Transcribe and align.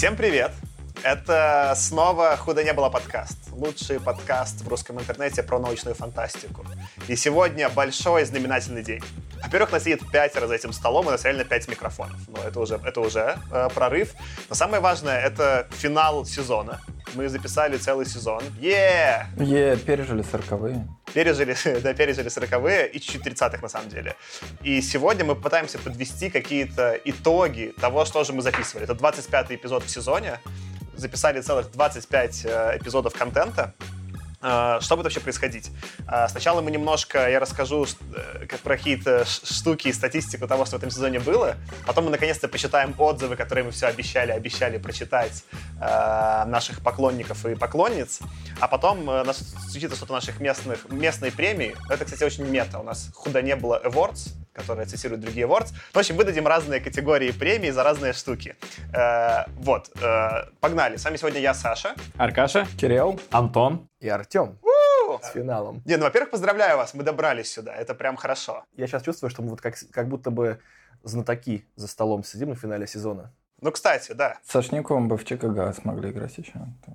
Всем 0.00 0.16
привет! 0.16 0.52
Это 1.02 1.74
снова 1.76 2.34
«Худо 2.38 2.64
не 2.64 2.72
было» 2.72 2.88
подкаст. 2.88 3.36
Лучший 3.52 4.00
подкаст 4.00 4.62
в 4.62 4.68
русском 4.68 4.98
интернете 4.98 5.42
про 5.42 5.58
научную 5.58 5.94
фантастику. 5.94 6.64
И 7.06 7.16
сегодня 7.16 7.68
большой 7.68 8.24
знаменательный 8.24 8.82
день. 8.82 9.02
Во-первых, 9.44 9.72
нас 9.72 9.82
сидит 9.82 10.00
пятеро 10.10 10.46
за 10.46 10.54
этим 10.54 10.72
столом, 10.72 11.04
и 11.04 11.08
у 11.08 11.10
нас 11.10 11.24
реально 11.24 11.44
пять 11.44 11.68
микрофонов. 11.68 12.16
Ну, 12.28 12.38
это 12.38 12.60
уже, 12.60 12.80
это 12.82 12.98
уже 13.02 13.38
э, 13.52 13.68
прорыв. 13.74 14.14
Но 14.48 14.54
самое 14.54 14.80
важное— 14.80 15.20
это 15.20 15.68
финал 15.72 16.24
сезона. 16.24 16.80
Мы 17.12 17.28
записали 17.28 17.76
целый 17.76 18.06
сезон. 18.06 18.42
Е! 18.58 19.26
Е, 19.36 19.76
пережили 19.76 20.22
сороковые. 20.22 20.88
Пережили, 21.14 21.56
да, 21.80 21.94
пережили 21.94 22.28
сороковые 22.28 22.88
и 22.88 23.00
чуть-чуть 23.00 23.22
тридцатых 23.22 23.62
на 23.62 23.68
самом 23.68 23.88
деле. 23.88 24.16
И 24.62 24.80
сегодня 24.80 25.24
мы 25.24 25.34
пытаемся 25.34 25.78
подвести 25.78 26.30
какие-то 26.30 26.98
итоги 27.04 27.74
того, 27.80 28.04
что 28.04 28.24
же 28.24 28.32
мы 28.32 28.42
записывали. 28.42 28.84
Это 28.84 28.94
25-й 28.94 29.56
эпизод 29.56 29.84
в 29.84 29.90
сезоне. 29.90 30.40
Записали 30.94 31.40
целых 31.40 31.70
25 31.72 32.44
э, 32.44 32.78
эпизодов 32.78 33.14
контента. 33.14 33.74
А, 34.42 34.80
что 34.80 34.96
будет 34.96 35.04
вообще 35.04 35.20
происходить? 35.20 35.70
А, 36.06 36.26
сначала 36.28 36.62
мы 36.62 36.70
немножко, 36.70 37.28
я 37.28 37.40
расскажу 37.40 37.84
э, 37.84 38.46
как 38.46 38.60
про 38.60 38.76
какие-то 38.76 39.26
штуки 39.26 39.88
и 39.88 39.92
статистику 39.92 40.48
того, 40.48 40.64
что 40.64 40.76
в 40.76 40.78
этом 40.78 40.90
сезоне 40.90 41.20
было. 41.20 41.56
Потом 41.86 42.06
мы 42.06 42.10
наконец-то 42.10 42.48
почитаем 42.48 42.94
отзывы, 42.96 43.36
которые 43.36 43.64
мы 43.64 43.70
все 43.70 43.86
обещали, 43.86 44.32
обещали 44.32 44.78
прочитать 44.78 45.44
а, 45.80 46.46
наших 46.46 46.82
поклонников 46.82 47.44
и 47.44 47.54
поклонниц. 47.54 48.20
А 48.60 48.68
потом 48.68 49.10
э, 49.10 49.24
нас 49.24 49.38
случится 49.70 49.96
что-то 49.96 50.14
наших 50.14 50.40
местных, 50.40 50.88
местной 50.88 51.32
премии. 51.32 51.76
Это, 51.90 52.06
кстати, 52.06 52.24
очень 52.24 52.46
мета. 52.46 52.78
У 52.78 52.82
нас 52.82 53.10
худо 53.14 53.42
не 53.42 53.56
было 53.56 53.80
awards, 53.84 54.30
которые 54.54 54.86
цитируют 54.86 55.20
другие 55.20 55.46
awards. 55.46 55.74
В 55.92 55.98
общем, 55.98 56.16
выдадим 56.16 56.46
разные 56.46 56.80
категории 56.80 57.30
премий 57.30 57.72
за 57.72 57.82
разные 57.82 58.14
штуки. 58.14 58.56
Э, 58.94 59.44
вот, 59.58 59.90
погнали. 60.60 60.96
С 60.96 61.04
вами 61.04 61.18
сегодня 61.18 61.40
я, 61.40 61.52
Саша. 61.52 61.94
Аркаша. 62.16 62.66
Кирилл. 62.78 63.20
Антон 63.30 63.89
и 64.00 64.08
Артем 64.08 64.58
с 65.22 65.30
финалом. 65.30 65.82
Не, 65.84 65.96
ну, 65.96 66.04
во-первых, 66.04 66.30
поздравляю 66.30 66.76
вас, 66.76 66.94
мы 66.94 67.02
добрались 67.02 67.52
сюда, 67.52 67.74
это 67.74 67.94
прям 67.94 68.16
хорошо. 68.16 68.64
Я 68.76 68.86
сейчас 68.86 69.02
чувствую, 69.02 69.30
что 69.30 69.42
мы 69.42 69.50
вот 69.50 69.60
как, 69.60 69.76
как 69.92 70.08
будто 70.08 70.30
бы 70.30 70.60
знатоки 71.02 71.66
за 71.76 71.88
столом 71.88 72.24
сидим 72.24 72.50
на 72.50 72.56
финале 72.56 72.86
сезона. 72.86 73.32
Ну, 73.60 73.72
кстати, 73.72 74.12
да. 74.12 74.38
С 74.42 74.52
Сашником 74.52 75.08
бы 75.08 75.18
в 75.18 75.24
ЧКГ 75.24 75.74
смогли 75.74 76.10
играть 76.10 76.36
еще. 76.38 76.54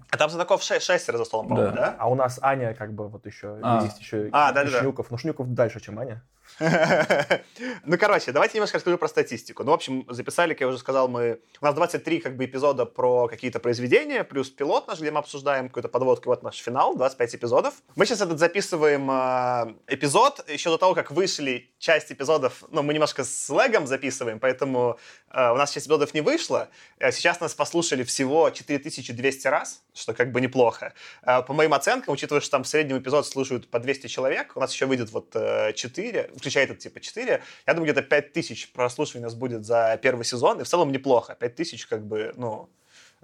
А 0.10 0.18
там 0.18 0.32
знатоков 0.32 0.64
ше- 0.64 0.80
шестеро 0.80 1.18
за 1.18 1.26
столом, 1.26 1.48
по-моему, 1.48 1.76
да. 1.76 1.82
да? 1.82 1.96
А 2.00 2.10
у 2.10 2.16
нас 2.16 2.40
Аня 2.42 2.74
как 2.74 2.94
бы 2.94 3.08
вот 3.08 3.26
еще, 3.28 3.60
а. 3.62 3.84
есть 3.84 4.00
еще 4.00 4.30
а, 4.32 4.52
да, 4.52 4.64
да, 4.64 4.80
Шнюков. 4.80 5.12
Ну, 5.12 5.18
Шнюков 5.18 5.48
дальше, 5.54 5.80
чем 5.80 6.00
Аня. 6.00 6.24
Ну, 7.86 7.98
короче, 7.98 8.32
давайте 8.32 8.56
немножко 8.56 8.78
расскажу 8.78 8.98
про 8.98 9.08
статистику. 9.08 9.64
Ну, 9.64 9.72
в 9.72 9.74
общем, 9.74 10.06
записали, 10.10 10.54
как 10.54 10.62
я 10.62 10.68
уже 10.68 10.78
сказал, 10.78 11.08
мы... 11.08 11.40
У 11.62 11.66
нас 11.66 11.76
23 11.76 12.20
как 12.20 12.36
бы 12.36 12.46
эпизода 12.46 12.86
про 12.86 13.28
какие-то 13.28 13.60
произведения, 13.60 14.24
плюс 14.24 14.50
пилот 14.50 14.88
наш, 14.88 15.00
где 15.00 15.12
мы 15.12 15.20
обсуждаем 15.20 15.68
какую-то 15.68 15.90
подводку. 15.90 16.30
Вот 16.30 16.44
наш 16.44 16.58
финал, 16.58 16.96
25 16.96 17.36
эпизодов. 17.36 17.74
Мы 17.96 18.06
сейчас 18.06 18.22
этот 18.22 18.40
записываем 18.40 19.10
э, 19.10 19.76
эпизод 19.88 20.50
еще 20.50 20.70
до 20.70 20.78
того, 20.78 20.96
как 20.96 21.12
вышли 21.12 21.72
часть 21.80 22.12
эпизодов. 22.12 22.64
Ну, 22.70 22.84
мы 22.84 22.94
немножко 22.94 23.24
с 23.24 23.50
легом 23.50 23.88
записываем, 23.88 24.40
поэтому 24.40 24.98
э, 25.32 25.52
у 25.52 25.56
нас 25.56 25.72
часть 25.72 25.88
эпизодов 25.88 26.14
не 26.14 26.22
вышло. 26.22 26.70
Э, 27.00 27.12
сейчас 27.12 27.40
нас 27.40 27.54
послушали 27.54 28.04
всего 28.04 28.50
4200 28.50 29.48
раз, 29.48 29.84
что 29.94 30.14
как 30.14 30.32
бы 30.32 30.42
неплохо. 30.42 30.94
Э, 31.24 31.42
по 31.42 31.54
моим 31.54 31.74
оценкам, 31.74 32.14
учитывая, 32.14 32.42
что 32.42 32.52
там 32.52 32.64
в 32.64 32.68
среднем 32.68 32.98
эпизод 33.00 33.28
слушают 33.28 33.70
по 33.70 33.80
200 33.80 34.08
человек, 34.08 34.52
у 34.56 34.60
нас 34.60 34.74
еще 34.74 34.86
выйдет 34.86 35.12
вот 35.12 35.36
э, 35.36 35.74
4, 35.74 36.32
включая 36.46 36.66
этот 36.66 36.78
типа 36.78 37.00
4, 37.00 37.42
я 37.66 37.74
думаю, 37.74 37.92
где-то 37.92 38.08
5000 38.08 38.72
прослушиваний 38.72 39.26
у 39.26 39.28
нас 39.28 39.34
будет 39.34 39.66
за 39.66 40.00
первый 40.02 40.24
сезон, 40.24 40.62
и 40.62 40.64
в 40.64 40.68
целом 40.68 40.92
неплохо. 40.92 41.36
5000 41.40 41.88
как 41.88 42.06
бы, 42.06 42.34
ну, 42.38 42.70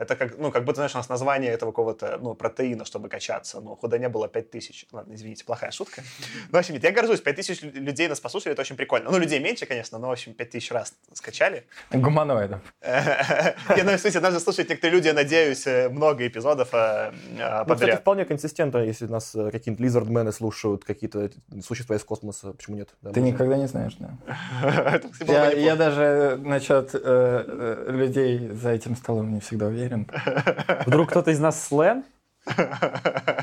это 0.01 0.15
как, 0.15 0.37
ну, 0.39 0.51
как 0.51 0.63
будто, 0.63 0.77
знаешь, 0.77 0.95
у 0.95 0.97
нас 0.97 1.09
название 1.09 1.51
этого 1.51 1.71
какого-то, 1.71 2.17
ну, 2.19 2.33
протеина, 2.33 2.85
чтобы 2.85 3.07
качаться. 3.07 3.61
Ну, 3.61 3.75
куда 3.75 3.99
не 3.99 4.09
было 4.09 4.27
5000. 4.27 4.87
Ладно, 4.91 5.13
извините, 5.13 5.45
плохая 5.45 5.69
шутка. 5.69 6.01
Ну, 6.49 6.57
в 6.57 6.59
общем, 6.59 6.73
нет, 6.73 6.83
я 6.83 6.91
горжусь. 6.91 7.21
5000 7.21 7.61
людей 7.61 8.07
нас 8.07 8.19
послушали, 8.19 8.53
это 8.53 8.61
очень 8.61 8.75
прикольно. 8.75 9.11
Ну, 9.11 9.19
людей 9.19 9.39
меньше, 9.39 9.67
конечно, 9.67 9.99
но, 9.99 10.07
в 10.07 10.11
общем, 10.11 10.33
5000 10.33 10.71
раз 10.71 10.95
скачали. 11.13 11.65
Гуманоидов. 11.91 12.61
Не, 12.81 13.83
ну, 13.83 13.95
в 13.95 13.99
смысле, 13.99 14.21
нас 14.21 14.33
же 14.33 14.39
слушают 14.39 14.69
некоторые 14.69 14.95
люди, 14.95 15.07
я 15.07 15.13
надеюсь, 15.13 15.67
э, 15.67 15.89
много 15.89 16.25
эпизодов 16.25 16.69
э, 16.73 17.11
э, 17.37 17.63
Ну, 17.67 17.75
кстати, 17.75 17.95
вполне 17.97 18.25
консистентно, 18.25 18.79
если 18.79 19.05
нас 19.05 19.35
какие-то 19.51 19.83
лизардмены 19.83 20.31
слушают, 20.31 20.83
какие-то 20.83 21.29
существа 21.63 21.95
из 21.95 22.03
космоса, 22.03 22.53
почему 22.53 22.77
нет? 22.77 22.89
Ты 23.13 23.21
никогда 23.21 23.55
не 23.55 23.67
знаешь, 23.67 23.95
да. 23.99 24.99
Я 25.55 25.75
даже 25.75 26.39
насчет 26.41 26.93
людей 26.93 28.49
за 28.49 28.71
этим 28.71 28.95
столом 28.95 29.31
не 29.31 29.41
всегда 29.41 29.67
уверен 29.67 29.90
уверен. 29.91 30.09
Вдруг 30.85 31.09
кто-то 31.09 31.31
из 31.31 31.39
нас 31.39 31.67
слен? 31.67 32.03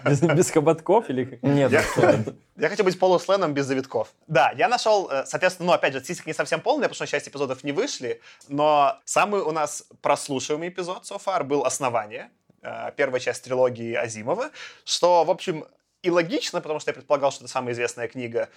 Без, 0.05 0.21
без 0.21 0.51
хоботков 0.51 1.09
или 1.09 1.39
Нет, 1.43 1.71
я, 1.71 1.85
я 2.57 2.69
хочу 2.69 2.83
быть 2.83 2.99
полусленом 2.99 3.55
без 3.55 3.67
завитков. 3.67 4.13
Да, 4.27 4.53
я 4.57 4.67
нашел, 4.67 5.09
э, 5.09 5.25
соответственно, 5.25 5.69
ну, 5.69 5.73
опять 5.73 5.93
же, 5.93 6.01
статистика 6.01 6.29
не 6.29 6.35
совсем 6.35 6.61
полная, 6.61 6.89
потому 6.89 6.97
что 6.97 7.07
часть 7.07 7.29
эпизодов 7.29 7.63
не 7.63 7.71
вышли, 7.71 8.21
но 8.49 8.99
самый 9.05 9.43
у 9.43 9.53
нас 9.53 9.85
прослушиваемый 10.03 10.71
эпизод 10.71 11.05
so 11.05 11.23
far 11.25 11.45
был 11.45 11.65
«Основание», 11.65 12.31
э, 12.63 12.91
первая 12.97 13.21
часть 13.21 13.45
трилогии 13.45 13.95
Азимова, 13.95 14.51
что, 14.85 15.23
в 15.25 15.31
общем, 15.31 15.65
и 16.03 16.11
логично, 16.11 16.61
потому 16.61 16.81
что 16.81 16.91
я 16.91 16.95
предполагал, 16.95 17.31
что 17.31 17.45
это 17.45 17.53
самая 17.53 17.75
известная 17.75 18.09
книга, 18.09 18.49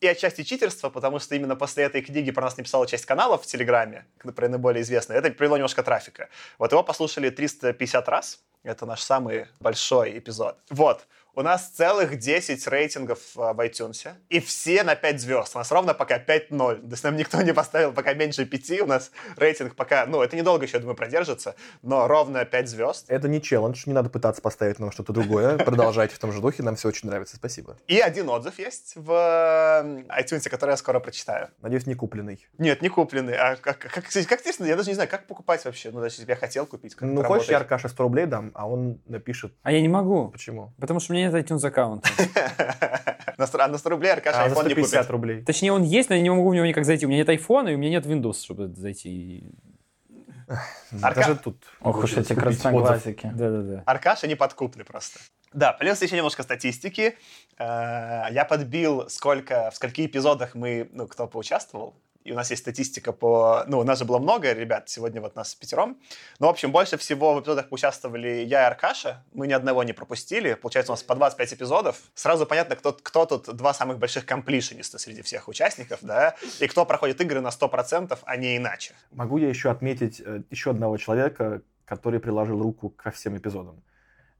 и 0.00 0.06
отчасти 0.06 0.42
читерства, 0.42 0.90
потому 0.90 1.18
что 1.18 1.34
именно 1.34 1.56
после 1.56 1.84
этой 1.84 2.02
книги 2.02 2.30
про 2.30 2.42
нас 2.42 2.56
написала 2.56 2.86
часть 2.86 3.06
каналов 3.06 3.42
в 3.42 3.46
Телеграме, 3.46 4.06
про 4.36 4.48
наиболее 4.48 4.82
известные. 4.82 5.18
Это 5.18 5.30
привело 5.30 5.56
немножко 5.56 5.82
трафика. 5.82 6.28
Вот 6.58 6.72
его 6.72 6.82
послушали 6.82 7.30
350 7.30 8.08
раз. 8.08 8.42
Это 8.62 8.86
наш 8.86 9.02
самый 9.02 9.46
большой 9.60 10.18
эпизод. 10.18 10.58
Вот 10.70 11.06
у 11.36 11.42
нас 11.42 11.68
целых 11.68 12.18
10 12.18 12.66
рейтингов 12.68 13.18
а, 13.36 13.52
в 13.52 13.60
iTunes, 13.60 14.08
и 14.28 14.40
все 14.40 14.82
на 14.82 14.94
5 14.94 15.20
звезд. 15.20 15.54
У 15.54 15.58
нас 15.58 15.70
ровно 15.72 15.94
пока 15.94 16.18
5-0. 16.18 16.48
То 16.48 16.88
есть 16.90 17.04
нам 17.04 17.16
никто 17.16 17.42
не 17.42 17.52
поставил 17.52 17.92
пока 17.92 18.14
меньше 18.14 18.44
5. 18.44 18.82
У 18.82 18.86
нас 18.86 19.10
рейтинг 19.36 19.74
пока, 19.74 20.06
ну, 20.06 20.22
это 20.22 20.36
недолго 20.36 20.64
еще, 20.64 20.78
думаю, 20.78 20.96
продержится, 20.96 21.56
но 21.82 22.06
ровно 22.06 22.44
5 22.44 22.68
звезд. 22.68 23.06
Это 23.08 23.28
не 23.28 23.42
челлендж, 23.42 23.82
не 23.86 23.92
надо 23.92 24.10
пытаться 24.10 24.40
поставить 24.42 24.78
нам 24.78 24.92
что-то 24.92 25.12
другое. 25.12 25.58
Продолжайте 25.64 26.14
в 26.14 26.18
том 26.18 26.32
же 26.32 26.40
духе, 26.40 26.62
нам 26.62 26.76
все 26.76 26.88
очень 26.88 27.08
нравится, 27.08 27.36
спасибо. 27.36 27.76
И 27.86 27.98
один 27.98 28.28
отзыв 28.28 28.58
есть 28.58 28.92
в 28.94 29.10
iTunes, 29.10 30.48
который 30.48 30.70
я 30.70 30.76
скоро 30.76 31.00
прочитаю. 31.00 31.48
Надеюсь, 31.60 31.86
не 31.86 31.94
купленный. 31.94 32.46
Нет, 32.58 32.82
не 32.82 32.88
купленный. 32.88 33.36
А 33.36 33.56
как, 33.56 33.78
как, 33.78 33.92
как, 33.92 34.04
как 34.04 34.40
интересно, 34.40 34.64
я 34.64 34.76
даже 34.76 34.88
не 34.88 34.94
знаю, 34.94 35.08
как 35.08 35.26
покупать 35.26 35.64
вообще. 35.64 35.90
Ну, 35.90 36.00
даже 36.00 36.16
если 36.16 36.30
я 36.30 36.36
хотел 36.36 36.66
купить. 36.66 36.94
Ну, 37.00 37.22
хочешь, 37.24 37.48
я 37.48 37.58
Аркаше 37.58 37.88
100 37.88 38.02
рублей 38.02 38.26
дам, 38.26 38.50
а 38.54 38.68
он 38.68 39.00
напишет. 39.06 39.52
А 39.62 39.72
я 39.72 39.80
не 39.80 39.88
могу. 39.88 40.28
Почему? 40.28 40.72
Потому 40.78 41.00
что 41.00 41.12
меня 41.12 41.23
нет 41.24 41.34
iTunes 41.34 41.66
аккаунта. 41.66 42.08
На 43.36 43.46
100, 43.46 43.66
на 43.66 43.78
100 43.78 43.90
рублей 43.90 44.12
Аркаша 44.12 44.44
а 44.44 44.48
iPhone 44.48 44.68
не 44.68 44.74
купит. 44.74 45.10
рублей. 45.10 45.42
Точнее, 45.42 45.72
он 45.72 45.82
есть, 45.82 46.08
но 46.08 46.14
я 46.14 46.22
не 46.22 46.30
могу 46.30 46.50
в 46.50 46.54
него 46.54 46.66
никак 46.66 46.84
зайти. 46.84 47.04
У 47.04 47.08
меня 47.08 47.18
нет 47.18 47.28
iPhone, 47.28 47.70
и 47.70 47.74
у 47.74 47.78
меня 47.78 47.90
нет 47.90 48.06
Windows, 48.06 48.42
чтобы 48.42 48.68
зайти. 48.68 49.50
Арка... 51.02 51.20
Даже 51.20 51.36
тут. 51.36 51.64
Ох 51.80 52.04
уж 52.04 52.16
эти 52.16 52.32
красноглазики. 52.32 53.30
Да-да-да. 53.34 53.82
Аркаша 53.86 54.28
неподкупный 54.28 54.84
просто. 54.84 55.18
Да, 55.52 55.72
плюс 55.72 56.02
еще 56.02 56.16
немножко 56.16 56.42
статистики. 56.42 57.16
Э, 57.58 58.24
я 58.30 58.44
подбил, 58.48 59.08
сколько, 59.08 59.70
в 59.70 59.76
скольких 59.76 60.06
эпизодах 60.06 60.54
мы, 60.54 60.88
ну, 60.92 61.06
кто 61.06 61.26
поучаствовал 61.26 61.94
и 62.24 62.32
у 62.32 62.34
нас 62.34 62.50
есть 62.50 62.62
статистика 62.62 63.12
по... 63.12 63.64
Ну, 63.68 63.78
у 63.78 63.84
нас 63.84 63.98
же 63.98 64.06
было 64.06 64.18
много 64.18 64.52
ребят, 64.52 64.88
сегодня 64.88 65.20
вот 65.20 65.36
нас 65.36 65.54
пятером. 65.54 65.98
Но, 66.38 66.46
в 66.46 66.50
общем, 66.50 66.72
больше 66.72 66.96
всего 66.96 67.34
в 67.34 67.40
эпизодах 67.40 67.66
участвовали 67.70 68.44
я 68.44 68.62
и 68.62 68.66
Аркаша. 68.66 69.22
Мы 69.34 69.46
ни 69.46 69.52
одного 69.52 69.82
не 69.84 69.92
пропустили. 69.92 70.54
Получается, 70.54 70.92
у 70.92 70.94
нас 70.94 71.02
по 71.02 71.14
25 71.14 71.52
эпизодов. 71.52 72.00
Сразу 72.14 72.46
понятно, 72.46 72.76
кто, 72.76 72.94
кто 72.94 73.26
тут 73.26 73.54
два 73.54 73.74
самых 73.74 73.98
больших 73.98 74.24
комплишениста 74.24 74.98
среди 74.98 75.20
всех 75.20 75.48
участников, 75.48 75.98
да, 76.02 76.34
и 76.60 76.66
кто 76.66 76.86
проходит 76.86 77.20
игры 77.20 77.40
на 77.40 77.48
100%, 77.48 78.18
а 78.24 78.36
не 78.36 78.56
иначе. 78.56 78.94
Могу 79.12 79.36
я 79.36 79.48
еще 79.48 79.70
отметить 79.70 80.22
э, 80.24 80.42
еще 80.50 80.70
одного 80.70 80.96
человека, 80.96 81.60
который 81.84 82.20
приложил 82.20 82.62
руку 82.62 82.88
ко 82.88 83.10
всем 83.10 83.36
эпизодам. 83.36 83.82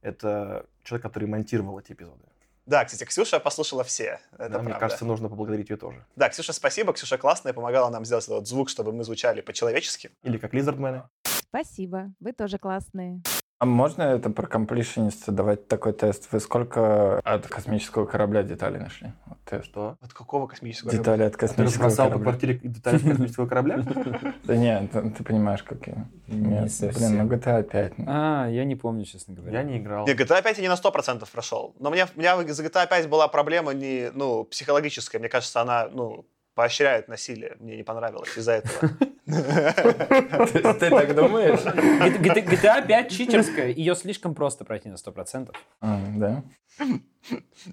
Это 0.00 0.66
человек, 0.84 1.02
который 1.02 1.28
монтировал 1.28 1.78
эти 1.78 1.92
эпизоды. 1.92 2.24
Да, 2.66 2.84
кстати, 2.84 3.04
Ксюша 3.04 3.40
послушала 3.40 3.84
все. 3.84 4.20
Это 4.32 4.48
да, 4.48 4.62
мне 4.62 4.74
кажется, 4.74 5.04
нужно 5.04 5.28
поблагодарить 5.28 5.68
ее 5.68 5.76
тоже. 5.76 6.04
Да, 6.16 6.30
Ксюша, 6.30 6.52
спасибо. 6.52 6.92
Ксюша 6.94 7.18
классная, 7.18 7.52
помогала 7.52 7.90
нам 7.90 8.04
сделать 8.04 8.24
этот 8.24 8.46
звук, 8.46 8.70
чтобы 8.70 8.92
мы 8.92 9.04
звучали 9.04 9.42
по-человечески. 9.42 10.10
Или 10.22 10.38
как 10.38 10.54
лизардмены. 10.54 11.02
Спасибо, 11.24 12.12
вы 12.20 12.32
тоже 12.32 12.58
классные. 12.58 13.20
А 13.64 13.66
можно 13.66 14.02
это 14.02 14.28
про 14.28 14.46
completionist 14.46 15.30
давать 15.30 15.68
такой 15.68 15.94
тест? 15.94 16.28
Вы 16.30 16.40
сколько 16.40 17.18
от 17.24 17.46
космического 17.46 18.04
корабля 18.04 18.42
деталей 18.42 18.78
нашли? 18.78 19.14
Вот 19.24 19.38
тест. 19.46 19.64
Что? 19.64 19.96
От 20.02 20.12
какого 20.12 20.46
космического 20.46 20.90
корабля? 20.90 21.02
Детали 21.02 21.22
от 21.22 21.36
космического 21.38 21.88
ты 21.88 21.96
корабля. 21.96 22.18
по 22.18 22.22
квартире 22.24 22.60
детали 22.62 22.98
космического 22.98 23.46
корабля? 23.46 23.82
Да 24.44 24.54
нет, 24.54 24.90
ты 24.90 25.24
понимаешь, 25.24 25.62
какие. 25.62 25.96
Нет, 26.26 26.70
блин, 26.78 27.16
ну 27.16 27.26
GTA 27.26 27.62
5. 27.62 27.92
А, 28.06 28.48
я 28.50 28.66
не 28.66 28.76
помню, 28.76 29.06
честно 29.06 29.34
говоря. 29.34 29.60
Я 29.60 29.64
не 29.64 29.78
играл. 29.78 30.06
Нет, 30.06 30.20
GTA 30.20 30.42
5 30.42 30.58
я 30.58 30.62
не 30.62 30.68
на 30.68 30.74
100% 30.74 31.26
прошел. 31.32 31.74
Но 31.78 31.88
у 31.88 31.92
меня, 31.94 32.06
у 32.14 32.20
меня 32.20 32.36
за 32.52 32.62
GTA 32.62 32.86
5 32.86 33.08
была 33.08 33.28
проблема 33.28 33.72
не, 33.72 34.10
ну, 34.12 34.44
психологическая. 34.44 35.18
Мне 35.18 35.30
кажется, 35.30 35.62
она, 35.62 35.88
ну, 35.90 36.26
поощряет 36.54 37.08
насилие. 37.08 37.56
Мне 37.58 37.76
не 37.76 37.82
понравилось 37.82 38.36
из-за 38.36 38.52
этого. 38.52 38.90
Ты 39.26 40.90
так 40.90 41.14
думаешь? 41.14 41.60
GTA 41.60 42.86
5 42.86 43.10
читерская, 43.10 43.68
ее 43.68 43.94
слишком 43.94 44.34
просто 44.34 44.64
пройти 44.64 44.88
на 44.88 44.94
100%. 44.94 45.54
А, 45.80 46.00
да? 46.16 46.42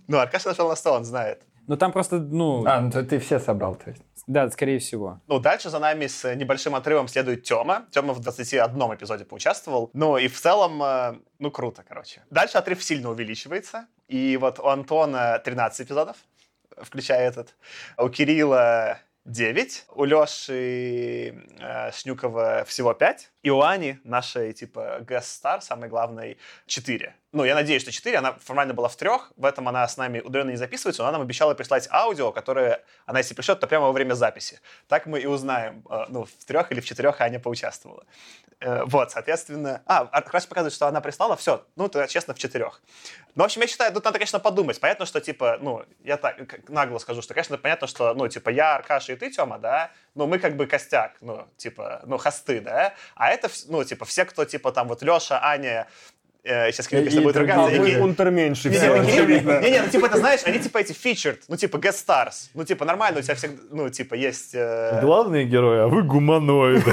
Ну, 0.08 0.18
Аркаша 0.18 0.50
нашел 0.50 0.70
на 0.70 0.76
100, 0.76 0.94
он 0.94 1.06
знает. 1.06 1.44
Ну, 1.68 1.78
там 1.78 1.92
просто, 1.92 2.20
ну... 2.20 2.66
А, 2.66 2.82
ну 2.82 2.92
ты 2.92 3.20
все 3.20 3.40
собрал, 3.40 3.76
то 3.76 3.92
есть. 3.92 4.02
Да, 4.28 4.50
скорее 4.50 4.80
всего. 4.80 5.22
Ну, 5.28 5.40
дальше 5.40 5.70
за 5.70 5.80
нами 5.80 6.08
с 6.08 6.36
небольшим 6.36 6.76
отрывом 6.76 7.08
следует 7.08 7.44
Тёма. 7.44 7.86
Тёма 7.92 8.14
в 8.14 8.20
21 8.20 8.78
эпизоде 8.96 9.26
поучаствовал. 9.26 9.90
Ну, 9.94 10.18
и 10.18 10.28
в 10.28 10.40
целом, 10.40 10.82
э, 10.84 11.16
ну, 11.40 11.52
круто, 11.52 11.84
короче. 11.88 12.24
Дальше 12.30 12.58
отрыв 12.58 12.84
сильно 12.84 13.10
увеличивается. 13.10 13.88
И 14.08 14.38
вот 14.38 14.60
у 14.60 14.68
Антона 14.68 15.40
13 15.40 15.88
эпизодов, 15.88 16.18
включая 16.84 17.28
этот. 17.28 17.56
У 17.98 18.10
Кирилла 18.10 19.00
9, 19.26 19.86
у 19.96 20.04
Леши 20.06 21.36
э, 21.60 21.92
Шнюкова 21.92 22.64
всего 22.66 22.94
5, 22.94 23.32
и 23.44 23.50
у 23.50 23.62
Ани, 23.62 24.00
нашей, 24.04 24.54
типа, 24.54 25.00
guest-star, 25.02 25.62
самый 25.62 25.90
главный, 25.90 26.38
4. 26.68 27.16
Ну, 27.32 27.46
я 27.46 27.56
надеюсь, 27.56 27.82
что 27.82 27.92
4, 27.92 28.18
она 28.18 28.34
формально 28.34 28.74
была 28.74 28.88
в 28.88 28.96
трех, 28.96 29.32
в 29.38 29.46
этом 29.46 29.68
она 29.68 29.88
с 29.88 29.98
нами 29.98 30.20
удаленно 30.20 30.52
не 30.52 30.58
записывается, 30.58 31.02
но 31.02 31.08
она 31.08 31.18
нам 31.18 31.26
обещала 31.26 31.54
прислать 31.54 31.88
аудио, 31.90 32.32
которое 32.32 32.84
она, 33.06 33.20
если 33.20 33.34
пришлет, 33.34 33.60
то 33.60 33.68
прямо 33.68 33.86
во 33.88 33.94
время 33.94 34.14
записи. 34.14 34.60
Так 34.88 35.06
мы 35.06 35.20
и 35.20 35.26
узнаем, 35.26 35.84
э, 35.90 36.06
ну, 36.10 36.26
в 36.26 36.46
трех 36.46 36.72
или 36.72 36.82
в 36.82 36.86
четырех 36.86 37.22
Аня 37.22 37.40
поучаствовала. 37.40 38.04
Э, 38.60 38.84
вот, 38.86 39.12
соответственно... 39.12 39.82
А, 39.86 40.06
как 40.06 40.34
раз 40.34 40.46
показывает, 40.46 40.74
что 40.74 40.88
она 40.88 41.02
прислала, 41.02 41.36
все, 41.36 41.66
ну, 41.76 41.88
то, 41.90 42.06
честно, 42.08 42.34
в 42.34 42.40
четырех. 42.40 42.82
Ну, 43.34 43.44
в 43.44 43.46
общем, 43.46 43.62
я 43.62 43.68
считаю, 43.68 43.94
тут 43.94 44.04
надо, 44.04 44.20
конечно, 44.20 44.40
подумать. 44.40 44.80
Понятно, 44.80 45.06
что, 45.06 45.22
типа, 45.22 45.58
ну, 45.62 45.84
я 46.04 46.18
так 46.18 46.70
нагло 46.70 47.00
скажу, 47.00 47.22
что, 47.22 47.34
конечно, 47.34 47.58
понятно, 47.58 47.88
что, 47.88 48.14
ну, 48.14 48.28
типа, 48.28 48.50
я, 48.50 48.76
Аркаша 48.76 49.14
и 49.14 49.16
ты, 49.16 49.32
Тёма, 49.32 49.58
да, 49.58 49.92
ну, 50.16 50.28
мы 50.28 50.38
как 50.38 50.58
бы 50.58 50.68
костяк, 50.68 51.16
ну, 51.22 51.48
типа, 51.58 52.02
ну, 52.06 52.18
хосты, 52.18 52.60
да, 52.60 52.94
а 53.16 53.31
это, 53.32 53.50
ну, 53.68 53.84
типа, 53.84 54.06
все, 54.06 54.26
кто, 54.26 54.46
типа, 54.46 54.72
там, 54.72 54.88
вот 54.88 55.02
Леша, 55.02 55.40
Аня, 55.44 55.88
э, 56.44 56.72
сейчас 56.72 56.88
Кирилл, 56.88 57.06
если 57.06 57.20
будет 57.22 57.38
ругаться. 57.38 57.76
И 57.76 57.98
унтерменьши. 57.98 58.70
Не, 58.70 58.78
не, 58.78 59.72
не, 59.72 59.82
ну 59.82 59.90
типа, 59.90 60.10
ты 60.10 60.18
знаешь, 60.18 60.42
они 60.46 60.60
типа 60.60 60.80
эти 60.80 60.94
featured, 60.94 61.40
ну 61.48 61.56
типа 61.56 61.78
guest 61.78 62.06
stars. 62.06 62.50
Ну 62.54 62.64
типа 62.64 62.86
нормально, 62.86 63.20
у 63.20 63.22
тебя 63.22 63.36
всегда, 63.36 63.62
ну 63.72 63.90
типа 63.90 64.16
есть... 64.16 64.52
Э... 64.54 65.00
Главные 65.02 65.46
герои, 65.46 65.82
а 65.82 65.88
вы 65.88 66.04
гуманоиды. 66.04 66.92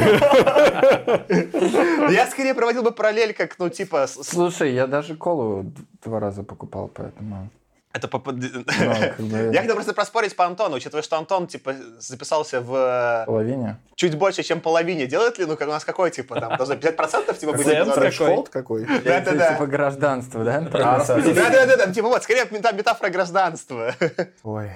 Я 2.12 2.26
скорее 2.30 2.54
проводил 2.54 2.82
бы 2.82 2.92
параллель, 2.92 3.32
как, 3.32 3.58
ну 3.58 3.68
типа... 3.68 4.06
Слушай, 4.06 4.74
я 4.74 4.86
даже 4.86 5.16
колу 5.16 5.72
два 6.04 6.20
раза 6.20 6.42
покупал, 6.42 6.88
поэтому... 6.88 7.50
Это 7.92 8.06
по... 8.06 8.22
Ну, 8.30 8.38
Я 9.52 9.60
хотел 9.60 9.74
просто 9.74 9.94
проспорить 9.94 10.36
по 10.36 10.44
Антону, 10.44 10.76
учитывая, 10.76 11.02
что 11.02 11.16
Антон, 11.16 11.46
типа, 11.46 11.74
записался 11.98 12.60
в... 12.60 13.24
Половине? 13.26 13.78
Чуть 13.94 14.14
больше, 14.14 14.42
чем 14.42 14.60
половине. 14.60 15.06
Делает 15.06 15.38
ли, 15.38 15.46
ну, 15.46 15.56
как 15.56 15.68
у 15.68 15.70
нас 15.70 15.84
какой, 15.84 16.10
типа, 16.10 16.38
там, 16.38 16.56
должно 16.56 16.74
50% 16.74 17.38
типа 17.38 17.52
быть? 17.54 17.66
Threshold 17.66 18.50
какой? 18.50 18.84
Да-да-да. 18.84 19.54
Типа 19.54 19.66
гражданство, 19.66 20.44
да? 20.44 20.60
Да-да-да, 20.60 21.92
типа, 21.92 22.08
вот, 22.08 22.22
скорее 22.22 22.46
метафора 22.50 23.08
гражданства. 23.08 23.94
Ой, 24.42 24.70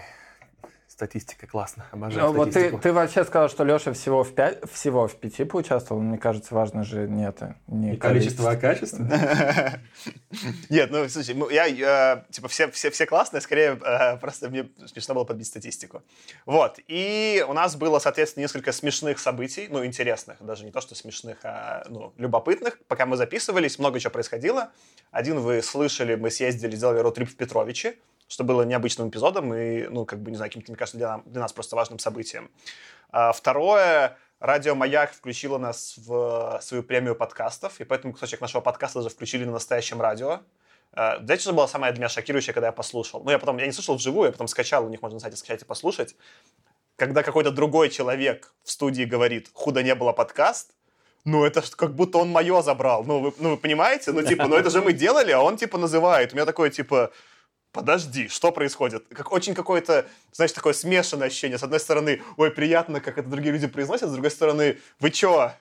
статистика 1.02 1.48
классно, 1.48 1.86
обожаю 1.90 2.28
ну, 2.28 2.32
вот 2.32 2.52
ты, 2.52 2.78
ты 2.78 2.92
вообще 2.92 3.24
сказал, 3.24 3.48
что 3.48 3.64
Леша 3.64 3.92
всего 3.92 4.22
в, 4.22 4.32
пять, 4.34 4.60
всего 4.70 5.08
в 5.08 5.16
пяти 5.16 5.42
поучаствовал. 5.42 6.00
Мне 6.00 6.16
кажется, 6.16 6.54
важно 6.54 6.84
же 6.84 7.08
не 7.08 7.26
это. 7.26 7.56
Не, 7.66 7.96
количество, 7.96 8.52
а 8.52 8.56
качество? 8.56 9.02
Нет, 10.70 10.90
ну, 10.92 11.08
слушай, 11.08 11.36
я, 11.50 12.24
типа, 12.30 12.46
все, 12.46 12.70
все, 12.70 12.90
все 12.92 13.06
классные, 13.06 13.40
скорее, 13.40 13.80
э, 13.84 14.16
просто 14.18 14.48
мне 14.48 14.68
смешно 14.86 15.14
было 15.14 15.24
подбить 15.24 15.48
статистику. 15.48 16.04
Вот, 16.46 16.78
и 16.86 17.44
у 17.48 17.52
нас 17.52 17.74
было, 17.74 17.98
соответственно, 17.98 18.42
несколько 18.42 18.70
смешных 18.70 19.18
событий, 19.18 19.66
ну, 19.68 19.84
интересных, 19.84 20.36
даже 20.40 20.64
не 20.64 20.70
то, 20.70 20.80
что 20.80 20.94
смешных, 20.94 21.38
а, 21.42 21.82
ну, 21.88 22.12
любопытных. 22.16 22.78
Пока 22.86 23.06
мы 23.06 23.16
записывались, 23.16 23.76
много 23.80 23.98
чего 23.98 24.12
происходило. 24.12 24.70
Один 25.10 25.40
вы 25.40 25.62
слышали, 25.62 26.14
мы 26.14 26.30
съездили, 26.30 26.76
сделали 26.76 27.00
ротрип 27.00 27.28
в 27.28 27.34
Петровичи 27.34 27.96
что 28.32 28.44
было 28.44 28.62
необычным 28.62 29.10
эпизодом 29.10 29.52
и, 29.52 29.86
ну, 29.88 30.06
как 30.06 30.20
бы, 30.20 30.30
не 30.30 30.38
знаю, 30.38 30.50
каким-то, 30.50 30.72
мне 30.72 30.78
кажется, 30.78 30.96
для, 30.96 31.08
нам, 31.08 31.22
для 31.26 31.42
нас 31.42 31.52
просто 31.52 31.76
важным 31.76 31.98
событием. 31.98 32.50
А, 33.10 33.32
второе, 33.32 34.16
Радио 34.40 34.74
Маяк 34.74 35.12
включила 35.12 35.58
нас 35.58 35.96
в 35.98 36.58
свою 36.62 36.82
премию 36.82 37.14
подкастов, 37.14 37.78
и 37.78 37.84
поэтому 37.84 38.14
кусочек 38.14 38.40
нашего 38.40 38.62
подкаста 38.62 39.00
даже 39.00 39.10
включили 39.10 39.44
на 39.44 39.52
настоящем 39.52 40.00
радио. 40.00 40.40
А, 40.94 41.18
знаете, 41.22 41.42
что 41.42 41.52
было 41.52 41.66
самое 41.66 41.92
для 41.92 42.00
меня 42.00 42.08
шокирующее, 42.08 42.54
когда 42.54 42.68
я 42.68 42.72
послушал? 42.72 43.22
Ну, 43.22 43.30
я 43.30 43.38
потом, 43.38 43.58
я 43.58 43.66
не 43.66 43.72
слушал 43.72 43.96
вживую, 43.96 44.28
я 44.28 44.32
потом 44.32 44.48
скачал, 44.48 44.86
у 44.86 44.88
них 44.88 45.02
можно 45.02 45.16
на 45.16 45.20
сайте 45.20 45.36
скачать 45.36 45.60
и 45.60 45.66
послушать. 45.66 46.16
Когда 46.96 47.22
какой-то 47.22 47.50
другой 47.50 47.90
человек 47.90 48.54
в 48.64 48.70
студии 48.70 49.04
говорит 49.04 49.50
«Худо 49.52 49.82
не 49.82 49.94
было 49.94 50.12
подкаст», 50.12 50.72
ну, 51.26 51.44
это 51.44 51.62
как 51.76 51.94
будто 51.94 52.16
он 52.16 52.30
мое 52.30 52.62
забрал. 52.62 53.04
Ну, 53.04 53.20
вы, 53.20 53.34
ну, 53.38 53.50
вы 53.50 53.56
понимаете? 53.58 54.10
Ну, 54.10 54.22
типа, 54.22 54.48
ну 54.48 54.56
это 54.56 54.70
же 54.70 54.80
мы 54.80 54.94
делали, 54.94 55.32
а 55.32 55.42
он, 55.42 55.58
типа, 55.58 55.76
называет. 55.76 56.32
У 56.32 56.36
меня 56.36 56.46
такое, 56.46 56.70
типа, 56.70 57.12
подожди, 57.72 58.28
что 58.28 58.52
происходит? 58.52 59.06
Как 59.08 59.32
очень 59.32 59.54
какое-то, 59.54 60.06
знаешь, 60.32 60.52
такое 60.52 60.72
смешанное 60.72 61.28
ощущение. 61.28 61.58
С 61.58 61.62
одной 61.62 61.80
стороны, 61.80 62.22
ой, 62.36 62.50
приятно, 62.50 63.00
как 63.00 63.18
это 63.18 63.28
другие 63.28 63.52
люди 63.52 63.66
произносят, 63.66 64.08
с 64.08 64.12
другой 64.12 64.30
стороны, 64.30 64.78
вы 65.00 65.10
чё? 65.10 65.52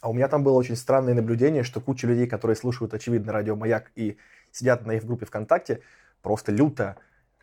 А 0.00 0.08
у 0.08 0.12
меня 0.12 0.28
там 0.28 0.44
было 0.44 0.54
очень 0.54 0.76
странное 0.76 1.14
наблюдение, 1.14 1.62
что 1.62 1.80
куча 1.80 2.06
людей, 2.06 2.26
которые 2.26 2.56
слушают, 2.56 2.94
очевидно, 2.94 3.32
радио 3.32 3.56
«Маяк» 3.56 3.90
и 3.96 4.16
сидят 4.52 4.86
на 4.86 4.92
их 4.92 5.04
группе 5.04 5.26
ВКонтакте, 5.26 5.82
просто 6.22 6.52
люто, 6.52 6.96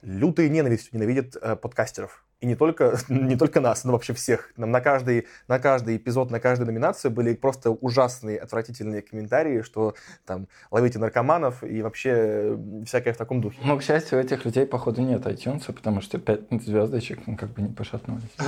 лютой 0.04 0.50
ненавистью 0.50 0.92
ненавидят 0.94 1.36
э, 1.42 1.56
подкастеров 1.56 2.24
и 2.44 2.46
не 2.46 2.56
только, 2.56 2.98
не 3.08 3.38
только 3.38 3.62
нас, 3.62 3.86
но 3.86 3.94
вообще 3.94 4.14
всех. 4.14 4.52
Нам 4.58 4.70
на 4.72 4.82
каждый, 4.82 5.28
на 5.48 5.60
каждый 5.60 5.96
эпизод, 5.96 6.30
на 6.30 6.40
каждую 6.42 6.68
номинацию 6.68 7.10
были 7.10 7.34
просто 7.34 7.72
ужасные, 7.72 8.38
отвратительные 8.38 9.02
комментарии, 9.02 9.62
что 9.62 9.96
там 10.26 10.48
ловите 10.70 11.00
наркоманов 11.00 11.64
и 11.64 11.82
вообще 11.82 12.58
всякое 12.86 13.14
в 13.14 13.18
таком 13.18 13.40
духе. 13.40 13.60
Ну, 13.64 13.78
к 13.78 13.84
счастью, 13.84 14.20
у 14.20 14.22
этих 14.22 14.44
людей, 14.44 14.66
походу, 14.66 15.02
нет 15.02 15.26
iTunes, 15.26 15.72
потому 15.72 16.02
что 16.02 16.20
пять 16.20 16.42
звездочек 16.52 17.26
ну, 17.26 17.38
как 17.38 17.50
бы 17.54 17.62
не 17.62 17.74
пошатнулись. 17.74 18.24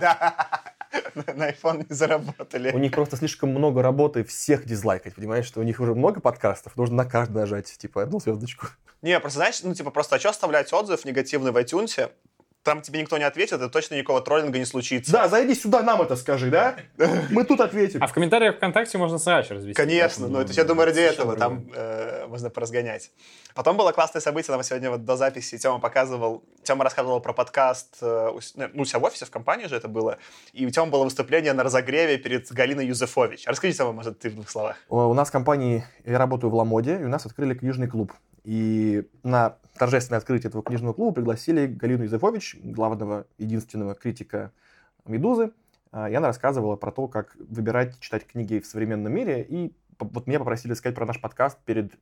Да, 0.00 0.48
на 1.14 1.50
iPhone 1.50 1.86
не 1.88 1.94
заработали. 1.94 2.70
У 2.72 2.78
них 2.78 2.92
просто 2.92 3.16
слишком 3.16 3.50
много 3.50 3.82
работы 3.82 4.24
всех 4.24 4.64
дизлайкать, 4.64 5.14
понимаешь, 5.14 5.46
что 5.46 5.60
у 5.60 5.62
них 5.62 5.80
уже 5.80 5.94
много 5.94 6.20
подкастов, 6.20 6.76
нужно 6.76 6.96
на 6.96 7.04
каждый 7.04 7.38
нажать, 7.38 7.66
типа, 7.78 8.02
одну 8.02 8.20
звездочку. 8.20 8.68
Не, 9.02 9.18
просто 9.20 9.38
знаешь, 9.38 9.62
ну, 9.62 9.74
типа, 9.74 9.90
просто 9.90 10.16
а 10.16 10.18
что 10.18 10.30
оставлять 10.30 10.72
отзыв 10.72 11.04
негативный 11.04 11.52
в 11.52 11.56
iTunes? 11.56 12.10
там 12.68 12.82
тебе 12.82 13.00
никто 13.00 13.16
не 13.16 13.24
ответит, 13.24 13.62
и 13.62 13.68
точно 13.70 13.94
никакого 13.94 14.20
троллинга 14.20 14.58
не 14.58 14.66
случится. 14.66 15.10
Да, 15.10 15.28
зайди 15.28 15.54
сюда, 15.54 15.82
нам 15.82 16.02
это 16.02 16.16
скажи, 16.16 16.50
да? 16.50 16.76
Мы 17.30 17.44
тут 17.44 17.62
ответим. 17.62 18.02
А 18.02 18.06
в 18.06 18.12
комментариях 18.12 18.56
ВКонтакте 18.56 18.98
можно 18.98 19.18
срач 19.18 19.48
развести. 19.48 19.74
Конечно, 19.74 20.28
но 20.28 20.42
это 20.42 20.52
я 20.52 20.64
думаю, 20.64 20.86
ради 20.86 21.00
этого 21.00 21.34
там 21.34 21.64
э, 21.74 22.07
можно 22.28 22.50
поразгонять. 22.50 23.10
Потом 23.54 23.76
было 23.76 23.92
классное 23.92 24.20
событие, 24.20 24.54
нам 24.54 24.62
сегодня 24.62 24.90
вот 24.90 25.04
до 25.04 25.16
записи 25.16 25.58
Тёма 25.58 25.80
показывал, 25.80 26.42
Тёма 26.62 26.84
рассказывал 26.84 27.20
про 27.20 27.32
подкаст, 27.32 27.98
э, 28.00 28.30
ну, 28.54 28.82
у 28.82 28.84
себя 28.84 29.00
в 29.00 29.04
офисе, 29.04 29.24
в 29.24 29.30
компании 29.30 29.66
же 29.66 29.76
это 29.76 29.88
было, 29.88 30.18
и 30.52 30.66
у 30.66 30.70
Тёмы 30.70 30.90
было 30.90 31.04
выступление 31.04 31.52
на 31.52 31.62
разогреве 31.62 32.18
перед 32.18 32.50
Галиной 32.50 32.86
Юзефович. 32.86 33.46
Расскажи, 33.46 33.72
Тёма, 33.74 33.92
может, 33.92 34.18
ты 34.18 34.30
в 34.30 34.34
двух 34.34 34.48
словах. 34.48 34.76
У 34.88 35.14
нас 35.14 35.28
в 35.28 35.32
компании, 35.32 35.84
я 36.04 36.18
работаю 36.18 36.50
в 36.50 36.54
Ламоде, 36.54 37.00
и 37.00 37.04
у 37.04 37.08
нас 37.08 37.26
открыли 37.26 37.54
книжный 37.54 37.88
клуб. 37.88 38.12
И 38.44 39.04
на 39.22 39.56
торжественное 39.78 40.18
открытие 40.18 40.48
этого 40.48 40.62
книжного 40.62 40.92
клуба 40.92 41.14
пригласили 41.14 41.66
Галину 41.66 42.04
Юзефович, 42.04 42.56
главного, 42.62 43.26
единственного 43.38 43.94
критика 43.94 44.52
«Медузы». 45.04 45.52
А, 45.90 46.10
и 46.10 46.14
она 46.14 46.28
рассказывала 46.28 46.76
про 46.76 46.92
то, 46.92 47.08
как 47.08 47.36
выбирать, 47.36 47.98
читать 48.00 48.26
книги 48.26 48.58
в 48.58 48.66
современном 48.66 49.12
мире. 49.12 49.44
И 49.48 49.72
вот 49.98 50.26
меня 50.26 50.38
попросили 50.38 50.74
сказать 50.74 50.94
про 50.94 51.06
наш 51.06 51.20
подкаст 51.20 51.58
перед 51.64 51.92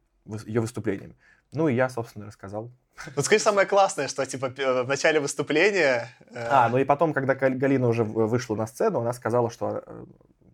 ее 0.46 0.60
выступлением. 0.60 1.14
Ну 1.52 1.68
и 1.68 1.74
я, 1.74 1.88
собственно, 1.88 2.26
рассказал. 2.26 2.70
Ну, 3.14 3.22
скажи 3.22 3.42
самое 3.42 3.66
классное, 3.66 4.08
что, 4.08 4.24
типа, 4.26 4.48
в 4.48 4.88
начале 4.88 5.20
выступления... 5.20 6.10
Э... 6.30 6.46
А, 6.50 6.68
ну 6.68 6.78
и 6.78 6.84
потом, 6.84 7.12
когда 7.12 7.34
Галина 7.34 7.88
уже 7.88 8.04
вышла 8.04 8.56
на 8.56 8.66
сцену, 8.66 9.00
она 9.00 9.12
сказала, 9.12 9.50
что 9.50 9.82
э, 9.86 10.04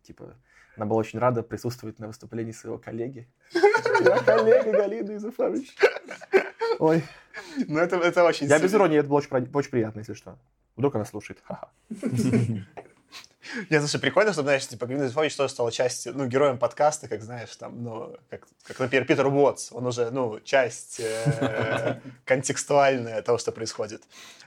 типа, 0.02 0.35
она 0.76 0.87
была 0.87 0.99
очень 0.99 1.19
рада 1.19 1.43
присутствовать 1.43 1.99
на 1.99 2.09
выступлении 2.09 2.52
своего 2.52 2.79
коллеги. 2.79 3.29
Я 3.55 4.19
коллега 4.21 4.73
Галины 4.73 5.17
Изуфович. 5.17 5.76
Ой. 6.79 7.05
Ну, 7.69 7.79
это, 7.79 7.97
это 7.97 8.25
очень... 8.25 8.47
Я 8.47 8.59
без 8.59 8.75
иронии, 8.75 8.99
это 8.99 9.09
было 9.09 9.19
очень, 9.19 9.50
очень 9.52 9.71
приятно, 9.71 10.00
если 10.00 10.14
что. 10.14 10.38
Вдруг 10.76 10.95
она 10.97 11.05
слушает. 11.05 11.43
Нет, 13.70 13.80
слушай, 13.80 14.00
прикольно, 14.00 14.32
что, 14.32 14.42
знаешь, 14.42 14.66
типа, 14.66 14.87
Галина 14.87 15.08
Зифович 15.08 15.37
тоже 15.37 15.52
стала 15.52 15.72
частью, 15.72 16.12
ну, 16.16 16.26
героем 16.26 16.58
подкаста, 16.58 17.08
как, 17.08 17.22
знаешь, 17.22 17.54
там, 17.56 17.82
ну, 17.82 18.16
как, 18.30 18.46
как 18.64 18.78
например, 18.78 19.06
Питер 19.06 19.26
Уотс, 19.26 19.72
он 19.72 19.87
уже, 19.87 20.11
ну, 20.11 20.40
часть 20.40 21.00
э, 21.00 22.00
контекстуальная 22.25 23.22
того, 23.22 23.38
что 23.38 23.52
происходит. 23.52 24.02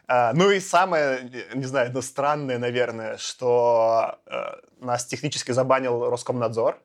А, 0.07 0.33
ну 0.33 0.51
и 0.51 0.59
самое, 0.59 1.29
не 1.53 1.65
знаю, 1.65 1.91
ну, 1.93 2.01
странное, 2.01 2.57
наверное, 2.57 3.17
что 3.17 4.19
э, 4.27 4.41
нас 4.79 5.05
технически 5.05 5.51
забанил 5.51 6.09
Роскомнадзор, 6.09 6.79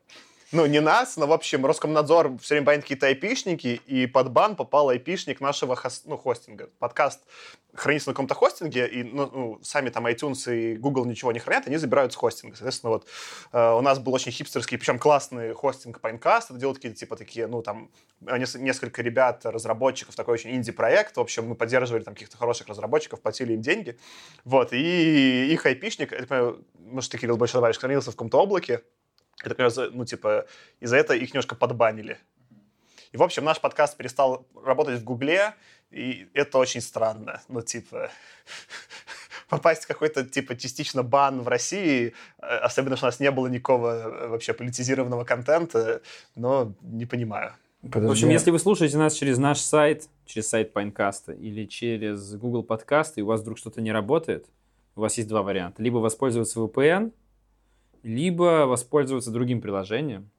ну, 0.53 0.67
не 0.67 0.81
нас, 0.81 1.17
но, 1.17 1.27
в 1.27 1.33
общем, 1.33 1.65
Роскомнадзор 1.65 2.39
все 2.39 2.55
время 2.55 2.67
банит 2.67 2.83
какие-то 2.83 3.07
айпишники, 3.07 3.81
и 3.87 4.07
под 4.07 4.33
бан 4.33 4.57
попал 4.57 4.89
айпишник 4.89 5.41
нашего 5.41 5.75
хос- 5.75 6.03
ну, 6.07 6.17
хостинга. 6.17 6.71
Подкаст 6.79 7.21
хранится 7.75 8.11
на 8.11 8.15
каком-то 8.15 8.35
хостинге, 8.35 8.89
и 8.89 9.05
ну, 9.05 9.31
ну, 9.33 9.59
сами 9.63 9.91
там 9.91 10.07
iTunes 10.09 10.53
и 10.53 10.77
Google 10.77 11.05
ничего 11.05 11.31
не 11.31 11.39
хранят, 11.39 11.69
они 11.69 11.77
забирают 11.77 12.13
с 12.13 12.17
хостинга. 12.17 12.57
Соответственно, 12.57 12.91
вот 12.91 13.07
э, 13.53 13.73
у 13.73 13.81
нас 13.81 14.01
был 14.01 14.13
очень 14.13 14.33
хипстерский, 14.33 14.77
причем 14.77 14.99
классный 14.99 15.53
хостинг 15.55 16.01
Pinecast, 16.03 16.47
это 16.51 16.59
делают 16.59 16.79
какие-то 16.79 16.99
типа 16.99 17.15
такие, 17.15 17.47
ну, 17.47 17.63
там, 17.63 17.91
несколько 18.21 19.03
ребят, 19.03 19.47
разработчиков, 19.47 20.17
такой 20.17 20.35
очень 20.35 20.51
инди-проект, 20.51 21.17
в 21.17 21.21
общем, 21.21 21.47
мы 21.47 21.55
поддерживали 21.55 22.03
там 22.03 22.15
каких-то 22.15 22.37
хороших 22.37 22.67
разработчиков, 22.67 23.21
платили 23.21 23.53
им 23.53 23.63
деньги, 23.63 23.99
вот, 24.45 24.73
и 24.73 25.53
их 25.53 25.65
айпишник, 25.65 26.11
я 26.11 26.27
понимаю, 26.27 26.65
может, 26.79 27.13
ты, 27.13 27.19
Кирилл, 27.19 27.37
больше 27.37 27.55
добавишь, 27.55 27.79
хранился 27.79 28.11
в 28.11 28.15
каком-то 28.15 28.39
облаке, 28.39 28.83
это, 29.45 29.55
кажется, 29.55 29.91
ну, 29.93 30.05
типа, 30.05 30.47
из-за 30.81 30.97
этого 30.97 31.17
их 31.17 31.33
немножко 31.33 31.55
подбанили. 31.55 32.19
И, 33.13 33.17
в 33.17 33.23
общем, 33.23 33.45
наш 33.45 33.61
подкаст 33.61 33.97
перестал 33.97 34.47
работать 34.65 35.01
в 35.01 35.05
Гугле, 35.05 35.55
и 35.91 36.29
это 36.35 36.59
очень 36.59 36.81
странно. 36.81 37.43
Ну, 37.49 37.61
типа, 37.61 38.11
попасть 39.49 39.85
в 39.85 39.89
какой-то, 39.89 40.25
типа, 40.25 40.57
частично 40.57 41.03
бан 41.03 41.43
в 41.43 41.49
России, 41.49 42.15
э, 42.39 42.47
особенно, 42.47 42.97
что 42.97 43.07
у 43.07 43.09
нас 43.09 43.21
не 43.21 43.31
было 43.31 43.49
никакого 43.49 43.89
э, 43.89 44.29
вообще 44.29 44.53
политизированного 44.53 45.25
контента, 45.25 46.03
но 46.37 46.73
не 46.83 47.07
понимаю. 47.07 47.55
Подожди. 47.83 48.07
В 48.07 48.11
общем, 48.11 48.29
если 48.29 48.51
вы 48.51 48.59
слушаете 48.59 48.99
нас 48.99 49.15
через 49.15 49.39
наш 49.39 49.59
сайт, 49.59 50.09
через 50.27 50.49
сайт 50.49 50.73
Пайнкаста 50.73 51.33
или 51.33 51.65
через 51.65 52.35
Google 52.37 52.63
подкасты, 52.63 53.21
и 53.21 53.23
у 53.23 53.27
вас 53.27 53.41
вдруг 53.41 53.59
что-то 53.59 53.81
не 53.81 53.91
работает, 53.91 54.47
у 54.97 55.01
вас 55.01 55.17
есть 55.17 55.29
два 55.29 55.43
варианта. 55.43 55.83
Либо 55.83 55.97
воспользоваться 55.97 56.61
VPN, 56.61 57.13
либо 58.03 58.67
воспользоваться 58.67 59.31
другим 59.31 59.61
приложением. 59.61 60.31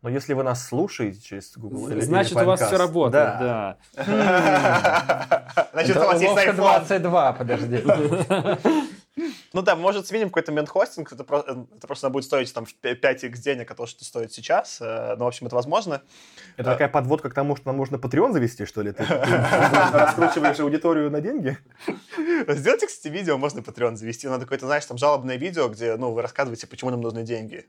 Но 0.00 0.08
если 0.08 0.32
вы 0.32 0.44
нас 0.44 0.64
слушаете 0.64 1.20
через 1.20 1.56
Google 1.56 1.88
или 1.90 2.00
Значит, 2.00 2.36
или 2.36 2.42
у 2.42 2.46
вас 2.46 2.60
все 2.62 2.76
работает, 2.76 3.38
да. 3.40 3.76
Значит, 5.72 5.96
у 5.96 6.00
вас 6.00 6.22
есть 6.22 6.36
iPhone. 6.36 6.56
22, 6.56 7.32
подожди. 7.32 7.82
Ну 9.52 9.62
да, 9.62 9.76
может, 9.76 10.06
сменим 10.06 10.28
какой-то 10.28 10.52
мент-хостинг, 10.52 11.12
это, 11.12 11.22
это 11.22 11.86
просто 11.86 12.10
будет 12.10 12.24
стоить 12.24 12.52
там 12.52 12.64
5x 12.82 13.38
денег, 13.38 13.70
а 13.70 13.74
то, 13.74 13.86
что 13.86 14.04
стоит 14.04 14.32
сейчас. 14.32 14.78
Э, 14.80 15.16
ну, 15.16 15.24
в 15.24 15.28
общем, 15.28 15.46
это 15.46 15.56
возможно. 15.56 16.02
Это 16.56 16.72
такая 16.72 16.88
подводка 16.88 17.30
к 17.30 17.34
тому, 17.34 17.56
что 17.56 17.66
нам 17.66 17.76
можно 17.76 17.96
Patreon 17.96 18.32
завести, 18.32 18.64
что 18.66 18.82
ли? 18.82 18.92
Ты 18.92 19.04
раскручиваешь 19.06 20.60
аудиторию 20.60 21.10
на 21.10 21.20
деньги? 21.20 21.58
Сделайте, 22.48 22.86
кстати, 22.86 23.12
видео, 23.12 23.38
можно 23.38 23.60
Patreon 23.60 23.96
завести. 23.96 24.28
Надо 24.28 24.44
какое-то, 24.44 24.66
знаешь, 24.66 24.86
там 24.86 24.98
жалобное 24.98 25.36
видео, 25.36 25.68
где, 25.68 25.96
ну, 25.96 26.12
вы 26.12 26.22
рассказываете, 26.22 26.66
почему 26.66 26.90
нам 26.90 27.00
нужны 27.00 27.22
деньги. 27.22 27.66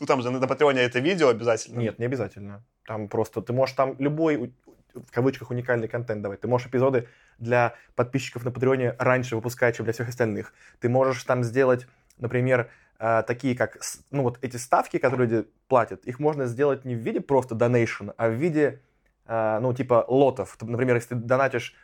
Ну, 0.00 0.06
там 0.06 0.22
же 0.22 0.30
на 0.30 0.46
Патреоне 0.46 0.80
это 0.80 0.98
видео 0.98 1.28
обязательно. 1.28 1.78
Нет, 1.78 1.98
не 1.98 2.06
обязательно. 2.06 2.64
Там 2.86 3.08
просто, 3.08 3.40
ты 3.40 3.52
можешь 3.52 3.74
там 3.74 3.94
любой, 3.98 4.52
в 4.94 5.10
кавычках, 5.10 5.50
уникальный 5.50 5.88
контент 5.88 6.22
давать. 6.22 6.40
Ты 6.40 6.48
можешь 6.48 6.68
эпизоды 6.68 7.08
для 7.38 7.74
подписчиков 7.94 8.44
на 8.44 8.50
Патреоне 8.50 8.94
раньше 8.98 9.36
выпускать, 9.36 9.76
чем 9.76 9.84
для 9.84 9.92
всех 9.92 10.08
остальных. 10.08 10.52
Ты 10.80 10.88
можешь 10.88 11.22
там 11.24 11.42
сделать, 11.44 11.86
например, 12.18 12.70
э, 12.98 13.22
такие 13.26 13.56
как, 13.56 13.78
ну 14.10 14.22
вот 14.22 14.38
эти 14.42 14.56
ставки, 14.56 14.98
которые 14.98 15.28
люди 15.28 15.48
платят, 15.68 16.04
их 16.04 16.18
можно 16.18 16.46
сделать 16.46 16.84
не 16.84 16.94
в 16.94 16.98
виде 16.98 17.20
просто 17.20 17.54
донейшн, 17.54 18.10
а 18.16 18.28
в 18.28 18.32
виде, 18.32 18.80
э, 19.26 19.58
ну, 19.60 19.74
типа 19.74 20.04
лотов. 20.08 20.56
Например, 20.60 20.96
если 20.96 21.10
ты 21.10 21.14
донатишь 21.16 21.74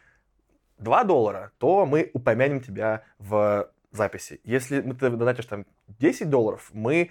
2 0.79 1.05
доллара, 1.05 1.53
то 1.59 1.87
мы 1.87 2.11
упомянем 2.15 2.61
тебя 2.61 3.05
в 3.19 3.71
записи. 3.93 4.41
Если 4.45 4.81
ты 4.81 5.11
донатишь 5.11 5.47
там 5.47 5.67
10 5.99 6.31
долларов, 6.31 6.71
мы 6.73 7.11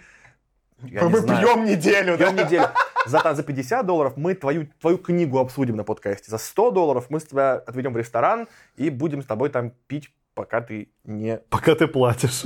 я 0.84 1.04
мы 1.04 1.22
пьем 1.22 1.66
неделю, 1.66 2.18
пьем 2.18 2.36
да? 2.36 2.44
неделю. 2.44 2.68
За, 3.10 3.34
за 3.34 3.44
50 3.44 3.86
долларов 3.86 4.14
мы 4.18 4.36
твою, 4.36 4.68
твою 4.80 4.98
книгу 5.00 5.40
обсудим 5.40 5.76
на 5.76 5.84
подкасте. 5.84 6.30
За 6.30 6.38
100 6.38 6.72
долларов 6.72 7.08
мы 7.10 7.20
с 7.20 7.24
тебя 7.24 7.54
отведем 7.54 7.94
в 7.94 7.98
ресторан 7.98 8.48
и 8.78 8.92
будем 8.92 9.24
с 9.24 9.26
тобой 9.26 9.50
там 9.50 9.72
пить, 9.88 10.14
пока 10.36 10.62
ты 10.62 10.90
не... 11.04 11.38
Пока 11.50 11.74
ты 11.74 11.88
платишь. 11.88 12.44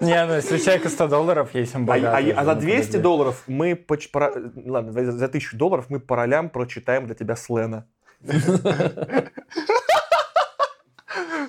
Не, 0.00 0.26
ну 0.26 0.34
если 0.34 0.56
у 0.56 0.58
человека 0.58 0.88
100 0.88 1.08
долларов, 1.08 1.54
есть 1.54 1.76
он 1.76 1.86
богатый. 1.86 2.32
А, 2.32 2.38
а, 2.38 2.40
а 2.40 2.44
за 2.44 2.54
200 2.56 2.96
долларов 2.96 3.44
мы... 3.46 3.76
По, 3.76 3.96
по, 4.10 4.32
ладно, 4.66 4.92
за 4.92 5.26
1000 5.26 5.56
долларов 5.56 5.86
мы 5.90 6.00
по 6.00 6.16
ролям 6.16 6.50
прочитаем 6.50 7.06
для 7.06 7.14
тебя 7.14 7.36
Слена. 7.36 7.86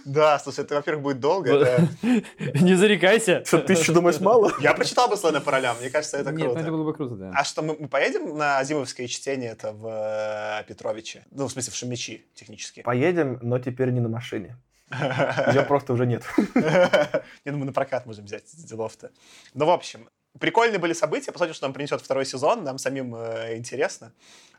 Да, 0.05 0.39
слушай, 0.39 0.61
это, 0.61 0.75
во-первых, 0.75 1.03
будет 1.03 1.19
долго. 1.19 1.49
Не 2.01 2.75
зарекайся. 2.75 3.43
Что, 3.45 3.59
ты 3.59 3.73
еще 3.73 3.93
думаешь 3.93 4.19
мало? 4.19 4.51
Я 4.59 4.73
прочитал 4.73 5.07
бы 5.07 5.15
Слена 5.15 5.41
по 5.41 5.51
ролям, 5.51 5.77
мне 5.79 5.89
кажется, 5.89 6.17
это 6.17 6.31
круто. 6.31 6.49
Нет, 6.49 6.57
это 6.57 6.71
было 6.71 6.83
бы 6.83 6.93
круто, 6.93 7.15
да. 7.15 7.31
А 7.35 7.43
что, 7.43 7.61
мы 7.61 7.87
поедем 7.87 8.37
на 8.37 8.63
зимовское 8.63 9.07
чтение 9.07 9.51
это 9.51 9.71
в 9.71 9.87
э, 9.87 10.63
Петровиче? 10.67 11.25
Ну, 11.31 11.47
в 11.47 11.51
смысле, 11.51 11.71
в 11.71 11.75
Шумичи, 11.75 12.25
технически. 12.35 12.81
Поедем, 12.81 13.39
но 13.41 13.59
теперь 13.59 13.91
не 13.91 13.99
на 13.99 14.09
машине. 14.09 14.57
Ее 14.91 15.63
просто 15.63 15.93
уже 15.93 16.05
нет. 16.05 16.23
Я 16.55 17.51
думаю, 17.51 17.65
на 17.65 17.73
прокат 17.73 18.05
можем 18.05 18.25
взять 18.25 18.45
делов-то. 18.53 19.11
Ну, 19.53 19.65
в 19.65 19.69
общем, 19.69 20.09
прикольные 20.39 20.79
были 20.79 20.93
события. 20.93 21.31
Посмотрим, 21.31 21.53
что 21.53 21.65
нам 21.65 21.73
принесет 21.73 22.01
второй 22.01 22.25
сезон. 22.25 22.63
Нам 22.63 22.77
самим 22.77 23.15
э, 23.15 23.57
интересно. 23.57 24.11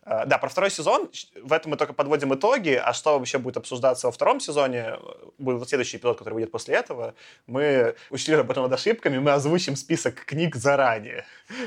Э, 0.04 0.25
да, 0.26 0.38
про 0.38 0.49
второй 0.49 0.71
сезон. 0.71 1.11
В 1.43 1.52
этом 1.52 1.71
мы 1.71 1.76
только 1.76 1.93
подводим 1.93 2.35
итоги. 2.35 2.81
А 2.83 2.93
что 2.93 3.19
вообще 3.19 3.38
будет 3.38 3.57
обсуждаться 3.57 4.07
во 4.07 4.12
втором 4.12 4.40
сезоне? 4.40 4.99
Будет 5.38 5.69
следующий 5.69 5.97
эпизод, 5.97 6.19
который 6.19 6.35
выйдет 6.35 6.50
после 6.50 6.75
этого. 6.76 7.14
Мы 7.47 7.95
учли 8.11 8.35
работу 8.35 8.62
над 8.62 8.73
ошибками. 8.73 9.19
Мы 9.19 9.33
озвучим 9.33 9.76
список 9.76 10.25
книг 10.25 10.57
заранее. 10.57 11.25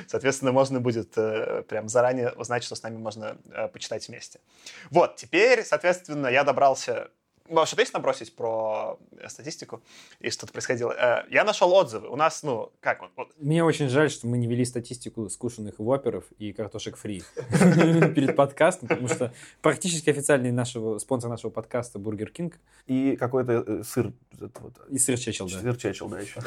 Соответственно, 0.07 0.51
можно 0.51 0.79
будет 0.79 1.17
э, 1.17 1.63
прям 1.67 1.89
заранее 1.89 2.31
узнать, 2.31 2.63
что 2.63 2.75
с 2.75 2.83
нами 2.83 2.97
можно 2.97 3.37
э, 3.51 3.67
почитать 3.67 4.07
вместе. 4.07 4.39
Вот, 4.89 5.15
теперь, 5.15 5.63
соответственно, 5.63 6.27
я 6.27 6.43
добрался 6.43 7.09
что-то 7.65 7.81
есть 7.81 7.93
набросить 7.93 8.35
про 8.35 8.99
э, 9.17 9.29
статистику 9.29 9.81
и 10.19 10.29
что-то 10.29 10.53
происходило? 10.53 10.91
Э, 10.91 11.25
я 11.29 11.43
нашел 11.43 11.73
отзывы. 11.73 12.09
У 12.09 12.15
нас, 12.15 12.43
ну, 12.43 12.71
как 12.79 13.01
вот. 13.15 13.29
Мне 13.37 13.63
очень 13.63 13.89
жаль, 13.89 14.09
что 14.09 14.27
мы 14.27 14.37
не 14.37 14.47
вели 14.47 14.65
статистику 14.65 15.29
скушенных 15.29 15.79
воперов 15.79 16.25
и 16.37 16.53
картошек 16.53 16.97
фри 16.97 17.23
перед 17.49 18.35
подкастом, 18.35 18.89
потому 18.89 19.07
что 19.07 19.33
практически 19.61 20.09
официальный 20.09 20.51
нашего, 20.51 20.97
спонсор 20.99 21.29
нашего 21.29 21.51
подкаста 21.51 21.99
Бургер 21.99 22.29
Кинг. 22.29 22.59
И 22.85 23.15
какой-то 23.15 23.63
э, 23.65 23.83
сыр. 23.83 24.13
И 24.89 24.97
сыр 24.97 25.17
чечил, 25.17 25.49
да. 25.49 25.59
Сыр 25.59 25.77
чечил, 25.77 26.09
да, 26.09 26.19
еще. 26.19 26.39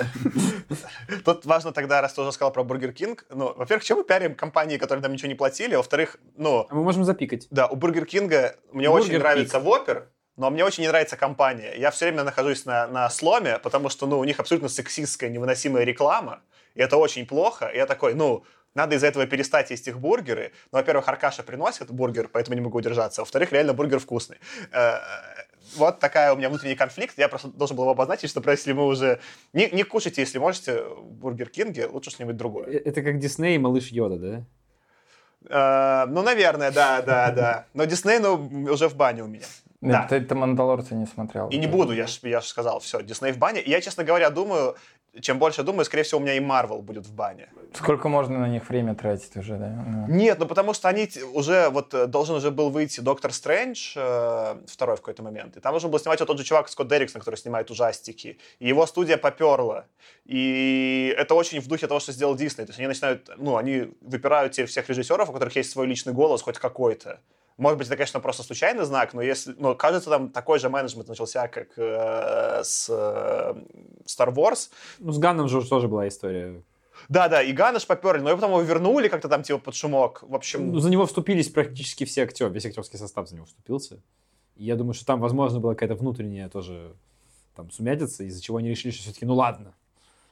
Тут 1.25 1.45
важно 1.45 1.73
тогда, 1.73 2.01
раз 2.01 2.15
ты 2.15 2.23
уже 2.23 2.33
сказал 2.33 2.53
про 2.53 2.65
Бургер 2.65 2.93
Кинг, 2.93 3.27
ну, 3.31 3.53
во-первых, 3.55 3.85
чем 3.85 3.99
мы 3.99 4.05
пиарим 4.05 4.35
компании, 4.35 4.77
которые 4.77 5.03
нам 5.03 5.13
ничего 5.13 5.29
не 5.29 5.35
платили, 5.35 5.75
во-вторых, 5.75 6.19
ну... 6.37 6.67
А 6.69 6.75
мы 6.75 6.83
можем 6.83 7.05
запикать. 7.05 7.47
Да, 7.51 7.67
у 7.67 7.77
Бургер 7.77 8.07
Кинга 8.07 8.57
мне 8.73 8.89
очень 8.89 9.19
нравится 9.19 9.61
вопер, 9.61 10.09
но 10.41 10.51
мне 10.51 10.65
очень 10.65 10.83
не 10.83 10.89
нравится 10.89 11.19
компания. 11.19 11.75
Я 11.77 11.91
все 11.91 12.07
время 12.07 12.25
нахожусь 12.25 12.65
на, 12.65 12.87
на 12.87 13.11
сломе, 13.11 13.59
потому 13.59 13.91
что, 13.91 14.07
ну, 14.07 14.19
у 14.19 14.25
них 14.25 14.41
абсолютно 14.41 14.71
сексистская, 14.71 15.29
невыносимая 15.29 15.85
реклама, 15.85 16.41
и 16.75 16.81
это 16.81 16.97
очень 16.97 17.27
плохо. 17.27 17.71
Я 17.75 17.85
такой, 17.85 18.15
ну, 18.15 18.43
надо 18.75 18.97
из-за 18.97 19.09
этого 19.09 19.27
перестать 19.27 19.71
есть 19.71 19.87
их 19.87 19.99
бургеры. 19.99 20.53
Ну, 20.73 20.79
во-первых, 20.79 21.07
Аркаша 21.09 21.43
приносит 21.43 21.91
бургер, 21.91 22.29
поэтому 22.29 22.55
не 22.55 22.63
могу 22.63 22.79
удержаться. 22.79 23.21
Во-вторых, 23.21 23.53
реально 23.53 23.75
бургер 23.75 23.99
вкусный. 23.99 24.39
Э, 24.73 25.01
вот 25.77 25.99
такая 25.99 26.33
у 26.33 26.37
меня 26.37 26.49
внутренний 26.49 26.75
конфликт. 26.75 27.19
Я 27.19 27.29
просто 27.29 27.49
должен 27.49 27.77
был 27.77 27.85
его 27.85 27.93
обозначить, 27.93 28.31
что 28.31 28.43
если 28.51 28.73
мы 28.73 28.87
уже... 28.87 29.21
Не, 29.53 29.69
не 29.71 29.83
кушайте, 29.83 30.23
если 30.23 30.39
можете, 30.39 30.85
Бургер 31.03 31.51
Кинге, 31.51 31.87
лучше 31.87 32.11
что-нибудь 32.11 32.39
другое. 32.39 32.67
Э, 32.69 32.79
это 32.87 33.03
как 33.03 33.19
Дисней 33.19 33.57
и 33.57 33.59
Малыш 33.59 33.89
Йода, 33.89 34.17
да? 34.17 34.45
Э, 35.43 36.05
ну, 36.07 36.21
наверное, 36.21 36.71
да, 36.71 37.01
да, 37.01 37.31
да. 37.31 37.67
Но 37.73 37.85
Дисней, 37.87 38.19
ну, 38.19 38.35
уже 38.71 38.89
в 38.89 38.95
бане 38.95 39.25
у 39.25 39.27
меня. 39.27 39.47
Да. 39.81 40.07
Ты, 40.09 40.21
ты 40.21 40.35
«Мандалорца» 40.35 40.95
не 40.95 41.07
смотрел. 41.07 41.49
И 41.49 41.57
не 41.57 41.67
буду, 41.67 41.93
я 41.93 42.07
же 42.07 42.19
я 42.23 42.41
ж 42.41 42.45
сказал, 42.45 42.81
все, 42.81 43.03
Дисней 43.03 43.33
в 43.33 43.39
бане. 43.39 43.63
Я, 43.65 43.81
честно 43.81 44.05
говоря, 44.05 44.31
думаю, 44.31 44.77
чем 45.21 45.39
больше 45.39 45.63
думаю, 45.63 45.85
скорее 45.85 46.05
всего, 46.05 46.21
у 46.21 46.23
меня 46.23 46.35
и 46.35 46.41
Marvel 46.41 46.83
будет 46.83 47.07
в 47.07 47.13
бане. 47.13 47.49
Сколько 47.75 48.09
можно 48.09 48.39
на 48.39 48.49
них 48.49 48.69
время 48.69 48.95
тратить 48.95 49.37
уже, 49.37 49.57
да? 49.57 49.69
Ну. 49.69 50.07
Нет, 50.09 50.39
ну 50.39 50.47
потому 50.47 50.73
что 50.73 50.89
они 50.89 51.09
уже, 51.33 51.69
вот 51.71 51.95
э, 51.95 52.07
должен 52.07 52.37
уже 52.37 52.51
был 52.51 52.71
выйти 52.71 53.01
Доктор 53.01 53.33
Стрэндж, 53.33 53.95
э, 53.97 54.57
второй 54.67 54.97
в 54.97 55.01
какой-то 55.01 55.23
момент, 55.23 55.57
и 55.57 55.61
там 55.61 55.73
должен 55.73 55.91
был 55.91 55.99
снимать 55.99 56.21
вот 56.21 56.27
тот 56.27 56.39
же 56.39 56.45
чувак 56.45 56.69
Скотт 56.69 56.89
Дерриксон, 56.89 57.21
который 57.21 57.37
снимает 57.37 57.71
ужастики, 57.71 58.39
и 58.61 58.69
его 58.69 58.87
студия 58.87 59.17
поперла, 59.17 59.87
и 60.27 61.15
это 61.19 61.35
очень 61.35 61.61
в 61.61 61.67
духе 61.67 61.87
того, 61.87 62.01
что 62.01 62.13
сделал 62.13 62.37
Дисней, 62.37 62.67
то 62.67 62.71
есть 62.71 62.79
они 62.79 62.89
начинают, 62.89 63.31
ну, 63.37 63.57
они 63.57 63.89
выпирают 64.01 64.53
теперь 64.53 64.67
всех 64.67 64.89
режиссеров, 64.89 65.29
у 65.29 65.33
которых 65.33 65.57
есть 65.57 65.71
свой 65.71 65.87
личный 65.87 66.13
голос, 66.13 66.43
хоть 66.43 66.59
какой-то, 66.59 67.19
может 67.61 67.79
быть, 67.79 67.87
это, 67.87 67.97
конечно, 67.97 68.21
просто 68.21 68.43
случайный 68.43 68.85
знак, 68.85 69.15
но 69.15 69.23
если, 69.23 69.55
ну, 69.59 69.75
кажется, 69.75 70.09
там 70.11 70.31
такой 70.31 70.59
же 70.59 70.69
менеджмент 70.69 71.09
начался, 71.09 71.47
как 71.47 71.69
э, 71.77 72.63
с 72.65 72.89
э, 72.89 73.55
Star 74.07 74.35
Wars. 74.35 74.71
Ну, 74.99 75.13
с 75.13 75.19
Ганном 75.19 75.47
же 75.49 75.63
тоже 75.69 75.87
была 75.87 76.09
история. 76.09 76.63
Да, 77.09 77.29
да, 77.29 77.43
и 77.43 77.53
Ганна 77.53 77.79
поперли, 77.87 78.21
но 78.21 78.35
потом 78.35 78.51
его 78.51 78.63
вернули 78.63 79.09
как-то 79.09 79.29
там 79.29 79.43
типа 79.43 79.59
под 79.59 79.75
шумок. 79.75 80.23
В 80.23 80.35
общем... 80.35 80.73
Ну, 80.73 80.79
за 80.79 80.91
него 80.91 81.05
вступились 81.07 81.49
практически 81.49 82.05
все 82.05 82.23
актеры, 82.23 82.51
весь 82.51 82.65
актерский 82.65 82.99
состав 82.99 83.29
за 83.29 83.37
него 83.37 83.47
вступился. 83.47 84.01
И 84.57 84.65
я 84.65 84.77
думаю, 84.77 84.95
что 84.95 85.05
там, 85.05 85.21
возможно, 85.21 85.61
была 85.61 85.75
какая-то 85.75 85.97
внутренняя 85.97 86.49
тоже 86.49 86.95
там 87.57 87.71
сумятица, 87.71 88.25
из-за 88.25 88.43
чего 88.43 88.57
они 88.57 88.71
решили, 88.71 88.93
что 88.93 89.03
все-таки, 89.03 89.27
ну 89.27 89.35
ладно, 89.35 89.75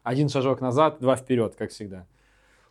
один 0.03 0.29
шажок 0.31 0.61
назад, 0.61 0.99
два 1.01 1.17
вперед, 1.17 1.55
как 1.57 1.71
всегда. 1.73 2.07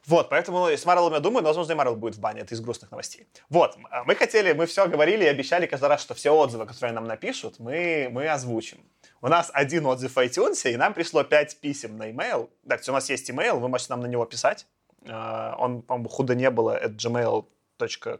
Вот, 0.08 0.30
поэтому 0.30 0.68
с 0.68 0.86
Марвелом 0.86 1.14
я 1.14 1.20
думаю, 1.20 1.44
но, 1.44 1.50
возможно, 1.50 1.74
и 1.74 1.76
Марвел 1.76 1.98
будет 1.98 2.16
в 2.16 2.20
бане. 2.20 2.42
Это 2.42 2.56
из 2.56 2.62
грустных 2.62 2.92
новостей. 2.92 3.28
Вот, 3.50 3.78
мы 4.06 4.16
хотели, 4.16 4.54
мы 4.54 4.66
все 4.66 4.88
говорили 4.88 5.26
и 5.26 5.28
обещали 5.28 5.66
каждый 5.66 5.90
раз, 5.90 6.02
что 6.02 6.14
все 6.14 6.32
отзывы, 6.32 6.66
которые 6.66 6.94
нам 6.94 7.04
напишут, 7.04 7.60
мы, 7.60 8.08
мы 8.10 8.30
озвучим. 8.30 8.80
У 9.22 9.28
нас 9.28 9.52
один 9.54 9.86
отзыв 9.86 10.16
в 10.16 10.18
iTunes, 10.18 10.72
и 10.72 10.78
нам 10.78 10.94
пришло 10.94 11.24
5 11.24 11.60
писем 11.60 11.98
на 11.98 12.10
email. 12.10 12.50
Так, 12.68 12.82
у 12.88 12.92
нас 12.94 13.10
есть 13.10 13.30
email, 13.30 13.60
вы 13.60 13.68
можете 13.68 13.92
нам 13.92 14.00
на 14.00 14.08
него 14.08 14.26
писать. 14.26 14.66
А, 15.10 15.56
он, 15.60 15.82
по-моему, 15.82 16.10
худо 16.10 16.36
не 16.36 16.50
было, 16.50 16.82
at 16.82 16.96
gmail 16.96 17.46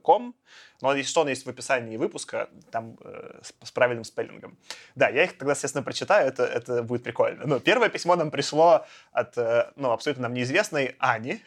com, 0.04 0.34
но 0.82 0.94
если 0.94 1.10
что, 1.10 1.22
он 1.22 1.30
есть 1.30 1.46
в 1.46 1.50
описании 1.50 1.98
выпуска, 1.98 2.50
там 2.72 2.98
э, 3.04 3.40
с, 3.42 3.68
с 3.68 3.72
правильным 3.72 4.04
спеллингом. 4.04 4.58
Да, 4.96 5.10
я 5.10 5.24
их 5.24 5.38
тогда, 5.38 5.54
естественно, 5.54 5.84
прочитаю, 5.84 6.28
это, 6.28 6.44
это 6.44 6.84
будет 6.84 7.04
прикольно. 7.04 7.46
Ну, 7.46 7.60
первое 7.60 7.90
письмо 7.90 8.16
нам 8.16 8.30
пришло 8.30 8.86
от, 9.12 9.38
э, 9.38 9.72
ну, 9.76 9.92
абсолютно 9.92 10.24
нам 10.24 10.34
неизвестной 10.34 10.96
Ани. 11.00 11.42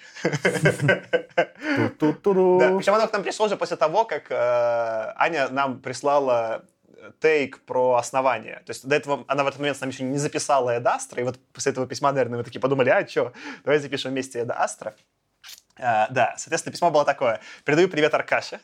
Причем 2.79 2.95
оно 2.95 3.07
к 3.07 3.13
нам 3.13 3.23
пришло 3.23 3.47
уже 3.47 3.57
после 3.57 3.77
того, 3.77 4.05
как 4.05 4.31
э, 4.31 5.13
Аня 5.17 5.49
нам 5.49 5.81
прислала 5.81 6.65
take 7.21 7.61
про 7.61 7.95
основание. 7.95 8.63
То 8.67 8.71
есть 8.71 8.87
до 8.87 8.97
этого 8.97 9.25
она 9.29 9.45
в 9.45 9.47
этот 9.47 9.61
момент 9.61 9.77
с 9.77 9.81
нами 9.81 9.93
еще 9.93 10.05
не 10.05 10.19
записала 10.19 10.71
Ad 10.71 10.95
Astra, 10.95 11.21
и 11.21 11.25
вот 11.25 11.39
после 11.53 11.73
этого 11.73 11.87
письма, 11.87 12.13
наверное, 12.13 12.39
мы 12.39 12.45
такие 12.45 12.61
подумали, 12.61 12.91
а 12.91 13.07
что, 13.07 13.33
давай 13.65 13.79
запишем 13.79 14.11
вместе 14.11 14.41
Ad 14.41 14.55
Astra. 14.55 14.95
Э, 15.79 16.09
да, 16.11 16.35
соответственно, 16.37 16.75
письмо 16.75 16.91
было 16.91 17.07
такое. 17.07 17.41
Передаю 17.65 17.89
привет 17.89 18.13
Аркаше. 18.13 18.61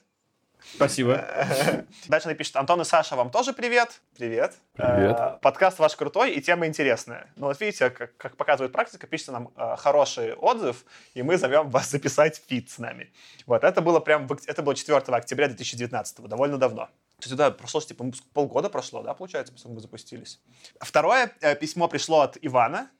Спасибо. 0.75 1.25
Дальше 2.09 2.29
напишет 2.29 2.57
Антон 2.57 2.81
и 2.81 2.85
Саша, 2.85 3.17
вам 3.17 3.31
тоже 3.31 3.53
привет. 3.53 4.01
Привет. 4.17 4.55
Привет. 4.75 5.17
Э, 5.17 5.39
подкаст 5.41 5.79
ваш 5.79 5.95
крутой 5.97 6.33
и 6.33 6.41
тема 6.41 6.67
интересная. 6.67 7.29
Ну 7.37 7.47
вот 7.47 7.61
видите, 7.61 7.91
как, 7.91 8.17
как 8.17 8.37
показывает 8.37 8.73
практика, 8.73 9.07
пишите 9.07 9.33
нам 9.33 9.49
э, 9.57 9.77
хороший 9.77 10.35
отзыв, 10.35 10.85
и 11.15 11.23
мы 11.23 11.39
зовем 11.39 11.71
вас 11.71 11.91
записать 11.91 12.43
feat 12.47 12.71
с 12.71 12.79
нами. 12.79 13.13
Вот, 13.47 13.65
это 13.65 13.81
было 13.81 14.01
прям, 14.01 14.29
это 14.47 14.63
было 14.63 14.75
4 14.75 14.99
октября 14.99 15.49
2019, 15.49 16.21
довольно 16.29 16.59
давно. 16.59 16.87
То 17.21 17.29
есть, 17.29 17.37
да, 17.37 17.51
прошло, 17.51 17.81
типа, 17.81 18.05
полгода 18.35 18.69
прошло, 18.69 19.03
да, 19.03 19.15
получается, 19.15 19.53
после 19.53 19.71
мы 19.71 19.81
запустились. 19.81 20.41
Второе 20.81 21.33
э, 21.41 21.55
письмо 21.57 21.89
пришло 21.89 22.21
от 22.21 22.37
Ивана, 22.43 22.91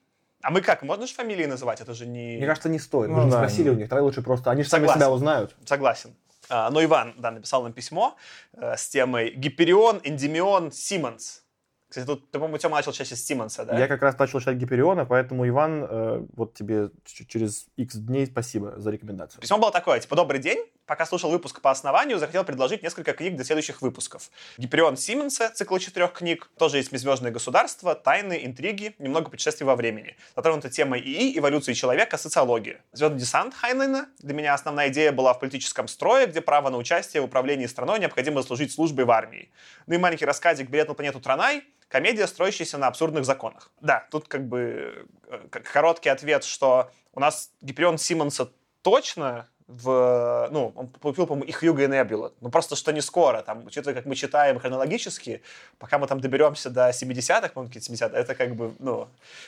а 0.41 0.49
мы 0.49 0.61
как, 0.61 0.81
можно 0.81 1.05
же 1.05 1.13
фамилии 1.13 1.45
называть? 1.45 1.81
Это 1.81 1.93
же 1.93 2.05
не... 2.05 2.37
Мне 2.37 2.47
кажется, 2.47 2.69
не 2.69 2.79
стоит. 2.79 3.09
Мы 3.09 3.17
ну, 3.17 3.23
же 3.23 3.31
да, 3.31 3.37
спросили 3.37 3.69
у 3.69 3.73
них, 3.73 3.89
давай 3.89 4.03
лучше 4.03 4.21
просто, 4.21 4.49
они 4.49 4.63
же 4.63 4.69
сами 4.69 4.87
себя 4.87 5.11
узнают. 5.11 5.55
Согласен. 5.65 6.15
А, 6.49 6.69
но 6.69 6.83
Иван, 6.83 7.15
да, 7.17 7.31
написал 7.31 7.63
нам 7.63 7.73
письмо 7.73 8.15
э, 8.53 8.75
с 8.77 8.89
темой 8.89 9.31
Гиперион, 9.31 10.01
Эндемион, 10.03 10.71
Симмонс. 10.71 11.43
Кстати, 11.89 12.05
тут, 12.05 12.31
ты, 12.31 12.37
по-моему, 12.37 12.57
Тёма 12.57 12.75
начал 12.75 12.91
чаще 12.91 13.15
с 13.15 13.23
Симмонса, 13.23 13.63
да? 13.63 13.79
Я 13.79 13.87
как 13.87 14.01
раз 14.01 14.17
начал 14.19 14.39
читать 14.39 14.57
Гипериона, 14.57 15.05
поэтому, 15.05 15.47
Иван, 15.47 15.85
э, 15.89 16.25
вот 16.35 16.53
тебе 16.53 16.89
через 17.05 17.67
X 17.77 17.95
дней 17.95 18.25
спасибо 18.25 18.77
за 18.77 18.91
рекомендацию. 18.91 19.39
Письмо 19.39 19.57
было 19.57 19.71
такое, 19.71 19.99
типа, 19.99 20.15
добрый 20.15 20.41
день, 20.41 20.65
пока 20.87 21.05
слушал 21.05 21.29
выпуск 21.29 21.61
по 21.61 21.69
основанию, 21.69 22.17
захотел 22.17 22.43
предложить 22.43 22.81
несколько 22.81 23.13
книг 23.13 23.35
для 23.35 23.43
следующих 23.43 23.81
выпусков. 23.81 24.31
Гиперион 24.57 24.97
Сименса, 24.97 25.49
цикл 25.49 25.77
четырех 25.77 26.13
книг, 26.13 26.49
тоже 26.57 26.77
есть 26.77 26.91
«Межзвездное 26.91 27.31
государство», 27.31 27.93
«Тайны», 27.93 28.39
«Интриги», 28.43 28.95
немного 28.97 29.29
путешествий 29.29 29.65
во 29.65 29.75
времени. 29.75 30.15
Затронута 30.35 30.69
тема 30.69 30.97
ИИ, 30.97 31.37
эволюции 31.37 31.73
человека, 31.73 32.17
социология. 32.17 32.81
«Звездный 32.93 33.19
десант» 33.19 33.53
Хайнена. 33.53 34.07
Для 34.19 34.33
меня 34.33 34.53
основная 34.53 34.87
идея 34.87 35.11
была 35.11 35.33
в 35.33 35.39
политическом 35.39 35.87
строе, 35.87 36.25
где 36.25 36.41
право 36.41 36.69
на 36.69 36.77
участие 36.77 37.21
в 37.21 37.25
управлении 37.25 37.65
страной 37.65 37.99
необходимо 37.99 38.41
служить 38.41 38.71
службой 38.71 39.05
в 39.05 39.11
армии. 39.11 39.51
Ну 39.85 39.95
и 39.95 39.97
маленький 39.97 40.25
рассказик 40.25 40.69
«Билет 40.69 40.87
на 40.87 40.93
планету 40.93 41.19
Транай», 41.19 41.63
комедия, 41.89 42.27
строящаяся 42.27 42.77
на 42.77 42.87
абсурдных 42.87 43.25
законах. 43.25 43.71
Да, 43.81 44.07
тут 44.11 44.27
как 44.27 44.47
бы 44.47 45.05
э, 45.27 45.47
короткий 45.49 46.09
ответ, 46.09 46.43
что 46.43 46.91
у 47.13 47.19
нас 47.19 47.51
Гиперион 47.61 47.97
Симмонса 47.97 48.51
точно 48.81 49.49
в, 49.67 50.47
ну, 50.51 50.71
он 50.75 50.87
получил, 50.87 51.27
по-моему, 51.27 51.45
и 51.45 51.51
Хьюга 51.51 51.83
и 51.83 51.87
Небула. 51.87 52.31
Ну, 52.39 52.49
просто 52.49 52.75
что 52.75 52.93
не 52.93 53.01
скоро. 53.01 53.41
Там, 53.41 53.65
учитывая, 53.65 53.93
как 53.93 54.05
мы 54.05 54.15
читаем 54.15 54.59
хронологически, 54.59 55.41
пока 55.77 55.97
мы 55.97 56.07
там 56.07 56.21
доберемся 56.21 56.69
до 56.69 56.89
70-х, 56.89 57.49
по-моему, 57.49 57.73
70 57.73 58.13
это 58.13 58.35
как 58.35 58.55
бы, 58.55 58.73
ну, 58.79 59.07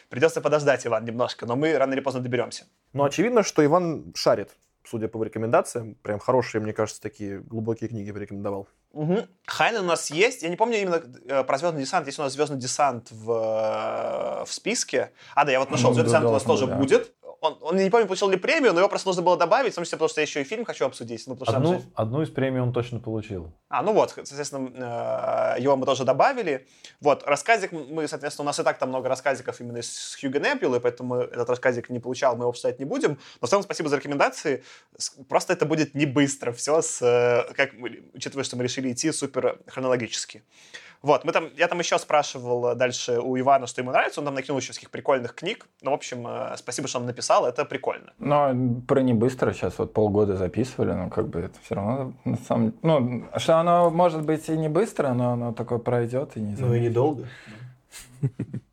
придется 0.10 0.42
подождать, 0.42 0.86
Иван, 0.86 1.06
немножко, 1.06 1.46
но 1.46 1.56
мы 1.56 1.78
рано 1.78 1.94
или 1.94 2.02
поздно 2.02 2.22
доберемся. 2.22 2.66
Ну, 2.94 3.04
очевидно, 3.04 3.44
что 3.44 3.64
Иван 3.64 4.14
шарит, 4.16 4.50
судя 4.84 5.08
по 5.08 5.24
рекомендациям. 5.24 5.96
Прям 5.96 6.20
хорошие, 6.20 6.62
мне 6.62 6.74
кажется, 6.74 7.02
такие 7.02 7.40
глубокие 7.40 7.90
книги 7.90 8.12
порекомендовал. 8.12 8.68
Угу. 8.92 9.28
Хайнен 9.46 9.82
у 9.82 9.88
нас 9.88 10.10
есть. 10.10 10.42
Я 10.42 10.50
не 10.50 10.56
помню 10.56 10.82
именно 10.82 11.02
э, 11.28 11.44
про 11.44 11.58
Звездный 11.60 11.84
десант. 11.84 12.08
Есть 12.08 12.20
у 12.20 12.24
нас 12.24 12.34
Звездный 12.34 12.58
десант 12.58 13.12
в, 13.12 13.32
э, 13.32 14.46
в 14.46 14.52
списке. 14.52 15.12
А, 15.36 15.46
да, 15.46 15.52
я 15.52 15.60
вот 15.60 15.70
нашел. 15.70 15.94
Звездный 15.94 16.10
десант 16.10 16.26
у 16.26 16.32
нас 16.32 16.44
тоже 16.44 16.66
будет 16.66 17.14
он, 17.42 17.58
он 17.62 17.78
не 17.78 17.90
помню, 17.90 18.08
получил 18.08 18.30
ли 18.30 18.38
премию, 18.38 18.74
но 18.74 18.80
его 18.80 18.90
просто 18.90 19.08
нужно 19.08 19.22
было 19.22 19.38
добавить, 19.38 19.74
в 19.74 19.76
том 19.76 19.84
числе, 19.84 19.98
потому 19.98 20.10
что 20.10 20.22
я 20.22 20.26
еще 20.26 20.42
и 20.42 20.44
фильм 20.44 20.66
хочу 20.66 20.86
обсудить. 20.86 21.26
Ну, 21.28 21.38
одну, 21.46 21.80
что... 21.80 21.90
одну 21.96 22.22
из 22.22 22.30
премий 22.30 22.60
он 22.60 22.74
точно 22.74 23.00
получил. 23.00 23.54
А, 23.70 23.82
ну 23.82 23.94
вот, 23.94 24.12
соответственно, 24.12 25.56
э, 25.58 25.62
его 25.62 25.76
мы 25.76 25.86
тоже 25.86 26.04
добавили. 26.04 26.68
Вот, 27.02 27.24
рассказик, 27.26 27.72
мы, 27.72 28.08
соответственно, 28.08 28.44
у 28.44 28.48
нас 28.48 28.60
и 28.60 28.64
так 28.64 28.78
там 28.78 28.90
много 28.90 29.10
рассказиков 29.10 29.60
именно 29.62 29.82
с 29.82 30.18
Хьюго 30.20 30.40
Неппилой, 30.40 30.80
поэтому 30.80 31.16
этот 31.16 31.50
рассказик 31.50 31.90
не 31.90 32.00
получал, 32.00 32.36
мы 32.36 32.44
его 32.44 32.50
обсуждать 32.50 32.80
не 32.80 32.86
будем. 32.86 33.20
Но 33.42 33.48
в 33.48 33.50
целом 33.50 33.64
спасибо 33.64 33.90
за 33.90 33.98
рекомендации. 33.98 34.64
Просто 35.28 35.54
это 35.54 35.66
будет 35.66 35.96
не 35.96 36.06
быстро 36.06 36.52
все, 36.52 36.82
с, 36.82 37.02
э, 37.02 37.54
как, 37.54 37.72
учитывая, 38.14 38.44
что 38.44 38.58
мы 38.58 38.64
решили 38.64 38.92
идти 38.92 39.12
супер 39.12 39.60
хронологически. 39.68 40.44
Вот, 41.02 41.24
мы 41.24 41.32
там, 41.32 41.50
я 41.56 41.68
там 41.68 41.80
еще 41.80 41.98
спрашивал 41.98 42.76
дальше 42.76 43.20
у 43.20 43.40
Ивана, 43.40 43.68
что 43.68 43.82
ему 43.82 43.92
нравится, 43.92 44.20
он 44.20 44.26
нам 44.26 44.36
накинул 44.36 44.60
еще 44.60 44.74
всяких 44.74 44.90
прикольных 44.90 45.34
книг. 45.34 45.68
Ну, 45.82 45.92
в 45.92 45.94
общем, 45.94 46.28
э, 46.28 46.58
спасибо, 46.58 46.90
что 46.90 47.00
он 47.00 47.06
написал, 47.06 47.46
это 47.46 47.64
прикольно. 47.64 48.12
Но 48.20 48.54
про 48.86 49.02
не 49.02 49.14
быстро 49.14 49.54
сейчас 49.54 49.80
вот 49.80 49.94
полгода 49.94 50.36
записывали, 50.36 50.92
но 50.92 51.10
как 51.10 51.30
бы 51.30 51.40
это 51.40 51.56
все 51.64 51.76
равно 51.76 52.14
на 52.26 52.38
самом 52.38 52.74
ну, 52.82 53.26
что 53.38 53.58
оно 53.58 53.90
может 53.90 54.24
быть 54.24 54.50
и 54.50 54.58
не 54.58 54.68
быстро, 54.68 55.14
но 55.14 55.32
оно 55.32 55.54
такое 55.54 55.80
пройдет 55.80 56.36
и 56.36 56.42
не 56.42 56.56
Ну 56.58 56.74
и 56.74 56.82
недолго. 56.82 57.28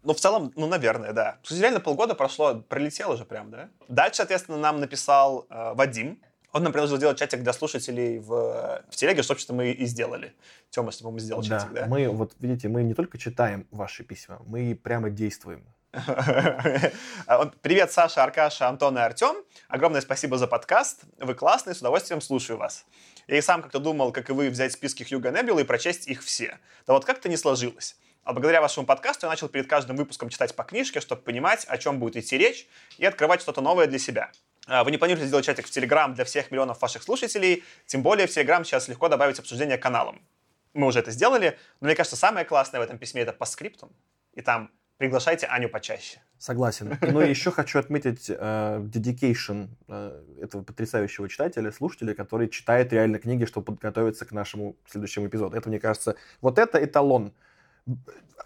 Ну, 0.03 0.13
в 0.13 0.21
целом, 0.21 0.53
ну, 0.57 0.67
наверное, 0.67 1.13
да. 1.13 1.39
Реально 1.51 1.81
полгода 1.81 2.15
прошло, 2.15 2.63
пролетело 2.69 3.17
же 3.17 3.25
прям, 3.25 3.51
да? 3.51 3.69
Дальше, 3.89 4.17
соответственно, 4.17 4.59
нам 4.59 4.81
написал 4.81 5.47
э, 5.51 5.73
Вадим. 5.75 6.21
Он 6.57 6.63
нам 6.63 6.73
предложил 6.73 6.97
сделать 6.97 7.19
чатик 7.19 7.43
для 7.43 7.53
слушателей 7.53 8.19
в, 8.19 8.83
в 8.89 8.97
телеге, 8.97 9.23
что, 9.23 9.35
собственно, 9.35 9.59
мы 9.59 9.73
и 9.73 9.85
сделали. 9.85 10.33
Тёма, 10.71 10.91
что 10.91 11.11
мы 11.11 11.21
сделал 11.21 11.43
да, 11.43 11.49
чатик, 11.49 11.73
да? 11.75 11.85
мы, 11.87 12.09
вот 12.09 12.33
видите, 12.41 12.69
мы 12.69 12.83
не 12.83 12.95
только 12.95 13.19
читаем 13.19 13.67
ваши 13.71 14.05
письма, 14.05 14.41
мы 14.47 14.75
прямо 14.75 15.11
действуем. 15.11 15.67
Привет, 17.61 17.93
Саша, 17.93 18.25
Аркаша, 18.25 18.69
Антон 18.69 18.97
и 18.97 19.03
Артем. 19.03 19.37
Огромное 19.69 20.01
спасибо 20.01 20.39
за 20.39 20.47
подкаст. 20.47 21.03
Вы 21.19 21.35
классные, 21.35 21.75
с 21.75 21.81
удовольствием 21.81 22.23
слушаю 22.23 22.57
вас. 22.57 22.87
Я 23.27 23.37
и 23.37 23.43
сам 23.43 23.61
как-то 23.61 23.79
думал, 23.79 24.11
как 24.11 24.31
и 24.31 24.33
вы, 24.33 24.49
взять 24.49 24.73
списки 24.73 25.03
Хьюга 25.03 25.33
Небюла 25.33 25.61
и 25.61 25.65
прочесть 25.65 26.09
их 26.09 26.25
все. 26.25 26.59
Да 26.87 26.95
вот 26.95 27.05
как-то 27.05 27.29
не 27.29 27.37
сложилось. 27.37 27.99
А 28.25 28.33
благодаря 28.33 28.63
вашему 28.63 28.87
подкасту 28.87 29.27
я 29.27 29.31
начал 29.31 29.51
перед 29.51 29.69
каждым 29.69 29.97
выпуском 29.97 30.31
читать 30.31 30.57
по 30.57 30.65
книжке, 30.65 31.01
чтобы 31.01 31.21
понимать, 31.21 31.67
о 31.67 31.77
чем 31.77 32.01
будет 32.01 32.17
идти 32.17 32.39
речь, 32.39 32.67
и 32.97 33.05
открывать 33.05 33.43
что-то 33.43 33.61
новое 33.61 33.87
для 33.87 33.99
себя. 33.99 34.33
А, 34.67 34.83
вы 34.83 34.91
не 34.91 34.99
планируете 34.99 35.29
сделать 35.29 35.47
чатик 35.47 35.67
в 35.67 35.71
Телеграм 35.71 36.13
для 36.15 36.25
всех 36.25 36.51
миллионов 36.51 36.83
ваших 36.83 37.03
слушателей, 37.03 37.63
тем 37.87 38.03
более 38.03 38.27
в 38.27 38.31
Телеграм 38.31 38.65
сейчас 38.65 38.89
легко 38.89 39.09
добавить 39.09 39.39
обсуждение 39.39 39.79
каналом. 39.79 40.21
Мы 40.75 40.89
уже 40.89 40.99
это 40.99 41.13
сделали, 41.13 41.57
но 41.81 41.87
мне 41.87 41.95
кажется, 41.95 42.17
самое 42.17 42.45
классное 42.45 42.81
в 42.81 42.83
этом 42.83 42.99
письме 42.99 43.23
это 43.23 43.33
по 43.33 43.45
скриптам, 43.47 43.91
и 44.35 44.43
там 44.43 44.71
приглашайте 44.99 45.47
Аню 45.47 45.69
почаще. 45.69 46.21
Согласен. 46.39 46.99
Но 47.01 47.23
еще 47.23 47.51
хочу 47.51 47.79
отметить 47.79 48.29
uh, 48.29 48.83
dedication 48.83 49.69
uh, 49.87 50.43
этого 50.43 50.63
потрясающего 50.63 51.29
читателя, 51.29 51.71
слушателя, 51.71 52.15
который 52.15 52.49
читает 52.49 52.93
реально 52.93 53.19
книги, 53.19 53.45
чтобы 53.45 53.67
подготовиться 53.67 54.27
к 54.27 54.33
нашему 54.33 54.77
следующему 54.87 55.29
эпизоду. 55.29 55.57
Это, 55.57 55.69
мне 55.69 55.79
кажется, 55.79 56.17
вот 56.41 56.59
это 56.59 56.83
эталон 56.85 57.33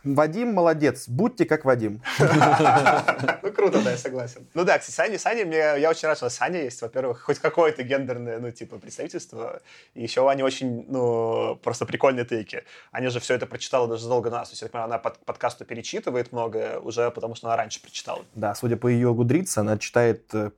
Вадим 0.03 0.55
молодец, 0.55 1.09
будьте 1.09 1.45
как 1.45 1.65
Вадим. 1.65 2.03
Ну, 3.43 3.53
круто, 3.53 3.83
да, 3.83 3.91
я 3.91 3.97
согласен. 3.97 4.47
Ну 4.55 4.65
да, 4.65 4.79
кстати, 4.79 4.95
Саня, 4.95 5.19
Саня, 5.19 5.45
мне, 5.45 5.57
я 5.57 5.91
очень 5.91 6.09
рад, 6.09 6.17
что 6.17 6.29
Саня 6.31 6.63
есть, 6.63 6.81
во-первых, 6.81 7.21
хоть 7.21 7.39
какое-то 7.39 7.83
гендерное, 7.83 8.39
ну, 8.39 8.51
типа, 8.51 8.79
представительство. 8.79 9.61
И 9.95 10.03
еще 10.03 10.29
они 10.31 10.43
очень, 10.43 10.87
ну, 10.89 11.57
просто 11.63 11.85
прикольные 11.87 12.25
тейки. 12.25 12.65
Они 12.93 13.09
же 13.09 13.21
все 13.21 13.35
это 13.35 13.47
прочитала 13.47 13.89
даже 13.89 14.05
задолго 14.05 14.31
до 14.31 14.37
нас. 14.37 14.49
То 14.49 14.53
есть, 14.53 14.63
я 14.63 14.67
так 14.67 14.73
понимаю, 14.73 14.87
она 14.87 14.99
под 14.99 15.19
подкасту 15.19 15.65
перечитывает 15.65 16.33
многое 16.33 16.79
уже, 16.79 17.11
потому 17.11 17.35
что 17.35 17.49
она 17.49 17.57
раньше 17.57 17.83
прочитала. 17.83 18.25
Да, 18.35 18.55
судя 18.55 18.77
по 18.77 18.89
ее 18.89 19.13
гудрице, 19.13 19.59
она 19.59 19.77
читает 19.79 20.23
э, 20.33 20.51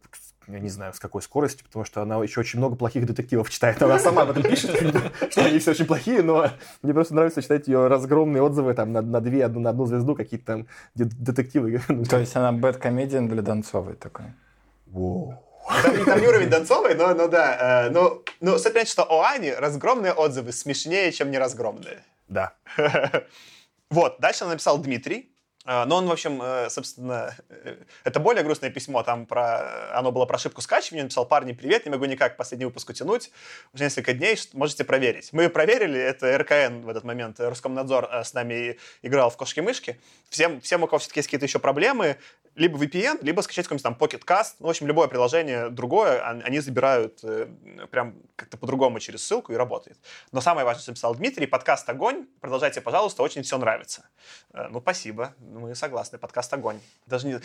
я 0.46 0.60
не 0.60 0.68
знаю, 0.68 0.92
с 0.94 1.00
какой 1.00 1.22
скоростью, 1.22 1.64
потому 1.66 1.84
что 1.84 2.02
она 2.02 2.22
еще 2.22 2.40
очень 2.40 2.58
много 2.58 2.76
плохих 2.76 3.06
детективов 3.06 3.50
читает. 3.50 3.82
Она 3.82 3.98
сама 3.98 4.22
об 4.22 4.30
этом 4.30 4.42
пишет, 4.42 4.70
что 5.30 5.44
они 5.44 5.58
все 5.58 5.70
очень 5.72 5.86
плохие, 5.86 6.22
но 6.22 6.50
мне 6.82 6.94
просто 6.94 7.14
нравится 7.14 7.42
читать 7.42 7.68
ее 7.68 7.86
разгромные 7.86 8.42
отзывы 8.42 8.74
там 8.74 8.92
на, 8.92 9.02
на 9.02 9.20
две, 9.20 9.44
одну, 9.44 9.60
на 9.60 9.70
одну 9.70 9.86
звезду, 9.86 10.14
какие-то 10.14 10.46
там 10.46 10.66
детективы. 10.94 11.80
То 12.10 12.18
есть 12.18 12.34
она 12.36 12.52
бэткомедиан 12.52 13.28
для 13.28 13.42
Донцовой 13.42 13.94
такой. 13.94 14.26
Там, 15.68 16.04
там 16.04 16.20
не 16.20 16.26
уровень 16.26 16.50
Донцовой, 16.50 16.94
но, 16.94 17.14
но 17.14 17.28
да. 17.28 17.86
Э, 17.86 17.90
ну, 17.90 18.22
ну, 18.40 18.58
стоит 18.58 18.74
понять, 18.74 18.88
что 18.88 19.04
у 19.04 19.22
Ани 19.22 19.52
разгромные 19.52 20.12
отзывы 20.12 20.52
смешнее, 20.52 21.12
чем 21.12 21.30
неразгромные. 21.30 22.02
Да. 22.28 22.54
Вот, 23.90 24.16
дальше 24.20 24.44
она 24.44 24.52
написал 24.52 24.78
Дмитрий. 24.78 25.31
А, 25.64 25.86
но 25.86 25.96
он, 25.96 26.06
в 26.06 26.12
общем, 26.12 26.42
э, 26.42 26.68
собственно, 26.70 27.36
э, 27.48 27.76
это 28.02 28.18
более 28.18 28.42
грустное 28.42 28.70
письмо, 28.70 29.02
там 29.04 29.26
про, 29.26 29.96
оно 29.96 30.10
было 30.10 30.26
про 30.26 30.34
ошибку 30.34 30.60
скачивания, 30.60 31.04
написал, 31.04 31.24
парни, 31.24 31.52
привет, 31.52 31.84
не 31.84 31.92
могу 31.92 32.04
никак 32.06 32.36
последний 32.36 32.64
выпуск 32.64 32.90
утянуть, 32.90 33.30
уже 33.72 33.84
несколько 33.84 34.12
дней, 34.12 34.36
можете 34.54 34.82
проверить. 34.84 35.32
Мы 35.32 35.48
проверили, 35.48 36.00
это 36.00 36.36
РКН 36.36 36.80
в 36.80 36.88
этот 36.88 37.04
момент, 37.04 37.38
Роскомнадзор 37.38 38.08
э, 38.10 38.24
с 38.24 38.34
нами 38.34 38.78
играл 39.02 39.30
в 39.30 39.36
кошки-мышки. 39.36 40.00
Всем, 40.30 40.60
всем, 40.60 40.82
у 40.82 40.86
кого 40.88 40.98
все-таки 40.98 41.20
есть 41.20 41.28
какие-то 41.28 41.46
еще 41.46 41.60
проблемы, 41.60 42.16
либо 42.54 42.78
VPN, 42.78 43.18
либо 43.22 43.40
скачать 43.40 43.66
какой-нибудь 43.66 43.82
там 43.82 43.96
Pocket 43.98 44.24
Cast, 44.24 44.56
ну, 44.60 44.66
в 44.66 44.70
общем, 44.70 44.86
любое 44.86 45.08
приложение 45.08 45.70
другое, 45.70 46.22
они 46.22 46.60
забирают 46.60 47.24
прям 47.90 48.14
как-то 48.36 48.56
по-другому 48.56 49.00
через 49.00 49.24
ссылку 49.24 49.52
и 49.52 49.56
работает. 49.56 49.98
Но 50.32 50.40
самое 50.40 50.64
важное, 50.64 50.82
что 50.82 50.90
написал 50.92 51.14
Дмитрий, 51.14 51.46
подкаст 51.46 51.88
«Огонь», 51.88 52.26
продолжайте, 52.40 52.80
пожалуйста, 52.80 53.22
очень 53.22 53.42
все 53.42 53.58
нравится. 53.58 54.06
Ну, 54.52 54.80
спасибо 54.80 55.34
мы 55.38 55.74
согласны, 55.74 56.18
подкаст 56.18 56.52
огонь. 56.52 56.80
Даже 57.06 57.26
не... 57.26 57.40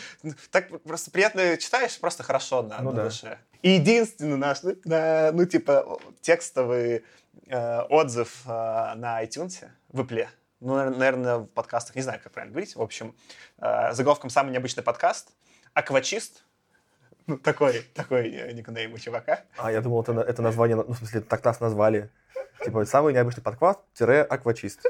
Так 0.50 0.82
просто 0.82 1.10
приятно 1.10 1.56
читаешь, 1.56 1.98
просто 1.98 2.22
хорошо 2.22 2.62
на, 2.62 2.80
ну, 2.80 2.90
на 2.90 2.96
да. 2.96 3.04
душе. 3.04 3.38
И 3.62 3.70
единственный 3.70 4.36
наш, 4.36 4.62
ну, 4.62 4.76
на, 4.84 5.32
ну 5.32 5.44
типа, 5.44 5.98
текстовый 6.20 7.04
э, 7.46 7.80
отзыв 7.82 8.42
э, 8.46 8.48
на 8.48 9.22
iTunes 9.24 9.68
в 9.88 10.00
Apple. 10.00 10.28
Ну, 10.60 10.74
наверное, 10.74 11.38
в 11.38 11.46
подкастах, 11.46 11.94
не 11.96 12.02
знаю, 12.02 12.20
как 12.22 12.32
правильно 12.32 12.52
говорить. 12.52 12.74
В 12.74 12.82
общем, 12.82 13.14
э, 13.58 13.92
заголовком 13.92 14.28
«Самый 14.30 14.50
необычный 14.50 14.82
подкаст». 14.82 15.30
Аквачист, 15.74 16.42
ну, 17.28 17.36
такой, 17.36 17.82
такой 17.94 18.54
никнейм 18.54 18.94
у 18.94 18.98
чувака. 18.98 19.42
А, 19.58 19.70
я 19.70 19.82
думал, 19.82 20.00
это, 20.00 20.12
это 20.20 20.40
название, 20.40 20.76
ну, 20.76 20.94
в 20.94 20.96
смысле, 20.96 21.20
так 21.20 21.44
нас 21.44 21.60
назвали. 21.60 22.10
Типа, 22.64 22.86
самый 22.86 23.12
необычный 23.12 23.42
подкаст-аквачист. 23.42 24.80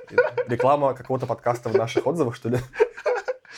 Реклама 0.47 0.95
какого-то 0.95 1.27
подкаста 1.27 1.69
в 1.69 1.75
наших 1.75 2.07
отзывах, 2.07 2.37
что 2.37 2.49
ли? 2.49 2.59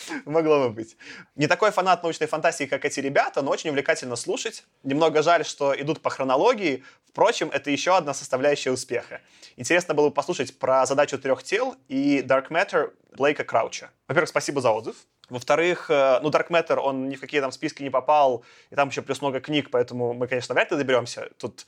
Могло 0.24 0.68
бы 0.68 0.70
быть. 0.70 0.96
Не 1.36 1.46
такой 1.46 1.70
фанат 1.70 2.02
научной 2.02 2.26
фантастики, 2.26 2.68
как 2.68 2.84
эти 2.84 3.00
ребята, 3.00 3.42
но 3.42 3.50
очень 3.50 3.70
увлекательно 3.70 4.16
слушать. 4.16 4.64
Немного 4.82 5.22
жаль, 5.22 5.44
что 5.44 5.78
идут 5.78 6.00
по 6.00 6.10
хронологии. 6.10 6.84
Впрочем, 7.08 7.50
это 7.52 7.70
еще 7.70 7.96
одна 7.96 8.14
составляющая 8.14 8.70
успеха. 8.70 9.20
Интересно 9.56 9.94
было 9.94 10.08
бы 10.08 10.14
послушать 10.14 10.58
про 10.58 10.86
задачу 10.86 11.18
трех 11.18 11.42
тел 11.42 11.76
и 11.88 12.24
Dark 12.26 12.48
Matter 12.48 12.92
Блейка 13.16 13.44
Крауча. 13.44 13.90
Во-первых, 14.08 14.28
спасибо 14.28 14.60
за 14.60 14.70
отзыв. 14.70 14.96
Во-вторых, 15.28 15.90
э, 15.90 16.20
ну, 16.22 16.30
Dark 16.30 16.48
Matter, 16.48 16.76
он 16.76 17.08
ни 17.08 17.14
в 17.14 17.20
какие 17.20 17.40
там 17.40 17.52
списки 17.52 17.82
не 17.82 17.90
попал, 17.90 18.44
и 18.70 18.74
там 18.74 18.88
еще 18.88 19.02
плюс 19.02 19.20
много 19.20 19.40
книг, 19.40 19.70
поэтому 19.70 20.12
мы, 20.12 20.26
конечно, 20.26 20.54
вряд 20.54 20.70
ли 20.72 20.76
доберемся. 20.76 21.30
Тут 21.38 21.66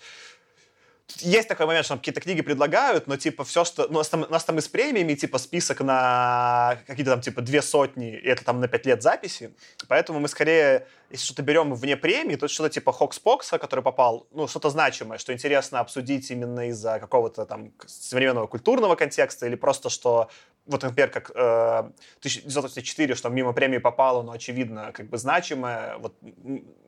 есть 1.19 1.49
такой 1.49 1.67
момент, 1.67 1.85
что 1.85 1.97
какие-то 1.97 2.21
книги 2.21 2.43
предлагают, 2.43 3.07
но 3.07 3.17
типа 3.17 3.45
все, 3.45 3.65
что... 3.65 3.87
Ну, 3.89 3.95
у 3.95 3.99
нас 3.99 4.09
там, 4.09 4.23
у 4.23 4.33
нас 4.33 4.45
там 4.45 4.59
и 4.59 4.61
с 4.61 4.69
премиями, 4.69 5.15
типа 5.15 5.39
список 5.39 5.81
на 5.81 6.79
какие-то 6.87 7.13
там 7.13 7.21
типа 7.21 7.43
две 7.43 7.63
сотни, 7.63 8.13
и 8.13 8.27
это 8.27 8.45
там 8.45 8.61
на 8.61 8.69
пять 8.69 8.87
лет 8.87 9.03
записи. 9.03 9.55
Поэтому 9.89 10.21
мы 10.21 10.29
скорее, 10.29 10.87
если 11.11 11.25
что-то 11.25 11.43
берем 11.43 11.75
вне 11.75 11.97
премии, 11.97 12.37
то 12.37 12.49
что-то 12.49 12.71
типа 12.71 12.93
Хокспокса, 12.93 13.59
который 13.59 13.83
попал, 13.83 14.27
ну, 14.33 14.49
что-то 14.49 14.71
значимое, 14.71 15.19
что 15.19 15.33
интересно 15.33 15.81
обсудить 15.81 16.31
именно 16.31 16.69
из-за 16.69 16.99
какого-то 16.99 17.47
там 17.47 17.73
современного 17.87 18.47
культурного 18.47 18.95
контекста, 18.95 19.47
или 19.47 19.57
просто 19.57 19.91
что 19.91 20.29
вот, 20.67 20.83
например, 20.83 21.11
как 21.11 21.31
э, 21.35 21.79
1984, 22.21 23.15
что 23.17 23.29
мимо 23.29 23.53
премии 23.53 23.79
попало, 23.79 24.23
но, 24.23 24.33
очевидно, 24.33 24.93
как 24.93 25.09
бы 25.09 25.19
значимое. 25.19 25.97
Вот, 25.99 26.15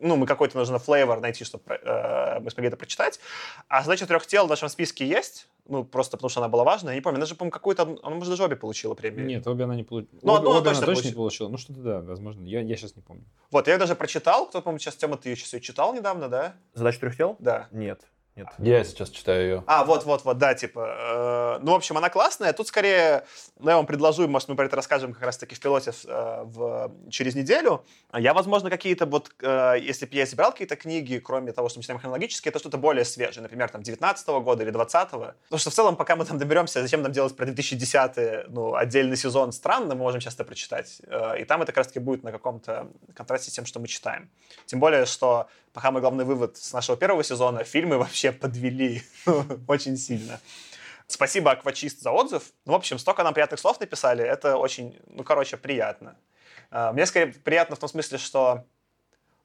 ну, 0.00 0.16
мы 0.16 0.26
какой-то 0.26 0.56
нужно 0.56 0.78
флейвор 0.78 1.20
найти, 1.20 1.44
чтобы 1.44 1.74
э, 1.74 2.38
мы 2.40 2.50
смогли 2.50 2.68
это 2.68 2.76
прочитать. 2.76 3.18
А 3.68 3.82
задача 3.82 4.03
трех 4.06 4.26
тел 4.26 4.46
в 4.46 4.50
нашем 4.50 4.68
списке 4.68 5.06
есть, 5.06 5.48
ну, 5.66 5.84
просто 5.84 6.16
потому 6.16 6.28
что 6.28 6.40
она 6.40 6.48
была 6.48 6.64
важная. 6.64 6.92
Я 6.92 6.96
не 6.96 7.00
помню, 7.00 7.16
она 7.16 7.26
же, 7.26 7.34
по-моему, 7.34 7.52
какую-то... 7.52 7.82
Она, 8.02 8.16
может, 8.16 8.30
даже 8.30 8.44
обе 8.44 8.56
получила 8.56 8.94
премию. 8.94 9.26
Нет, 9.26 9.46
обе 9.46 9.64
она 9.64 9.74
не 9.74 9.82
получила. 9.82 10.20
Ну, 10.22 10.34
одну 10.34 10.50
обе, 10.50 10.58
она 10.58 10.64
точно, 10.70 10.84
она 10.84 10.94
точно 10.94 11.02
получила. 11.02 11.10
не 11.10 11.16
получила. 11.16 11.48
Ну, 11.48 11.58
что-то 11.58 11.80
да, 11.80 12.00
возможно. 12.00 12.44
Я, 12.44 12.60
я 12.60 12.76
сейчас 12.76 12.96
не 12.96 13.02
помню. 13.02 13.24
Вот, 13.50 13.66
я 13.66 13.74
ее 13.74 13.78
даже 13.78 13.94
прочитал. 13.94 14.46
Кто, 14.46 14.60
по-моему, 14.60 14.78
сейчас, 14.78 14.96
Тема, 14.96 15.16
ты 15.16 15.30
ее 15.30 15.36
сейчас 15.36 15.54
ее 15.54 15.60
читал 15.60 15.94
недавно, 15.94 16.28
да? 16.28 16.56
Задача 16.74 17.00
трех 17.00 17.16
тел? 17.16 17.36
Да. 17.38 17.68
Нет. 17.72 18.02
Нет. 18.36 18.48
Я 18.58 18.82
сейчас 18.82 19.10
читаю 19.10 19.42
ее. 19.42 19.64
А, 19.66 19.84
вот-вот-вот, 19.84 20.38
да, 20.38 20.54
типа. 20.54 21.58
Э, 21.58 21.58
ну, 21.62 21.70
в 21.72 21.74
общем, 21.76 21.96
она 21.96 22.10
классная. 22.10 22.52
Тут 22.52 22.66
скорее, 22.66 23.24
ну, 23.60 23.70
я 23.70 23.76
вам 23.76 23.86
предложу, 23.86 24.26
может, 24.26 24.48
мы 24.48 24.56
про 24.56 24.66
это 24.66 24.74
расскажем 24.74 25.12
как 25.12 25.22
раз-таки 25.22 25.54
в 25.54 25.60
пилоте 25.60 25.92
э, 26.04 26.42
в, 26.44 26.90
через 27.10 27.36
неделю. 27.36 27.84
Я, 28.12 28.34
возможно, 28.34 28.70
какие-то 28.70 29.06
вот, 29.06 29.30
э, 29.40 29.76
если 29.80 30.06
бы 30.06 30.16
я 30.16 30.24
избрал 30.24 30.50
какие-то 30.50 30.74
книги, 30.74 31.18
кроме 31.18 31.52
того, 31.52 31.68
что 31.68 31.78
мы 31.78 31.82
читаем 31.82 32.00
хронологически, 32.00 32.48
это 32.48 32.58
что-то 32.58 32.76
более 32.76 33.04
свежее, 33.04 33.42
например, 33.42 33.68
там, 33.68 33.82
19 33.82 34.28
-го 34.28 34.40
года 34.42 34.64
или 34.64 34.70
20 34.70 35.12
-го. 35.12 35.34
Потому 35.44 35.58
что 35.60 35.70
в 35.70 35.74
целом, 35.74 35.96
пока 35.96 36.16
мы 36.16 36.24
там 36.24 36.38
доберемся, 36.38 36.82
зачем 36.82 37.02
нам 37.02 37.12
делать 37.12 37.36
про 37.36 37.46
2010 37.46 38.48
ну, 38.48 38.74
отдельный 38.74 39.16
сезон 39.16 39.52
странно, 39.52 39.94
мы 39.94 40.00
можем 40.00 40.20
часто 40.20 40.44
прочитать. 40.44 41.00
Э, 41.06 41.38
и 41.40 41.44
там 41.44 41.62
это 41.62 41.70
как 41.70 41.78
раз-таки 41.78 42.00
будет 42.00 42.24
на 42.24 42.32
каком-то 42.32 42.88
контрасте 43.14 43.50
с 43.50 43.54
тем, 43.54 43.64
что 43.64 43.78
мы 43.78 43.86
читаем. 43.86 44.28
Тем 44.66 44.80
более, 44.80 45.06
что 45.06 45.46
пока 45.72 45.90
мой 45.90 46.00
главный 46.00 46.24
вывод 46.24 46.56
с 46.56 46.72
нашего 46.72 46.96
первого 46.96 47.22
сезона, 47.24 47.64
фильмы 47.64 47.98
вообще 47.98 48.23
подвели 48.32 49.02
очень 49.68 49.96
сильно. 49.96 50.40
Спасибо, 51.06 51.50
Аквачист, 51.52 52.00
за 52.00 52.10
отзыв. 52.10 52.52
Ну, 52.64 52.72
в 52.72 52.76
общем, 52.76 52.98
столько 52.98 53.22
нам 53.22 53.34
приятных 53.34 53.60
слов 53.60 53.78
написали. 53.80 54.24
Это 54.24 54.56
очень, 54.56 54.98
ну, 55.06 55.22
короче, 55.22 55.56
приятно. 55.56 56.16
А, 56.70 56.92
мне 56.92 57.06
скорее 57.06 57.32
приятно 57.32 57.76
в 57.76 57.78
том 57.78 57.88
смысле, 57.88 58.18
что, 58.18 58.64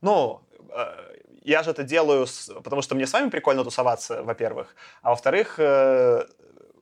ну, 0.01 0.41
э, 0.71 1.15
я 1.43 1.63
же 1.63 1.71
это 1.71 1.83
делаю, 1.83 2.27
потому 2.63 2.81
что 2.81 2.95
мне 2.95 3.05
с 3.05 3.13
вами 3.13 3.29
прикольно 3.29 3.63
тусоваться, 3.63 4.23
во-первых. 4.23 4.75
А 5.01 5.09
во-вторых, 5.09 5.55
э, 5.57 6.25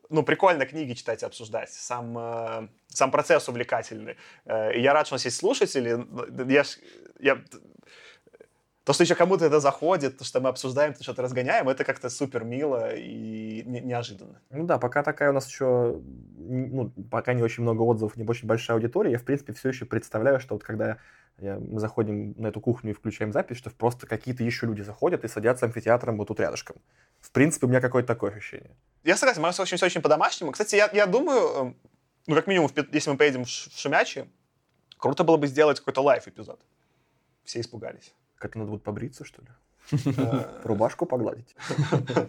ну, 0.09 0.23
прикольно 0.23 0.65
книги 0.65 0.93
читать 0.93 1.23
и 1.23 1.25
обсуждать. 1.25 1.71
Сам, 1.73 2.17
э, 2.17 2.67
сам 2.87 3.11
процесс 3.11 3.49
увлекательный. 3.49 4.15
И 4.45 4.79
я 4.79 4.93
рад, 4.93 5.07
что 5.07 5.15
у 5.15 5.17
нас 5.17 5.25
есть 5.25 5.37
слушатели. 5.37 6.05
Я, 6.49 6.63
я 7.19 7.43
то, 8.87 8.93
что 8.93 9.03
еще 9.03 9.15
кому-то 9.15 9.43
это 9.43 9.59
заходит, 9.59 10.17
то, 10.17 10.23
что 10.23 10.39
мы 10.39 10.47
обсуждаем, 10.47 10.93
то, 10.93 11.03
что-то 11.03 11.21
разгоняем, 11.21 11.67
это 11.67 11.83
как-то 11.83 12.09
супер 12.09 12.45
мило 12.45 12.95
и 12.95 13.61
не- 13.65 13.81
неожиданно. 13.81 14.39
Ну 14.49 14.63
да, 14.63 14.77
пока 14.77 15.03
такая 15.03 15.31
у 15.31 15.33
нас 15.33 15.45
еще, 15.45 15.99
ну, 16.37 16.93
пока 17.11 17.33
не 17.33 17.43
очень 17.43 17.63
много 17.63 17.81
отзывов, 17.81 18.15
не 18.15 18.25
очень 18.25 18.47
большая 18.47 18.77
аудитория, 18.77 19.11
я, 19.11 19.17
в 19.17 19.25
принципе, 19.25 19.51
все 19.51 19.67
еще 19.67 19.83
представляю, 19.83 20.39
что 20.39 20.55
вот 20.55 20.63
когда 20.63 20.99
я, 21.37 21.59
мы 21.59 21.81
заходим 21.81 22.33
на 22.37 22.47
эту 22.47 22.61
кухню 22.61 22.91
и 22.91 22.93
включаем 22.93 23.33
запись, 23.33 23.57
что 23.57 23.69
просто 23.71 24.07
какие-то 24.07 24.45
еще 24.45 24.65
люди 24.67 24.83
заходят 24.83 25.25
и 25.25 25.27
садятся 25.27 25.65
амфитеатром 25.65 26.15
вот 26.15 26.29
тут 26.29 26.39
рядышком. 26.39 26.77
В 27.19 27.31
принципе, 27.31 27.65
у 27.65 27.69
меня 27.69 27.81
какое-то 27.81 28.07
такое 28.07 28.31
ощущение. 28.31 28.71
Я 29.03 29.17
согласен, 29.17 29.63
очень, 29.63 29.75
все 29.75 29.85
очень 29.85 30.01
по-домашнему. 30.01 30.53
Кстати, 30.53 30.75
я, 30.77 30.89
я 30.93 31.07
думаю, 31.07 31.41
эм, 31.41 31.77
ну, 32.25 32.35
как 32.35 32.47
минимум, 32.47 32.71
если 32.93 33.09
мы 33.09 33.17
поедем 33.17 33.43
в 33.43 33.49
Шумячи, 33.49 34.29
круто 34.97 35.25
было 35.25 35.35
бы 35.35 35.47
сделать 35.47 35.79
какой-то 35.79 36.01
live-эпизод. 36.03 36.61
Все 37.43 37.59
испугались. 37.59 38.13
Как 38.37 38.55
надо 38.55 38.69
будет 38.71 38.83
побриться, 38.83 39.25
что 39.25 39.41
ли? 39.41 39.47
Рубашку 40.63 41.05
погладить? 41.05 41.55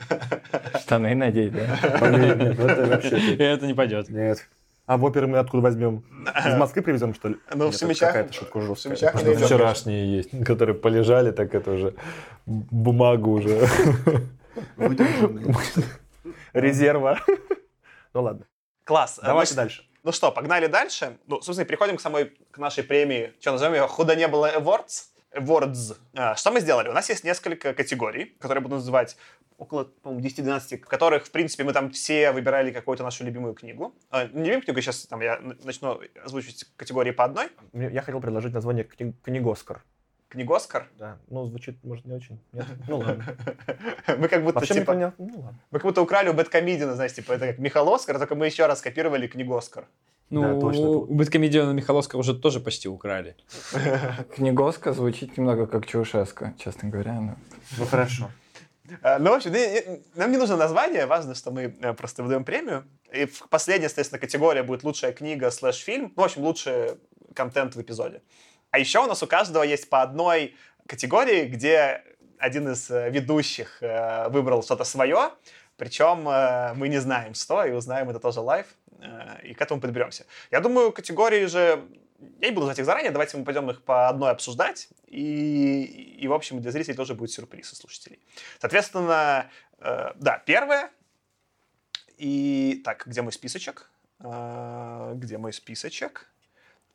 Штаны 0.80 1.14
надеть, 1.14 1.52
да? 1.52 1.98
Блин, 2.00 2.38
нет, 2.38 2.58
ну 2.58 2.64
это 2.66 2.86
вообще... 2.86 3.34
Это 3.38 3.66
не 3.66 3.74
пойдет. 3.74 4.08
Нет. 4.08 4.48
А 4.86 4.96
воперы 4.96 5.26
мы 5.26 5.36
откуда 5.38 5.64
возьмем? 5.64 6.02
Из 6.46 6.54
Москвы 6.56 6.80
привезем, 6.82 7.12
что 7.14 7.28
ли? 7.28 7.36
Ну, 7.54 7.66
в 7.68 7.72
Нет, 7.72 7.82
Шумячах- 7.82 8.06
Какая-то 8.06 8.32
шутка 8.32 8.58
в 8.58 8.62
жесткая. 8.62 8.96
Шумячах 8.96 9.16
Что 9.18 9.26
найдем. 9.26 9.44
вчерашние 9.46 10.16
есть, 10.16 10.44
которые 10.46 10.74
полежали, 10.76 11.30
так 11.30 11.54
это 11.54 11.72
уже 11.72 11.94
бумагу 12.46 13.32
уже. 13.32 13.68
Резерва. 16.52 17.20
Ну 18.14 18.22
ладно. 18.22 18.46
Класс. 18.84 19.20
Давайте 19.22 19.52
Ну, 19.52 19.56
дальше. 19.56 19.82
Ну 20.04 20.12
что, 20.12 20.32
погнали 20.32 20.66
дальше. 20.68 21.18
Ну, 21.26 21.42
собственно, 21.42 21.66
переходим 21.66 21.96
к 21.96 22.00
самой, 22.00 22.32
к 22.50 22.56
нашей 22.58 22.82
премии. 22.84 23.34
Что, 23.40 23.52
назовем 23.52 23.74
ее 23.74 23.86
«Худо 23.88 24.16
не 24.16 24.26
было 24.28 24.50
Awards». 24.56 25.08
Words. 25.36 25.96
А, 26.14 26.34
Что 26.36 26.50
мы 26.50 26.60
сделали? 26.60 26.88
У 26.88 26.92
нас 26.92 27.08
есть 27.08 27.24
несколько 27.24 27.74
категорий, 27.74 28.36
которые 28.40 28.62
буду 28.62 28.76
называть 28.76 29.16
около, 29.58 29.84
по-моему, 29.84 30.26
10-12, 30.26 30.78
в 30.82 30.86
которых, 30.86 31.26
в 31.26 31.30
принципе, 31.30 31.64
мы 31.64 31.72
там 31.72 31.90
все 31.90 32.30
выбирали 32.32 32.70
какую-то 32.70 33.02
нашу 33.02 33.24
любимую 33.24 33.54
книгу. 33.54 33.94
А, 34.10 34.24
не 34.26 34.44
любимую 34.44 34.62
книгу, 34.62 34.80
сейчас 34.80 35.06
там 35.06 35.20
я 35.20 35.38
начну 35.64 36.00
озвучивать 36.24 36.64
категории 36.76 37.10
по 37.10 37.24
одной. 37.24 37.48
Я 37.72 38.02
хотел 38.02 38.20
предложить 38.20 38.52
название 38.52 38.84
кни- 38.84 39.14
книгоскар. 39.22 39.82
Книгу 40.28 40.54
Оскар. 40.54 40.88
Да, 40.98 41.16
ну, 41.30 41.46
звучит, 41.46 41.82
может, 41.84 42.04
не 42.04 42.14
очень. 42.14 42.38
Нет? 42.52 42.66
Ну, 42.86 42.98
ладно. 42.98 43.24
Мы 44.18 44.28
как 44.28 44.42
будто, 44.42 44.56
Вообще 44.60 44.74
типа, 44.74 44.82
непонятно. 44.92 45.24
Ну, 45.26 45.36
ладно. 45.40 45.58
мы 45.70 45.78
как 45.78 45.86
будто 45.86 46.02
украли 46.02 46.28
у 46.28 46.34
Бэткомедиана, 46.34 46.94
знаешь, 46.94 47.14
типа, 47.14 47.32
это 47.32 47.46
как 47.46 47.58
Михаил 47.58 47.92
Оскар, 47.94 48.18
только 48.18 48.34
мы 48.34 48.44
еще 48.46 48.66
раз 48.66 48.82
копировали 48.82 49.26
книгу 49.26 49.56
Оскар. 49.56 49.86
Ну, 50.30 50.42
Да, 50.42 50.60
точно. 50.60 50.88
у 50.88 51.06
Бэткомедиана 51.06 51.70
Михаловского 51.72 52.20
уже 52.20 52.34
тоже 52.38 52.60
почти 52.60 52.88
украли. 52.88 53.36
Книгоска 54.36 54.92
звучит 54.92 55.38
немного 55.38 55.66
как 55.66 55.86
Чаушеско, 55.86 56.54
честно 56.58 56.88
говоря. 56.90 57.20
но- 57.20 57.36
Ну, 57.78 57.86
хорошо. 57.86 58.30
А, 59.02 59.18
Ну, 59.18 59.30
в 59.30 59.34
общем, 59.34 59.52
не- 59.52 59.70
не- 59.70 60.00
нам 60.14 60.30
не 60.30 60.36
нужно 60.38 60.56
название, 60.56 61.06
важно, 61.06 61.34
что 61.34 61.50
мы 61.50 61.74
э, 61.80 61.92
просто 61.94 62.22
выдаем 62.22 62.44
премию. 62.44 62.84
И 63.12 63.26
последняя, 63.50 63.88
соответственно, 63.88 64.18
категория 64.20 64.62
будет 64.62 64.84
лучшая 64.84 65.12
книга 65.12 65.50
слэш 65.50 65.76
фильм. 65.76 66.12
Ну, 66.16 66.22
в 66.22 66.24
общем, 66.26 66.42
лучший 66.42 66.98
контент 67.34 67.76
в 67.76 67.80
эпизоде. 67.80 68.20
А 68.70 68.78
еще 68.78 69.00
у 69.00 69.06
нас 69.06 69.22
у 69.22 69.26
каждого 69.26 69.62
есть 69.62 69.88
по 69.88 70.02
одной 70.02 70.54
категории, 70.86 71.46
где 71.46 72.02
один 72.38 72.68
из 72.68 72.90
э, 72.90 73.10
ведущих 73.10 73.82
э, 73.82 74.28
выбрал 74.28 74.62
что-то 74.62 74.84
свое, 74.84 75.32
причем 75.76 76.28
э, 76.28 76.74
мы 76.74 76.88
не 76.88 76.98
знаем 76.98 77.34
что, 77.34 77.64
и 77.64 77.72
узнаем 77.72 78.10
это 78.10 78.20
тоже 78.20 78.40
live, 78.40 78.66
э, 79.00 79.46
и 79.46 79.54
к 79.54 79.60
этому 79.60 79.80
подберемся. 79.80 80.26
Я 80.50 80.60
думаю, 80.60 80.92
категории 80.92 81.46
же... 81.46 81.84
Я 82.40 82.48
не 82.48 82.54
буду 82.54 82.66
знать 82.66 82.78
их 82.78 82.84
заранее, 82.84 83.12
давайте 83.12 83.36
мы 83.36 83.44
пойдем 83.44 83.70
их 83.70 83.82
по 83.82 84.08
одной 84.08 84.32
обсуждать, 84.32 84.88
и, 85.06 86.16
и 86.20 86.28
в 86.28 86.32
общем, 86.32 86.60
для 86.60 86.72
зрителей 86.72 86.96
тоже 86.96 87.14
будет 87.14 87.30
сюрприз 87.30 87.72
и 87.72 87.76
слушателей. 87.76 88.18
Соответственно, 88.60 89.50
э, 89.78 90.12
да, 90.16 90.42
первое. 90.44 90.90
И 92.16 92.82
так, 92.84 93.06
где 93.06 93.22
мой 93.22 93.32
списочек? 93.32 93.90
Э, 94.18 95.12
где 95.14 95.38
мой 95.38 95.52
списочек? 95.52 96.28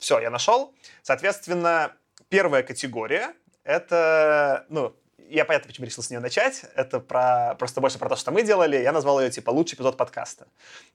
Все, 0.04 0.20
я 0.20 0.30
нашел. 0.30 0.76
Соответственно, 1.02 1.94
первая 2.28 2.62
категория 2.62 3.34
это, 3.63 4.66
ну, 4.68 4.94
я 5.30 5.46
понятно, 5.46 5.70
почему 5.70 5.86
решил 5.86 6.04
с 6.04 6.10
нее 6.10 6.20
начать. 6.20 6.66
Это 6.76 7.00
про, 7.00 7.56
просто 7.58 7.80
больше 7.80 8.00
про 8.00 8.10
то, 8.10 8.18
что 8.18 8.32
мы 8.32 8.44
делали. 8.44 8.76
Я 8.76 8.92
назвал 8.92 9.22
ее, 9.22 9.32
типа, 9.32 9.52
лучший 9.52 9.76
эпизод 9.76 9.96
подкаста. 9.96 10.48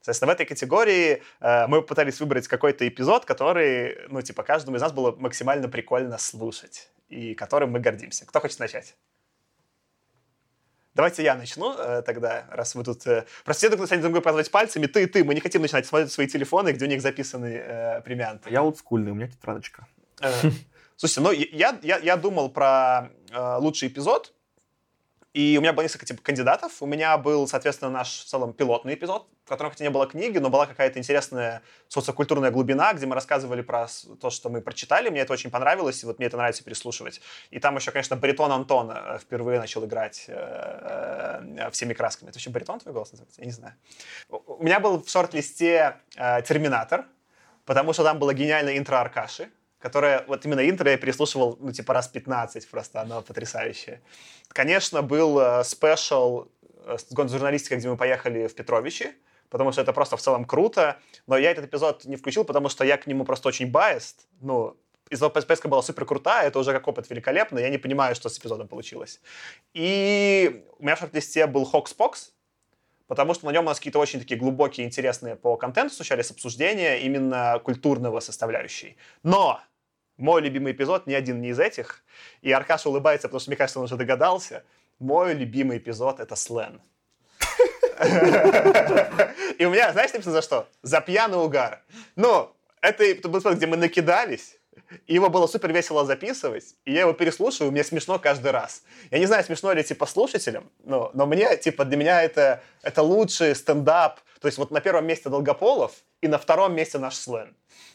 Соответственно, 0.02 0.30
в 0.30 0.34
этой 0.34 0.44
категории 0.44 1.22
э, 1.40 1.66
мы 1.68 1.80
пытались 1.80 2.20
выбрать 2.20 2.48
какой-то 2.48 2.86
эпизод, 2.86 3.24
который, 3.24 3.96
ну, 4.08 4.20
типа, 4.20 4.42
каждому 4.42 4.76
из 4.76 4.82
нас 4.82 4.92
было 4.92 5.16
максимально 5.16 5.70
прикольно 5.70 6.18
слушать. 6.18 6.90
И 7.08 7.34
которым 7.34 7.70
мы 7.70 7.80
гордимся. 7.80 8.26
Кто 8.26 8.40
хочет 8.40 8.58
начать? 8.58 8.94
Давайте 10.98 11.22
я 11.22 11.36
начну 11.36 11.76
э, 11.78 12.02
тогда, 12.02 12.44
раз 12.50 12.74
вы 12.74 12.82
тут... 12.82 13.06
Э, 13.06 13.24
просто 13.44 13.68
все 13.68 13.76
друг 13.76 13.88
на 13.88 13.96
друга 13.98 14.16
показывать 14.16 14.50
пальцами. 14.50 14.86
Ты, 14.86 15.06
ты, 15.06 15.22
мы 15.22 15.32
не 15.32 15.40
хотим 15.40 15.62
начинать 15.62 15.86
смотреть 15.86 16.10
свои 16.10 16.26
телефоны, 16.26 16.70
где 16.72 16.86
у 16.86 16.88
них 16.88 17.00
записаны 17.00 17.46
э, 17.46 18.00
премианты. 18.00 18.50
Я 18.50 18.64
олдскульный, 18.64 19.12
у 19.12 19.14
меня 19.14 19.28
тетрадочка. 19.28 19.86
Э, 20.20 20.28
Слушайте, 20.96 21.20
ну 21.20 21.30
я, 21.30 21.78
я, 21.84 21.98
я 21.98 22.16
думал 22.16 22.48
про 22.50 23.10
э, 23.30 23.56
лучший 23.60 23.86
эпизод, 23.86 24.34
и 25.38 25.56
у 25.56 25.60
меня 25.60 25.72
было 25.72 25.84
несколько 25.84 26.04
типа, 26.04 26.20
кандидатов. 26.20 26.82
У 26.82 26.86
меня 26.86 27.16
был, 27.16 27.46
соответственно, 27.46 27.92
наш 27.92 28.22
в 28.22 28.24
целом 28.24 28.52
пилотный 28.52 28.94
эпизод, 28.94 29.28
в 29.44 29.48
котором 29.48 29.70
хотя 29.70 29.84
не 29.84 29.90
было 29.90 30.08
книги, 30.08 30.38
но 30.38 30.50
была 30.50 30.66
какая-то 30.66 30.98
интересная 30.98 31.62
социокультурная 31.86 32.50
глубина, 32.50 32.92
где 32.92 33.06
мы 33.06 33.14
рассказывали 33.14 33.62
про 33.62 33.86
то, 34.20 34.30
что 34.30 34.50
мы 34.50 34.60
прочитали. 34.60 35.10
Мне 35.10 35.20
это 35.20 35.32
очень 35.32 35.50
понравилось, 35.50 36.02
и 36.02 36.06
вот 36.06 36.18
мне 36.18 36.26
это 36.26 36.36
нравится 36.36 36.64
переслушивать. 36.64 37.20
И 37.52 37.60
там 37.60 37.76
еще, 37.76 37.92
конечно, 37.92 38.16
баритон 38.16 38.50
Антона 38.50 39.00
э, 39.14 39.18
впервые 39.20 39.60
начал 39.60 39.84
играть 39.84 40.24
э, 40.26 40.34
э, 41.56 41.70
всеми 41.70 41.94
красками. 41.94 42.30
Это 42.30 42.38
вообще 42.38 42.50
баритон 42.50 42.80
твой 42.80 42.92
голос 42.92 43.12
называется? 43.12 43.40
Я 43.40 43.46
не 43.46 43.52
знаю. 43.52 43.74
У 44.28 44.64
меня 44.64 44.80
был 44.80 45.00
в 45.00 45.08
шорт-листе 45.08 45.98
э, 46.16 46.42
«Терминатор», 46.42 47.04
потому 47.64 47.92
что 47.92 48.02
там 48.02 48.18
было 48.18 48.34
гениальное 48.34 48.76
интро 48.76 49.00
Аркаши, 49.00 49.50
которое, 49.78 50.24
вот 50.26 50.44
именно 50.44 50.68
интро 50.68 50.90
я 50.90 50.96
переслушивал, 50.96 51.56
ну, 51.60 51.72
типа, 51.72 51.94
раз 51.94 52.08
15 52.08 52.68
просто, 52.68 53.00
оно 53.00 53.22
потрясающее. 53.22 54.00
Конечно, 54.48 55.02
был 55.02 55.38
э, 55.40 55.64
спешл 55.64 56.48
э, 56.84 56.96
журналистика, 57.28 57.76
где 57.76 57.88
мы 57.88 57.96
поехали 57.96 58.46
в 58.46 58.54
Петровичи, 58.54 59.14
потому 59.50 59.72
что 59.72 59.82
это 59.82 59.92
просто 59.92 60.16
в 60.16 60.20
целом 60.20 60.44
круто, 60.44 60.98
но 61.26 61.36
я 61.36 61.50
этот 61.50 61.66
эпизод 61.66 62.04
не 62.04 62.16
включил, 62.16 62.44
потому 62.44 62.68
что 62.68 62.84
я 62.84 62.96
к 62.96 63.06
нему 63.06 63.24
просто 63.24 63.48
очень 63.48 63.70
biased, 63.70 64.16
ну, 64.40 64.76
из-за 65.10 65.28
поездка 65.30 65.68
была 65.68 65.82
супер 65.82 66.04
крутая, 66.04 66.48
это 66.48 66.58
уже 66.58 66.72
как 66.72 66.86
опыт 66.86 67.08
великолепно, 67.08 67.58
я 67.58 67.70
не 67.70 67.78
понимаю, 67.78 68.14
что 68.14 68.28
с 68.28 68.38
эпизодом 68.38 68.68
получилось. 68.68 69.20
И 69.74 70.64
у 70.78 70.82
меня 70.82 70.96
в 70.96 70.98
шорт-листе 70.98 71.46
был 71.46 71.64
Хокс 71.64 71.94
Покс, 71.94 72.32
потому 73.06 73.34
что 73.34 73.46
на 73.46 73.50
нем 73.50 73.64
у 73.64 73.68
нас 73.68 73.78
какие-то 73.78 73.98
очень 73.98 74.20
такие 74.20 74.38
глубокие, 74.38 74.86
интересные 74.86 75.34
по 75.34 75.56
контенту 75.56 75.94
случались 75.94 76.30
обсуждения 76.30 76.98
именно 76.98 77.60
культурного 77.64 78.20
составляющей. 78.20 78.96
Но 79.22 79.60
мой 80.18 80.42
любимый 80.42 80.72
эпизод 80.72 81.06
ни 81.06 81.14
один 81.14 81.40
не 81.40 81.48
из 81.48 81.58
этих, 81.58 82.02
и 82.42 82.52
Аркаша 82.52 82.90
улыбается, 82.90 83.28
потому 83.28 83.40
что, 83.40 83.50
мне 83.50 83.56
кажется, 83.56 83.78
он 83.78 83.86
уже 83.86 83.96
догадался. 83.96 84.64
Мой 84.98 85.32
любимый 85.32 85.78
эпизод— 85.78 86.20
это 86.20 86.36
Слен. 86.36 86.82
И 89.58 89.64
у 89.64 89.70
меня, 89.70 89.92
знаешь, 89.92 90.12
написано 90.12 90.34
за 90.34 90.42
что? 90.42 90.68
За 90.82 91.00
пьяный 91.00 91.38
угар. 91.38 91.82
Ну, 92.16 92.54
это 92.80 93.28
был 93.28 93.38
эпизод, 93.38 93.54
где 93.54 93.66
мы 93.66 93.76
накидались, 93.76 94.57
и 95.06 95.14
его 95.14 95.28
было 95.28 95.46
супер 95.46 95.72
весело 95.72 96.04
записывать, 96.04 96.76
и 96.84 96.92
я 96.92 97.00
его 97.00 97.12
переслушиваю, 97.12 97.72
мне 97.72 97.84
смешно 97.84 98.18
каждый 98.18 98.50
раз. 98.50 98.82
Я 99.10 99.18
не 99.18 99.26
знаю, 99.26 99.44
смешно 99.44 99.72
ли 99.72 99.82
типа 99.82 100.06
слушателям, 100.06 100.70
но, 100.84 101.10
но 101.14 101.26
мне, 101.26 101.56
типа, 101.56 101.84
для 101.84 101.96
меня 101.96 102.22
это, 102.22 102.62
это 102.82 103.02
лучший 103.02 103.54
стендап. 103.54 104.20
То 104.40 104.46
есть 104.46 104.58
вот 104.58 104.70
на 104.70 104.80
первом 104.80 105.06
месте 105.06 105.28
Долгополов, 105.28 105.92
и 106.20 106.28
на 106.28 106.38
втором 106.38 106.74
месте 106.74 106.98
наш 106.98 107.16
Слен. 107.16 107.54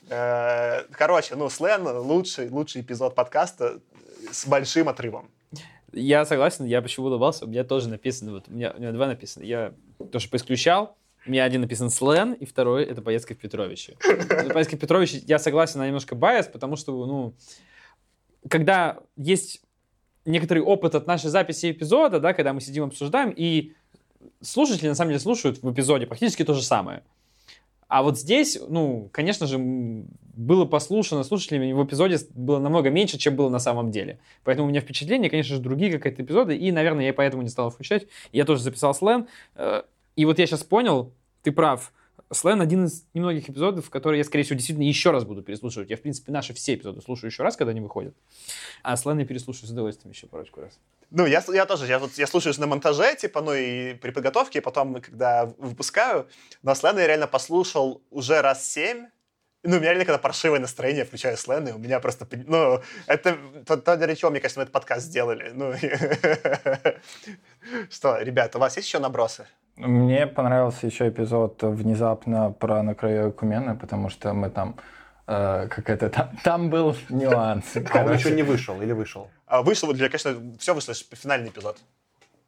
Э, 0.09 0.83
Короче, 0.91 1.35
ну, 1.35 1.49
Слен 1.49 1.85
лучший, 1.87 2.49
лучший 2.49 2.81
эпизод 2.81 3.15
подкаста 3.15 3.79
с 4.31 4.45
большим 4.45 4.89
отрывом. 4.89 5.29
Я 5.91 6.25
согласен, 6.25 6.65
я 6.65 6.81
почему 6.81 7.07
улыбался, 7.07 7.45
у 7.45 7.47
меня 7.47 7.63
тоже 7.63 7.87
написано, 7.87 8.31
вот 8.31 8.45
у 8.47 8.51
меня, 8.51 8.73
у 8.75 8.79
меня 8.79 8.91
два 8.91 9.07
написано. 9.07 9.43
Я 9.43 9.73
тоже 10.11 10.27
поисключал, 10.27 10.97
у 11.25 11.31
меня 11.31 11.45
один 11.45 11.61
написан 11.61 11.89
Слен, 11.89 12.33
и 12.33 12.45
второй— 12.45 12.83
это 12.85 13.01
поездка 13.01 13.33
в 13.33 13.37
Петровичи. 13.37 13.95
Ну, 14.03 14.49
Поездка 14.49 14.75
в 14.75 14.79
Петровичи, 14.79 15.23
я 15.25 15.39
согласен, 15.39 15.79
она 15.79 15.87
немножко 15.87 16.15
bias, 16.15 16.47
потому 16.47 16.75
что, 16.75 17.05
ну, 17.05 17.33
когда 18.49 18.99
есть 19.15 19.61
некоторый 20.25 20.59
опыт 20.59 20.95
от 20.95 21.07
нашей 21.07 21.29
записи 21.29 21.71
эпизода, 21.71 22.19
да, 22.19 22.33
когда 22.33 22.53
мы 22.53 22.61
сидим, 22.61 22.85
обсуждаем, 22.85 23.33
и 23.35 23.73
слушатели, 24.41 24.87
на 24.87 24.95
самом 24.95 25.11
деле, 25.11 25.19
слушают 25.19 25.61
в 25.61 25.71
эпизоде 25.71 26.07
практически 26.07 26.43
то 26.43 26.53
же 26.53 26.61
самое. 26.61 27.03
А 27.87 28.01
вот 28.01 28.17
здесь, 28.17 28.59
ну, 28.67 29.09
конечно 29.11 29.45
же, 29.45 29.57
было 29.59 30.65
послушано 30.65 31.23
слушателями, 31.23 31.71
в 31.73 31.85
эпизоде 31.85 32.17
было 32.33 32.59
намного 32.59 32.89
меньше, 32.89 33.17
чем 33.17 33.35
было 33.35 33.49
на 33.49 33.59
самом 33.59 33.91
деле. 33.91 34.19
Поэтому 34.43 34.67
у 34.67 34.69
меня 34.71 34.81
впечатления, 34.81 35.29
конечно 35.29 35.55
же, 35.55 35.61
другие 35.61 35.91
какие-то 35.99 36.23
эпизоды, 36.23 36.57
и, 36.57 36.71
наверное, 36.71 37.05
я 37.05 37.13
поэтому 37.13 37.43
не 37.43 37.49
стал 37.49 37.69
включать. 37.69 38.07
Я 38.31 38.45
тоже 38.45 38.63
записал 38.63 38.95
слен. 38.95 39.27
И 40.15 40.25
вот 40.25 40.39
я 40.39 40.47
сейчас 40.47 40.63
понял, 40.63 41.13
ты 41.41 41.51
прав, 41.51 41.91
Слен 42.31 42.61
один 42.61 42.85
из 42.85 43.05
немногих 43.13 43.49
эпизодов, 43.49 43.89
которые 43.89 44.19
я, 44.19 44.23
скорее 44.23 44.43
всего, 44.43 44.55
действительно 44.55 44.87
еще 44.87 45.11
раз 45.11 45.23
буду 45.23 45.41
переслушивать. 45.41 45.89
Я, 45.89 45.97
в 45.97 46.01
принципе, 46.01 46.31
наши 46.31 46.53
все 46.53 46.75
эпизоды 46.75 47.01
слушаю 47.01 47.29
еще 47.29 47.43
раз, 47.43 47.55
когда 47.55 47.71
они 47.71 47.81
выходят. 47.81 48.15
А 48.81 48.95
Слен 48.97 49.19
я 49.19 49.25
переслушаю 49.25 49.67
с 49.67 49.71
удовольствием 49.71 50.11
еще 50.11 50.27
парочку 50.27 50.61
раз. 50.61 50.79
Ну, 51.11 51.25
я, 51.25 51.43
я 51.47 51.65
тоже, 51.65 51.85
я, 51.85 51.99
вот, 51.99 52.13
я 52.13 52.27
слушаю 52.27 52.53
на 52.57 52.67
монтаже, 52.67 53.15
типа, 53.15 53.41
ну, 53.41 53.53
и 53.53 53.93
при 53.95 54.11
подготовке, 54.11 54.59
и 54.59 54.61
потом, 54.61 54.99
когда 55.01 55.45
выпускаю. 55.57 56.27
Но 56.63 56.73
Слена 56.75 56.99
я 56.99 57.07
реально 57.07 57.27
послушал 57.27 58.01
уже 58.09 58.41
раз 58.41 58.67
семь. 58.67 59.07
Ну, 59.63 59.77
у 59.77 59.79
меня 59.79 59.91
реально, 59.91 60.05
когда 60.05 60.17
паршивое 60.17 60.59
настроение, 60.59 61.05
включаю 61.05 61.37
Слен, 61.37 61.67
и 61.67 61.71
у 61.71 61.77
меня 61.77 61.99
просто, 61.99 62.27
ну, 62.47 62.81
это 63.05 63.37
то, 63.65 63.77
то, 63.77 63.95
для 63.95 64.15
чего, 64.15 64.31
мне 64.31 64.39
кажется, 64.39 64.59
мы 64.59 64.63
этот 64.63 64.73
подкаст 64.73 65.05
сделали. 65.05 65.51
Ну, 65.53 65.73
что, 67.89 68.19
ребята, 68.19 68.57
у 68.57 68.61
вас 68.61 68.75
есть 68.75 68.87
еще 68.87 68.99
набросы? 68.99 69.47
Мне 69.75 70.27
понравился 70.27 70.85
еще 70.85 71.09
эпизод 71.09 71.63
внезапно 71.63 72.51
про 72.51 72.83
на 72.83 72.93
краю 72.93 73.31
Экумены, 73.31 73.75
потому 73.75 74.09
что 74.09 74.33
мы 74.33 74.49
там 74.49 74.75
э, 75.27 75.67
как 75.67 75.89
это 75.89 76.09
там, 76.09 76.29
там 76.43 76.69
был 76.69 76.95
нюанс. 77.09 77.75
А 77.91 78.03
он 78.03 78.13
еще 78.13 78.31
не 78.31 78.43
вышел 78.43 78.79
или 78.81 78.91
вышел? 78.91 79.29
А, 79.47 79.61
Вышел, 79.61 79.87
вот, 79.87 79.97
для, 79.97 80.09
конечно, 80.09 80.35
все 80.59 80.73
вышло, 80.73 80.93
финальный 80.93 81.49
эпизод. 81.49 81.77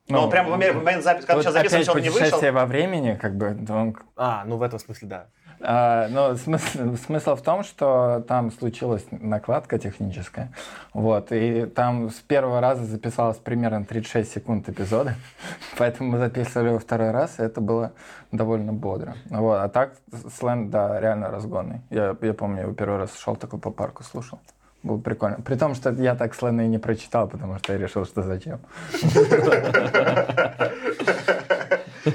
Ну, 0.08 0.22
Ну, 0.22 0.30
прямо 0.30 0.50
в 0.50 0.52
момент, 0.52 0.76
в 0.76 0.84
момент 0.84 1.04
записи, 1.04 1.26
когда 1.26 1.42
сейчас 1.42 1.54
записываем, 1.54 1.90
он 1.90 2.02
не 2.02 2.10
вышел. 2.10 2.52
во 2.52 2.66
времени, 2.66 3.18
как 3.20 3.36
бы, 3.36 3.58
он 3.70 3.98
А, 4.16 4.44
ну 4.46 4.58
в 4.58 4.62
этом 4.62 4.78
смысле 4.78 5.08
да. 5.08 5.28
А, 5.62 6.08
ну, 6.10 6.36
смысл, 6.36 6.96
смысл 6.96 7.36
в 7.36 7.42
том, 7.42 7.64
что 7.64 8.24
там 8.28 8.52
случилась 8.52 9.06
накладка 9.12 9.80
техническая, 9.80 10.52
вот, 10.94 11.32
и 11.32 11.66
там 11.66 12.10
с 12.10 12.16
первого 12.16 12.62
раза 12.62 12.84
записалось 12.84 13.38
примерно 13.38 13.86
36 13.86 14.32
секунд 14.32 14.70
эпизода, 14.70 15.16
поэтому 15.78 16.12
мы 16.12 16.18
записывали 16.18 16.70
его 16.70 16.80
второй 16.80 17.12
раз, 17.12 17.40
и 17.40 17.44
это 17.44 17.62
было 17.62 17.94
довольно 18.32 18.74
бодро. 18.74 19.16
Вот, 19.30 19.56
а 19.56 19.70
так, 19.70 19.94
сленг, 20.38 20.70
да, 20.70 21.00
реально 21.00 21.32
разгонный. 21.32 21.82
Я, 21.90 22.16
я 22.22 22.34
помню, 22.34 22.58
я 22.58 22.64
его 22.64 22.74
первый 22.74 22.98
раз 22.98 23.18
шел 23.18 23.36
такой 23.36 23.60
по 23.60 23.72
парку, 23.72 24.04
слушал. 24.04 24.40
Было 24.84 25.00
прикольно. 25.00 25.42
При 25.42 25.56
том, 25.56 25.74
что 25.74 25.90
я 25.92 26.14
так 26.14 26.36
слены 26.36 26.66
и 26.66 26.68
не 26.68 26.78
прочитал, 26.78 27.28
потому 27.28 27.58
что 27.58 27.74
я 27.74 27.80
решил, 27.80 28.06
что 28.06 28.22
зачем. 28.22 28.60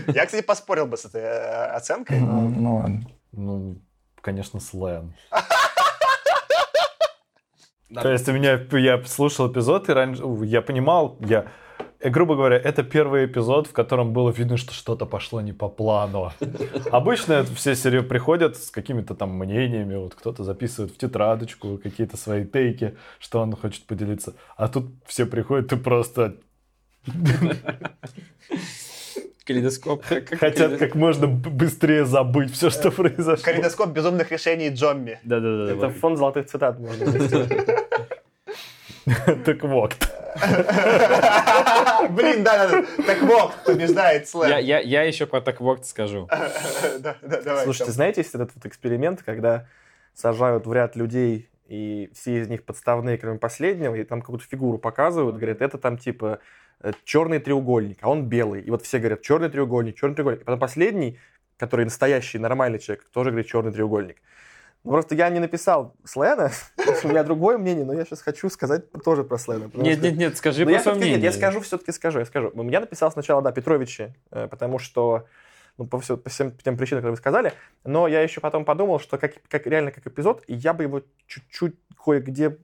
Я, 0.06 0.24
кстати, 0.24 0.42
поспорил 0.42 0.86
бы 0.86 0.96
с 0.96 1.04
этой 1.04 1.20
э, 1.20 1.64
оценкой. 1.72 2.20
Ну, 2.20 2.48
ну 2.48 2.76
ладно. 2.76 3.02
Ну, 3.32 3.80
конечно, 4.20 4.60
слэм. 4.60 5.14
То 7.94 8.10
есть 8.10 8.28
у 8.28 8.32
меня, 8.32 8.60
я 8.72 9.02
слушал 9.04 9.50
эпизод, 9.50 9.88
и 9.88 9.92
раньше 9.92 10.22
я 10.44 10.62
понимал, 10.62 11.16
я, 11.20 11.46
э, 11.98 12.08
грубо 12.08 12.36
говоря, 12.36 12.56
это 12.56 12.84
первый 12.84 13.26
эпизод, 13.26 13.66
в 13.66 13.72
котором 13.72 14.12
было 14.12 14.30
видно, 14.30 14.56
что 14.56 14.72
что-то 14.72 15.06
пошло 15.06 15.40
не 15.40 15.52
по 15.52 15.68
плану. 15.68 16.32
Обычно 16.92 17.44
все 17.44 17.74
серии 17.74 18.00
приходят 18.00 18.56
с 18.56 18.70
какими-то 18.70 19.16
там 19.16 19.30
мнениями, 19.30 19.96
вот 19.96 20.14
кто-то 20.14 20.44
записывает 20.44 20.92
в 20.92 20.98
тетрадочку 20.98 21.78
какие-то 21.78 22.16
свои 22.16 22.44
тейки, 22.44 22.96
что 23.18 23.40
он 23.40 23.56
хочет 23.56 23.84
поделиться. 23.86 24.34
А 24.56 24.68
тут 24.68 24.92
все 25.06 25.26
приходят 25.26 25.72
и 25.72 25.76
просто 25.76 26.36
Калейдоскоп. 29.46 30.04
как- 30.06 30.24
как 30.26 30.38
хотят 30.38 30.56
калейдоскоп. 30.56 30.88
как 30.88 30.94
можно 30.94 31.26
быстрее 31.26 32.04
забыть 32.04 32.52
все, 32.52 32.70
что 32.70 32.90
произошло. 32.90 33.44
Калейдоскоп 33.44 33.90
безумных 33.90 34.30
решений 34.30 34.68
Джомми. 34.70 35.18
Да-да-да. 35.24 35.72
Это 35.72 35.86
вот. 35.88 35.96
фонд 35.96 36.18
золотых 36.18 36.46
цитат 36.46 36.78
можно. 36.78 37.06
Так 39.44 39.62
вот. 39.64 39.94
Блин, 42.10 42.44
да-да-да. 42.44 42.84
Так 43.06 43.22
вот, 43.22 43.52
побеждает 43.64 44.22
Я, 44.22 44.26
слэм. 44.26 44.64
я, 44.64 44.78
я 44.80 45.02
еще 45.02 45.26
по 45.26 45.40
таквокт 45.40 45.86
скажу. 45.86 46.28
Да, 47.00 47.16
да, 47.22 47.40
давай. 47.42 47.64
Слушайте, 47.64 47.92
знаете, 47.92 48.20
есть 48.20 48.34
этот 48.34 48.50
вот 48.54 48.66
эксперимент, 48.66 49.22
когда 49.22 49.66
сажают 50.14 50.66
в 50.66 50.72
ряд 50.72 50.96
людей, 50.96 51.48
и 51.70 52.10
все 52.14 52.40
из 52.40 52.48
них 52.48 52.64
подставные, 52.64 53.16
кроме 53.16 53.38
последнего, 53.38 53.94
и 53.94 54.02
там 54.02 54.22
какую-то 54.22 54.44
фигуру 54.44 54.76
показывают, 54.78 55.36
говорят, 55.36 55.62
это 55.62 55.78
там 55.78 55.98
типа 55.98 56.40
черный 57.04 57.38
треугольник, 57.38 57.98
а 58.00 58.08
он 58.08 58.26
белый. 58.26 58.62
И 58.62 58.70
вот 58.70 58.82
все 58.82 58.98
говорят, 58.98 59.22
черный 59.22 59.48
треугольник, 59.48 59.94
черный 59.94 60.16
треугольник. 60.16 60.40
И 60.40 60.44
потом 60.44 60.58
последний, 60.58 61.18
который 61.56 61.84
настоящий, 61.84 62.38
нормальный 62.38 62.80
человек, 62.80 63.04
тоже 63.12 63.30
говорит 63.30 63.48
черный 63.48 63.72
треугольник. 63.72 64.16
Ну, 64.82 64.92
просто 64.92 65.14
я 65.14 65.28
не 65.28 65.38
написал 65.38 65.94
Слена, 66.04 66.50
у 67.04 67.08
меня 67.08 67.22
другое 67.22 67.58
мнение, 67.58 67.84
но 67.84 67.92
я 67.92 68.04
сейчас 68.04 68.22
хочу 68.22 68.48
сказать 68.48 68.90
тоже 69.04 69.22
про 69.22 69.38
Слена. 69.38 69.70
Нет, 69.74 70.02
нет, 70.02 70.16
нет, 70.16 70.36
скажи 70.38 70.62
я 70.62 70.78
всё-таки- 70.78 71.00
нет, 71.00 71.08
мнению. 71.08 71.22
я 71.22 71.32
скажу, 71.32 71.60
все-таки 71.60 71.92
скажу, 71.92 72.18
я 72.18 72.24
скажу. 72.24 72.50
Меня 72.54 72.80
написал 72.80 73.12
сначала, 73.12 73.42
да, 73.42 73.52
Петровичи, 73.52 74.14
э, 74.32 74.48
потому 74.48 74.78
что, 74.78 75.26
ну, 75.80 75.86
по, 75.86 75.98
всё- 75.98 76.18
по 76.18 76.28
всем 76.28 76.52
тем 76.58 76.76
причинам, 76.76 77.00
которые 77.00 77.12
вы 77.12 77.16
сказали, 77.16 77.54
но 77.84 78.06
я 78.06 78.20
еще 78.20 78.40
потом 78.40 78.66
подумал, 78.66 79.00
что 79.00 79.16
как, 79.16 79.32
как 79.48 79.66
реально 79.66 79.92
как 79.92 80.06
эпизод, 80.06 80.44
я 80.46 80.74
бы 80.74 80.82
его 80.82 81.02
чуть-чуть 81.26 81.74
кое-где 82.04 82.58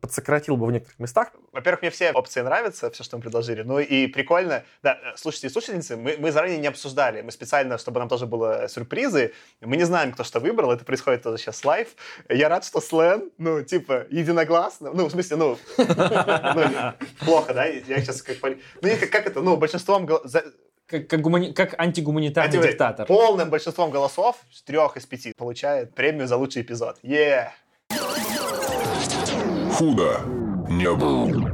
подсократил 0.00 0.56
бы 0.56 0.66
в 0.66 0.72
некоторых 0.72 0.98
местах. 0.98 1.30
Во-первых, 1.52 1.82
мне 1.82 1.90
все 1.90 2.10
опции 2.10 2.40
нравятся, 2.40 2.90
все, 2.90 3.04
что 3.04 3.16
мы 3.16 3.22
предложили. 3.22 3.62
Ну 3.62 3.78
и 3.78 4.08
прикольно. 4.08 4.64
Да, 4.82 4.98
э, 5.00 5.16
слушайте 5.16 5.48
слушательницы, 5.50 5.96
мы, 5.96 6.16
мы 6.18 6.32
заранее 6.32 6.58
не 6.58 6.66
обсуждали. 6.66 7.22
Мы 7.22 7.30
специально, 7.30 7.78
чтобы 7.78 8.00
нам 8.00 8.08
тоже 8.08 8.26
было 8.26 8.66
сюрпризы. 8.68 9.32
Мы 9.60 9.76
не 9.76 9.84
знаем, 9.84 10.12
кто 10.12 10.24
что 10.24 10.40
выбрал. 10.40 10.72
Это 10.72 10.84
происходит 10.84 11.22
тоже 11.22 11.38
сейчас 11.38 11.64
live. 11.64 11.94
Я 12.28 12.48
рад, 12.48 12.64
что 12.64 12.80
Слен, 12.80 13.30
ну, 13.38 13.62
типа, 13.62 14.06
единогласно. 14.10 14.90
Ну, 14.92 15.06
в 15.06 15.12
смысле, 15.12 15.36
ну, 15.36 15.58
ну, 15.78 16.92
плохо, 17.24 17.54
да? 17.54 17.64
Я 17.66 18.00
сейчас 18.00 18.20
как... 18.20 18.36
Ну, 18.42 18.88
как 19.12 19.26
это, 19.26 19.40
ну, 19.40 19.56
большинством... 19.56 20.08
Как, 20.92 21.08
как, 21.08 21.20
гумани- 21.22 21.54
как 21.54 21.74
антигуманитарный 21.80 22.50
Антивей- 22.58 22.72
диктатор. 22.72 23.06
Полным 23.06 23.48
большинством 23.48 23.90
голосов, 23.90 24.36
с 24.52 24.62
трех 24.62 24.98
из 24.98 25.06
пяти, 25.06 25.32
получает 25.34 25.94
премию 25.94 26.26
за 26.28 26.36
лучший 26.36 26.60
эпизод. 26.60 26.98
Е! 27.02 27.50
Худо 29.72 30.20
не 30.68 30.92
было. 30.92 31.50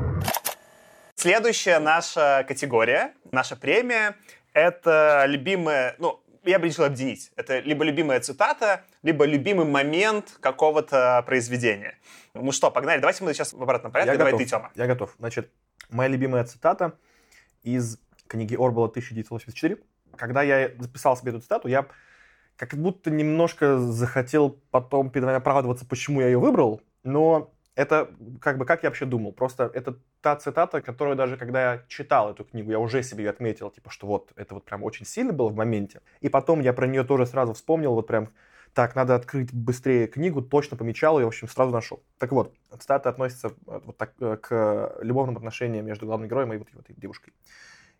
Следующая 1.14 1.78
наша 1.78 2.44
категория, 2.48 3.12
наша 3.30 3.54
премия, 3.54 4.16
это 4.54 5.22
любимая, 5.28 5.94
ну, 6.00 6.20
я 6.42 6.58
бы 6.58 6.66
решил 6.66 6.82
объединить. 6.82 7.30
Это 7.36 7.60
либо 7.60 7.84
любимая 7.84 8.18
цитата, 8.18 8.82
либо 9.04 9.24
любимый 9.24 9.66
момент 9.66 10.36
какого-то 10.40 11.22
произведения. 11.26 11.96
Ну 12.34 12.50
что, 12.50 12.72
погнали. 12.72 12.98
Давайте 12.98 13.22
мы 13.22 13.32
сейчас 13.34 13.52
в 13.52 13.62
обратном 13.62 13.92
порядке. 13.92 14.10
я 14.14 14.18
Давай 14.18 14.32
готов. 14.32 14.44
ты, 14.44 14.50
Тёма. 14.50 14.72
Я 14.74 14.86
готов. 14.88 15.14
Значит, 15.20 15.48
моя 15.90 16.08
любимая 16.08 16.42
цитата 16.42 16.94
из 17.62 17.98
книги 18.28 18.54
Орбала 18.54 18.88
1984. 18.88 19.78
Когда 20.16 20.42
я 20.42 20.70
записал 20.78 21.16
себе 21.16 21.30
эту 21.30 21.40
цитату, 21.40 21.68
я 21.68 21.86
как 22.56 22.74
будто 22.74 23.10
немножко 23.10 23.78
захотел 23.78 24.58
потом 24.70 25.10
перед 25.10 25.24
вами 25.24 25.38
оправдываться, 25.38 25.86
почему 25.86 26.20
я 26.20 26.26
ее 26.26 26.38
выбрал, 26.38 26.80
но 27.04 27.52
это 27.74 28.10
как 28.40 28.58
бы 28.58 28.64
как 28.64 28.82
я 28.82 28.88
вообще 28.88 29.06
думал. 29.06 29.32
Просто 29.32 29.70
это 29.72 29.98
та 30.20 30.34
цитата, 30.36 30.80
которую 30.82 31.16
даже 31.16 31.36
когда 31.36 31.74
я 31.74 31.84
читал 31.86 32.32
эту 32.32 32.44
книгу, 32.44 32.72
я 32.72 32.80
уже 32.80 33.04
себе 33.04 33.24
её 33.24 33.30
отметил, 33.30 33.70
типа, 33.70 33.90
что 33.90 34.08
вот 34.08 34.32
это 34.34 34.54
вот 34.54 34.64
прям 34.64 34.82
очень 34.82 35.06
сильно 35.06 35.32
было 35.32 35.48
в 35.48 35.54
моменте. 35.54 36.00
И 36.20 36.28
потом 36.28 36.60
я 36.60 36.72
про 36.72 36.88
нее 36.88 37.04
тоже 37.04 37.26
сразу 37.26 37.52
вспомнил, 37.52 37.94
вот 37.94 38.08
прям 38.08 38.30
так, 38.74 38.94
надо 38.96 39.14
открыть 39.14 39.52
быстрее 39.52 40.06
книгу, 40.08 40.42
точно 40.42 40.76
помечал 40.76 41.18
ее, 41.18 41.24
в 41.24 41.28
общем, 41.28 41.48
сразу 41.48 41.72
нашел. 41.72 42.02
Так 42.18 42.32
вот, 42.32 42.54
цитата 42.78 43.08
относится 43.08 43.48
э, 43.48 43.80
вот 43.84 43.96
так, 43.96 44.12
э, 44.20 44.36
к 44.36 44.96
любовным 45.00 45.36
отношениям 45.36 45.86
между 45.86 46.06
главным 46.06 46.28
героем 46.28 46.52
и 46.52 46.58
вот 46.58 46.68
этой 46.78 46.94
девушкой. 46.94 47.32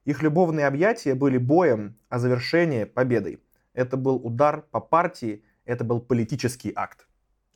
Их 0.05 0.23
любовные 0.23 0.67
объятия 0.67 1.15
были 1.15 1.39
боем, 1.39 1.97
а 2.09 2.19
завершение— 2.19 2.87
победой. 2.87 3.41
Это 3.75 3.97
был 3.97 4.17
удар 4.17 4.63
по 4.71 4.81
партии, 4.81 5.45
это 5.65 5.85
был 5.85 6.01
политический 6.01 6.73
акт. 6.75 7.07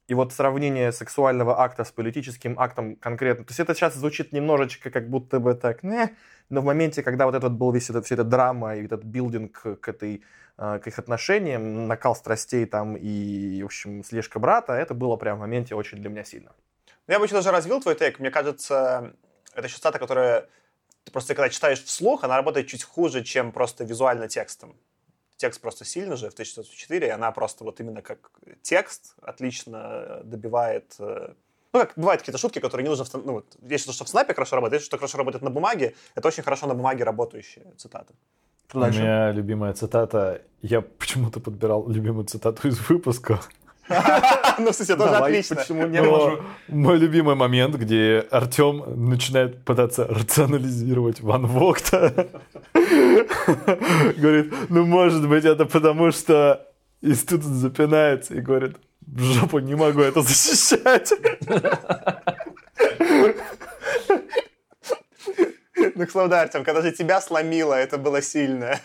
И 0.08 0.14
вот 0.14 0.32
сравнение 0.32 0.92
сексуального 0.92 1.60
акта 1.60 1.84
с 1.84 1.92
политическим 1.92 2.58
актом 2.58 2.96
конкретно, 2.96 3.44
то 3.44 3.50
есть 3.50 3.60
это 3.60 3.74
сейчас 3.74 3.94
звучит 3.94 4.32
немножечко 4.32 4.90
как 4.90 5.08
будто 5.08 5.40
бы 5.40 5.54
так, 5.54 5.82
не, 5.82 6.14
но 6.50 6.60
в 6.60 6.64
моменте, 6.64 7.02
когда 7.02 7.24
вот 7.24 7.34
этот 7.34 7.52
был 7.52 7.72
весь 7.72 7.88
этот, 7.88 8.04
вся 8.04 8.16
эта 8.16 8.24
драма 8.24 8.76
и 8.76 8.84
этот 8.84 9.04
билдинг 9.04 9.80
к 9.80 9.88
этой 9.88 10.22
э, 10.58 10.80
к 10.80 10.86
их 10.86 10.98
отношениям, 10.98 11.86
накал 11.86 12.14
страстей 12.14 12.66
там 12.66 12.96
и, 12.96 13.62
в 13.62 13.66
общем, 13.66 14.04
слежка 14.04 14.38
брата, 14.38 14.74
это 14.74 14.92
было 14.92 15.16
прям 15.16 15.38
в 15.38 15.40
моменте 15.40 15.74
очень 15.74 15.98
для 15.98 16.10
меня 16.10 16.24
сильно. 16.24 16.52
Я 17.08 17.18
бы 17.18 17.24
еще 17.24 17.34
даже 17.34 17.50
развил 17.50 17.80
твой 17.80 17.94
тейк. 17.94 18.18
Мне 18.18 18.30
кажется, 18.30 19.14
это 19.54 19.66
еще 19.66 19.76
цитата, 19.76 19.98
которая 19.98 20.48
ты 21.04 21.12
просто 21.12 21.34
когда 21.34 21.48
читаешь 21.48 21.82
вслух, 21.82 22.24
она 22.24 22.36
работает 22.36 22.66
чуть 22.68 22.84
хуже, 22.84 23.22
чем 23.24 23.52
просто 23.52 23.84
визуально 23.84 24.28
текстом. 24.28 24.76
Текст 25.36 25.60
просто 25.60 25.84
сильно 25.84 26.16
же 26.16 26.30
в 26.30 26.32
1904, 26.34 27.06
и 27.06 27.10
она 27.10 27.32
просто 27.32 27.64
вот 27.64 27.80
именно 27.80 28.02
как 28.02 28.30
текст 28.62 29.14
отлично 29.22 30.20
добивает... 30.24 30.94
э, 31.00 31.34
Ну, 31.72 31.80
как 31.80 31.92
бывают 31.96 32.20
какие-то 32.20 32.38
шутки, 32.38 32.60
которые 32.60 32.84
не 32.84 32.90
нужно... 32.90 33.04
в 33.04 33.14
Ну, 33.14 33.32
вот, 33.32 33.46
есть 33.70 33.84
что, 33.84 33.92
что 33.92 34.04
в 34.04 34.08
снапе 34.08 34.34
хорошо 34.34 34.56
работает, 34.56 34.80
есть 34.80 34.86
что 34.86 34.98
хорошо 34.98 35.18
работает 35.18 35.42
на 35.42 35.50
бумаге. 35.50 35.94
Это 36.14 36.28
очень 36.28 36.44
хорошо 36.44 36.66
на 36.66 36.74
бумаге 36.74 37.02
работающая 37.04 37.72
цитата. 37.76 38.14
Что 38.68 38.78
У 38.78 38.80
дальше? 38.82 39.00
меня 39.00 39.32
любимая 39.32 39.72
цитата. 39.72 40.42
Я 40.62 40.80
почему-то 40.80 41.40
подбирал 41.40 41.88
любимую 41.88 42.24
цитату 42.26 42.68
из 42.68 42.78
выпуска. 42.88 43.40
Ну, 43.88 44.70
в 44.70 44.74
смысле, 44.74 44.96
тоже 44.96 45.16
отлично. 45.16 45.56
Почему 45.56 45.86
не 45.86 46.02
можу? 46.02 46.42
мой 46.68 46.98
любимый 46.98 47.34
момент, 47.34 47.76
где 47.76 48.26
Артем 48.30 48.84
начинает 49.08 49.64
пытаться 49.64 50.06
рационализировать 50.06 51.20
Ван 51.20 51.46
Вогта. 51.46 52.28
Говорит, 52.74 54.52
ну 54.68 54.86
может 54.86 55.28
быть 55.28 55.44
это 55.44 55.66
потому, 55.66 56.12
что 56.12 56.66
и 57.00 57.14
тут 57.14 57.42
запинается 57.42 58.34
и 58.34 58.40
говорит, 58.40 58.76
в 59.06 59.20
жопу 59.20 59.58
не 59.58 59.74
могу 59.74 60.00
это 60.00 60.22
защищать. 60.22 61.12
Ну, 65.94 66.06
к 66.06 66.10
слову, 66.10 66.28
да, 66.28 66.42
Артем, 66.42 66.64
когда 66.64 66.80
же 66.80 66.92
тебя 66.92 67.20
сломило, 67.20 67.74
это 67.74 67.98
было 67.98 68.22
сильно. 68.22 68.78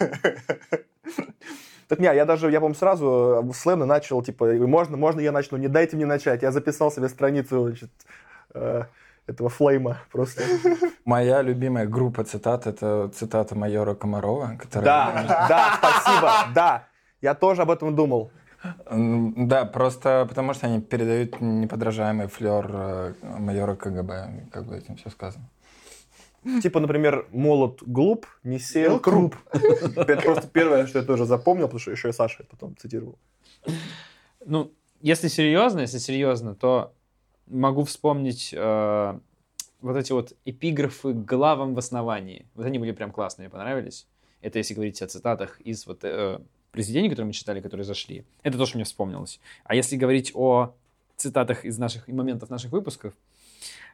Так 1.87 1.99
не, 1.99 2.13
я 2.13 2.25
даже, 2.25 2.51
я, 2.51 2.59
по-моему, 2.59 2.75
сразу 2.75 3.43
э, 3.49 3.53
с 3.53 3.65
Лена 3.65 3.85
начал, 3.85 4.21
типа, 4.21 4.45
можно, 4.45 4.97
можно 4.97 5.21
я 5.21 5.31
начну, 5.31 5.57
не 5.57 5.69
дайте 5.69 5.95
мне 5.95 6.05
начать. 6.05 6.41
Я 6.41 6.51
записал 6.51 6.91
себе 6.91 7.07
страницу, 7.07 7.67
значит, 7.67 7.89
э, 8.53 8.83
этого 9.25 9.49
флейма 9.49 9.97
просто. 10.11 10.43
Моя 11.05 11.41
любимая 11.41 11.85
группа 11.85 12.23
цитат— 12.23 12.65
это 12.67 13.09
цитата 13.13 13.55
майора 13.55 13.93
Комарова, 13.95 14.57
которая... 14.59 15.25
Да, 15.27 15.47
да, 15.49 15.77
спасибо, 15.77 16.31
да. 16.53 16.83
Я 17.21 17.33
тоже 17.33 17.61
об 17.61 17.71
этом 17.71 17.95
думал. 17.95 18.31
Да, 18.89 19.65
просто 19.65 20.25
потому 20.27 20.53
что 20.53 20.67
они 20.67 20.81
передают 20.81 21.39
неподражаемый 21.39 22.27
флер 22.27 22.69
э, 22.69 23.13
майора 23.21 23.75
КГБ, 23.75 24.49
как 24.51 24.65
бы 24.65 24.77
этим 24.77 24.95
все 24.97 25.09
сказано. 25.09 25.45
Типа, 26.61 26.79
например, 26.79 27.27
молот 27.31 27.83
глуп, 27.83 28.25
не 28.43 28.59
сел 28.59 28.99
круп. 28.99 29.35
Это 29.51 30.21
просто 30.21 30.47
первое, 30.47 30.87
что 30.87 30.99
я 30.99 31.05
тоже 31.05 31.25
запомнил, 31.25 31.65
потому 31.65 31.79
что 31.79 31.91
еще 31.91 32.09
и 32.09 32.13
Саша 32.13 32.45
потом 32.49 32.75
цитировал. 32.77 33.17
Ну, 34.45 34.71
если 35.01 35.27
серьезно, 35.27 35.81
если 35.81 35.97
серьезно, 35.97 36.55
то 36.55 36.93
могу 37.47 37.83
вспомнить 37.83 38.53
э, 38.53 39.19
вот 39.81 39.95
эти 39.95 40.11
вот 40.11 40.33
эпиграфы 40.45 41.13
к 41.13 41.25
главам 41.25 41.73
в 41.73 41.79
основании. 41.79 42.45
Вот 42.55 42.65
они 42.65 42.79
были 42.79 42.91
прям 42.91 43.11
классные, 43.11 43.47
мне 43.47 43.51
понравились. 43.51 44.07
Это 44.41 44.59
если 44.59 44.73
говорить 44.73 45.01
о 45.01 45.07
цитатах 45.07 45.59
из 45.61 45.85
вот 45.85 45.99
э, 46.03 46.39
произведений, 46.71 47.09
которые 47.09 47.27
мы 47.27 47.33
читали, 47.33 47.61
которые 47.61 47.85
зашли. 47.85 48.25
Это 48.43 48.57
то, 48.57 48.65
что 48.65 48.77
мне 48.77 48.85
вспомнилось. 48.85 49.39
А 49.63 49.75
если 49.75 49.95
говорить 49.95 50.31
о 50.35 50.75
цитатах 51.15 51.65
из 51.65 51.77
наших 51.77 52.07
и 52.07 52.13
моментов 52.13 52.49
наших 52.49 52.71
выпусков, 52.71 53.13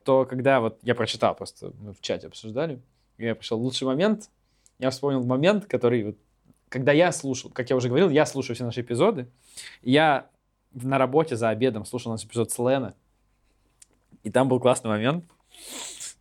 то 0.03 0.25
когда 0.25 0.59
вот 0.59 0.79
я 0.83 0.95
прочитал 0.95 1.35
просто, 1.35 1.73
мы 1.79 1.93
в 1.93 2.01
чате 2.01 2.27
обсуждали, 2.27 2.81
я 3.17 3.35
пришел 3.35 3.59
лучший 3.59 3.85
момент, 3.85 4.29
я 4.79 4.89
вспомнил 4.89 5.23
момент, 5.23 5.65
который 5.65 6.03
вот, 6.03 6.17
когда 6.69 6.91
я 6.91 7.11
слушал, 7.11 7.49
как 7.51 7.69
я 7.69 7.75
уже 7.75 7.87
говорил, 7.87 8.09
я 8.09 8.25
слушаю 8.25 8.55
все 8.55 8.65
наши 8.65 8.81
эпизоды, 8.81 9.27
я 9.81 10.27
на 10.73 10.97
работе 10.97 11.35
за 11.35 11.49
обедом 11.49 11.85
слушал 11.85 12.11
наш 12.11 12.23
эпизод 12.25 12.51
с 12.51 12.57
Лена, 12.59 12.95
и 14.23 14.31
там 14.31 14.47
был 14.47 14.59
классный 14.59 14.89
момент, 14.89 15.25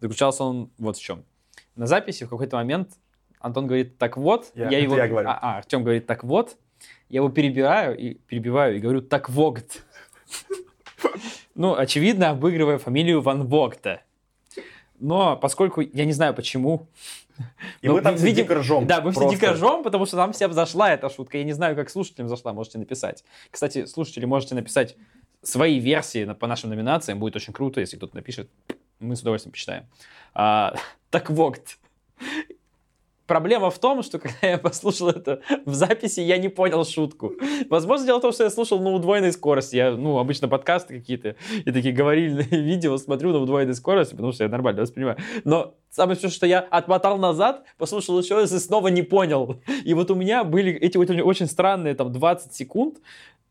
заключался 0.01 0.45
он 0.45 0.70
вот 0.78 0.97
в 0.97 1.03
чем. 1.03 1.24
На 1.74 1.86
записи 1.86 2.24
в 2.24 2.28
какой-то 2.28 2.57
момент 2.57 2.90
Антон 3.40 3.66
говорит, 3.66 3.99
так 3.99 4.16
вот, 4.16 4.53
Я- 4.55 4.70
я, 4.70 4.78
его... 4.78 4.97
я 4.97 5.09
говорю. 5.09 5.28
А, 5.28 5.38
а, 5.40 5.57
Артем 5.59 5.82
говорит, 5.82 6.07
так 6.07 6.22
вот, 6.22 6.57
я 7.09 7.18
его 7.18 7.28
перебираю 7.28 7.97
и 7.97 8.14
перебиваю 8.14 8.76
и 8.76 8.78
говорю, 8.78 9.03
так 9.03 9.28
Вогт. 9.28 9.84
Ну, 11.55 11.75
очевидно, 11.77 12.31
обыгрывая 12.31 12.79
фамилию 12.79 13.21
Ван 13.21 13.47
Вогта. 13.47 14.01
Но 14.99 15.37
поскольку 15.37 15.81
я 15.81 16.05
не 16.05 16.13
знаю 16.13 16.35
почему. 16.35 16.87
И 17.81 17.89
мы 17.89 18.01
там 18.03 18.15
ви- 18.15 18.19
все 18.19 18.27
видим- 18.27 18.45
дико 18.45 18.55
ржем. 18.57 18.87
Да, 18.87 19.01
мы 19.01 19.11
все 19.11 19.21
Просто. 19.21 19.39
дико 19.41 19.53
ржем, 19.53 19.83
потому 19.83 20.07
что 20.07 20.17
нам 20.17 20.33
всем 20.33 20.53
зашла 20.53 20.93
эта 20.93 21.09
шутка. 21.11 21.39
Я 21.39 21.45
не 21.45 21.53
знаю, 21.53 21.75
как 21.75 21.91
слушателям 21.91 22.29
зашла, 22.29 22.53
можете 22.53 22.79
написать. 22.79 23.25
Кстати, 23.51 23.87
слушатели, 23.87 24.25
можете 24.27 24.55
написать 24.55 24.97
свои 25.43 25.79
версии 25.81 26.25
по 26.35 26.47
нашим 26.47 26.71
номинациям. 26.71 27.19
Будет 27.19 27.35
очень 27.37 27.53
круто, 27.53 27.81
если 27.81 27.97
кто-то 27.97 28.15
напишет. 28.15 28.49
Мы 29.01 29.17
с 29.17 29.21
удовольствием 29.23 29.53
почитаем. 29.53 29.87
А, 30.35 30.75
так 31.11 31.31
вот. 31.31 31.59
Проблема 33.33 33.70
в 33.70 33.78
том, 33.78 34.03
что 34.03 34.18
когда 34.18 34.47
я 34.47 34.59
послушал 34.59 35.09
это 35.09 35.41
в 35.64 35.72
записи, 35.72 36.20
я 36.20 36.37
не 36.37 36.51
понял 36.51 36.85
шутку. 36.85 37.33
Возможно, 37.70 38.05
дело 38.05 38.18
в 38.18 38.20
том, 38.20 38.30
что 38.30 38.45
я 38.45 38.51
слушал 38.51 38.78
на 38.78 38.91
удвоенной 38.91 39.33
скорости. 39.33 39.76
Я, 39.76 39.93
ну, 39.93 40.18
обычно 40.18 40.49
подкасты 40.49 40.99
какие-то 40.99 41.37
и 41.64 41.72
такие 41.72 41.95
говорильные 41.95 42.47
видео 42.51 42.99
смотрю 42.99 43.33
на 43.33 43.39
удвоенной 43.39 43.74
скорости, 43.74 44.12
потому 44.12 44.33
что 44.33 44.45
я 44.45 44.51
нормально 44.51 44.83
воспринимаю. 44.83 45.16
Но 45.45 45.72
самое 45.89 46.16
смешное, 46.16 46.37
что 46.37 46.47
я 46.47 46.61
отмотал 46.61 47.16
назад, 47.16 47.64
послушал 47.78 48.20
еще 48.20 48.35
раз 48.35 48.53
и 48.53 48.59
снова 48.59 48.89
не 48.89 49.01
понял. 49.01 49.57
И 49.83 49.95
вот 49.95 50.11
у 50.11 50.14
меня 50.14 50.45
были 50.45 50.70
эти 50.74 50.99
вот 50.99 51.09
очень 51.09 51.47
странные 51.47 51.95
там 51.95 52.12
20 52.12 52.53
секунд 52.53 52.99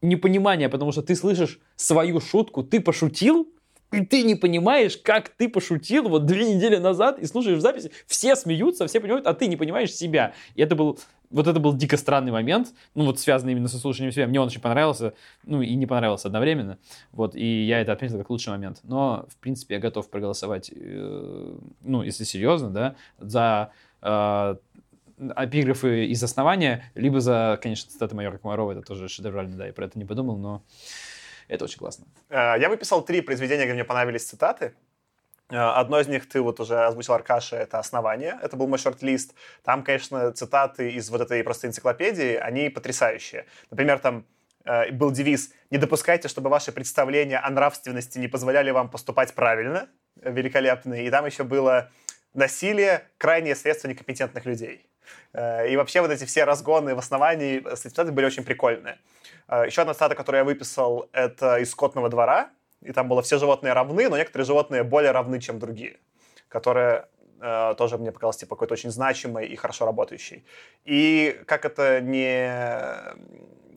непонимания, 0.04 0.70
потому 0.70 0.92
что 0.92 1.02
ты 1.02 1.16
слышишь 1.16 1.60
свою 1.76 2.20
шутку, 2.20 2.62
ты 2.62 2.82
пошутил, 2.82 3.52
и 3.92 4.06
ты 4.06 4.24
не 4.24 4.36
понимаешь, 4.36 4.98
как 4.98 5.30
ты 5.30 5.50
пошутил 5.50 6.08
вот 6.08 6.26
две 6.26 6.54
недели 6.54 6.78
назад 6.78 7.20
и 7.20 7.26
слушаешь 7.26 7.60
записи, 7.60 7.92
все 8.08 8.36
смеются, 8.36 8.88
все 8.88 9.00
понимают, 9.00 9.28
а 9.28 9.34
ты 9.34 9.48
не 9.48 9.58
понимаешь 9.58 9.94
себя. 9.94 10.34
И 10.56 10.62
это 10.62 10.76
был, 10.76 10.98
вот 11.30 11.48
это 11.48 11.60
был 11.60 11.74
дико 11.74 11.98
странный 11.98 12.32
момент, 12.32 12.74
ну 12.96 13.06
вот 13.06 13.20
связанный 13.20 13.52
именно 13.52 13.68
со 13.68 13.78
слушанием 13.78 14.14
себя. 14.14 14.28
Мне 14.28 14.40
он 14.40 14.48
очень 14.48 14.62
понравился, 14.62 15.14
ну 15.44 15.62
и 15.62 15.76
не 15.76 15.86
понравился 15.86 16.30
одновременно. 16.30 16.78
Вот, 17.12 17.36
и 17.36 17.66
я 17.66 17.82
это 17.82 17.92
отметил 17.92 18.18
как 18.18 18.30
лучший 18.30 18.50
момент. 18.50 18.80
Но, 18.84 19.26
в 19.30 19.38
принципе, 19.38 19.76
я 19.76 19.82
готов 19.82 20.10
проголосовать, 20.10 20.72
э, 20.74 21.58
ну, 21.82 22.04
если 22.04 22.24
серьезно, 22.24 22.70
да, 22.70 22.96
за 23.20 23.72
э, 24.02 24.56
эпиграфы 25.18 26.06
из 26.06 26.24
основания, 26.24 26.86
либо 26.96 27.20
за, 27.20 27.60
конечно, 27.62 27.92
цитаты 27.92 28.16
майора 28.16 28.38
Комарова, 28.38 28.72
это 28.72 28.82
тоже 28.82 29.08
шедеврально, 29.08 29.58
да, 29.58 29.68
я 29.68 29.74
про 29.74 29.86
это 29.86 30.00
не 30.00 30.06
подумал, 30.06 30.38
но 30.38 30.64
это 31.52 31.66
очень 31.66 31.80
классно. 31.80 32.06
Э, 32.30 32.56
Я 32.60 32.70
выписал 32.70 33.04
три 33.04 33.22
произведения, 33.22 33.66
где 33.66 33.74
мне 33.74 33.84
понравились 33.84 34.24
цитаты. 34.24 34.74
Э, 35.50 35.58
Одно 35.58 36.00
из 36.00 36.08
них 36.08 36.28
ты 36.30 36.42
вот 36.42 36.60
уже 36.60 36.86
озвучил, 36.86 37.14
Аркаша, 37.14 37.58
это 37.58 37.78
«Основание». 37.78 38.40
Это 38.42 38.56
был 38.56 38.68
мой 38.68 38.78
шорт-лист. 38.78 39.34
Там, 39.64 39.84
конечно, 39.84 40.32
цитаты 40.32 40.92
из 40.92 41.10
вот 41.10 41.22
этой 41.22 41.44
просто 41.44 41.68
энциклопедии, 41.68 42.36
они 42.36 42.70
потрясающие. 42.70 43.46
Например, 43.70 44.00
там 44.00 44.26
э, 44.64 44.92
был 44.92 45.12
девиз 45.12 45.52
«Не 45.72 45.78
допускайте, 45.78 46.30
чтобы 46.30 46.50
ваши 46.50 46.72
представления 46.72 47.40
о 47.40 47.50
нравственности 47.50 48.18
не 48.18 48.30
позволяли 48.30 48.72
вам 48.72 48.90
поступать 48.90 49.34
правильно». 49.34 49.90
Великолепный. 50.16 51.06
И 51.06 51.10
там 51.10 51.26
еще 51.26 51.44
было 51.44 51.92
«Насилие– 52.34 53.04
крайнее 53.18 53.56
средство 53.56 53.90
некомпетентных 53.90 54.46
людей». 54.46 54.88
Э, 55.34 55.70
И 55.70 55.78
вообще 55.78 56.02
вот 56.02 56.12
эти 56.12 56.26
все 56.26 56.44
разгоны 56.44 56.96
в 56.96 57.00
основании 57.00 57.62
э, 57.66 57.76
цитаты 57.76 58.12
были 58.12 58.26
очень 58.26 58.44
прикольные. 58.44 58.98
Э, 59.48 59.64
Еще 59.66 59.82
одна 59.82 59.94
цитата, 59.94 60.16
которую 60.16 60.40
я 60.40 60.46
выписал, 60.46 61.10
это 61.14 61.58
из 61.58 61.72
«Скотного 61.72 62.10
двора». 62.10 62.50
И 62.82 62.92
там 62.92 63.08
было 63.08 63.22
«Все 63.22 63.38
животные 63.38 63.74
равны, 63.74 64.10
но 64.10 64.18
некоторые 64.18 64.46
животные 64.46 64.84
более 64.84 65.12
равны, 65.12 65.40
чем 65.40 65.60
другие». 65.60 65.98
Которая 66.48 67.08
э, 67.40 67.76
тоже 67.78 67.98
мне 67.98 68.12
показалась 68.12 68.38
типа, 68.38 68.56
какой-то 68.56 68.74
очень 68.74 68.92
значимой 68.92 69.48
и 69.48 69.56
хорошо 69.56 69.86
работающей. 69.86 70.44
И 70.86 71.42
как 71.46 71.66
это 71.66 72.02
не, 72.02 72.52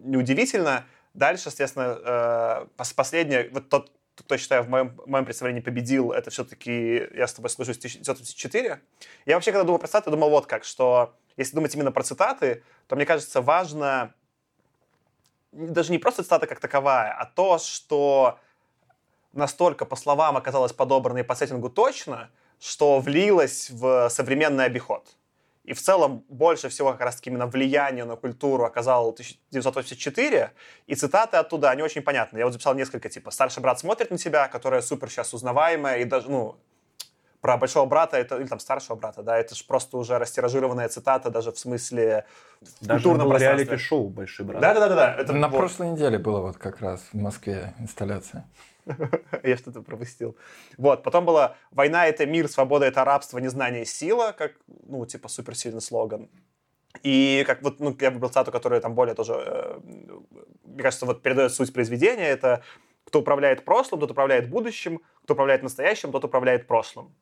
не 0.04 0.16
удивительно, 0.16 0.84
дальше, 1.14 1.48
естественно, 1.50 1.98
э, 2.04 2.66
пос- 2.76 2.94
последнее, 2.94 3.48
вот 3.52 3.68
тот, 3.68 3.92
кто, 4.16 4.34
я 4.34 4.38
считаю, 4.38 4.62
в 4.62 4.68
моем, 4.68 5.00
моем 5.06 5.24
представлении 5.24 5.60
победил, 5.60 6.12
это 6.12 6.30
все-таки, 6.30 7.08
я 7.14 7.26
с 7.26 7.34
тобой 7.34 7.50
соглашусь, 7.50 7.78
1984. 7.78 8.80
Я 9.26 9.34
вообще, 9.34 9.52
когда 9.52 9.64
думал 9.64 9.78
про 9.78 9.88
цитаты, 9.88 10.10
думал 10.10 10.30
вот 10.30 10.46
как, 10.46 10.64
что 10.64 11.14
если 11.36 11.56
думать 11.56 11.74
именно 11.74 11.92
про 11.92 12.02
цитаты, 12.02 12.62
то, 12.86 12.96
мне 12.96 13.06
кажется, 13.06 13.40
важно 13.40 14.14
даже 15.54 15.92
не 15.92 15.98
просто 15.98 16.22
цитата 16.22 16.46
как 16.46 16.60
таковая, 16.60 17.12
а 17.12 17.26
то, 17.26 17.58
что 17.58 18.38
настолько 19.32 19.84
по 19.84 19.96
словам 19.96 20.36
оказалось 20.36 20.72
подобрано 20.72 21.18
и 21.18 21.22
по 21.22 21.34
сеттингу 21.34 21.70
точно, 21.70 22.30
что 22.60 23.00
влилось 23.00 23.70
в 23.70 24.08
современный 24.10 24.64
обиход. 24.64 25.16
И 25.64 25.72
в 25.72 25.80
целом 25.80 26.24
больше 26.28 26.68
всего 26.68 26.92
как 26.92 27.00
раз 27.00 27.16
таки 27.16 27.30
именно 27.30 27.46
влияние 27.46 28.04
на 28.04 28.16
культуру 28.16 28.64
оказал 28.64 29.10
1984, 29.10 30.50
и 30.86 30.94
цитаты 30.94 31.38
оттуда, 31.38 31.70
они 31.70 31.82
очень 31.82 32.02
понятны. 32.02 32.38
Я 32.38 32.44
вот 32.44 32.52
записал 32.52 32.74
несколько, 32.74 33.08
типа 33.08 33.30
«Старший 33.30 33.62
брат 33.62 33.78
смотрит 33.78 34.10
на 34.10 34.18
тебя», 34.18 34.48
которая 34.48 34.82
супер 34.82 35.08
сейчас 35.08 35.32
узнаваемая, 35.32 36.00
и 36.00 36.04
даже, 36.04 36.30
ну, 36.30 36.56
про 37.40 37.56
большого 37.56 37.86
брата, 37.86 38.16
это, 38.18 38.36
или 38.36 38.46
там 38.46 38.58
старшего 38.58 38.94
брата, 38.96 39.22
да, 39.22 39.38
это 39.38 39.54
же 39.54 39.64
просто 39.64 39.96
уже 39.96 40.18
растиражированная 40.18 40.88
цитата 40.88 41.30
даже 41.30 41.52
в 41.52 41.58
смысле 41.58 42.24
в 42.60 42.86
Даже 42.86 43.00
культурном 43.02 43.26
было 43.28 43.34
пространстве. 43.36 43.64
реалити-шоу 43.66 44.08
«Большой 44.08 44.46
брат». 44.46 44.60
Да-да-да, 44.60 45.14
это 45.14 45.32
На 45.32 45.48
вот. 45.48 45.58
прошлой 45.58 45.90
неделе 45.90 46.18
было 46.18 46.40
вот 46.40 46.56
как 46.58 46.80
раз 46.80 47.02
в 47.12 47.16
Москве 47.16 47.74
инсталляция. 47.78 48.46
Я 49.42 49.56
что-то 49.56 49.82
пропустил. 49.82 50.36
Вот, 50.76 51.02
потом 51.02 51.24
была 51.24 51.56
«Война— 51.70 52.06
это 52.08 52.26
мир, 52.26 52.48
свобода— 52.48 52.84
это 52.86 53.04
рабство, 53.04 53.38
незнание— 53.38 53.84
сила», 53.86 54.34
как, 54.36 54.52
ну, 54.86 55.04
типа, 55.06 55.28
суперсильный 55.28 55.80
слоган. 55.80 56.28
И 57.02 57.44
как 57.46 57.62
вот, 57.62 57.80
ну, 57.80 57.96
я 58.00 58.10
выбрал 58.10 58.30
цитату, 58.30 58.52
которая 58.52 58.80
там 58.80 58.94
более 58.94 59.14
тоже, 59.14 59.34
э, 59.34 59.80
мне 60.64 60.82
кажется, 60.82 61.06
вот 61.06 61.22
передает 61.22 61.52
суть 61.52 61.72
произведения. 61.72 62.28
Это 62.28 62.62
кто 63.04 63.20
управляет 63.20 63.64
прошлым, 63.64 64.00
тот 64.00 64.12
управляет 64.12 64.48
будущим, 64.48 65.00
кто 65.24 65.34
управляет 65.34 65.62
настоящим, 65.62 66.12
тот 66.12 66.24
управляет 66.24 66.66
прошлым. 66.66 67.14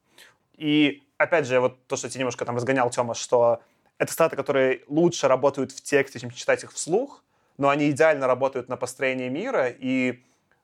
И, 0.57 1.03
опять 1.17 1.47
же, 1.47 1.59
вот 1.59 1.87
то, 1.87 1.97
что 1.97 2.07
я 2.07 2.11
тебе 2.11 2.21
немножко 2.21 2.45
там 2.45 2.57
разгонял, 2.57 2.91
Тёма, 2.91 3.15
что 3.15 3.61
это 3.99 4.13
цитаты, 4.13 4.37
которые 4.37 4.83
лучше 4.89 5.29
работают 5.29 5.73
в 5.73 5.83
тексте, 5.83 6.19
чем 6.19 6.31
читать 6.31 6.65
их 6.65 6.73
вслух, 6.73 7.25
но 7.59 7.69
они 7.69 7.91
идеально 7.91 8.27
работают 8.27 8.69
на 8.69 8.77
построение 8.77 9.31
мира, 9.31 9.69
и 9.69 10.23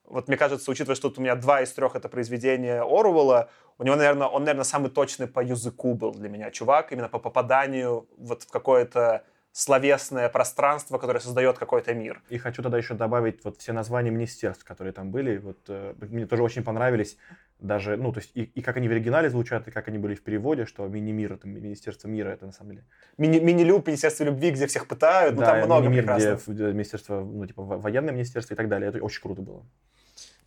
вот 0.09 0.27
мне 0.27 0.37
кажется, 0.37 0.69
учитывая, 0.71 0.95
что 0.95 1.09
тут 1.09 1.19
у 1.19 1.21
меня 1.21 1.35
два 1.35 1.61
из 1.61 1.71
трех 1.71 1.95
это 1.95 2.09
произведения 2.09 2.81
Оруэлла, 2.81 3.49
у 3.77 3.83
него, 3.83 3.95
наверное, 3.95 4.27
он, 4.27 4.43
наверное, 4.43 4.65
самый 4.65 4.89
точный 4.89 5.27
по 5.27 5.39
языку 5.39 5.93
был 5.93 6.11
для 6.13 6.29
меня 6.29 6.51
чувак, 6.51 6.91
именно 6.91 7.07
по 7.09 7.19
попаданию 7.19 8.07
вот 8.17 8.43
в 8.43 8.51
какое-то 8.51 9.23
словесное 9.51 10.29
пространство, 10.29 10.97
которое 10.99 11.19
создает 11.19 11.57
какой-то 11.57 11.93
мир. 11.93 12.21
И 12.29 12.37
хочу 12.37 12.61
тогда 12.61 12.77
еще 12.77 12.93
добавить 12.93 13.43
вот 13.43 13.57
все 13.57 13.73
названия 13.73 14.11
министерств, 14.11 14.63
которые 14.63 14.93
там 14.93 15.11
были. 15.11 15.37
Вот 15.37 15.57
э, 15.67 15.95
мне 15.99 16.25
тоже 16.27 16.43
очень 16.43 16.63
понравились 16.63 17.17
даже, 17.59 17.97
ну, 17.97 18.13
то 18.13 18.19
есть 18.19 18.31
и, 18.35 18.43
и 18.43 18.61
как 18.61 18.77
они 18.77 18.87
в 18.87 18.91
оригинале 18.91 19.29
звучат, 19.29 19.67
и 19.67 19.71
как 19.71 19.87
они 19.87 19.97
были 19.97 20.13
в 20.15 20.23
переводе, 20.23 20.65
что 20.65 20.87
мини-мир, 20.87 21.33
это 21.33 21.47
Министерство 21.47 22.07
мира, 22.07 22.29
это 22.29 22.45
на 22.45 22.51
самом 22.51 22.71
деле. 22.71 22.85
Мини- 23.17 23.41
Мини-люб, 23.41 23.85
Министерство 23.87 24.23
любви, 24.23 24.51
где 24.51 24.65
всех 24.67 24.87
пытают, 24.87 25.35
ну 25.35 25.41
да, 25.41 25.47
там 25.47 25.65
много 25.65 25.81
мини-мир, 25.89 26.03
прекрасных. 26.03 26.47
где 26.47 26.63
Министерство, 26.71 27.19
ну, 27.21 27.45
типа, 27.45 27.63
во- 27.63 27.77
военное 27.77 28.13
министерство 28.13 28.53
и 28.53 28.57
так 28.57 28.69
далее. 28.69 28.89
Это 28.89 28.99
очень 29.03 29.21
круто 29.21 29.41
было. 29.41 29.65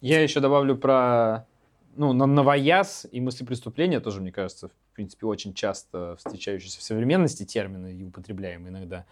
Я 0.02 0.20
еще 0.20 0.40
добавлю 0.40 0.76
про 0.76 1.46
ну, 1.94 2.12
на 2.12 2.26
новояз 2.26 3.06
и 3.10 3.20
мысли 3.20 3.44
преступления 3.44 4.00
тоже, 4.00 4.20
мне 4.20 4.32
кажется, 4.32 4.68
в 4.68 4.94
принципе, 4.94 5.26
очень 5.26 5.54
часто 5.54 6.16
встречающиеся 6.16 6.80
в 6.80 6.82
современности 6.82 7.44
термины 7.44 7.94
и 7.94 8.04
употребляемые 8.04 8.70
иногда. 8.70 9.04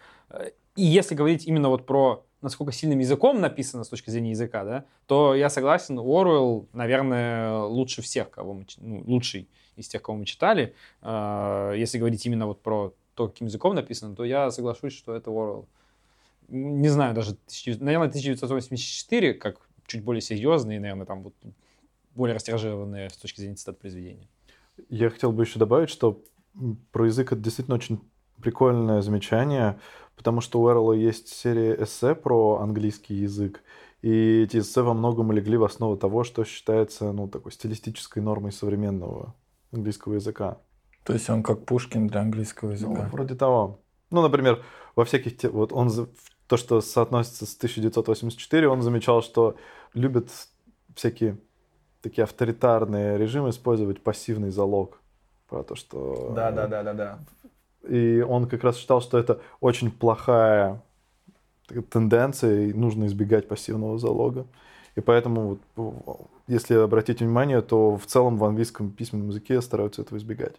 И 0.77 0.83
если 0.83 1.15
говорить 1.15 1.47
именно 1.47 1.69
вот 1.69 1.87
про 1.87 2.25
насколько 2.43 2.73
сильным 2.73 2.99
языком 2.99 3.41
написано 3.41 3.85
с 3.85 3.89
точки 3.89 4.11
зрения 4.11 4.31
языка, 4.31 4.65
да, 4.65 4.85
то 5.07 5.35
я 5.35 5.49
согласен, 5.49 5.99
Оруэлл, 5.99 6.67
наверное, 6.73 7.61
лучше 7.61 8.03
всех, 8.03 8.31
кого 8.31 8.55
мы, 8.55 8.67
ну, 8.79 9.05
лучший 9.07 9.49
из 9.77 9.89
тех, 9.89 10.03
кого 10.03 10.19
мы 10.19 10.25
читали. 10.25 10.75
Э, 11.03 11.75
Если 11.77 11.99
говорить 11.99 12.25
именно 12.27 12.47
вот 12.47 12.63
про 12.63 12.95
то, 13.15 13.29
каким 13.29 13.47
языком 13.47 13.75
написано, 13.75 14.17
то 14.17 14.25
я 14.25 14.51
соглашусь, 14.51 14.95
что 14.95 15.15
это 15.15 15.31
Оруэлл. 15.31 15.69
Не 16.49 16.89
знаю, 16.89 17.15
даже, 17.15 17.33
1900 17.33 17.81
наверное, 17.83 18.09
1984, 18.09 19.35
как 19.35 19.61
чуть 19.91 20.05
более 20.05 20.21
серьезный, 20.21 20.79
наверное, 20.79 21.07
там 21.07 21.23
вот 21.23 21.35
более 22.15 22.35
растиражированные 22.35 23.11
с 23.11 23.17
точки 23.17 23.41
зрения 23.41 23.57
цитат 23.57 23.79
произведения. 23.79 24.29
Я 24.89 25.11
хотел 25.11 25.33
бы 25.33 25.43
еще 25.43 25.59
добавить, 25.59 25.91
что 25.91 26.23
про 26.93 27.07
язык 27.07 27.33
это 27.33 27.41
действительно 27.41 27.75
очень 27.77 28.01
прикольное 28.41 29.03
замечание, 29.03 29.79
потому 30.17 30.41
что 30.41 30.61
у 30.61 30.65
Уэрла 30.65 30.93
есть 30.95 31.29
серия 31.29 31.75
эссе 31.83 32.15
про 32.15 32.59
английский 32.61 33.15
язык, 33.15 33.63
И 34.03 34.43
эти 34.45 34.59
эссе 34.59 34.81
во 34.83 34.95
многом 34.95 35.31
легли 35.33 35.57
в 35.59 35.65
основу 35.65 35.97
того, 35.97 36.25
что 36.25 36.45
считается 36.45 37.13
ну, 37.13 37.29
такой 37.29 37.53
стилистической 37.53 38.23
нормой 38.23 38.51
современного 38.53 39.35
английского 39.73 40.15
языка. 40.15 40.57
То 41.05 41.13
есть 41.13 41.29
он 41.29 41.43
как 41.43 41.67
Пушкин 41.67 42.07
для 42.09 42.21
английского 42.23 42.69
Ну, 42.71 42.75
языка. 42.75 43.09
вроде 43.13 43.35
того. 43.35 43.81
Ну, 44.11 44.23
например, 44.23 44.63
во 44.97 45.05
всяких... 45.05 45.37
те- 45.37 45.51
Вот 45.51 45.73
он... 45.73 45.91
за- 45.91 46.09
То, 46.51 46.57
что 46.57 46.81
соотносится 46.81 47.47
с 47.47 47.57
1984, 47.57 48.69
он 48.69 48.83
замечал, 48.83 49.23
что 49.23 49.55
любят 49.95 50.31
всякие 50.97 51.39
такие 52.03 52.25
авторитарные 52.25 53.19
режимы 53.19 53.51
использовать 53.51 54.03
пассивный 54.03 54.51
залог. 54.51 55.01
Про 55.49 55.63
то, 55.63 55.77
что... 55.77 56.33
Да, 56.35 56.51
да, 56.51 56.67
да, 56.67 56.83
да, 56.83 56.93
да. 56.93 57.19
И 57.89 58.21
он 58.21 58.49
как 58.49 58.65
раз 58.65 58.79
считал, 58.79 59.01
что 59.01 59.17
это 59.17 59.41
очень 59.61 59.93
плохая 59.93 60.83
тенденция, 61.89 62.67
и 62.67 62.73
нужно 62.73 63.07
избегать 63.07 63.47
пассивного 63.47 63.97
залога. 64.01 64.45
И 64.97 65.01
поэтому, 65.01 65.61
вот, 65.77 66.31
если 66.49 66.75
обратить 66.75 67.21
внимание, 67.21 67.63
то 67.63 67.97
в 67.97 68.07
целом 68.07 68.39
в 68.39 68.45
английском 68.45 68.91
письменном 68.91 69.29
языке 69.29 69.63
стараются 69.63 70.03
этого 70.03 70.19
избегать. 70.19 70.57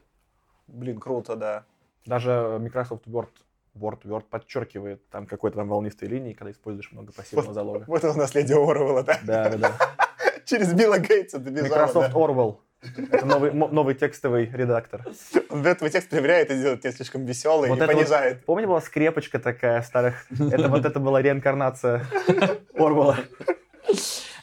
Блин, 0.68 1.02
круто, 1.02 1.36
да. 1.36 1.66
Даже 2.06 2.58
Microsoft 2.62 3.06
Word, 3.08 3.28
Word, 3.76 4.02
Word 4.04 4.26
подчеркивает 4.30 5.10
там 5.10 5.26
какой-то 5.26 5.58
там 5.58 5.70
волнистой 5.70 6.08
линии, 6.08 6.34
когда 6.34 6.52
используешь 6.52 6.92
много 6.92 7.12
пассивного 7.12 7.54
залога. 7.54 7.86
Вот 7.88 8.04
это 8.04 8.18
наследие 8.18 8.58
Оруэлла, 8.58 9.04
да? 9.04 9.20
Да, 9.24 9.50
да, 9.50 9.58
да. 9.58 9.96
Через 10.46 10.74
Билла 10.74 11.00
Гейтса 11.00 11.40
добежал. 11.40 11.70
Microsoft 11.70 12.14
Orwell. 12.14 12.58
Это 13.12 13.26
новый, 13.26 13.54
новый 13.54 13.94
текстовый 13.94 14.50
редактор. 14.52 15.06
Он 15.50 15.66
этот 15.66 15.92
текст 15.92 16.10
проверяет 16.10 16.50
и 16.50 16.58
делает 16.58 16.82
тебя 16.82 16.92
слишком 16.92 17.26
веселый 17.26 17.70
Вот 17.70 17.78
и 17.78 17.82
это 17.82 17.92
вот- 17.92 18.00
понижает. 18.00 18.46
Помни, 18.46 18.66
была 18.66 18.82
скрепочка 18.82 19.40
такая 19.40 19.82
старых? 19.84 20.26
Это 20.32 20.68
вот 20.68 20.86
это 20.86 21.00
была 21.00 21.22
реинкарнация 21.22 22.08
Орвала. 22.74 23.18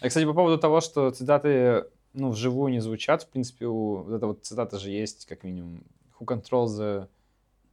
А, 0.00 0.08
кстати, 0.08 0.24
по 0.24 0.34
поводу 0.34 0.58
того, 0.58 0.80
что 0.80 1.10
цитаты 1.10 1.86
ну, 2.12 2.30
вживую 2.30 2.72
не 2.72 2.80
звучат, 2.80 3.24
в 3.24 3.28
принципе, 3.28 3.66
у... 3.66 4.02
вот 4.04 4.14
эта 4.14 4.26
вот 4.26 4.44
цитата 4.44 4.78
же 4.78 4.90
есть, 4.90 5.26
как 5.26 5.42
минимум. 5.42 5.82
Who 6.18 6.26
controls 6.26 6.78
the... 6.78 7.08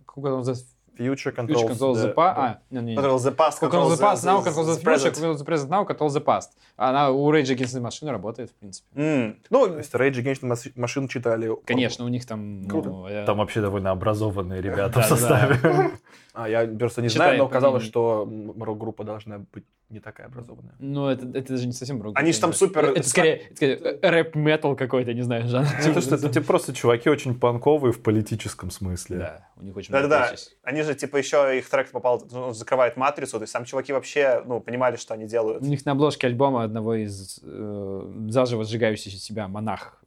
Who 0.08 0.24
controls 0.24 0.44
the 0.44 0.56
Future 0.98 1.32
future 1.32 1.36
controls. 1.36 1.68
controls 1.70 1.98
the 1.98 2.08
the- 2.08 2.14
past? 2.14 2.38
А, 2.38 2.60
не, 2.72 2.82
не, 2.82 2.96
не. 2.96 2.98
Control 2.98 3.18
the 3.18 3.36
past, 3.36 3.60
Control 3.62 3.90
the 3.90 4.00
past, 4.00 4.24
now 4.26 4.44
control 4.44 4.66
the 4.66 4.76
future, 4.76 4.84
present. 4.84 5.14
control 5.16 5.36
the 5.36 5.46
present, 5.46 5.70
now 5.70 5.86
control 5.86 6.10
the 6.10 6.24
past. 6.24 6.50
Она 6.78 7.10
у 7.12 7.32
Rage 7.32 7.52
Against 7.56 7.76
the 7.78 7.82
Machine 7.82 8.12
работает, 8.12 8.50
в 8.52 8.54
принципе. 8.56 8.88
М, 8.96 9.38
Ну, 9.50 9.68
То 9.68 9.78
есть 9.78 9.94
Rage 9.94 10.16
Against 10.24 10.42
the 10.42 10.50
Mach- 10.52 10.74
Machine 10.76 11.08
читали. 11.08 11.52
Конечно, 11.66 12.06
у 12.06 12.08
них 12.08 12.26
там... 12.26 12.62
ну, 12.64 12.70
Круто. 12.70 13.08
э, 13.10 13.26
Там 13.26 13.38
вообще 13.38 13.62
довольно 13.62 13.92
образованные 13.92 14.62
ребята 14.62 15.02
в 15.02 15.06
составе. 15.06 15.92
А, 16.36 16.50
я 16.50 16.68
просто 16.68 17.02
не 17.02 17.10
Читай, 17.10 17.28
знаю, 17.30 17.40
но 17.40 17.48
казалось, 17.48 17.84
что 17.84 18.30
рок-группа 18.60 19.04
должна 19.04 19.40
быть 19.54 19.64
не 19.90 20.00
такая 20.00 20.28
образованная. 20.28 20.74
Ну, 20.80 21.08
это, 21.08 21.26
это 21.38 21.54
даже 21.54 21.68
не 21.68 21.72
совсем 21.72 22.02
рок. 22.02 22.18
Они 22.18 22.34
ж 22.34 22.38
там 22.38 22.52
супер- 22.54 22.92
Это 22.92 23.08
скорее, 23.08 23.36
это 23.36 23.56
скорее 23.56 23.76
э, 23.76 24.10
рэп-метал 24.10 24.76
какой-то, 24.76 25.14
не 25.14 25.22
знаю, 25.22 25.48
жанр. 25.48 25.68
Ну, 25.86 25.94
то, 25.94 26.02
что 26.02 26.16
это 26.16 26.30
типа, 26.30 26.46
просто 26.46 26.74
чуваки 26.74 27.10
очень 27.10 27.40
панковые 27.40 27.94
в 27.94 28.02
политическом 28.02 28.72
смысле. 28.72 29.18
Да, 29.18 29.48
у 29.56 29.64
них 29.64 29.76
очень 29.78 29.94
много 29.94 30.08
Да-да-да. 30.08 30.34
вещей. 30.34 30.58
Они 30.64 30.82
же, 30.82 30.96
типа, 30.96 31.18
еще 31.18 31.58
их 31.58 31.70
трек 31.70 31.92
попал, 31.92 32.22
ну, 32.32 32.52
закрывает 32.52 32.98
матрицу, 32.98 33.38
то 33.38 33.44
есть 33.44 33.54
там 33.54 33.64
чуваки 33.64 33.94
вообще, 33.94 34.42
ну, 34.46 34.60
понимали, 34.60 34.96
что 34.98 35.14
они 35.14 35.28
делают. 35.28 35.62
У 35.62 35.68
них 35.68 35.86
на 35.86 35.92
обложке 35.92 36.28
альбома 36.28 36.64
одного 36.64 36.96
из 36.96 37.40
э, 37.44 38.14
заживо 38.30 38.64
сжигающих 38.66 39.14
себя 39.14 39.48
монах. 39.48 40.04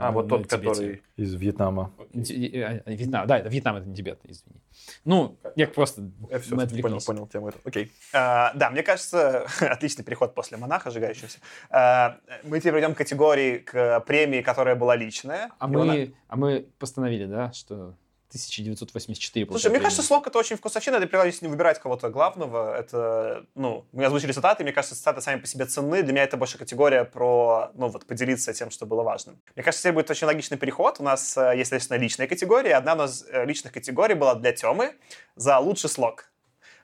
А, 0.00 0.10
вот 0.10 0.24
на 0.24 0.30
тот, 0.30 0.48
Тибете. 0.48 0.68
который... 0.68 1.02
Из 1.16 1.34
Вьетнама. 1.34 1.92
Э, 2.14 2.20
э, 2.20 2.82
Вьетнам, 2.86 3.26
да, 3.26 3.38
это 3.38 3.48
Вьетнам, 3.48 3.76
это 3.76 3.88
не 3.88 3.94
Тибет, 3.94 4.18
извини. 4.24 4.57
Ну, 5.04 5.38
я 5.56 5.66
просто... 5.66 6.10
Я 6.30 6.38
все 6.38 6.54
мы 6.54 6.66
понял, 6.66 6.98
понял 7.04 7.26
тему 7.26 7.48
эту. 7.48 7.58
Окей. 7.64 7.92
А, 8.12 8.52
да, 8.54 8.70
мне 8.70 8.82
кажется, 8.82 9.46
отличный 9.60 10.04
переход 10.04 10.34
после 10.34 10.56
монаха 10.56 10.90
сжигающегося. 10.90 11.38
А, 11.70 12.18
мы 12.42 12.60
теперь 12.60 12.72
перейдем 12.72 12.94
к 12.94 12.98
категории, 12.98 13.58
к 13.58 14.00
премии, 14.00 14.42
которая 14.42 14.76
была 14.76 14.96
личная. 14.96 15.50
А 15.58 15.70
И 15.70 15.74
она- 15.74 15.84
мы, 15.84 16.14
а 16.28 16.36
мы 16.36 16.66
постановили, 16.78 17.26
да, 17.26 17.52
что 17.52 17.94
1984 18.28 19.46
Слушай, 19.46 19.70
мне 19.70 19.80
кажется, 19.80 20.02
слог 20.02 20.26
это 20.26 20.38
очень 20.38 20.56
вкусовщина, 20.56 20.96
это 20.96 21.06
прежде 21.06 21.28
если 21.28 21.46
не 21.46 21.50
выбирать 21.50 21.78
кого-то 21.78 22.10
главного, 22.10 22.76
это, 22.76 23.46
ну, 23.54 23.86
мы 23.92 24.04
озвучили 24.04 24.32
цитаты, 24.32 24.64
мне 24.64 24.72
кажется, 24.72 24.94
цитаты 24.94 25.20
сами 25.22 25.40
по 25.40 25.46
себе 25.46 25.64
ценны, 25.64 26.02
для 26.02 26.12
меня 26.12 26.24
это 26.24 26.36
больше 26.36 26.58
категория 26.58 27.04
про, 27.04 27.70
ну, 27.74 27.88
вот, 27.88 28.06
поделиться 28.06 28.52
тем, 28.52 28.70
что 28.70 28.84
было 28.84 29.02
важным. 29.02 29.40
Мне 29.56 29.64
кажется, 29.64 29.82
теперь 29.82 29.94
будет 29.94 30.10
очень 30.10 30.26
логичный 30.26 30.58
переход, 30.58 31.00
у 31.00 31.02
нас 31.02 31.36
э, 31.38 31.56
есть, 31.56 31.70
естественно, 31.72 31.96
личная 31.96 32.26
категория, 32.26 32.74
одна 32.74 33.04
из 33.04 33.24
э, 33.30 33.46
личных 33.46 33.72
категорий 33.72 34.14
была 34.14 34.34
для 34.34 34.52
Темы 34.52 34.94
за 35.36 35.58
лучший 35.58 35.88
слог. 35.88 36.30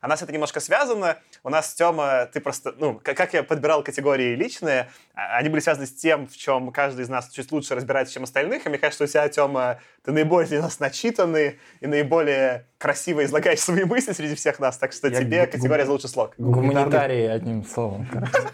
У 0.05 0.07
нас 0.07 0.21
это 0.21 0.33
немножко 0.33 0.61
связано. 0.61 1.17
У 1.43 1.49
нас, 1.49 1.73
Тёма, 1.73 2.27
ты 2.27 2.41
просто... 2.41 2.75
Ну, 2.79 3.01
как, 3.03 3.33
я 3.33 3.43
подбирал 3.43 3.83
категории 3.83 4.35
личные, 4.35 4.91
а, 5.15 5.39
они 5.39 5.49
были 5.49 5.61
связаны 5.61 5.87
с 5.87 5.95
тем, 5.95 6.27
в 6.27 6.37
чем 6.37 6.71
каждый 6.73 7.03
из 7.03 7.09
нас 7.09 7.31
чуть 7.31 7.51
лучше 7.53 7.75
разбирается, 7.75 8.13
чем 8.13 8.25
остальных. 8.25 8.67
И 8.67 8.69
мне 8.69 8.77
кажется, 8.77 9.05
у 9.05 9.07
тебя, 9.07 9.27
Тёма, 9.31 9.81
ты 10.05 10.13
наиболее 10.13 10.49
для 10.49 10.61
нас 10.61 10.79
начитанный 10.79 11.59
и 11.81 11.87
наиболее 11.87 12.67
красиво 12.77 13.25
излагаешь 13.25 13.61
свои 13.61 13.85
мысли 13.85 14.13
среди 14.13 14.35
всех 14.35 14.59
нас. 14.59 14.77
Так 14.77 14.93
что 14.93 15.09
Я 15.09 15.21
тебе 15.21 15.47
категория 15.47 15.87
за 15.87 15.93
лучший 15.93 16.11
слог. 16.11 16.35
Гуманитарий, 16.37 17.33
одним 17.33 17.65
словом. 17.65 18.07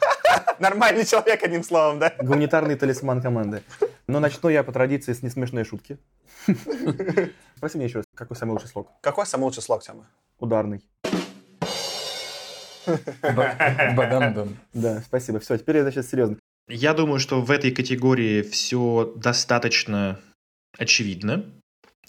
Нормальный 0.61 1.05
человек, 1.05 1.42
одним 1.42 1.64
словом, 1.64 1.98
да? 1.98 2.12
Гуманитарный 2.18 2.76
талисман 2.76 3.20
команды. 3.20 3.62
Но 4.07 4.20
начну 4.20 4.51
я 4.51 4.62
по 4.62 4.70
традиции 4.70 5.12
с 5.12 5.22
несмешной 5.22 5.64
шутки. 5.64 5.98
Спроси 7.57 7.76
меня 7.76 7.86
еще 7.86 7.98
раз, 7.98 8.05
какой 8.14 8.36
самый 8.36 8.53
лучший 8.53 8.68
слог? 8.68 8.88
Какой 9.01 9.26
самый 9.26 9.44
лучший 9.44 9.64
слог, 9.64 9.82
Тёма? 9.82 10.07
Ударный. 10.38 10.80
Ба- 12.87 13.57
Бадам-дам. 13.97 14.57
Да, 14.72 15.03
спасибо. 15.03 15.41
Все, 15.41 15.57
теперь 15.59 15.76
я, 15.76 15.83
значит, 15.83 16.07
серьезно. 16.07 16.37
Я 16.68 16.95
думаю, 16.95 17.18
что 17.18 17.41
в 17.41 17.51
этой 17.51 17.72
категории 17.72 18.43
все 18.43 19.12
достаточно 19.16 20.20
очевидно. 20.78 21.45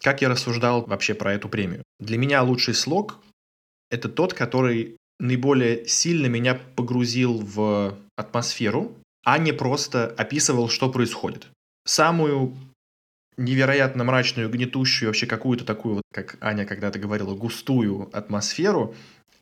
Как 0.01 0.21
я 0.21 0.29
рассуждал 0.29 0.85
вообще 0.85 1.13
про 1.13 1.33
эту 1.33 1.49
премию? 1.49 1.83
Для 1.99 2.17
меня 2.17 2.43
лучший 2.43 2.73
слог– 2.73 3.19
это 3.89 4.09
тот, 4.09 4.33
который 4.33 4.97
наиболее 5.19 5.87
сильно 5.87 6.27
меня 6.27 6.59
погрузил 6.75 7.39
в 7.39 7.97
атмосферу, 8.15 8.95
а 9.23 9.37
не 9.37 9.51
просто 9.51 10.07
описывал, 10.07 10.69
что 10.69 10.89
происходит. 10.89 11.47
Самую 11.85 12.55
невероятно 13.37 14.03
мрачную, 14.03 14.49
гнетущую, 14.49 15.09
вообще 15.09 15.25
какую-то 15.25 15.65
такую, 15.65 15.95
вот, 15.95 16.03
как 16.11 16.37
Аня 16.41 16.65
когда-то 16.65 16.99
говорила, 16.99 17.35
густую 17.35 18.09
атмосферу 18.13 18.95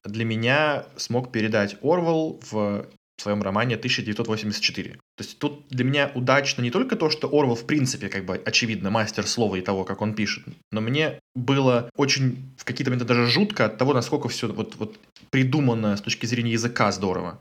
для 0.03 0.25
меня 0.25 0.85
смог 0.97 1.31
передать 1.31 1.77
Орвал 1.81 2.39
в 2.51 2.87
в 3.19 3.21
своем 3.21 3.43
романе 3.43 3.75
1984. 3.75 4.91
То 4.91 4.99
есть 5.17 5.37
тут 5.39 5.67
для 5.69 5.83
меня 5.83 6.11
удачно 6.15 6.61
не 6.61 6.71
только 6.71 6.95
то, 6.95 7.09
что 7.09 7.27
Орвел 7.27 7.55
в 7.55 7.65
принципе 7.65 8.07
как 8.07 8.25
бы 8.25 8.41
очевидно 8.45 8.89
мастер 8.89 9.27
слова 9.27 9.57
и 9.57 9.61
того, 9.61 9.83
как 9.83 10.01
он 10.01 10.15
пишет, 10.15 10.45
но 10.71 10.81
мне 10.81 11.19
было 11.35 11.89
очень 11.95 12.53
в 12.57 12.63
какие-то 12.63 12.91
моменты 12.91 13.05
даже 13.05 13.27
жутко 13.27 13.65
от 13.65 13.77
того, 13.77 13.93
насколько 13.93 14.29
все 14.29 14.47
вот, 14.47 14.75
вот 14.77 14.97
придумано 15.29 15.97
с 15.97 16.01
точки 16.01 16.25
зрения 16.25 16.53
языка 16.53 16.91
здорово. 16.91 17.39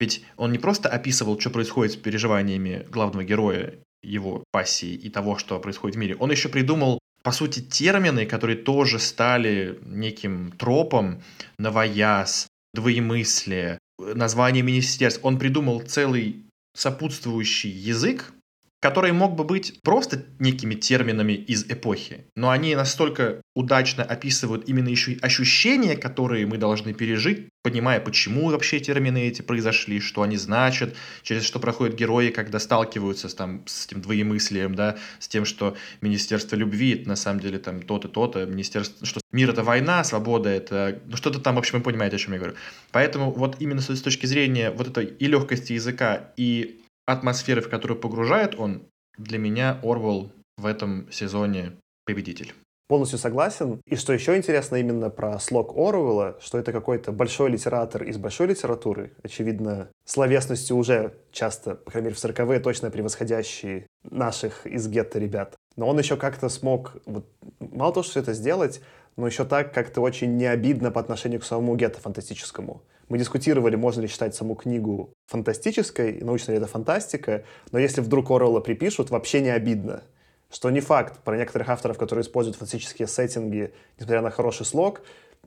Ведь 0.00 0.24
он 0.38 0.52
не 0.52 0.58
просто 0.58 0.88
описывал, 0.88 1.38
что 1.38 1.50
происходит 1.50 1.92
с 1.92 1.96
переживаниями 1.96 2.86
главного 2.90 3.22
героя, 3.22 3.74
его 4.02 4.44
пассии 4.50 4.94
и 4.94 5.10
того, 5.10 5.36
что 5.36 5.60
происходит 5.60 5.96
в 5.96 5.98
мире. 5.98 6.16
Он 6.18 6.30
еще 6.30 6.48
придумал, 6.48 6.98
по 7.22 7.32
сути, 7.32 7.60
термины, 7.60 8.26
которые 8.26 8.56
тоже 8.56 8.98
стали 8.98 9.78
неким 9.84 10.52
тропом, 10.52 11.22
новояз, 11.58 12.46
двоемыслие, 12.74 13.78
название 13.98 14.62
министерств. 14.62 15.20
Он 15.22 15.38
придумал 15.38 15.80
целый 15.80 16.44
сопутствующий 16.74 17.70
язык, 17.70 18.32
который 18.80 19.12
мог 19.12 19.36
бы 19.36 19.44
быть 19.44 19.80
просто 19.82 20.24
некими 20.38 20.74
терминами 20.74 21.34
из 21.34 21.64
эпохи, 21.64 22.24
но 22.34 22.50
они 22.50 22.74
настолько 22.74 23.42
удачно 23.54 24.02
описывают 24.02 24.68
именно 24.68 24.88
еще 24.88 25.12
и 25.12 25.20
ощущения, 25.20 25.96
которые 25.96 26.46
мы 26.46 26.56
должны 26.56 26.94
пережить, 26.94 27.48
понимая, 27.62 28.00
почему 28.00 28.48
вообще 28.48 28.80
термины 28.80 29.28
эти 29.28 29.42
произошли, 29.42 30.00
что 30.00 30.22
они 30.22 30.38
значат, 30.38 30.96
через 31.22 31.44
что 31.44 31.58
проходят 31.58 31.94
герои, 31.94 32.30
когда 32.30 32.58
сталкиваются 32.58 33.28
с, 33.28 33.34
там, 33.34 33.62
с 33.66 33.86
этим 33.86 34.00
двоемыслием, 34.00 34.74
да, 34.74 34.96
с 35.18 35.28
тем, 35.28 35.44
что 35.44 35.76
Министерство 36.00 36.56
любви, 36.56 36.94
это 36.94 37.08
на 37.08 37.16
самом 37.16 37.40
деле 37.40 37.58
там 37.58 37.82
то-то, 37.82 38.08
то-то, 38.08 38.46
Министерство, 38.46 39.06
что 39.06 39.20
мир— 39.30 39.50
это 39.50 39.62
война, 39.62 40.02
свобода— 40.04 40.48
это... 40.50 41.00
Ну, 41.06 41.16
что-то 41.16 41.38
там, 41.38 41.56
в 41.56 41.58
общем, 41.58 41.78
вы 41.78 41.84
понимаете, 41.84 42.16
о 42.16 42.18
чем 42.18 42.32
я 42.32 42.38
говорю. 42.38 42.56
Поэтому 42.92 43.30
вот 43.30 43.56
именно 43.60 43.82
с 43.82 44.00
точки 44.00 44.24
зрения 44.24 44.70
вот 44.70 44.88
этой 44.88 45.04
и 45.04 45.26
легкости 45.26 45.74
языка, 45.74 46.32
и 46.36 46.79
атмосферы, 47.12 47.60
в 47.60 47.68
которую 47.68 47.98
погружает 47.98 48.54
он, 48.58 48.82
для 49.18 49.38
меня 49.38 49.78
Орвел 49.82 50.32
в 50.56 50.66
этом 50.66 51.10
сезоне 51.10 51.72
победитель. 52.04 52.54
Полностью 52.88 53.20
согласен. 53.20 53.80
И 53.86 53.94
что 53.94 54.12
еще 54.12 54.36
интересно 54.36 54.74
именно 54.74 55.10
про 55.10 55.38
слог 55.38 55.76
Оруэлла, 55.76 56.38
что 56.40 56.58
это 56.58 56.72
какой-то 56.72 57.12
большой 57.12 57.50
литератор 57.50 58.02
из 58.02 58.18
большой 58.18 58.48
литературы, 58.48 59.12
очевидно, 59.22 59.90
словесностью 60.04 60.76
уже 60.76 61.14
часто, 61.30 61.76
по 61.76 61.92
крайней 61.92 62.06
мере, 62.06 62.16
в 62.16 62.24
40-е 62.24 62.58
точно 62.58 62.90
превосходящие 62.90 63.86
наших 64.02 64.66
из 64.66 64.88
гетто 64.88 65.20
ребят. 65.20 65.54
Но 65.76 65.88
он 65.88 66.00
еще 66.00 66.16
как-то 66.16 66.48
смог, 66.48 66.96
вот, 67.06 67.26
мало 67.60 67.92
того, 67.92 68.02
что 68.02 68.18
это 68.18 68.32
сделать, 68.32 68.80
но 69.16 69.26
еще 69.28 69.44
так 69.44 69.72
как-то 69.72 70.00
очень 70.00 70.36
не 70.36 70.46
обидно 70.46 70.90
по 70.90 71.00
отношению 71.00 71.38
к 71.38 71.44
самому 71.44 71.76
гетто 71.76 72.00
фантастическому. 72.00 72.82
Мы 73.10 73.18
дискутировали, 73.18 73.74
можно 73.74 74.00
ли 74.00 74.08
считать 74.08 74.36
саму 74.36 74.54
книгу 74.54 75.12
фантастической, 75.26 76.20
научно 76.20 76.52
ли 76.52 76.58
это 76.58 76.68
фантастика, 76.68 77.44
но 77.72 77.80
если 77.80 78.00
вдруг 78.00 78.30
Орвелла 78.30 78.60
припишут, 78.60 79.10
вообще 79.10 79.40
не 79.40 79.50
обидно. 79.50 80.04
Что 80.48 80.70
не 80.70 80.80
факт 80.80 81.18
про 81.24 81.36
некоторых 81.36 81.68
авторов, 81.68 81.98
которые 81.98 82.22
используют 82.22 82.56
фантастические 82.56 83.08
сеттинги, 83.08 83.74
несмотря 83.98 84.22
на 84.22 84.30
хороший 84.30 84.64
слог, 84.64 85.02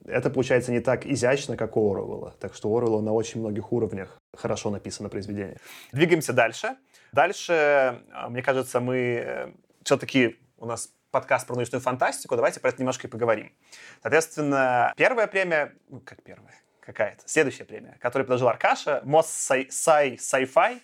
это 0.05 0.29
получается 0.29 0.73
не 0.73 0.81
так 0.81 1.05
изящно, 1.05 1.55
как 1.55 1.77
у 1.77 1.89
Оруэлла. 1.89 2.35
Так 2.37 2.53
что 2.53 2.69
у 2.69 2.77
Оруэлла 2.77 2.99
на 2.99 3.13
очень 3.13 3.39
многих 3.39 3.71
уровнях 3.71 4.17
хорошо 4.35 4.69
написано 4.69 5.07
произведение. 5.07 5.57
Двигаемся 5.93 6.33
дальше. 6.33 6.75
Дальше, 7.13 7.53
э, 7.53 8.29
мне 8.29 8.41
кажется, 8.41 8.81
мы 8.81 9.53
все-таки 9.83 10.37
у 10.57 10.65
нас 10.65 10.89
подкаст 11.11 11.47
про 11.47 11.55
научную 11.55 11.79
фантастику, 11.81 12.35
давайте 12.35 12.59
про 12.59 12.69
это 12.69 12.79
немножко 12.79 13.07
и 13.07 13.09
поговорим. 13.09 13.53
Соответственно, 14.01 14.93
первая 14.97 15.27
премия, 15.27 15.75
ну, 15.87 16.01
как 16.01 16.23
первая, 16.23 16.55
какая-то, 16.85 17.23
следующая 17.25 17.65
премия, 17.65 17.97
которую 17.99 18.25
предложил 18.25 18.49
Аркаша, 18.49 19.03
Сай 19.23 19.67
Sci-Fi 19.69 20.81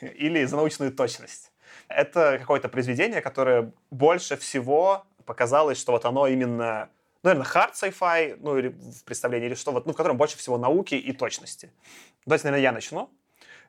или 0.00 0.44
за 0.44 0.56
научную 0.56 0.92
точность. 0.92 1.52
Это 1.88 2.38
какое-то 2.38 2.68
произведение, 2.68 3.20
которое 3.20 3.72
больше 3.90 4.36
всего 4.36 5.04
показалось, 5.26 5.78
что 5.78 5.92
вот 5.92 6.04
оно 6.04 6.26
именно, 6.26 6.88
ну, 7.22 7.30
наверное, 7.30 7.50
hard 7.50 7.72
sci-fi, 7.72 8.36
ну, 8.40 8.56
или 8.58 8.68
в 8.68 9.04
представлении, 9.04 9.46
или 9.46 9.54
что, 9.54 9.72
вот, 9.72 9.86
ну, 9.86 9.92
в 9.92 9.96
котором 9.96 10.16
больше 10.16 10.36
всего 10.38 10.56
науки 10.58 10.94
и 10.94 11.12
точности. 11.12 11.72
Давайте, 12.26 12.46
наверное, 12.46 12.62
я 12.62 12.72
начну. 12.72 13.10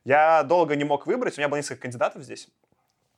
Я 0.03 0.43
долго 0.43 0.75
не 0.75 0.83
мог 0.83 1.05
выбрать, 1.05 1.37
у 1.37 1.41
меня 1.41 1.49
было 1.49 1.57
несколько 1.57 1.83
кандидатов 1.83 2.23
здесь. 2.23 2.47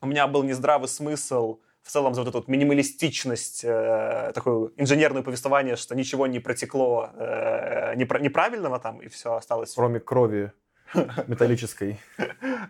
У 0.02 0.06
меня 0.06 0.28
был 0.28 0.44
нездравый 0.44 0.90
смысл 0.90 1.60
в 1.84 1.92
целом 1.92 2.14
за 2.14 2.22
вот 2.22 2.30
эту 2.30 2.38
вот 2.40 2.48
минималистичность, 2.48 3.64
э, 3.64 4.32
такое 4.34 4.72
инженерное 4.78 5.22
повествование, 5.22 5.76
что 5.76 5.96
ничего 5.96 6.28
не 6.28 6.40
протекло 6.40 7.10
э, 7.14 7.96
непра- 7.96 8.22
неправильного 8.22 8.80
там, 8.80 9.02
и 9.02 9.10
все 9.10 9.34
осталось... 9.36 9.74
Кроме 9.76 10.00
крови 10.00 10.52
металлической. 11.28 12.00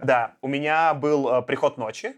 Да, 0.02 0.36
у 0.42 0.48
меня 0.48 0.94
был 0.96 1.30
э, 1.30 1.42
«Приход 1.44 1.78
ночи», 1.78 2.16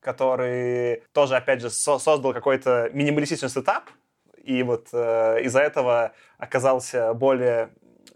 который 0.00 1.02
тоже, 1.12 1.36
опять 1.36 1.60
же, 1.60 1.68
со- 1.68 1.98
создал 1.98 2.32
какой-то 2.32 2.90
минималистичный 2.92 3.48
сетап, 3.48 3.90
и 4.44 4.62
вот 4.62 4.88
э, 4.92 5.42
из-за 5.42 5.60
этого 5.60 6.12
оказался 6.38 7.12
более 7.12 7.70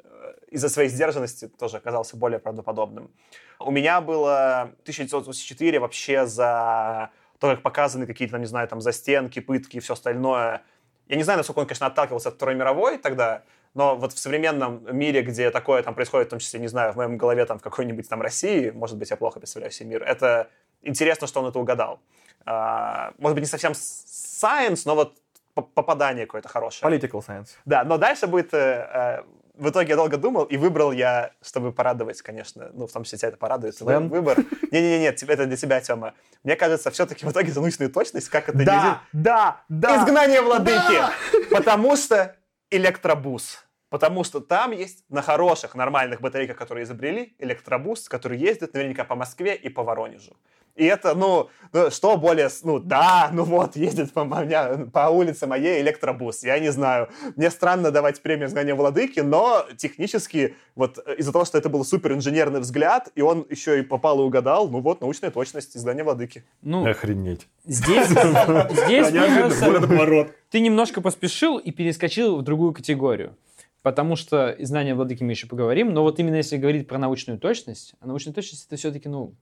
э, 0.05 0.35
из-за 0.53 0.69
своей 0.69 0.89
сдержанности 0.89 1.49
тоже 1.49 1.79
оказался 1.79 2.17
более 2.17 2.39
правдоподобным. 2.39 3.11
У 3.59 3.73
меня 3.73 4.01
было 4.01 4.71
1984 4.83 5.81
вообще 5.81 6.27
за 6.27 7.11
то, 7.41 7.49
как 7.49 7.63
показаны 7.63 8.07
какие-то, 8.07 8.39
не 8.39 8.47
знаю, 8.47 8.69
там, 8.69 8.81
застенки, 8.81 9.41
пытки 9.41 9.79
и 9.79 9.81
все 9.81 9.95
остальное. 9.95 10.63
Я 11.09 11.17
не 11.17 11.23
знаю, 11.23 11.39
насколько 11.39 11.61
он, 11.61 11.67
конечно, 11.67 11.87
отталкивался 11.87 12.29
от 12.29 12.37
Второй 12.37 12.55
мировой 12.55 12.99
тогда, 12.99 13.43
но 13.75 13.97
вот 13.97 14.13
в 14.13 14.19
современном 14.19 14.85
мире, 14.97 15.23
где 15.23 15.51
такое 15.51 15.83
там 15.83 15.95
происходит, 15.95 16.29
в 16.29 16.31
том 16.31 16.39
числе, 16.39 16.61
не 16.61 16.69
знаю, 16.69 16.93
в 16.93 16.97
моем 16.97 17.17
голове 17.17 17.45
там 17.47 17.59
в 17.59 17.63
какой-нибудь 17.63 18.09
там 18.09 18.21
России, 18.21 18.71
может 18.71 18.99
быть, 18.99 19.11
я 19.11 19.17
плохо 19.17 19.41
представляю 19.41 19.73
себе 19.73 19.89
мир, 19.89 20.03
это 20.03 20.49
интересно, 20.83 21.27
что 21.27 21.41
он 21.41 21.49
это 21.49 21.59
угадал. 21.59 22.01
А, 22.45 23.13
может 23.19 23.35
быть, 23.35 23.43
не 23.43 23.49
совсем 23.49 23.73
science, 23.73 24.83
но 24.85 24.95
вот 24.95 25.17
попадание 25.55 26.27
какое-то 26.27 26.49
хорошее. 26.49 26.93
Political 26.93 27.27
science. 27.27 27.49
Да, 27.65 27.85
но 27.85 27.97
дальше 27.97 28.27
будет... 28.27 28.53
Э, 28.55 29.25
в 29.61 29.69
итоге 29.69 29.91
я 29.91 29.97
долго 29.97 30.17
думал, 30.17 30.45
и 30.45 30.57
выбрал 30.57 30.91
я, 30.91 31.33
чтобы 31.43 31.73
порадовать, 31.73 32.23
конечно, 32.23 32.71
ну, 32.73 32.87
в 32.87 32.93
том 32.93 33.05
числе 33.05 33.19
тебя 33.19 33.29
это 33.29 33.37
порадует, 33.37 33.77
Слэм? 33.77 34.09
выбор. 34.09 34.39
Не-не-не, 34.71 35.07
это 35.07 35.47
для 35.47 35.57
тебя, 35.57 35.81
Тёма. 35.81 36.15
Мне 36.43 36.57
кажется, 36.57 36.91
все-таки 36.91 37.27
в 37.27 37.31
итоге 37.31 37.53
за 37.53 37.61
научную 37.61 37.93
точность, 37.93 38.31
как 38.31 38.49
это 38.49 38.59
Да, 38.65 39.03
да, 39.13 39.61
не... 39.69 39.81
да. 39.81 39.97
Изгнание 39.99 40.41
владыки! 40.41 41.03
Потому 41.51 41.95
что 41.97 42.35
электробус. 42.71 43.65
Потому 43.91 44.25
что 44.25 44.41
там 44.41 44.71
есть 44.71 45.05
на 45.09 45.21
хороших, 45.21 45.75
нормальных 45.75 46.21
батарейках, 46.21 46.57
которые 46.57 46.85
изобрели, 46.85 47.35
электробус, 47.39 48.09
который 48.09 48.39
ездит 48.39 48.73
наверняка 48.73 49.05
по 49.05 49.17
Москве 49.17 49.55
и 49.55 49.69
по 49.69 49.83
Воронежу. 49.83 50.37
И 50.77 50.85
это, 50.85 51.15
ну, 51.15 51.51
ну, 51.73 51.91
что 51.91 52.17
более, 52.17 52.49
ну, 52.63 52.79
да, 52.79 53.31
ну 53.33 53.45
вот, 53.45 53.77
ездит 53.77 54.13
по, 54.13 54.21
меня, 54.21 54.87
по 54.93 55.11
улице 55.11 55.47
моей 55.47 55.83
электробус. 55.83 56.43
Я 56.43 56.59
не 56.59 56.71
знаю. 56.71 57.11
Мне 57.37 57.51
странно 57.51 57.91
давать 57.91 58.23
премию 58.23 58.49
«Знания 58.49 58.75
владыки», 58.75 59.21
но 59.21 59.67
технически, 59.77 60.57
вот 60.77 60.99
из-за 61.19 61.33
того, 61.33 61.45
что 61.45 61.59
это 61.59 61.69
был 61.69 61.85
супер 61.85 62.13
инженерный 62.13 62.61
взгляд, 62.61 63.11
и 63.15 63.21
он 63.21 63.45
еще 63.51 63.81
и 63.81 63.83
попал 63.83 64.21
и 64.21 64.23
угадал, 64.23 64.69
ну 64.71 64.81
вот, 64.81 65.01
научная 65.01 65.31
точность 65.31 65.79
«Знания 65.79 66.05
владыки». 66.05 66.45
Ну, 66.63 66.89
Охренеть. 66.89 67.47
здесь, 67.65 68.07
здесь 68.87 69.11
мне 69.11 69.21
кажется, 69.21 69.67
поворот. 69.67 70.29
ты 70.51 70.61
немножко 70.61 71.01
поспешил 71.01 71.59
и 71.59 71.73
перескочил 71.73 72.39
в 72.39 72.43
другую 72.43 72.73
категорию. 72.73 73.37
Потому 73.83 74.17
что 74.17 74.51
и 74.51 74.65
знания 74.65 74.95
владыки 74.95 75.23
мы 75.23 75.33
еще 75.33 75.47
поговорим, 75.47 75.95
но 75.95 76.03
вот 76.03 76.19
именно 76.19 76.37
если 76.37 76.59
говорить 76.59 76.87
про 76.87 76.99
научную 76.99 77.39
точность, 77.39 77.95
а 78.01 78.07
научная 78.07 78.35
точность 78.35 78.67
это 78.67 78.77
все-таки, 78.77 79.09
ну, 79.09 79.35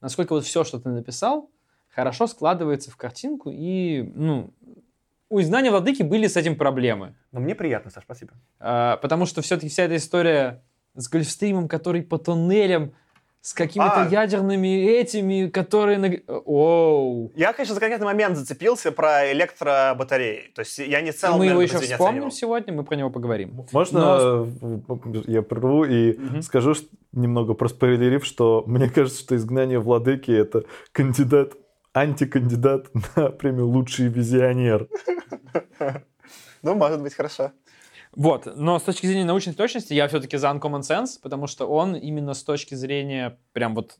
насколько 0.00 0.32
вот 0.32 0.44
все, 0.44 0.64
что 0.64 0.80
ты 0.80 0.88
написал, 0.88 1.50
хорошо 1.88 2.26
складывается 2.26 2.90
в 2.90 2.96
картинку, 2.96 3.50
и, 3.52 4.02
ну, 4.14 4.52
у 5.28 5.40
знания 5.40 5.70
владыки 5.70 6.02
были 6.02 6.26
с 6.26 6.36
этим 6.36 6.56
проблемы. 6.56 7.14
Но 7.30 7.40
мне 7.40 7.54
приятно, 7.54 7.90
Саш, 7.90 8.02
спасибо. 8.04 8.32
А, 8.58 8.96
потому 8.96 9.26
что 9.26 9.42
все-таки 9.42 9.68
вся 9.68 9.84
эта 9.84 9.96
история 9.96 10.64
с 10.96 11.08
Гольфстримом, 11.08 11.68
который 11.68 12.02
по 12.02 12.18
туннелям, 12.18 12.92
с 13.42 13.54
какими-то 13.54 14.02
А. 14.02 14.08
ядерными 14.08 14.68
этими, 14.86 15.48
которые... 15.48 15.98
на- 15.98 16.34
Оу. 16.44 17.32
Я, 17.34 17.52
конечно, 17.54 17.74
за 17.74 17.80
конкретный 17.80 18.04
момент 18.06 18.36
зацепился 18.36 18.92
про 18.92 19.32
электробатареи. 19.32 20.50
То 20.54 20.60
есть 20.60 20.78
я 20.78 21.00
не 21.00 21.08
И 21.08 21.12
целом, 21.12 21.38
мы 21.38 21.46
его 21.46 21.62
еще 21.62 21.78
вспомним 21.78 22.08
оценивал. 22.26 22.30
сегодня, 22.32 22.72
мы 22.74 22.84
про 22.84 22.96
него 22.96 23.08
поговорим. 23.10 23.64
Можно 23.72 24.46
э, 24.62 25.20
я 25.26 25.40
прерву 25.42 25.84
и 25.84 26.12
Мгм. 26.18 26.42
скажу 26.42 26.74
что- 26.74 26.88
немного 27.12 27.54
проспойлерив, 27.54 28.26
что 28.26 28.62
мне 28.66 28.88
кажется, 28.90 29.20
что 29.20 29.34
изгнание 29.36 29.78
владыки 29.78 30.30
это 30.30 30.64
кандидат, 30.92 31.54
антикандидат 31.94 32.88
на 33.16 33.30
премию 33.30 33.66
лучший 33.68 34.08
визионер. 34.08 34.86
Ну, 36.62 36.74
может 36.74 37.00
быть, 37.02 37.14
хорошо. 37.14 37.52
Вот, 38.12 38.46
но 38.56 38.78
с 38.78 38.82
точки 38.82 39.06
зрения 39.06 39.24
научной 39.24 39.54
точности 39.54 39.94
я 39.94 40.08
все-таки 40.08 40.36
за 40.36 40.48
Uncommon 40.48 40.80
Sense, 40.80 41.20
потому 41.22 41.46
что 41.46 41.66
он 41.66 41.94
именно 41.94 42.34
с 42.34 42.42
точки 42.42 42.74
зрения 42.74 43.38
прям 43.52 43.74
вот 43.74 43.98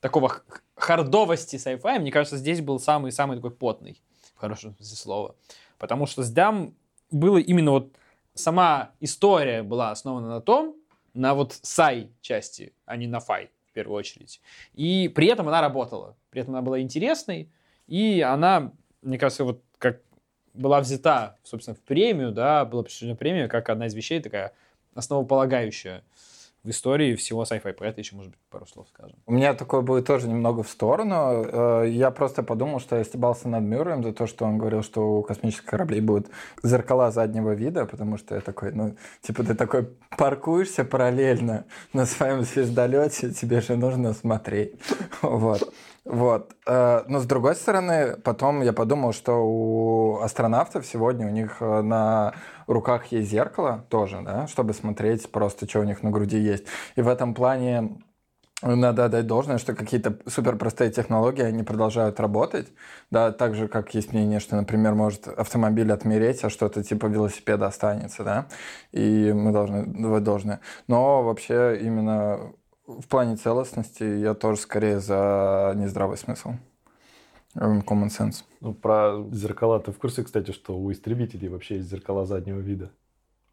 такого 0.00 0.42
хардовости 0.74 1.56
sci-fi, 1.56 1.98
мне 2.00 2.10
кажется, 2.10 2.36
здесь 2.36 2.60
был 2.60 2.80
самый-самый 2.80 3.36
такой 3.36 3.52
потный, 3.52 4.00
в 4.34 4.38
хорошем 4.40 4.74
смысле 4.76 4.96
слова. 4.96 5.34
Потому 5.78 6.06
что 6.06 6.22
с 6.22 6.30
Дам 6.30 6.74
было 7.10 7.38
именно 7.38 7.70
вот 7.70 7.92
сама 8.34 8.90
история 9.00 9.62
была 9.62 9.90
основана 9.90 10.28
на 10.28 10.40
том, 10.40 10.74
на 11.14 11.34
вот 11.34 11.52
sci 11.52 12.10
части, 12.20 12.72
а 12.84 12.96
не 12.96 13.06
на 13.06 13.20
фай 13.20 13.50
в 13.70 13.72
первую 13.72 13.96
очередь. 13.96 14.40
И 14.74 15.08
при 15.08 15.28
этом 15.28 15.48
она 15.48 15.60
работала. 15.60 16.16
При 16.30 16.42
этом 16.42 16.54
она 16.54 16.62
была 16.62 16.80
интересной, 16.80 17.50
и 17.86 18.20
она, 18.20 18.72
мне 19.02 19.18
кажется, 19.18 19.44
вот 19.44 19.62
как 19.78 20.00
была 20.56 20.80
взята, 20.80 21.36
собственно, 21.42 21.74
в 21.74 21.80
премию, 21.80 22.32
да, 22.32 22.64
была 22.64 22.82
присуждена 22.82 23.14
премия, 23.16 23.48
как 23.48 23.68
одна 23.68 23.86
из 23.86 23.94
вещей 23.94 24.20
такая 24.20 24.52
основополагающая 24.94 26.02
в 26.66 26.70
истории 26.70 27.14
всего 27.14 27.44
sci-fi. 27.44 27.72
Про 27.74 27.88
это 27.88 28.00
еще, 28.00 28.16
может 28.16 28.32
быть, 28.32 28.40
пару 28.50 28.66
слов 28.66 28.88
скажем. 28.88 29.16
У 29.26 29.32
меня 29.32 29.54
такое 29.54 29.82
будет 29.82 30.06
тоже 30.06 30.26
немного 30.28 30.64
в 30.64 30.68
сторону. 30.68 31.44
Э, 31.84 31.88
Я 31.88 32.10
просто 32.10 32.42
подумал, 32.42 32.80
что 32.80 32.96
я 32.96 33.04
стебался 33.04 33.48
над 33.48 33.62
Мюрреем 33.62 34.02
за 34.02 34.12
то, 34.12 34.26
что 34.26 34.44
он 34.44 34.58
говорил, 34.58 34.82
что 34.82 35.18
у 35.18 35.22
космических 35.22 35.64
кораблей 35.64 36.00
будут 36.00 36.26
зеркала 36.64 37.12
заднего 37.12 37.52
вида, 37.52 37.86
потому 37.86 38.18
что 38.18 38.34
я 38.34 38.40
такой, 38.40 38.72
ну, 38.72 38.96
типа 39.22 39.44
ты 39.44 39.54
такой 39.54 39.88
паркуешься 40.18 40.84
параллельно 40.84 41.66
на 41.92 42.04
своем 42.04 42.42
звездолете, 42.42 43.32
тебе 43.32 43.60
же 43.60 43.76
нужно 43.76 44.12
смотреть. 44.12 44.74
Вот. 45.22 45.72
Вот. 46.06 46.54
Э, 46.66 47.02
Но 47.08 47.18
с 47.18 47.26
другой 47.26 47.56
стороны, 47.56 48.16
потом 48.22 48.62
я 48.62 48.72
подумал, 48.72 49.12
что 49.12 49.32
у 49.44 50.20
астронавтов 50.20 50.86
сегодня 50.86 51.26
у 51.26 51.30
них 51.30 51.56
э, 51.60 51.82
на 51.82 52.34
руках 52.68 53.06
есть 53.06 53.28
зеркало 53.28 53.84
тоже, 53.90 54.20
да, 54.24 54.46
чтобы 54.46 54.72
смотреть 54.72 55.30
просто, 55.32 55.68
что 55.68 55.80
у 55.80 55.82
них 55.82 56.04
на 56.04 56.10
груди 56.10 56.38
есть. 56.38 56.64
И 56.94 57.02
в 57.02 57.08
этом 57.08 57.34
плане 57.34 57.98
надо 58.62 59.06
отдать 59.06 59.26
должное, 59.26 59.58
что 59.58 59.74
какие-то 59.74 60.16
суперпростые 60.26 60.92
технологии, 60.92 61.42
они 61.42 61.64
продолжают 61.64 62.20
работать. 62.20 62.68
Да, 63.10 63.32
так 63.32 63.56
же, 63.56 63.66
как 63.66 63.92
есть 63.94 64.12
мнение, 64.12 64.38
что, 64.38 64.54
например, 64.56 64.94
может 64.94 65.26
автомобиль 65.26 65.92
отмереть, 65.92 66.44
а 66.44 66.50
что-то 66.50 66.84
типа 66.84 67.06
велосипеда 67.06 67.66
останется, 67.66 68.22
да, 68.24 68.46
и 68.92 69.32
мы 69.32 69.50
должны 69.52 69.84
давать 69.86 70.22
должное. 70.22 70.60
Но 70.86 71.24
вообще 71.24 71.78
именно 71.82 72.52
в 72.86 73.06
плане 73.08 73.36
целостности 73.36 74.02
я 74.04 74.34
тоже 74.34 74.58
скорее 74.60 75.00
за 75.00 75.72
нездравый 75.76 76.16
смысл. 76.16 76.52
Эм, 77.54 77.80
Common 77.80 78.08
sense. 78.08 78.44
Ну, 78.60 78.74
про 78.74 79.24
зеркала 79.32 79.80
ты 79.80 79.90
в 79.92 79.98
курсе, 79.98 80.22
кстати, 80.22 80.50
что 80.52 80.76
у 80.76 80.92
истребителей 80.92 81.48
вообще 81.48 81.76
есть 81.76 81.88
зеркала 81.88 82.26
заднего 82.26 82.58
вида? 82.60 82.90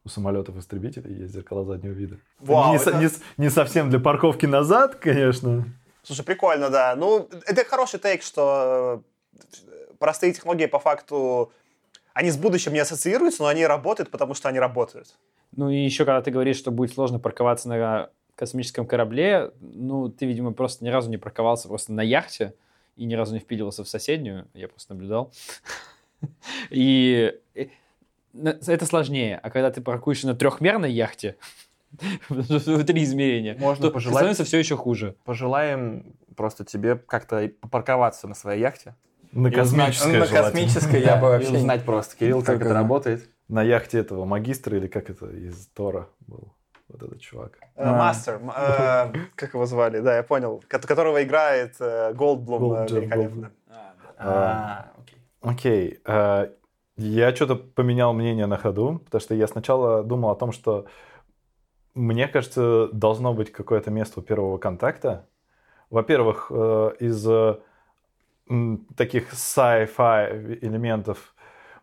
У 0.06 0.10
самолетов 0.10 0.58
истребителей 0.58 1.14
есть 1.22 1.34
зеркала 1.34 1.64
заднего 1.64 1.94
вида. 1.94 2.18
Вау, 2.40 2.74
не, 2.74 2.80
со- 2.80 2.90
это- 2.90 3.00
не 3.00 3.08
с- 3.08 3.22
не 3.38 3.50
совсем 3.50 3.90
для 3.90 4.00
парковки 4.00 4.46
назад, 4.46 4.96
конечно. 4.96 5.66
Слушай, 6.04 6.26
прикольно, 6.26 6.70
да. 6.70 6.96
Ну, 6.98 7.30
это 7.48 7.64
хороший 7.64 8.00
тейк, 8.00 8.22
что 8.24 9.02
э, 9.38 9.94
простые 10.00 10.34
технологии 10.34 10.66
по 10.66 10.80
факту, 10.80 11.54
они 12.14 12.30
с 12.30 12.36
будущим 12.38 12.74
не 12.74 12.80
ассоциируются, 12.80 13.44
но 13.44 13.48
они 13.48 13.66
работают, 13.66 14.12
потому 14.12 14.34
что 14.34 14.50
они 14.50 14.60
работают. 14.60 15.16
Ну 15.56 15.70
и 15.70 15.78
еще, 15.78 16.04
когда 16.04 16.22
ты 16.22 16.30
говоришь, 16.32 16.58
что 16.58 16.72
будет 16.72 16.94
сложно 16.94 17.20
парковаться 17.20 17.70
на 17.70 18.10
космическом 18.36 18.86
корабле, 18.86 19.52
ну, 19.62 20.10
ты, 20.10 20.26
видимо, 20.26 20.54
просто 20.54 20.84
ни 20.84 20.90
разу 20.90 21.10
не 21.10 21.18
парковался 21.18 21.68
просто 21.68 21.94
на 21.94 22.02
яхте 22.02 22.54
и 22.96 23.06
ни 23.06 23.14
разу 23.14 23.34
не 23.34 23.40
впиливался 23.40 23.84
в 23.84 23.90
соседнюю. 23.90 24.48
Я 24.54 24.68
просто 24.68 24.94
наблюдал. 24.94 25.32
И 26.70 27.34
э, 27.56 27.66
это 28.34 28.86
сложнее. 28.86 29.40
А 29.42 29.50
когда 29.50 29.72
ты 29.72 29.82
паркуешь 29.82 30.24
на 30.24 30.36
трехмерной 30.36 30.92
яхте, 30.92 31.36
в 32.30 32.84
три 32.86 33.04
измерения, 33.04 33.56
Можно 33.58 33.88
то 33.88 33.94
пожелать- 33.94 34.16
становится 34.16 34.44
все 34.46 34.58
еще 34.58 34.76
хуже. 34.76 35.16
Пожелаем 35.26 36.16
просто 36.36 36.66
тебе 36.66 36.96
как-то 36.96 37.52
попарковаться 37.62 38.28
на 38.28 38.36
своей 38.36 38.62
яхте. 38.62 38.96
На 39.32 39.52
космической 39.52 40.20
На 40.20 40.28
космической 40.28 41.02
я 41.02 41.18
бы 41.18 41.28
вообще... 41.28 41.52
узнать 41.52 41.84
просто, 41.84 42.16
Кирилл, 42.16 42.44
как 42.44 42.62
это 42.62 42.74
работает. 42.74 43.30
На 43.48 43.62
яхте 43.62 44.00
этого 44.00 44.26
магистра 44.26 44.78
или 44.78 44.88
как 44.88 45.10
это 45.10 45.28
из 45.28 45.68
Тора 45.76 46.08
был 46.28 46.54
вот 46.94 47.04
этот 47.04 47.20
чувак. 47.20 47.60
Э, 47.76 47.92
Мастер, 47.92 48.36
м- 48.36 48.52
э, 48.56 49.14
как 49.36 49.54
его 49.54 49.66
звали, 49.66 50.00
да, 50.00 50.16
я 50.16 50.24
понял, 50.24 50.64
ко- 50.68 50.80
которого 50.80 51.24
играет 51.24 51.76
э, 51.80 52.14
Голдблум 52.14 52.86
великолепно. 52.86 53.52
А, 54.18 54.92
окей. 54.98 55.20
Окей. 55.42 56.00
Я 56.96 57.36
что-то 57.36 57.56
поменял 57.56 58.14
мнение 58.14 58.46
на 58.46 58.58
ходу, 58.58 59.02
потому 59.06 59.20
что 59.20 59.34
я 59.34 59.48
сначала 59.48 60.04
думал 60.04 60.30
о 60.30 60.36
том, 60.36 60.52
что 60.52 60.86
мне 61.96 62.28
кажется, 62.28 62.88
должно 62.94 63.34
быть 63.34 63.52
какое-то 63.52 63.90
место 63.92 64.20
у 64.20 64.24
первого 64.24 64.58
контакта. 64.60 65.28
Во-первых, 65.90 66.52
из 66.52 67.28
таких 68.96 69.34
sci-fi 69.34 70.60
элементов, 70.62 71.34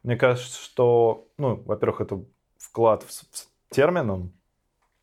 мне 0.04 0.16
кажется, 0.16 0.62
что, 0.62 1.28
ну, 1.38 1.56
во-первых, 1.66 2.00
это 2.00 2.22
вклад 2.58 3.02
в 3.02 3.74
термином 3.74 4.32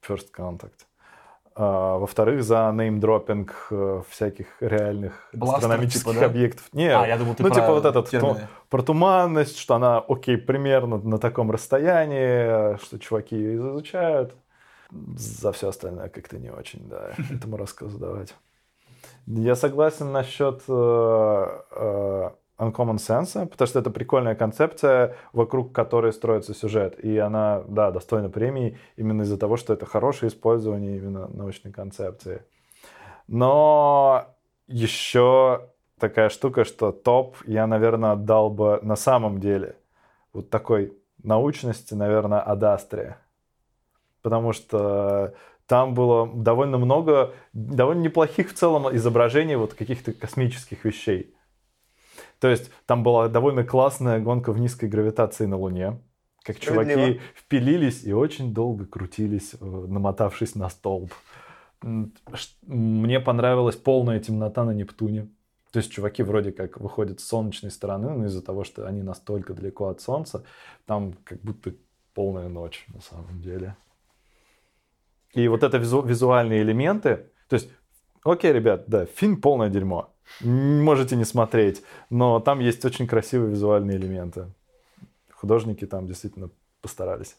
first 0.01 0.27
contact. 0.35 0.85
А, 1.59 1.97
во-вторых, 1.97 2.43
за 2.43 2.71
неймдропинг 2.71 3.67
э, 3.71 4.01
всяких 4.09 4.45
реальных 4.61 5.27
Бластер, 5.33 5.57
астрономических 5.57 6.11
типа, 6.11 6.19
да? 6.19 6.25
объектов. 6.27 6.69
Не, 6.71 6.89
А, 6.95 7.07
я 7.07 7.17
думал, 7.17 7.33
ты 7.33 7.41
ну, 7.41 7.49
про 7.49 7.55
типа 7.55 7.73
вот 7.73 7.85
этот 7.85 8.09
то- 8.11 8.37
про 8.69 8.81
туманность, 8.83 9.57
что 9.57 9.73
она, 9.75 9.97
окей, 9.97 10.37
примерно 10.37 10.97
на 10.97 11.17
таком 11.17 11.49
расстоянии, 11.49 12.77
что 12.83 12.99
чуваки 12.99 13.35
ее 13.35 13.57
изучают. 13.57 14.35
За 14.91 15.51
все 15.51 15.69
остальное 15.69 16.09
как-то 16.09 16.37
не 16.37 16.51
очень, 16.51 16.87
да, 16.87 17.13
этому 17.31 17.57
рассказу 17.57 17.97
давать. 17.97 18.35
Я 19.25 19.55
согласен 19.55 20.11
насчет 20.11 20.61
э, 20.67 21.47
э, 21.71 22.29
Uncommon 22.57 22.97
Sense, 22.97 23.45
потому 23.47 23.67
что 23.67 23.79
это 23.79 23.89
прикольная 23.91 24.35
концепция, 24.35 25.15
вокруг 25.33 25.73
которой 25.73 26.11
строится 26.11 26.53
сюжет. 26.53 26.99
И 27.03 27.17
она, 27.17 27.63
да, 27.67 27.91
достойна 27.91 28.29
премии 28.29 28.77
именно 28.95 29.21
из-за 29.21 29.37
того, 29.37 29.57
что 29.57 29.73
это 29.73 29.85
хорошее 29.85 30.29
использование 30.29 30.97
именно 30.97 31.27
научной 31.27 31.71
концепции. 31.71 32.43
Но 33.27 34.25
еще 34.67 35.69
такая 35.99 36.29
штука, 36.29 36.63
что 36.63 36.91
топ 36.91 37.35
я, 37.45 37.67
наверное, 37.67 38.13
отдал 38.13 38.49
бы 38.49 38.79
на 38.81 38.95
самом 38.95 39.39
деле 39.39 39.75
вот 40.33 40.49
такой 40.49 40.97
научности, 41.23 41.93
наверное, 41.93 42.39
Адастре. 42.39 43.17
Потому 44.21 44.53
что 44.53 45.33
там 45.67 45.93
было 45.93 46.27
довольно 46.27 46.77
много, 46.77 47.33
довольно 47.53 48.01
неплохих 48.01 48.51
в 48.51 48.53
целом 48.53 48.95
изображений 48.95 49.55
вот 49.55 49.73
каких-то 49.73 50.13
космических 50.13 50.85
вещей. 50.85 51.33
То 52.39 52.47
есть 52.47 52.71
там 52.85 53.03
была 53.03 53.27
довольно 53.29 53.63
классная 53.63 54.19
гонка 54.19 54.51
в 54.51 54.59
низкой 54.59 54.89
гравитации 54.89 55.45
на 55.45 55.57
Луне. 55.57 55.99
Как 56.43 56.59
чуваки 56.59 57.19
впилились 57.35 58.03
и 58.03 58.13
очень 58.13 58.53
долго 58.53 58.85
крутились, 58.85 59.55
э, 59.59 59.65
намотавшись 59.65 60.55
на 60.55 60.69
столб. 60.69 61.11
Мне 61.81 63.19
понравилась 63.19 63.75
полная 63.75 64.19
темнота 64.19 64.63
на 64.63 64.71
Нептуне. 64.71 65.27
То 65.71 65.79
есть 65.79 65.91
чуваки 65.91 66.23
вроде 66.23 66.51
как 66.51 66.79
выходят 66.79 67.19
с 67.19 67.25
солнечной 67.25 67.71
стороны, 67.71 68.09
но 68.11 68.25
из-за 68.25 68.41
того, 68.41 68.63
что 68.63 68.87
они 68.87 69.03
настолько 69.03 69.53
далеко 69.53 69.89
от 69.89 69.99
Солнца, 69.99 70.43
там 70.85 71.13
как 71.23 71.41
будто 71.41 71.73
полная 72.13 72.47
ночь 72.47 72.85
на 72.93 73.01
самом 73.01 73.41
деле. 73.41 73.75
И 75.33 75.47
вот 75.49 75.63
это 75.63 75.77
визу- 75.77 76.07
визуальные 76.07 76.61
элементы, 76.61 77.29
то 77.49 77.55
есть, 77.55 77.69
окей, 78.23 78.53
ребят, 78.53 78.85
да, 78.87 79.05
фильм 79.05 79.41
полное 79.41 79.69
дерьмо, 79.69 80.15
можете 80.41 81.15
не 81.15 81.25
смотреть, 81.25 81.83
но 82.09 82.39
там 82.39 82.59
есть 82.59 82.83
очень 82.85 83.07
красивые 83.07 83.51
визуальные 83.51 83.97
элементы. 83.97 84.47
Художники 85.31 85.85
там 85.85 86.07
действительно 86.07 86.49
постарались. 86.81 87.35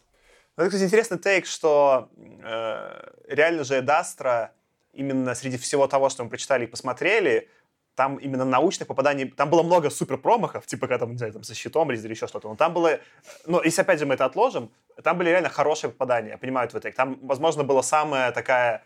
Ну, 0.57 0.63
это, 0.63 0.71
кстати, 0.71 0.87
интересный 0.87 1.17
тейк, 1.17 1.45
что 1.45 2.09
э, 2.17 3.11
реально 3.27 3.63
же 3.63 3.79
Эдастра 3.79 4.51
именно 4.93 5.33
среди 5.35 5.57
всего 5.57 5.87
того, 5.87 6.09
что 6.09 6.23
мы 6.23 6.29
прочитали 6.29 6.65
и 6.65 6.67
посмотрели, 6.67 7.49
там 7.95 8.15
именно 8.15 8.45
научных 8.45 8.87
попаданий, 8.87 9.29
там 9.29 9.49
было 9.49 9.61
много 9.61 9.89
супер 9.89 10.17
промахов, 10.17 10.65
типа 10.65 10.87
когда 10.87 10.99
там, 10.99 11.11
не 11.11 11.17
знаю, 11.17 11.33
там 11.33 11.43
со 11.43 11.53
щитом 11.53 11.91
резали 11.91 12.13
еще 12.13 12.27
что-то, 12.27 12.47
но 12.47 12.55
там 12.55 12.73
было, 12.73 12.99
ну, 13.45 13.61
если 13.61 13.81
опять 13.81 13.99
же 13.99 14.05
мы 14.05 14.13
это 14.13 14.25
отложим, 14.25 14.71
там 15.03 15.17
были 15.17 15.29
реально 15.29 15.49
хорошие 15.49 15.91
попадания, 15.91 16.29
я 16.29 16.37
понимаю 16.37 16.69
твой 16.69 16.81
тейк. 16.81 16.95
Там, 16.95 17.19
возможно, 17.21 17.63
была 17.63 17.83
самая 17.83 18.31
такая 18.31 18.83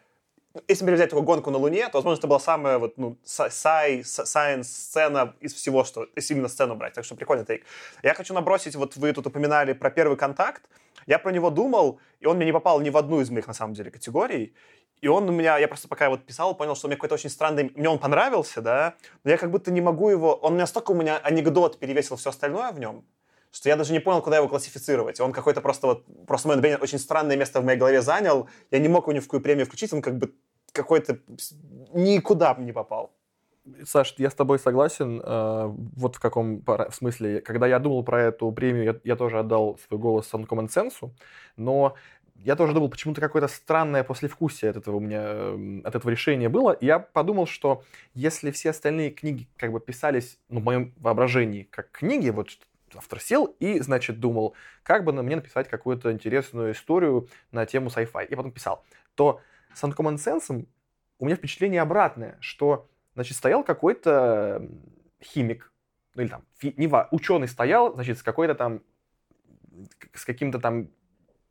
если 0.68 0.92
взять 0.92 1.10
такую 1.10 1.26
гонку 1.26 1.50
на 1.50 1.58
Луне, 1.58 1.88
то, 1.90 1.98
возможно, 1.98 2.20
это 2.20 2.28
была 2.28 2.40
самая 2.40 2.78
вот, 2.78 2.98
ну, 2.98 3.18
сай, 3.24 4.04
сайенс-сцена 4.04 5.36
из 5.40 5.54
всего, 5.54 5.84
что... 5.84 6.08
Если 6.16 6.34
именно 6.34 6.48
сцену 6.48 6.76
брать. 6.76 6.94
Так 6.94 7.06
что 7.06 7.16
прикольный 7.16 7.46
тейк. 7.46 7.64
Я 8.04 8.14
хочу 8.14 8.34
набросить, 8.34 8.76
вот 8.76 8.96
вы 8.96 9.14
тут 9.14 9.28
упоминали 9.28 9.74
про 9.74 9.90
первый 9.90 10.16
контакт. 10.16 10.64
Я 11.08 11.20
про 11.20 11.32
него 11.32 11.50
думал, 11.50 12.00
и 12.20 12.28
он 12.28 12.38
мне 12.38 12.46
не 12.46 12.54
попал 12.54 12.80
ни 12.82 12.90
в 12.90 12.98
одну 12.98 13.20
из 13.22 13.30
моих, 13.30 13.48
на 13.48 13.54
самом 13.54 13.74
деле, 13.74 13.92
категорий. 13.92 14.54
И 15.02 15.08
он 15.08 15.28
у 15.28 15.34
меня, 15.34 15.58
я 15.58 15.68
просто 15.68 15.88
пока 15.88 16.10
вот 16.10 16.24
писал, 16.24 16.56
понял, 16.56 16.76
что 16.76 16.88
у 16.88 16.90
меня 16.90 16.98
какой-то 16.98 17.16
очень 17.16 17.30
странный... 17.30 17.72
Мне 17.76 17.90
он 17.90 18.00
понравился, 18.00 18.62
да, 18.62 18.94
но 19.24 19.32
я 19.32 19.38
как 19.38 19.52
будто 19.52 19.72
не 19.72 19.82
могу 19.82 20.10
его... 20.10 20.36
Он 20.36 20.56
настолько 20.56 20.92
у 20.92 20.96
меня 20.96 21.18
анекдот 21.18 21.80
перевесил 21.80 22.16
все 22.16 22.30
остальное 22.30 22.72
в 22.72 22.80
нем, 22.80 23.04
что 23.54 23.70
я 23.70 23.76
даже 23.76 23.94
не 23.94 24.00
понял, 24.00 24.22
куда 24.22 24.38
его 24.38 24.50
классифицировать. 24.50 25.20
Он 25.20 25.32
какой-то 25.32 25.62
просто 25.62 25.88
вот, 25.88 26.06
просто 26.26 26.48
мой 26.48 26.58
например, 26.58 26.80
очень 26.82 26.98
странное 26.98 27.38
место 27.38 27.62
в 27.62 27.66
моей 27.66 27.78
голове 27.78 28.02
занял. 28.02 28.50
Я 28.72 28.80
не 28.80 28.88
мог 28.88 29.04
его 29.04 29.14
ни 29.14 29.20
в 29.20 29.26
какую 29.26 29.42
премию 29.42 29.68
включить, 29.68 29.94
он 29.94 30.02
как 30.02 30.18
бы 30.18 30.34
какой-то 30.72 31.20
никуда 31.94 32.56
не 32.58 32.72
попал. 32.74 33.14
Саш, 33.86 34.16
я 34.18 34.30
с 34.32 34.34
тобой 34.34 34.58
согласен. 34.58 35.22
э, 35.24 35.68
Вот 35.96 36.16
в 36.16 36.20
каком 36.20 36.64
в 36.66 36.92
смысле, 36.92 37.42
когда 37.42 37.68
я 37.68 37.80
думал 37.80 38.04
про 38.04 38.24
эту 38.24 38.52
премию, 38.52 38.84
я, 38.86 38.96
я 39.04 39.16
тоже 39.16 39.40
отдал 39.40 39.80
свой 39.88 40.00
голос 40.00 40.34
Uncommon 40.34 40.68
Sense, 40.68 41.12
но 41.56 41.96
я 42.36 42.56
тоже 42.56 42.74
думал, 42.74 42.90
почему-то 42.90 43.22
какое-то 43.22 43.48
странное 43.48 44.04
послевкусие 44.04 44.72
от 44.72 44.78
этого 44.78 44.98
у 44.98 45.00
меня, 45.00 45.24
э, 45.26 45.82
от 45.86 45.96
этого 45.96 46.10
решения 46.12 46.50
было. 46.50 46.72
И 46.72 46.88
я 46.88 46.98
подумал, 47.00 47.46
что 47.46 47.84
если 48.16 48.50
все 48.50 48.72
остальные 48.72 49.12
книги 49.12 49.48
как 49.58 49.72
бы 49.72 49.80
писались, 49.80 50.40
ну, 50.50 50.60
в 50.60 50.64
моем 50.64 50.94
воображении, 50.98 51.64
как 51.64 51.92
книги, 51.92 52.32
вот 52.32 52.50
автор 52.98 53.20
сел 53.20 53.46
и, 53.60 53.80
значит, 53.80 54.20
думал, 54.20 54.56
как 54.84 55.04
бы 55.04 55.12
на 55.14 55.22
мне 55.24 55.36
написать 55.36 55.70
какую-то 55.70 56.12
интересную 56.12 56.74
историю 56.74 57.28
на 57.52 57.66
тему 57.66 57.90
sci-fi, 57.90 58.26
и 58.28 58.36
потом 58.36 58.52
писал, 58.52 58.84
то 59.16 59.42
с 59.74 59.84
Uncommon 59.84 60.16
Sense 60.16 60.66
у 61.20 61.26
меня 61.26 61.36
впечатление 61.36 61.82
обратное, 61.82 62.38
что, 62.40 62.90
значит, 63.14 63.38
стоял 63.38 63.64
какой-то 63.64 64.68
химик, 65.22 65.72
ну 66.16 66.22
или 66.22 66.30
там, 66.30 66.44
фи- 66.58 66.74
не 66.78 66.90
ученый 67.12 67.48
стоял, 67.48 67.94
значит, 67.94 68.18
с 68.20 68.24
какой-то 68.24 68.56
там, 68.56 68.82
с 70.14 70.26
каким-то 70.26 70.60
там, 70.60 70.90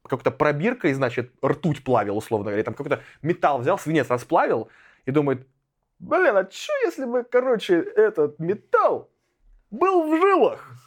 какой-то 0.03 0.31
пробиркой, 0.31 0.93
значит, 0.93 1.33
ртуть 1.45 1.85
плавил, 1.85 2.17
условно 2.17 2.51
говоря, 2.51 2.65
там 2.65 2.75
какой-то 2.75 3.03
металл 3.23 3.59
взял, 3.59 3.79
свинец 3.79 4.09
расплавил 4.09 4.69
и 5.05 5.11
думает, 5.11 5.47
блин, 5.99 6.37
а 6.37 6.51
что 6.51 6.73
если 6.85 7.05
бы, 7.05 7.25
короче, 7.25 7.81
этот 7.81 8.39
металл 8.39 9.11
был 9.71 10.05
в 10.05 10.21
жилах? 10.21 10.82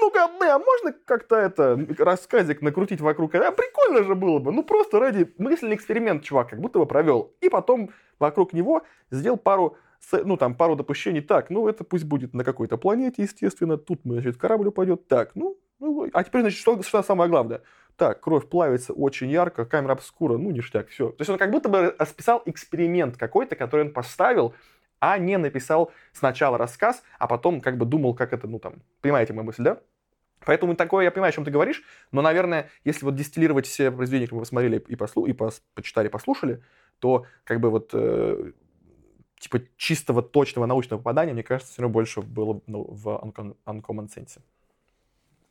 Ну-ка, 0.00 0.24
а 0.24 0.58
можно 0.58 0.92
как-то 1.04 1.36
это, 1.36 1.78
рассказик 1.98 2.62
накрутить 2.62 3.00
вокруг? 3.00 3.34
А 3.34 3.52
прикольно 3.52 4.04
же 4.04 4.14
было 4.14 4.38
бы. 4.38 4.52
Ну, 4.52 4.62
просто 4.62 5.00
ради 5.00 5.32
мысленный 5.38 5.76
эксперимент 5.76 6.22
чувак 6.22 6.50
как 6.50 6.60
будто 6.60 6.78
бы 6.78 6.86
провел. 6.86 7.34
И 7.40 7.48
потом 7.48 7.90
вокруг 8.18 8.52
него 8.52 8.82
сделал 9.10 9.36
пару, 9.36 9.76
ну, 10.12 10.36
там, 10.36 10.54
пару 10.54 10.76
допущений. 10.76 11.20
Так, 11.20 11.50
ну, 11.50 11.68
это 11.68 11.84
пусть 11.84 12.04
будет 12.04 12.34
на 12.34 12.44
какой-то 12.44 12.76
планете, 12.76 13.22
естественно. 13.22 13.76
Тут, 13.76 14.00
значит, 14.04 14.36
корабль 14.36 14.68
упадет. 14.68 15.08
Так, 15.08 15.32
ну, 15.34 15.58
ну, 15.78 16.08
а 16.12 16.24
теперь, 16.24 16.42
значит, 16.42 16.58
что, 16.58 16.82
что 16.82 17.02
самое 17.02 17.30
главное? 17.30 17.62
Так, 17.96 18.20
кровь 18.20 18.46
плавится 18.48 18.92
очень 18.92 19.30
ярко, 19.30 19.64
камера 19.64 19.92
обскура, 19.92 20.36
ну, 20.36 20.50
ништяк, 20.50 20.88
все. 20.88 21.08
То 21.10 21.22
есть 21.22 21.30
он 21.30 21.38
как 21.38 21.50
будто 21.50 21.70
бы 21.70 21.94
расписал 21.98 22.42
эксперимент 22.44 23.16
какой-то, 23.16 23.56
который 23.56 23.86
он 23.86 23.92
поставил, 23.92 24.54
а 24.98 25.18
не 25.18 25.38
написал 25.38 25.92
сначала 26.12 26.58
рассказ, 26.58 27.02
а 27.18 27.26
потом 27.26 27.60
как 27.60 27.78
бы 27.78 27.86
думал, 27.86 28.14
как 28.14 28.32
это, 28.32 28.46
ну, 28.46 28.58
там, 28.58 28.82
понимаете 29.00 29.32
мою 29.32 29.46
мысль, 29.46 29.62
да? 29.62 29.80
Поэтому 30.44 30.76
такое, 30.76 31.04
я 31.04 31.10
понимаю, 31.10 31.30
о 31.30 31.32
чем 31.32 31.44
ты 31.44 31.50
говоришь, 31.50 31.82
но, 32.12 32.22
наверное, 32.22 32.70
если 32.84 33.04
вот 33.04 33.16
дистиллировать 33.16 33.66
все 33.66 33.90
произведения, 33.90 34.26
которые 34.26 34.40
мы 34.40 34.44
посмотрели 34.44 34.84
и, 34.86 34.96
послу, 34.96 35.26
и 35.26 35.32
пос, 35.32 35.62
почитали, 35.74 36.08
послушали, 36.08 36.62
то 37.00 37.26
как 37.44 37.60
бы 37.60 37.70
вот 37.70 37.90
э, 37.92 38.52
типа 39.38 39.60
чистого, 39.76 40.22
точного 40.22 40.66
научного 40.66 40.98
попадания, 41.00 41.32
мне 41.32 41.42
кажется, 41.42 41.72
все 41.72 41.82
равно 41.82 41.92
больше 41.92 42.22
было 42.22 42.60
ну, 42.66 42.84
в 42.84 43.08
Uncommon, 43.08 43.56
Uncommon 43.66 44.08
Sense. 44.08 44.38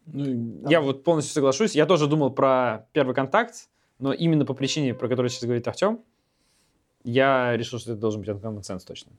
Ну, 0.06 0.70
я 0.70 0.82
вот 0.82 1.04
полностью 1.04 1.34
соглашусь. 1.34 1.76
Я 1.76 1.86
тоже 1.86 2.08
думал 2.08 2.32
про 2.32 2.88
первый 2.94 3.16
контакт, 3.16 3.70
но 4.00 4.14
именно 4.14 4.46
по 4.46 4.54
причине, 4.54 4.94
про 4.94 5.08
которую 5.08 5.30
сейчас 5.30 5.44
говорит 5.44 5.68
Артем, 5.68 6.00
я 7.04 7.56
решил, 7.58 7.80
что 7.80 7.92
это 7.92 8.02
должен 8.02 8.22
быть 8.22 8.30
Uncommon 8.30 8.62
Sense 8.62 8.86
точно. 8.86 9.12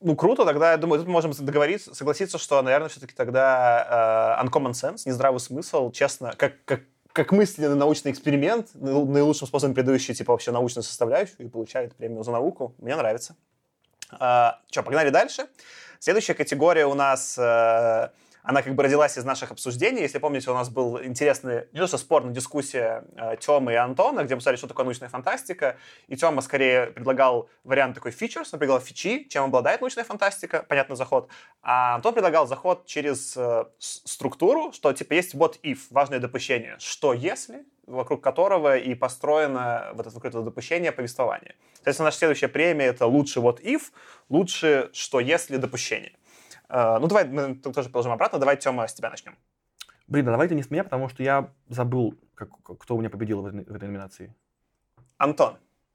Ну, 0.00 0.14
круто, 0.16 0.44
тогда, 0.44 0.72
я 0.72 0.76
думаю, 0.76 1.00
тут 1.00 1.08
можем 1.08 1.32
договориться, 1.32 1.94
согласиться, 1.94 2.38
что, 2.38 2.62
наверное, 2.62 2.88
все-таки 2.88 3.14
тогда 3.14 4.38
э, 4.40 4.46
uncommon 4.46 4.70
sense, 4.70 5.02
нездравый 5.06 5.40
смысл, 5.40 5.90
честно, 5.90 6.32
как, 6.36 6.64
как, 6.64 6.82
как 7.12 7.32
мысленный 7.32 7.74
научный 7.74 8.12
эксперимент, 8.12 8.68
наил- 8.74 9.06
наилучшим 9.06 9.48
способом 9.48 9.74
передающий, 9.74 10.14
типа, 10.14 10.32
вообще 10.32 10.52
научную 10.52 10.84
составляющую 10.84 11.46
и 11.46 11.48
получает 11.48 11.96
премию 11.96 12.22
за 12.22 12.30
науку. 12.30 12.74
Мне 12.78 12.94
нравится. 12.94 13.34
Че, 14.10 14.82
погнали 14.84 15.10
дальше. 15.10 15.48
Следующая 15.98 16.34
категория 16.34 16.86
у 16.86 16.94
нас, 16.94 17.36
э, 17.36 18.10
она 18.48 18.62
как 18.62 18.74
бы 18.74 18.82
родилась 18.82 19.18
из 19.18 19.26
наших 19.26 19.50
обсуждений. 19.50 20.00
Если 20.00 20.16
помните, 20.16 20.50
у 20.50 20.54
нас 20.54 20.70
был 20.70 21.04
интересный, 21.04 21.66
не 21.72 21.80
то 21.80 21.86
что 21.86 21.98
спор, 21.98 22.26
дискуссия 22.30 23.04
э, 23.14 23.36
Тёмы 23.38 23.74
и 23.74 23.76
Антона, 23.76 24.24
где 24.24 24.34
мы 24.34 24.40
сказали, 24.40 24.56
что 24.56 24.66
такое 24.66 24.84
научная 24.84 25.10
фантастика. 25.10 25.76
И 26.06 26.16
Тёма 26.16 26.40
скорее 26.40 26.86
предлагал 26.86 27.50
вариант 27.62 27.94
такой 27.94 28.10
features, 28.10 28.48
он 28.50 28.58
предлагал 28.58 28.80
фичи, 28.80 29.26
чем 29.28 29.44
обладает 29.44 29.82
научная 29.82 30.04
фантастика, 30.04 30.64
понятный 30.66 30.96
заход. 30.96 31.28
А 31.60 31.96
Антон 31.96 32.14
предлагал 32.14 32.46
заход 32.46 32.86
через 32.86 33.36
э, 33.36 33.66
структуру, 33.78 34.72
что 34.72 34.94
типа 34.94 35.12
есть 35.12 35.34
what 35.34 35.60
if, 35.62 35.80
важное 35.90 36.18
допущение, 36.18 36.76
что 36.78 37.12
если, 37.12 37.66
вокруг 37.86 38.24
которого 38.24 38.78
и 38.78 38.94
построено 38.94 39.90
вот 39.92 40.06
это, 40.06 40.14
вокруг 40.14 40.24
этого 40.24 40.42
допущения 40.42 40.90
повествование. 40.90 41.54
Соответственно, 41.74 42.06
наша 42.06 42.16
следующая 42.16 42.48
премия— 42.48 42.86
это 42.86 43.04
лучше 43.04 43.40
what 43.40 43.60
if, 43.62 43.82
лучше 44.30 44.88
что 44.94 45.20
если 45.20 45.58
допущение. 45.58 46.12
Э, 46.68 46.98
Ну, 47.00 47.06
давай 47.06 47.26
мы 47.28 47.54
тут 47.54 47.74
тоже 47.74 47.88
положим 47.88 48.12
обратно. 48.12 48.38
Давай, 48.38 48.56
Тёма, 48.56 48.86
с 48.86 48.94
тебя 48.94 49.10
начнем. 49.10 49.34
Блин, 50.06 50.28
а 50.28 50.32
давайте 50.32 50.54
не 50.54 50.62
с 50.62 50.70
меня, 50.70 50.84
потому 50.84 51.08
что 51.08 51.22
я 51.22 51.50
забыл, 51.68 52.14
как- 52.34 52.50
кто 52.78 52.94
у 52.96 52.98
меня 52.98 53.10
победил 53.10 53.42
в 53.42 53.46
этой, 53.46 53.64
в 53.64 53.74
этой 53.74 53.88
номинации. 53.88 54.34
Антон. 55.18 55.54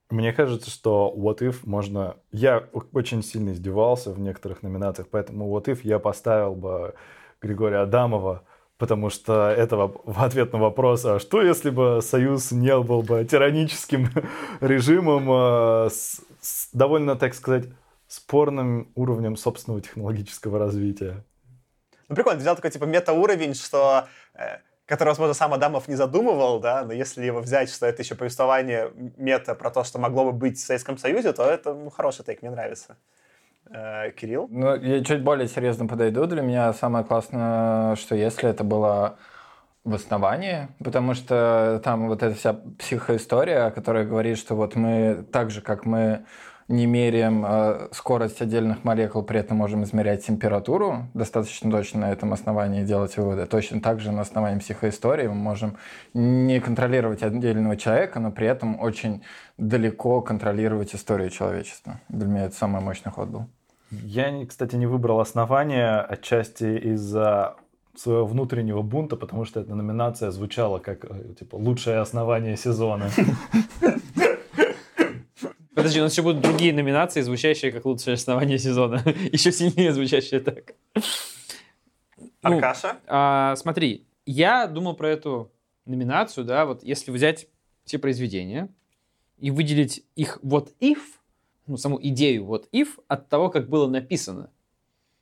Мне 0.09 0.33
кажется, 0.33 0.69
что 0.69 1.13
What 1.17 1.39
If 1.39 1.61
можно... 1.63 2.17
Я 2.31 2.67
очень 2.91 3.23
сильно 3.23 3.51
издевался 3.51 4.11
в 4.11 4.19
некоторых 4.19 4.61
номинациях, 4.61 5.07
поэтому 5.09 5.47
What 5.55 5.65
If 5.65 5.79
я 5.83 5.97
поставил 5.97 6.53
бы 6.55 6.93
Григория 7.41 7.77
Адамова, 7.79 8.43
потому 8.77 9.09
что 9.09 9.49
это 9.49 9.77
в 9.77 10.23
ответ 10.23 10.53
на 10.53 10.59
вопрос, 10.59 11.05
а 11.05 11.19
что 11.19 11.41
если 11.41 11.71
бы 11.71 11.99
Союз 12.03 12.51
не 12.51 12.77
был 12.79 13.01
бы 13.01 13.25
тираническим 13.25 14.09
режимом 14.61 15.27
э, 15.31 15.89
с, 15.89 16.21
с 16.41 16.69
довольно, 16.73 17.15
так 17.15 17.33
сказать, 17.33 17.65
спорным 18.13 18.91
уровнем 18.95 19.35
собственного 19.35 19.81
технологического 19.81 20.59
развития? 20.59 21.23
Ну, 22.07 22.15
прикольно, 22.15 22.37
ты 22.37 22.43
взял 22.43 22.55
такой, 22.55 22.69
типа, 22.69 22.85
метауровень, 22.85 23.55
что... 23.55 24.07
э, 24.35 24.57
который, 24.85 25.09
возможно, 25.09 25.33
сам 25.33 25.53
Адамов 25.53 25.87
не 25.87 25.95
задумывал, 25.95 26.59
да, 26.59 26.83
но 26.83 26.93
если 26.93 27.25
его 27.25 27.39
взять, 27.39 27.69
что 27.69 27.87
это 27.87 28.03
еще 28.03 28.13
повествование 28.13 28.91
мета 29.17 29.55
про 29.55 29.71
то, 29.71 29.83
что 29.83 29.97
могло 29.97 30.25
бы 30.25 30.31
быть 30.31 30.57
в 30.57 30.65
Советском 30.65 30.97
Союзе, 30.97 31.33
то 31.33 31.43
это 31.43 31.73
ну, 31.73 31.89
хороший 31.89 32.23
тейк, 32.23 32.43
мне 32.43 32.51
нравится. 32.51 32.97
Э, 33.71 34.11
Кирилл? 34.11 34.47
Ну, 34.51 34.75
я 34.75 35.03
чуть 35.03 35.23
более 35.23 35.47
серьезно 35.47 35.87
подойду. 35.87 36.27
Для 36.27 36.43
меня 36.43 36.71
самое 36.73 37.03
классное, 37.03 37.95
что 37.95 38.13
если 38.13 38.47
это 38.47 38.63
было 38.63 39.17
в 39.83 39.95
основании, 39.95 40.67
потому 40.83 41.15
что 41.15 41.81
там 41.83 42.07
вот 42.07 42.21
эта 42.21 42.35
вся 42.35 42.53
психоистория, 42.77 43.71
которая 43.71 44.05
говорит, 44.05 44.37
что 44.37 44.55
вот 44.55 44.75
мы 44.75 45.25
так 45.31 45.49
же, 45.49 45.61
как 45.61 45.85
мы 45.85 46.25
не 46.67 46.85
меряем 46.85 47.45
э, 47.45 47.87
скорость 47.91 48.41
отдельных 48.41 48.83
молекул, 48.83 49.23
при 49.23 49.39
этом 49.39 49.57
можем 49.57 49.83
измерять 49.83 50.25
температуру 50.25 51.07
достаточно 51.13 51.69
точно 51.71 52.01
на 52.01 52.11
этом 52.11 52.33
основании 52.33 52.83
делать 52.83 53.17
выводы. 53.17 53.45
Точно 53.45 53.81
так 53.81 53.99
же 53.99 54.11
на 54.11 54.21
основании 54.21 54.59
психоистории 54.59 55.27
мы 55.27 55.35
можем 55.35 55.77
не 56.13 56.59
контролировать 56.59 57.23
отдельного 57.23 57.77
человека, 57.77 58.19
но 58.19 58.31
при 58.31 58.47
этом 58.47 58.79
очень 58.79 59.23
далеко 59.57 60.21
контролировать 60.21 60.95
историю 60.95 61.29
человечества. 61.29 61.99
Для 62.09 62.27
меня 62.27 62.45
это 62.45 62.55
самый 62.55 62.81
мощный 62.81 63.11
ход 63.11 63.29
был. 63.29 63.45
Я, 63.91 64.45
кстати, 64.45 64.75
не 64.75 64.87
выбрал 64.87 65.19
основание 65.19 65.99
отчасти 65.99 66.77
из-за 66.93 67.55
своего 67.95 68.25
внутреннего 68.25 68.81
бунта, 68.81 69.15
потому 69.15 69.45
что 69.45 69.59
эта 69.59 69.75
номинация 69.75 70.31
звучала 70.31 70.79
как 70.79 71.05
э, 71.05 71.33
типа 71.37 71.55
лучшее 71.55 71.99
основание 71.99 72.57
сезона. 72.57 73.09
Подожди, 75.83 75.99
у 75.99 76.03
нас 76.03 76.13
еще 76.13 76.21
будут 76.21 76.41
другие 76.41 76.73
номинации, 76.73 77.19
звучащие 77.19 77.69
как 77.73 77.83
лучшее 77.83 78.13
основание 78.13 78.57
сезона. 78.57 79.03
Еще 79.33 79.51
сильнее 79.51 79.91
звучащие 79.91 80.39
так. 80.39 80.75
Ну, 80.95 82.55
Аркаша? 82.55 82.99
а, 83.05 83.57
смотри, 83.57 84.07
я 84.25 84.67
думал 84.67 84.95
про 84.95 85.09
эту 85.09 85.51
номинацию, 85.85 86.45
да, 86.45 86.65
вот 86.65 86.83
если 86.83 87.11
взять 87.11 87.47
все 87.83 87.99
произведения 87.99 88.69
и 89.39 89.51
выделить 89.51 90.05
их 90.15 90.39
вот 90.41 90.71
if, 90.79 90.99
ну, 91.67 91.75
саму 91.75 91.99
идею 92.01 92.45
вот 92.45 92.69
if 92.71 92.87
от 93.09 93.27
того, 93.27 93.49
как 93.49 93.67
было 93.67 93.85
написано. 93.85 94.51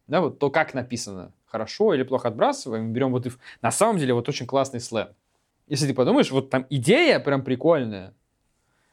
Да, 0.05 0.21
вот 0.21 0.37
то, 0.37 0.51
как 0.51 0.75
написано, 0.75 1.33
хорошо 1.47 1.95
или 1.95 2.03
плохо 2.03 2.27
отбрасываем, 2.27 2.93
берем 2.93 3.13
вот 3.13 3.25
if. 3.25 3.39
На 3.63 3.71
самом 3.71 3.97
деле, 3.97 4.13
вот 4.13 4.29
очень 4.29 4.45
классный 4.45 4.79
сленг. 4.79 5.09
Если 5.65 5.87
ты 5.87 5.95
подумаешь, 5.95 6.29
вот 6.29 6.51
там 6.51 6.67
идея 6.69 7.19
прям 7.19 7.43
прикольная. 7.43 8.13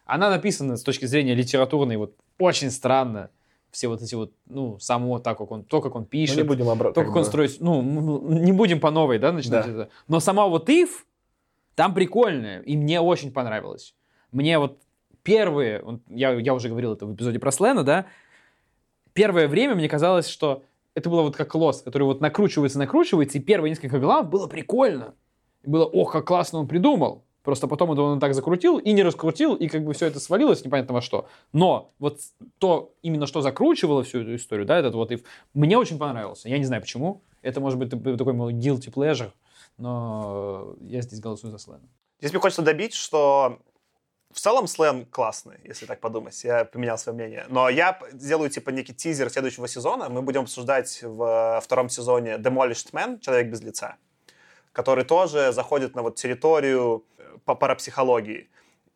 Она 0.08 0.30
написана 0.30 0.78
с 0.78 0.82
точки 0.82 1.04
зрения 1.04 1.34
литературной 1.34 1.98
вот 1.98 2.16
очень 2.38 2.70
странно. 2.70 3.28
Все 3.70 3.88
вот 3.88 4.00
эти 4.00 4.14
вот, 4.14 4.32
ну, 4.46 4.78
само 4.78 5.18
так, 5.18 5.36
как 5.36 5.50
он, 5.50 5.62
то, 5.64 5.82
как 5.82 5.94
он 5.94 6.02
Ну, 6.02 6.06
пишет. 6.08 6.38
не 6.38 6.42
будем 6.44 6.64
обра- 6.70 6.94
То, 6.94 7.02
как 7.02 7.08
как 7.08 7.16
он 7.16 7.22
бы- 7.22 7.28
строит, 7.28 7.56
ну, 7.60 7.82
не 7.82 8.52
будем 8.52 8.80
по 8.80 8.90
новой, 8.90 9.18
да, 9.18 9.32
начинать 9.32 9.66
Да. 9.66 9.70
это. 9.70 9.88
Но 10.08 10.18
сама 10.20 10.46
вот 10.48 10.70
if, 10.70 10.88
там 11.74 11.92
прикольная, 11.92 12.60
и 12.62 12.74
мне 12.78 13.02
очень 13.02 13.30
понравилось. 13.30 13.94
Мне 14.32 14.58
вот 14.58 14.78
первые, 15.22 15.84
я, 16.08 16.30
я 16.32 16.54
уже 16.54 16.70
говорил 16.70 16.94
это 16.94 17.04
в 17.04 17.14
эпизоде 17.14 17.38
про 17.38 17.52
Слена, 17.52 17.84
да, 17.84 18.06
первое 19.12 19.46
время 19.46 19.74
мне 19.74 19.90
казалось, 19.90 20.26
что 20.28 20.62
это 20.94 21.10
было 21.10 21.20
вот 21.20 21.36
как 21.36 21.54
лос, 21.54 21.82
который 21.82 22.04
вот 22.04 22.22
накручивается, 22.22 22.78
накручивается, 22.78 23.36
и 23.36 23.42
первые 23.42 23.70
несколько 23.70 23.98
глав 23.98 24.30
было 24.30 24.46
прикольно. 24.46 25.14
Было, 25.66 25.84
ох, 25.84 26.12
как 26.12 26.26
классно 26.26 26.60
он 26.60 26.66
придумал. 26.66 27.24
Просто 27.48 27.66
потом 27.66 27.90
это 27.92 28.02
он 28.02 28.20
так 28.20 28.34
закрутил 28.34 28.76
и 28.76 28.92
не 28.92 29.02
раскрутил, 29.02 29.54
и 29.54 29.68
как 29.68 29.82
бы 29.82 29.94
все 29.94 30.04
это 30.04 30.20
свалилось 30.20 30.62
непонятно 30.66 30.92
во 30.92 31.00
что. 31.00 31.30
Но 31.54 31.94
вот 31.98 32.20
то, 32.58 32.92
именно 33.00 33.26
что 33.26 33.40
закручивало 33.40 34.02
всю 34.02 34.20
эту 34.20 34.36
историю, 34.36 34.66
да, 34.66 34.78
этот 34.78 34.94
вот 34.94 35.10
if, 35.10 35.24
мне 35.54 35.78
очень 35.78 35.98
понравился. 35.98 36.50
Я 36.50 36.58
не 36.58 36.66
знаю 36.66 36.82
почему. 36.82 37.22
Это 37.40 37.62
может 37.62 37.78
быть 37.78 37.88
такой 37.88 38.34
мой 38.34 38.52
guilty 38.52 38.92
pleasure, 38.92 39.30
но 39.78 40.74
я 40.82 41.00
здесь 41.00 41.20
голосую 41.20 41.50
за 41.50 41.58
Слена. 41.58 41.88
Здесь 42.18 42.32
мне 42.32 42.40
хочется 42.42 42.60
добить, 42.60 42.92
что 42.92 43.60
в 44.30 44.38
целом 44.38 44.66
слэн 44.66 45.06
классный, 45.06 45.56
если 45.64 45.86
так 45.86 46.00
подумать. 46.00 46.44
Я 46.44 46.66
поменял 46.66 46.98
свое 46.98 47.16
мнение. 47.16 47.46
Но 47.48 47.70
я 47.70 47.98
сделаю 48.12 48.50
типа 48.50 48.68
некий 48.68 48.92
тизер 48.92 49.30
следующего 49.30 49.68
сезона. 49.68 50.10
Мы 50.10 50.20
будем 50.20 50.42
обсуждать 50.42 51.00
в 51.02 51.60
втором 51.64 51.88
сезоне 51.88 52.34
Demolished 52.34 52.92
Man, 52.92 53.18
Человек 53.20 53.46
без 53.50 53.62
лица, 53.62 53.96
который 54.72 55.04
тоже 55.04 55.50
заходит 55.52 55.94
на 55.94 56.02
вот 56.02 56.16
территорию 56.16 57.06
по 57.48 57.54
парапсихологии. 57.54 58.50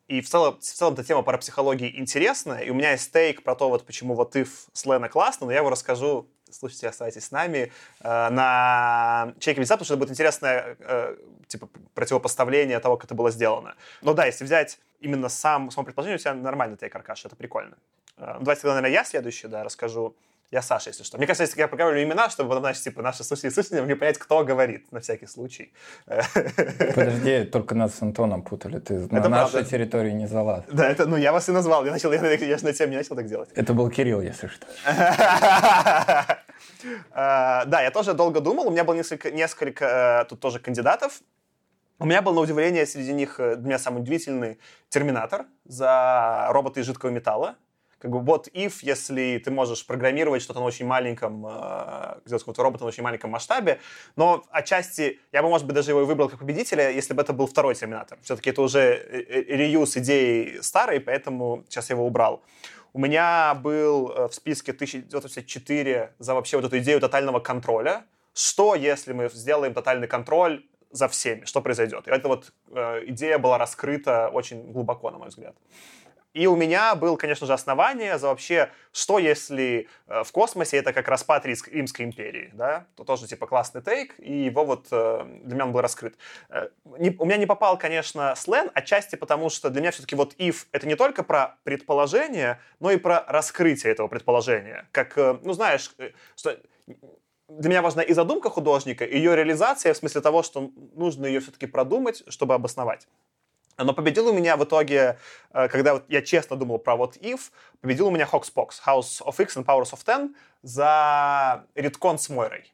И 0.08 0.20
в 0.20 0.28
целом, 0.28 0.58
в 0.58 0.62
целом 0.62 0.92
эта 0.92 1.04
тема 1.04 1.22
парапсихологии 1.22 1.98
интересная, 1.98 2.58
и 2.58 2.68
у 2.68 2.74
меня 2.74 2.90
есть 2.90 3.04
стейк 3.04 3.42
про 3.42 3.54
то, 3.54 3.70
вот 3.70 3.86
почему 3.86 4.14
вот 4.14 4.36
if 4.36 4.50
Слена 4.74 5.08
классно, 5.08 5.46
но 5.46 5.52
я 5.52 5.60
его 5.60 5.70
расскажу, 5.70 6.28
слушайте, 6.50 6.86
оставайтесь 6.86 7.24
с 7.24 7.30
нами, 7.30 7.72
э, 8.00 8.28
на 8.28 9.32
«Человеке 9.38 9.62
без 9.62 9.68
лица», 9.68 9.76
потому 9.76 9.84
что 9.86 9.94
это 9.94 10.00
будет 10.00 10.10
интересное 10.10 10.76
э, 10.80 11.16
типа 11.46 11.70
противопоставление 11.94 12.78
того, 12.80 12.98
как 12.98 13.06
это 13.06 13.14
было 13.14 13.30
сделано. 13.30 13.74
Но 14.02 14.12
да, 14.12 14.26
если 14.26 14.44
взять 14.44 14.78
именно 15.00 15.30
сам, 15.30 15.70
само 15.70 15.86
предположение, 15.86 16.16
у 16.16 16.18
тебя 16.18 16.34
нормальный 16.34 16.76
тейк, 16.76 16.94
Аркаша, 16.94 17.28
это 17.28 17.36
прикольно. 17.36 17.78
Э, 18.18 18.34
ну, 18.38 18.44
давайте 18.44 18.66
наверное, 18.66 18.90
я 18.90 19.04
следующий, 19.04 19.48
да, 19.48 19.64
расскажу. 19.64 20.14
Я 20.52 20.60
Саша, 20.60 20.90
если 20.90 21.02
что. 21.02 21.16
Мне 21.16 21.26
кажется, 21.26 21.44
если 21.44 21.58
я 21.58 21.66
проговорю 21.66 22.02
имена, 22.02 22.28
чтобы 22.28 22.50
потом, 22.50 22.64
значит, 22.64 22.82
типа, 22.82 23.00
наши 23.00 23.24
слушатели 23.24 23.50
и 23.50 23.54
слушатели 23.54 23.80
могли 23.80 23.94
понять, 23.94 24.18
кто 24.18 24.44
говорит, 24.44 24.92
на 24.92 25.00
всякий 25.00 25.26
случай. 25.26 25.72
Подожди, 26.94 27.44
только 27.44 27.74
нас 27.74 27.94
с 27.94 28.02
Антоном 28.02 28.42
путали. 28.42 28.78
Ты 28.78 29.08
на 29.10 29.16
Это 29.16 29.30
нашей 29.30 29.52
правда. 29.52 29.70
территории 29.70 30.10
не 30.10 30.26
залаз. 30.26 30.64
Да, 30.70 30.86
это, 30.86 31.06
ну, 31.06 31.16
я 31.16 31.32
вас 31.32 31.48
и 31.48 31.52
назвал. 31.52 31.86
Я 31.86 31.92
начал, 31.92 32.12
я, 32.12 32.20
я 32.34 32.58
же 32.58 32.64
на 32.64 32.74
теме 32.74 32.90
не 32.90 32.96
начал 32.98 33.16
так 33.16 33.26
делать. 33.26 33.48
Это 33.54 33.72
был 33.72 33.88
Кирилл, 33.88 34.20
если 34.20 34.48
что. 34.48 34.66
Э, 34.84 36.36
Да, 37.66 37.80
я 37.82 37.90
тоже 37.90 38.12
долго 38.12 38.40
думал. 38.40 38.68
У 38.68 38.70
меня 38.70 38.84
было 38.84 38.94
несколько, 38.94 39.30
несколько 39.30 39.84
э, 40.22 40.28
тут 40.28 40.40
тоже 40.40 40.58
кандидатов. 40.58 41.22
У 41.98 42.04
меня 42.04 42.20
был, 42.20 42.34
на 42.34 42.40
удивление, 42.40 42.84
среди 42.84 43.14
них 43.14 43.40
э, 43.40 43.56
для 43.56 43.66
меня 43.66 43.78
самый 43.78 44.02
удивительный 44.02 44.58
«Терминатор» 44.90 45.46
за 45.64 46.48
роботы 46.50 46.80
из 46.80 46.86
жидкого 46.86 47.08
металла. 47.10 47.56
Как 48.02 48.10
бы 48.10 48.18
вот 48.18 48.48
if, 48.48 48.78
если 48.82 49.40
ты 49.44 49.52
можешь 49.52 49.86
программировать 49.86 50.42
что-то 50.42 50.58
на 50.58 50.66
очень 50.66 50.86
маленьком, 50.86 51.46
э, 51.46 52.18
сделать 52.24 52.42
какого-то 52.42 52.64
робота 52.64 52.82
на 52.82 52.88
очень 52.88 53.04
маленьком 53.04 53.30
масштабе, 53.30 53.78
но 54.16 54.42
отчасти 54.50 55.20
я 55.30 55.40
бы, 55.40 55.48
может 55.48 55.68
быть, 55.68 55.76
даже 55.76 55.92
его 55.92 56.02
и 56.02 56.04
выбрал 56.04 56.28
как 56.28 56.40
победителя, 56.40 56.90
если 56.90 57.14
бы 57.14 57.22
это 57.22 57.32
был 57.32 57.46
второй 57.46 57.76
Терминатор. 57.76 58.18
Все-таки 58.22 58.50
это 58.50 58.62
уже 58.62 58.80
э, 58.80 59.24
э, 59.28 59.56
реюз 59.56 59.96
идеи 59.96 60.58
старой, 60.62 60.98
поэтому 60.98 61.64
сейчас 61.68 61.90
я 61.90 61.94
его 61.94 62.04
убрал. 62.04 62.42
У 62.92 62.98
меня 62.98 63.54
был 63.54 64.10
э, 64.10 64.26
в 64.26 64.34
списке 64.34 64.72
1984 64.72 66.14
за 66.18 66.34
вообще 66.34 66.56
вот 66.56 66.66
эту 66.66 66.78
идею 66.78 66.98
тотального 66.98 67.38
контроля. 67.38 68.04
что 68.34 68.74
если 68.74 69.12
мы 69.12 69.28
сделаем 69.28 69.74
тотальный 69.74 70.08
контроль 70.08 70.64
за 70.90 71.06
всеми, 71.06 71.44
что 71.46 71.62
произойдет. 71.62 72.06
И 72.08 72.10
эта 72.10 72.28
вот 72.28 72.52
э, 72.74 73.04
идея 73.06 73.38
была 73.38 73.58
раскрыта 73.58 74.28
очень 74.28 74.72
глубоко, 74.72 75.10
на 75.10 75.18
мой 75.18 75.28
взгляд. 75.28 75.54
И 76.34 76.46
у 76.46 76.56
меня 76.56 76.94
было, 76.94 77.16
конечно 77.16 77.46
же, 77.46 77.52
основание 77.52 78.18
за 78.18 78.28
вообще, 78.28 78.70
что 78.92 79.18
если 79.18 79.88
э, 80.06 80.22
в 80.24 80.32
космосе 80.32 80.78
это 80.78 80.92
как 80.92 81.08
распад 81.08 81.44
Римской 81.44 82.04
империи, 82.06 82.50
да, 82.54 82.86
то 82.96 83.04
тоже 83.04 83.26
типа 83.26 83.46
классный 83.46 83.82
тейк, 83.82 84.14
и 84.18 84.44
его 84.44 84.64
вот 84.64 84.86
э, 84.90 85.24
для 85.44 85.54
меня 85.54 85.66
он 85.66 85.72
был 85.72 85.80
раскрыт. 85.82 86.16
Э, 86.48 86.68
не- 86.98 87.14
у 87.18 87.24
меня 87.26 87.36
не 87.36 87.46
попал, 87.46 87.78
конечно, 87.78 88.34
слен, 88.36 88.70
отчасти 88.74 89.16
потому, 89.16 89.50
что 89.50 89.68
для 89.68 89.80
меня 89.82 89.90
все-таки 89.90 90.14
вот 90.16 90.34
if 90.38 90.66
это 90.72 90.86
не 90.86 90.96
только 90.96 91.22
про 91.22 91.58
предположение, 91.64 92.60
но 92.80 92.90
и 92.90 92.96
про 92.96 93.24
раскрытие 93.28 93.92
этого 93.92 94.08
предположения. 94.08 94.88
Как, 94.92 95.16
ну 95.16 95.52
знаешь, 95.52 95.90
что 96.36 96.58
для 97.48 97.68
меня 97.68 97.82
важна 97.82 98.02
и 98.02 98.12
задумка 98.14 98.50
художника, 98.50 99.04
и 99.04 99.16
ее 99.16 99.36
реализация 99.36 99.92
в 99.92 99.96
смысле 99.96 100.20
того, 100.20 100.42
что 100.42 100.70
нужно 100.94 101.26
ее 101.26 101.40
все-таки 101.40 101.66
продумать, 101.66 102.22
чтобы 102.28 102.54
обосновать. 102.54 103.06
Но 103.78 103.92
победил 103.94 104.28
у 104.28 104.32
меня 104.32 104.56
в 104.56 104.64
итоге, 104.64 105.18
э, 105.52 105.68
когда 105.68 105.94
вот 105.94 106.04
я 106.08 106.22
честно 106.22 106.56
думал 106.56 106.78
про 106.78 106.96
вот 106.96 107.16
if, 107.16 107.50
победил 107.80 108.08
у 108.08 108.10
меня 108.10 108.28
Hoxpox, 108.30 108.70
House 108.86 109.22
of 109.24 109.40
X 109.42 109.56
and 109.56 109.64
Powers 109.64 109.92
of 109.92 110.04
Ten 110.04 110.34
за 110.62 111.64
редкон 111.74 112.18
с 112.18 112.28
Мойрой. 112.28 112.72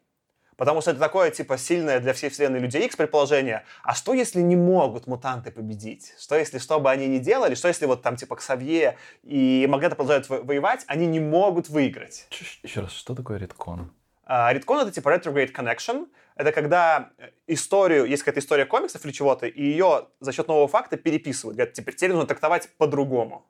Потому 0.56 0.80
что 0.80 0.90
это 0.90 0.98
такое, 0.98 1.30
типа, 1.30 1.56
сильное 1.56 2.00
для 2.00 2.12
всей 2.12 2.30
вселенной 2.30 2.58
Людей 2.58 2.84
X 2.84 2.96
предположение. 2.96 3.64
А 3.84 3.94
что, 3.94 4.12
если 4.12 4.40
не 4.40 4.56
могут 4.56 5.06
мутанты 5.06 5.52
победить? 5.52 6.14
Что, 6.18 6.34
если 6.34 6.58
что 6.58 6.80
бы 6.80 6.90
они 6.90 7.06
ни 7.06 7.18
делали? 7.18 7.54
Что, 7.54 7.68
если 7.68 7.86
вот 7.86 8.02
там, 8.02 8.16
типа, 8.16 8.34
Ксавье 8.34 8.98
и 9.22 9.68
Магнета 9.70 9.94
продолжают 9.94 10.28
во- 10.28 10.40
воевать, 10.40 10.84
они 10.88 11.06
не 11.06 11.20
могут 11.20 11.68
выиграть? 11.68 12.26
Еще 12.64 12.80
раз, 12.80 12.90
что 12.90 13.14
такое 13.14 13.38
редкон? 13.38 13.92
А, 14.24 14.52
Редкон— 14.52 14.80
это 14.82 14.90
типа 14.90 15.14
retrograde 15.14 15.54
connection. 15.54 16.08
Это 16.38 16.52
когда 16.52 17.10
историю, 17.48 18.06
есть 18.06 18.22
какая-то 18.22 18.38
история 18.38 18.64
комиксов 18.64 19.04
или 19.04 19.10
чего-то, 19.10 19.46
и 19.48 19.60
ее 19.60 20.08
за 20.20 20.32
счет 20.32 20.46
нового 20.46 20.68
факта 20.68 20.96
переписывают. 20.96 21.56
Говорят, 21.56 21.74
теперь, 21.74 21.94
теперь 21.94 22.12
нужно 22.12 22.26
трактовать 22.26 22.70
по-другому. 22.78 23.44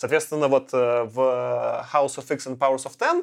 Соответственно, 0.00 0.48
вот 0.48 0.70
э, 0.72 1.02
в 1.04 1.86
House 1.92 2.16
of 2.16 2.32
X 2.32 2.46
and 2.46 2.56
Powers 2.56 2.86
of 2.86 2.92
Ten 2.98 3.22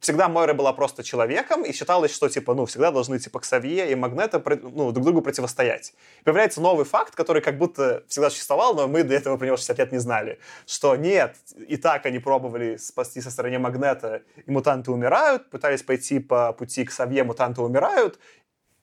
всегда 0.00 0.28
Мойра 0.28 0.52
была 0.52 0.74
просто 0.74 1.02
человеком, 1.02 1.64
и 1.64 1.72
считалось, 1.72 2.14
что, 2.14 2.28
типа, 2.28 2.52
ну, 2.52 2.66
всегда 2.66 2.90
должны, 2.90 3.18
типа, 3.18 3.40
Ксавье 3.40 3.90
и 3.90 3.94
Магнета 3.94 4.42
ну, 4.62 4.92
друг 4.92 5.06
другу 5.06 5.22
противостоять. 5.22 5.94
Появляется 6.22 6.60
новый 6.60 6.84
факт, 6.84 7.14
который 7.14 7.40
как 7.40 7.56
будто 7.56 8.04
всегда 8.06 8.28
существовал, 8.28 8.74
но 8.74 8.86
мы 8.86 9.02
до 9.02 9.14
этого 9.14 9.38
про 9.38 9.46
него 9.46 9.56
60 9.56 9.78
лет 9.78 9.92
не 9.92 9.98
знали, 9.98 10.38
что 10.66 10.94
нет, 10.94 11.36
и 11.56 11.78
так 11.78 12.04
они 12.04 12.18
пробовали 12.18 12.76
спасти 12.76 13.22
со 13.22 13.30
стороны 13.30 13.58
Магнета, 13.58 14.24
и 14.44 14.50
мутанты 14.50 14.90
умирают, 14.90 15.48
пытались 15.48 15.82
пойти 15.82 16.18
по 16.18 16.52
пути 16.52 16.84
Ксавье, 16.84 17.24
мутанты 17.24 17.62
умирают, 17.62 18.18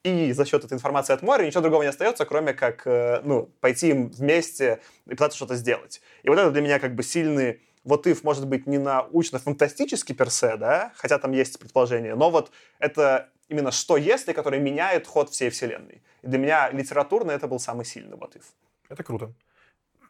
и 0.03 0.31
за 0.31 0.45
счет 0.45 0.63
этой 0.63 0.73
информации 0.73 1.13
от 1.13 1.21
моря 1.21 1.45
ничего 1.45 1.61
другого 1.61 1.83
не 1.83 1.89
остается, 1.89 2.25
кроме 2.25 2.53
как 2.53 2.87
э, 2.87 3.21
ну, 3.23 3.51
пойти 3.59 3.89
им 3.89 4.09
вместе 4.09 4.81
и 5.05 5.11
пытаться 5.11 5.35
что-то 5.35 5.55
сделать. 5.55 6.01
И 6.23 6.29
вот 6.29 6.39
это 6.39 6.51
для 6.51 6.61
меня 6.61 6.79
как 6.79 6.95
бы 6.95 7.03
сильный 7.03 7.61
вот 7.83 8.07
if 8.07 8.19
может 8.23 8.47
быть 8.47 8.67
не 8.67 8.77
научно-фантастический 8.77 10.15
персе, 10.15 10.55
да, 10.57 10.91
хотя 10.95 11.17
там 11.17 11.31
есть 11.31 11.59
предположение, 11.59 12.15
но 12.15 12.29
вот 12.29 12.51
это 12.79 13.29
именно 13.47 13.71
что 13.71 13.97
если, 13.97 14.33
которое 14.33 14.59
меняет 14.59 15.07
ход 15.07 15.29
всей 15.29 15.49
вселенной. 15.49 16.01
И 16.21 16.27
для 16.27 16.37
меня 16.37 16.69
литературно 16.71 17.31
это 17.31 17.47
был 17.47 17.59
самый 17.59 17.85
сильный 17.85 18.17
вот 18.17 18.35
if. 18.35 18.43
Это 18.89 19.03
круто. 19.03 19.33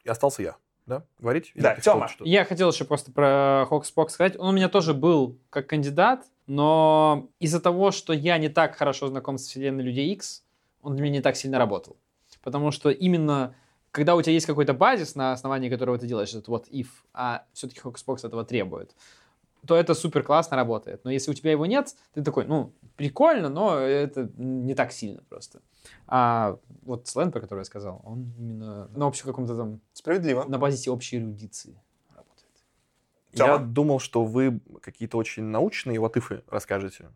И 0.04 0.08
остался 0.08 0.42
я, 0.42 0.56
да? 0.86 1.04
Говорить? 1.18 1.52
Или 1.54 1.62
Да, 1.62 1.76
Тёма. 1.76 2.08
что-то? 2.08 2.28
Я 2.28 2.44
хотел 2.44 2.70
еще 2.70 2.84
просто 2.84 3.12
про 3.12 3.66
Хокспок 3.68 4.10
сказать. 4.10 4.36
Он 4.38 4.48
у 4.48 4.52
меня 4.52 4.68
тоже 4.68 4.94
был 4.94 5.38
как 5.50 5.68
кандидат, 5.68 6.24
но 6.46 7.28
из-за 7.38 7.60
того, 7.60 7.90
что 7.90 8.12
я 8.12 8.38
не 8.38 8.48
так 8.48 8.76
хорошо 8.76 9.08
знаком 9.08 9.38
с 9.38 9.46
вселенной 9.46 9.84
Людей 9.84 10.12
X, 10.12 10.44
он 10.82 10.94
для 10.94 11.04
меня 11.04 11.14
не 11.18 11.22
так 11.22 11.36
сильно 11.36 11.58
работал. 11.58 11.96
Потому 12.42 12.70
что 12.72 12.90
именно 12.90 13.54
когда 13.92 14.16
у 14.16 14.22
тебя 14.22 14.32
есть 14.32 14.46
какой-то 14.46 14.72
базис, 14.72 15.14
на 15.14 15.32
основании 15.32 15.68
которого 15.68 15.98
ты 15.98 16.06
делаешь 16.06 16.30
этот 16.30 16.48
вот 16.48 16.66
if, 16.68 16.88
а 17.12 17.44
все-таки 17.52 17.80
Хокспокс 17.80 18.24
этого 18.24 18.42
требует, 18.42 18.96
то 19.66 19.76
это 19.76 19.94
супер 19.94 20.22
классно 20.22 20.56
работает. 20.56 21.04
Но 21.04 21.10
если 21.10 21.30
у 21.30 21.34
тебя 21.34 21.52
его 21.52 21.66
нет, 21.66 21.94
ты 22.14 22.22
такой, 22.22 22.46
ну, 22.46 22.72
прикольно, 22.96 23.48
но 23.48 23.78
это 23.78 24.30
не 24.36 24.74
так 24.74 24.92
сильно 24.92 25.22
просто. 25.28 25.60
А 26.06 26.58
вот 26.82 27.08
сленг, 27.08 27.32
про 27.32 27.40
который 27.40 27.60
я 27.60 27.64
сказал, 27.64 28.00
он 28.04 28.32
именно 28.38 28.88
на 28.88 29.06
общем 29.06 29.26
каком-то 29.26 29.56
там, 29.56 29.80
Справедливо. 29.92 30.44
на 30.44 30.58
базе 30.58 30.90
общей 30.90 31.18
эрудиции 31.18 31.80
работает. 32.10 32.52
Я 33.32 33.58
думал, 33.58 33.98
что 33.98 34.24
вы 34.24 34.60
какие-то 34.80 35.16
очень 35.16 35.44
научные 35.44 35.98
ватыфы 35.98 36.42
расскажете. 36.48 37.10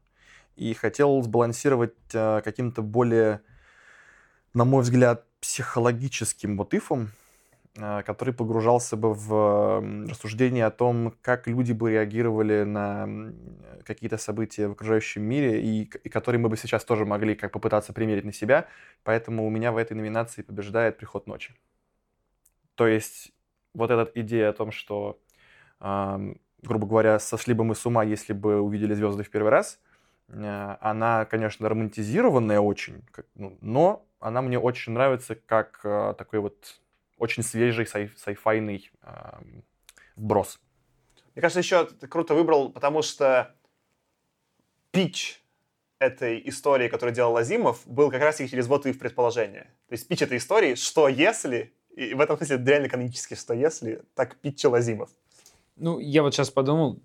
И 0.57 0.73
хотел 0.73 1.23
сбалансировать 1.23 1.95
э, 2.15 2.41
каким-то 2.43 2.81
более, 2.81 3.43
на 4.55 4.65
мой 4.65 4.83
взгляд, 4.83 5.27
психологическим 5.41 6.57
э, 6.57 7.11
который 7.77 8.33
погружался 8.35 8.97
бы 8.97 9.13
в 9.13 10.09
рассуждение 10.09 10.67
о 10.67 10.71
том, 10.71 11.15
как 11.23 11.47
люди 11.47 11.73
бы 11.73 11.91
реагировали 11.91 12.65
на 12.65 13.33
какие-то 13.85 14.19
события 14.19 14.69
в 14.69 14.73
окружающем 14.73 15.23
мире, 15.23 15.63
и, 15.63 15.83
и 15.83 16.09
которые 16.09 16.41
мы 16.41 16.49
бы 16.49 16.57
сейчас 16.57 16.85
тоже 16.85 17.05
могли 17.05 17.35
как 17.35 17.53
попытаться 17.53 17.93
примерить 17.93 18.25
на 18.25 18.33
себя. 18.33 18.67
Поэтому 19.05 19.47
у 19.47 19.51
меня 19.51 19.73
в 19.73 19.77
этой 19.77 19.93
номинации 19.93 20.43
побеждает 20.43 20.97
«Приход 20.97 21.27
ночи». 21.27 21.55
То 22.75 22.87
есть 22.87 23.33
вот 23.75 23.91
эта 23.91 24.11
идея 24.21 24.51
о 24.51 24.53
том, 24.53 24.71
что 24.73 25.19
Ам, 25.81 26.39
грубо 26.63 26.87
говоря, 26.87 27.19
сошли 27.19 27.55
бы 27.55 27.65
мы 27.65 27.75
с 27.75 27.85
ума, 27.87 28.03
если 28.05 28.33
бы 28.33 28.61
увидели 28.61 28.95
звезды 28.95 29.23
в 29.23 29.31
первый 29.31 29.51
раз. 29.51 29.81
Э, 30.29 30.77
Она, 30.81 31.25
конечно, 31.27 31.69
романтизированная 31.69 32.61
очень, 32.61 33.03
как- 33.13 33.27
ну, 33.35 33.59
но 33.61 34.07
она 34.21 34.43
мне 34.43 34.59
очень 34.59 34.93
нравится 34.93 35.35
как 35.35 35.81
э, 35.85 36.15
такой 36.19 36.41
вот 36.41 36.81
очень 37.19 37.43
свежий 37.43 37.87
сай- 37.87 38.11
сайфайный 38.17 38.91
ам, 39.03 39.65
вброс. 40.17 40.59
Мне 41.35 41.43
кажется, 41.43 41.61
еще 41.61 41.85
ты 41.87 42.07
круто 42.07 42.35
выбрал, 42.35 42.71
потому 42.71 43.03
что 43.03 43.55
пич 44.91 45.43
этой 45.99 46.43
истории, 46.49 46.89
которую 46.89 47.15
делал 47.15 47.37
Азимов, 47.37 47.87
был 47.87 48.11
как 48.11 48.23
раз-таки 48.23 48.51
через 48.51 48.67
вот 48.67 48.87
и 48.87 48.93
в 48.93 48.99
предположение. 48.99 49.65
То 49.89 49.93
есть 49.93 50.09
пич 50.09 50.23
этой 50.23 50.39
истории, 50.39 50.75
что 50.75 51.09
если, 51.09 51.73
и 51.95 52.15
в 52.15 52.21
этом 52.21 52.37
смысле 52.37 52.63
реально 52.65 52.89
канонически, 52.89 53.35
что 53.35 53.55
если, 53.55 54.03
так 54.15 54.37
питчил 54.37 54.75
Азимов. 54.75 55.11
Ну, 55.77 55.99
я 55.99 56.23
вот 56.23 56.35
сейчас 56.35 56.51
подумал, 56.51 56.99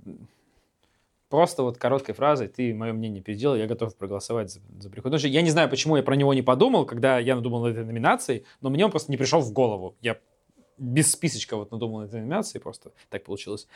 просто 1.32 1.64
вот 1.64 1.78
короткой 1.78 2.14
фразой, 2.14 2.50
ты 2.50 2.74
мое 2.74 2.94
мнение 2.94 3.24
переделал, 3.24 3.56
я 3.56 3.66
готов 3.66 3.96
проголосовать 3.96 4.52
за, 4.52 4.60
за 4.80 4.90
приход. 4.90 5.12
Потому 5.12 5.34
я 5.34 5.42
не 5.42 5.50
знаю, 5.50 5.70
почему 5.70 5.96
я 5.96 6.04
про 6.04 6.16
него 6.16 6.34
не 6.36 6.44
подумал, 6.44 6.86
когда 6.86 7.18
я 7.18 7.36
надумал 7.36 7.64
над 7.64 7.72
этой 7.72 7.86
номинацией, 7.86 8.46
но 8.60 8.70
мне 8.70 8.86
он 8.86 8.92
просто 8.92 9.10
не 9.12 9.18
пришел 9.18 9.40
в 9.40 9.52
голову. 9.52 9.96
Я 10.02 10.18
без 10.78 11.12
списочка 11.12 11.56
вот 11.56 11.72
надумал 11.72 12.02
над 12.02 12.10
этой 12.10 12.20
номинацией, 12.20 12.62
просто 12.62 12.92
так 13.10 13.24
получилось. 13.24 13.68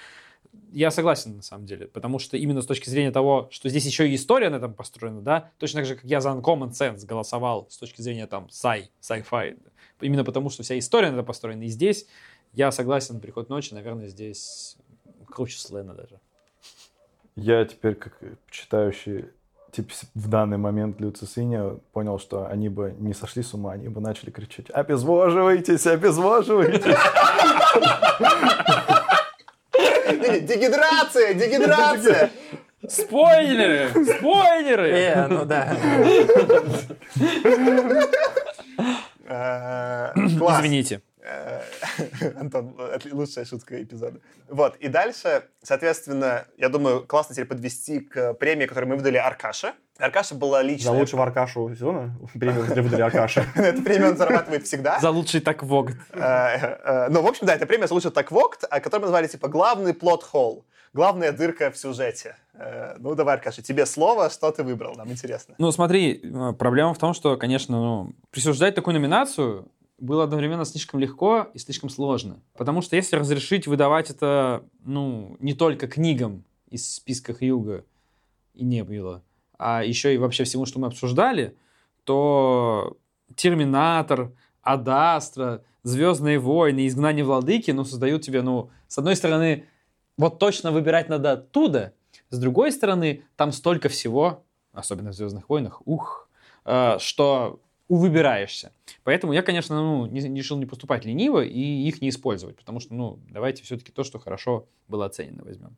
Я 0.71 0.91
согласен, 0.91 1.37
на 1.37 1.41
самом 1.41 1.65
деле, 1.65 1.87
потому 1.87 2.19
что 2.19 2.37
именно 2.37 2.61
с 2.61 2.65
точки 2.65 2.89
зрения 2.89 3.11
того, 3.11 3.47
что 3.51 3.69
здесь 3.69 3.85
еще 3.85 4.07
и 4.09 4.15
история 4.15 4.49
на 4.49 4.57
этом 4.57 4.73
построена, 4.73 5.21
да, 5.21 5.51
точно 5.57 5.79
так 5.79 5.87
же, 5.87 5.95
как 5.95 6.03
я 6.05 6.21
за 6.21 6.29
Uncommon 6.29 6.71
Sense 6.71 7.05
голосовал 7.05 7.67
с 7.69 7.77
точки 7.77 8.01
зрения 8.01 8.27
там 8.27 8.47
sci, 8.47 8.89
sci-fi, 9.01 9.57
именно 10.01 10.23
потому 10.23 10.49
что 10.49 10.63
вся 10.63 10.77
история 10.77 11.09
на 11.09 11.15
этом 11.15 11.25
построена, 11.25 11.63
и 11.63 11.67
здесь 11.67 12.05
я 12.53 12.71
согласен, 12.71 13.19
приход 13.19 13.49
ночи, 13.49 13.73
наверное, 13.73 14.07
здесь 14.07 14.77
круче 15.25 15.57
Слена 15.57 15.93
даже. 15.93 16.19
Я 17.35 17.65
теперь, 17.65 17.95
как 17.95 18.13
читающий 18.49 19.25
типа, 19.71 19.93
в 20.13 20.29
данный 20.29 20.57
момент 20.57 21.01
Люцисиня, 21.01 21.77
понял, 21.91 22.17
что 22.17 22.47
они 22.47 22.69
бы 22.69 22.95
не 22.97 23.13
сошли 23.13 23.43
с 23.43 23.53
ума, 23.53 23.73
они 23.73 23.89
бы 23.89 23.99
начали 23.99 24.29
кричать 24.29 24.67
«Обезвоживайтесь, 24.69 25.85
обезвоживайтесь!» 25.85 26.95
Дегидрация! 30.47 31.33
Дегидрация! 31.33 32.31
Спойлеры! 32.87 33.89
Спойлеры! 33.89 34.89
Э, 34.91 35.27
ну 35.27 35.43
да. 35.45 35.75
Э, 39.27 40.13
Класс. 40.37 40.59
Извините. 40.59 41.01
Э, 41.25 41.61
Антон, 42.39 42.75
лучшая 43.11 43.45
шутка 43.45 43.81
эпизода. 43.81 44.19
Вот, 44.47 44.75
и 44.77 44.87
дальше, 44.87 45.43
соответственно, 45.63 46.45
я 46.57 46.69
думаю, 46.69 47.05
классно 47.05 47.33
теперь 47.33 47.47
подвести 47.47 47.99
к 47.99 48.35
премии, 48.35 48.67
которую 48.67 48.91
мы 48.91 48.97
выдали 48.97 49.17
Аркаше. 49.17 49.73
Аркаша 49.97 50.35
была 50.35 50.59
За 50.59 50.67
личная... 50.67 50.91
лучшего 50.93 51.23
Аркашу 51.23 51.73
сезона 51.73 52.15
премию 52.33 52.65
выдали 52.65 53.01
Аркаша. 53.01 53.45
Эту 53.55 53.81
премию 53.81 54.09
он 54.09 54.17
зарабатывает 54.17 54.67
всегда. 54.67 54.99
За 54.99 55.09
лучший 55.09 55.41
так 55.41 55.63
вогт. 55.63 55.97
Э, 56.11 56.19
э, 56.19 57.07
Ну, 57.09 57.21
в 57.21 57.27
общем, 57.27 57.47
да, 57.47 57.55
это 57.55 57.65
премия 57.65 57.87
за 57.87 57.93
лучший 57.95 58.11
таквокт, 58.11 58.63
а 58.69 58.79
который 58.79 59.01
мы 59.01 59.07
назвали, 59.07 59.27
типа, 59.27 59.47
главный 59.47 59.93
плод-холл. 59.93 60.65
Главная 60.93 61.31
дырка 61.31 61.71
в 61.71 61.77
сюжете. 61.77 62.37
Ну, 62.99 63.15
давай, 63.15 63.35
Аркаша, 63.35 63.61
тебе 63.61 63.85
слово, 63.85 64.29
что 64.29 64.49
ты 64.51 64.63
выбрал, 64.63 64.95
нам 64.95 65.11
интересно. 65.11 65.55
Ну, 65.57 65.69
смотри, 65.73 66.23
проблема 66.57 66.93
в 66.93 66.97
том, 66.97 67.13
что, 67.13 67.35
конечно, 67.35 67.75
ну, 67.75 68.13
присуждать 68.31 68.75
такую 68.75 68.93
номинацию 68.93 69.67
было 69.97 70.23
одновременно 70.23 70.65
слишком 70.65 70.99
легко 70.99 71.47
и 71.53 71.59
слишком 71.59 71.89
сложно. 71.89 72.41
Потому 72.57 72.81
что 72.81 72.95
если 72.95 73.15
разрешить 73.15 73.67
выдавать 73.67 74.09
это, 74.09 74.65
ну, 74.83 75.37
не 75.39 75.53
только 75.53 75.87
книгам 75.87 76.43
из 76.69 76.95
списка 76.95 77.33
Хьюга 77.33 77.85
и 78.53 78.63
не 78.63 78.83
было, 78.83 79.23
а 79.57 79.83
еще 79.83 80.13
и 80.13 80.17
вообще 80.17 80.43
всему, 80.43 80.65
что 80.65 80.79
мы 80.79 80.87
обсуждали, 80.87 81.55
то 82.03 82.97
Терминатор, 83.35 84.31
Адастра, 84.61 85.63
Звездные 85.83 86.39
войны, 86.39 86.87
Изгнание 86.87 87.23
владыки, 87.23 87.71
ну, 87.71 87.85
создают 87.85 88.23
тебе, 88.23 88.41
ну, 88.41 88.71
с 88.87 88.97
одной 88.97 89.15
стороны, 89.15 89.67
вот 90.17 90.39
точно 90.39 90.71
выбирать 90.71 91.09
надо 91.09 91.33
оттуда, 91.33 91.93
с 92.29 92.39
другой 92.39 92.71
стороны, 92.71 93.23
там 93.35 93.51
столько 93.51 93.87
всего, 93.87 94.43
особенно 94.73 95.11
в 95.11 95.13
Звездных 95.13 95.47
войнах, 95.47 95.81
ух, 95.85 96.27
э, 96.65 96.97
что 96.99 97.59
выбираешься. 97.89 98.71
Поэтому 99.03 99.33
я, 99.33 99.41
конечно, 99.41 99.75
ну, 99.75 100.05
не, 100.07 100.21
решил 100.21 100.57
не 100.57 100.65
поступать 100.65 101.05
лениво 101.05 101.43
и 101.43 101.87
их 101.87 102.01
не 102.01 102.09
использовать, 102.09 102.57
потому 102.57 102.79
что, 102.79 102.93
ну, 102.93 103.19
давайте 103.29 103.63
все-таки 103.63 103.91
то, 103.91 104.03
что 104.03 104.19
хорошо 104.19 104.65
было 104.87 105.05
оценено, 105.05 105.43
возьмем. 105.43 105.75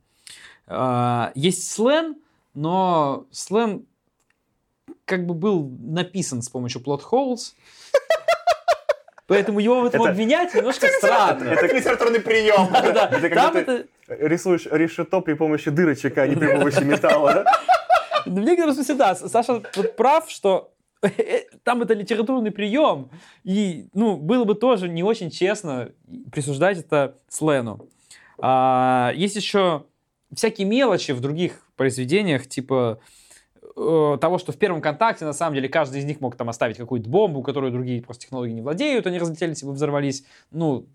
Э, 0.67 1.31
есть 1.35 1.69
слен, 1.69 2.15
но 2.53 3.25
слен 3.31 3.85
как 5.05 5.25
бы 5.25 5.33
был 5.33 5.69
написан 5.79 6.41
с 6.41 6.49
помощью 6.49 6.81
plot 6.81 7.01
holes, 7.11 7.53
Поэтому 9.27 9.59
его 9.59 9.81
в 9.81 9.85
этом 9.85 10.03
Это- 10.03 10.11
обвинять 10.11 10.53
немножко 10.55 10.87
странно. 10.87 11.49
Это 11.49 11.75
литературный 11.75 12.21
прием. 12.21 12.73
Это 12.73 13.07
ты 13.65 13.87
рисуешь 14.07 14.65
решето 14.71 15.19
при 15.19 15.33
помощи 15.33 15.69
дырочек, 15.69 16.17
а 16.17 16.27
не 16.27 16.37
при 16.37 16.47
помощи 16.47 16.79
металла. 16.79 17.33
да? 17.33 17.45
в 18.25 18.39
некотором 18.39 18.73
смысле, 18.73 18.95
да, 18.95 19.15
Саша 19.15 19.61
вот 19.75 19.95
прав, 19.95 20.29
что 20.29 20.71
там 21.63 21.81
это 21.81 21.93
литературный 21.93 22.51
прием, 22.51 23.09
и, 23.43 23.87
ну, 23.93 24.17
было 24.17 24.43
бы 24.43 24.55
тоже 24.55 24.89
не 24.89 25.03
очень 25.03 25.29
честно 25.29 25.91
присуждать 26.31 26.79
это 26.79 27.17
Слену. 27.27 27.87
А, 28.39 29.11
есть 29.15 29.35
еще 29.35 29.85
всякие 30.33 30.67
мелочи 30.67 31.11
в 31.11 31.19
других 31.19 31.63
произведениях, 31.75 32.47
типа 32.47 32.99
э, 33.75 34.17
того, 34.19 34.37
что 34.37 34.51
в 34.51 34.57
первом 34.57 34.81
контакте, 34.81 35.25
на 35.25 35.33
самом 35.33 35.55
деле, 35.55 35.69
каждый 35.69 36.01
из 36.01 36.05
них 36.05 36.21
мог 36.21 36.35
там 36.35 36.49
оставить 36.49 36.77
какую-то 36.77 37.09
бомбу, 37.09 37.41
которую 37.41 37.71
другие 37.71 38.01
просто 38.01 38.23
технологии 38.23 38.53
не 38.53 38.61
владеют, 38.61 39.07
они 39.07 39.19
разлетелись 39.19 39.63
и 39.63 39.65
взорвались. 39.65 40.25
Ну, 40.51 40.87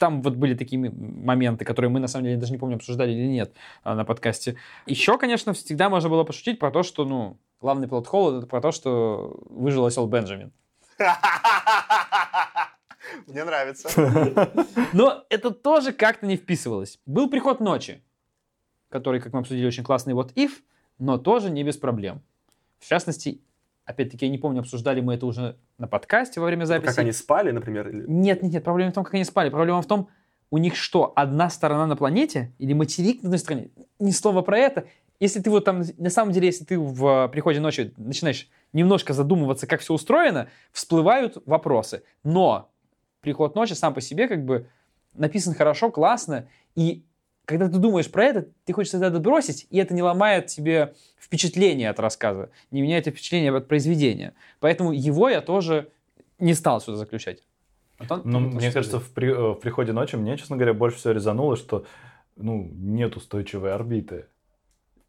там 0.00 0.22
вот 0.22 0.34
были 0.34 0.54
такие 0.54 0.80
моменты, 0.80 1.66
которые 1.66 1.90
мы, 1.90 2.00
на 2.00 2.08
самом 2.08 2.24
деле, 2.24 2.38
даже 2.38 2.52
не 2.52 2.58
помню, 2.58 2.76
обсуждали 2.76 3.12
или 3.12 3.26
нет 3.26 3.54
а, 3.84 3.94
на 3.94 4.06
подкасте. 4.06 4.56
Еще, 4.86 5.18
конечно, 5.18 5.52
всегда 5.52 5.90
можно 5.90 6.08
было 6.08 6.24
пошутить 6.24 6.58
про 6.58 6.70
то, 6.70 6.82
что, 6.82 7.04
ну, 7.04 7.36
главный 7.60 7.86
плод 7.86 8.06
холод 8.06 8.38
это 8.38 8.46
про 8.46 8.62
то, 8.62 8.72
что 8.72 9.38
выжил 9.50 9.84
осел 9.84 10.06
Бенджамин. 10.06 10.52
Мне 13.26 13.44
нравится. 13.44 13.90
Но 14.94 15.22
это 15.28 15.50
тоже 15.50 15.92
как-то 15.92 16.26
не 16.26 16.36
вписывалось. 16.36 16.98
Был 17.04 17.28
приход 17.28 17.60
ночи, 17.60 18.02
который, 18.88 19.20
как 19.20 19.34
мы 19.34 19.40
обсудили, 19.40 19.66
очень 19.66 19.84
классный 19.84 20.14
вот 20.14 20.32
if, 20.32 20.52
но 20.98 21.18
тоже 21.18 21.50
не 21.50 21.62
без 21.62 21.76
проблем. 21.76 22.22
В 22.78 22.88
частности, 22.88 23.42
опять-таки, 23.84 24.26
я 24.26 24.30
не 24.32 24.38
помню, 24.38 24.60
обсуждали 24.60 25.00
мы 25.00 25.14
это 25.14 25.26
уже 25.26 25.56
на 25.78 25.88
подкасте 25.88 26.40
во 26.40 26.46
время 26.46 26.64
записи. 26.64 26.88
Как 26.88 26.98
они 26.98 27.12
спали, 27.12 27.50
например. 27.50 27.92
Нет, 27.92 28.42
нет, 28.42 28.52
нет, 28.52 28.64
проблема 28.64 28.92
в 28.92 28.94
том, 28.94 29.04
как 29.04 29.14
они 29.14 29.24
спали. 29.24 29.50
Проблема 29.50 29.82
в 29.82 29.86
том, 29.86 30.08
у 30.50 30.58
них 30.58 30.76
что, 30.76 31.12
одна 31.16 31.48
сторона 31.50 31.86
на 31.86 31.96
планете 31.96 32.52
или 32.58 32.72
материк 32.72 33.22
на 33.22 33.28
одной 33.28 33.38
стороне? 33.38 33.70
Ни 33.98 34.10
слова 34.10 34.42
про 34.42 34.58
это. 34.58 34.84
Если 35.20 35.40
ты 35.40 35.50
вот 35.50 35.64
там, 35.64 35.82
на 35.98 36.10
самом 36.10 36.32
деле, 36.32 36.46
если 36.46 36.64
ты 36.64 36.78
в 36.78 37.06
э, 37.06 37.28
приходе 37.28 37.60
ночи 37.60 37.92
начинаешь 37.98 38.48
немножко 38.72 39.12
задумываться, 39.12 39.66
как 39.66 39.80
все 39.80 39.92
устроено, 39.92 40.48
всплывают 40.72 41.36
вопросы. 41.44 42.02
Но 42.24 42.70
приход 43.20 43.54
ночи 43.54 43.74
сам 43.74 43.92
по 43.92 44.00
себе 44.00 44.28
как 44.28 44.44
бы 44.44 44.66
написан 45.14 45.54
хорошо, 45.54 45.90
классно, 45.90 46.48
и 46.74 47.04
когда 47.50 47.68
ты 47.68 47.78
думаешь 47.78 48.08
про 48.08 48.24
это, 48.26 48.46
ты 48.64 48.72
хочешь 48.72 48.94
это 48.94 49.08
отбросить, 49.08 49.66
и 49.70 49.78
это 49.78 49.92
не 49.92 50.02
ломает 50.02 50.46
тебе 50.46 50.94
впечатление 51.18 51.90
от 51.90 51.98
рассказа, 51.98 52.50
не 52.70 52.80
меняет 52.80 53.06
впечатление 53.08 53.52
от 53.52 53.66
произведения. 53.66 54.34
Поэтому 54.60 54.92
его 54.92 55.28
я 55.28 55.40
тоже 55.40 55.88
не 56.38 56.54
стал 56.54 56.80
сюда 56.80 56.96
заключать. 56.98 57.42
Антон, 57.98 58.22
Ну, 58.24 58.38
мне 58.38 58.70
что 58.70 58.72
кажется, 58.72 59.00
в, 59.00 59.10
при- 59.10 59.32
э, 59.32 59.52
в 59.54 59.60
приходе 59.60 59.92
ночи 59.92 60.14
мне, 60.16 60.36
честно 60.36 60.56
говоря, 60.56 60.74
больше 60.74 60.98
всего 60.98 61.12
резануло, 61.12 61.56
что 61.56 61.84
ну, 62.36 62.70
нет 62.72 63.16
устойчивой 63.16 63.72
орбиты. 63.74 64.26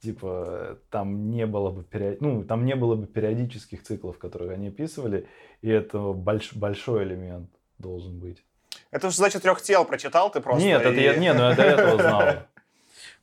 Типа, 0.02 0.80
там 0.90 1.30
не 1.30 1.46
было 1.46 1.70
бы 1.70 1.84
период... 1.84 2.22
ну, 2.22 2.44
там 2.44 2.66
не 2.66 2.76
было 2.76 2.96
бы 2.96 3.06
периодических 3.06 3.84
циклов, 3.84 4.18
которые 4.18 4.52
они 4.52 4.70
описывали, 4.70 5.28
и 5.62 5.70
это 5.70 6.00
больш- 6.00 6.58
большой 6.58 7.04
элемент 7.04 7.52
должен 7.78 8.18
быть. 8.20 8.44
Это 8.92 9.10
же 9.10 9.16
значит 9.16 9.42
трех 9.42 9.62
тел 9.62 9.86
прочитал 9.86 10.30
ты 10.32 10.42
просто. 10.42 10.64
Нет, 10.66 10.82
это 10.82 11.00
и- 11.00 11.04
я, 11.04 11.16
не, 11.16 11.34
ну 11.34 11.50
я 11.50 11.56
до 11.56 11.62
этого 11.64 11.98
знал. 12.02 12.24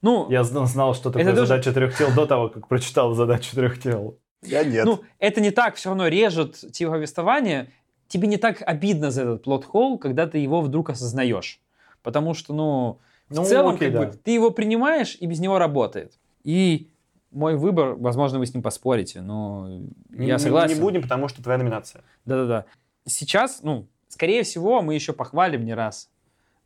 Ну, 0.01 0.31
Я 0.31 0.45
зна- 0.45 0.65
знал, 0.67 0.95
что 0.95 1.11
такое 1.11 1.23
Это 1.25 1.33
тоже- 1.35 1.47
задача 1.49 1.73
трех 1.73 1.97
тел 1.99 2.13
до 2.15 2.25
того, 2.27 2.49
как 2.51 2.69
прочитал 2.69 3.15
задачу 3.15 3.51
трех 3.57 3.83
тел. 3.83 4.17
Я 4.43 4.63
нет. 4.63 4.85
ну, 4.85 5.01
это 5.19 5.41
не 5.41 5.51
так 5.51 5.75
все 5.75 5.89
равно 5.89 6.07
режет 6.07 6.55
тебе 6.73 6.89
повествование. 6.91 7.73
Тебе 8.07 8.29
не 8.29 8.37
так 8.37 8.63
обидно 8.65 9.11
за 9.11 9.23
этот 9.23 9.43
плод-холл, 9.45 9.99
когда 9.99 10.29
ты 10.29 10.39
его 10.39 10.61
вдруг 10.61 10.91
осознаешь. 10.91 11.61
Потому 12.05 12.35
что, 12.35 12.55
ну, 12.55 13.01
в 13.29 13.35
Ну, 13.35 13.45
целом, 13.45 13.75
окей, 13.75 13.91
как 13.91 14.01
да. 14.01 14.07
бы, 14.07 14.13
ты 14.17 14.31
его 14.31 14.53
принимаешь, 14.53 15.17
и 15.19 15.27
без 15.27 15.41
него 15.41 15.59
работает. 15.59 16.13
И 16.45 16.89
мой 17.33 17.57
выбор, 17.57 17.95
возможно, 17.95 18.39
вы 18.39 18.47
с 18.47 18.55
ним 18.55 18.63
поспорите, 18.63 19.21
но 19.21 19.69
Не- 20.11 20.29
я 20.29 20.39
согласен. 20.39 20.77
Не 20.77 20.81
будем, 20.81 21.03
потому 21.03 21.27
что 21.27 21.43
твоя 21.43 21.59
номинация. 21.59 22.05
Да-да-да. 22.25 22.67
Сейчас, 23.05 23.61
ну, 23.65 23.89
скорее 24.09 24.43
всего, 24.43 24.83
мы 24.83 24.95
еще 24.95 25.13
похвалим 25.13 25.65
не 25.65 25.75
раз 25.75 26.11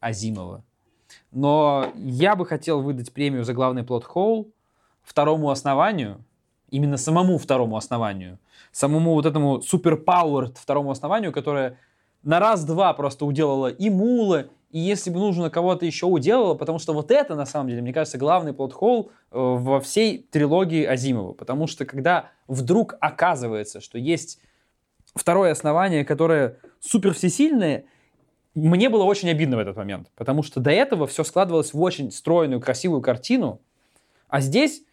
Азимова. 0.01 0.64
Но 1.30 1.93
я 1.95 2.36
бы 2.36 2.47
хотел 2.47 2.80
выдать 2.80 3.12
премию 3.12 3.45
за 3.45 3.53
главный 3.53 3.84
плод 3.84 4.05
Хоул 4.05 4.53
второму 5.03 5.51
основанию, 5.51 6.24
именно 6.70 6.97
самому 6.97 7.38
второму 7.38 7.76
основанию, 7.76 8.38
самому 8.70 9.14
вот 9.14 9.26
этому 9.26 9.61
суперпауэр 9.61 10.53
второму 10.55 10.90
основанию, 10.90 11.32
которое 11.32 11.78
на 12.22 12.38
раз-два 12.38 12.93
просто 12.95 13.26
уделало 13.26 13.66
и 13.66 13.90
Мула, 13.90 14.47
и 14.70 14.78
если 14.78 15.11
бы 15.11 15.18
нужно 15.18 15.51
кого-то 15.51 15.84
еще 15.84 16.07
уделало, 16.07 16.55
потому 16.55 16.78
что 16.78 16.95
вот 16.95 17.11
это, 17.11 17.34
на 17.34 17.45
самом 17.45 17.68
деле, 17.68 17.82
мне 17.82 17.93
кажется, 17.93 18.16
главный 18.16 18.55
плод 18.55 18.72
Холл 18.72 19.11
во 19.30 19.80
всей 19.80 20.26
трилогии 20.30 20.84
Азимова. 20.84 21.34
Потому 21.34 21.66
что 21.66 21.84
когда 21.84 22.30
вдруг 22.49 22.97
оказывается, 23.01 23.82
что 23.82 23.99
есть 23.99 24.40
второе 25.14 25.52
основание, 25.52 26.04
которое 26.04 26.58
супер 26.80 27.14
всесильное, 27.14 27.84
мне 28.54 28.88
было 28.88 29.04
очень 29.04 29.30
обидно 29.30 29.56
в 29.56 29.60
этот 29.60 29.76
момент, 29.76 30.10
потому 30.14 30.42
что 30.42 30.60
до 30.60 30.70
этого 30.70 31.06
все 31.06 31.24
складывалось 31.24 31.72
в 31.72 31.80
очень 31.80 32.10
стройную, 32.10 32.60
красивую 32.60 33.00
картину, 33.00 33.60
а 34.28 34.40
здесь, 34.40 34.84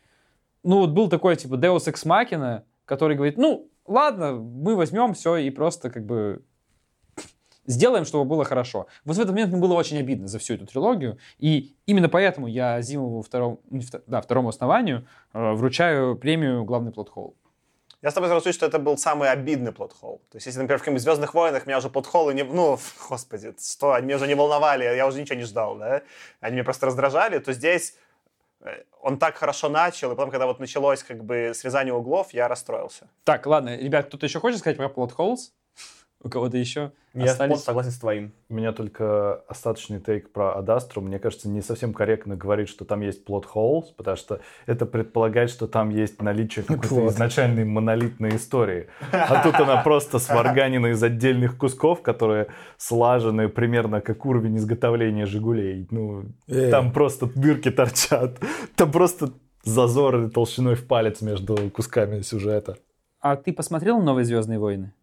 ну 0.64 0.80
вот 0.80 0.92
был 0.92 1.10
такой 1.10 1.36
типа 1.36 1.56
Deus 1.56 1.88
Ex 1.88 2.06
Machina, 2.06 2.64
который 2.86 3.16
говорит, 3.16 3.38
ну 3.38 3.70
ладно, 3.86 4.34
мы 4.34 4.76
возьмем 4.76 5.14
все 5.14 5.38
и 5.38 5.50
просто 5.50 5.90
как 5.90 6.06
бы 6.06 6.44
сделаем, 7.66 8.06
чтобы 8.06 8.26
было 8.26 8.44
хорошо. 8.44 8.88
Вот 9.06 9.16
в 9.16 9.20
этот 9.20 9.32
момент 9.32 9.52
мне 9.52 9.62
было 9.62 9.74
очень 9.74 9.98
обидно 9.98 10.28
за 10.28 10.40
всю 10.40 10.56
эту 10.56 10.66
трилогию, 10.66 11.20
и 11.38 11.76
именно 11.86 12.10
поэтому 12.10 12.48
я 12.48 12.82
Зимову 12.82 13.22
второму, 13.22 13.62
да, 14.08 14.22
второму 14.22 14.50
основанию 14.50 15.06
э, 15.34 15.54
вручаю 15.54 16.16
премию 16.18 16.64
«Главный 16.66 16.92
плод 16.92 17.10
Холл». 17.10 17.36
Я 18.02 18.12
с 18.12 18.14
тобой 18.14 18.30
соглашусь, 18.30 18.56
что 18.56 18.66
это 18.66 18.80
был 18.80 18.98
самый 18.98 19.30
обидный 19.30 19.74
плотхол. 19.74 20.22
То 20.32 20.38
есть, 20.38 20.46
если, 20.46 20.60
например, 20.60 20.78
в 20.78 20.82
каких-нибудь 20.82 21.04
«Звездных 21.04 21.34
войнах» 21.34 21.66
меня 21.66 21.80
уже 21.80 21.90
плотхолы 21.90 22.34
не... 22.34 22.44
Ну, 22.44 22.80
господи, 23.10 23.54
что, 23.60 23.94
они 23.94 24.06
меня 24.06 24.16
уже 24.16 24.28
не 24.28 24.36
волновали, 24.36 24.86
я 24.86 25.06
уже 25.06 25.20
ничего 25.20 25.38
не 25.38 25.44
ждал, 25.44 25.76
да? 25.76 26.02
Они 26.40 26.54
меня 26.54 26.64
просто 26.64 26.86
раздражали, 26.86 27.40
то 27.40 27.52
здесь 27.52 27.96
э, 28.62 28.84
он 29.02 29.20
так 29.20 29.36
хорошо 29.36 29.68
начал, 29.68 30.14
и 30.14 30.16
потом, 30.16 30.32
когда 30.32 30.46
вот 30.46 30.60
началось 30.62 31.04
как 31.04 31.26
бы 31.26 31.52
срезание 31.54 31.94
углов, 31.94 32.34
я 32.34 32.48
расстроился. 32.48 33.10
Так, 33.26 33.46
ладно, 33.46 33.76
ребят, 33.76 34.08
кто-то 34.08 34.26
еще 34.26 34.40
хочет 34.40 34.60
сказать 34.60 34.78
про 34.78 34.88
Холлс? 35.10 35.52
У 36.22 36.28
кого-то 36.28 36.58
еще 36.58 36.92
Я 37.14 37.32
остались? 37.32 37.60
согласен 37.64 37.92
с 37.92 37.98
твоим. 37.98 38.34
У 38.50 38.54
меня 38.56 38.74
только 38.74 39.36
остаточный 39.48 40.02
тейк 40.02 40.34
про 40.34 40.58
Адастру. 40.58 41.02
Мне 41.02 41.18
кажется, 41.18 41.48
не 41.48 41.62
совсем 41.62 41.94
корректно 41.94 42.36
говорить, 42.36 42.68
что 42.68 42.84
там 42.84 43.00
есть 43.00 43.24
плод 43.24 43.48
holes, 43.56 43.86
потому 43.96 44.18
что 44.18 44.42
это 44.66 44.86
предполагает, 44.86 45.50
что 45.50 45.66
там 45.68 45.92
есть 45.92 46.22
наличие 46.22 46.66
какой-то 46.68 47.08
изначальной 47.08 47.64
монолитной 47.64 48.36
истории. 48.36 48.88
А 49.14 49.42
тут 49.44 49.56
она 49.56 49.82
просто 49.82 50.20
сварганена 50.20 50.88
из 50.88 51.02
отдельных 51.02 51.58
кусков, 51.58 52.02
которые 52.02 52.48
слажены 52.78 53.48
примерно 53.48 54.02
как 54.02 54.26
уровень 54.26 54.58
изготовления 54.58 55.26
«Жигулей». 55.26 55.88
Ну, 55.90 56.26
Э. 56.50 56.70
там 56.70 56.92
просто 56.92 57.28
дырки 57.28 57.72
торчат. 57.72 58.40
Там 58.76 58.92
просто 58.92 59.32
зазоры 59.64 60.30
толщиной 60.30 60.76
в 60.76 60.86
палец 60.86 61.22
между 61.22 61.56
кусками 61.70 62.22
сюжета. 62.22 62.78
А 63.22 63.38
ты 63.38 63.54
посмотрел 63.54 64.02
«Новые 64.02 64.26
Звездные 64.26 64.60
войны»? 64.60 64.94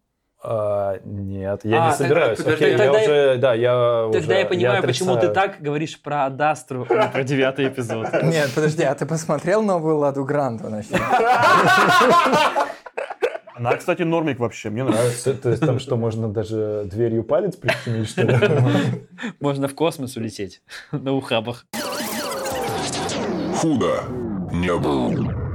А, 0.43 0.99
нет, 1.03 1.61
я 1.63 1.85
А, 1.85 1.89
не 1.89 1.95
собираюсь. 1.95 2.37
тогда- 2.37 2.53
Окей, 2.53 2.71
я 2.71 2.77
тогда- 2.77 2.99
уже, 3.01 3.37
да, 3.37 3.53
я 3.55 4.09
Тогда 4.13 4.19
уже- 4.19 4.39
я 4.39 4.45
понимаю, 4.45 4.83
почему 4.83 5.15
ты 5.17 5.29
так 5.29 5.59
говоришь 5.61 5.99
про 6.01 6.25
Адастру, 6.25 6.85
а 6.89 6.93
не 7.05 7.09
про 7.11 7.23
девятый 7.23 7.67
эпизод. 7.67 8.07
Нет, 8.23 8.51
подожди, 8.53 8.83
а 8.83 8.93
ты 8.95 9.05
посмотрел 9.07 9.63
новую 9.63 9.97
Ладу 9.97 10.23
Гранду? 10.25 10.65
Она, 13.55 13.75
кстати, 13.75 14.03
нормик 14.03 14.37
вообще, 14.39 14.69
мне 14.69 14.83
нравится. 14.83 15.33
То, 15.33 15.41
то 15.41 15.49
есть 15.49 15.65
там 15.65 15.79
что, 15.79 15.95
можно 15.97 16.27
даже 16.29 16.83
дверью 16.85 17.23
палец 17.23 17.55
прищемить, 17.55 18.07
что 18.07 18.21
ли? 18.21 18.37
Можно 19.39 19.67
в 19.67 19.73
космос 19.73 20.15
улететь 20.15 20.61
на 20.91 21.13
ухабах. 21.13 21.65
Худо 23.55 24.03
не 24.51 24.71
было. 24.77 25.46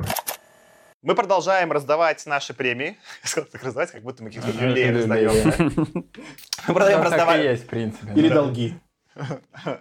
Мы 1.03 1.15
продолжаем 1.16 1.73
раздавать 1.73 2.24
наши 2.27 2.55
премии. 2.55 2.97
Я 3.24 3.29
сказал, 3.29 3.49
так 3.51 3.62
раздавать, 3.65 3.91
как 3.91 4.03
будто 4.03 4.23
мы 4.23 4.31
каких-то 4.31 4.51
люлей 4.53 4.85
Люлей, 4.89 4.97
раздаем. 4.99 5.51
да. 5.51 6.03
Мы 6.69 6.74
продолжаем 6.74 6.99
Ну, 7.01 7.05
раздавать. 7.05 7.45
есть, 7.45 7.65
в 7.65 7.66
принципе. 7.66 8.12
Или 8.15 8.29
долги. 8.29 8.79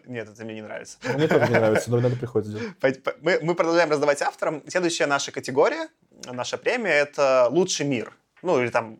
Нет, 0.05 0.27
это 0.27 0.43
мне 0.43 0.55
не 0.55 0.61
нравится. 0.61 0.97
Мне 1.13 1.27
тоже 1.27 1.47
не 1.47 1.53
нравится, 1.53 1.89
но 1.91 1.99
иногда 1.99 2.17
приходится 2.17 2.57
делать. 2.57 2.99
Мы, 3.21 3.39
мы 3.43 3.55
продолжаем 3.55 3.89
раздавать 3.91 4.21
авторам. 4.23 4.63
Следующая 4.67 5.05
наша 5.05 5.31
категория, 5.31 5.87
наша 6.25 6.57
премия— 6.57 6.91
это 6.91 7.47
лучший 7.51 7.85
мир. 7.85 8.11
Ну, 8.41 8.59
или 8.59 8.69
там, 8.69 8.97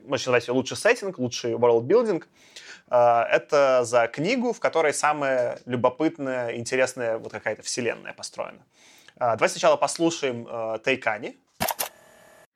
можно 0.00 0.30
назвать 0.30 0.46
ее 0.48 0.54
лучший 0.54 0.76
сеттинг, 0.76 1.18
лучший 1.18 1.52
world-building. 1.54 2.22
А, 2.88 3.24
Это 3.30 3.84
за 3.84 4.06
книгу, 4.06 4.52
в 4.52 4.60
которой 4.60 4.94
самая 4.94 5.58
любопытная, 5.66 6.56
интересная 6.56 7.18
вот 7.18 7.32
какая-то 7.32 7.62
вселенная 7.62 8.12
построена. 8.14 8.62
А, 9.16 9.34
Давай 9.36 9.48
сначала 9.48 9.76
послушаем 9.76 10.46
э, 10.48 10.78
Тайкани. 10.84 11.36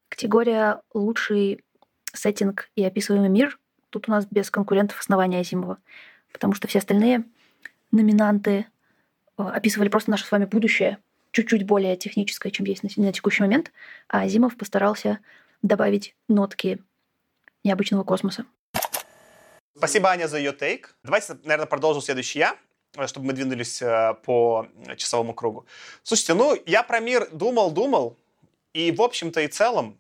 Категория 0.09 0.81
«Лучший 0.95 1.65
сеттинг 2.13 2.71
и 2.75 2.85
описываемый 2.85 3.29
мир». 3.29 3.59
Тут 3.91 4.09
у 4.09 4.11
нас 4.11 4.27
без 4.31 4.51
конкурентов 4.51 4.99
основания 4.99 5.41
Азимова, 5.41 5.79
потому 6.33 6.55
что 6.55 6.69
все 6.69 6.79
остальные 6.79 7.25
номинанты 7.91 8.67
э, 9.37 9.43
описывали 9.43 9.89
просто 9.89 10.11
наше 10.11 10.27
с 10.27 10.31
вами 10.33 10.45
будущее, 10.45 10.99
чуть-чуть 11.31 11.65
более 11.65 11.97
техническое, 11.97 12.51
чем 12.51 12.67
есть 12.67 12.83
на, 12.83 12.91
на 12.97 13.13
текущий 13.13 13.43
момент, 13.43 13.73
а 14.09 14.23
Азимов 14.23 14.57
постарался 14.57 15.21
добавить 15.63 16.15
нотки 16.29 16.83
необычного 17.65 18.05
космоса. 18.05 18.45
Спасибо, 19.77 20.11
Аня, 20.11 20.27
за 20.27 20.39
ее 20.39 20.53
тейк. 20.53 20.97
Давайте, 21.05 21.39
наверное, 21.45 21.67
продолжим 21.67 22.03
следующий 22.03 22.41
я, 22.41 22.57
э, 22.97 23.07
чтобы 23.07 23.27
мы 23.27 23.33
двинулись 23.33 23.81
э, 23.81 24.15
по 24.25 24.67
часовому 24.97 25.35
кругу. 25.35 25.67
Слушайте, 26.03 26.35
ну, 26.35 26.57
я 26.67 26.83
про 26.83 27.01
мир 27.01 27.29
думал, 27.33 27.71
думал, 27.71 28.17
и 28.73 28.93
в 28.93 29.03
общем-то 29.03 29.41
и 29.41 29.49
целом, 29.49 29.99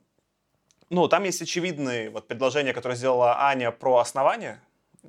ну, 0.91 1.09
там 1.09 1.25
есть 1.25 1.43
очевидные 1.43 2.11
вот 2.11 2.29
предложения, 2.29 2.73
которые 2.73 2.97
сделала 2.97 3.43
Аня 3.43 3.71
про 3.71 3.99
основание, 3.99 4.61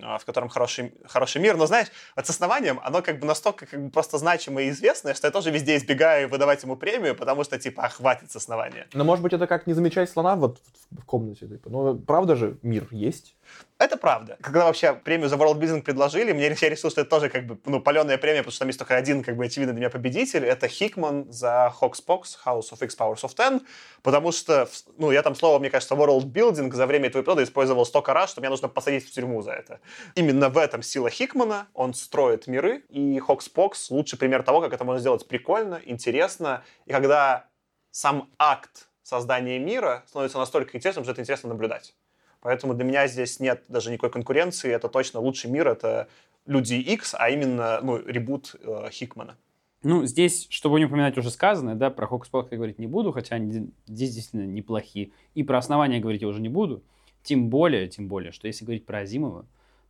а, 0.02 0.18
в 0.18 0.26
котором 0.26 0.49
хороший, 0.49 0.94
хороший 1.06 1.41
мир. 1.41 1.57
Но 1.57 1.65
знаешь, 1.65 1.88
вот 2.15 2.26
с 2.26 2.30
основанием 2.30 2.80
оно 2.84 3.02
как 3.02 3.19
бы 3.19 3.26
настолько 3.26 3.65
как 3.65 3.84
бы 3.84 3.90
просто 3.90 4.18
значимое 4.18 4.65
и 4.65 4.69
известное, 4.69 5.14
что 5.14 5.27
я 5.27 5.31
тоже 5.31 5.52
везде 5.52 5.77
избегаю 5.77 6.30
выдавать 6.30 6.64
ему 6.64 6.76
премию, 6.76 7.15
потому 7.15 7.44
что, 7.44 7.57
типа, 7.57 7.84
а, 7.84 7.90
хватит 7.90 8.31
с 8.31 8.36
основания. 8.36 8.88
Но 8.94 9.03
может 9.03 9.23
быть 9.23 9.34
это 9.34 9.48
как 9.48 9.68
не 9.68 9.73
замечать 9.73 10.10
слона 10.10 10.36
вот 10.36 10.60
в 10.91 11.06
комнате. 11.06 11.48
Типа. 11.48 11.69
Ну, 11.69 11.95
правда 11.98 12.36
же, 12.36 12.57
мир 12.61 12.88
есть. 12.91 13.36
Это 13.80 13.95
правда. 13.95 14.38
Когда 14.41 14.65
вообще 14.65 14.93
премию 14.93 15.30
за 15.30 15.38
World 15.38 15.57
Building 15.57 15.81
предложили, 15.81 16.34
мне 16.34 16.43
я 16.43 16.69
решил, 16.69 16.89
что 16.89 16.99
это 16.99 17.09
тоже 17.09 17.30
как 17.30 17.45
бы 17.45 17.57
ну, 17.63 17.80
паленая 17.80 18.17
премия, 18.17 18.39
потому 18.39 18.51
что 18.51 18.59
там 18.59 18.67
есть 18.67 18.77
только 18.77 18.97
один, 18.97 19.23
как 19.23 19.38
бы, 19.38 19.45
очевидно 19.45 19.73
для 19.73 19.80
меня 19.80 19.89
победитель. 19.89 20.43
Это 20.45 20.67
Хикман 20.67 21.31
за 21.31 21.73
Hoxpox, 21.80 22.23
House 22.45 22.71
of 22.71 22.84
X 22.84 22.97
Powers 22.97 23.21
of 23.21 23.34
Ten, 23.38 23.61
потому 24.01 24.34
что, 24.34 24.67
ну, 24.97 25.11
я 25.11 25.23
там 25.23 25.34
слово, 25.34 25.59
мне 25.59 25.69
кажется, 25.69 25.95
World 25.95 26.26
Building 26.26 26.73
за 26.73 26.85
время 26.88 27.07
этого 27.07 27.21
эпизода 27.21 27.41
использовал 27.41 27.85
столько 27.85 28.13
раз, 28.13 28.31
что 28.31 28.41
мне 28.41 28.49
нужно 28.49 28.67
посадить 28.67 29.07
в 29.07 29.11
тюрьму 29.11 29.41
за 29.41 29.53
это. 29.53 29.80
Именно 30.15 30.49
в 30.49 30.57
этом 30.57 30.84
сила 30.84 31.09
Хикмана. 31.09 31.67
Он 31.73 31.93
строит 31.93 32.47
миры, 32.47 32.84
и 32.89 33.19
Hoxpox 33.19 33.76
лучший 33.91 34.19
пример 34.19 34.43
того, 34.43 34.59
как 34.59 34.73
это 34.73 34.84
можно 34.84 34.99
сделать 34.99 35.26
прикольно, 35.26 35.80
интересно, 35.85 36.65
и 36.85 36.91
когда 36.91 37.45
сам 37.91 38.30
акт 38.38 38.89
создания 39.03 39.57
мира 39.57 40.03
становится 40.07 40.38
настолько 40.38 40.77
интересным, 40.77 41.05
что 41.05 41.13
это 41.13 41.21
интересно 41.21 41.49
наблюдать. 41.49 41.95
Поэтому 42.41 42.73
для 42.73 42.85
меня 42.85 43.07
здесь 43.07 43.39
нет 43.39 43.63
даже 43.67 43.91
никакой 43.91 44.11
конкуренции. 44.11 44.71
Это 44.71 44.87
точно 44.89 45.19
лучший 45.19 45.49
мир. 45.49 45.67
Это 45.67 46.07
Люди 46.49 46.73
X, 46.73 47.15
а 47.17 47.29
именно 47.29 47.79
ну, 47.83 47.97
ребут 47.97 48.55
э, 48.59 48.89
Хикмана. 48.91 49.37
Ну, 49.83 50.05
здесь, 50.05 50.47
чтобы 50.49 50.79
не 50.79 50.85
упоминать 50.85 51.15
уже 51.17 51.29
сказанное, 51.29 51.75
да, 51.75 51.91
про 51.91 52.07
Хокспок 52.07 52.51
я 52.51 52.57
говорить 52.57 52.79
не 52.79 52.87
буду, 52.87 53.11
хотя 53.11 53.35
они 53.35 53.71
здесь 53.85 54.15
действительно 54.15 54.51
неплохие. 54.51 55.11
И 55.35 55.43
про 55.43 55.59
основания 55.59 55.99
говорить 55.99 56.21
я 56.21 56.27
уже 56.27 56.41
не 56.41 56.49
буду. 56.49 56.81
Тем 57.21 57.49
более, 57.49 57.87
тем 57.87 58.07
более, 58.07 58.31
что 58.31 58.47
если 58.47 58.65
говорить 58.65 58.85
про 58.85 58.99
Азимова, 58.99 59.45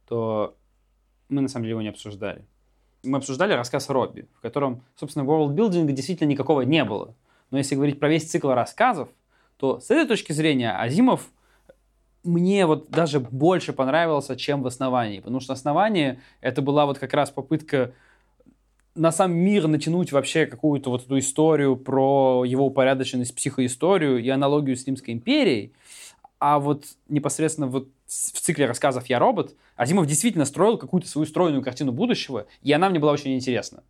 то 0.08 0.58
мы 1.30 1.42
на 1.42 1.48
самом 1.48 1.64
деле 1.64 1.72
его 1.72 1.82
не 1.82 1.88
обсуждали. 1.88 2.44
Мы 3.04 3.20
обсуждали 3.20 3.54
рассказ 3.54 3.90
Робби, 3.90 4.28
в 4.36 4.42
котором, 4.42 4.84
собственно, 4.96 5.24
ворлдбилдинга 5.24 5.94
действительно 5.94 6.28
никакого 6.28 6.62
не 6.64 6.84
было. 6.84 7.16
Но 7.52 7.58
если 7.58 7.76
говорить 7.76 8.00
про 8.00 8.10
весь 8.10 8.30
цикл 8.30 8.50
рассказов, 8.50 9.08
то 9.56 9.80
с 9.80 9.90
этой 9.90 10.06
точки 10.08 10.34
зрения 10.34 10.72
Азимов 10.78 11.30
мне 12.24 12.66
вот 12.66 12.90
даже 12.90 13.20
больше 13.20 13.74
понравился, 13.74 14.36
чем 14.36 14.62
в 14.62 14.68
основании. 14.68 15.20
Потому 15.20 15.40
что 15.40 15.54
основание 15.54 16.22
это 16.42 16.62
была 16.62 16.86
вот 16.86 17.00
как 17.00 17.14
раз 17.14 17.30
попытка 17.32 17.94
на 18.96 19.12
сам 19.12 19.34
мир 19.34 19.68
натянуть 19.68 20.12
вообще 20.12 20.46
какую-то 20.46 20.90
вот 20.90 21.06
эту 21.06 21.18
историю 21.20 21.78
про 21.78 22.44
его 22.46 22.66
упорядоченность, 22.66 23.36
психоисторию 23.36 24.18
и 24.18 24.28
аналогию 24.30 24.76
с 24.76 24.86
Римской 24.86 25.14
империей. 25.14 25.74
А 26.40 26.60
вот 26.60 26.86
непосредственно 27.08 27.68
вот 27.68 27.90
в 28.08 28.40
цикле 28.40 28.66
рассказов 28.66 29.08
«Я 29.08 29.20
робот» 29.20 29.56
Азимов 29.76 30.08
действительно 30.08 30.46
строил 30.46 30.78
какую-то 30.78 31.08
свою 31.08 31.26
стройную 31.26 31.62
картину 31.64 31.92
будущего, 31.92 32.48
и 32.62 32.72
она 32.74 32.90
мне 32.90 33.00
была 33.00 33.12
очень 33.12 33.36
интересна. 33.36 33.84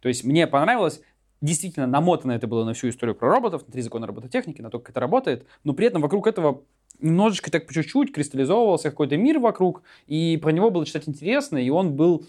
То 0.00 0.08
есть 0.08 0.24
мне 0.24 0.46
понравилось, 0.46 1.00
действительно 1.40 1.86
намотано 1.86 2.32
это 2.32 2.46
было 2.46 2.64
на 2.64 2.74
всю 2.74 2.88
историю 2.88 3.14
про 3.14 3.30
роботов, 3.30 3.62
на 3.66 3.72
три 3.72 3.82
закона 3.82 4.06
робототехники, 4.06 4.60
на 4.60 4.70
то, 4.70 4.78
как 4.78 4.90
это 4.90 5.00
работает, 5.00 5.46
но 5.62 5.72
при 5.72 5.86
этом 5.86 6.02
вокруг 6.02 6.26
этого 6.26 6.62
немножечко 7.02 7.50
так 7.50 7.66
по 7.66 7.74
чуть-чуть 7.74 8.12
кристаллизовывался 8.12 8.90
какой-то 8.90 9.16
мир 9.16 9.38
вокруг, 9.38 9.82
и 10.06 10.38
про 10.42 10.50
него 10.50 10.70
было 10.70 10.86
читать 10.86 11.08
интересно, 11.08 11.58
и 11.58 11.70
он 11.70 11.94
был 11.94 12.24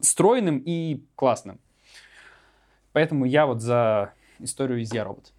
стройным 0.00 0.62
и 0.64 1.02
классным. 1.14 1.58
Поэтому 2.92 3.24
я 3.24 3.46
вот 3.46 3.60
за 3.60 4.12
историю 4.38 4.80
из 4.80 4.92
«Я 4.92 5.04
робот». 5.04 5.32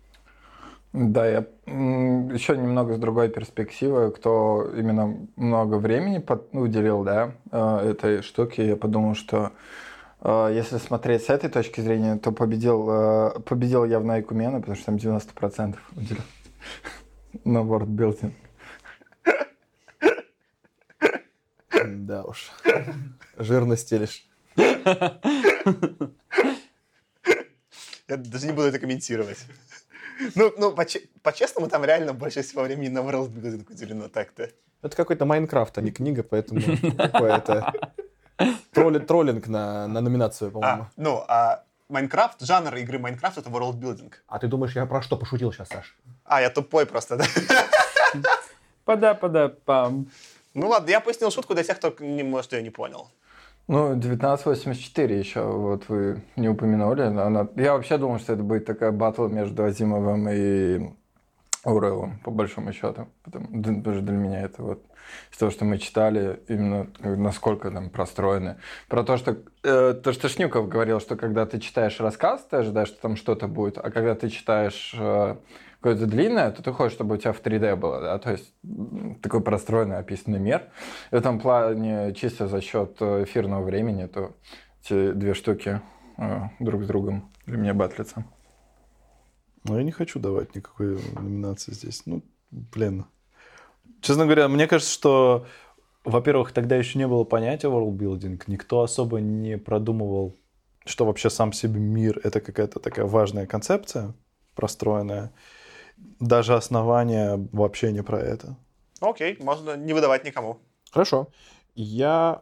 Да, 0.94 1.28
я 1.28 1.46
еще 1.68 2.58
немного 2.58 2.96
с 2.96 3.00
другой 3.00 3.30
перспективы, 3.30 4.12
кто 4.12 4.72
именно 4.76 5.28
много 5.36 5.76
времени 5.76 6.20
под- 6.20 6.54
ну, 6.54 6.62
уделил, 6.62 7.04
да, 7.04 7.34
э, 7.52 7.92
этой 7.92 8.22
штуке, 8.22 8.68
я 8.68 8.76
подумал, 8.76 9.14
что 9.14 9.52
э, 10.22 10.52
если 10.56 10.78
смотреть 10.78 11.24
с 11.26 11.30
этой 11.30 11.50
точки 11.50 11.82
зрения, 11.82 12.16
то 12.18 12.32
победил, 12.32 12.90
э, 12.90 13.40
победил 13.42 13.86
явно 13.86 14.16
Айкумена, 14.16 14.60
потому 14.60 14.76
что 14.76 14.86
там 14.86 14.96
90% 14.96 15.76
уделил 15.96 16.24
на 17.44 17.60
worldbuilding. 17.60 18.32
Да 22.08 22.24
уж. 22.24 22.52
Жирно 23.38 23.76
стелишь. 23.76 24.26
Я 24.56 25.20
даже 28.08 28.46
не 28.48 28.54
буду 28.54 28.68
это 28.68 28.80
комментировать. 28.80 29.46
Ну, 30.36 30.54
ну 30.58 30.74
поче- 30.74 31.10
по-честному, 31.22 31.68
там 31.68 31.84
реально 31.84 32.14
больше 32.14 32.42
всего 32.42 32.64
времени 32.64 32.88
на 32.88 33.00
World 33.00 33.30
Building 33.34 33.70
уделено 33.70 34.08
так-то. 34.08 34.50
Это 34.82 34.96
какой-то 34.96 35.26
Майнкрафт, 35.26 35.78
а 35.78 35.82
не 35.82 35.92
книга, 35.92 36.24
поэтому 36.24 36.62
какой-то 36.98 37.74
тролли- 38.72 39.06
троллинг 39.06 39.48
на, 39.48 39.88
на 39.88 40.00
номинацию, 40.00 40.50
по-моему. 40.52 40.84
А, 40.84 40.92
ну, 40.96 41.26
а 41.28 41.66
Майнкрафт, 41.90 42.42
жанр 42.42 42.74
игры 42.78 43.00
Майнкрафт— 43.00 43.38
это 43.40 43.50
World 43.50 43.80
Building. 43.80 44.14
А 44.28 44.40
ты 44.40 44.48
думаешь, 44.48 44.76
я 44.78 44.86
про 44.86 45.02
что 45.02 45.18
пошутил 45.18 45.52
сейчас, 45.52 45.68
Саш? 45.68 45.98
А, 46.24 46.40
я 46.42 46.50
тупой 46.50 46.86
просто, 46.86 47.18
да? 47.18 47.26
Пада-пада-пам. 48.86 50.08
Ну 50.58 50.70
ладно, 50.70 50.90
я 50.90 51.02
пояснил 51.02 51.30
шутку 51.30 51.54
для 51.54 51.64
тех, 51.64 51.78
кто, 51.78 51.94
не, 52.00 52.24
может, 52.24 52.52
ее 52.52 52.64
не 52.64 52.72
понял. 52.72 53.10
Ну, 53.68 53.92
1984 53.92 55.20
еще, 55.20 55.44
вот 55.44 55.88
вы 55.88 56.24
не 56.36 56.50
упомянули. 56.50 57.02
Она... 57.02 57.48
Я 57.56 57.74
вообще 57.74 58.00
думал, 58.00 58.18
что 58.18 58.34
это 58.34 58.42
будет 58.42 58.66
такая 58.66 58.92
батл 58.92 59.28
между 59.28 59.64
Азимовым 59.64 60.28
и 60.30 60.90
Урелом, 61.64 62.20
по 62.24 62.32
большому 62.32 62.74
счету. 62.74 63.08
Потому 63.24 63.48
даже 63.52 64.02
для 64.02 64.16
меня 64.18 64.42
это 64.42 64.64
вот 64.64 64.84
из 65.32 65.38
того, 65.38 65.52
что 65.52 65.64
мы 65.64 65.78
читали, 65.78 66.42
именно 66.48 66.88
насколько 67.02 67.70
там 67.70 67.92
простроены. 67.92 68.58
Про 68.88 69.04
то, 69.04 69.18
что 69.18 69.38
э, 69.64 69.94
то, 69.94 70.12
что 70.12 70.28
Шнюков 70.28 70.70
говорил, 70.70 71.00
что 71.00 71.16
когда 71.18 71.46
ты 71.46 71.60
читаешь 71.60 72.00
рассказ, 72.00 72.48
ты 72.50 72.58
ожидаешь, 72.58 72.88
что 72.88 73.00
там 73.00 73.16
что-то 73.16 73.48
будет, 73.48 73.78
а 73.78 73.92
когда 73.92 74.16
ты 74.16 74.30
читаешь 74.30 74.96
э, 74.98 75.36
какое-то 75.88 76.06
длинное, 76.06 76.52
то 76.52 76.62
ты 76.62 76.74
хочешь, 76.74 76.94
чтобы 76.96 77.16
у 77.16 77.18
тебя 77.18 77.32
в 77.32 77.42
3D 77.42 77.78
было, 77.78 78.02
да, 78.02 78.20
то 78.20 78.32
есть 78.32 78.54
такой 79.22 79.42
простроенный 79.42 79.98
описанный 79.98 80.40
мир. 80.40 80.64
В 81.12 81.16
этом 81.16 81.40
плане 81.40 82.14
чисто 82.14 82.48
за 82.48 82.60
счет 82.60 82.98
э, 83.00 83.24
эфирного 83.24 83.64
времени, 83.64 84.06
то 84.06 84.36
эти 84.84 85.14
две 85.14 85.34
штуки 85.34 85.80
э, 86.18 86.40
друг 86.60 86.84
с 86.84 86.88
другом 86.88 87.32
для 87.46 87.58
меня 87.58 87.74
батлятся. 87.74 88.26
Ну, 89.64 89.78
я 89.78 89.84
не 89.84 89.92
хочу 89.92 90.20
давать 90.20 90.56
никакой 90.56 91.00
номинации 91.14 91.72
здесь. 91.72 92.06
Ну, 92.06 92.22
блин. 92.52 93.06
Честно 94.02 94.26
говоря, 94.26 94.50
мне 94.50 94.68
кажется, 94.68 94.94
что, 94.94 95.46
во-первых, 96.04 96.52
тогда 96.52 96.76
еще 96.76 97.00
не 97.00 97.08
было 97.08 97.24
понятия 97.24 97.70
worldbuilding. 97.70 98.42
Никто 98.48 98.82
особо 98.82 99.22
не 99.22 99.58
продумывал, 99.58 100.36
что 100.86 101.06
вообще 101.06 101.30
сам 101.30 101.54
себе 101.54 101.80
мир— 101.80 102.20
это 102.26 102.42
какая-то 102.42 102.80
такая 102.80 103.06
важная 103.06 103.46
концепция, 103.46 104.14
простроенная. 104.54 105.32
Даже 106.20 106.56
основание 106.56 107.48
вообще 107.52 107.92
не 107.92 108.04
про 108.04 108.20
это. 108.20 108.56
Окей, 109.02 109.38
можно 109.40 109.76
не 109.78 109.94
выдавать 109.94 110.24
никому. 110.26 110.58
Хорошо. 110.92 111.28
Я 111.76 112.42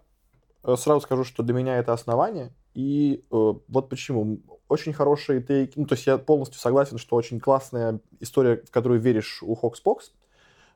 э, 0.63 0.75
сразу 0.77 1.01
скажу, 1.01 1.23
что 1.23 1.43
для 1.43 1.53
меня 1.53 1.77
это 1.77 1.93
основание. 1.93 2.53
И 2.73 3.23
э, 3.31 3.53
вот 3.67 3.89
почему. 3.89 4.39
очень 4.67 4.93
хороший 4.93 5.41
тейк. 5.41 5.73
Ну, 5.75 5.85
то 5.85 5.95
есть 5.95 6.07
я 6.07 6.17
полностью 6.17 6.59
согласен, 6.59 6.97
что 6.97 7.15
очень 7.15 7.39
классная 7.39 7.99
история, 8.19 8.57
в 8.65 8.71
которую 8.71 8.99
веришь 8.99 9.43
у 9.43 9.55
Хокспокс. 9.55 10.11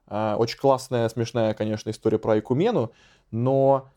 А, 0.07 0.35
Очень 0.38 0.57
классная, 0.60 1.07
смешная, 1.10 1.53
конечно, 1.53 1.89
история 1.91 2.18
про 2.18 2.34
Айкумену, 2.34 2.91
но, 3.31 3.89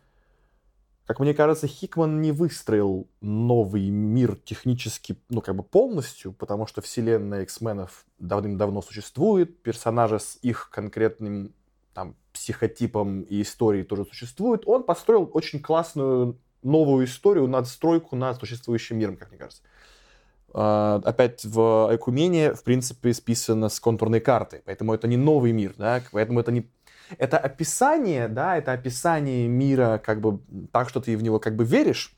как 1.06 1.20
мне 1.20 1.34
кажется, 1.34 1.66
Хикман 1.66 2.20
не 2.20 2.32
выстроил 2.32 3.08
новый 3.20 3.88
мир 3.90 4.36
технически, 4.36 5.16
ну, 5.28 5.40
как 5.40 5.56
бы 5.56 5.62
полностью, 5.62 6.32
потому 6.32 6.66
что 6.66 6.80
вселенная 6.80 7.42
X-менов 7.42 8.04
давным-давно 8.18 8.82
существует, 8.82 9.62
персонажи 9.62 10.18
с 10.18 10.38
их 10.42 10.70
конкретным 10.70 11.52
там, 11.92 12.16
психотипом 12.32 13.22
и 13.22 13.42
историей 13.42 13.84
тоже 13.84 14.04
существуют. 14.04 14.62
Он 14.66 14.84
построил 14.84 15.28
очень 15.32 15.60
классную 15.60 16.38
новую 16.62 17.06
историю, 17.06 17.48
надстройку 17.48 18.16
над 18.16 18.38
существующим 18.38 18.98
миром, 18.98 19.16
как 19.16 19.30
мне 19.30 19.38
кажется. 19.38 19.62
А, 20.54 21.00
опять 21.04 21.44
в 21.44 21.88
Айкумене, 21.90 22.54
в 22.54 22.62
принципе, 22.62 23.12
списано 23.14 23.68
с 23.68 23.80
контурной 23.80 24.20
карты, 24.20 24.62
поэтому 24.64 24.94
это 24.94 25.08
не 25.08 25.16
новый 25.16 25.52
мир, 25.52 25.74
да, 25.76 26.02
поэтому 26.12 26.40
это 26.40 26.52
не... 26.52 26.68
Это 27.18 27.38
описание, 27.38 28.28
да, 28.28 28.56
это 28.56 28.72
описание 28.72 29.48
мира 29.48 30.00
как 30.04 30.20
бы 30.20 30.40
так, 30.72 30.88
что 30.88 31.00
ты 31.00 31.16
в 31.16 31.22
него 31.22 31.38
как 31.38 31.56
бы 31.56 31.64
веришь, 31.64 32.14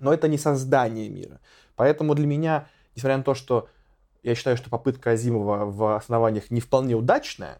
но 0.00 0.12
это 0.12 0.28
не 0.28 0.38
создание 0.38 1.08
мира. 1.08 1.40
Поэтому 1.74 2.14
для 2.14 2.26
меня, 2.26 2.68
несмотря 2.94 3.18
на 3.18 3.22
то, 3.22 3.34
что 3.34 3.68
я 4.22 4.34
считаю, 4.34 4.56
что 4.56 4.70
попытка 4.70 5.12
Азимова 5.12 5.66
в 5.66 5.96
основаниях 5.96 6.50
не 6.50 6.60
вполне 6.60 6.94
удачная, 6.94 7.58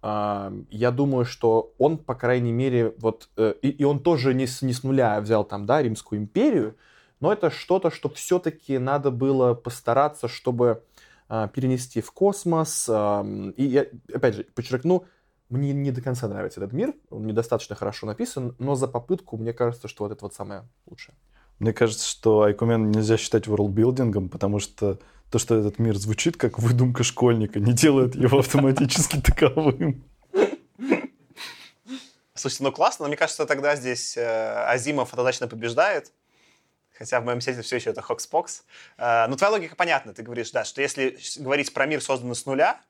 а, 0.00 0.52
я 0.70 0.90
думаю, 0.90 1.24
что 1.24 1.74
он, 1.78 1.98
по 1.98 2.14
крайней 2.14 2.52
мере, 2.52 2.94
вот, 2.98 3.30
э, 3.36 3.54
и, 3.62 3.70
и 3.70 3.84
он 3.84 4.00
тоже 4.00 4.32
не 4.32 4.46
с, 4.46 4.62
не 4.62 4.72
с 4.72 4.84
нуля 4.84 5.20
взял 5.20 5.44
там, 5.44 5.66
да, 5.66 5.82
Римскую 5.82 6.20
империю, 6.20 6.76
но 7.20 7.32
это 7.32 7.50
что-то, 7.50 7.90
что 7.90 8.08
все-таки 8.08 8.78
надо 8.78 9.10
было 9.10 9.54
постараться, 9.54 10.28
чтобы 10.28 10.84
а, 11.28 11.48
перенести 11.48 12.00
в 12.00 12.12
космос. 12.12 12.88
и 12.88 13.64
я, 13.64 13.86
опять 14.14 14.34
же, 14.34 14.44
подчеркну, 14.44 15.04
мне 15.48 15.72
не 15.72 15.90
до 15.90 16.02
конца 16.02 16.28
нравится 16.28 16.60
этот 16.60 16.72
мир, 16.72 16.94
он 17.10 17.26
недостаточно 17.26 17.74
хорошо 17.74 18.06
написан, 18.06 18.54
но 18.58 18.74
за 18.74 18.88
попытку 18.88 19.36
мне 19.36 19.52
кажется, 19.52 19.88
что 19.88 20.04
вот 20.04 20.12
это 20.12 20.24
вот 20.24 20.34
самое 20.34 20.68
лучшее. 20.86 21.14
Мне 21.58 21.72
кажется, 21.72 22.06
что 22.06 22.42
Айкумен 22.42 22.90
нельзя 22.90 23.16
считать 23.16 23.48
worldbuilding 23.48 24.13
ом, 24.13 24.28
потому 24.28 24.60
что 24.60 24.98
то, 25.30 25.38
что 25.38 25.56
этот 25.56 25.78
мир 25.78 25.96
звучит 25.96 26.36
как 26.36 26.58
выдумка 26.58 27.02
школьника, 27.02 27.58
не 27.58 27.72
делает 27.72 28.14
его 28.14 28.38
автоматически 28.38 29.20
таковым. 29.24 30.04
Слушайте, 32.34 32.64
ну 32.64 32.72
классно, 32.72 33.04
но 33.04 33.08
мне 33.08 33.16
кажется, 33.16 33.46
тогда 33.46 33.74
здесь 33.74 34.16
э, 34.16 34.22
Азимов 34.22 35.12
однозначно 35.12 35.48
побеждает. 35.48 36.12
Хотя 36.96 37.20
в 37.20 37.24
моем 37.24 37.40
сете 37.40 37.62
все 37.62 37.76
еще 37.76 37.90
это 37.90 38.00
Хокспокс. 38.00 38.64
Э, 38.96 39.26
ну, 39.26 39.36
твоя 39.36 39.52
логика 39.52 39.74
понятна. 39.74 40.14
Ты 40.14 40.22
говоришь, 40.22 40.52
да, 40.52 40.64
что 40.64 40.80
если 40.80 41.18
говорить 41.38 41.74
про 41.74 41.86
мир, 41.86 42.00
созданный 42.00 42.36
с 42.36 42.46
нуля, 42.46 42.80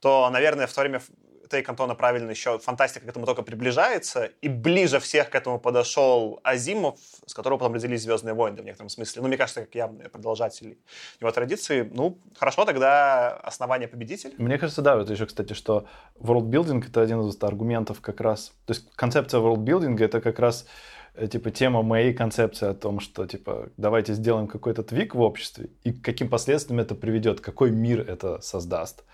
то, 0.00 0.28
наверное, 0.30 0.66
в 0.66 0.72
то 0.72 0.80
время 0.80 1.00
take 1.48 1.68
Антона 1.68 1.94
правильно 1.94 2.30
еще 2.30 2.58
фантастика 2.58 3.06
к 3.06 3.08
этому 3.08 3.26
только 3.26 3.42
приближается, 3.42 4.26
и 4.40 4.48
ближе 4.48 4.98
всех 5.00 5.30
к 5.30 5.34
этому 5.34 5.58
подошел 5.58 6.40
Азимов, 6.42 6.98
с 7.26 7.34
которого 7.34 7.58
потом 7.58 7.74
родились 7.74 8.02
«Звездные 8.02 8.34
войны» 8.34 8.62
в 8.62 8.64
некотором 8.64 8.88
смысле. 8.88 9.22
Ну, 9.22 9.28
мне 9.28 9.36
кажется, 9.36 9.62
как 9.62 9.74
явный 9.74 10.08
продолжатель 10.08 10.78
его 11.20 11.30
традиции. 11.30 11.88
Ну, 11.92 12.18
хорошо, 12.38 12.64
тогда 12.64 13.34
основание 13.36 13.88
победитель. 13.88 14.34
Мне 14.38 14.58
кажется, 14.58 14.82
да, 14.82 15.00
это 15.00 15.12
еще, 15.12 15.26
кстати, 15.26 15.52
что 15.52 15.86
worldbuilding 16.20 16.86
это 16.86 17.02
один 17.02 17.20
из 17.20 17.42
аргументов 17.42 18.00
как 18.00 18.20
раз. 18.20 18.52
То 18.66 18.72
есть 18.72 18.90
концепция 18.94 19.40
worldbuilding 19.40 20.02
это 20.02 20.20
как 20.20 20.38
раз 20.38 20.66
э, 21.14 21.26
типа 21.26 21.50
тема 21.50 21.82
моей 21.82 22.12
концепции 22.12 22.68
о 22.68 22.74
том, 22.74 23.00
что 23.00 23.26
типа 23.26 23.70
давайте 23.76 24.14
сделаем 24.14 24.46
какой-то 24.46 24.82
твик 24.82 25.14
в 25.14 25.20
обществе 25.20 25.70
и 25.84 25.92
к 25.92 26.04
каким 26.04 26.28
последствиям 26.28 26.80
это 26.80 26.94
приведет, 26.94 27.40
какой 27.40 27.70
мир 27.70 28.00
это 28.00 28.40
создаст. 28.40 29.04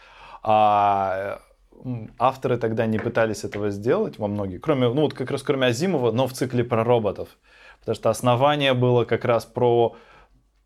А 0.43 1.41
э, 1.41 1.54
авторы 2.19 2.57
тогда 2.57 2.87
не 2.87 2.99
пытались 2.99 3.45
этого 3.45 3.71
сделать 3.71 4.19
во 4.19 4.29
многих, 4.29 4.61
кроме, 4.61 4.89
ну 4.89 5.03
вот 5.03 5.15
как 5.15 5.31
раз 5.31 5.43
кроме 5.43 5.67
Азимова, 5.67 6.13
но 6.13 6.27
в 6.27 6.33
цикле 6.33 6.65
про 6.65 6.85
роботов. 6.85 7.29
Потому 7.81 7.97
что 7.97 8.11
основание 8.11 8.75
было 8.75 9.05
как 9.05 9.25
раз 9.25 9.45
про 9.45 9.97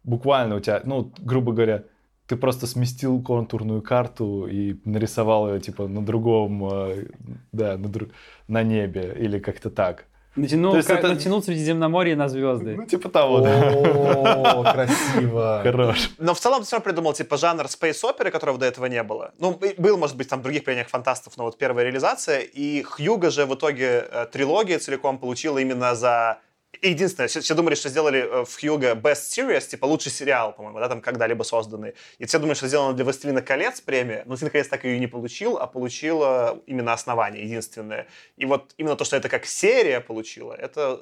буквально 0.04 0.56
у 0.56 0.60
тебя, 0.60 0.80
ну, 0.84 1.12
грубо 1.18 1.52
говоря, 1.52 1.84
ты 2.26 2.36
просто 2.36 2.66
сместил 2.66 3.22
контурную 3.22 3.82
карту 3.82 4.46
и 4.46 4.76
нарисовал 4.84 5.52
ее 5.52 5.60
типа 5.60 5.88
на 5.88 6.04
другом, 6.04 6.64
э, 6.70 7.06
да, 7.52 7.78
на, 7.78 7.88
друг- 7.88 8.10
на 8.48 8.62
небе 8.62 9.16
или 9.18 9.38
как-то 9.38 9.70
так. 9.70 10.07
Натянул, 10.42 10.72
То 10.72 10.76
есть 10.78 10.88
как- 10.88 10.98
это- 11.00 11.08
натянул 11.08 11.42
Средиземноморье 11.42 12.16
на 12.16 12.28
звезды. 12.28 12.76
Ну, 12.76 12.86
типа 12.86 13.08
того, 13.08 13.40
да. 13.40 13.72
О, 13.72 14.62
красиво. 14.72 15.60
Хорош. 15.62 16.10
Но 16.18 16.34
в 16.34 16.40
целом 16.40 16.60
ты 16.60 16.66
все 16.66 16.76
равно 16.76 16.84
придумал, 16.84 17.12
типа, 17.12 17.36
жанр 17.36 17.64
space 17.64 17.98
оперы, 18.08 18.30
которого 18.30 18.58
до 18.58 18.66
этого 18.66 18.86
не 18.86 19.02
было. 19.02 19.32
Ну, 19.38 19.58
был, 19.78 19.96
может 19.98 20.16
быть, 20.16 20.28
там 20.28 20.40
в 20.40 20.42
других 20.42 20.64
произведениях 20.64 20.90
фантастов, 20.90 21.34
но 21.36 21.44
вот 21.44 21.58
первая 21.58 21.84
реализация. 21.84 22.40
И 22.40 22.82
Хьюга 22.82 23.30
же 23.30 23.46
в 23.46 23.54
итоге 23.54 24.06
э, 24.10 24.26
трилогия 24.32 24.78
целиком 24.78 25.18
получила 25.18 25.58
именно 25.58 25.94
за... 25.94 26.38
Единственное, 26.82 27.28
все, 27.28 27.40
все 27.40 27.54
думали, 27.54 27.74
что 27.74 27.88
сделали 27.88 28.20
э, 28.20 28.44
в 28.44 28.60
Хьюга 28.60 28.92
Best 28.94 29.30
Series, 29.36 29.68
типа 29.68 29.86
лучший 29.86 30.12
сериал, 30.12 30.54
по-моему, 30.54 30.78
да, 30.78 30.88
там 30.88 31.00
когда-либо 31.00 31.42
созданный. 31.42 31.94
И 32.18 32.26
все 32.26 32.38
думали, 32.38 32.54
что 32.54 32.68
сделано 32.68 32.94
для 32.94 33.04
«Властелина 33.04 33.42
колец» 33.42 33.80
премия, 33.80 34.22
но 34.24 34.30
«Властелин 34.30 34.52
колец» 34.52 34.68
так 34.68 34.84
ее 34.84 34.96
и 34.96 35.00
не 35.00 35.06
получил, 35.06 35.58
а 35.58 35.66
получила 35.66 36.60
именно 36.66 36.92
основание, 36.92 37.44
единственное. 37.44 38.06
И 38.36 38.46
вот 38.46 38.74
именно 38.78 38.96
то, 38.96 39.04
что 39.04 39.16
это 39.16 39.28
как 39.28 39.46
серия 39.46 40.00
получила, 40.00 40.52
это 40.52 41.00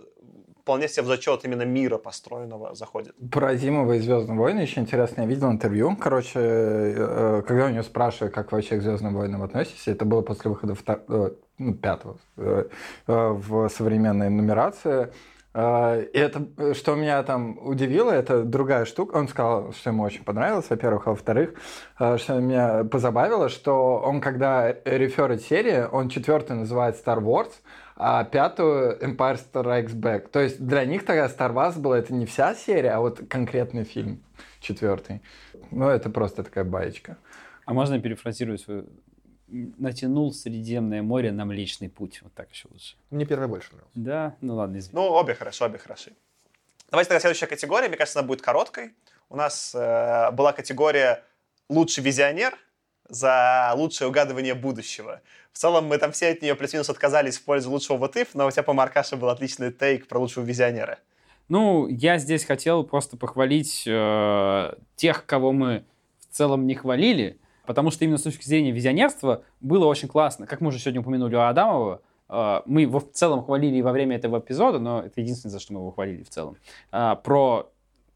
вполне 0.66 0.88
себе 0.88 1.02
в 1.04 1.06
зачет 1.06 1.44
именно 1.44 1.62
мира 1.62 1.96
построенного 1.96 2.74
заходит. 2.74 3.14
Про 3.30 3.50
Азимова 3.50 3.92
и 3.92 4.00
Звездные 4.00 4.36
войны 4.36 4.60
еще 4.60 4.80
интересно. 4.80 5.20
Я 5.20 5.28
видел 5.28 5.48
интервью. 5.48 5.96
Короче, 5.96 6.40
э, 6.40 7.42
когда 7.46 7.66
у 7.66 7.68
него 7.68 7.84
спрашивали, 7.84 8.32
как 8.32 8.50
вообще 8.50 8.76
к 8.76 8.82
Звездным 8.82 9.14
войнам 9.14 9.42
относитесь, 9.42 9.86
это 9.86 10.04
было 10.04 10.22
после 10.22 10.50
выхода 10.50 10.72
втор- 10.72 11.04
э, 11.08 11.30
ну, 11.58 11.74
пятого 11.74 12.18
э, 12.36 12.64
э, 13.06 13.28
в 13.28 13.68
современной 13.68 14.28
нумерации. 14.28 15.12
И 15.56 16.18
это, 16.18 16.46
э, 16.58 16.74
что 16.74 16.94
меня 16.96 17.22
там 17.22 17.58
удивило, 17.66 18.10
это 18.10 18.42
другая 18.42 18.84
штука. 18.84 19.16
Он 19.16 19.26
сказал, 19.26 19.72
что 19.72 19.88
ему 19.88 20.02
очень 20.02 20.22
понравилось, 20.22 20.66
во-первых. 20.68 21.06
А 21.06 21.10
во-вторых, 21.10 21.54
э, 21.98 22.18
что 22.18 22.38
меня 22.40 22.84
позабавило, 22.84 23.48
что 23.48 23.98
он, 24.04 24.20
когда 24.20 24.70
реферит 24.84 25.40
серии, 25.40 25.88
он 25.90 26.10
четвертую 26.10 26.60
называет 26.60 27.02
Star 27.02 27.22
Wars, 27.22 27.52
а 27.96 28.24
пятую 28.24 28.98
Empire 28.98 29.40
Strikes 29.50 29.94
Back. 29.94 30.28
То 30.28 30.40
есть 30.40 30.62
для 30.62 30.84
них 30.84 31.06
тогда 31.06 31.24
Star 31.26 31.54
Wars 31.54 31.78
была 31.80 31.98
это 32.00 32.12
не 32.12 32.26
вся 32.26 32.54
серия, 32.54 32.90
а 32.90 33.00
вот 33.00 33.22
конкретный 33.26 33.84
фильм 33.84 34.20
четвертый. 34.60 35.22
Ну, 35.70 35.88
это 35.88 36.10
просто 36.10 36.42
такая 36.42 36.64
баечка. 36.64 37.16
А 37.64 37.72
можно 37.72 37.94
я 37.94 38.00
перефразирую 38.00 38.58
свою? 38.58 38.84
Натянул 39.48 40.32
Средиземное 40.32 41.02
море 41.02 41.32
на 41.32 41.44
Млечный 41.44 41.88
путь. 41.88 42.20
Вот 42.22 42.34
так 42.34 42.50
еще 42.50 42.68
лучше. 42.70 42.96
Мне 43.10 43.24
первая 43.24 43.48
больше 43.48 43.68
нравилась. 43.70 43.92
Да, 43.94 44.36
ну 44.40 44.56
ладно, 44.56 44.78
извини. 44.78 44.94
Ну, 44.94 45.12
обе 45.12 45.34
хорошо, 45.34 45.66
обе 45.66 45.78
хороши. 45.78 46.12
Давайте 46.90 47.08
тогда 47.08 47.20
следующая 47.20 47.46
категория. 47.46 47.88
Мне 47.88 47.96
кажется, 47.96 48.18
она 48.18 48.26
будет 48.26 48.42
короткой. 48.42 48.94
У 49.28 49.36
нас 49.36 49.74
э, 49.74 50.30
была 50.32 50.52
категория 50.52 51.24
«Лучший 51.68 52.02
визионер» 52.02 52.56
за 53.08 53.72
лучшее 53.76 54.08
угадывание 54.08 54.54
будущего. 54.54 55.20
В 55.52 55.58
целом 55.58 55.86
мы 55.86 55.98
там 55.98 56.12
все 56.12 56.28
от 56.28 56.42
нее 56.42 56.54
плюс-минус 56.54 56.90
отказались 56.90 57.38
в 57.38 57.44
пользу 57.44 57.70
лучшего 57.70 57.96
вот 57.96 58.16
if, 58.16 58.28
но 58.34 58.46
у 58.46 58.50
тебя, 58.50 58.62
по 58.62 58.72
Маркаше 58.72 59.16
был 59.16 59.28
отличный 59.28 59.72
тейк 59.72 60.06
про 60.06 60.18
лучшего 60.18 60.44
визионера. 60.44 60.98
Ну, 61.48 61.86
я 61.86 62.18
здесь 62.18 62.44
хотел 62.44 62.84
просто 62.84 63.16
похвалить 63.16 63.84
э, 63.86 64.74
тех, 64.96 65.26
кого 65.26 65.52
мы 65.52 65.84
в 66.18 66.36
целом 66.36 66.66
не 66.66 66.74
хвалили, 66.74 67.38
потому 67.66 67.90
что 67.90 68.04
именно 68.04 68.18
с 68.18 68.22
точки 68.22 68.44
зрения 68.44 68.70
визионерства 68.70 69.42
было 69.60 69.86
очень 69.86 70.08
классно. 70.08 70.46
Как 70.46 70.60
мы 70.60 70.68
уже 70.68 70.78
сегодня 70.78 71.00
упомянули 71.00 71.34
у 71.34 71.40
Адамова, 71.40 72.00
э, 72.28 72.60
мы 72.66 72.82
его 72.82 73.00
в 73.00 73.10
целом 73.12 73.44
хвалили 73.44 73.80
во 73.80 73.92
время 73.92 74.16
этого 74.16 74.38
эпизода, 74.38 74.78
но 74.78 75.02
это 75.02 75.20
единственное, 75.20 75.52
за 75.52 75.60
что 75.60 75.72
мы 75.72 75.80
его 75.80 75.90
хвалили 75.90 76.22
в 76.22 76.28
целом. 76.28 76.56
А, 76.92 77.16
про 77.16 77.70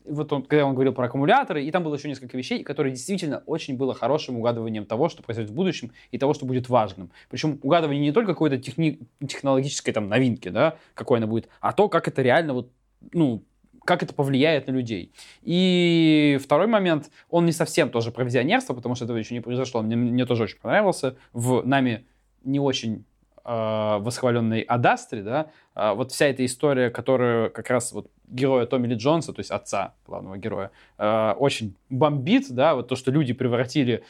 вот 0.04 0.32
он, 0.32 0.42
когда 0.42 0.66
он 0.66 0.74
говорил 0.74 0.92
про 0.92 1.06
аккумуляторы, 1.06 1.64
и 1.64 1.70
там 1.70 1.82
было 1.82 1.94
еще 1.94 2.08
несколько 2.08 2.36
вещей, 2.36 2.62
которые 2.62 2.92
действительно 2.92 3.42
очень 3.46 3.76
было 3.76 3.94
хорошим 3.94 4.38
угадыванием 4.38 4.86
того, 4.86 5.08
что 5.08 5.22
произойдет 5.22 5.52
в 5.52 5.54
будущем, 5.54 5.92
и 6.10 6.18
того, 6.18 6.34
что 6.34 6.46
будет 6.46 6.68
важным. 6.68 7.10
Причем 7.28 7.58
угадывание 7.62 8.02
не 8.02 8.12
только 8.12 8.32
какой-то 8.32 8.56
техни- 8.56 9.00
технологической 9.26 9.92
там 9.92 10.08
новинки, 10.08 10.48
да, 10.48 10.76
какой 10.94 11.18
она 11.18 11.26
будет, 11.26 11.48
а 11.60 11.72
то, 11.72 11.88
как 11.88 12.08
это 12.08 12.22
реально 12.22 12.54
вот, 12.54 12.70
ну, 13.12 13.42
как 13.90 14.04
это 14.04 14.14
повлияет 14.14 14.68
на 14.68 14.70
людей. 14.70 15.12
И 15.42 16.38
второй 16.40 16.68
момент, 16.68 17.10
он 17.28 17.44
не 17.44 17.50
совсем 17.50 17.90
тоже 17.90 18.12
про 18.12 18.22
визионерство, 18.22 18.72
потому 18.72 18.94
что 18.94 19.04
этого 19.04 19.16
еще 19.16 19.34
не 19.34 19.40
произошло. 19.40 19.82
Мне, 19.82 19.96
мне 19.96 20.26
тоже 20.26 20.44
очень 20.44 20.60
понравился. 20.60 21.16
В 21.32 21.66
нами 21.66 22.06
не 22.44 22.60
очень 22.60 23.04
э, 23.44 23.98
восхваленной 24.00 24.60
Адастре, 24.60 25.24
да, 25.24 25.50
а 25.74 25.94
вот 25.94 26.12
вся 26.12 26.26
эта 26.26 26.46
история, 26.46 26.90
которую 26.90 27.50
как 27.50 27.68
раз 27.68 27.90
вот 27.90 28.12
героя 28.28 28.64
Томми 28.66 28.86
Ли 28.86 28.94
Джонса, 28.94 29.32
то 29.32 29.40
есть 29.40 29.50
отца 29.50 29.94
главного 30.06 30.38
героя, 30.38 30.70
э, 30.96 31.32
очень 31.36 31.74
бомбит, 31.88 32.46
да, 32.48 32.76
вот 32.76 32.86
то, 32.86 32.94
что 32.94 33.10
люди 33.10 33.32
превратили 33.32 34.04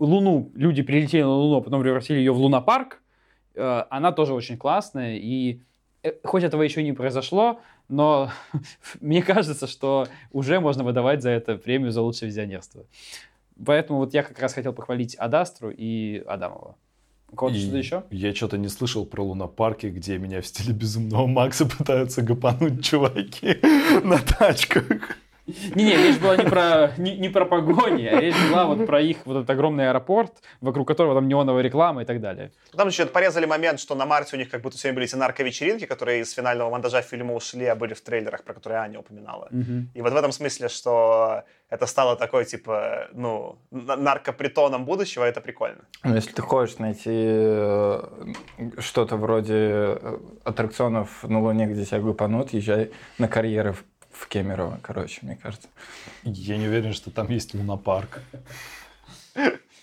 Луну, 0.00 0.50
люди 0.56 0.82
прилетели 0.82 1.22
на 1.22 1.28
Луну, 1.28 1.58
а 1.58 1.60
потом 1.60 1.80
превратили 1.80 2.18
ее 2.18 2.32
в 2.32 2.38
лунопарк, 2.38 3.00
э, 3.54 3.84
она 3.88 4.10
тоже 4.10 4.34
очень 4.34 4.58
классная, 4.58 5.14
и 5.14 5.52
э, 5.54 5.60
хоть 6.24 6.42
этого 6.42 6.62
еще 6.62 6.82
не 6.82 6.92
произошло, 6.92 7.60
но 7.88 8.30
мне 9.00 9.22
кажется, 9.22 9.66
что 9.66 10.08
уже 10.32 10.60
можно 10.60 10.84
выдавать 10.84 11.22
за 11.22 11.30
это 11.30 11.56
премию 11.56 11.92
за 11.92 12.02
лучшее 12.02 12.28
визионерство. 12.28 12.84
Поэтому 13.64 14.00
вот 14.00 14.14
я 14.14 14.22
как 14.22 14.38
раз 14.38 14.54
хотел 14.54 14.72
похвалить 14.72 15.14
Адастру 15.14 15.70
и 15.70 16.22
Адамова. 16.26 16.76
У 17.30 17.36
кого-то 17.36 17.58
что-то 17.58 17.76
еще? 17.78 18.04
Я 18.10 18.34
что-то 18.34 18.58
не 18.58 18.68
слышал 18.68 19.06
про 19.06 19.22
лунопарки, 19.22 19.86
где 19.86 20.18
меня 20.18 20.42
в 20.42 20.46
стиле 20.46 20.74
Безумного 20.74 21.26
Макса 21.26 21.64
пытаются 21.64 22.20
гапануть 22.20 22.84
чуваки 22.84 23.58
на 24.04 24.18
тачках. 24.18 25.16
Не-не, 25.46 25.96
речь 25.96 26.18
была 26.18 26.36
не 26.36 26.44
про, 26.44 26.92
не, 26.98 27.16
не 27.16 27.28
про 27.28 27.44
погони, 27.44 28.06
а 28.06 28.20
речь 28.20 28.36
была 28.48 28.66
вот 28.66 28.86
про 28.86 29.00
их 29.00 29.18
вот 29.24 29.38
этот 29.38 29.50
огромный 29.50 29.88
аэропорт, 29.88 30.32
вокруг 30.60 30.86
которого 30.86 31.14
там 31.14 31.26
неоновая 31.26 31.62
реклама 31.62 32.02
и 32.02 32.04
так 32.04 32.20
далее. 32.20 32.52
Там 32.76 32.88
еще 32.88 33.06
порезали 33.06 33.46
момент, 33.46 33.80
что 33.80 33.94
на 33.94 34.06
Марсе 34.06 34.36
у 34.36 34.38
них 34.38 34.50
как 34.50 34.62
будто 34.62 34.78
сегодня 34.78 34.94
были 34.94 35.06
эти 35.06 35.16
нарковечеринки, 35.16 35.86
которые 35.86 36.20
из 36.20 36.32
финального 36.32 36.70
монтажа 36.70 37.02
фильма 37.02 37.34
ушли, 37.34 37.66
а 37.66 37.74
были 37.74 37.94
в 37.94 38.00
трейлерах, 38.00 38.44
про 38.44 38.54
которые 38.54 38.80
Аня 38.80 39.00
упоминала. 39.00 39.48
И 39.94 40.00
вот 40.00 40.12
в 40.12 40.16
этом 40.16 40.32
смысле, 40.32 40.68
что 40.68 41.42
это 41.72 41.86
стало 41.86 42.16
такой, 42.16 42.44
типа, 42.44 43.08
ну, 43.14 43.58
наркопритоном 43.70 44.84
будущего, 44.84 45.24
это 45.24 45.40
прикольно. 45.40 45.84
Ну, 46.04 46.14
если 46.14 46.30
ты 46.32 46.42
хочешь 46.42 46.76
найти 46.78 47.10
э, 47.10 48.02
что-то 48.78 49.16
вроде 49.16 49.54
э, 49.54 50.18
аттракционов 50.44 51.24
на 51.24 51.40
Луне, 51.40 51.66
где 51.66 51.86
тебя 51.86 52.00
гупанут, 52.00 52.52
езжай 52.52 52.90
на 53.16 53.26
карьеры 53.26 53.72
в, 53.72 53.84
в 54.22 54.28
Кемерово, 54.28 54.78
короче, 54.82 55.18
мне 55.22 55.36
кажется. 55.36 55.68
Я 56.22 56.56
не 56.56 56.68
уверен, 56.68 56.92
что 56.92 57.10
там 57.10 57.28
есть 57.28 57.54
лунопарк. 57.54 58.20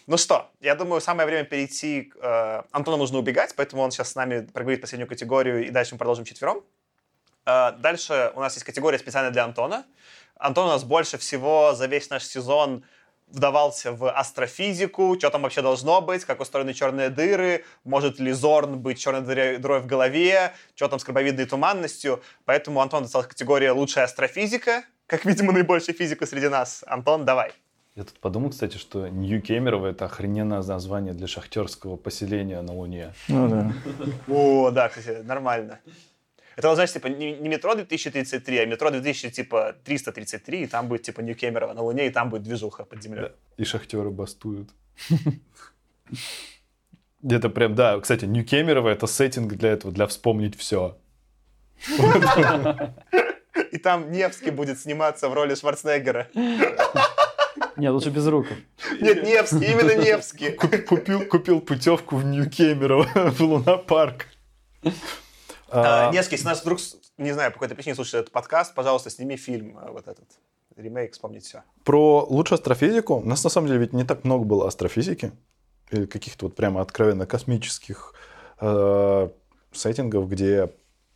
Ну 0.07 0.17
что, 0.17 0.49
я 0.59 0.75
думаю, 0.75 1.01
самое 1.01 1.27
время 1.27 1.43
перейти. 1.45 2.03
к, 2.03 2.15
э, 2.15 2.63
Антону 2.71 2.97
нужно 2.97 3.19
убегать, 3.19 3.53
поэтому 3.55 3.83
он 3.83 3.91
сейчас 3.91 4.11
с 4.11 4.15
нами 4.15 4.41
проговорит 4.41 4.81
последнюю 4.81 5.07
категорию, 5.07 5.67
и 5.67 5.69
дальше 5.69 5.93
мы 5.93 5.99
продолжим 5.99 6.25
четвером. 6.25 6.63
Э, 7.45 7.73
Дальше 7.73 8.31
у 8.35 8.39
нас 8.39 8.53
есть 8.55 8.65
категория 8.65 8.97
специально 8.97 9.29
для 9.29 9.43
Антона. 9.43 9.85
Антон 10.35 10.65
у 10.65 10.69
нас 10.69 10.83
больше 10.83 11.17
всего 11.17 11.73
за 11.75 11.85
весь 11.87 12.09
наш 12.09 12.23
сезон 12.23 12.83
вдавался 13.31 13.91
в 13.91 14.11
астрофизику, 14.11 15.15
что 15.18 15.30
там 15.30 15.43
вообще 15.43 15.61
должно 15.61 16.01
быть, 16.01 16.26
как 16.26 16.39
устроены 16.41 16.73
черные 16.73 17.10
дыры, 17.10 17.65
может 17.84 18.19
ли 18.19 18.31
Зорн 18.31 18.80
быть 18.80 18.99
черной 18.99 19.22
дырой 19.22 19.57
дырой 19.57 19.80
в 19.81 19.85
голове, 19.85 20.53
что 20.76 20.88
там 20.88 20.99
с 20.99 21.03
крабовидной 21.03 21.45
туманностью. 21.45 22.22
Поэтому 22.45 22.81
Антон 22.81 23.03
досталась 23.03 23.27
категория 23.27 23.72
«Лучшая 23.72 24.06
астрофизика», 24.06 24.84
как, 25.07 25.26
видимо, 25.26 25.51
наибольшая 25.51 25.95
физика 25.95 26.26
среди 26.26 26.49
нас. 26.49 26.84
Антон, 26.88 27.26
давай. 27.26 27.51
Я 27.95 28.03
тут 28.03 28.19
подумал, 28.19 28.51
кстати, 28.51 28.77
что 28.77 29.07
Нью-Кемерово 29.07 29.88
это 29.88 30.06
охрененное 30.06 30.61
название 30.61 31.14
для 31.14 31.27
шахтерского 31.27 31.97
поселения 31.97 32.61
на 32.61 32.73
Луне. 32.73 33.14
Ну 33.27 33.49
да. 33.49 33.73
О, 34.27 34.72
да, 34.72 34.89
кстати, 34.89 35.22
нормально. 35.23 35.80
Это, 36.60 36.76
значит, 36.76 36.95
типа, 36.95 37.07
не, 37.07 37.31
не 37.31 37.48
метро 37.48 37.73
2033, 37.73 38.57
а 38.57 38.65
метро 38.65 38.90
2000, 38.91 39.31
типа, 39.31 39.76
333, 39.86 40.64
и 40.64 40.68
там 40.68 40.90
будет, 40.90 41.03
типа, 41.03 41.22
Нью-Кемерово 41.22 41.73
на 41.73 41.81
Луне, 41.81 42.07
и 42.07 42.10
там 42.10 42.30
будет 42.30 42.44
движуха 42.44 42.84
под 42.84 43.02
землей. 43.02 43.30
И 43.56 43.64
шахтеры 43.64 44.10
бастуют. 44.10 44.69
Это 47.23 47.49
прям, 47.49 47.76
да, 47.76 47.98
кстати, 48.02 48.26
Нью-Кемерово 48.26 48.90
это 48.90 49.07
сеттинг 49.07 49.53
для 49.53 49.69
этого, 49.69 49.94
для 49.94 50.06
вспомнить 50.06 50.57
все. 50.57 50.98
И 53.72 53.77
там 53.77 54.11
Невский 54.11 54.52
будет 54.52 54.80
сниматься 54.80 55.30
в 55.30 55.34
роли 55.34 55.56
Шварценеггера. 55.56 56.27
Не, 57.77 57.90
лучше 57.90 58.10
без 58.10 58.27
рук. 58.27 58.48
Нет, 58.99 59.23
Невский, 59.23 59.72
именно 59.72 59.95
Невский. 59.95 60.52
Купил, 60.81 61.26
купил 61.26 61.61
путевку 61.61 62.18
в 62.18 62.26
Нью-Кемерово, 62.26 63.07
в 63.31 63.40
лунопарк. 63.40 64.26
А, 65.71 66.09
А, 66.09 66.11
Невский, 66.11 66.35
если 66.35 66.47
нас 66.47 66.61
вдруг, 66.61 66.79
не 67.17 67.31
знаю, 67.31 67.51
по 67.51 67.55
какой-то 67.55 67.75
причине 67.75 67.95
слушает 67.95 68.23
этот 68.23 68.33
подкаст, 68.33 68.73
пожалуйста, 68.73 69.09
сними 69.09 69.37
фильм 69.37 69.77
э, 69.77 69.91
вот 69.91 70.07
этот. 70.07 70.27
Ремейк, 70.75 71.13
вспомнить 71.13 71.43
все. 71.43 71.63
Про 71.83 72.25
лучшую 72.29 72.57
астрофизику. 72.57 73.15
У 73.15 73.25
нас 73.25 73.43
на 73.43 73.49
самом 73.49 73.67
деле 73.67 73.79
ведь 73.79 73.93
не 73.93 74.05
так 74.05 74.23
много 74.23 74.45
было 74.45 74.67
астрофизики. 74.67 75.31
Или 75.91 76.05
каких-то 76.05 76.45
вот 76.45 76.55
прямо 76.55 76.81
откровенно 76.81 77.25
космических 77.25 78.13
э, 78.61 79.29
сеттингов, 79.73 80.29
где 80.29 80.69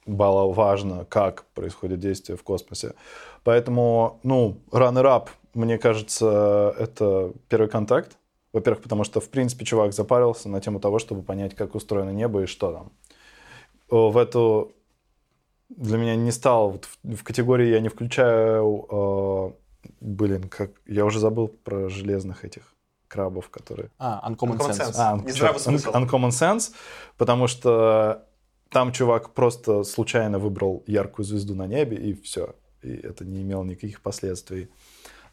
было 0.05 0.51
важно, 0.51 1.05
как 1.05 1.45
происходит 1.53 1.99
действие 1.99 2.38
в 2.38 2.43
космосе. 2.43 2.93
Поэтому, 3.43 4.19
ну, 4.23 4.57
runner-up, 4.71 5.30
мне 5.53 5.77
кажется, 5.77 6.75
это 6.77 7.31
первый 7.47 7.69
контакт. 7.69 8.17
Во-первых, 8.51 8.84
потому 8.84 9.03
что, 9.03 9.19
в 9.19 9.30
принципе, 9.30 9.65
чувак 9.65 9.93
запарился 9.93 10.49
на 10.49 10.59
тему 10.61 10.80
того, 10.80 10.99
чтобы 10.99 11.23
понять, 11.23 11.55
как 11.55 11.73
устроено 11.75 12.11
небо 12.11 12.43
и 12.43 12.45
что 12.45 12.71
там. 12.71 12.91
В 13.94 14.18
эту 14.18 14.74
для 15.70 15.98
меня 15.98 16.15
не 16.15 16.32
стало, 16.32 16.70
вот 16.70 16.86
в, 16.86 17.15
в 17.15 17.24
категории 17.24 17.68
я 17.68 17.80
не 17.80 17.90
включаю, 17.90 18.88
э, 18.90 19.52
блин, 20.02 20.49
как, 20.49 20.72
я 20.86 21.06
уже 21.06 21.20
забыл 21.20 21.48
про 21.48 21.90
железных 21.90 22.45
этих 22.45 22.74
крабов, 23.07 23.49
которые... 23.49 23.90
А, 23.99 24.28
Uncommon 24.30 24.57
Uncommon 24.57 24.72
Sense. 24.72 24.91
Sense. 24.91 24.95
А, 24.98 25.30
здравый 25.30 25.60
смысл. 25.60 25.91
Un- 25.91 26.07
Uncommon 26.07 26.30
Sense, 26.30 26.74
потому 27.18 27.48
что 27.48 28.26
там 28.70 28.91
чувак 28.91 29.34
просто 29.34 29.84
случайно 29.84 30.40
выбрал 30.40 30.84
яркую 30.88 31.26
звезду 31.26 31.53
на 31.56 31.68
небе, 31.68 31.98
и 31.98 32.14
все. 32.14 32.56
И 32.82 32.91
это 32.91 33.26
не 33.26 33.44
имело 33.44 33.64
никаких 33.64 34.02
последствий. 34.02 34.70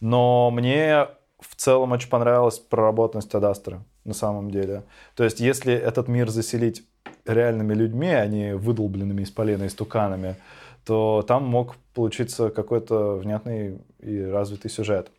Но 0.01 0.51
мне 0.51 1.09
в 1.41 1.57
целом 1.57 1.93
очень 1.93 2.11
понравилась 2.11 2.59
проработанность 2.59 3.35
Адастера, 3.35 3.85
на 4.05 4.15
самом 4.15 4.51
деле. 4.51 4.85
То 5.15 5.24
есть, 5.24 5.41
если 5.41 5.73
этот 5.73 6.09
мир 6.09 6.28
заселить 6.28 6.87
реальными 7.24 7.74
людьми, 7.74 8.09
а 8.09 8.26
не 8.26 8.56
выдолбленными 8.56 9.22
из 9.22 9.30
полена 9.30 9.66
истуканами, 9.66 10.36
то 10.84 11.24
там 11.26 11.44
мог 11.44 11.76
получиться 11.94 12.51
какой-то 12.51 13.16
внятный 13.16 13.80
и 14.01 14.22
развитый 14.22 14.70
сюжет. 14.70 15.10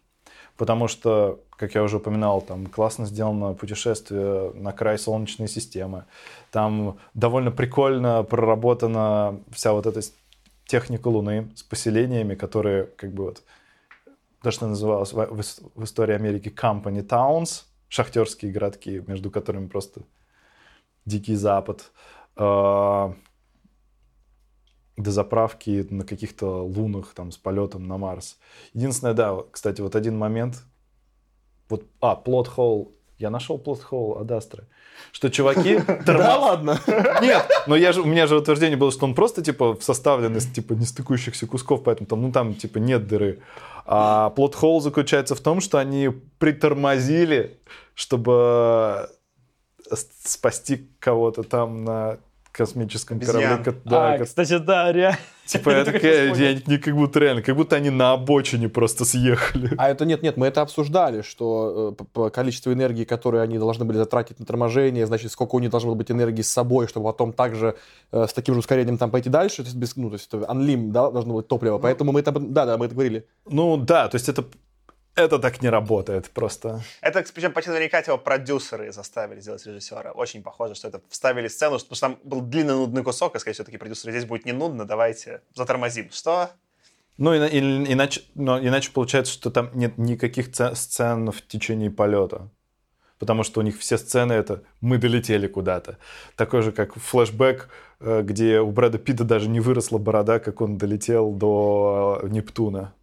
Потому 0.57 0.87
что, 0.87 1.39
как 1.51 1.75
я 1.75 1.83
уже 1.83 1.97
упоминал, 1.97 2.41
там 2.41 2.67
классно 2.67 3.05
сделано 3.05 3.53
путешествие 3.53 4.51
на 4.53 4.71
край 4.71 4.99
Солнечной 4.99 5.47
системы. 5.47 6.05
Там 6.51 6.99
довольно 7.13 7.51
прикольно 7.51 8.23
проработана 8.23 9.39
вся 9.51 9.73
вот 9.73 9.85
эта 9.85 10.01
техника 10.65 11.07
Луны 11.07 11.49
с 11.55 11.63
поселениями, 11.63 12.35
которые 12.35 12.85
как 12.85 13.11
бы 13.11 13.25
вот 13.25 13.43
то, 14.41 14.51
что 14.51 14.67
называлось 14.67 15.13
в 15.13 15.83
истории 15.83 16.15
Америки 16.15 16.53
company 16.55 17.05
towns, 17.05 17.63
шахтерские 17.89 18.51
городки, 18.51 19.03
между 19.07 19.29
которыми 19.31 19.67
просто 19.67 20.01
Дикий 21.05 21.35
Запад, 21.35 21.91
э, 22.37 23.13
до 24.97 25.11
заправки 25.11 25.87
на 25.89 26.03
каких-то 26.03 26.63
лунах 26.63 27.13
там 27.13 27.31
с 27.31 27.37
полетом 27.37 27.87
на 27.87 27.97
Марс. 27.97 28.37
Единственное, 28.73 29.13
да, 29.13 29.37
кстати, 29.51 29.81
вот 29.81 29.95
один 29.95 30.17
момент, 30.17 30.63
вот, 31.69 31.85
а, 32.01 32.15
плот 32.15 32.47
холл, 32.47 32.93
я 33.17 33.29
нашел 33.29 33.57
плот 33.57 33.81
холл 33.81 34.17
Адастры, 34.17 34.67
что 35.11 35.29
чуваки 35.29 35.79
Да 36.05 36.37
ладно? 36.37 36.79
нет, 37.21 37.49
но 37.67 37.75
я 37.75 37.93
же, 37.93 38.01
у 38.01 38.05
меня 38.05 38.27
же 38.27 38.35
утверждение 38.35 38.77
было, 38.77 38.91
что 38.91 39.05
он 39.05 39.15
просто, 39.15 39.41
типа, 39.41 39.77
составлен 39.79 40.35
из, 40.35 40.47
типа, 40.47 40.73
нестыкующихся 40.73 41.47
кусков, 41.47 41.83
поэтому 41.83 42.07
там, 42.07 42.21
ну, 42.21 42.31
там, 42.31 42.55
типа, 42.55 42.77
нет 42.77 43.07
дыры. 43.07 43.41
А 43.85 44.29
плот 44.31 44.55
холл 44.55 44.81
заключается 44.81 45.35
в 45.35 45.39
том, 45.39 45.61
что 45.61 45.77
они 45.77 46.09
притормозили, 46.39 47.59
чтобы 47.95 49.09
спасти 49.95 50.87
кого-то 50.99 51.43
там 51.43 51.83
на 51.83 52.17
космическом 52.51 53.17
Обезьян. 53.17 53.41
корабле. 53.41 53.63
ко- 53.63 53.89
Да, 53.89 54.13
а, 54.13 54.17
ко- 54.17 54.25
кстати, 54.25 54.57
да, 54.57 54.91
реально. 54.91 55.17
типа, 55.45 55.69
я 55.69 55.85
такая, 55.85 56.33
я 56.35 56.53
не 56.53 56.77
как 56.77 56.95
будто 56.95 57.19
реально, 57.19 57.41
как 57.41 57.55
будто 57.55 57.77
они 57.77 57.89
на 57.89 58.11
обочине 58.11 58.67
просто 58.67 59.05
съехали. 59.05 59.73
А 59.77 59.89
это 59.89 60.03
нет-нет, 60.05 60.35
мы 60.35 60.47
это 60.47 60.61
обсуждали, 60.61 61.21
что 61.21 61.95
э, 61.97 62.03
по 62.13 62.29
количеству 62.29 62.73
энергии, 62.73 63.05
которую 63.05 63.41
они 63.41 63.57
должны 63.57 63.85
были 63.85 63.97
затратить 63.97 64.39
на 64.39 64.45
торможение, 64.45 65.05
значит, 65.07 65.31
сколько 65.31 65.55
у 65.55 65.59
них 65.59 65.69
должно 65.71 65.95
быть 65.95 66.11
энергии 66.11 66.41
с 66.41 66.51
собой, 66.51 66.87
чтобы 66.87 67.05
потом 67.05 67.31
также 67.31 67.75
э, 68.11 68.27
с 68.27 68.33
таким 68.33 68.55
же 68.55 68.59
ускорением 68.59 68.97
там 68.97 69.11
пойти 69.11 69.29
дальше, 69.29 69.57
то 69.57 69.63
есть, 69.63 69.75
без, 69.75 69.95
ну, 69.95 70.09
то 70.09 70.15
есть 70.15 70.27
это 70.27 70.39
unlim, 70.51 70.91
да, 70.91 71.09
должно 71.09 71.35
быть 71.35 71.47
топливо. 71.47 71.77
Поэтому 71.77 72.11
мы 72.11 72.19
это, 72.19 72.31
да-да, 72.31 72.77
мы 72.77 72.85
это 72.87 72.93
говорили. 72.95 73.25
Ну, 73.49 73.77
да, 73.77 74.09
то 74.09 74.15
есть 74.15 74.27
это, 74.27 74.43
это 75.15 75.39
так 75.39 75.61
не 75.61 75.69
работает 75.69 76.29
просто. 76.29 76.81
Это, 77.01 77.23
причем, 77.33 77.51
почти 77.53 77.69
наверняка 77.71 77.99
его 77.99 78.17
продюсеры 78.17 78.91
заставили 78.91 79.39
сделать 79.41 79.65
режиссера. 79.65 80.11
Очень 80.11 80.41
похоже, 80.43 80.75
что 80.75 80.87
это 80.87 81.01
вставили 81.09 81.47
сцену, 81.47 81.77
потому 81.79 81.95
что 81.95 82.07
там 82.07 82.17
был 82.23 82.41
длинный 82.41 82.75
нудный 82.75 83.03
кусок, 83.03 83.35
и 83.35 83.39
сказать, 83.39 83.55
все-таки 83.55 83.77
продюсеры, 83.77 84.11
здесь 84.13 84.25
будет 84.25 84.45
не 84.45 84.53
нудно, 84.53 84.85
давайте 84.85 85.41
затормозим. 85.55 86.09
Что? 86.11 86.49
Ну, 87.17 87.33
ина- 87.35 87.47
и- 87.47 87.93
иначе, 87.93 88.21
но 88.35 88.57
иначе 88.59 88.91
получается, 88.91 89.33
что 89.33 89.49
там 89.51 89.69
нет 89.73 89.97
никаких 89.97 90.51
це- 90.51 90.75
сцен 90.75 91.29
в 91.29 91.41
течение 91.41 91.91
полета. 91.91 92.49
Потому 93.19 93.43
что 93.43 93.59
у 93.59 93.63
них 93.63 93.77
все 93.77 93.97
сцены 93.97 94.33
это 94.33 94.61
«мы 94.81 94.97
долетели 94.97 95.47
куда-то». 95.47 95.97
Такой 96.35 96.63
же, 96.63 96.71
как 96.71 96.95
флешбэк, 96.95 97.69
э, 97.99 98.21
где 98.23 98.59
у 98.59 98.71
Брэда 98.71 98.97
Питта 98.97 99.23
даже 99.23 99.47
не 99.49 99.59
выросла 99.59 99.99
борода, 99.99 100.39
как 100.39 100.61
он 100.61 100.77
долетел 100.77 101.31
до 101.31 102.19
э, 102.23 102.27
Нептуна. 102.29 102.93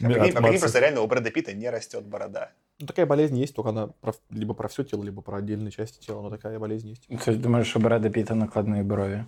А 0.00 0.04
прикинь, 0.06 0.32
а 0.34 0.42
прикинь, 0.42 0.60
просто 0.60 0.80
реально 0.80 1.00
у 1.02 1.06
Брэда 1.06 1.30
Питта 1.30 1.52
не 1.52 1.70
растет 1.70 2.04
борода. 2.04 2.50
Ну, 2.80 2.86
такая 2.86 3.06
болезнь 3.06 3.38
есть, 3.38 3.54
только 3.54 3.70
она 3.70 3.86
про- 3.86 4.14
либо 4.30 4.54
про 4.54 4.68
все 4.68 4.82
тело, 4.82 5.04
либо 5.04 5.22
про 5.22 5.38
отдельные 5.38 5.70
части 5.70 6.04
тела, 6.04 6.22
но 6.22 6.30
такая 6.30 6.58
болезнь 6.58 6.88
есть. 6.88 7.06
То 7.06 7.30
есть 7.30 7.40
думаешь, 7.42 7.74
у 7.76 7.80
Брэда 7.80 8.10
Питта 8.10 8.34
накладные 8.34 8.82
брови? 8.82 9.26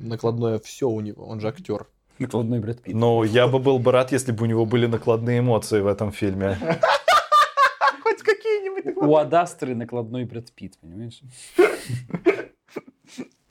накладное 0.00 0.58
все 0.58 0.88
у 0.88 1.00
него, 1.00 1.24
он 1.26 1.40
же 1.40 1.48
актер. 1.48 1.86
Накладной 2.18 2.60
Брэд 2.60 2.82
Питт. 2.82 2.94
Ну, 2.94 3.22
я 3.24 3.46
бы 3.46 3.58
был 3.58 3.78
бы 3.78 3.92
рад, 3.92 4.12
если 4.12 4.32
бы 4.32 4.44
у 4.44 4.46
него 4.46 4.66
были 4.66 4.86
накладные 4.86 5.38
эмоции 5.38 5.80
в 5.80 5.86
этом 5.86 6.12
фильме. 6.12 6.56
Хоть 8.02 8.22
какие-нибудь. 8.22 8.96
У 8.96 9.16
Адастры 9.16 9.74
накладной 9.74 10.24
Брэд 10.24 10.52
Питт, 10.52 10.78
понимаешь? 10.80 11.20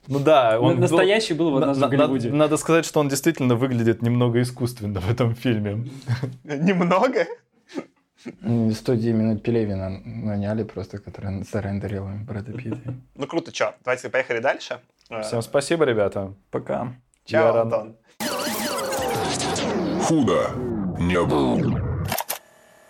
Ну 0.08 0.18
да, 0.18 0.58
он 0.60 0.74
был- 0.74 0.80
Настоящий 0.80 1.34
был 1.34 1.50
в 1.50 1.54
На- 1.54 1.60
однажды 1.70 1.86
в 1.86 1.90
на- 1.90 1.96
Голливуде. 1.96 2.28
Надо, 2.28 2.38
надо 2.38 2.56
сказать, 2.56 2.84
что 2.84 3.00
он 3.00 3.08
действительно 3.08 3.54
выглядит 3.54 4.02
немного 4.02 4.40
искусственно 4.42 5.00
в 5.00 5.10
этом 5.10 5.34
фильме. 5.34 5.88
Немного. 6.44 7.26
Студии 8.74 9.10
именно 9.10 9.36
Пелевина 9.36 9.90
наняли 10.04 10.62
просто, 10.64 10.98
который 10.98 11.42
зарендерил 11.44 12.08
Брэда 12.26 12.52
Питта. 12.52 12.94
Ну 13.16 13.26
круто, 13.26 13.54
что? 13.54 13.74
Давайте 13.84 14.08
поехали 14.10 14.38
дальше. 14.40 14.80
Э, 15.10 15.22
Всем 15.22 15.42
спасибо, 15.42 15.84
ребята. 15.84 16.32
Пока. 16.50 16.94
Чао. 17.24 17.60
Антон. 17.62 17.96
Худо 20.04 20.50
не 20.98 21.20
было. 21.22 22.06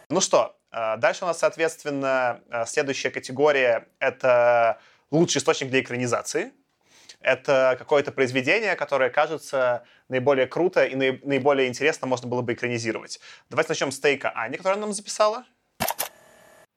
Ну 0.09 0.20
что, 0.20 0.55
э, 0.70 0.97
дальше 0.98 1.24
у 1.24 1.26
нас, 1.28 1.39
соответственно, 1.39 2.40
э, 2.51 2.64
следующая 2.66 3.10
категория— 3.10 3.86
это 3.98 4.78
лучший 5.10 5.39
источник 5.39 5.70
для 5.70 5.80
экранизации. 5.80 6.52
Это 7.23 7.77
какое-то 7.78 8.12
произведение, 8.12 8.74
которое 8.77 9.11
кажется 9.11 9.85
наиболее 10.09 10.47
круто 10.47 10.85
и 10.85 10.94
наи- 10.94 11.20
наиболее 11.23 11.69
интересно 11.69 12.07
можно 12.07 12.28
было 12.28 12.43
бы 12.43 12.53
экранизировать. 12.55 13.20
Давайте 13.49 13.70
начнем 13.70 13.93
с 13.93 14.01
тейка 14.01 14.31
Ани, 14.31 14.57
которая 14.57 14.78
нам 14.78 14.93
записала. 14.93 15.44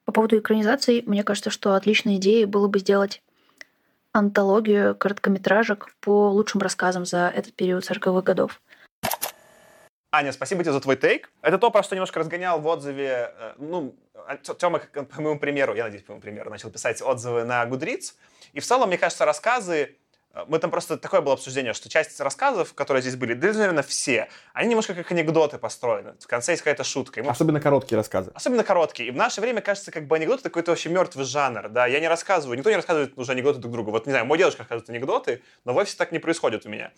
По 0.05 0.11
поводу 0.11 0.37
экранизации, 0.37 1.01
мне 1.05 1.23
кажется, 1.23 1.49
что 1.49 1.73
отличной 1.73 2.17
идеей 2.17 2.45
было 2.45 2.67
бы 2.67 2.79
сделать 2.79 3.23
антологию 4.11 4.95
короткометражек 4.95 5.93
по 5.99 6.29
лучшим 6.29 6.61
рассказам 6.61 7.05
за 7.05 7.31
этот 7.35 7.53
период 7.53 7.83
40-х 7.83 8.21
годов. 8.21 8.61
Аня, 10.11 10.31
спасибо 10.31 10.63
тебе 10.63 10.71
за 10.71 10.79
твой 10.79 10.95
тейк. 10.95 11.29
Это 11.41 11.57
то, 11.57 11.71
про 11.71 11.83
что 11.83 11.95
немножко 11.95 12.19
разгонял 12.19 12.61
в 12.61 12.67
отзыве, 12.67 13.33
э, 13.37 13.53
ну, 13.57 13.95
Тёма, 14.57 14.79
как 14.79 15.09
по 15.09 15.21
моему 15.21 15.39
примеру, 15.39 15.75
я 15.75 15.83
надеюсь, 15.83 16.03
по 16.03 16.13
моему 16.13 16.21
примеру, 16.21 16.49
начал 16.49 16.69
писать 16.71 17.01
отзывы 17.01 17.43
на 17.43 17.65
Goodreads. 17.65 18.13
И 18.53 18.61
в 18.61 18.65
целом, 18.65 18.87
мне 18.87 18.97
кажется, 18.97 19.25
рассказы, 19.25 19.97
мы 20.47 20.59
там 20.59 20.71
просто 20.71 20.97
такое 20.97 21.21
было 21.21 21.33
обсуждение, 21.33 21.73
что 21.73 21.89
часть 21.89 22.19
рассказов, 22.19 22.73
которые 22.73 23.01
здесь 23.01 23.15
были, 23.15 23.33
да, 23.33 23.53
наверное, 23.53 23.83
все, 23.83 24.29
они 24.53 24.69
немножко 24.69 24.93
как 24.93 25.11
анекдоты 25.11 25.57
построены. 25.57 26.13
В 26.19 26.27
конце 26.27 26.53
есть 26.53 26.63
какая-то 26.63 26.83
шутка. 26.83 27.23
Мы 27.23 27.31
Особенно 27.31 27.61
короткие 27.61 27.97
рассказы. 27.97 28.31
Особенно 28.33 28.63
короткие. 28.63 29.09
И 29.09 29.11
в 29.11 29.15
наше 29.15 29.41
время, 29.41 29.61
кажется, 29.61 29.91
как 29.91 30.07
бы 30.07 30.15
анекдоты 30.15 30.43
какой-то 30.43 30.71
вообще 30.71 30.89
мертвый 30.89 31.25
жанр. 31.25 31.69
Да, 31.69 31.87
я 31.87 31.99
не 31.99 32.07
рассказываю, 32.07 32.57
никто 32.57 32.69
не 32.69 32.75
рассказывает 32.75 33.17
уже 33.17 33.31
анекдоты 33.31 33.59
друг 33.59 33.73
другу. 33.73 33.91
Вот, 33.91 34.05
не 34.05 34.11
знаю, 34.11 34.25
мой 34.25 34.37
дедушка 34.37 34.63
рассказывает 34.63 34.89
анекдоты, 34.89 35.41
но 35.63 35.73
вовсе 35.73 35.95
так 35.97 36.11
не 36.11 36.19
происходит 36.19 36.65
у 36.65 36.69
меня. 36.69 36.91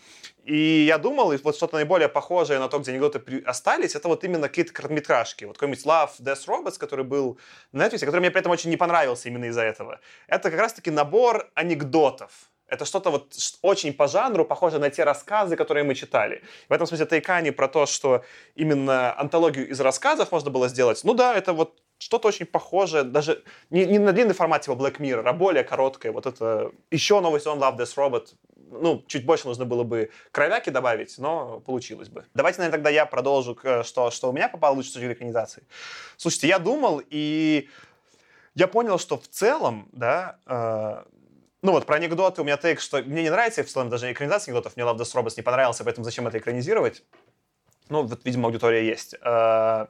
И 0.44 0.86
я 0.88 0.98
думал, 0.98 1.32
и 1.32 1.38
вот 1.38 1.56
что-то 1.56 1.76
наиболее 1.76 2.10
похожее 2.10 2.60
на 2.60 2.70
то, 2.70 2.80
где 2.80 2.92
анекдоты 2.92 3.20
при- 3.20 3.44
остались, 3.44 3.96
это 3.96 4.08
вот 4.08 4.24
именно 4.24 4.48
какие-то 4.48 4.74
короткометражки. 4.74 5.46
Вот 5.46 5.58
какой-нибудь 5.58 5.86
Love, 5.86 6.12
Death 6.20 6.46
Robots, 6.48 6.78
который 6.80 7.06
был 7.06 7.40
на 7.72 7.86
Netflix, 7.86 8.00
который 8.00 8.20
мне 8.20 8.32
при 8.32 8.40
этом 8.40 8.52
очень 8.52 8.70
не 8.70 8.78
понравился 8.78 9.30
именно 9.30 9.46
из-за 9.46 9.62
этого. 9.64 10.00
Это 10.28 10.50
как 10.50 10.60
раз-таки 10.60 10.92
набор 10.92 11.50
анекдотов. 11.54 12.32
Это 12.68 12.86
что-то 12.86 13.12
вот 13.12 13.34
очень 13.62 13.94
по 13.94 14.08
жанру, 14.08 14.46
похоже 14.46 14.80
на 14.80 14.90
те 14.90 15.04
рассказы, 15.04 15.56
которые 15.56 15.84
мы 15.84 15.96
читали. 15.96 16.44
В 16.70 16.74
этом 16.74 16.86
смысле 16.86 17.06
Тайкани 17.06 17.52
про 17.52 17.68
то, 17.68 17.86
что 17.86 18.24
именно 18.56 19.18
антологию 19.18 19.70
из 19.70 19.80
рассказов 19.80 20.32
можно 20.32 20.50
было 20.50 20.68
сделать. 20.68 21.04
Ну 21.04 21.14
да, 21.14 21.34
это 21.34 21.54
вот 21.54 21.82
что-то 21.98 22.28
очень 22.28 22.46
похожее, 22.46 23.04
даже 23.04 23.44
не, 23.70 23.86
не 23.86 24.00
на 24.00 24.12
длинный 24.12 24.34
формат 24.34 24.62
типа 24.62 24.76
Black 24.76 24.98
Mirror, 24.98 25.24
а 25.26 25.34
более 25.34 25.64
короткое. 25.64 26.12
Вот 26.12 26.26
это 26.26 26.72
еще 26.92 27.22
новый 27.22 27.40
сезон 27.40 27.60
Love 27.60 27.78
Death 27.78 27.96
Robot. 27.96 28.28
Ну, 28.70 29.04
чуть 29.08 29.26
больше 29.26 29.48
нужно 29.48 29.66
было 29.66 29.84
бы 29.84 30.12
кровяки 30.32 30.70
добавить, 30.70 31.18
но 31.18 31.62
получилось 31.62 32.10
бы. 32.10 32.26
Давайте, 32.34 32.60
наверное, 32.60 32.78
тогда 32.78 32.90
я 32.90 33.06
продолжу, 33.06 33.58
что, 33.84 34.12
что 34.12 34.30
у 34.30 34.34
меня 34.34 34.50
попало 34.50 34.76
лучше 34.76 34.92
с 34.92 34.98
экранизации. 34.98 35.64
Слушайте, 36.18 36.48
я 36.50 36.60
думал, 36.60 37.02
и 37.10 37.70
я 38.56 38.68
понял, 38.68 39.00
что 39.00 39.18
в 39.18 39.28
целом, 39.28 39.88
да, 39.94 40.40
э, 40.46 41.04
ну 41.62 41.72
вот 41.72 41.86
про 41.86 41.96
анекдоты 41.96 42.42
у 42.42 42.44
меня 42.46 42.58
тейк, 42.58 42.80
что 42.80 43.02
мне 43.02 43.24
не 43.24 43.30
нравится 43.30 43.64
в 43.64 43.68
целом 43.68 43.90
даже 43.90 44.12
экранизация 44.12 44.52
анекдотов, 44.52 44.76
мне 44.78 44.86
Love 44.86 44.98
Death 44.98 45.16
Robots 45.16 45.34
не 45.38 45.44
понравился, 45.44 45.84
поэтому 45.84 46.06
зачем 46.06 46.28
это 46.28 46.38
экранизировать? 46.38 47.04
Ну, 47.90 48.04
вот, 48.04 48.20
видимо, 48.26 48.48
аудитория 48.48 48.86
есть. 48.86 49.16
Э, 49.24 49.88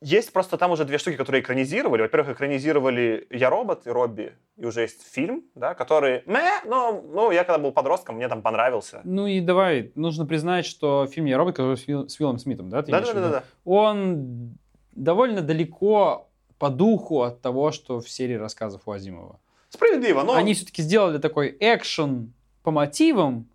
Есть 0.00 0.32
просто 0.32 0.58
там 0.58 0.70
уже 0.70 0.84
две 0.84 0.98
штуки, 0.98 1.16
которые 1.16 1.42
экранизировали. 1.42 2.02
Во-первых, 2.02 2.36
экранизировали 2.36 3.26
«Я 3.30 3.50
робот» 3.50 3.86
и 3.86 3.90
«Робби», 3.90 4.32
и 4.56 4.64
уже 4.66 4.82
есть 4.82 5.02
фильм, 5.02 5.42
да, 5.56 5.74
который, 5.74 6.22
мэ, 6.26 6.60
ну, 6.66 7.02
ну, 7.02 7.30
я 7.32 7.42
когда 7.44 7.58
был 7.58 7.72
подростком, 7.72 8.14
мне 8.16 8.28
там 8.28 8.42
понравился. 8.42 9.00
Ну 9.04 9.26
и 9.26 9.40
давай, 9.40 9.90
нужно 9.96 10.24
признать, 10.26 10.66
что 10.66 11.06
фильм 11.08 11.26
«Я 11.26 11.36
робот», 11.38 11.56
который 11.56 11.76
с, 11.76 11.88
Уилл- 11.88 12.08
с 12.08 12.20
Уиллом 12.20 12.38
Смитом, 12.38 12.68
да? 12.68 12.82
Да-да-да. 12.82 13.42
он 13.64 14.56
довольно 14.94 15.40
далеко 15.40 16.28
по 16.58 16.68
духу 16.70 17.22
от 17.22 17.40
того, 17.40 17.72
что 17.72 17.98
в 18.00 18.08
серии 18.08 18.34
рассказов 18.34 18.82
у 18.86 18.92
Азимова. 18.92 19.40
Справедливо, 19.68 20.22
но... 20.22 20.34
Они 20.34 20.54
все-таки 20.54 20.82
сделали 20.82 21.18
такой 21.18 21.56
экшен 21.60 22.32
по 22.62 22.70
мотивам, 22.70 23.48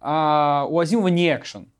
а 0.00 0.66
у 0.68 0.78
Азимова 0.78 1.08
не 1.08 1.34
экшен. 1.34 1.70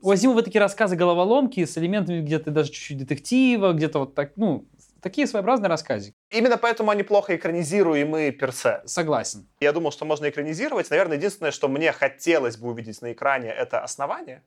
У 0.00 0.10
Азимова 0.10 0.42
такие 0.42 0.60
рассказы 0.60 0.96
головоломки 0.96 1.64
с 1.64 1.78
элементами 1.78 2.22
где-то 2.22 2.50
даже 2.50 2.70
чуть-чуть 2.70 2.98
детектива, 2.98 3.72
где-то 3.72 4.00
вот 4.00 4.14
так, 4.14 4.32
ну, 4.36 4.66
такие 5.00 5.26
своеобразные 5.26 5.68
рассказы. 5.68 6.14
Именно 6.30 6.56
поэтому 6.56 6.90
они 6.90 7.02
плохо 7.02 7.36
экранизируемы 7.36 8.30
персе. 8.30 8.82
Согласен. 8.86 9.46
Я 9.60 9.72
думал, 9.72 9.92
что 9.92 10.04
можно 10.04 10.28
экранизировать. 10.28 10.90
Наверное, 10.90 11.18
единственное, 11.18 11.52
что 11.52 11.68
мне 11.68 11.92
хотелось 11.92 12.56
бы 12.56 12.68
увидеть 12.68 13.02
на 13.02 13.12
экране, 13.12 13.50
это 13.50 13.80
основание. 13.80 14.42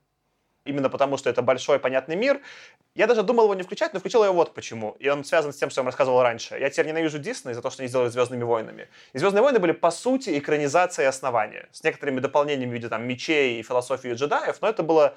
Именно 0.65 0.89
потому, 0.89 1.17
что 1.17 1.29
это 1.29 1.41
большой 1.41 1.79
понятный 1.79 2.15
мир. 2.15 2.41
Я 2.95 3.07
даже 3.07 3.23
думал 3.23 3.45
его 3.45 3.55
не 3.55 3.63
включать, 3.63 3.93
но 3.93 3.99
включил 3.99 4.23
его 4.23 4.33
вот 4.33 4.53
почему. 4.53 4.95
И 4.99 5.07
он 5.07 5.23
связан 5.23 5.53
с 5.53 5.57
тем, 5.57 5.69
что 5.69 5.79
я 5.79 5.83
вам 5.83 5.87
рассказывал 5.89 6.21
раньше. 6.23 6.57
Я 6.57 6.69
теперь 6.69 6.87
ненавижу 6.87 7.19
Дисней 7.19 7.53
за 7.53 7.61
то, 7.61 7.69
что 7.69 7.83
они 7.83 7.87
сделали 7.87 8.09
«Звездными 8.09 8.43
войнами». 8.43 8.89
И 9.13 9.19
«Звездные 9.19 9.43
войны» 9.43 9.59
были, 9.59 9.71
по 9.71 9.91
сути, 9.91 10.37
экранизацией 10.37 11.07
основания. 11.07 11.69
С 11.71 11.83
некоторыми 11.83 12.19
дополнениями 12.19 12.71
в 12.71 12.73
виде 12.73 12.89
там, 12.89 13.07
мечей 13.07 13.59
и 13.59 13.63
философии 13.63 14.13
джедаев, 14.13 14.59
но 14.61 14.69
это 14.69 14.81
было 14.81 15.15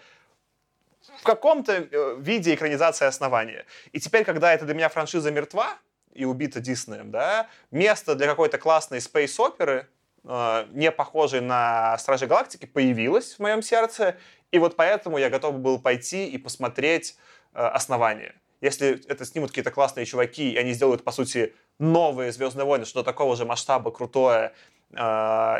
в 1.18 1.22
каком-то 1.22 1.72
э, 1.72 2.16
виде 2.18 2.54
экранизация 2.54 3.08
основания. 3.08 3.64
И 3.92 4.00
теперь, 4.00 4.24
когда 4.24 4.52
эта 4.52 4.64
для 4.64 4.74
меня 4.74 4.88
франшиза 4.88 5.30
мертва 5.30 5.78
и 6.12 6.24
убита 6.24 6.60
Диснеем, 6.60 7.10
да, 7.10 7.48
место 7.70 8.14
для 8.14 8.26
какой-то 8.26 8.58
классной 8.58 9.00
спейс-оперы, 9.00 9.88
э, 10.24 10.66
не 10.72 10.90
похожей 10.90 11.40
на 11.40 11.96
Стражи 11.98 12.26
Галактики, 12.26 12.66
появилось 12.66 13.34
в 13.34 13.38
моем 13.40 13.62
сердце. 13.62 14.16
И 14.50 14.58
вот 14.58 14.76
поэтому 14.76 15.18
я 15.18 15.30
готов 15.30 15.58
был 15.58 15.78
пойти 15.78 16.26
и 16.26 16.38
посмотреть 16.38 17.16
э, 17.52 17.60
основание. 17.60 18.34
Если 18.60 19.04
это 19.08 19.24
снимут 19.24 19.50
какие-то 19.50 19.70
классные 19.70 20.06
чуваки, 20.06 20.52
и 20.52 20.56
они 20.56 20.72
сделают, 20.72 21.04
по 21.04 21.12
сути, 21.12 21.54
новые 21.78 22.32
Звездные 22.32 22.64
войны, 22.64 22.84
что 22.84 23.02
такого 23.02 23.36
же 23.36 23.44
масштаба 23.44 23.90
крутое, 23.90 24.52
э, 24.92 25.56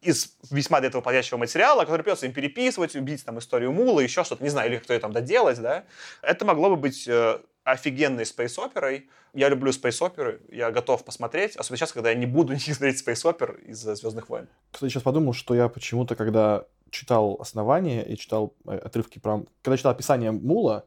из 0.00 0.36
весьма 0.50 0.80
для 0.80 0.88
этого 0.88 1.02
подходящего 1.02 1.38
материала, 1.38 1.80
который 1.84 2.02
придется 2.02 2.26
им 2.26 2.32
переписывать, 2.32 2.94
убить 2.94 3.24
там 3.24 3.38
историю 3.38 3.72
Мула, 3.72 4.00
еще 4.00 4.24
что-то, 4.24 4.42
не 4.42 4.48
знаю, 4.48 4.70
или 4.70 4.78
кто 4.78 4.92
ее 4.92 5.00
там 5.00 5.12
доделать, 5.12 5.60
да. 5.60 5.84
Это 6.22 6.44
могло 6.44 6.70
бы 6.70 6.76
быть 6.76 7.06
э, 7.08 7.40
офигенной 7.64 8.24
спейс-оперой. 8.24 9.10
Я 9.34 9.48
люблю 9.48 9.72
спейс-оперы, 9.72 10.40
я 10.50 10.70
готов 10.70 11.04
посмотреть, 11.04 11.56
особенно 11.56 11.78
сейчас, 11.78 11.92
когда 11.92 12.10
я 12.10 12.14
не 12.14 12.26
буду 12.26 12.52
не 12.54 12.60
смотреть 12.60 12.98
спейс-опер 12.98 13.56
из 13.66 13.78
«Звездных 13.78 14.28
войн». 14.28 14.48
Кстати, 14.70 14.92
сейчас 14.92 15.02
подумал, 15.02 15.32
что 15.32 15.54
я 15.54 15.68
почему-то, 15.68 16.14
когда 16.14 16.64
читал 16.90 17.36
«Основание» 17.40 18.06
и 18.06 18.16
читал 18.16 18.54
э, 18.66 18.76
отрывки 18.76 19.18
про... 19.18 19.44
Когда 19.62 19.76
читал 19.76 19.92
описание 19.92 20.32
Мула, 20.32 20.86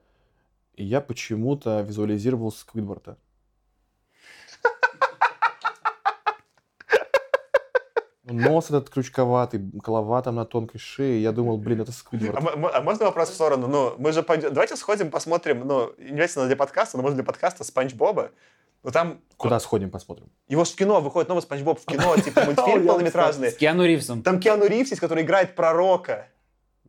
я 0.75 1.01
почему-то 1.01 1.81
визуализировал 1.81 2.51
Сквидварда. 2.51 3.17
Нос 8.23 8.65
этот 8.69 8.89
крючковатый, 8.89 9.59
голова 9.59 10.21
там 10.21 10.35
на 10.35 10.45
тонкой 10.45 10.77
шее. 10.79 11.21
Я 11.23 11.31
думал, 11.31 11.57
блин, 11.57 11.81
это 11.81 11.91
А, 11.91 11.93
Сквидвард. 11.93 12.43
м- 12.55 12.65
а 12.67 12.81
можно 12.81 13.05
вопрос 13.05 13.29
в 13.29 13.33
сторону? 13.33 13.67
Ну, 13.67 13.95
мы 13.97 14.11
же 14.11 14.21
пойдем... 14.21 14.53
Давайте 14.53 14.75
сходим, 14.75 15.09
посмотрим, 15.09 15.65
ну, 15.67 15.91
не 15.97 16.11
обязательно 16.11 16.45
для 16.45 16.55
подкаста, 16.55 16.97
но 16.97 17.03
может 17.03 17.15
для 17.15 17.23
подкаста 17.23 17.63
Спанч 17.63 17.93
Боба. 17.95 18.29
Ну, 18.83 18.91
там... 18.91 19.21
Куда 19.37 19.59
сходим, 19.59 19.89
посмотрим? 19.89 20.27
Его 20.47 20.63
в 20.63 20.75
кино 20.75 21.01
выходит 21.01 21.29
новый 21.29 21.41
Спанч 21.41 21.61
Боб 21.63 21.79
в 21.79 21.85
кино, 21.85 22.15
типа 22.23 22.43
мультфильм 22.45 22.85
полнометражный. 22.87 23.51
С 23.51 23.55
Киану 23.57 23.85
Ривзом. 23.85 24.21
Там 24.21 24.39
Киану 24.39 24.65
Ривз 24.67 24.89
есть, 24.91 24.99
который 25.01 25.23
играет 25.23 25.55
пророка. 25.55 26.27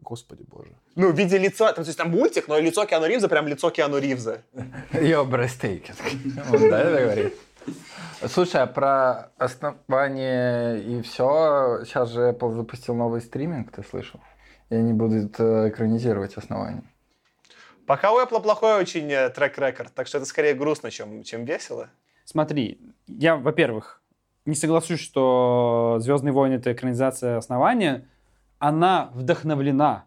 Господи 0.02 0.42
боже. 0.46 0.70
Ну, 0.96 1.12
в 1.12 1.16
виде 1.16 1.38
лица, 1.38 1.72
там, 1.72 1.84
то 1.84 1.88
есть 1.88 1.96
там 1.96 2.10
мультик, 2.10 2.48
но 2.48 2.58
лицо 2.58 2.84
Киану 2.84 3.06
Ривза 3.06 3.28
прям 3.28 3.46
лицо 3.46 3.70
Киану 3.70 3.98
Ривза. 3.98 4.42
Йо, 4.92 5.24
брестейки. 5.24 5.94
Он, 6.52 6.68
да, 6.68 6.80
это 6.80 7.02
говорит? 7.04 7.34
Слушай, 8.26 8.62
а 8.62 8.66
про 8.66 9.30
основание 9.36 10.82
и 10.82 11.02
все, 11.02 11.80
сейчас 11.84 12.10
же 12.10 12.30
Apple 12.30 12.52
запустил 12.52 12.94
новый 12.94 13.20
стриминг, 13.20 13.72
ты 13.72 13.82
слышал? 13.82 14.20
И 14.70 14.74
они 14.74 14.92
будут 14.92 15.38
э, 15.40 15.68
экранизировать 15.68 16.36
основание. 16.36 16.82
Пока 17.86 18.12
у 18.12 18.20
Apple 18.20 18.40
плохой 18.40 18.80
очень 18.80 19.10
э, 19.10 19.28
трек-рекорд, 19.30 19.92
так 19.92 20.06
что 20.06 20.18
это 20.18 20.26
скорее 20.26 20.54
грустно, 20.54 20.90
чем, 20.90 21.24
чем 21.24 21.44
весело. 21.44 21.90
Смотри, 22.24 22.80
я, 23.08 23.36
во-первых, 23.36 24.00
не 24.46 24.54
соглашусь, 24.54 25.00
что 25.00 25.98
«Звездные 26.00 26.32
войны»— 26.32 26.54
это 26.56 26.72
экранизация 26.72 27.36
основания, 27.38 28.08
она 28.58 29.10
вдохновлена 29.14 30.06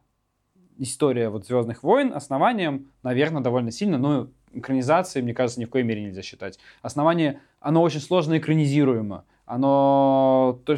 история 0.77 1.29
вот 1.29 1.45
Звездных 1.45 1.83
войн 1.83 2.13
основанием, 2.13 2.91
наверное, 3.03 3.41
довольно 3.41 3.71
сильно, 3.71 3.97
но 3.97 4.29
экранизации, 4.57 5.21
мне 5.21 5.33
кажется, 5.33 5.59
ни 5.59 5.65
в 5.65 5.69
коей 5.69 5.83
мере 5.83 6.03
нельзя 6.03 6.21
считать. 6.21 6.59
Основание, 6.81 7.39
оно 7.59 7.81
очень 7.81 7.99
сложно 7.99 8.37
экранизируемо. 8.37 9.25
Оно 9.45 10.59
то, 10.65 10.77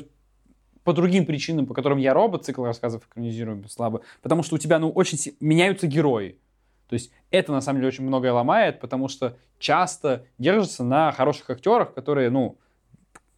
по 0.84 0.94
другим 0.94 1.26
причинам, 1.26 1.66
по 1.66 1.74
которым 1.74 1.98
я 1.98 2.14
робот, 2.14 2.46
цикл 2.46 2.64
рассказов 2.64 3.06
экранизируем 3.08 3.68
слабо, 3.68 4.02
потому 4.22 4.44
что 4.44 4.56
у 4.56 4.58
тебя, 4.58 4.80
ну, 4.80 4.90
очень 4.90 5.18
меняются 5.40 5.88
герои. 5.88 6.40
То 6.88 6.94
есть 6.94 7.12
это, 7.32 7.52
на 7.52 7.60
самом 7.60 7.80
деле, 7.80 7.90
очень 7.90 8.06
многое 8.06 8.32
ломает, 8.32 8.80
потому 8.80 9.10
что 9.10 9.36
часто 9.60 10.26
держится 10.38 10.84
на 10.84 11.12
хороших 11.12 11.50
актерах, 11.50 11.94
которые, 11.94 12.30
ну, 12.30 12.58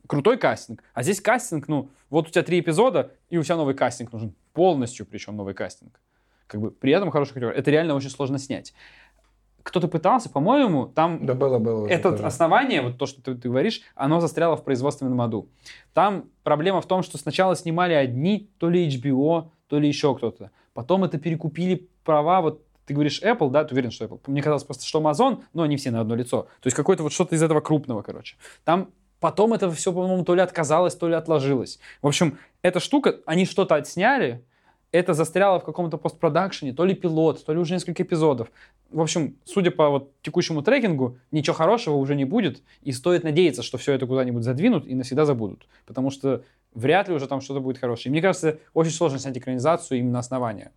крутой 0.06 0.38
кастинг. 0.38 0.84
А 0.94 1.04
здесь 1.04 1.22
кастинг, 1.22 1.68
ну, 1.68 1.90
вот 2.10 2.28
у 2.28 2.32
тебя 2.32 2.44
три 2.44 2.60
эпизода, 2.60 3.12
и 3.30 3.38
у 3.38 3.44
тебя 3.44 3.56
новый 3.56 3.74
кастинг 3.74 4.12
нужен. 4.12 4.34
Полностью, 4.54 5.06
причем 5.06 5.36
новый 5.36 5.54
кастинг. 5.54 6.00
Как 6.48 6.60
бы 6.60 6.72
при 6.72 6.92
этом 6.92 7.12
хороший 7.12 7.34
актер. 7.34 7.50
Это 7.50 7.70
реально 7.72 7.96
очень 7.96 8.10
сложно 8.10 8.40
снять. 8.40 8.74
Кто-то 9.70 9.88
пытался, 9.88 10.30
по-моему, 10.30 10.88
там 10.88 11.26
Да 11.26 11.34
было, 11.36 11.60
было. 11.60 11.88
это 11.88 12.12
тоже. 12.12 12.26
основание, 12.26 12.82
вот 12.82 12.98
то, 12.98 13.06
что 13.06 13.22
ты, 13.22 13.36
ты 13.36 13.50
говоришь, 13.50 13.82
оно 13.96 14.20
застряло 14.20 14.58
в 14.58 14.64
производственном 14.64 15.22
аду. 15.22 15.48
Там 15.94 16.26
проблема 16.44 16.82
в 16.82 16.86
том, 16.88 17.04
что 17.04 17.18
сначала 17.18 17.56
снимали 17.56 17.94
одни, 17.94 18.50
то 18.58 18.70
ли 18.70 18.88
HBO, 18.90 19.50
то 19.68 19.80
ли 19.80 19.88
еще 19.88 20.16
кто-то. 20.16 20.52
Потом 20.74 21.04
это 21.04 21.18
перекупили 21.20 21.88
права, 22.04 22.42
вот 22.42 22.64
ты 22.86 22.94
говоришь 22.96 23.22
Apple, 23.22 23.52
да, 23.52 23.64
ты 23.64 23.76
уверен, 23.76 23.92
что 23.92 24.06
Apple. 24.06 24.20
Мне 24.26 24.42
казалось 24.42 24.64
просто, 24.64 24.86
что 24.86 25.00
Amazon, 25.00 25.44
но 25.54 25.62
они 25.64 25.78
все 25.78 25.92
на 25.92 26.02
одно 26.02 26.16
лицо. 26.16 26.44
То 26.62 26.68
есть 26.68 26.76
какое-то 26.76 27.04
вот 27.04 27.14
что-то 27.14 27.36
из 27.36 27.44
этого 27.44 27.62
крупного, 27.62 28.02
короче. 28.02 28.36
Там 28.64 28.90
потом 29.20 29.54
это 29.54 29.70
все, 29.72 29.94
по-моему, 29.94 30.24
то 30.24 30.34
ли 30.34 30.42
отказалось, 30.42 30.96
то 30.96 31.08
ли 31.08 31.14
отложилось. 31.14 31.80
В 32.02 32.08
общем, 32.08 32.40
эта 32.64 32.80
штука, 32.80 33.18
они 33.28 33.46
что-то 33.46 33.76
отсняли, 33.76 34.44
это 34.92 35.14
застряло 35.14 35.60
в 35.60 35.64
каком-то 35.64 35.98
постпродакшене, 35.98 36.74
то 36.74 36.84
ли 36.86 36.96
пилот, 36.96 37.46
то 37.46 37.54
ли 37.54 37.60
уже 37.60 37.74
несколько 37.74 38.04
эпизодов. 38.04 38.52
В 38.90 39.02
общем, 39.02 39.36
судя 39.46 39.72
по 39.72 39.90
вот 39.90 40.12
текущему 40.22 40.64
трекингу, 40.64 41.18
ничего 41.32 41.56
хорошего 41.56 41.96
уже 41.96 42.16
не 42.16 42.26
будет, 42.26 42.64
и 42.82 42.92
стоит 42.92 43.24
надеяться, 43.24 43.62
что 43.62 43.78
все 43.78 43.94
это 43.94 44.08
куда-нибудь 44.08 44.44
задвинут 44.44 44.88
и 44.88 44.96
навсегда 44.96 45.26
забудут, 45.26 45.68
потому 45.86 46.10
что 46.10 46.44
вряд 46.74 47.08
ли 47.08 47.14
уже 47.14 47.28
там 47.28 47.42
что-то 47.42 47.60
будет 47.60 47.78
хорошее. 47.78 48.10
И 48.10 48.12
мне 48.12 48.22
кажется, 48.22 48.60
очень 48.74 48.92
сложно 48.92 49.20
снять 49.20 49.38
экранизацию 49.38 50.00
именно 50.00 50.20
основания. 50.20 50.72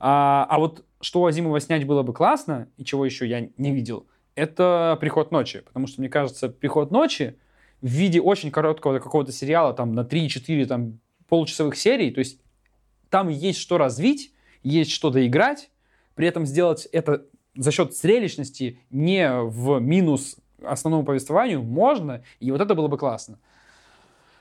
А, 0.00 0.46
а 0.48 0.58
вот 0.58 0.84
что 1.00 1.22
у 1.22 1.26
Азимова 1.26 1.60
снять 1.60 1.86
было 1.86 2.02
бы 2.02 2.12
классно, 2.12 2.68
и 2.76 2.84
чего 2.84 3.04
еще 3.04 3.26
я 3.26 3.48
не 3.56 3.72
видел, 3.72 4.06
это 4.34 4.98
«Приход 5.00 5.30
ночи», 5.30 5.60
потому 5.60 5.86
что, 5.86 6.00
мне 6.00 6.10
кажется, 6.10 6.48
«Приход 6.48 6.90
ночи» 6.90 7.36
в 7.80 7.86
виде 7.86 8.20
очень 8.20 8.50
короткого 8.50 8.98
какого-то 8.98 9.30
сериала, 9.30 9.74
там, 9.74 9.94
на 9.94 10.00
3-4 10.00 10.66
там, 10.66 10.98
получасовых 11.28 11.76
серий, 11.76 12.10
то 12.10 12.18
есть 12.18 12.40
там 13.14 13.28
есть 13.28 13.60
что 13.60 13.78
развить, 13.78 14.32
есть 14.64 14.90
что 14.90 15.10
доиграть, 15.10 15.70
при 16.16 16.26
этом 16.26 16.46
сделать 16.46 16.86
это 16.86 17.24
за 17.54 17.70
счет 17.70 17.96
зрелищности 17.96 18.80
не 18.90 19.40
в 19.40 19.78
минус 19.78 20.34
основному 20.60 21.04
повествованию 21.04 21.62
можно, 21.62 22.24
и 22.40 22.50
вот 22.50 22.60
это 22.60 22.74
было 22.74 22.88
бы 22.88 22.98
классно. 22.98 23.38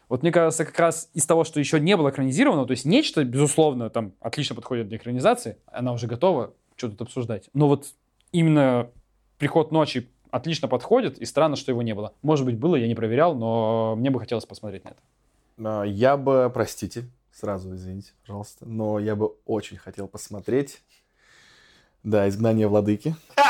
Вот 0.09 0.23
мне 0.23 0.31
кажется, 0.31 0.65
как 0.65 0.79
раз 0.79 1.11
из 1.13 1.27
того, 1.27 1.43
что 1.43 1.59
еще 1.59 1.79
не 1.79 1.95
было 1.95 2.09
экранизировано, 2.09 2.65
то 2.65 2.71
есть 2.71 2.83
нечто, 2.85 3.23
безусловно, 3.23 3.91
там 3.91 4.13
отлично 4.19 4.55
подходит 4.55 4.87
для 4.87 4.97
экранизации, 4.97 5.57
она 5.67 5.93
уже 5.93 6.07
готова, 6.07 6.55
что 6.75 6.89
тут 6.89 7.03
обсуждать. 7.03 7.51
Но 7.53 7.67
вот 7.67 7.93
именно 8.31 8.89
«Приход 9.37 9.71
ночи» 9.71 10.09
отлично 10.31 10.67
подходит, 10.67 11.19
и 11.19 11.25
странно, 11.25 11.57
что 11.57 11.71
его 11.71 11.83
не 11.83 11.93
было. 11.93 12.13
Может 12.23 12.43
быть, 12.47 12.57
было, 12.57 12.75
я 12.75 12.87
не 12.87 12.95
проверял, 12.95 13.35
но 13.35 13.95
мне 13.95 14.09
бы 14.09 14.19
хотелось 14.19 14.47
посмотреть 14.47 14.83
на 14.83 14.89
это. 14.89 14.99
А, 15.63 15.83
Я 15.83 16.17
бы, 16.17 16.49
простите, 16.51 17.07
сразу 17.33 17.73
извините, 17.75 18.13
пожалуйста, 18.21 18.65
но 18.65 18.99
я 18.99 19.15
бы 19.15 19.33
очень 19.45 19.77
хотел 19.77 20.07
посмотреть, 20.07 20.81
да, 22.03 22.27
«Изгнание 22.29 22.67
владыки». 22.67 23.15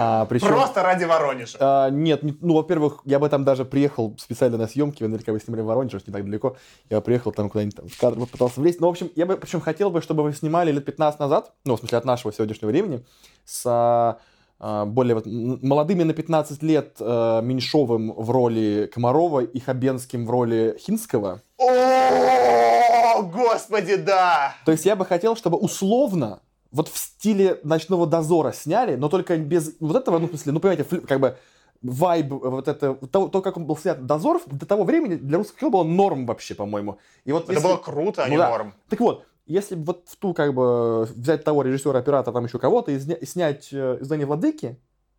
А, 0.00 0.26
причем, 0.26 0.48
Просто 0.48 0.84
ради 0.84 1.02
Воронежа. 1.02 1.58
а, 1.60 1.90
нет, 1.90 2.22
не- 2.22 2.36
ну, 2.40 2.54
во-первых, 2.54 3.00
я 3.04 3.18
бы 3.18 3.28
там 3.28 3.42
даже 3.42 3.64
приехал 3.64 4.14
специально 4.16 4.56
на 4.56 4.68
съемки, 4.68 5.02
вы 5.02 5.08
наверняка 5.08 5.32
вы 5.32 5.40
снимали 5.40 5.62
в 5.62 5.64
Воронеже, 5.64 6.00
не 6.06 6.12
так 6.12 6.24
далеко. 6.24 6.56
Я 6.88 7.00
приехал 7.00 7.32
там 7.32 7.50
куда-нибудь 7.50 7.74
там 7.74 7.88
в 7.88 7.98
кадр 7.98 8.24
пытался 8.26 8.60
влезть. 8.60 8.80
Но, 8.80 8.86
в 8.86 8.90
общем, 8.90 9.10
я 9.16 9.26
бы, 9.26 9.36
причем 9.36 9.60
хотел 9.60 9.90
бы, 9.90 10.00
чтобы 10.00 10.22
вы 10.22 10.32
снимали 10.32 10.70
лет 10.70 10.84
15 10.84 11.18
назад, 11.18 11.52
ну, 11.64 11.74
в 11.74 11.80
смысле, 11.80 11.98
от 11.98 12.04
нашего 12.04 12.32
сегодняшнего 12.32 12.70
времени, 12.70 13.04
с 13.44 14.18
более 14.60 15.14
вот, 15.14 15.24
молодыми 15.26 16.02
на 16.02 16.12
15 16.14 16.62
лет 16.62 16.96
а, 17.00 17.40
Меньшовым 17.42 18.12
в 18.12 18.30
роли 18.30 18.90
Комарова 18.92 19.40
и 19.40 19.60
Хабенским 19.60 20.26
в 20.26 20.30
роли 20.30 20.76
Хинского. 20.80 21.42
О, 21.58 23.22
господи, 23.22 23.96
да! 23.96 24.54
То 24.64 24.72
есть 24.72 24.84
я 24.86 24.96
бы 24.96 25.04
хотел, 25.04 25.36
чтобы 25.36 25.58
условно 25.58 26.40
вот 26.70 26.88
в 26.88 26.98
стиле 26.98 27.60
«Ночного 27.62 28.06
дозора» 28.06 28.52
сняли, 28.52 28.96
но 28.96 29.08
только 29.08 29.36
без 29.38 29.74
вот 29.80 29.96
этого, 29.96 30.18
ну, 30.18 30.26
в 30.26 30.30
смысле, 30.30 30.52
ну, 30.52 30.60
понимаете, 30.60 30.84
как 30.84 31.20
бы 31.20 31.36
вайб, 31.82 32.30
вот 32.30 32.68
это, 32.68 32.94
то, 32.94 33.28
то, 33.28 33.40
как 33.40 33.56
он 33.56 33.64
был 33.64 33.76
снят 33.76 34.04
«Дозор», 34.04 34.40
до 34.46 34.66
того 34.66 34.84
времени 34.84 35.14
для 35.14 35.38
русского 35.38 35.58
кино 35.60 35.70
было 35.70 35.84
норм 35.84 36.26
вообще, 36.26 36.54
по-моему. 36.54 36.98
И 37.24 37.32
вот 37.32 37.44
Это 37.44 37.52
если- 37.54 37.64
было 37.66 37.76
круто, 37.76 38.22
а 38.24 38.26
Ну 38.26 38.32
не 38.32 38.36
да. 38.38 38.50
норм. 38.50 38.74
Так 38.90 39.00
вот, 39.00 39.24
если 39.48 39.74
бы 39.74 39.84
вот 39.86 40.04
в 40.06 40.16
ту, 40.16 40.34
как 40.34 40.54
бы, 40.54 41.04
взять 41.04 41.42
того 41.44 41.62
режиссера, 41.62 41.98
оператора, 41.98 42.34
там 42.34 42.44
еще 42.44 42.58
кого-то, 42.58 42.92
и, 42.92 42.98
сня- 42.98 43.16
и 43.16 43.26
снять 43.26 43.68
э, 43.72 43.98
«Издание 44.00 44.26
Владыки», 44.26 44.76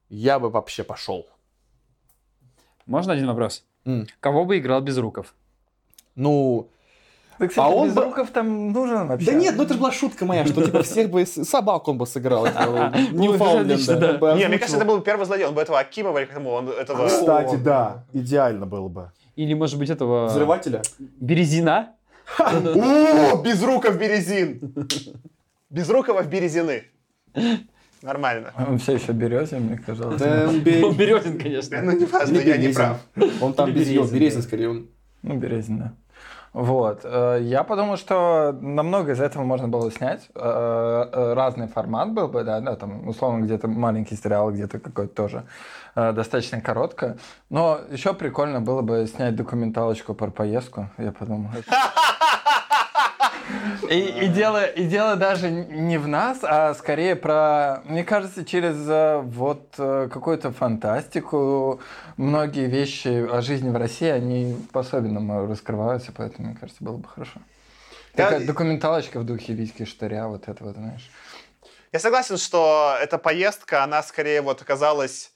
я 0.10 0.39
бы 0.39 0.49
вообще 0.49 0.84
пошел. 0.84 1.26
Можно 2.85 3.14
один 3.14 3.27
вопрос? 3.27 3.64
М. 3.85 4.07
Кого 4.19 4.45
бы 4.45 4.57
играл 4.57 4.81
Безруков? 4.81 5.34
Ну, 6.15 6.69
Да, 7.39 7.47
кстати, 7.47 7.65
А 7.65 7.69
он 7.69 7.88
бы- 7.89 7.95
Безруков 7.95 8.31
там 8.31 8.72
нужен 8.72 9.07
вообще? 9.07 9.27
да 9.31 9.34
нет, 9.38 9.56
ну 9.56 9.64
это 9.64 9.73
же 9.73 9.80
была 9.80 9.91
шутка 9.91 10.26
моя, 10.26 10.45
что 10.45 10.64
типа 10.65 10.81
всех 10.84 11.10
бы, 11.10 11.26
с- 11.26 11.43
собак 11.45 11.88
он 11.88 11.97
бы 11.97 12.06
сыграл. 12.06 12.43
да. 12.53 12.89
Бы 12.89 12.97
Не, 14.38 14.47
мне 14.47 14.57
кажется, 14.57 14.77
это 14.77 14.85
был 14.85 14.97
бы 14.97 15.03
первый 15.03 15.26
злодей. 15.26 15.45
Он 15.45 15.53
бы 15.53 15.61
этого 15.61 15.80
Акимова 15.80 16.18
или 16.18 16.26
как 16.26 16.38
ему, 16.38 16.51
он 16.51 16.68
этого... 16.69 17.07
Кстати, 17.07 17.56
да, 17.56 18.03
идеально 18.14 18.65
было 18.65 18.88
бы. 18.89 19.11
Или, 19.35 19.53
может 19.53 19.80
быть, 19.80 19.89
этого... 19.89 20.27
Взрывателя? 20.27 20.81
Березина? 20.99 21.93
О, 22.38 23.41
Безруков 23.41 23.97
Березин! 23.97 24.73
Безрукова 25.69 26.23
в 26.23 26.27
Березины. 26.30 26.84
Нормально. 28.01 28.53
Он 28.57 28.77
все 28.77 28.93
еще 28.93 29.11
березин, 29.11 29.64
мне 29.64 29.77
казалось. 29.77 30.22
Он 30.22 30.61
Березин, 30.61 31.38
конечно. 31.38 31.81
Ну, 31.81 31.91
не 31.91 32.06
важно, 32.06 32.38
я 32.38 32.57
не 32.57 32.69
прав. 32.69 32.97
Он 33.41 33.53
там 33.53 33.73
без 33.73 33.89
его, 33.89 34.06
Березин, 34.06 34.41
скорее. 34.41 34.69
Он... 34.69 34.88
Ну, 35.22 35.35
Березин, 35.35 35.77
да. 35.80 35.93
Вот. 36.53 37.01
э, 37.03 37.39
Я 37.43 37.64
подумал, 37.64 37.97
что 37.97 38.57
намного 38.60 39.11
из 39.11 39.19
этого 39.22 39.43
можно 39.43 39.68
было 39.68 39.91
снять. 39.91 40.30
Э, 40.34 41.06
э, 41.11 41.34
Разный 41.34 41.68
формат 41.68 42.11
был 42.14 42.27
бы, 42.27 42.43
да, 42.43 42.60
да, 42.60 42.76
там, 42.76 43.07
условно, 43.07 43.43
где-то 43.43 43.68
маленький 43.68 44.15
сериал, 44.15 44.51
где-то 44.51 44.80
какой-то 44.80 45.14
тоже 45.14 45.43
достаточно 45.95 46.61
коротко. 46.61 47.18
Но 47.49 47.81
еще 47.91 48.14
прикольно 48.14 48.61
было 48.61 48.81
бы 48.81 49.06
снять 49.07 49.35
документалочку 49.35 50.14
про 50.14 50.31
поездку, 50.31 50.89
я 50.97 51.11
подумал. 51.11 51.49
И, 53.90 54.26
и, 54.26 54.28
дело, 54.28 54.66
и 54.66 54.86
дело 54.86 55.16
даже 55.16 55.49
не 55.49 55.98
в 55.98 56.07
нас, 56.07 56.40
а 56.44 56.76
скорее 56.76 57.16
про, 57.16 57.82
мне 57.86 58.03
кажется, 58.03 58.45
через 58.45 58.76
э, 58.88 59.18
вот 59.18 59.74
э, 59.80 60.10
какую-то 60.14 60.52
фантастику 60.52 61.82
многие 62.16 62.68
вещи 62.68 63.28
о 63.28 63.41
жизни 63.41 63.72
в 63.72 63.76
России, 63.76 64.07
они 64.07 64.56
по-особенному 64.72 65.48
раскрываются, 65.48 66.11
поэтому, 66.16 66.49
мне 66.49 66.57
кажется, 66.60 66.84
было 66.84 66.98
бы 66.98 67.07
хорошо. 67.07 67.40
Такая 68.14 68.45
документалочка 68.45 69.20
в 69.20 69.26
духе 69.26 69.53
Витьки 69.53 69.86
Штыря, 69.86 70.28
вот 70.28 70.48
это 70.48 70.64
вот, 70.64 70.76
знаешь. 70.76 71.10
Я 71.91 71.98
согласен, 71.99 72.38
что 72.38 72.95
эта 73.02 73.18
поездка, 73.18 73.84
она 73.84 74.03
скорее 74.03 74.41
вот 74.44 74.61
оказалась... 74.61 75.32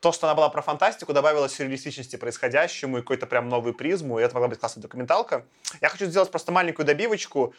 То, 0.00 0.12
что 0.12 0.28
она 0.28 0.36
была 0.36 0.48
про 0.48 0.62
фантастику, 0.62 1.12
добавила 1.12 1.48
сюрреалистичности 1.48 2.14
происходящему 2.14 2.98
и 2.98 3.00
какой-то 3.00 3.26
прям 3.26 3.48
новый 3.48 3.74
призму, 3.74 4.20
и 4.20 4.22
это 4.22 4.32
могла 4.32 4.46
быть 4.46 4.60
классная 4.60 4.80
документалка. 4.80 5.44
Я 5.80 5.88
хочу 5.88 6.06
сделать 6.06 6.30
просто 6.30 6.52
маленькую 6.52 6.86
добивочку. 6.86 7.52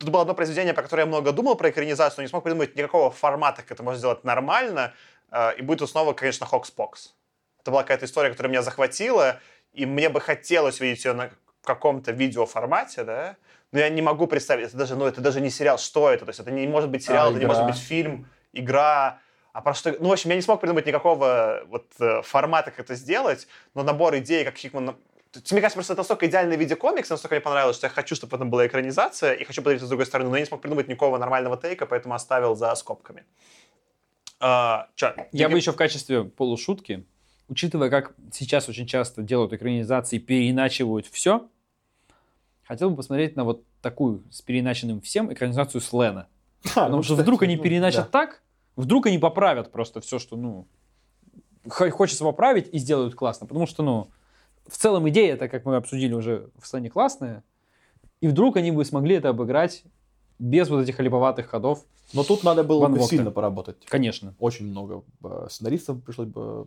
Тут 0.00 0.08
было 0.08 0.22
одно 0.22 0.34
произведение, 0.34 0.72
про 0.72 0.82
которое 0.82 1.02
я 1.02 1.06
много 1.06 1.30
думал 1.30 1.56
про 1.56 1.68
экранизацию, 1.68 2.20
но 2.20 2.22
не 2.22 2.28
смог 2.28 2.42
придумать 2.42 2.74
никакого 2.74 3.10
формата, 3.10 3.60
как 3.60 3.72
это 3.72 3.82
можно 3.82 3.98
сделать 3.98 4.24
нормально. 4.24 4.94
Э, 5.30 5.54
И 5.58 5.62
будет 5.62 5.88
снова, 5.90 6.14
конечно, 6.14 6.46
Хокспокс. 6.46 7.14
Это 7.60 7.70
была 7.70 7.82
какая-то 7.82 8.06
история, 8.06 8.30
которая 8.30 8.50
меня 8.50 8.62
захватила, 8.62 9.40
и 9.74 9.84
мне 9.84 10.08
бы 10.08 10.22
хотелось 10.22 10.80
видеть 10.80 11.04
ее 11.04 11.12
на 11.12 11.30
каком-то 11.62 12.12
видеоформате, 12.12 13.04
да, 13.04 13.36
но 13.72 13.78
я 13.78 13.90
не 13.90 14.00
могу 14.00 14.26
представить, 14.26 14.68
это 14.68 14.78
даже, 14.78 14.96
ну, 14.96 15.04
это 15.04 15.20
даже 15.20 15.42
не 15.42 15.50
сериал, 15.50 15.76
что 15.76 16.10
это, 16.10 16.24
то 16.24 16.30
есть 16.30 16.40
это 16.40 16.50
не 16.50 16.66
может 16.66 16.88
быть 16.88 17.04
сериал, 17.04 17.28
А, 17.28 17.30
это 17.32 17.38
не 17.38 17.44
может 17.44 17.66
быть 17.66 17.76
фильм, 17.76 18.26
игра, 18.54 19.18
а 19.52 19.60
про 19.60 19.74
что, 19.74 19.94
ну, 20.00 20.08
в 20.08 20.12
общем, 20.12 20.30
я 20.30 20.36
не 20.36 20.42
смог 20.42 20.60
придумать 20.62 20.86
никакого 20.86 21.62
вот 21.66 21.86
э, 22.00 22.22
формата, 22.22 22.70
как 22.70 22.80
это 22.80 22.94
сделать, 22.94 23.46
но 23.74 23.82
набор 23.82 24.16
идей, 24.16 24.44
как 24.44 24.56
Хикман... 24.56 24.96
Мне 25.32 25.60
кажется, 25.60 25.76
просто 25.76 25.92
это 25.92 26.00
настолько 26.00 26.26
идеальный 26.26 26.56
виде 26.56 26.74
комикс, 26.74 27.08
настолько 27.08 27.36
мне 27.36 27.40
понравилось, 27.40 27.76
что 27.76 27.86
я 27.86 27.92
хочу, 27.92 28.16
чтобы 28.16 28.36
это 28.36 28.44
была 28.44 28.66
экранизация, 28.66 29.34
и 29.34 29.44
хочу 29.44 29.62
подарить 29.62 29.80
с 29.80 29.88
другой 29.88 30.06
стороны, 30.06 30.28
но 30.28 30.36
я 30.36 30.40
не 30.40 30.46
смог 30.46 30.60
придумать 30.60 30.88
никакого 30.88 31.18
нормального 31.18 31.56
тейка, 31.56 31.86
поэтому 31.86 32.14
оставил 32.14 32.56
за 32.56 32.74
скобками. 32.74 33.24
А, 34.40 34.88
чё? 34.96 35.14
Я 35.30 35.46
Ты- 35.46 35.52
бы 35.52 35.58
еще 35.58 35.70
в 35.70 35.76
качестве 35.76 36.24
полушутки, 36.24 37.06
учитывая, 37.48 37.90
как 37.90 38.14
сейчас 38.32 38.68
очень 38.68 38.86
часто 38.86 39.22
делают 39.22 39.52
экранизации, 39.52 40.18
переиначивают 40.18 41.06
все, 41.06 41.48
хотел 42.64 42.90
бы 42.90 42.96
посмотреть 42.96 43.36
на 43.36 43.44
вот 43.44 43.62
такую 43.82 44.24
с 44.32 44.42
переиначенным 44.42 45.00
всем 45.00 45.32
экранизацию 45.32 45.80
Слена. 45.80 46.26
А, 46.64 46.68
Потому 46.68 46.96
ну, 46.96 47.02
что 47.02 47.14
кстати, 47.14 47.24
вдруг 47.24 47.42
они 47.42 47.56
ну, 47.56 47.62
переначат 47.62 48.10
да. 48.10 48.20
так, 48.20 48.42
вдруг 48.76 49.06
они 49.06 49.18
поправят 49.18 49.70
просто 49.72 50.00
все, 50.00 50.18
что, 50.18 50.36
ну, 50.36 50.66
хочется 51.66 52.24
поправить 52.24 52.68
и 52.72 52.78
сделают 52.78 53.14
классно. 53.14 53.46
Потому 53.46 53.66
что, 53.66 53.82
ну, 53.82 54.10
в 54.66 54.76
целом 54.76 55.08
идея, 55.08 55.34
это, 55.34 55.48
как 55.48 55.64
мы 55.64 55.76
обсудили 55.76 56.12
уже 56.14 56.50
в 56.58 56.66
Слене, 56.66 56.90
классная. 56.90 57.42
И 58.20 58.28
вдруг 58.28 58.56
они 58.56 58.70
бы 58.70 58.84
смогли 58.84 59.16
это 59.16 59.30
обыграть 59.30 59.84
без 60.38 60.68
вот 60.68 60.82
этих 60.82 60.98
липоватых 61.00 61.48
ходов. 61.48 61.84
Но 62.12 62.24
тут 62.24 62.42
надо 62.42 62.64
было 62.64 62.82
Ван 62.82 62.94
бы 62.94 63.00
сильно 63.00 63.30
поработать. 63.30 63.76
Конечно. 63.86 64.34
Очень 64.38 64.66
много 64.66 65.04
э, 65.22 65.46
сценаристов 65.48 66.02
пришлось 66.02 66.28
бы... 66.28 66.66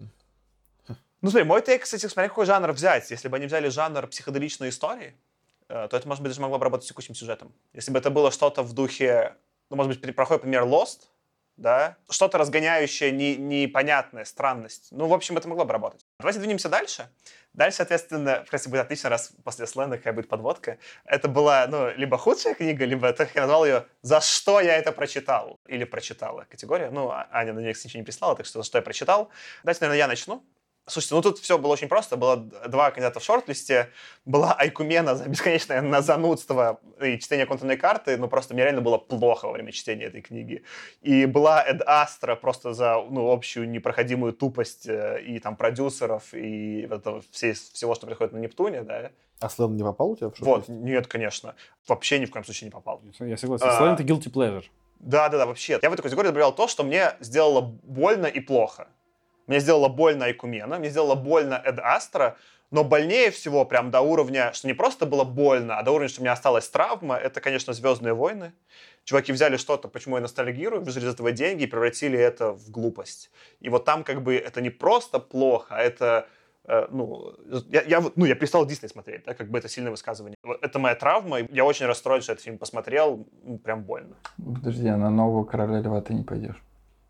Ну, 1.22 1.30
смотри, 1.30 1.48
мой 1.48 1.62
тейк, 1.62 1.84
кстати, 1.84 2.06
смотри, 2.08 2.30
какой 2.30 2.46
жанр 2.46 2.72
взять. 2.72 3.10
Если 3.12 3.28
бы 3.28 3.38
они 3.38 3.46
взяли 3.46 3.70
жанр 3.70 4.08
психоделичной 4.08 4.70
истории, 4.70 5.16
э, 5.70 5.88
то 5.90 5.98
это, 5.98 6.08
может 6.08 6.22
быть, 6.22 6.32
даже 6.32 6.42
могло 6.42 6.58
бы 6.58 6.64
работать 6.64 6.86
с 6.86 6.90
текущим 6.90 7.16
сюжетом. 7.16 7.52
Если 7.74 7.92
бы 7.92 8.00
это 8.00 8.10
было 8.10 8.32
что-то 8.32 8.64
в 8.64 8.74
духе, 8.74 9.36
ну, 9.70 9.76
может 9.76 10.00
быть, 10.00 10.16
проходит 10.16 10.44
пример 10.44 10.64
Lost, 10.64 11.08
да, 11.58 11.98
что-то 12.10 12.38
разгоняющее 12.38 13.12
не, 13.12 13.36
непонятная 13.36 14.26
странность. 14.26 14.88
Ну, 14.92 15.08
в 15.08 15.14
общем, 15.14 15.38
это 15.38 15.48
могло 15.48 15.66
бы 15.66 15.74
работать. 15.74 16.06
Давайте 16.20 16.40
двинемся 16.40 16.70
дальше. 16.70 17.10
Дальше, 17.54 17.78
соответственно, 17.78 18.44
кстати, 18.46 18.68
будет 18.68 18.82
отлично, 18.82 19.10
раз 19.10 19.32
после 19.44 19.68
слэна 19.68 19.98
какая 19.98 20.14
будет 20.14 20.28
подводка. 20.28 20.80
Это 21.06 21.28
была, 21.28 21.68
ну, 21.68 21.92
либо 21.96 22.18
худшая 22.18 22.56
книга, 22.56 22.86
либо, 22.86 23.14
так 23.14 23.36
я 23.36 23.42
назвал 23.42 23.66
ее 23.66 23.86
«За 24.02 24.22
что 24.22 24.60
я 24.60 24.76
это 24.76 24.92
прочитал?» 24.92 25.60
или 25.68 25.84
«Прочитала» 25.84 26.46
категория. 26.50 26.90
Ну, 26.90 27.10
а- 27.12 27.28
Аня 27.32 27.54
на 27.54 27.60
нее, 27.60 27.74
кстати, 27.74 27.88
ничего 27.88 28.00
не 28.02 28.06
писала, 28.06 28.36
так 28.36 28.48
что 28.48 28.60
«За 28.60 28.66
что 28.66 28.80
я 28.80 28.82
прочитал?» 28.82 29.30
Давайте, 29.64 29.82
наверное, 29.82 30.00
я 30.00 30.08
начну. 30.08 30.44
Слушайте, 30.86 31.16
ну 31.16 31.22
тут 31.22 31.40
все 31.40 31.58
было 31.58 31.72
очень 31.72 31.88
просто. 31.88 32.18
Было 32.18 32.36
два 32.36 32.92
кандидата 32.92 33.22
в 33.22 33.24
шорт-листе. 33.24 33.90
Была 34.26 34.54
Айкумена 34.54 35.16
за 35.16 35.30
бесконечное 35.30 35.82
на 35.82 36.02
занудство 36.02 36.82
и 37.02 37.18
чтение 37.20 37.46
контурной 37.46 37.78
карты. 37.78 38.18
Ну, 38.18 38.28
просто 38.28 38.54
мне 38.54 38.64
реально 38.64 38.82
было 38.82 38.98
плохо 38.98 39.46
во 39.46 39.54
время 39.54 39.72
чтения 39.72 40.06
этой 40.06 40.22
книги. 40.22 40.64
И 41.02 41.26
была 41.26 41.64
Эд 41.64 41.82
Астра 41.86 42.36
просто 42.36 42.74
за 42.74 42.96
ну, 43.10 43.32
общую 43.32 43.70
непроходимую 43.70 44.34
тупость 44.34 44.86
э, 44.88 45.22
и 45.26 45.40
там 45.40 45.56
продюсеров, 45.56 46.34
и 46.34 46.86
вот 46.90 47.00
этого 47.00 47.24
все- 47.32 47.54
всего, 47.54 47.96
что 47.96 48.06
происходит 48.06 48.34
на 48.34 48.40
Нептуне, 48.40 48.82
да. 48.82 49.12
А 49.40 49.50
Слен 49.50 49.78
не 49.78 49.84
попал 49.84 50.12
у 50.12 50.16
тебя 50.18 50.30
в 50.32 50.40
Вот, 50.42 50.66
шорт-лист? 50.66 50.70
нет, 50.70 51.08
конечно. 51.08 51.56
Вообще 51.88 52.20
ни 52.20 52.26
в 52.26 52.32
коем 52.32 52.44
случае 52.44 52.68
не 52.68 52.72
попал. 52.72 53.02
Я 53.20 53.38
согласен. 53.38 53.66
А. 53.68 53.78
Слен 53.78 53.94
это 53.94 54.04
guilty 54.04 54.30
pleasure. 54.30 54.66
Да, 55.00 55.30
да, 55.30 55.38
да, 55.38 55.46
вообще. 55.46 55.80
Я 55.82 55.90
в 55.90 55.94
эту 55.94 56.04
категорию 56.04 56.32
добавлял 56.32 56.54
то, 56.54 56.68
что 56.68 56.84
мне 56.84 57.14
сделало 57.20 57.62
больно 57.62 58.26
и 58.26 58.40
плохо. 58.42 58.88
Мне 59.48 59.60
сделало 59.60 59.90
больно 59.90 60.26
Айкумена, 60.26 60.80
мне 60.80 60.90
сделало 60.90 61.16
больно 61.16 61.62
Эд 61.64 61.80
Астра, 61.80 62.38
но 62.74 62.84
больнее 62.84 63.30
всего, 63.30 63.66
прям 63.66 63.92
до 63.92 64.02
уровня, 64.02 64.52
что 64.54 64.66
не 64.68 64.74
просто 64.74 65.06
было 65.06 65.24
больно, 65.24 65.78
а 65.78 65.84
до 65.84 65.92
уровня, 65.92 66.10
что 66.10 66.22
у 66.22 66.24
меня 66.24 66.32
осталась 66.32 66.68
травма, 66.68 67.16
это, 67.16 67.40
конечно, 67.40 67.72
«Звездные 67.72 68.16
войны». 68.16 68.52
Чуваки 69.04 69.32
взяли 69.32 69.58
что-то, 69.58 69.88
почему 69.88 70.16
я 70.16 70.22
ностальгирую, 70.22 70.84
выжили 70.84 71.06
из 71.06 71.14
этого 71.14 71.32
деньги 71.32 71.64
и 71.64 71.68
превратили 71.68 72.18
это 72.18 72.54
в 72.54 72.72
глупость. 72.72 73.30
И 73.60 73.70
вот 73.70 73.86
там 73.86 74.04
как 74.04 74.24
бы 74.24 74.36
это 74.36 74.60
не 74.60 74.72
просто 74.72 75.20
плохо, 75.20 75.76
а 75.76 75.82
это 75.82 76.28
э, 76.66 76.88
ну, 76.90 77.36
я, 77.70 77.84
я, 77.84 78.04
ну, 78.16 78.26
я 78.26 78.34
перестал 78.34 78.66
Дисней 78.66 78.90
смотреть, 78.90 79.24
да, 79.26 79.36
как 79.36 79.52
бы 79.52 79.60
это 79.60 79.70
сильное 79.70 79.92
высказывание. 79.92 80.36
Это 80.62 80.80
моя 80.80 80.96
травма, 80.96 81.42
я 81.52 81.66
очень 81.66 81.86
расстроен, 81.86 82.24
что 82.24 82.32
этот 82.32 82.44
фильм 82.44 82.58
посмотрел, 82.58 83.28
прям 83.64 83.84
больно. 83.84 84.16
Подожди, 84.38 84.88
а 84.88 84.98
на 84.98 85.12
нового 85.12 85.44
короля 85.44 85.80
льва 85.80 86.02
ты 86.02 86.16
не 86.16 86.24
пойдешь. 86.24 86.60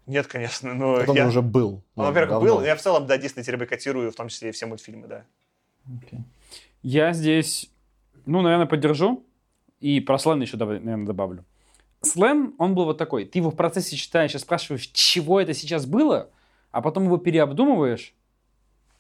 Нет, 0.05 0.27
конечно, 0.27 0.73
но 0.73 0.95
Вот 0.95 1.09
он 1.09 1.15
я... 1.15 1.27
уже 1.27 1.41
был. 1.41 1.81
Ну, 1.95 2.03
во-первых, 2.03 2.30
давно. 2.31 2.55
был. 2.57 2.63
Я 2.63 2.75
в 2.75 2.81
целом, 2.81 3.07
да, 3.07 3.17
Дисней 3.17 3.43
теперь 3.43 3.57
бойкотирую, 3.57 4.11
в 4.11 4.15
том 4.15 4.27
числе 4.27 4.49
и 4.49 4.51
все 4.51 4.65
мультфильмы, 4.65 5.07
да. 5.07 5.25
Окей. 5.85 6.19
Я 6.81 7.13
здесь, 7.13 7.69
ну, 8.25 8.41
наверное, 8.41 8.65
поддержу. 8.65 9.25
И 9.80 9.99
про 9.99 10.17
слен 10.17 10.41
еще, 10.41 10.55
наверное, 10.57 11.05
добавлю. 11.05 11.43
Слен, 12.01 12.53
он 12.57 12.73
был 12.75 12.85
вот 12.85 12.97
такой. 12.97 13.25
Ты 13.25 13.39
его 13.39 13.49
в 13.49 13.55
процессе 13.55 13.95
читаешь 13.95 14.35
и 14.35 14.39
спрашиваешь, 14.39 14.88
чего 14.93 15.39
это 15.41 15.53
сейчас 15.53 15.85
было, 15.85 16.30
а 16.71 16.81
потом 16.81 17.05
его 17.05 17.17
переобдумываешь, 17.17 18.13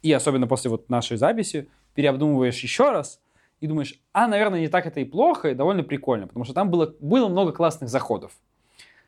и 0.01 0.11
особенно 0.11 0.47
после 0.47 0.69
вот 0.69 0.89
нашей 0.89 1.17
записи, 1.17 1.69
переобдумываешь 1.95 2.59
еще 2.59 2.91
раз, 2.91 3.21
и 3.61 3.67
думаешь, 3.67 3.97
а, 4.11 4.27
наверное, 4.27 4.59
не 4.59 4.67
так 4.67 4.85
это 4.85 4.99
и 4.99 5.05
плохо, 5.05 5.51
и 5.51 5.55
довольно 5.55 5.83
прикольно, 5.83 6.27
потому 6.27 6.43
что 6.43 6.53
там 6.53 6.69
было, 6.69 6.93
было 6.99 7.29
много 7.29 7.53
классных 7.53 7.89
заходов. 7.89 8.31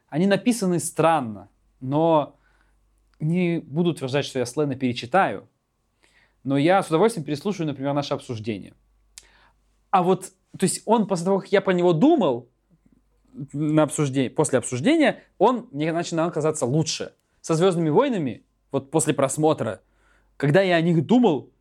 Они 0.07 0.27
написаны 0.27 0.80
странно, 0.80 1.49
но 1.80 2.38
не 3.19 3.60
буду 3.60 3.91
утверждать, 3.91 4.26
что 4.26 4.39
я 4.39 4.45
Слена 4.45 4.76
перечитаю, 4.76 5.47
но 6.43 6.57
я 6.57 6.81
с 6.81 6.88
удовольствием 6.88 7.26
переслушаю, 7.26 7.68
например, 7.68 7.93
наше 7.93 8.14
обсуждение. 8.14 8.73
А 9.89 10.03
вот, 10.03 10.31
то 10.57 10.64
есть 10.65 10.81
он 10.85 11.07
после 11.07 11.26
того, 11.26 11.39
как 11.39 11.52
я 11.52 11.61
про 11.61 11.73
него 11.73 11.93
думал, 11.93 12.49
на 13.53 13.84
обсуждение, 13.84 14.30
после 14.30 14.60
обсуждения, 14.60 15.23
он 15.38 15.68
мне 15.72 15.91
начинал 15.91 16.31
казаться 16.31 16.65
лучше. 16.65 17.14
Со 17.41 17.56
«Звездными 17.56 17.89
войнами», 17.89 18.45
вот 18.72 18.91
после 18.91 19.14
просмотра, 19.14 19.81
когда 20.38 20.61
я 20.61 20.76
о 20.76 20.81
них 20.81 21.06
думал, 21.06 21.52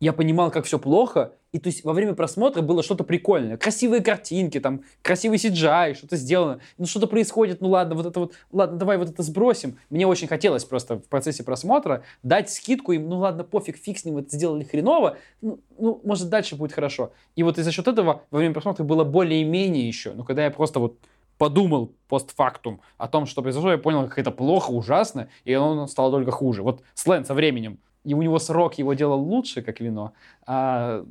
я 0.00 0.12
понимал, 0.12 0.50
как 0.50 0.64
все 0.64 0.78
плохо, 0.78 1.32
и 1.52 1.58
то 1.58 1.68
есть 1.68 1.82
во 1.82 1.92
время 1.92 2.14
просмотра 2.14 2.62
было 2.62 2.82
что-то 2.82 3.04
прикольное. 3.04 3.56
Красивые 3.56 4.02
картинки, 4.02 4.60
там, 4.60 4.82
красивый 5.02 5.38
CGI, 5.38 5.94
что-то 5.94 6.16
сделано. 6.16 6.60
Ну, 6.76 6.86
что-то 6.86 7.06
происходит, 7.06 7.60
ну 7.60 7.68
ладно, 7.68 7.94
вот 7.94 8.06
это 8.06 8.20
вот, 8.20 8.34
ладно, 8.52 8.78
давай 8.78 8.98
вот 8.98 9.08
это 9.08 9.22
сбросим. 9.22 9.78
Мне 9.90 10.06
очень 10.06 10.28
хотелось 10.28 10.64
просто 10.64 10.96
в 10.96 11.08
процессе 11.08 11.42
просмотра 11.42 12.02
дать 12.22 12.50
скидку 12.50 12.92
им, 12.92 13.08
ну 13.08 13.18
ладно, 13.18 13.44
пофиг, 13.44 13.76
фиг 13.76 13.98
с 13.98 14.04
ним, 14.04 14.18
это 14.18 14.36
сделали 14.36 14.62
хреново, 14.62 15.16
ну, 15.40 15.60
ну, 15.78 16.00
может, 16.04 16.28
дальше 16.28 16.54
будет 16.54 16.72
хорошо. 16.72 17.12
И 17.34 17.42
вот 17.42 17.58
и 17.58 17.62
за 17.62 17.72
счет 17.72 17.88
этого 17.88 18.22
во 18.30 18.38
время 18.38 18.52
просмотра 18.52 18.84
было 18.84 19.04
более-менее 19.04 19.86
еще. 19.86 20.12
Но 20.12 20.24
когда 20.24 20.44
я 20.44 20.50
просто 20.50 20.80
вот 20.80 20.98
подумал 21.38 21.92
постфактум 22.08 22.80
о 22.98 23.08
том, 23.08 23.24
что 23.26 23.42
произошло, 23.42 23.70
я 23.70 23.78
понял, 23.78 24.06
как 24.08 24.18
это 24.18 24.30
плохо, 24.30 24.70
ужасно, 24.70 25.28
и 25.44 25.54
он 25.54 25.88
стал 25.88 26.10
только 26.10 26.30
хуже. 26.30 26.62
Вот 26.62 26.82
Слен 26.94 27.24
со 27.24 27.32
временем, 27.32 27.78
и 28.04 28.14
у 28.14 28.22
него 28.22 28.38
срок 28.38 28.74
его 28.74 28.94
делал 28.94 29.20
лучше, 29.20 29.62
как 29.62 29.80
вино, 29.80 30.12
а 30.46 31.04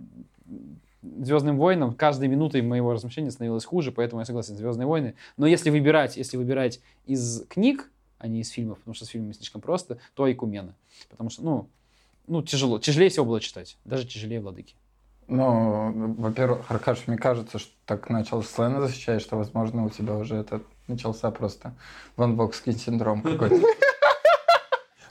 Звездным 1.01 1.57
войнам 1.57 1.93
каждой 1.93 2.27
минутой 2.27 2.61
моего 2.61 2.91
размышления 2.91 3.31
становилось 3.31 3.65
хуже, 3.65 3.91
поэтому 3.91 4.19
я 4.21 4.25
согласен, 4.25 4.55
Звездные 4.55 4.87
войны. 4.87 5.13
Но 5.37 5.47
если 5.47 5.69
выбирать, 5.69 6.17
если 6.17 6.37
выбирать 6.37 6.81
из 7.05 7.45
книг, 7.47 7.89
а 8.17 8.27
не 8.27 8.41
из 8.41 8.49
фильмов, 8.49 8.79
потому 8.79 8.95
что 8.95 9.05
с 9.05 9.09
фильмами 9.09 9.31
слишком 9.31 9.61
просто, 9.61 9.99
то 10.15 10.23
Айкумена. 10.23 10.73
Потому 11.09 11.29
что, 11.29 11.43
ну, 11.43 11.69
ну, 12.27 12.41
тяжело. 12.41 12.79
Тяжелее 12.79 13.09
всего 13.09 13.25
было 13.25 13.39
читать. 13.39 13.77
Даже 13.85 14.05
тяжелее 14.05 14.41
Владыки. 14.41 14.75
Ну, 15.27 16.13
во-первых, 16.15 16.69
Аркаш, 16.69 17.07
мне 17.07 17.17
кажется, 17.17 17.59
что 17.59 17.71
так 17.85 18.09
начал 18.09 18.41
Слена 18.43 18.81
защищать, 18.81 19.21
что, 19.21 19.37
возможно, 19.37 19.85
у 19.85 19.89
тебя 19.89 20.15
уже 20.15 20.35
это 20.35 20.61
начался 20.87 21.31
просто 21.31 21.73
Ван 22.15 22.35
Вокский 22.35 22.73
синдром 22.73 23.21
какой-то. 23.21 23.61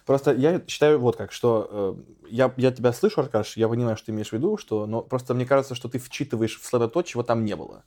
Просто 0.07 0.33
я 0.33 0.63
считаю 0.69 1.01
вот 1.01 1.17
как, 1.17 1.33
что 1.33 1.69
э, 1.69 2.27
я, 2.31 2.55
я 2.57 2.71
тебя 2.71 2.93
слышу, 2.93 3.21
Аркаш, 3.21 3.57
я 3.57 3.69
понимаю, 3.69 3.97
что 3.97 4.07
ты 4.07 4.13
имеешь 4.13 4.29
в 4.29 4.33
виду, 4.33 4.57
что, 4.57 4.87
но 4.87 5.03
просто 5.03 5.35
мне 5.35 5.45
кажется, 5.45 5.75
что 5.75 5.89
ты 5.89 5.99
вчитываешь 5.99 6.61
в 6.61 6.65
Слена 6.65 6.87
то, 6.87 7.03
чего 7.03 7.25
там 7.25 7.45
не 7.45 7.57
было. 7.57 7.83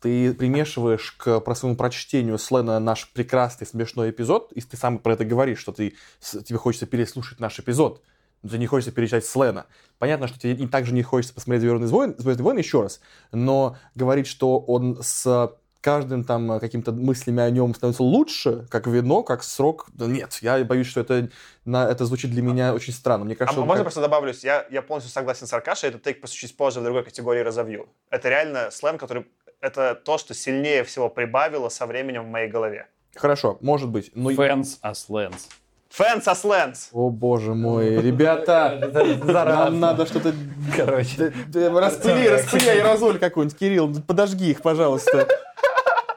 Ты 0.00 0.32
примешиваешь 0.34 1.10
к 1.12 1.40
про 1.40 1.54
своему 1.56 1.76
прочтению 1.76 2.38
Слена 2.38 2.78
наш 2.78 3.10
прекрасный 3.10 3.66
смешной 3.66 4.10
эпизод, 4.10 4.52
и 4.52 4.60
ты 4.60 4.76
сам 4.76 5.00
про 5.00 5.14
это 5.14 5.24
говоришь, 5.24 5.58
что 5.58 5.72
ты, 5.72 5.96
тебе 6.20 6.58
хочется 6.58 6.86
переслушать 6.86 7.40
наш 7.40 7.58
эпизод, 7.58 8.02
но 8.44 8.50
тебе 8.50 8.60
не 8.60 8.66
хочется 8.68 8.92
перечитать 8.92 9.24
Слена. 9.24 9.66
Понятно, 9.98 10.28
что 10.28 10.38
тебе 10.38 10.68
также 10.68 10.94
не 10.94 11.02
хочется 11.02 11.34
посмотреть 11.34 11.62
«Звездные 11.62 11.88
войны», 11.88 12.14
«Звездные 12.16 12.44
войны» 12.44 12.58
еще 12.60 12.82
раз, 12.82 13.00
но 13.32 13.76
говорить, 13.96 14.28
что 14.28 14.60
он 14.60 15.02
с 15.02 15.56
каждым 15.84 16.24
там 16.24 16.50
э, 16.52 16.60
каким-то 16.60 16.92
мыслями 16.92 17.42
о 17.42 17.50
нем 17.50 17.74
становится 17.74 18.02
лучше, 18.02 18.66
как 18.70 18.86
вино, 18.86 19.22
как 19.22 19.44
срок. 19.44 19.86
Да 19.92 20.06
нет, 20.06 20.38
я 20.40 20.64
боюсь, 20.64 20.86
что 20.86 21.00
это, 21.00 21.28
на, 21.66 21.86
это 21.90 22.06
звучит 22.06 22.30
для 22.30 22.40
меня 22.40 22.72
очень 22.72 22.94
странно. 22.94 23.26
Мне 23.26 23.34
А 23.34 23.36
кажется, 23.36 23.60
он 23.60 23.66
можно 23.66 23.84
как- 23.84 23.92
просто 23.92 24.00
добавлюсь? 24.00 24.42
Я, 24.42 24.66
я 24.70 24.80
полностью 24.80 25.12
согласен 25.12 25.46
с 25.46 25.52
Аркашей, 25.52 25.90
этот 25.90 26.02
тейк 26.02 26.20
просто 26.20 26.36
чуть 26.36 26.56
позже 26.56 26.80
в 26.80 26.84
другой 26.84 27.04
категории 27.04 27.40
разовью. 27.40 27.90
Это 28.08 28.30
реально 28.30 28.70
сленг, 28.70 28.98
который... 28.98 29.26
Это 29.60 29.94
то, 29.94 30.16
что 30.16 30.32
сильнее 30.32 30.84
всего 30.84 31.10
прибавило 31.10 31.68
со 31.68 31.84
временем 31.84 32.24
в 32.24 32.28
моей 32.28 32.48
голове. 32.48 32.86
Хорошо, 33.14 33.58
может 33.60 33.90
быть. 33.90 34.10
Но... 34.14 34.30
Fans 34.30 34.80
as 34.82 35.08
Lens. 35.10 35.48
Фэнс 35.90 36.26
а 36.26 36.34
сленс! 36.34 36.88
О, 36.92 37.08
боже 37.08 37.54
мой, 37.54 38.00
ребята, 38.00 38.90
нам 39.24 39.78
надо 39.78 40.06
что-то... 40.06 40.32
Короче. 40.74 41.32
Распыли, 41.54 42.26
распыли 42.26 42.68
аэрозоль 42.68 43.18
какой-нибудь, 43.20 43.56
Кирилл, 43.56 43.94
подожги 44.02 44.50
их, 44.50 44.62
пожалуйста. 44.62 45.28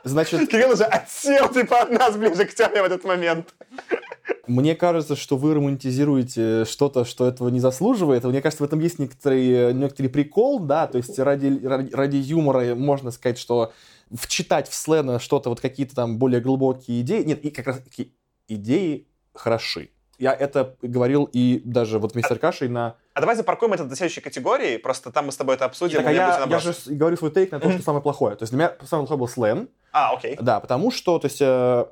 Значит, 0.08 0.48
Кирилл 0.52 0.72
уже 0.72 0.84
отсел 0.84 1.50
типа 1.50 1.82
от 1.82 1.92
нас 1.92 2.16
ближе 2.16 2.46
к 2.46 2.54
теме 2.54 2.82
в 2.82 2.86
этот 2.86 3.04
момент. 3.04 3.54
мне 4.48 4.76
кажется, 4.76 5.16
что 5.16 5.38
вы 5.38 5.54
романтизируете 5.54 6.66
что-то, 6.66 7.06
что 7.06 7.28
этого 7.28 7.50
не 7.50 7.60
заслуживает. 7.60 8.24
Мне 8.24 8.42
кажется, 8.42 8.64
в 8.64 8.68
этом 8.68 8.80
есть 8.80 9.00
некоторый, 9.00 9.74
некоторый 9.74 10.08
прикол, 10.08 10.60
да, 10.60 10.88
то 10.88 10.98
есть 10.98 11.18
ради, 11.20 11.66
ради, 11.66 11.94
ради 11.94 12.18
юмора 12.18 12.76
можно 12.76 13.12
сказать, 13.12 13.38
что 13.38 13.74
вчитать 14.14 14.70
в 14.70 14.74
Слена 14.74 15.20
что-то, 15.20 15.50
вот 15.50 15.60
какие-то 15.60 15.96
там 15.96 16.18
более 16.18 16.42
глубокие 16.42 17.02
идеи. 17.02 17.24
Нет, 17.24 17.44
и 17.44 17.50
как 17.50 17.68
раз 17.68 17.82
идеи 18.48 19.08
хороши. 19.34 19.90
Я 20.18 20.34
это 20.34 20.76
говорил 20.82 21.30
и 21.32 21.62
даже 21.64 22.00
вот 22.00 22.14
вместе 22.14 22.30
с 22.30 22.32
Аркашей 22.32 22.70
на... 22.70 22.96
А 23.18 23.20
давай 23.20 23.36
запаркуем 23.36 23.74
это 23.74 23.84
до 23.84 23.96
следующей 23.96 24.22
категории, 24.22 24.78
просто 24.78 25.12
там 25.12 25.26
мы 25.26 25.32
с 25.32 25.38
тобой 25.38 25.56
это 25.56 25.66
обсудим. 25.66 25.98
Так, 25.98 26.06
а 26.06 26.12
я, 26.12 26.46
я 26.48 26.60
же 26.60 26.76
говорю 26.86 27.18
свой 27.18 27.32
тейк 27.32 27.52
на 27.52 27.60
то, 27.60 27.72
что 27.72 27.82
самое 27.82 28.04
плохое. 28.04 28.36
То 28.36 28.44
есть 28.44 28.54
для 28.54 28.60
меня 28.60 28.76
самое 28.86 29.08
плохое 29.08 29.18
был 29.18 29.28
слен. 29.28 29.70
А, 29.92 30.14
окей. 30.14 30.38
Да, 30.40 30.60
потому 30.60 30.92
что, 30.92 31.18
то 31.18 31.26
есть, 31.26 31.42
э, 31.42 31.86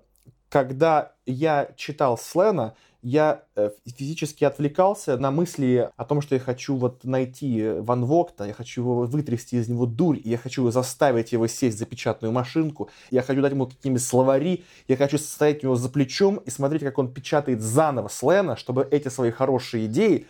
когда 0.49 1.13
я 1.25 1.69
читал 1.77 2.19
Слена, 2.19 2.75
я 3.01 3.41
э, 3.55 3.71
физически 3.87 4.43
отвлекался 4.43 5.17
на 5.17 5.31
мысли 5.31 5.89
о 5.97 6.05
том, 6.05 6.21
что 6.21 6.35
я 6.35 6.41
хочу 6.41 6.75
вот 6.75 7.03
найти 7.03 7.71
Ван 7.79 8.05
Вогта, 8.05 8.45
я 8.45 8.53
хочу 8.53 8.81
его 8.81 9.07
вытрясти 9.07 9.57
из 9.57 9.67
него 9.67 9.87
дурь, 9.87 10.19
я 10.23 10.37
хочу 10.37 10.69
заставить 10.69 11.31
его 11.31 11.47
сесть 11.47 11.79
за 11.79 11.87
печатную 11.87 12.33
машинку, 12.33 12.91
я 13.09 13.23
хочу 13.23 13.41
дать 13.41 13.53
ему 13.53 13.65
какие-нибудь 13.65 14.03
словари, 14.03 14.63
я 14.87 14.95
хочу 14.95 15.17
стоять 15.17 15.63
у 15.63 15.67
него 15.67 15.75
за 15.75 15.89
плечом 15.89 16.35
и 16.45 16.51
смотреть, 16.51 16.83
как 16.83 16.99
он 16.99 17.11
печатает 17.11 17.61
заново 17.61 18.09
Слена, 18.09 18.55
чтобы 18.55 18.87
эти 18.91 19.07
свои 19.07 19.31
хорошие 19.31 19.87
идеи 19.87 20.27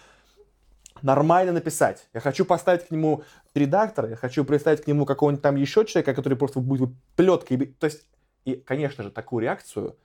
нормально 1.02 1.54
написать. 1.54 2.08
Я 2.14 2.20
хочу 2.20 2.46
поставить 2.46 2.88
к 2.88 2.92
нему 2.92 3.24
редактора, 3.54 4.10
я 4.10 4.16
хочу 4.16 4.46
представить 4.46 4.84
к 4.84 4.88
нему 4.88 5.06
какого-нибудь 5.06 5.44
там 5.44 5.56
еще 5.56 5.86
человека, 5.86 6.14
который 6.14 6.38
просто 6.38 6.60
будет 6.60 6.90
плеткой. 7.16 7.58
То 7.80 7.86
есть, 7.86 8.08
и, 8.46 8.56
конечно 8.56 9.04
же, 9.04 9.12
такую 9.12 9.44
реакцию 9.44 9.98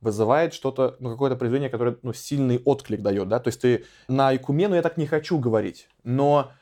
вызывает 0.00 0.54
что-то, 0.54 0.96
ну, 0.98 1.10
какое-то 1.10 1.36
произведение, 1.36 1.70
которое, 1.70 1.98
ну, 2.02 2.12
сильный 2.12 2.60
отклик 2.64 3.02
дает, 3.02 3.28
да, 3.28 3.38
то 3.38 3.48
есть 3.48 3.60
ты 3.60 3.84
на 4.08 4.28
Айкумену 4.28 4.74
я 4.74 4.82
так 4.82 4.96
не 4.96 5.06
хочу 5.06 5.38
говорить, 5.38 5.88
но 6.04 6.52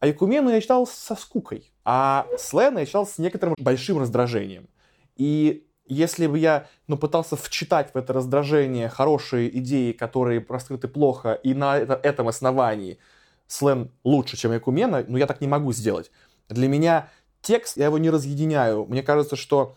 Айкумену 0.00 0.50
я 0.50 0.60
читал 0.60 0.86
со 0.86 1.14
скукой, 1.14 1.72
а 1.84 2.26
Слена 2.36 2.80
я 2.80 2.86
читал 2.86 3.06
с 3.06 3.18
некоторым 3.18 3.54
большим 3.58 3.98
раздражением. 3.98 4.68
И 5.16 5.66
если 5.86 6.26
бы 6.26 6.38
я, 6.38 6.66
ну, 6.86 6.96
пытался 6.96 7.36
вчитать 7.36 7.92
в 7.92 7.96
это 7.96 8.12
раздражение 8.12 8.88
хорошие 8.88 9.56
идеи, 9.58 9.92
которые 9.92 10.44
раскрыты 10.48 10.88
плохо, 10.88 11.32
и 11.32 11.54
на 11.54 11.78
это- 11.78 12.00
этом 12.02 12.28
основании 12.28 12.98
Слен 13.46 13.90
лучше, 14.04 14.36
чем 14.36 14.52
Айкумена, 14.52 15.04
ну, 15.06 15.18
я 15.18 15.26
так 15.26 15.40
не 15.40 15.46
могу 15.48 15.72
сделать. 15.72 16.10
Для 16.48 16.66
меня 16.66 17.10
текст, 17.42 17.76
я 17.76 17.86
его 17.86 17.98
не 17.98 18.10
разъединяю. 18.10 18.86
Мне 18.86 19.02
кажется, 19.02 19.36
что 19.36 19.76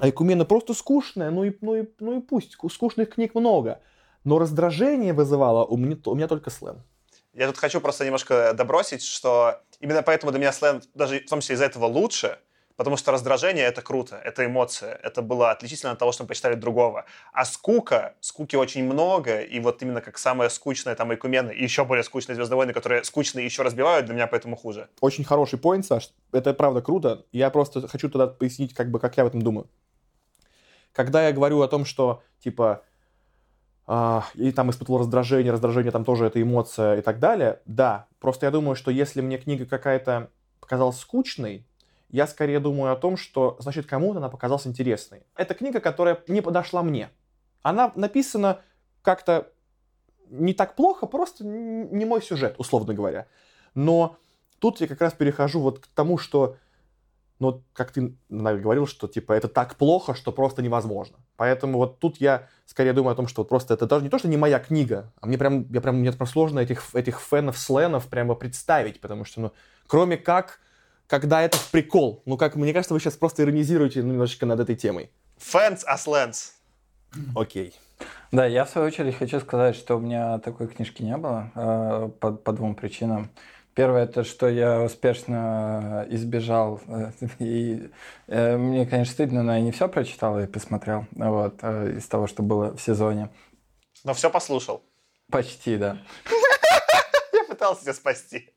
Айкумена 0.00 0.44
просто 0.44 0.74
скучная, 0.74 1.30
ну 1.30 1.44
и, 1.44 1.56
ну 1.60 1.76
и, 1.76 1.88
ну 2.00 2.18
и 2.18 2.20
пусть, 2.20 2.56
скучных 2.72 3.10
книг 3.10 3.34
много. 3.34 3.80
Но 4.24 4.38
раздражение 4.38 5.12
вызывало 5.12 5.64
у 5.64 5.76
меня, 5.76 5.96
у 6.04 6.14
меня 6.14 6.26
только 6.26 6.50
Слен. 6.50 6.82
Я 7.32 7.46
тут 7.46 7.58
хочу 7.58 7.80
просто 7.80 8.04
немножко 8.04 8.52
добросить, 8.54 9.02
что 9.04 9.60
именно 9.78 10.02
поэтому 10.02 10.32
для 10.32 10.40
меня 10.40 10.52
сленг 10.52 10.82
даже 10.94 11.20
в 11.20 11.28
том 11.28 11.40
числе 11.40 11.54
из-за 11.54 11.66
этого 11.66 11.86
лучше, 11.86 12.38
потому 12.80 12.96
что 12.96 13.12
раздражение— 13.12 13.64
это 13.66 13.82
круто, 13.82 14.16
это 14.24 14.46
эмоция, 14.46 14.98
это 15.02 15.20
было 15.20 15.50
отличительно 15.50 15.92
от 15.92 15.98
того, 15.98 16.12
что 16.12 16.22
мы 16.22 16.28
почитали 16.28 16.54
другого. 16.54 17.04
А 17.30 17.44
скука, 17.44 18.14
скуки 18.20 18.56
очень 18.56 18.84
много, 18.84 19.42
и 19.42 19.60
вот 19.60 19.82
именно 19.82 20.00
как 20.00 20.16
самое 20.16 20.48
скучное 20.48 20.94
там 20.94 21.10
Айкумены, 21.10 21.50
и 21.50 21.62
еще 21.62 21.84
более 21.84 22.02
скучные 22.02 22.36
Звездные 22.36 22.56
войны, 22.56 22.72
которые 22.72 23.04
скучные 23.04 23.44
еще 23.44 23.64
разбивают, 23.64 24.06
для 24.06 24.14
меня 24.14 24.26
поэтому 24.26 24.56
хуже. 24.56 24.88
Очень 25.02 25.24
хороший 25.24 25.58
поинт, 25.58 25.84
Саш. 25.84 26.08
Это 26.32 26.54
правда 26.54 26.80
круто. 26.80 27.26
Я 27.32 27.50
просто 27.50 27.86
хочу 27.86 28.08
тогда 28.08 28.28
пояснить, 28.28 28.72
как 28.72 28.90
бы, 28.90 28.98
как 28.98 29.14
я 29.18 29.24
в 29.24 29.26
этом 29.26 29.42
думаю. 29.42 29.68
Когда 30.92 31.26
я 31.26 31.32
говорю 31.32 31.60
о 31.60 31.68
том, 31.68 31.84
что, 31.84 32.22
типа, 32.42 32.82
а, 33.86 34.24
и 34.32 34.52
там 34.52 34.70
испытывал 34.70 35.00
раздражение, 35.00 35.52
раздражение 35.52 35.92
там 35.92 36.06
тоже 36.06 36.24
это 36.24 36.40
эмоция 36.40 36.96
и 36.96 37.02
так 37.02 37.18
далее, 37.18 37.60
да. 37.66 38.06
Просто 38.20 38.46
я 38.46 38.50
думаю, 38.50 38.74
что 38.74 38.90
если 38.90 39.20
мне 39.20 39.36
книга 39.36 39.66
какая-то 39.66 40.30
показалась 40.60 40.98
скучной, 40.98 41.66
я 42.10 42.26
скорее 42.26 42.60
думаю 42.60 42.92
о 42.92 42.96
том, 42.96 43.16
что, 43.16 43.56
значит, 43.60 43.86
кому-то 43.86 44.18
она 44.18 44.28
показалась 44.28 44.66
интересной. 44.66 45.22
Это 45.36 45.54
книга, 45.54 45.80
которая 45.80 46.22
не 46.28 46.40
подошла 46.40 46.82
мне. 46.82 47.10
Она 47.62 47.92
написана 47.94 48.60
как-то 49.02 49.50
не 50.28 50.54
так 50.54 50.76
плохо, 50.76 51.06
просто 51.06 51.44
не 51.44 52.04
мой 52.04 52.22
сюжет, 52.22 52.54
условно 52.58 52.94
говоря. 52.94 53.26
Но 53.74 54.16
тут 54.58 54.80
я 54.80 54.86
как 54.86 55.00
раз 55.00 55.12
перехожу 55.12 55.60
вот 55.60 55.80
к 55.80 55.86
тому, 55.88 56.18
что, 56.18 56.56
ну, 57.38 57.62
как 57.72 57.90
ты 57.90 58.14
Навик, 58.28 58.62
говорил, 58.62 58.86
что, 58.86 59.08
типа, 59.08 59.32
это 59.32 59.48
так 59.48 59.76
плохо, 59.76 60.14
что 60.14 60.32
просто 60.32 60.62
невозможно. 60.62 61.18
Поэтому 61.36 61.78
вот 61.78 61.98
тут 61.98 62.18
я 62.18 62.48
скорее 62.66 62.92
думаю 62.92 63.12
о 63.12 63.16
том, 63.16 63.26
что 63.26 63.44
просто 63.44 63.74
это 63.74 63.86
даже 63.86 64.04
не 64.04 64.10
то, 64.10 64.18
что 64.18 64.28
не 64.28 64.36
моя 64.36 64.58
книга, 64.58 65.12
а 65.20 65.26
мне 65.26 65.38
прям, 65.38 65.66
я 65.70 65.80
прям, 65.80 65.96
мне 65.96 66.12
прям 66.12 66.26
сложно 66.26 66.60
этих, 66.60 66.94
этих 66.94 67.20
фенов 67.20 67.58
сленов 67.58 68.06
прямо 68.08 68.34
представить, 68.34 69.00
потому 69.00 69.24
что, 69.24 69.40
ну, 69.40 69.52
кроме 69.86 70.16
как, 70.16 70.60
когда 71.10 71.42
это 71.42 71.58
в 71.58 71.70
прикол. 71.70 72.22
Ну, 72.24 72.36
как, 72.36 72.54
мне 72.54 72.72
кажется, 72.72 72.94
вы 72.94 73.00
сейчас 73.00 73.16
просто 73.16 73.42
иронизируете 73.42 74.00
ну, 74.02 74.12
немножечко 74.12 74.46
над 74.46 74.60
этой 74.60 74.76
темой. 74.76 75.10
Фэнс, 75.38 75.82
а 75.84 75.98
сленс. 75.98 76.54
Окей. 77.34 77.74
Да, 78.30 78.46
я 78.46 78.64
в 78.64 78.70
свою 78.70 78.86
очередь 78.86 79.18
хочу 79.18 79.40
сказать, 79.40 79.74
что 79.74 79.96
у 79.96 80.00
меня 80.00 80.38
такой 80.38 80.68
книжки 80.68 81.02
не 81.02 81.16
было 81.16 81.50
э, 81.56 82.10
по, 82.20 82.30
по 82.30 82.52
двум 82.52 82.76
причинам. 82.76 83.28
Первое, 83.74 84.04
это 84.04 84.22
что 84.22 84.48
я 84.48 84.82
успешно 84.82 86.06
избежал, 86.10 86.80
э, 86.86 87.10
и 87.40 87.90
э, 88.28 88.56
мне, 88.56 88.86
конечно, 88.86 89.12
стыдно, 89.12 89.42
но 89.42 89.54
я 89.54 89.60
не 89.60 89.72
все 89.72 89.88
прочитал 89.88 90.38
и 90.38 90.46
посмотрел, 90.46 91.06
вот, 91.10 91.62
из 91.64 92.06
того, 92.06 92.28
что 92.28 92.44
было 92.44 92.76
в 92.76 92.80
сезоне. 92.80 93.30
Но 94.04 94.14
все 94.14 94.30
послушал. 94.30 94.84
Почти, 95.28 95.76
да. 95.76 95.98
Я 97.32 97.44
пытался 97.44 97.82
тебя 97.82 97.94
спасти. 97.94 98.54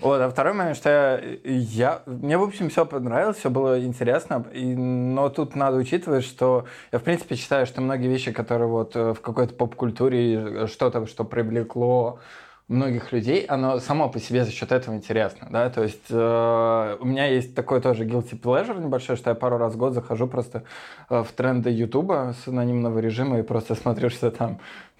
Вот, 0.00 0.20
а 0.20 0.30
второй 0.30 0.54
момент, 0.54 0.76
что 0.76 1.22
я, 1.44 2.02
мне, 2.06 2.38
в 2.38 2.42
общем, 2.42 2.70
все 2.70 2.86
понравилось, 2.86 3.36
все 3.36 3.50
было 3.50 3.84
интересно, 3.84 4.46
и, 4.52 4.74
но 4.74 5.28
тут 5.28 5.54
надо 5.54 5.76
учитывать, 5.76 6.24
что 6.24 6.64
я, 6.92 6.98
в 6.98 7.02
принципе, 7.02 7.36
считаю, 7.36 7.66
что 7.66 7.80
многие 7.80 8.08
вещи, 8.08 8.32
которые 8.32 8.68
вот 8.68 8.96
э, 8.96 9.12
в 9.12 9.20
какой-то 9.20 9.54
поп-культуре, 9.54 10.34
э, 10.34 10.66
что-то, 10.66 11.06
что 11.06 11.24
привлекло 11.24 12.20
многих 12.70 13.12
людей, 13.12 13.44
оно 13.44 13.78
само 13.80 14.08
по 14.08 14.18
себе 14.18 14.44
за 14.44 14.50
счет 14.50 14.72
этого 14.72 14.94
интересно, 14.94 15.48
да, 15.50 15.68
то 15.70 15.82
есть 15.82 16.10
э, 16.10 16.96
у 17.00 17.04
меня 17.04 17.26
есть 17.26 17.54
такой 17.54 17.80
тоже 17.80 18.04
guilty 18.04 18.40
pleasure 18.40 18.80
небольшой, 18.80 19.16
что 19.16 19.30
я 19.30 19.34
пару 19.34 19.58
раз 19.58 19.74
в 19.74 19.76
год 19.76 19.92
захожу 19.92 20.26
просто 20.26 20.62
э, 21.10 21.22
в 21.22 21.32
тренды 21.32 21.70
Ютуба 21.70 22.34
с 22.42 22.48
анонимного 22.48 22.98
режима 23.00 23.38
и 23.40 23.42
просто 23.42 23.74
смотрю, 23.74 24.08
что 24.08 24.30
там 24.30 24.58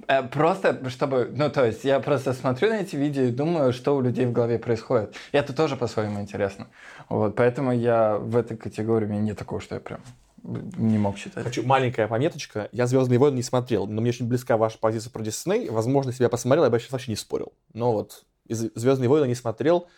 Э, 0.09 0.23
Просто, 0.23 0.89
чтобы, 0.91 1.31
ну, 1.33 1.51
то 1.51 1.65
есть, 1.65 1.85
я 1.85 2.01
просто 2.01 2.33
смотрю 2.33 2.71
на 2.71 2.81
эти 2.81 2.97
видео 2.97 3.23
и 3.25 3.31
думаю, 3.31 3.73
что 3.73 3.97
у 3.97 4.01
людей 4.01 4.27
в 4.27 4.33
голове 4.33 4.59
происходит. 4.59 5.15
И 5.33 5.37
это 5.37 5.53
тоже 5.53 5.77
по-своему 5.77 6.21
интересно. 6.21 6.67
Вот, 7.09 7.37
поэтому 7.37 7.73
я 7.73 8.17
в 8.17 8.37
этой 8.37 8.57
категории, 8.57 9.07
у 9.07 9.09
меня 9.09 9.21
нет 9.21 9.39
такого, 9.39 9.61
что 9.61 9.75
я 9.77 9.81
прям 9.81 10.01
не 10.43 10.99
мог 10.99 11.17
читать. 11.17 11.45
Хочу 11.45 11.63
маленькая 11.65 12.09
пометочка. 12.09 12.69
Я 12.73 12.87
«Звездные 12.87 13.19
войны» 13.19 13.37
не 13.37 13.43
смотрел, 13.43 13.87
но 13.87 14.01
мне 14.01 14.11
очень 14.11 14.27
близка 14.27 14.57
ваша 14.57 14.79
позиция 14.79 15.11
про 15.11 15.23
Дисней. 15.23 15.69
Возможно, 15.69 16.11
если 16.11 16.23
бы 16.23 16.27
я 16.27 16.31
посмотрел, 16.31 16.65
я 16.65 16.71
бы 16.71 16.79
сейчас 16.79 16.93
вообще 16.93 17.13
не 17.13 17.17
спорил. 17.17 17.53
Но 17.73 17.93
вот 17.93 18.25
из 18.47 18.71
«Звездные 18.75 19.09
войны» 19.09 19.27
не 19.27 19.35
смотрел. 19.35 19.89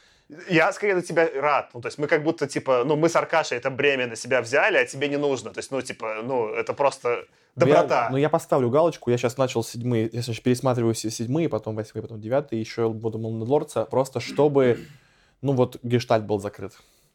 Я 0.49 0.73
скорее 0.73 0.95
на 0.95 1.03
тебя 1.03 1.29
рад. 1.35 1.71
Ну, 1.75 1.81
то 1.81 1.89
есть 1.89 1.99
мы 1.99 2.07
как 2.07 2.23
будто, 2.23 2.47
типа, 2.47 2.85
ну, 2.85 2.97
мы 2.97 3.09
с 3.09 3.17
Аркашей 3.17 3.59
это 3.59 3.71
бремя 3.71 4.07
на 4.07 4.17
себя 4.17 4.41
взяли, 4.41 4.79
а 4.79 4.87
тебе 4.87 5.09
не 5.09 5.19
нужно. 5.19 5.51
То 5.51 5.59
есть, 5.59 5.71
ну, 5.71 5.83
типа, 5.83 6.23
ну, 6.23 6.49
это 6.49 6.73
просто 6.73 7.27
Но 7.55 7.67
доброта. 7.67 8.05
Я, 8.05 8.11
ну, 8.11 8.17
я 8.17 8.31
поставлю 8.31 8.71
галочку. 8.71 9.11
Я 9.11 9.19
сейчас 9.19 9.37
начал 9.37 9.63
седьмые, 9.63 10.09
я 10.13 10.23
сейчас 10.23 10.41
пересматриваю 10.41 10.95
все 10.95 11.11
седьмые, 11.11 11.49
потом 11.49 11.77
восьмые, 11.77 12.03
потом 12.03 12.21
девятые, 12.21 12.61
еще 12.61 12.89
буду 12.89 13.19
Лордса, 13.19 13.85
просто 13.85 14.21
чтобы, 14.21 14.79
ну, 15.43 15.53
вот, 15.53 15.79
гештальт 15.83 16.25
был 16.25 16.39
закрыт. 16.39 16.73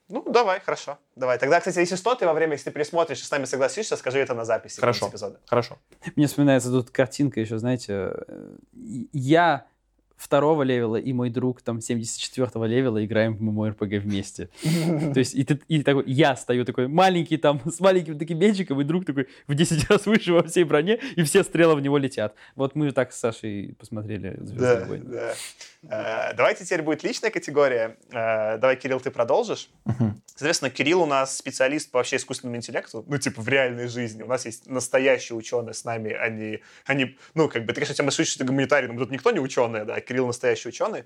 Ну, 0.09 0.23
давай, 0.23 0.59
хорошо. 0.59 0.97
Давай. 1.15 1.37
Тогда, 1.37 1.59
кстати, 1.59 1.79
если 1.79 1.95
что, 1.95 2.15
ты 2.15 2.25
во 2.25 2.33
время, 2.33 2.53
если 2.53 2.65
ты 2.65 2.71
пересмотришь 2.71 3.19
и 3.19 3.23
с 3.23 3.31
нами 3.31 3.45
согласишься, 3.45 3.97
скажи 3.97 4.19
это 4.19 4.33
на 4.33 4.45
записи. 4.45 4.79
Хорошо. 4.79 5.09
эпизода. 5.09 5.39
Хорошо. 5.45 5.77
Мне 6.15 6.27
вспоминается 6.27 6.69
тут 6.69 6.91
картинка 6.91 7.39
еще, 7.41 7.57
знаете, 7.57 8.13
э, 8.27 8.57
я 8.73 9.65
второго 10.17 10.63
level 10.63 10.92
а 10.92 10.97
и 10.97 11.13
мой 11.13 11.29
друг 11.29 11.61
там 11.61 11.77
74-го 11.77 12.65
левела 12.65 13.05
играем 13.05 13.35
в 13.35 13.41
MMORPG 13.41 13.99
вместе. 13.99 14.49
То 15.13 15.19
есть 15.19 15.35
и, 15.35 15.43
ты, 15.43 15.59
и 15.67 15.83
такой, 15.83 16.03
я 16.07 16.35
стою 16.35 16.65
такой 16.65 16.87
маленький 16.87 17.37
там 17.37 17.61
с 17.65 17.79
маленьким 17.79 18.17
таким 18.17 18.39
мечиком, 18.39 18.81
и 18.81 18.83
друг 18.83 19.05
такой 19.05 19.27
в 19.47 19.53
10 19.53 19.89
раз 19.89 20.05
выше 20.05 20.33
во 20.33 20.43
всей 20.43 20.63
броне, 20.63 20.99
и 21.15 21.23
все 21.23 21.43
стрелы 21.43 21.75
в 21.75 21.81
него 21.81 21.97
летят. 21.97 22.35
Вот 22.55 22.75
мы 22.75 22.91
так 22.91 23.13
с 23.13 23.19
Сашей 23.19 23.75
посмотрели 23.79 24.35
«Звездные 24.39 24.75
Да, 24.75 24.85
войны». 24.85 25.05
да. 25.07 25.33
Э, 25.89 26.33
Давайте 26.33 26.65
теперь 26.65 26.81
будет 26.81 27.03
личная 27.03 27.29
категория. 27.29 27.97
Э, 28.11 28.57
Давай, 28.57 28.75
Кирилл, 28.75 28.99
ты 28.99 29.11
продолжишь. 29.11 29.69
Соответственно, 30.25 30.69
Кирилл 30.69 31.01
у 31.01 31.05
нас 31.05 31.35
специалист 31.37 31.89
по 31.89 31.97
вообще 31.97 32.17
искусственному 32.17 32.57
интеллекту, 32.57 33.03
ну, 33.07 33.17
типа, 33.17 33.41
в 33.41 33.47
реальной 33.47 33.87
жизни. 33.87 34.21
У 34.21 34.27
нас 34.27 34.45
есть 34.45 34.67
настоящие 34.67 35.35
ученые 35.35 35.73
с 35.73 35.83
нами, 35.83 36.11
они, 36.11 36.59
они 36.85 37.17
ну, 37.33 37.49
как 37.49 37.63
бы, 37.63 37.69
ты, 37.69 37.75
конечно, 37.75 37.95
тема 37.95 38.11
слышишь, 38.11 38.33
что 38.33 38.43
ты 38.43 38.47
гуманитарий, 38.47 38.87
но 38.87 38.99
тут 38.99 39.09
никто 39.09 39.31
не 39.31 39.39
ученый, 39.39 39.83
да, 39.83 39.99
Кирилл 40.07 40.27
настоящий 40.27 40.69
ученый. 40.69 41.03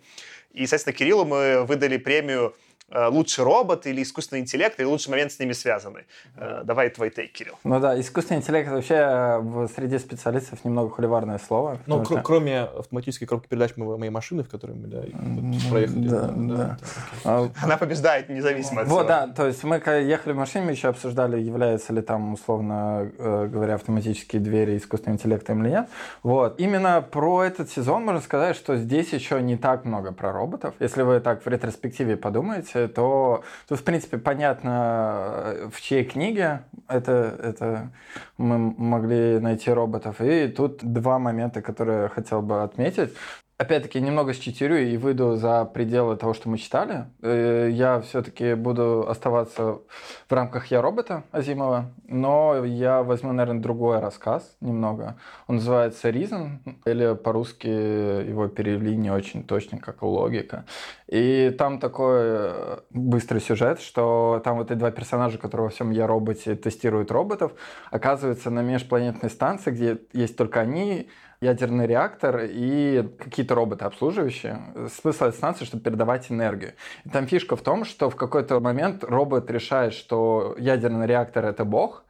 И, 0.54 0.66
соответственно, 0.68 0.94
Кириллу 0.94 1.26
мы 1.26 1.66
выдали 1.66 1.98
премию 1.98 2.56
э, 2.92 3.08
лучший 3.08 3.44
робот 3.44 3.88
или 3.88 4.04
искусственный 4.04 4.42
интеллект, 4.42 4.80
или 4.80 4.86
лучший 4.86 5.10
момент 5.12 5.32
с 5.32 5.40
ними 5.40 5.54
связаны. 5.54 6.06
Э, 6.38 6.62
давай 6.64 6.90
твой 6.90 7.10
тейк, 7.10 7.32
Кирилл. 7.32 7.56
Ну 7.64 7.80
да, 7.80 8.00
искусственный 8.00 8.40
интеллект 8.40 8.70
вообще 8.70 9.40
в 9.42 9.68
среди 9.76 9.98
специалистов 10.00 10.64
немного 10.66 10.90
холиварное 10.94 11.40
слово. 11.40 11.78
Ну, 11.88 12.00
кр- 12.00 12.06
что- 12.06 12.22
кроме 12.22 12.62
автоматической 12.62 13.28
коробки 13.28 13.48
передач 13.48 13.76
мо- 13.78 13.98
моей 13.98 14.12
машины, 14.12 14.44
в 14.44 14.50
которой 14.50 14.74
мы, 14.76 14.88
да, 14.88 15.02
проехали. 15.70 16.08
Да, 16.08 16.28
да. 16.36 16.78
А, 17.26 17.50
Она 17.64 17.78
побеждает 17.78 18.30
независимо 18.30 18.82
от 18.82 18.88
Вот, 18.88 19.00
всего. 19.06 19.08
да, 19.08 19.28
то 19.28 19.48
есть 19.48 19.64
мы 19.64 19.80
когда 19.80 19.98
ехали 19.98 20.34
в 20.34 20.38
машине, 20.38 20.66
мы 20.66 20.72
еще 20.72 20.90
обсуждали, 20.90 21.40
является 21.40 21.94
ли 21.94 22.02
там, 22.02 22.34
условно 22.34 23.12
э, 23.18 23.48
говоря, 23.52 23.76
автоматические 23.76 24.42
двери 24.42 24.78
искусственным 24.78 25.16
интеллектом 25.18 25.64
или 25.64 25.72
нет. 25.72 25.88
Вот. 26.24 26.60
Именно 26.60 27.02
про 27.02 27.44
этот 27.44 27.70
сезон 27.70 28.06
можно 28.06 28.22
сказать, 28.22 28.56
что 28.56 28.76
здесь 28.78 29.14
еще 29.14 29.42
не 29.42 29.58
так 29.58 29.86
много 29.86 30.12
про 30.12 30.32
роботов. 30.32 30.74
Если 30.80 31.02
вы 31.04 31.20
так 31.20 31.46
в 31.46 31.48
ретроспективе 31.48 32.18
подумаете, 32.18 32.81
то 32.88 33.44
тут, 33.68 33.80
в 33.80 33.84
принципе, 33.84 34.18
понятно, 34.18 35.44
э, 35.46 35.70
в 35.72 35.82
чьей 35.82 36.04
книге 36.04 36.64
это, 36.88 37.12
это 37.44 37.92
мы 38.38 38.58
могли 38.58 39.40
найти 39.40 39.72
роботов. 39.72 40.22
И 40.22 40.48
тут 40.48 40.84
два 40.84 41.20
момента, 41.20 41.62
которые 41.62 42.04
я 42.04 42.10
хотел 42.10 42.42
бы 42.42 42.64
отметить. 42.64 43.14
Опять-таки, 43.62 44.02
немного 44.02 44.34
считерю 44.34 44.84
и 44.90 44.98
выйду 44.98 45.36
за 45.36 45.66
пределы 45.66 46.16
того, 46.18 46.34
что 46.34 46.50
мы 46.50 46.58
читали. 46.58 47.06
Э, 47.22 47.70
Я 47.72 48.02
все-таки 48.02 48.56
буду 48.56 49.08
оставаться 49.08 49.82
в 50.28 50.34
рамках 50.34 50.72
«Я 50.72 50.82
робота» 50.82 51.26
Азимова, 51.32 51.92
но 52.08 52.66
я 52.66 53.04
возьму, 53.04 53.34
наверное, 53.34 53.62
другой 53.62 54.00
рассказ 54.00 54.58
немного. 54.62 55.16
Он 55.46 55.58
называется 55.58 56.10
«Reason», 56.10 56.58
или 56.86 57.14
по-русски 57.14 57.68
его 57.68 58.48
перевели 58.48 58.96
не 58.96 59.12
очень 59.12 59.44
точно, 59.44 59.78
как 59.78 60.02
«Логика». 60.02 60.66
И 61.06 61.54
там 61.56 61.80
такой 61.80 62.20
э, 62.20 62.78
быстрый 62.90 63.42
сюжет, 63.42 63.80
что 63.80 64.42
там 64.44 64.58
вот 64.58 64.72
эти 64.72 64.80
два 64.80 64.90
персонажа, 64.90 65.38
которые 65.38 65.66
во 65.66 65.70
всем 65.70 65.92
«Я 65.92 66.08
роботе» 66.08 66.56
тестируют 66.56 67.12
роботов, 67.12 67.52
оказываются 67.92 68.50
на 68.50 68.62
межпланетной 68.62 69.30
станции, 69.30 69.70
где 69.70 69.98
есть 70.14 70.36
только 70.36 70.62
они, 70.62 71.10
ядерный 71.42 71.88
реактор 71.88 72.42
и 72.44 73.04
какие-то 73.18 73.56
роботы 73.56 73.86
обслуживающие. 73.86 74.60
Смысл 75.02 75.26
этой 75.26 75.36
станции, 75.36 75.66
чтобы 75.66 75.84
передавать 75.84 76.32
энергию. 76.32 76.74
И 77.04 77.10
там 77.10 77.26
фишка 77.26 77.56
в 77.56 77.62
том, 77.62 77.84
что 77.84 78.12
в 78.12 78.16
какой-то 78.16 78.60
момент 78.60 79.04
робот 79.04 79.50
решает, 79.50 79.94
что 79.94 80.56
ядерный 80.60 81.08
реактор— 81.08 81.46
это 81.48 81.66
бог, 81.66 82.04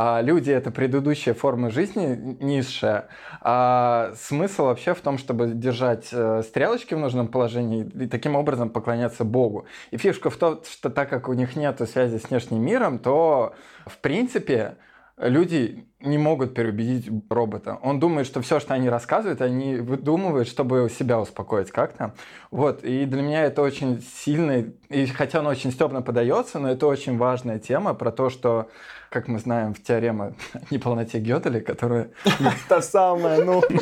а 0.00 0.20
люди— 0.22 0.50
это 0.52 0.70
предыдущая 0.70 1.34
форма 1.34 1.70
жизни, 1.70 2.36
низшая. 2.40 3.08
А 3.40 4.12
смысл 4.14 4.66
вообще 4.66 4.94
в 4.94 5.00
том, 5.00 5.18
чтобы 5.18 5.48
держать 5.48 6.10
э, 6.12 6.42
стрелочки 6.44 6.94
в 6.94 7.00
нужном 7.00 7.26
положении 7.26 7.84
и 7.84 8.06
таким 8.06 8.36
образом 8.36 8.70
поклоняться 8.70 9.24
Богу. 9.24 9.66
И 9.90 9.96
фишка 9.96 10.30
в 10.30 10.36
том, 10.36 10.62
что 10.62 10.88
так 10.88 11.10
как 11.10 11.28
у 11.28 11.32
них 11.32 11.56
нет 11.56 11.80
связи 11.90 12.18
с 12.18 12.30
внешним 12.30 12.64
миром, 12.64 13.00
то, 13.00 13.56
в 13.86 13.98
принципе, 13.98 14.76
люди 15.20 15.84
не 16.00 16.16
могут 16.16 16.54
переубедить 16.54 17.10
робота. 17.28 17.78
Он 17.82 17.98
думает, 17.98 18.26
что 18.26 18.40
все, 18.40 18.60
что 18.60 18.74
они 18.74 18.88
рассказывают, 18.88 19.40
они 19.40 19.76
выдумывают, 19.76 20.48
чтобы 20.48 20.88
себя 20.96 21.18
успокоить 21.18 21.70
как-то. 21.70 22.14
Вот. 22.50 22.84
И 22.84 23.04
для 23.04 23.22
меня 23.22 23.44
это 23.44 23.62
очень 23.62 24.00
сильно, 24.00 24.64
и 24.88 25.06
хотя 25.06 25.40
он 25.40 25.48
очень 25.48 25.72
стебно 25.72 26.02
подается, 26.02 26.60
но 26.60 26.70
это 26.70 26.86
очень 26.86 27.18
важная 27.18 27.58
тема 27.58 27.94
про 27.94 28.12
то, 28.12 28.30
что, 28.30 28.68
как 29.10 29.26
мы 29.26 29.40
знаем, 29.40 29.74
в 29.74 29.82
теорема 29.82 30.34
о 30.54 30.60
неполноте 30.70 31.18
Гёделя, 31.18 31.60
которая... 31.60 32.10
Та 32.68 32.80
самая, 32.80 33.44
ну. 33.44 33.62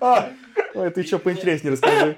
А, 0.00 0.30
Ой, 0.74 0.90
ты 0.90 1.02
что 1.02 1.18
поинтереснее 1.18 1.72
расскажи. 1.72 2.16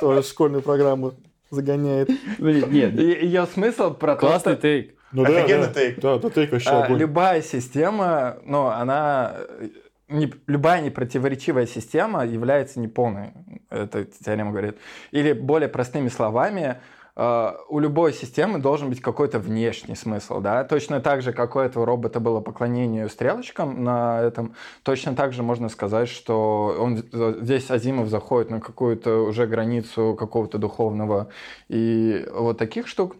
Тоже 0.00 0.22
школьную 0.22 0.62
программу 0.62 1.14
загоняет. 1.50 2.08
Нет, 2.38 2.94
Ее 2.94 3.46
смысл 3.46 3.92
про 3.92 4.14
то, 4.14 4.20
классный 4.20 4.56
тейк. 4.56 4.93
Ну 5.14 5.22
Офигенный 5.22 5.68
да. 5.68 5.72
тейк. 5.72 6.00
Да, 6.00 6.18
да, 6.18 6.28
тейк 6.30 6.52
вообще 6.52 6.70
А, 6.70 6.84
огонь. 6.84 6.98
любая 6.98 7.40
система, 7.40 8.36
ну, 8.44 8.66
она 8.66 9.36
э, 9.60 9.68
не- 10.08 10.34
любая 10.48 10.82
непротиворечивая 10.82 11.66
система 11.66 12.26
является 12.26 12.80
неполной, 12.80 13.32
это 13.70 14.04
теорема 14.04 14.50
говорит. 14.50 14.76
Или 15.12 15.32
более 15.32 15.68
простыми 15.68 16.08
словами, 16.08 16.78
э, 17.16 17.52
у 17.68 17.78
любой 17.78 18.12
системы 18.12 18.58
должен 18.58 18.88
быть 18.90 19.00
какой-то 19.00 19.38
внешний 19.38 19.94
смысл, 19.94 20.40
да, 20.40 20.64
точно 20.64 21.00
так 21.00 21.22
же, 21.22 21.32
как 21.32 21.54
у 21.54 21.60
этого 21.60 21.86
робота 21.86 22.18
было 22.18 22.40
поклонение 22.40 23.08
стрелочкам 23.08 23.84
на 23.84 24.20
этом, 24.20 24.54
точно 24.82 25.14
так 25.14 25.32
же 25.32 25.44
можно 25.44 25.68
сказать, 25.68 26.08
что 26.08 26.76
он 26.76 27.04
здесь 27.40 27.70
Азимов 27.70 28.08
заходит 28.08 28.50
на 28.50 28.60
какую-то 28.60 29.20
уже 29.28 29.46
границу 29.46 30.16
какого-то 30.18 30.58
духовного 30.58 31.28
и 31.68 32.26
вот 32.34 32.58
таких 32.58 32.88
штук, 32.88 33.14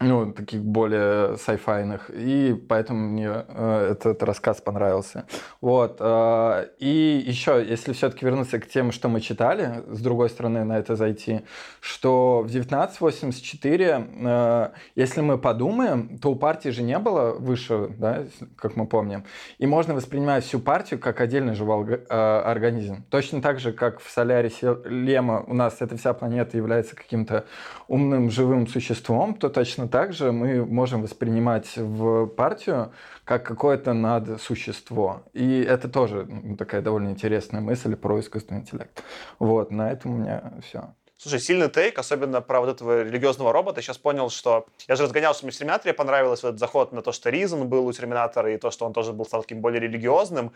ну, 0.00 0.32
таких 0.32 0.62
более 0.62 1.36
сайфайных, 1.38 2.10
и 2.10 2.54
поэтому 2.68 3.08
мне 3.08 3.44
э, 3.48 3.88
этот 3.92 4.22
рассказ 4.22 4.60
понравился. 4.60 5.26
Вот. 5.60 5.96
э, 5.98 6.68
и 6.78 7.24
еще, 7.26 7.64
если 7.68 7.92
все-таки 7.92 8.24
вернуться 8.24 8.60
к 8.60 8.68
тем, 8.68 8.92
что 8.92 9.08
мы 9.08 9.20
читали, 9.20 9.82
с 9.88 10.00
другой 10.00 10.30
стороны 10.30 10.62
на 10.62 10.78
это 10.78 10.94
зайти, 10.94 11.40
что 11.80 12.42
в 12.42 12.46
1984, 12.46 14.06
э, 14.20 14.68
если 14.94 15.20
мы 15.20 15.36
подумаем, 15.36 16.18
то 16.18 16.30
у 16.30 16.36
партии 16.36 16.68
же 16.68 16.82
не 16.82 16.98
было 17.00 17.32
выше, 17.32 17.88
да, 17.98 18.24
как 18.56 18.76
мы 18.76 18.86
помним, 18.86 19.24
и 19.58 19.66
можно 19.66 19.94
воспринимать 19.94 20.44
всю 20.44 20.60
партию 20.60 21.00
как 21.00 21.20
отдельный 21.20 21.54
живой 21.54 21.94
э, 21.94 22.06
организм. 22.08 23.02
Точно 23.10 23.42
так 23.42 23.58
же, 23.58 23.72
как 23.72 24.00
в 24.00 24.08
Солярисе 24.08 24.76
Лема 24.84 25.42
у 25.44 25.54
нас 25.54 25.78
эта 25.80 25.96
вся 25.96 26.12
планета 26.12 26.56
является 26.56 26.94
каким-то 26.94 27.46
умным 27.88 28.30
живым 28.30 28.68
существом, 28.68 29.34
то 29.34 29.48
точно 29.48 29.87
так 29.88 30.12
же 30.12 30.32
мы 30.32 30.64
можем 30.64 31.02
воспринимать 31.02 31.76
в 31.76 32.26
партию 32.26 32.92
как 33.24 33.44
какое-то 33.44 33.92
надсущество. 33.92 35.22
И 35.32 35.60
это 35.60 35.88
тоже 35.88 36.28
такая 36.58 36.80
довольно 36.82 37.10
интересная 37.10 37.60
мысль 37.60 37.96
про 37.96 38.20
искусственный 38.20 38.60
интеллект. 38.60 39.02
Вот, 39.38 39.70
на 39.70 39.90
этом 39.90 40.12
у 40.12 40.16
меня 40.18 40.52
все. 40.62 40.94
Слушай, 41.20 41.40
сильный 41.40 41.68
тейк, 41.68 41.98
особенно 41.98 42.40
про 42.40 42.60
вот 42.60 42.68
этого 42.68 43.02
религиозного 43.02 43.52
робота. 43.52 43.82
Сейчас 43.82 43.98
понял, 43.98 44.30
что... 44.30 44.66
Я 44.86 44.94
же 44.94 45.02
разгонял, 45.02 45.34
что 45.34 45.46
мне 45.46 45.52
в 45.52 45.56
Терминаторе 45.56 45.92
понравилось 45.92 46.44
вот 46.44 46.50
этот 46.50 46.60
заход 46.60 46.92
на 46.92 47.02
то, 47.02 47.10
что 47.10 47.28
Ризен 47.28 47.68
был 47.68 47.86
у 47.88 47.92
Терминатора, 47.92 48.54
и 48.54 48.56
то, 48.56 48.70
что 48.70 48.86
он 48.86 48.92
тоже 48.92 49.12
был 49.12 49.24
стал 49.24 49.42
таким 49.42 49.60
более 49.60 49.80
религиозным. 49.80 50.52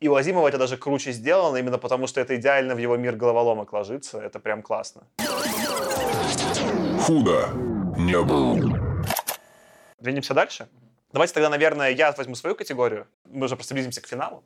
И 0.00 0.08
у 0.08 0.14
Азимова 0.14 0.48
это 0.48 0.56
даже 0.56 0.78
круче 0.78 1.12
сделано, 1.12 1.58
именно 1.58 1.76
потому 1.76 2.06
что 2.06 2.22
это 2.22 2.34
идеально 2.36 2.74
в 2.74 2.78
его 2.78 2.96
мир 2.96 3.14
головоломок 3.14 3.74
ложится. 3.74 4.18
Это 4.18 4.40
прям 4.40 4.62
классно. 4.62 5.02
Худо 7.02 7.75
не 7.96 8.20
было. 8.22 9.04
Двинемся 9.98 10.34
дальше? 10.34 10.68
Давайте 11.12 11.34
тогда, 11.34 11.48
наверное, 11.48 11.90
я 11.90 12.12
возьму 12.12 12.34
свою 12.34 12.54
категорию. 12.54 13.06
Мы 13.24 13.46
уже 13.46 13.56
просто 13.56 13.74
близимся 13.74 14.00
к 14.00 14.06
финалу. 14.06 14.44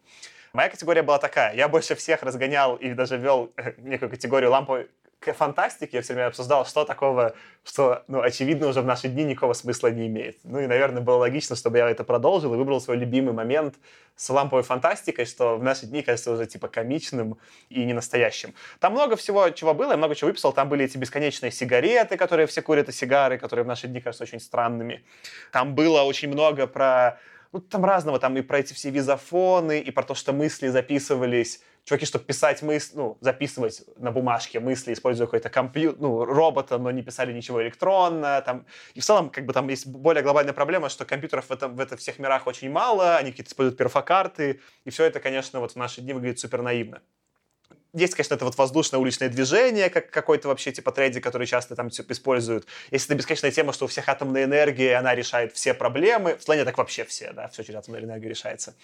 Моя 0.53 0.69
категория 0.69 1.03
была 1.03 1.19
такая. 1.19 1.55
Я 1.55 1.69
больше 1.69 1.95
всех 1.95 2.23
разгонял 2.23 2.77
и 2.77 2.93
даже 2.93 3.17
вел 3.17 3.53
э, 3.57 3.75
некую 3.79 4.11
категорию 4.11 4.51
ламповой 4.51 4.89
к 5.21 5.35
фантастике. 5.35 5.99
Я 5.99 6.03
все 6.03 6.15
время 6.15 6.29
обсуждал, 6.29 6.65
что 6.67 6.85
такого, 6.85 7.35
что, 7.63 8.03
ну, 8.09 8.23
очевидно, 8.23 8.69
уже 8.69 8.81
в 8.81 8.87
наши 8.87 9.09
дни 9.09 9.23
никакого 9.23 9.53
смысла 9.53 9.89
не 9.89 10.07
имеет. 10.07 10.39
Ну 10.45 10.61
и, 10.61 10.67
наверное, 10.67 11.03
было 11.03 11.17
логично, 11.17 11.57
чтобы 11.57 11.79
я 11.79 11.89
это 11.91 12.05
продолжил 12.05 12.55
и 12.55 12.57
выбрал 12.57 12.81
свой 12.81 12.97
любимый 12.97 13.35
момент 13.35 13.77
с 14.17 14.31
ламповой 14.31 14.63
фантастикой, 14.63 15.27
что 15.27 15.57
в 15.57 15.63
наши 15.63 15.87
дни 15.87 16.03
кажется 16.03 16.33
уже 16.33 16.47
типа 16.47 16.69
комичным 16.69 17.39
и 17.69 17.85
ненастоящим. 17.85 18.55
Там 18.79 18.93
много 18.95 19.17
всего, 19.17 19.51
чего 19.51 19.75
было, 19.75 19.93
я 19.93 19.97
много 19.99 20.15
чего 20.15 20.29
выписал. 20.29 20.55
Там 20.55 20.71
были 20.71 20.87
эти 20.87 20.97
бесконечные 20.97 21.53
сигареты, 21.53 22.17
которые 22.17 22.47
все 22.47 22.63
курят, 22.63 22.89
и 22.89 22.93
сигары, 22.93 23.39
которые 23.39 23.65
в 23.65 23.69
наши 23.69 23.89
дни 23.89 24.01
кажутся 24.01 24.25
очень 24.25 24.41
странными. 24.41 25.05
Там 25.53 25.75
было 25.75 26.03
очень 26.03 26.29
много 26.29 26.67
про 26.67 27.19
ну, 27.53 27.61
там 27.61 27.85
разного, 27.85 28.19
там 28.19 28.37
и 28.37 28.43
про 28.43 28.61
эти 28.61 28.73
все 28.75 28.91
визофоны, 28.91 29.81
и 29.81 29.91
про 29.91 30.03
то, 30.03 30.15
что 30.15 30.33
мысли 30.33 30.69
записывались. 30.69 31.61
Чуваки, 31.85 32.05
чтобы 32.05 32.25
писать 32.25 32.63
мысли, 32.63 32.97
ну, 32.97 33.19
записывать 33.21 33.83
на 33.97 34.13
бумажке 34.13 34.61
мысли, 34.61 34.93
используя 34.93 35.27
какой-то 35.27 35.49
компьютер, 35.49 36.01
ну, 36.01 36.25
робота, 36.25 36.79
но 36.79 36.91
не 36.91 37.03
писали 37.03 37.33
ничего 37.33 37.63
электронно. 37.63 38.43
Там. 38.43 38.67
И 38.95 39.01
в 39.01 39.05
целом, 39.05 39.31
как 39.31 39.47
бы 39.47 39.53
там 39.53 39.69
есть 39.69 39.87
более 39.87 40.23
глобальная 40.23 40.53
проблема, 40.53 40.89
что 40.89 41.05
компьютеров 41.05 41.47
в, 41.47 41.51
этом, 41.51 41.75
в 41.75 41.81
этом 41.81 41.99
всех 41.99 42.19
мирах 42.19 42.47
очень 42.47 42.71
мало, 42.71 43.17
они 43.17 43.31
какие-то 43.31 43.51
используют 43.51 43.79
перфокарты, 43.79 44.61
и 44.85 44.91
все 44.91 45.05
это, 45.05 45.21
конечно, 45.21 45.61
вот 45.61 45.73
в 45.73 45.77
наши 45.77 46.01
дни 46.03 46.13
выглядит 46.13 46.39
супер 46.39 46.63
наивно 46.63 47.01
есть, 47.93 48.15
конечно, 48.15 48.35
это 48.35 48.45
вот 48.45 48.57
воздушное 48.57 49.01
уличное 49.01 49.29
движение, 49.29 49.91
как 49.91 50.11
какой-то 50.11 50.49
вообще 50.49 50.73
типа 50.73 50.93
тренди, 50.93 51.21
который 51.21 51.47
часто 51.47 51.75
там 51.75 51.91
типа, 51.91 52.13
используют. 52.13 52.67
Есть 52.91 53.07
это 53.07 53.15
бесконечная 53.15 53.51
тема, 53.51 53.73
что 53.73 53.87
у 53.87 53.89
всех 53.89 54.09
атомная 54.09 54.45
энергия, 54.45 54.97
она 54.97 55.15
решает 55.15 55.53
все 55.53 55.75
проблемы. 55.75 56.37
В 56.37 56.43
слоне 56.43 56.65
так 56.65 56.79
вообще 56.79 57.05
все, 57.05 57.33
да, 57.33 57.49
все 57.49 57.63
через 57.63 57.79
атомную 57.79 58.05
энергию 58.05 58.31
решается. 58.31 58.75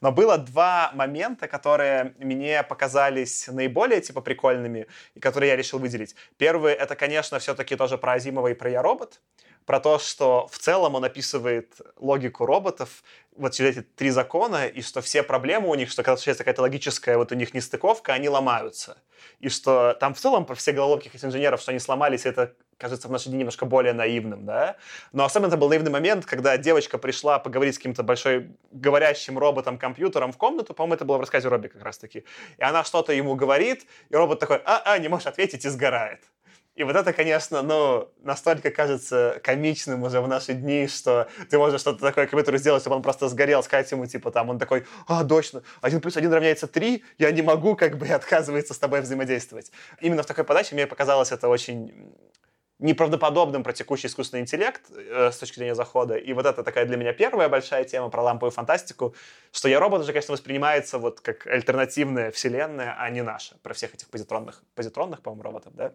Но 0.00 0.12
было 0.12 0.38
два 0.38 0.90
момента, 0.94 1.48
которые 1.48 2.14
мне 2.18 2.62
показались 2.62 3.48
наиболее 3.48 4.00
типа 4.00 4.20
прикольными, 4.20 4.86
и 5.14 5.20
которые 5.20 5.50
я 5.50 5.56
решил 5.56 5.78
выделить. 5.78 6.14
Первый, 6.36 6.72
это, 6.72 6.96
конечно, 6.96 7.38
все-таки 7.38 7.76
тоже 7.76 7.98
про 7.98 8.14
Азимова 8.14 8.48
и 8.48 8.54
про 8.54 8.70
Я 8.70 8.82
робот 8.82 9.20
про 9.68 9.80
то, 9.80 9.98
что 9.98 10.48
в 10.50 10.56
целом 10.56 10.94
он 10.94 11.04
описывает 11.04 11.74
логику 11.98 12.46
роботов, 12.46 13.04
вот 13.38 13.52
через 13.52 13.76
эти 13.78 13.86
три 13.96 14.10
закона, 14.10 14.66
и 14.66 14.82
что 14.82 15.00
все 15.00 15.22
проблемы 15.22 15.68
у 15.68 15.74
них, 15.74 15.90
что 15.90 16.02
когда 16.02 16.16
случается 16.16 16.44
какая-то 16.44 16.62
логическая 16.62 17.16
вот 17.16 17.32
у 17.32 17.34
них 17.34 17.54
нестыковка, 17.54 18.12
они 18.12 18.28
ломаются. 18.28 18.98
И 19.40 19.48
что 19.48 19.94
там 19.94 20.14
в 20.14 20.18
целом 20.18 20.44
про 20.44 20.54
все 20.54 20.72
головоломки 20.72 21.08
этих 21.08 21.24
инженеров, 21.24 21.60
что 21.60 21.70
они 21.70 21.80
сломались, 21.80 22.26
это 22.26 22.54
кажется 22.76 23.08
в 23.08 23.10
наши 23.10 23.28
дни 23.28 23.38
немножко 23.38 23.66
более 23.66 23.92
наивным, 23.92 24.44
да. 24.44 24.76
Но 25.12 25.24
особенно 25.24 25.48
это 25.48 25.56
был 25.56 25.68
наивный 25.68 25.90
момент, 25.90 26.26
когда 26.26 26.56
девочка 26.56 26.98
пришла 26.98 27.38
поговорить 27.38 27.74
с 27.74 27.78
каким-то 27.78 28.02
большой 28.02 28.50
говорящим 28.70 29.38
роботом-компьютером 29.38 30.32
в 30.32 30.36
комнату, 30.36 30.74
по-моему, 30.74 30.94
это 30.94 31.04
было 31.04 31.16
в 31.16 31.20
рассказе 31.20 31.48
Робби 31.48 31.68
как 31.68 31.82
раз-таки, 31.82 32.24
и 32.56 32.62
она 32.62 32.84
что-то 32.84 33.12
ему 33.12 33.34
говорит, 33.34 33.86
и 34.08 34.16
робот 34.16 34.38
такой, 34.38 34.60
а-а, 34.64 34.98
не 34.98 35.08
можешь 35.08 35.26
ответить, 35.26 35.64
и 35.64 35.68
сгорает. 35.68 36.22
И 36.78 36.84
вот 36.84 36.94
это, 36.94 37.12
конечно, 37.12 37.60
ну, 37.62 38.08
настолько 38.22 38.70
кажется 38.70 39.40
комичным 39.42 40.04
уже 40.04 40.20
в 40.20 40.28
наши 40.28 40.52
дни, 40.52 40.86
что 40.86 41.26
ты 41.50 41.58
можешь 41.58 41.80
что-то 41.80 41.98
такое 41.98 42.28
компьютеру 42.28 42.56
сделать, 42.56 42.82
чтобы 42.82 42.94
он 42.94 43.02
просто 43.02 43.28
сгорел, 43.28 43.64
сказать 43.64 43.90
ему, 43.90 44.06
типа, 44.06 44.30
там, 44.30 44.48
он 44.48 44.60
такой, 44.60 44.86
а, 45.08 45.24
точно, 45.24 45.64
один 45.80 46.00
плюс 46.00 46.16
один 46.16 46.32
равняется 46.32 46.68
три, 46.68 47.02
я 47.18 47.32
не 47.32 47.42
могу, 47.42 47.74
как 47.74 47.98
бы, 47.98 48.06
и 48.06 48.10
отказывается 48.12 48.74
с 48.74 48.78
тобой 48.78 49.00
взаимодействовать. 49.00 49.72
Именно 50.00 50.22
в 50.22 50.26
такой 50.26 50.44
подаче 50.44 50.76
мне 50.76 50.86
показалось 50.86 51.32
это 51.32 51.48
очень 51.48 52.14
неправдоподобным 52.78 53.64
про 53.64 53.72
текущий 53.72 54.06
искусственный 54.06 54.42
интеллект 54.42 54.82
э, 54.90 55.32
с 55.32 55.36
точки 55.36 55.56
зрения 55.56 55.74
захода. 55.74 56.14
И 56.14 56.32
вот 56.32 56.46
это 56.46 56.62
такая 56.62 56.86
для 56.86 56.96
меня 56.96 57.12
первая 57.12 57.48
большая 57.48 57.82
тема 57.82 58.08
про 58.08 58.22
ламповую 58.22 58.52
фантастику, 58.52 59.16
что 59.50 59.68
я 59.68 59.80
робот 59.80 60.02
уже, 60.02 60.12
конечно, 60.12 60.32
воспринимается 60.32 60.98
вот 60.98 61.20
как 61.20 61.44
альтернативная 61.48 62.30
вселенная, 62.30 62.94
а 62.96 63.10
не 63.10 63.22
наша. 63.22 63.56
Про 63.64 63.74
всех 63.74 63.94
этих 63.94 64.08
позитронных, 64.08 64.62
позитронных, 64.76 65.22
по-моему, 65.22 65.42
роботов, 65.42 65.72
да? 65.74 65.92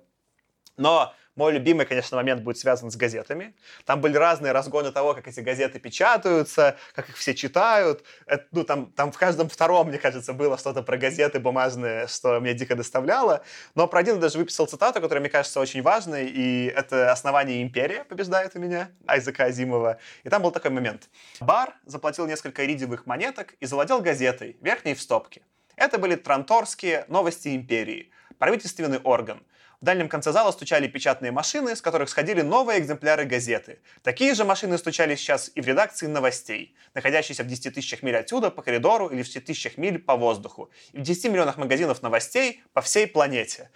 Но 0.78 1.14
мой 1.36 1.52
любимый, 1.52 1.88
конечно, 1.88 2.18
момент 2.18 2.44
будет 2.44 2.60
связан 2.60 2.91
с 2.91 2.95
газетами. 2.95 3.56
Там 3.86 4.02
были 4.02 4.18
разные 4.18 4.52
разгоны 4.52 4.91
того, 4.91 5.16
как 5.16 5.28
эти 5.28 5.40
газеты 5.40 5.80
печатаются, 5.80 6.78
как 6.94 7.10
их 7.10 7.18
все 7.18 7.34
читают. 7.34 8.04
Это, 8.28 8.45
ну, 8.52 8.64
там, 8.64 8.91
там 8.91 9.12
в 9.12 9.18
каждом 9.18 9.50
втором, 9.50 9.88
мне 9.88 9.98
кажется, 9.98 10.34
было 10.34 10.60
что-то 10.60 10.84
про 10.84 10.95
газеты 10.98 11.40
бумажные, 11.40 12.08
что 12.08 12.40
меня 12.40 12.54
дико 12.54 12.76
доставляло. 12.76 13.44
Но 13.74 13.88
про 13.88 14.02
один 14.02 14.20
даже 14.20 14.38
выписал 14.38 14.68
цитату, 14.68 15.02
которая, 15.02 15.22
мне 15.22 15.30
кажется, 15.30 15.60
очень 15.60 15.82
важной, 15.82 16.28
и 16.28 16.68
это 16.68 17.12
«Основание 17.12 17.64
империи» 17.64 18.04
побеждает 18.08 18.56
у 18.56 18.60
меня, 18.60 18.91
Айзека 19.08 19.45
Азимова. 19.45 19.98
И 20.24 20.30
там 20.30 20.44
был 20.44 20.52
такой 20.52 20.70
момент. 20.70 21.10
Бар 21.40 21.74
заплатил 21.86 22.28
несколько 22.28 22.64
иридиевых 22.64 23.08
монеток 23.08 23.56
и 23.60 23.66
завладел 23.66 24.02
газетой, 24.02 24.58
верхней 24.62 24.94
в 24.94 25.02
стопке. 25.02 25.41
Это 25.76 25.98
были 25.98 26.16
Транторские 26.16 27.06
новости 27.08 27.56
империи, 27.56 28.12
правительственный 28.38 29.00
орган– 29.00 29.41
в 29.84 29.85
дальнем 29.85 30.07
конце 30.07 30.31
зала 30.31 30.51
стучали 30.51 30.88
печатные 30.88 31.34
машины, 31.34 31.76
с 31.76 31.81
которых 31.81 32.07
сходили 32.07 32.41
новые 32.41 32.80
экземпляры 32.80 33.26
газеты. 33.26 33.81
Такие 34.01 34.34
же 34.34 34.45
машины 34.45 34.77
стучали 34.77 35.14
сейчас 35.15 35.51
и 35.55 35.60
в 35.60 35.68
редакции 35.68 36.07
новостей, 36.07 36.73
находящейся 36.93 37.43
в 37.43 37.47
10 37.47 37.76
тысячах 37.76 38.01
миль 38.01 38.15
отсюда 38.15 38.49
по 38.49 38.61
коридору 38.61 39.10
или 39.10 39.22
в 39.23 39.26
10 39.26 39.43
тысячах 39.43 39.76
миль 39.76 39.99
по 39.99 40.15
воздуху, 40.15 40.72
и 40.93 40.99
в 40.99 41.01
10 41.01 41.26
миллионах 41.26 41.57
магазинов 41.57 42.01
новостей 42.01 42.64
по 42.72 42.80
всей 42.80 43.07
планете. 43.07 43.72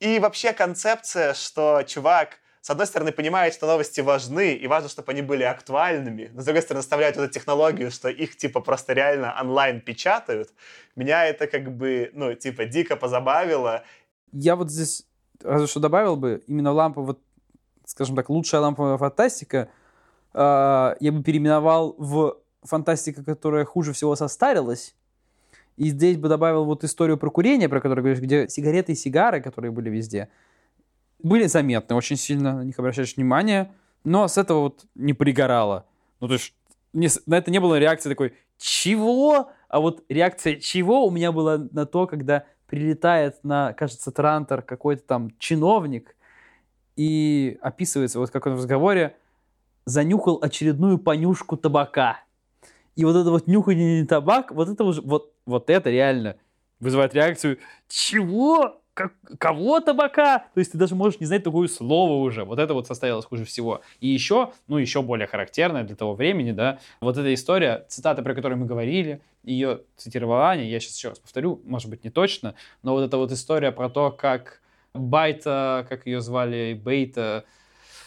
И 0.00 0.18
вообще 0.20 0.54
концепция, 0.54 1.34
что 1.34 1.82
чувак 1.82 2.38
с 2.62 2.70
одной 2.70 2.86
стороны, 2.86 3.12
понимает, 3.12 3.52
что 3.52 3.66
новости 3.66 4.00
важны, 4.00 4.54
и 4.54 4.66
важно, 4.66 4.88
чтобы 4.88 5.12
они 5.12 5.20
были 5.20 5.42
актуальными, 5.42 6.30
но 6.32 6.40
с 6.40 6.46
другой 6.46 6.62
стороны, 6.62 6.80
оставляют 6.80 7.16
вот 7.16 7.24
эту 7.24 7.34
технологию, 7.34 7.90
что 7.92 8.08
их, 8.08 8.36
типа, 8.36 8.60
просто 8.60 8.94
реально 8.94 9.36
онлайн 9.40 9.80
печатают, 9.80 10.48
меня 10.96 11.26
это, 11.26 11.46
как 11.46 11.76
бы, 11.76 12.10
ну, 12.14 12.34
типа, 12.34 12.64
дико 12.64 12.96
позабавило. 12.96 13.84
Я 14.32 14.56
вот 14.56 14.72
здесь 14.72 15.04
разве 15.42 15.66
что 15.66 15.80
добавил 15.80 16.16
бы, 16.16 16.42
именно 16.46 16.72
лампа, 16.72 17.02
вот, 17.02 17.20
скажем 17.84 18.16
так, 18.16 18.28
лучшая 18.30 18.60
ламповая 18.60 18.96
фантастика, 18.98 19.68
э, 20.34 20.96
я 21.00 21.12
бы 21.12 21.22
переименовал 21.22 21.94
в 21.98 22.38
фантастика, 22.62 23.24
которая 23.24 23.64
хуже 23.64 23.92
всего 23.92 24.16
состарилась. 24.16 24.94
И 25.76 25.90
здесь 25.90 26.16
бы 26.16 26.28
добавил 26.28 26.64
вот 26.64 26.84
историю 26.84 27.18
про 27.18 27.30
курение, 27.30 27.68
про 27.68 27.80
которую 27.80 28.02
говоришь, 28.02 28.22
где 28.22 28.48
сигареты 28.48 28.92
и 28.92 28.94
сигары, 28.94 29.42
которые 29.42 29.70
были 29.70 29.90
везде, 29.90 30.28
были 31.22 31.46
заметны 31.46 31.96
очень 31.96 32.16
сильно, 32.16 32.56
на 32.56 32.64
них 32.64 32.78
обращаешь 32.78 33.16
внимание, 33.16 33.72
но 34.04 34.28
с 34.28 34.38
этого 34.38 34.60
вот 34.60 34.86
не 34.94 35.12
пригорало. 35.12 35.86
Ну, 36.20 36.28
то 36.28 36.34
есть 36.34 36.54
не, 36.92 37.08
на 37.26 37.36
это 37.36 37.50
не 37.50 37.60
было 37.60 37.78
реакции 37.78 38.08
такой 38.08 38.34
«Чего?», 38.56 39.50
а 39.68 39.80
вот 39.80 40.04
реакция 40.08 40.56
«Чего?» 40.56 41.06
у 41.06 41.10
меня 41.10 41.32
была 41.32 41.58
на 41.58 41.84
то, 41.84 42.06
когда 42.06 42.44
прилетает 42.66 43.42
на, 43.44 43.72
кажется, 43.72 44.10
Трантор 44.10 44.62
какой-то 44.62 45.02
там 45.02 45.32
чиновник 45.38 46.16
и 46.96 47.58
описывается, 47.60 48.18
вот 48.18 48.30
как 48.30 48.46
он 48.46 48.54
в 48.54 48.58
разговоре, 48.58 49.16
занюхал 49.84 50.38
очередную 50.42 50.98
понюшку 50.98 51.56
табака. 51.56 52.20
И 52.96 53.04
вот 53.04 53.14
это 53.16 53.30
вот 53.30 53.46
нюхание 53.46 54.04
табак, 54.06 54.50
вот 54.50 54.68
это 54.68 54.84
уже, 54.84 55.02
вот, 55.02 55.32
вот 55.44 55.70
это 55.70 55.90
реально 55.90 56.36
вызывает 56.80 57.14
реакцию 57.14 57.58
«Чего? 57.88 58.80
Как, 58.96 59.12
кого 59.38 59.80
табака? 59.80 60.46
То 60.54 60.58
есть 60.58 60.72
ты 60.72 60.78
даже 60.78 60.94
можешь 60.94 61.20
не 61.20 61.26
знать 61.26 61.44
такое 61.44 61.68
слово 61.68 62.14
уже. 62.24 62.44
Вот 62.44 62.58
это 62.58 62.72
вот 62.72 62.86
состоялось 62.86 63.26
хуже 63.26 63.44
всего. 63.44 63.82
И 64.00 64.08
еще, 64.08 64.52
ну, 64.68 64.78
еще 64.78 65.02
более 65.02 65.26
характерная 65.26 65.84
для 65.84 65.94
того 65.94 66.14
времени, 66.14 66.52
да, 66.52 66.78
вот 67.02 67.18
эта 67.18 67.32
история, 67.34 67.84
цитата, 67.88 68.22
про 68.22 68.34
которую 68.34 68.58
мы 68.58 68.64
говорили, 68.64 69.20
ее 69.44 69.82
цитировала 69.98 70.48
Аня, 70.48 70.64
я 70.64 70.80
сейчас 70.80 70.96
еще 70.96 71.10
раз 71.10 71.18
повторю, 71.18 71.60
может 71.66 71.90
быть, 71.90 72.04
не 72.04 72.10
точно, 72.10 72.54
но 72.82 72.94
вот 72.94 73.02
эта 73.02 73.18
вот 73.18 73.30
история 73.32 73.70
про 73.70 73.90
то, 73.90 74.10
как 74.10 74.62
Байта, 74.94 75.84
как 75.90 76.06
ее 76.06 76.22
звали, 76.22 76.72
Бейта, 76.72 77.44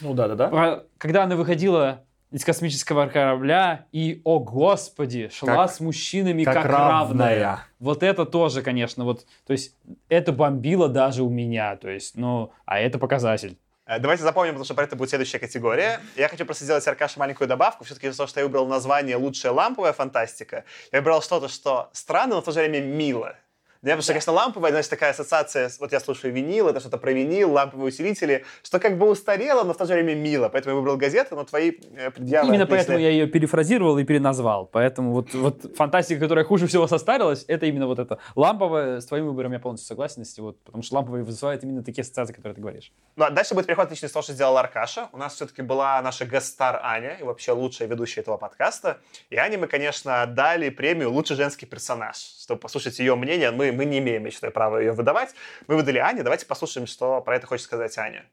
ну 0.02 0.16
да, 0.16 0.28
да, 0.28 0.36
да. 0.36 0.84
Когда 0.98 1.24
она 1.24 1.36
выходила 1.36 2.04
из 2.32 2.46
космического 2.46 3.08
корабля 3.08 3.86
и, 3.92 4.22
о 4.24 4.40
господи, 4.40 5.30
шла 5.34 5.66
как, 5.66 5.72
с 5.72 5.80
мужчинами 5.80 6.44
как, 6.44 6.54
как 6.54 6.66
равная. 6.66 6.90
равная. 6.90 7.60
Вот 7.80 8.04
это 8.04 8.26
тоже, 8.26 8.62
конечно, 8.62 9.04
вот, 9.04 9.26
то 9.46 9.54
есть 9.54 9.76
это 10.10 10.32
бомбило 10.32 10.88
даже 10.90 11.24
у 11.24 11.30
меня, 11.30 11.76
то 11.76 11.90
есть, 11.90 12.16
ну, 12.16 12.52
а 12.66 12.80
это 12.80 13.00
показатель. 13.00 13.58
Э, 13.90 13.98
давайте 13.98 14.22
запомним, 14.22 14.54
потому 14.54 14.66
что 14.66 14.76
про 14.76 14.84
это 14.84 14.96
будет 14.96 15.10
следующая 15.10 15.40
категория. 15.40 16.00
Я 16.16 16.28
хочу 16.28 16.46
просто 16.46 16.64
сделать 16.64 16.88
Аркаше 16.88 17.18
маленькую 17.18 17.48
добавку. 17.48 17.84
Все-таки 17.84 18.06
из-за 18.06 18.18
того, 18.18 18.28
что 18.28 18.40
я 18.40 18.46
выбрал 18.46 18.68
название 18.68 19.16
«Лучшая 19.16 19.52
ламповая 19.52 19.94
фантастика», 19.94 20.64
я 20.92 21.00
выбрал 21.00 21.24
что-то, 21.24 21.48
что 21.48 21.90
странно, 21.94 22.36
но 22.36 22.42
в 22.42 22.46
то 22.46 22.52
же 22.52 22.60
время 22.60 22.82
мило. 22.82 23.36
Да, 23.82 23.92
потому 23.92 24.02
что, 24.02 24.12
конечно, 24.12 24.34
ламповая, 24.34 24.72
значит, 24.72 24.90
такая 24.90 25.12
ассоциация, 25.12 25.72
вот 25.80 25.94
я 25.94 26.02
слушаю 26.02 26.34
винил, 26.34 26.68
это 26.68 26.82
что-то 26.82 26.98
про 26.98 27.14
винил, 27.14 27.52
ламповые 27.54 27.88
усилители, 27.88 28.44
что 28.62 28.78
как 28.78 28.98
бы 28.98 29.10
устарело, 29.10 29.64
но 29.64 29.74
в 29.74 29.78
то 29.78 29.86
же 29.86 29.94
время 29.94 30.16
мило. 30.16 30.50
Поэтому 30.50 30.76
я 30.76 30.80
выбрал 30.80 30.98
газету, 30.98 31.36
но 31.36 31.46
твои 31.46 31.72
э, 31.96 32.12
предъявы... 32.12 32.50
Именно 32.50 32.68
поэтому 32.68 32.98
я 32.98 33.10
ее 33.10 33.28
перефразировал 33.28 33.98
и 33.98 34.04
переназвал. 34.04 34.66
Поэтому 34.66 35.14
вот, 35.14 35.34
вот 35.34 35.78
фантастика, 35.78 36.20
которая 36.20 36.44
хуже 36.44 36.68
всего 36.68 36.88
состарилась, 36.88 37.46
это 37.48 37.68
именно 37.68 37.88
вот 37.88 38.00
это. 38.00 38.20
Ламповая, 38.36 39.00
с 39.00 39.06
твоим 39.06 39.28
выбором 39.28 39.54
я 39.54 39.60
полностью 39.60 39.88
согласен, 39.88 40.24
если 40.24 40.42
вот, 40.42 40.62
потому 40.64 40.84
что 40.84 40.96
ламповая 40.96 41.24
вызывает 41.24 41.64
именно 41.64 41.82
такие 41.82 42.02
ассоциации, 42.02 42.34
которые 42.34 42.56
ты 42.56 42.62
говоришь. 42.62 42.92
Ну, 43.16 43.24
а 43.26 43.30
дальше 43.30 43.54
будет 43.54 43.68
переход 43.68 43.86
отличный 43.86 44.10
с 44.10 44.12
того, 44.12 44.24
что 44.24 44.34
сделал 44.34 44.58
Аркаша. 44.58 45.08
У 45.14 45.18
нас 45.18 45.36
все-таки 45.36 45.62
была 45.62 46.02
наша 46.02 46.26
гастар 46.26 46.82
Аня, 46.84 47.16
и 47.20 47.24
вообще 47.24 47.54
лучшая 47.54 47.88
ведущая 47.88 48.22
этого 48.22 48.36
подкаста. 48.36 48.98
И 49.30 49.38
Ане 49.38 49.58
мы, 49.58 49.68
конечно, 49.68 50.26
дали 50.28 50.70
премию 50.70 51.12
«Лучший 51.12 51.38
женский 51.38 51.66
персонаж», 51.66 52.18
чтобы 52.18 52.60
послушать 52.60 53.00
ее 53.00 53.16
мнение. 53.16 53.52
Мы, 53.52 53.69
мы 53.72 53.86
не 53.86 54.00
имеем, 54.00 54.30
считаю, 54.30 54.54
права 54.54 54.80
ее 54.80 54.92
выдавать. 54.92 55.34
Мы 55.68 55.76
выдали 55.76 55.98
Ане. 55.98 56.24
Давайте 56.24 56.46
послушаем, 56.46 56.88
что 56.88 57.22
про 57.22 57.36
это 57.36 57.48
хочет 57.48 57.66
сказать 57.66 57.98
Аня. 57.98 58.26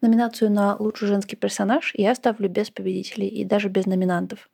Номинацию 0.00 0.50
на 0.50 0.76
лучший 0.76 1.08
женский 1.08 1.34
персонаж 1.34 1.92
я 1.94 2.14
ставлю 2.14 2.48
без 2.48 2.70
победителей 2.70 3.26
и 3.26 3.44
даже 3.44 3.68
без 3.68 3.86
номинантов, 3.86 4.48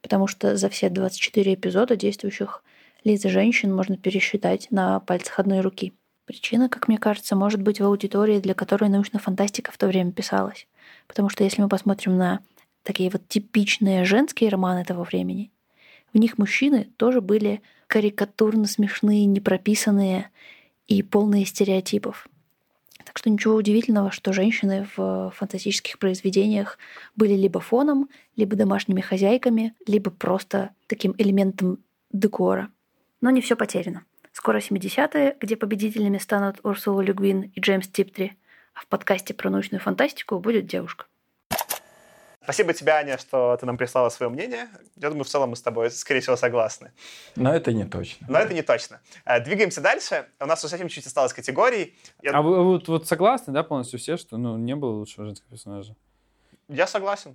потому 0.00 0.26
что 0.26 0.56
за 0.56 0.70
все 0.70 0.88
24 0.88 1.52
эпизода 1.52 1.96
действующих 1.96 2.64
лиц 3.04 3.22
женщин 3.24 3.74
можно 3.74 3.98
пересчитать 3.98 4.68
на 4.70 5.00
пальцах 5.00 5.38
одной 5.38 5.60
руки. 5.60 5.92
Причина, 6.24 6.68
как 6.68 6.88
мне 6.88 6.98
кажется, 6.98 7.36
может 7.36 7.60
быть 7.60 7.78
в 7.78 7.84
аудитории, 7.84 8.40
для 8.40 8.54
которой 8.54 8.88
научная 8.88 9.20
фантастика 9.20 9.70
в 9.70 9.78
то 9.78 9.86
время 9.86 10.12
писалась. 10.12 10.66
Потому 11.06 11.28
что 11.28 11.44
если 11.44 11.60
мы 11.60 11.68
посмотрим 11.68 12.16
на 12.16 12.40
такие 12.82 13.10
вот 13.10 13.28
типичные 13.28 14.04
женские 14.04 14.48
романы 14.48 14.84
того 14.84 15.04
времени, 15.04 15.52
в 16.12 16.18
них 16.18 16.38
мужчины 16.38 16.88
тоже 16.96 17.20
были 17.20 17.60
карикатурно 17.86 18.66
смешные, 18.66 19.26
непрописанные 19.26 20.30
и 20.86 21.02
полные 21.02 21.44
стереотипов. 21.44 22.28
Так 23.04 23.18
что 23.18 23.30
ничего 23.30 23.54
удивительного, 23.54 24.10
что 24.10 24.32
женщины 24.32 24.86
в 24.96 25.32
фантастических 25.36 25.98
произведениях 25.98 26.78
были 27.14 27.34
либо 27.34 27.60
фоном, 27.60 28.08
либо 28.34 28.56
домашними 28.56 29.00
хозяйками, 29.00 29.74
либо 29.86 30.10
просто 30.10 30.70
таким 30.88 31.14
элементом 31.16 31.78
декора. 32.12 32.70
Но 33.20 33.30
не 33.30 33.40
все 33.40 33.56
потеряно. 33.56 34.04
Скоро 34.32 34.58
70-е, 34.58 35.36
где 35.40 35.56
победителями 35.56 36.18
станут 36.18 36.58
Урсула 36.62 37.00
Люгвин 37.00 37.52
и 37.54 37.60
Джеймс 37.60 37.88
Типтри, 37.88 38.36
а 38.74 38.80
в 38.80 38.86
подкасте 38.86 39.32
про 39.32 39.48
научную 39.48 39.80
фантастику 39.80 40.38
будет 40.38 40.66
девушка. 40.66 41.06
Спасибо 42.46 42.72
тебе, 42.72 42.92
Аня, 42.92 43.18
что 43.18 43.56
ты 43.56 43.66
нам 43.66 43.76
прислала 43.76 44.08
свое 44.08 44.30
мнение. 44.30 44.68
Я 44.94 45.08
думаю, 45.08 45.24
в 45.24 45.28
целом 45.28 45.50
мы 45.50 45.56
с 45.56 45.62
тобой, 45.62 45.90
скорее 45.90 46.20
всего, 46.20 46.36
согласны. 46.36 46.92
Но 47.34 47.52
это 47.52 47.72
не 47.72 47.84
точно. 47.84 48.24
Но 48.30 48.38
это 48.38 48.54
не 48.54 48.62
точно. 48.62 49.00
Э, 49.24 49.40
двигаемся 49.40 49.80
дальше. 49.80 50.28
У 50.38 50.46
нас 50.46 50.62
уже 50.62 50.70
совсем 50.70 50.86
чуть 50.86 51.04
осталось 51.04 51.32
категорий. 51.32 51.98
Я... 52.22 52.38
А 52.38 52.42
вы 52.42 52.62
вот, 52.62 52.86
вот 52.86 53.08
согласны, 53.08 53.52
да, 53.52 53.64
полностью 53.64 53.98
все, 53.98 54.16
что 54.16 54.36
ну, 54.38 54.56
не 54.58 54.76
было 54.76 54.92
лучшего 54.92 55.26
женского 55.26 55.50
персонажа? 55.50 55.96
Я 56.68 56.86
согласен. 56.86 57.34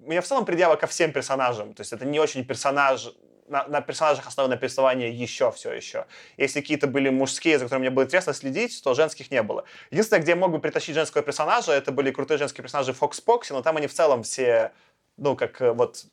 У 0.00 0.10
меня 0.10 0.20
в 0.22 0.26
целом 0.26 0.44
предъява 0.44 0.74
ко 0.74 0.88
всем 0.88 1.12
персонажам. 1.12 1.72
То 1.74 1.82
есть 1.82 1.92
это 1.92 2.04
не 2.04 2.18
очень 2.18 2.44
персонаж 2.44 3.14
на, 3.48 3.66
на 3.68 3.80
персонажах 3.80 4.26
основано 4.26 4.56
повествование 4.56 5.12
еще 5.12 5.50
все 5.52 5.72
еще. 5.72 6.06
Если 6.36 6.60
какие-то 6.60 6.86
были 6.86 7.10
мужские, 7.10 7.58
за 7.58 7.64
которыми 7.64 7.82
мне 7.82 7.90
было 7.90 8.04
интересно 8.04 8.32
следить, 8.34 8.82
то 8.82 8.94
женских 8.94 9.30
не 9.30 9.42
было. 9.42 9.64
Единственное, 9.90 10.22
где 10.22 10.32
я 10.32 10.36
мог 10.36 10.50
бы 10.52 10.58
притащить 10.58 10.94
женского 10.94 11.22
персонажа, 11.22 11.72
это 11.72 11.92
были 11.92 12.10
крутые 12.10 12.38
женские 12.38 12.62
персонажи 12.62 12.92
в 12.92 12.98
Фокс 12.98 13.20
Поксе, 13.20 13.54
но 13.54 13.62
там 13.62 13.76
они 13.76 13.86
в 13.86 13.92
целом 13.94 14.22
все, 14.22 14.72
ну, 15.16 15.36
как 15.36 15.60
э, 15.60 15.72
вот 15.72 16.04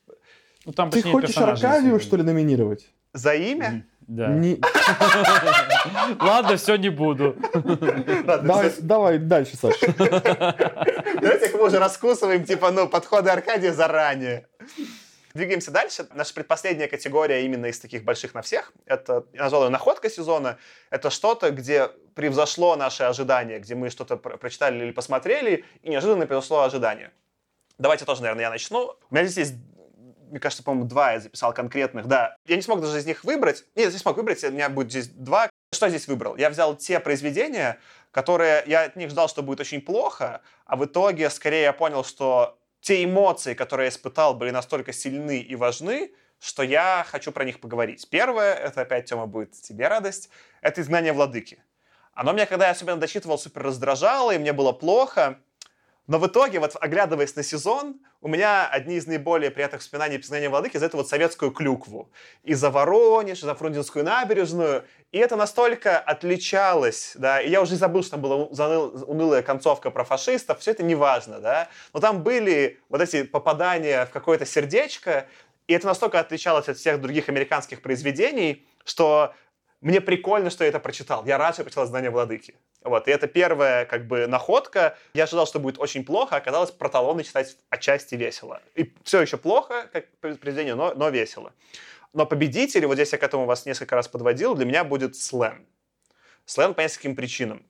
Ну, 0.65 0.73
там 0.73 0.89
Ты 0.89 1.01
хочешь 1.01 1.38
Аркадию, 1.38 1.99
что 1.99 2.18
ли, 2.18 2.23
номинировать? 2.23 2.88
за 3.14 3.34
имя. 3.34 3.85
Да. 4.01 4.27
Не- 4.27 4.60
Ладно, 6.19 6.57
все, 6.57 6.77
не 6.77 6.89
буду. 6.89 7.35
Ладно, 7.53 8.41
Давай, 8.43 8.73
давай 8.80 9.18
дальше, 9.19 9.56
Саша. 9.56 9.93
Давайте 9.95 11.45
их 11.45 11.53
мы 11.53 11.68
уже 11.68 11.77
раскусываем, 11.80 12.43
типа, 12.43 12.72
ну, 12.72 12.88
подходы 12.88 13.30
Аркадия 13.30 13.72
заранее. 13.72 14.47
Двигаемся 15.34 15.72
дальше. 15.72 16.07
Наша 16.14 16.34
предпоследняя 16.34 16.88
категория 16.88 17.45
именно 17.45 17.68
из 17.68 17.80
таких 17.80 18.03
больших 18.03 18.34
на 18.34 18.41
всех. 18.41 18.73
Это, 18.85 19.26
я 19.34 19.43
назвал 19.43 19.65
ее 19.65 19.69
находка 19.69 20.10
сезона. 20.10 20.57
Это 20.89 21.10
что-то, 21.10 21.51
где 21.51 21.89
превзошло 22.15 22.76
наши 22.76 23.03
ожидания, 23.03 23.60
где 23.60 23.76
мы 23.76 23.89
что-то 23.89 24.18
про- 24.18 24.38
прочитали 24.38 24.84
или 24.85 24.91
посмотрели, 24.91 25.65
и 25.84 25.89
неожиданно 25.89 26.26
превзошло 26.26 26.64
ожидания. 26.64 27.11
Давайте 27.77 28.06
тоже, 28.06 28.22
наверное, 28.22 28.43
я 28.43 28.49
начну. 28.49 28.95
У 29.10 29.15
меня 29.15 29.26
здесь 29.26 29.49
есть, 29.49 29.60
мне 30.30 30.39
кажется, 30.39 30.64
по-моему, 30.64 30.88
два 30.88 31.14
я 31.14 31.19
записал 31.19 31.53
конкретных. 31.53 32.07
Да, 32.07 32.35
я 32.45 32.56
не 32.56 32.61
смог 32.61 32.81
даже 32.81 32.97
из 32.97 33.06
них 33.06 33.23
выбрать. 33.23 33.65
Нет, 33.76 33.93
я 33.93 33.99
смог 33.99 34.18
выбрать, 34.18 34.43
у 34.43 34.51
меня 34.51 34.69
будет 34.69 34.89
здесь 34.89 35.07
два. 35.07 35.49
Что 35.72 35.85
я 35.85 35.91
здесь 35.91 36.07
выбрал? 36.07 36.35
Я 36.35 36.49
взял 36.49 36.76
те 36.76 36.99
произведения, 36.99 37.80
которые 38.11 38.64
я 38.65 38.85
от 38.85 38.95
них 38.95 39.11
ждал, 39.11 39.30
что 39.30 39.43
будет 39.43 39.60
очень 39.60 39.81
плохо, 39.81 40.41
а 40.65 40.76
в 40.76 40.84
итоге 40.85 41.30
скорее 41.30 41.61
я 41.61 41.73
понял, 41.73 42.03
что 42.03 42.59
те 42.81 43.03
эмоции, 43.03 43.53
которые 43.53 43.85
я 43.85 43.89
испытал, 43.89 44.34
были 44.34 44.51
настолько 44.51 44.93
сильны 44.93 45.39
и 45.39 45.56
важны, 45.56 46.11
что 46.39 46.64
я 46.64 47.06
хочу 47.07 47.31
про 47.31 47.43
них 47.43 47.60
поговорить. 47.60 48.10
Первое, 48.10 48.53
это 48.53 48.81
опять, 48.81 49.06
Тёма, 49.06 49.26
будет 49.27 49.51
тебе 49.51 49.88
радость, 49.88 50.30
это 50.61 50.81
«Изгнание 50.81 51.14
владыки». 51.14 51.64
Оно 52.14 52.34
меня, 52.34 52.45
когда 52.45 52.65
я 52.65 52.72
особенно 52.72 52.97
дочитывал, 52.97 53.38
супер 53.38 53.64
раздражало, 53.64 54.31
и 54.31 54.38
мне 54.38 54.51
было 54.51 54.73
плохо. 54.73 55.39
Но 56.10 56.18
в 56.18 56.26
итоге, 56.26 56.60
вот 56.60 56.76
оглядываясь 56.81 57.36
на 57.36 57.44
сезон, 57.44 57.99
у 58.19 58.27
меня 58.27 58.68
одни 58.68 58.95
из 58.95 59.06
наиболее 59.06 59.52
приятных 59.52 59.81
воспоминаний 59.81 60.15
об 60.15 60.23
«Изгнании 60.23 60.48
владыки» 60.48 60.76
за 60.76 60.88
эту 60.88 60.98
вот 60.98 61.07
советскую 61.07 61.52
клюкву. 61.52 62.10
И 62.44 62.56
за 62.56 62.72
Воронеж, 62.72 63.44
и 63.44 63.45
за 63.45 63.53
Фрунзенскую 63.53 64.03
набережную. 64.03 64.86
И 65.11 65.19
это 65.19 65.36
настолько 65.36 65.99
отличалось, 65.99 67.14
да, 67.14 67.40
и 67.40 67.52
я 67.52 67.61
уже 67.61 67.76
и 67.76 67.77
забыл, 67.77 68.02
что 68.02 68.14
там 68.14 68.22
была 68.22 68.38
унылая 68.38 69.44
концовка 69.44 69.91
про 69.91 70.03
фашистов, 70.03 70.60
все 70.61 70.72
это 70.72 70.81
не 70.81 70.95
важно, 70.95 71.40
да. 71.40 71.69
Но 71.94 71.99
там 71.99 72.23
были 72.23 72.80
вот 72.90 73.02
эти 73.02 73.22
попадания 73.22 74.07
в 74.07 74.10
какое-то 74.10 74.48
сердечко, 74.48 75.27
и 75.68 75.73
это 75.73 75.86
настолько 75.86 76.19
отличалось 76.19 76.68
от 76.69 76.77
всех 76.77 76.99
других 77.02 77.30
американских 77.30 77.84
произведений, 77.84 78.65
что 78.84 79.36
мне 79.81 80.01
прикольно, 80.01 80.49
что 80.49 80.64
я 80.64 80.69
это 80.69 80.80
прочитал. 80.80 81.26
Я 81.26 81.38
рад, 81.38 81.53
что 81.53 81.61
я 81.61 81.64
прочитал 81.65 81.85
«Знание 81.85 82.11
владыки». 82.11 82.56
Вот, 82.81 83.07
и 83.07 83.11
это 83.11 83.27
первая, 83.27 83.85
как 83.85 84.07
бы, 84.07 84.27
находка. 84.27 84.97
Я 85.14 85.23
ожидал, 85.23 85.47
что 85.47 85.60
будет 85.60 85.80
очень 85.80 86.03
плохо, 86.06 86.35
а 86.35 86.39
оказалось, 86.39 86.72
про 86.72 86.89
талоны 86.89 87.23
читать 87.23 87.57
отчасти 87.69 88.15
весело. 88.15 88.61
И 88.76 88.93
все 89.03 89.22
еще 89.22 89.38
плохо, 89.38 89.89
как 89.93 90.10
произведение, 90.19 90.76
но, 90.76 90.93
но 90.93 91.10
весело. 91.10 91.53
Но 92.14 92.26
победитель, 92.26 92.85
вот 92.85 92.95
здесь 92.95 93.11
я 93.11 93.18
к 93.18 93.23
этому 93.23 93.45
вас 93.45 93.65
несколько 93.65 93.95
раз 93.95 94.07
подводил, 94.07 94.56
для 94.56 94.65
меня 94.65 94.84
будет 94.84 95.15
слэм. 95.15 95.65
Слэм 96.45 96.73
по 96.73 96.81
нескольким 96.81 97.15
причинам. 97.15 97.65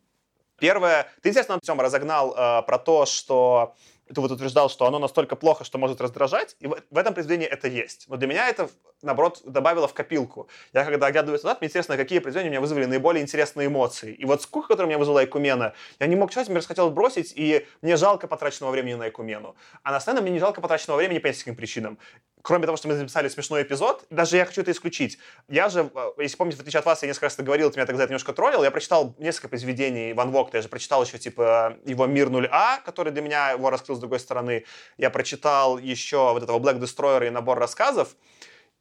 Первое, 0.57 1.07
ты, 1.21 1.29
естественно, 1.29 1.59
Тёма, 1.59 1.83
разогнал 1.83 2.33
э, 2.35 2.63
про 2.63 2.77
то, 2.77 3.05
что 3.05 3.75
ты 4.13 4.21
вот 4.21 4.31
утверждал, 4.31 4.69
что 4.69 4.85
оно 4.85 4.99
настолько 4.99 5.35
плохо, 5.35 5.63
что 5.63 5.77
может 5.77 6.01
раздражать, 6.01 6.55
и 6.59 6.67
в, 6.67 6.97
этом 6.97 7.13
произведении 7.13 7.47
это 7.47 7.67
есть. 7.67 8.05
Но 8.07 8.17
для 8.17 8.27
меня 8.27 8.49
это, 8.49 8.69
наоборот, 9.01 9.41
добавило 9.45 9.87
в 9.87 9.93
копилку. 9.93 10.47
Я 10.73 10.83
когда 10.83 11.07
оглядываюсь 11.07 11.43
назад, 11.43 11.61
мне 11.61 11.67
интересно, 11.67 11.97
какие 11.97 12.19
произведения 12.19 12.49
у 12.49 12.51
меня 12.51 12.61
вызвали 12.61 12.85
наиболее 12.85 13.21
интересные 13.21 13.67
эмоции. 13.67 14.13
И 14.13 14.25
вот 14.25 14.41
скука, 14.41 14.69
которая 14.69 14.87
у 14.87 14.89
меня 14.89 14.97
вызвала 14.97 15.23
Экумена, 15.23 15.73
я 15.99 16.07
не 16.07 16.15
мог 16.15 16.31
читать, 16.31 16.49
мне 16.49 16.57
расхотелось 16.57 16.93
бросить, 16.93 17.33
и 17.35 17.65
мне 17.81 17.95
жалко 17.95 18.27
потраченного 18.27 18.71
времени 18.71 18.95
на 18.95 19.09
Экумену. 19.09 19.55
А 19.83 19.91
на 19.91 19.99
сцене 19.99 20.21
мне 20.21 20.31
не 20.31 20.39
жалко 20.39 20.61
потраченного 20.61 20.97
времени 20.97 21.19
по 21.19 21.27
нескольким 21.27 21.55
причинам. 21.55 21.99
Кроме 22.41 22.65
того, 22.65 22.77
что 22.77 22.87
мы 22.87 22.95
записали 22.95 23.27
смешной 23.27 23.63
эпизод, 23.63 24.05
даже 24.09 24.37
я 24.37 24.45
хочу 24.45 24.61
это 24.61 24.71
исключить. 24.71 25.19
Я 25.49 25.67
же, 25.67 25.89
э, 25.93 26.11
если 26.19 26.37
помните, 26.37 26.57
в 26.57 26.61
отличие 26.61 26.79
от 26.79 26.85
вас, 26.85 27.01
я 27.01 27.07
несколько 27.09 27.25
раз 27.25 27.33
это 27.33 27.43
говорил, 27.43 27.69
ты 27.69 27.77
меня 27.77 27.85
тогда 27.85 28.03
это 28.03 28.11
немножко 28.11 28.31
троллил, 28.31 28.63
я 28.63 28.71
прочитал 28.71 29.13
несколько 29.19 29.49
произведений 29.49 30.13
Ван 30.13 30.31
Вогта, 30.31 30.57
я 30.57 30.61
же 30.61 30.69
прочитал 30.69 31.03
еще, 31.03 31.17
типа, 31.17 31.77
его 31.85 32.05
«Мир 32.07 32.29
0А», 32.29 32.81
который 32.85 33.11
для 33.11 33.21
меня 33.21 33.51
его 33.51 33.69
раскрыл 33.69 33.98
с 33.99 34.01
другой 34.01 34.19
стороны. 34.19 34.65
Я 34.97 35.09
прочитал 35.09 35.77
еще 35.77 36.33
вот 36.33 36.43
этого 36.43 36.59
Black 36.59 36.79
Destroyer 36.79 37.27
и 37.27 37.29
набор 37.29 37.59
рассказов. 37.59 38.15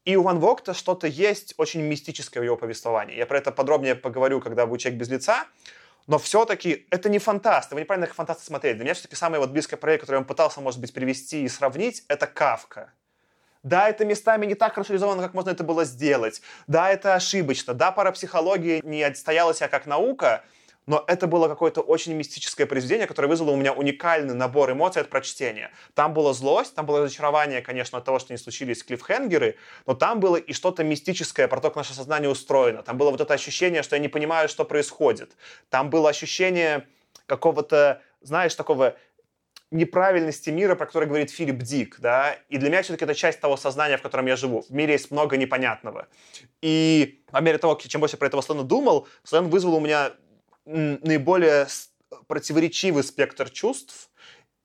И 0.04 0.16
у 0.16 0.22
Ван 0.22 0.38
Вогта 0.38 0.72
что-то 0.72 1.06
есть 1.06 1.54
очень 1.58 1.82
мистическое 1.82 2.40
в 2.40 2.44
его 2.44 2.56
повествовании. 2.56 3.16
Я 3.16 3.26
про 3.26 3.38
это 3.38 3.52
подробнее 3.52 3.94
поговорю, 3.94 4.40
когда 4.40 4.66
будет 4.66 4.80
«Человек 4.80 5.00
без 5.00 5.08
лица». 5.08 5.46
Но 6.06 6.18
все-таки 6.18 6.86
это 6.88 7.10
не 7.10 7.18
фантаст, 7.18 7.70
вы 7.72 7.80
неправильно 7.80 8.06
как 8.06 8.16
фантаста 8.16 8.42
смотрели. 8.42 8.76
Для 8.76 8.84
меня 8.84 8.94
все-таки 8.94 9.14
самый 9.14 9.38
вот 9.38 9.50
близкий 9.50 9.76
проект, 9.76 10.00
который 10.00 10.16
он 10.16 10.24
пытался, 10.24 10.62
может 10.62 10.80
быть, 10.80 10.94
привести 10.94 11.42
и 11.42 11.48
сравнить, 11.48 12.04
это 12.08 12.26
«Кавка». 12.26 12.92
Да, 13.62 13.88
это 13.88 14.06
местами 14.06 14.46
не 14.46 14.54
так 14.54 14.72
хорошо 14.72 14.94
реализовано, 14.94 15.20
как 15.20 15.34
можно 15.34 15.50
это 15.50 15.64
было 15.64 15.84
сделать. 15.84 16.40
Да, 16.66 16.90
это 16.90 17.14
ошибочно. 17.14 17.74
Да, 17.74 17.92
парапсихология 17.92 18.80
не 18.82 19.02
отстояла 19.02 19.52
себя 19.52 19.68
как 19.68 19.84
наука, 19.84 20.44
но 20.88 21.04
это 21.06 21.26
было 21.26 21.48
какое-то 21.48 21.82
очень 21.82 22.14
мистическое 22.14 22.66
произведение, 22.66 23.06
которое 23.06 23.28
вызвало 23.28 23.50
у 23.50 23.56
меня 23.56 23.74
уникальный 23.74 24.32
набор 24.32 24.72
эмоций 24.72 25.02
от 25.02 25.10
прочтения. 25.10 25.70
Там 25.94 26.14
была 26.14 26.32
злость, 26.32 26.74
там 26.74 26.86
было 26.86 27.00
разочарование, 27.00 27.60
конечно, 27.60 27.98
от 27.98 28.06
того, 28.06 28.18
что 28.18 28.32
не 28.32 28.38
случились 28.38 28.82
клиффхенгеры, 28.82 29.56
но 29.84 29.92
там 29.92 30.18
было 30.18 30.36
и 30.36 30.54
что-то 30.54 30.84
мистическое 30.84 31.46
про 31.46 31.60
то, 31.60 31.68
как 31.68 31.76
наше 31.76 31.92
сознание 31.92 32.30
устроено. 32.30 32.82
Там 32.82 32.96
было 32.96 33.10
вот 33.10 33.20
это 33.20 33.34
ощущение, 33.34 33.82
что 33.82 33.96
я 33.96 34.00
не 34.00 34.08
понимаю, 34.08 34.48
что 34.48 34.64
происходит. 34.64 35.36
Там 35.68 35.90
было 35.90 36.08
ощущение 36.08 36.86
какого-то, 37.26 38.00
знаешь, 38.22 38.54
такого 38.54 38.96
неправильности 39.70 40.48
мира, 40.48 40.74
про 40.74 40.86
который 40.86 41.06
говорит 41.06 41.30
Филипп 41.30 41.58
Дик, 41.58 42.00
да, 42.00 42.34
и 42.48 42.56
для 42.56 42.70
меня 42.70 42.80
все-таки 42.80 43.04
это 43.04 43.14
часть 43.14 43.40
того 43.40 43.58
сознания, 43.58 43.98
в 43.98 44.02
котором 44.02 44.24
я 44.24 44.36
живу. 44.36 44.62
В 44.62 44.70
мире 44.70 44.94
есть 44.94 45.10
много 45.10 45.36
непонятного. 45.36 46.08
И 46.62 47.22
по 47.30 47.42
мере 47.42 47.58
того, 47.58 47.74
чем 47.74 48.00
больше 48.00 48.16
про 48.16 48.28
этого 48.28 48.42
Слена 48.42 48.62
думал, 48.62 49.06
Слен 49.24 49.50
вызвал 49.50 49.74
у 49.74 49.80
меня 49.80 50.12
наиболее 50.68 51.66
противоречивый 52.26 53.02
спектр 53.02 53.50
чувств, 53.50 54.10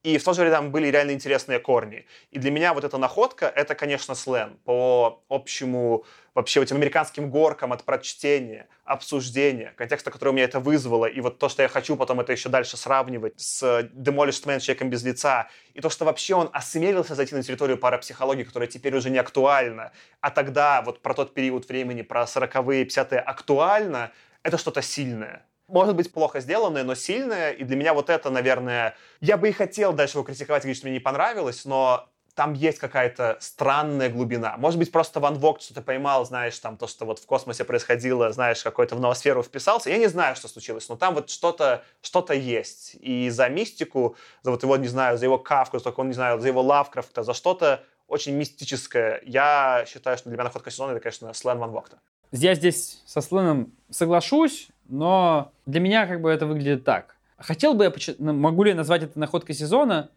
и 0.03 0.17
в 0.17 0.23
то 0.23 0.33
же 0.33 0.41
время 0.41 0.57
там 0.57 0.71
были 0.71 0.87
реально 0.87 1.11
интересные 1.11 1.59
корни. 1.59 2.05
И 2.29 2.37
для 2.37 2.51
меня 2.51 2.73
вот 2.73 2.83
эта 2.83 2.97
находка, 2.97 3.45
это, 3.45 3.73
конечно, 3.73 4.15
слен 4.15 4.57
по 4.65 5.23
общему, 5.29 6.03
вообще 6.35 6.61
этим 6.61 6.75
американским 6.75 7.29
горкам 7.29 7.71
от 7.71 7.85
прочтения, 7.85 8.67
обсуждения, 8.83 9.73
контекста, 9.77 10.11
который 10.11 10.29
у 10.29 10.33
меня 10.33 10.43
это 10.43 10.59
вызвало, 10.59 11.05
и 11.05 11.21
вот 11.21 11.39
то, 11.39 11.47
что 11.47 11.61
я 11.63 11.69
хочу 11.69 11.95
потом 11.95 12.19
это 12.19 12.33
еще 12.33 12.49
дальше 12.49 12.75
сравнивать 12.75 13.39
с 13.39 13.63
Demolished 13.93 14.45
Man, 14.45 14.59
Человеком 14.59 14.89
без 14.89 15.03
лица, 15.03 15.47
и 15.73 15.79
то, 15.79 15.89
что 15.89 16.03
вообще 16.03 16.35
он 16.35 16.49
осмелился 16.51 17.15
зайти 17.15 17.33
на 17.33 17.43
территорию 17.43 17.77
парапсихологии, 17.77 18.43
которая 18.43 18.67
теперь 18.67 18.95
уже 18.97 19.09
не 19.09 19.19
актуальна, 19.19 19.93
а 20.19 20.31
тогда 20.31 20.81
вот 20.81 21.01
про 21.01 21.13
тот 21.13 21.33
период 21.33 21.69
времени, 21.69 22.01
про 22.01 22.23
40-е, 22.23 22.83
50-е 22.83 23.19
актуально, 23.21 24.11
это 24.43 24.57
что-то 24.57 24.81
сильное. 24.81 25.45
Может 25.67 25.95
быть, 25.95 26.11
плохо 26.11 26.39
сделанное, 26.39 26.83
но 26.83 26.95
сильное. 26.95 27.51
И 27.51 27.63
для 27.63 27.75
меня 27.75 27.93
вот 27.93 28.09
это, 28.09 28.29
наверное... 28.29 28.95
Я 29.21 29.37
бы 29.37 29.49
и 29.49 29.51
хотел 29.51 29.93
дальше 29.93 30.17
его 30.17 30.23
критиковать, 30.23 30.63
говорить, 30.63 30.77
что 30.77 30.87
мне 30.87 30.95
не 30.95 30.99
понравилось, 30.99 31.65
но 31.65 32.09
там 32.35 32.53
есть 32.53 32.79
какая-то 32.79 33.37
странная 33.39 34.09
глубина. 34.09 34.57
Может 34.57 34.79
быть, 34.79 34.91
просто 34.91 35.19
Ван 35.19 35.35
Вогт 35.35 35.61
что-то 35.61 35.81
поймал, 35.81 36.25
знаешь, 36.25 36.57
там 36.57 36.77
то, 36.77 36.87
что 36.87 37.05
вот 37.05 37.19
в 37.19 37.25
космосе 37.25 37.63
происходило, 37.63 38.31
знаешь, 38.31 38.63
какой-то 38.63 38.95
в 38.95 38.99
новосферу 38.99 39.43
вписался. 39.43 39.89
Я 39.89 39.97
не 39.97 40.07
знаю, 40.07 40.35
что 40.35 40.47
случилось, 40.47 40.89
но 40.89 40.95
там 40.95 41.13
вот 41.13 41.29
что-то 41.29 41.83
что 42.01 42.25
есть. 42.33 42.95
И 42.99 43.29
за 43.29 43.49
мистику, 43.49 44.15
за 44.41 44.51
вот 44.51 44.63
его, 44.63 44.77
не 44.77 44.87
знаю, 44.87 45.17
за 45.17 45.25
его 45.25 45.37
Кавку, 45.37 45.77
за, 45.77 45.83
такого, 45.85 46.05
не 46.05 46.13
знаю, 46.13 46.39
за 46.39 46.47
его 46.47 46.61
Лавкрафта, 46.61 47.23
за 47.23 47.33
что-то 47.33 47.83
очень 48.07 48.33
мистическое. 48.33 49.21
Я 49.25 49.85
считаю, 49.87 50.17
что 50.17 50.29
для 50.29 50.37
меня 50.37 50.45
находка 50.45 50.71
сезона 50.71 50.91
это, 50.91 51.01
конечно, 51.01 51.33
Слен 51.33 51.59
Ван 51.59 51.71
Вогта. 51.71 51.99
Я 52.31 52.55
здесь 52.55 53.03
со 53.05 53.21
Сленом 53.21 53.73
соглашусь, 53.91 54.69
но 54.87 55.51
для 55.65 55.79
меня 55.79 56.07
как 56.07 56.21
бы 56.21 56.29
это 56.29 56.45
выглядит 56.45 56.83
так. 56.83 57.15
Хотел 57.37 57.73
бы 57.73 57.83
я, 57.83 58.15
могу 58.19 58.63
ли 58.63 58.71
я 58.71 58.75
назвать 58.75 59.03
это 59.03 59.19
находкой 59.19 59.55
сезона? 59.55 60.09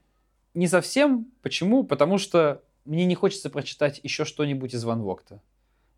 Не 0.55 0.69
совсем. 0.69 1.27
Почему? 1.43 1.85
Потому 1.85 2.19
что 2.19 2.63
мне 2.85 3.05
не 3.05 3.15
хочется 3.15 3.51
прочитать 3.51 4.01
еще 4.03 4.25
что-нибудь 4.25 4.75
из 4.75 4.85
Ван 4.85 5.03
Вогта. 5.03 5.41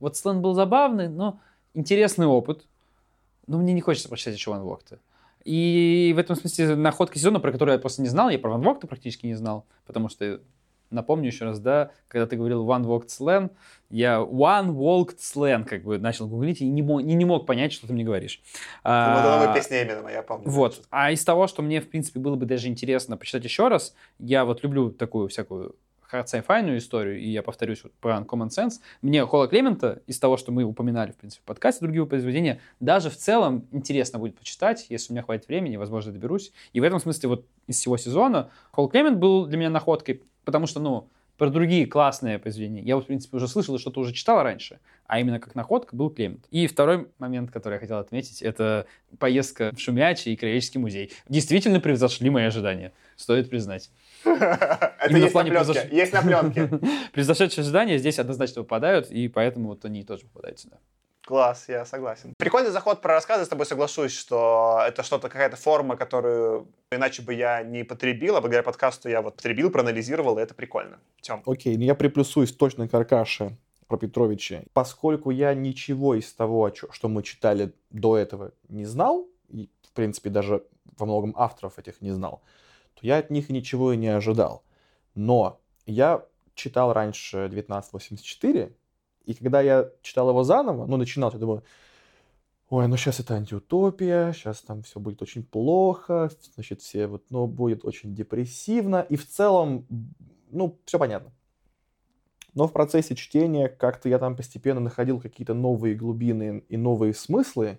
Вот 0.00 0.16
Слен 0.16 0.40
был 0.40 0.54
забавный, 0.54 1.08
но 1.08 1.40
интересный 1.74 2.26
опыт. 2.26 2.66
Но 3.46 3.58
мне 3.58 3.72
не 3.72 3.80
хочется 3.80 4.08
прочитать 4.08 4.34
еще 4.34 4.50
Ван 4.50 4.62
Вогта. 4.62 4.98
И 5.44 6.12
в 6.14 6.18
этом 6.18 6.36
смысле 6.36 6.76
находка 6.76 7.18
сезона, 7.18 7.40
про 7.40 7.52
которую 7.52 7.74
я 7.74 7.78
просто 7.78 8.02
не 8.02 8.08
знал, 8.08 8.28
я 8.28 8.38
про 8.38 8.50
Ван 8.50 8.62
Вогта 8.62 8.86
практически 8.86 9.26
не 9.26 9.34
знал, 9.34 9.64
потому 9.86 10.08
что 10.08 10.40
напомню 10.90 11.26
еще 11.26 11.44
раз, 11.44 11.58
да, 11.60 11.90
когда 12.08 12.26
ты 12.26 12.36
говорил 12.36 12.66
One 12.66 12.84
Walked 12.84 13.08
Slang, 13.08 13.50
я 13.90 14.16
One 14.18 14.68
Walked 14.68 15.18
Slang 15.18 15.64
как 15.64 15.82
бы 15.82 15.98
начал 15.98 16.26
гуглить 16.28 16.60
и 16.60 16.68
не 16.68 16.82
мог, 16.82 17.02
не, 17.02 17.14
не 17.14 17.24
мог 17.24 17.46
понять, 17.46 17.72
что 17.72 17.86
ты 17.86 17.92
мне 17.92 18.04
говоришь. 18.04 18.40
Ну, 18.84 18.90
это 18.90 19.24
А, 19.24 19.40
новая 19.40 19.54
песня 19.54 19.82
Эминема, 19.82 20.10
я 20.10 20.22
помню. 20.22 20.48
вот. 20.48 20.82
А 20.90 21.10
из 21.10 21.24
того, 21.24 21.46
что 21.46 21.62
мне, 21.62 21.80
в 21.80 21.88
принципе, 21.88 22.20
было 22.20 22.36
бы 22.36 22.46
даже 22.46 22.68
интересно 22.68 23.16
почитать 23.16 23.44
еще 23.44 23.68
раз, 23.68 23.94
я 24.18 24.44
вот 24.44 24.62
люблю 24.62 24.90
такую 24.90 25.28
всякую 25.28 25.74
hard 26.12 26.76
историю, 26.76 27.18
и 27.18 27.28
я 27.28 27.42
повторюсь 27.42 27.82
вот 27.82 27.92
про 27.94 28.16
Uncommon 28.18 28.48
Sense, 28.48 28.80
мне 29.02 29.24
Холла 29.26 29.48
Клемента, 29.48 30.02
из 30.06 30.18
того, 30.18 30.36
что 30.36 30.52
мы 30.52 30.62
упоминали, 30.64 31.12
в 31.12 31.16
принципе, 31.16 31.42
в 31.42 31.46
подкасте, 31.46 31.84
другие 31.84 32.06
произведения, 32.06 32.60
даже 32.80 33.10
в 33.10 33.16
целом 33.16 33.66
интересно 33.72 34.18
будет 34.18 34.36
почитать, 34.38 34.86
если 34.88 35.12
у 35.12 35.14
меня 35.14 35.22
хватит 35.22 35.48
времени, 35.48 35.76
возможно, 35.76 36.12
доберусь. 36.12 36.52
И 36.72 36.80
в 36.80 36.82
этом 36.82 36.98
смысле 36.98 37.28
вот 37.28 37.46
из 37.66 37.76
всего 37.76 37.96
сезона 37.96 38.50
Холл 38.70 38.88
Клемент 38.88 39.18
был 39.18 39.46
для 39.46 39.58
меня 39.58 39.70
находкой, 39.70 40.22
потому 40.48 40.66
что, 40.66 40.80
ну, 40.80 41.10
про 41.36 41.50
другие 41.50 41.86
классные 41.86 42.38
произведения. 42.38 42.80
Я, 42.80 42.96
в 42.96 43.02
принципе, 43.02 43.36
уже 43.36 43.48
слышал 43.48 43.74
и 43.76 43.78
что-то 43.78 44.00
уже 44.00 44.14
читал 44.14 44.42
раньше, 44.42 44.78
а 45.06 45.20
именно 45.20 45.38
как 45.38 45.54
находка 45.54 45.94
был 45.94 46.08
Клемент. 46.08 46.46
И 46.50 46.66
второй 46.66 47.08
момент, 47.18 47.50
который 47.50 47.74
я 47.74 47.80
хотел 47.80 47.98
отметить, 47.98 48.40
это 48.40 48.86
поездка 49.18 49.70
в 49.76 49.78
Шумячий 49.78 50.32
и 50.32 50.36
Краеведческий 50.36 50.80
музей. 50.80 51.12
Действительно 51.28 51.80
превзошли 51.80 52.30
мои 52.30 52.44
ожидания, 52.44 52.94
стоит 53.16 53.50
признать. 53.50 53.90
Это 54.24 55.16
есть 55.16 55.34
на 55.34 55.40
произош- 55.42 55.94
Есть 55.94 56.12
на 56.14 56.22
пленке. 56.22 56.80
Превзошедшие 57.12 57.62
ожидания 57.62 57.98
здесь 57.98 58.18
однозначно 58.18 58.62
выпадают, 58.62 59.10
и 59.10 59.28
поэтому 59.28 59.68
вот 59.68 59.84
они 59.84 60.04
тоже 60.04 60.22
попадают 60.24 60.58
сюда. 60.58 60.78
Класс, 61.28 61.66
я 61.68 61.84
согласен. 61.84 62.32
Прикольный 62.38 62.70
заход 62.70 63.02
про 63.02 63.12
рассказы, 63.12 63.44
с 63.44 63.48
тобой 63.48 63.66
соглашусь, 63.66 64.12
что 64.12 64.80
это 64.86 65.02
что-то, 65.02 65.28
какая-то 65.28 65.56
форма, 65.56 65.94
которую 65.94 66.68
иначе 66.90 67.20
бы 67.20 67.34
я 67.34 67.62
не 67.62 67.84
потребил, 67.84 68.36
а 68.36 68.40
благодаря 68.40 68.62
подкасту 68.62 69.10
я 69.10 69.20
вот 69.20 69.36
потребил, 69.36 69.70
проанализировал, 69.70 70.38
и 70.38 70.40
это 70.40 70.54
прикольно. 70.54 70.98
Тем. 71.20 71.42
Окей, 71.44 71.76
ну 71.76 71.84
я 71.84 71.94
приплюсуюсь 71.94 72.50
точно 72.52 72.88
к 72.88 72.94
Аркаше 72.94 73.58
про 73.88 73.98
Петровича. 73.98 74.62
Поскольку 74.72 75.30
я 75.30 75.52
ничего 75.52 76.14
из 76.14 76.32
того, 76.32 76.72
что 76.90 77.08
мы 77.08 77.22
читали 77.22 77.74
до 77.90 78.16
этого, 78.16 78.52
не 78.70 78.86
знал, 78.86 79.28
и, 79.50 79.68
в 79.82 79.92
принципе, 79.92 80.30
даже 80.30 80.64
во 80.96 81.04
многом 81.04 81.34
авторов 81.36 81.78
этих 81.78 82.00
не 82.00 82.10
знал, 82.10 82.40
то 82.94 83.06
я 83.06 83.18
от 83.18 83.28
них 83.28 83.50
ничего 83.50 83.92
и 83.92 83.98
не 83.98 84.08
ожидал. 84.08 84.62
Но 85.14 85.60
я 85.84 86.24
читал 86.54 86.94
раньше 86.94 87.36
1984, 87.36 88.72
и 89.28 89.34
когда 89.34 89.60
я 89.60 89.90
читал 90.00 90.30
его 90.30 90.42
заново, 90.42 90.86
ну, 90.86 90.96
начинал, 90.96 91.30
я 91.30 91.38
думаю, 91.38 91.62
ой, 92.70 92.88
ну 92.88 92.96
сейчас 92.96 93.20
это 93.20 93.34
антиутопия, 93.34 94.32
сейчас 94.32 94.62
там 94.62 94.82
все 94.82 95.00
будет 95.00 95.20
очень 95.20 95.44
плохо, 95.44 96.30
значит, 96.54 96.80
все 96.80 97.06
вот, 97.06 97.24
ну, 97.28 97.46
будет 97.46 97.84
очень 97.84 98.14
депрессивно, 98.14 99.04
и 99.06 99.16
в 99.16 99.28
целом, 99.28 99.86
ну, 100.50 100.78
все 100.86 100.98
понятно. 100.98 101.30
Но 102.54 102.66
в 102.66 102.72
процессе 102.72 103.14
чтения 103.14 103.68
как-то 103.68 104.08
я 104.08 104.18
там 104.18 104.34
постепенно 104.34 104.80
находил 104.80 105.20
какие-то 105.20 105.52
новые 105.52 105.94
глубины 105.94 106.64
и 106.70 106.78
новые 106.78 107.12
смыслы, 107.12 107.78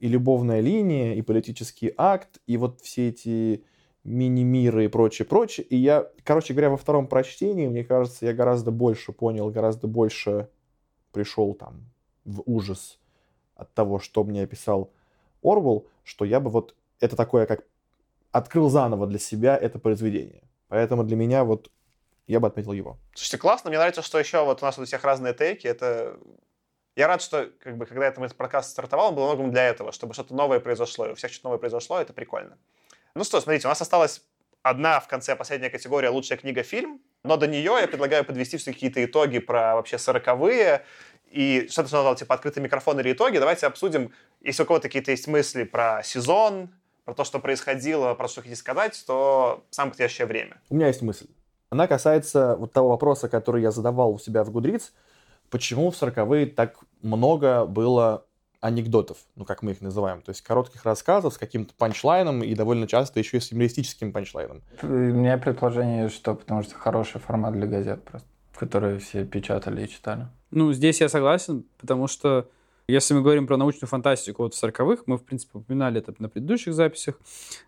и 0.00 0.08
любовная 0.08 0.60
линия, 0.60 1.14
и 1.14 1.22
политический 1.22 1.94
акт, 1.96 2.40
и 2.48 2.56
вот 2.56 2.80
все 2.80 3.10
эти 3.10 3.64
мини-миры 4.02 4.86
и 4.86 4.88
прочее, 4.88 5.26
прочее. 5.26 5.64
И 5.66 5.76
я, 5.76 6.10
короче 6.24 6.54
говоря, 6.54 6.70
во 6.70 6.76
втором 6.76 7.06
прочтении, 7.06 7.68
мне 7.68 7.84
кажется, 7.84 8.26
я 8.26 8.32
гораздо 8.32 8.70
больше 8.72 9.12
понял, 9.12 9.50
гораздо 9.50 9.88
больше 9.88 10.48
пришел 11.16 11.54
там 11.54 11.80
в 12.26 12.42
ужас 12.44 12.98
от 13.54 13.72
того, 13.72 13.98
что 13.98 14.22
мне 14.22 14.42
описал 14.42 14.90
Орвел, 15.42 15.86
что 16.04 16.26
я 16.26 16.40
бы 16.40 16.50
вот 16.50 16.74
это 17.00 17.16
такое, 17.16 17.46
как 17.46 17.64
открыл 18.32 18.68
заново 18.68 19.06
для 19.06 19.18
себя 19.18 19.56
это 19.56 19.78
произведение. 19.78 20.42
Поэтому 20.68 21.04
для 21.04 21.16
меня 21.16 21.44
вот 21.44 21.70
я 22.26 22.38
бы 22.38 22.48
отметил 22.48 22.72
его. 22.72 22.98
Слушайте, 23.14 23.38
классно. 23.38 23.70
Мне 23.70 23.78
нравится, 23.78 24.02
что 24.02 24.18
еще 24.18 24.44
вот 24.44 24.62
у 24.62 24.66
нас 24.66 24.78
у 24.78 24.84
всех 24.84 25.04
разные 25.04 25.32
тейки. 25.32 25.66
Это... 25.66 26.18
Я 26.96 27.06
рад, 27.06 27.22
что 27.22 27.50
как 27.60 27.78
бы, 27.78 27.86
когда 27.86 28.08
этот 28.08 28.36
подкаст 28.36 28.70
стартовал, 28.70 29.08
он 29.08 29.14
был 29.14 29.24
многом 29.24 29.50
для 29.50 29.68
этого, 29.68 29.92
чтобы 29.92 30.12
что-то 30.12 30.34
новое 30.34 30.60
произошло. 30.60 31.06
И 31.06 31.12
у 31.12 31.14
всех 31.14 31.32
что-то 31.32 31.46
новое 31.46 31.58
произошло, 31.58 31.98
это 31.98 32.12
прикольно. 32.12 32.58
Ну 33.14 33.24
что, 33.24 33.40
смотрите, 33.40 33.68
у 33.68 33.70
нас 33.70 33.80
осталась 33.80 34.22
одна 34.62 35.00
в 35.00 35.08
конце 35.08 35.34
последняя 35.34 35.70
категория 35.70 36.10
«Лучшая 36.10 36.36
книга-фильм», 36.36 37.00
но 37.24 37.36
до 37.36 37.46
нее 37.46 37.76
я 37.80 37.88
предлагаю 37.88 38.24
подвести 38.24 38.56
все 38.56 38.72
какие-то 38.72 39.04
итоги 39.04 39.38
про 39.38 39.74
вообще 39.74 39.98
сороковые, 39.98 40.84
и 41.30 41.66
что-то 41.70 41.88
что 41.88 41.96
назвал, 41.98 42.14
типа, 42.14 42.34
открытый 42.34 42.62
микрофон 42.62 42.98
или 43.00 43.12
итоги. 43.12 43.38
Давайте 43.38 43.66
обсудим, 43.66 44.12
если 44.40 44.62
у 44.62 44.66
кого-то 44.66 44.88
какие-то 44.88 45.10
есть 45.10 45.26
мысли 45.26 45.64
про 45.64 46.02
сезон, 46.04 46.70
про 47.04 47.14
то, 47.14 47.24
что 47.24 47.38
происходило, 47.38 48.14
про 48.14 48.28
что 48.28 48.40
хотите 48.40 48.56
сказать, 48.56 49.02
то 49.06 49.64
самое 49.70 49.92
подходящее 49.92 50.26
время. 50.26 50.60
У 50.70 50.74
меня 50.74 50.88
есть 50.88 51.02
мысль. 51.02 51.26
Она 51.70 51.86
касается 51.88 52.56
вот 52.56 52.72
того 52.72 52.90
вопроса, 52.90 53.28
который 53.28 53.62
я 53.62 53.70
задавал 53.70 54.12
у 54.12 54.18
себя 54.18 54.44
в 54.44 54.50
Гудриц. 54.50 54.92
Почему 55.50 55.90
в 55.90 56.00
40-е 56.00 56.46
так 56.46 56.76
много 57.02 57.66
было 57.66 58.24
анекдотов, 58.66 59.18
ну, 59.36 59.44
как 59.44 59.62
мы 59.62 59.72
их 59.72 59.80
называем, 59.80 60.20
то 60.22 60.30
есть 60.30 60.42
коротких 60.42 60.84
рассказов 60.84 61.34
с 61.34 61.38
каким-то 61.38 61.72
панчлайном 61.74 62.42
и 62.42 62.54
довольно 62.54 62.86
часто 62.86 63.18
еще 63.18 63.38
и 63.38 63.40
с 63.40 63.52
юмористическим 63.52 64.12
панчлайном. 64.12 64.62
У 64.82 64.86
меня 64.86 65.38
предположение, 65.38 66.08
что 66.08 66.34
потому 66.34 66.62
что 66.62 66.74
хороший 66.74 67.20
формат 67.20 67.54
для 67.54 67.66
газет 67.66 68.02
просто, 68.04 68.28
которые 68.58 68.98
все 68.98 69.24
печатали 69.24 69.84
и 69.84 69.88
читали. 69.88 70.26
Ну, 70.50 70.72
здесь 70.72 71.00
я 71.00 71.08
согласен, 71.08 71.64
потому 71.78 72.06
что 72.06 72.48
если 72.88 73.14
мы 73.14 73.22
говорим 73.22 73.46
про 73.46 73.56
научную 73.56 73.88
фантастику 73.88 74.44
вот 74.44 74.54
в 74.54 74.62
40-х, 74.62 75.02
мы, 75.06 75.16
в 75.16 75.24
принципе, 75.24 75.58
упоминали 75.58 75.98
это 75.98 76.14
на 76.18 76.28
предыдущих 76.28 76.72
записях, 76.72 77.18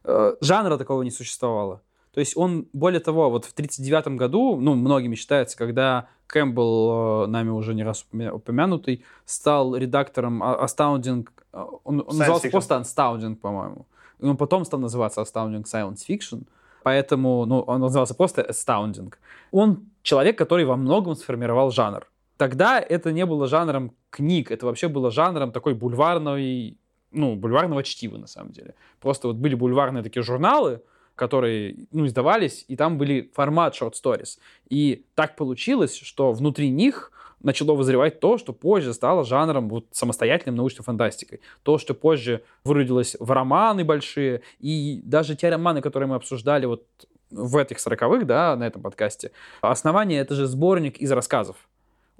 э, 0.04 0.36
жанра 0.40 0.76
такого 0.76 1.02
не 1.02 1.10
существовало. 1.10 1.82
То 2.12 2.20
есть 2.20 2.36
он, 2.36 2.66
более 2.72 3.00
того, 3.00 3.30
вот 3.30 3.44
в 3.44 3.52
1939 3.52 4.18
году, 4.18 4.56
ну, 4.60 4.74
многими 4.74 5.14
считается, 5.14 5.56
когда 5.56 6.08
Кэмпбелл, 6.26 7.24
э, 7.24 7.26
нами 7.26 7.50
уже 7.50 7.74
не 7.74 7.84
раз 7.84 8.04
упомя- 8.10 8.32
упомянутый, 8.32 9.04
стал 9.24 9.76
редактором 9.76 10.42
А- 10.42 10.64
Astounding, 10.66 11.26
э, 11.52 11.64
он, 11.84 12.00
он 12.06 12.18
назывался 12.18 12.48
fiction. 12.48 12.50
просто 12.50 12.74
Astounding, 12.76 13.36
по-моему. 13.36 13.86
И 14.20 14.26
он 14.26 14.36
потом 14.36 14.64
стал 14.64 14.80
называться 14.80 15.20
Astounding 15.20 15.64
Science 15.64 16.00
Fiction, 16.08 16.42
поэтому, 16.82 17.44
ну, 17.46 17.60
он 17.60 17.80
назывался 17.80 18.14
просто 18.14 18.42
Astounding. 18.42 19.12
Он 19.52 19.78
человек, 20.02 20.36
который 20.38 20.64
во 20.64 20.76
многом 20.76 21.14
сформировал 21.14 21.70
жанр. 21.70 22.06
Тогда 22.36 22.78
это 22.80 23.12
не 23.12 23.26
было 23.26 23.46
жанром 23.46 23.92
книг, 24.10 24.50
это 24.50 24.66
вообще 24.66 24.88
было 24.88 25.10
жанром 25.10 25.50
такой 25.52 25.74
бульварной, 25.74 26.76
ну, 27.12 27.36
бульварного 27.36 27.82
чтива, 27.82 28.16
на 28.18 28.26
самом 28.26 28.52
деле. 28.52 28.74
Просто 29.00 29.28
вот 29.28 29.36
были 29.36 29.54
бульварные 29.54 30.02
такие 30.02 30.22
журналы, 30.22 30.80
которые, 31.18 31.76
ну, 31.90 32.06
издавались, 32.06 32.64
и 32.68 32.76
там 32.76 32.96
были 32.96 33.30
формат 33.34 33.74
short 33.74 33.92
stories. 33.92 34.38
И 34.70 35.04
так 35.14 35.36
получилось, 35.36 35.96
что 35.96 36.32
внутри 36.32 36.70
них 36.70 37.12
начало 37.42 37.74
вызревать 37.74 38.20
то, 38.20 38.38
что 38.38 38.52
позже 38.52 38.94
стало 38.94 39.24
жанром 39.24 39.68
вот 39.68 39.86
самостоятельным 39.90 40.56
научной 40.56 40.84
фантастикой. 40.84 41.40
То, 41.62 41.78
что 41.78 41.94
позже 41.94 42.42
выродилось 42.64 43.16
в 43.20 43.30
романы 43.30 43.84
большие, 43.84 44.42
и 44.60 45.00
даже 45.04 45.36
те 45.36 45.48
романы, 45.50 45.82
которые 45.82 46.08
мы 46.08 46.16
обсуждали 46.16 46.66
вот 46.66 46.84
в 47.30 47.56
этих 47.56 47.78
сороковых, 47.78 48.26
да, 48.26 48.56
на 48.56 48.66
этом 48.66 48.82
подкасте, 48.82 49.32
основание— 49.60 50.20
это 50.22 50.34
же 50.34 50.46
сборник 50.46 50.98
из 50.98 51.12
рассказов. 51.12 51.56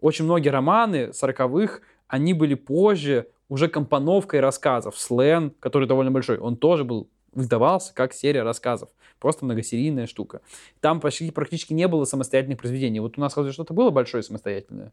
Очень 0.00 0.26
многие 0.26 0.50
романы 0.50 1.12
сороковых, 1.12 1.82
они 2.06 2.34
были 2.34 2.54
позже 2.54 3.28
уже 3.48 3.68
компоновкой 3.68 4.40
рассказов. 4.40 4.98
Слен, 4.98 5.52
который 5.60 5.88
довольно 5.88 6.10
большой, 6.10 6.38
он 6.38 6.56
тоже 6.56 6.84
был 6.84 7.08
издавался 7.34 7.94
как 7.94 8.12
серия 8.12 8.42
рассказов. 8.42 8.90
Просто 9.18 9.44
многосерийная 9.44 10.06
штука. 10.06 10.40
Там 10.80 11.00
почти 11.00 11.30
практически 11.30 11.72
не 11.72 11.88
было 11.88 12.05
самостоятельных 12.05 12.59
произведений. 12.59 13.00
Вот 13.00 13.18
у 13.18 13.20
нас 13.20 13.36
разве 13.36 13.52
что-то 13.52 13.74
было 13.74 13.90
большое 13.90 14.22
самостоятельное. 14.22 14.92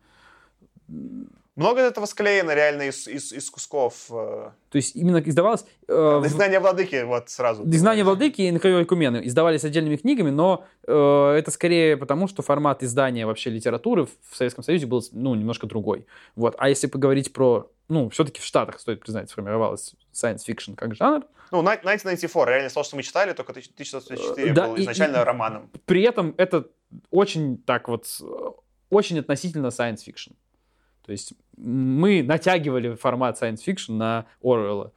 Много 1.55 1.79
этого 1.79 2.05
склеено 2.05 2.53
реально 2.53 2.89
из, 2.89 3.07
из, 3.07 3.31
из 3.31 3.49
кусков. 3.49 4.07
э, 4.09 4.49
То 4.69 4.75
есть 4.75 4.93
именно 4.97 5.21
издавалось... 5.23 5.65
э, 5.87 6.21
Знания 6.25 6.59
владыки 6.59 7.01
вот 7.03 7.29
сразу. 7.29 7.63
Знания 7.71 8.03
владыки 8.03 8.41
и 8.41 8.49
Инкаё 8.49 8.83
Экумены 8.83 9.21
издавались 9.25 9.63
отдельными 9.63 9.95
книгами, 9.95 10.31
но 10.31 10.65
э, 10.85 11.35
это 11.39 11.51
скорее 11.51 11.95
потому, 11.95 12.27
что 12.27 12.41
формат 12.41 12.83
издания 12.83 13.25
вообще 13.25 13.51
литературы 13.51 14.05
в 14.05 14.35
Советском 14.35 14.65
Союзе 14.65 14.85
был 14.85 15.01
ну, 15.13 15.33
немножко 15.33 15.65
другой. 15.65 16.05
Вот. 16.35 16.55
А 16.57 16.67
если 16.67 16.87
поговорить 16.87 17.31
про... 17.31 17.71
Ну, 17.87 18.09
все-таки 18.09 18.41
в 18.41 18.43
Штатах, 18.43 18.79
стоит 18.81 18.99
признать, 18.99 19.29
сформировалась 19.29 19.93
science 20.11 20.41
fiction 20.45 20.75
как 20.75 20.93
жанр. 20.93 21.23
Ну, 21.51 21.59
1994, 21.59 22.45
реально, 22.51 22.69
то, 22.69 22.83
что 22.83 22.95
мы 22.97 23.03
читали, 23.03 23.31
только 23.31 23.51
1994 23.53 24.51
Да, 24.53 24.67
был 24.67 24.75
и- 24.75 24.81
изначально 24.81 25.17
и- 25.17 25.23
романом. 25.23 25.69
При 25.85 26.01
этом 26.01 26.33
это 26.37 26.65
очень 27.11 27.59
так 27.59 27.87
вот, 27.87 28.07
э, 28.21 28.25
очень 28.89 29.19
относительно 29.19 29.67
science 29.67 29.99
fiction. 30.05 30.33
То 31.05 31.11
есть 31.11 31.33
мы 31.55 32.23
натягивали 32.23 32.95
формат 32.95 33.41
science 33.41 33.59
fiction 33.65 33.93
на 33.93 34.25
Оруэлла 34.41 34.91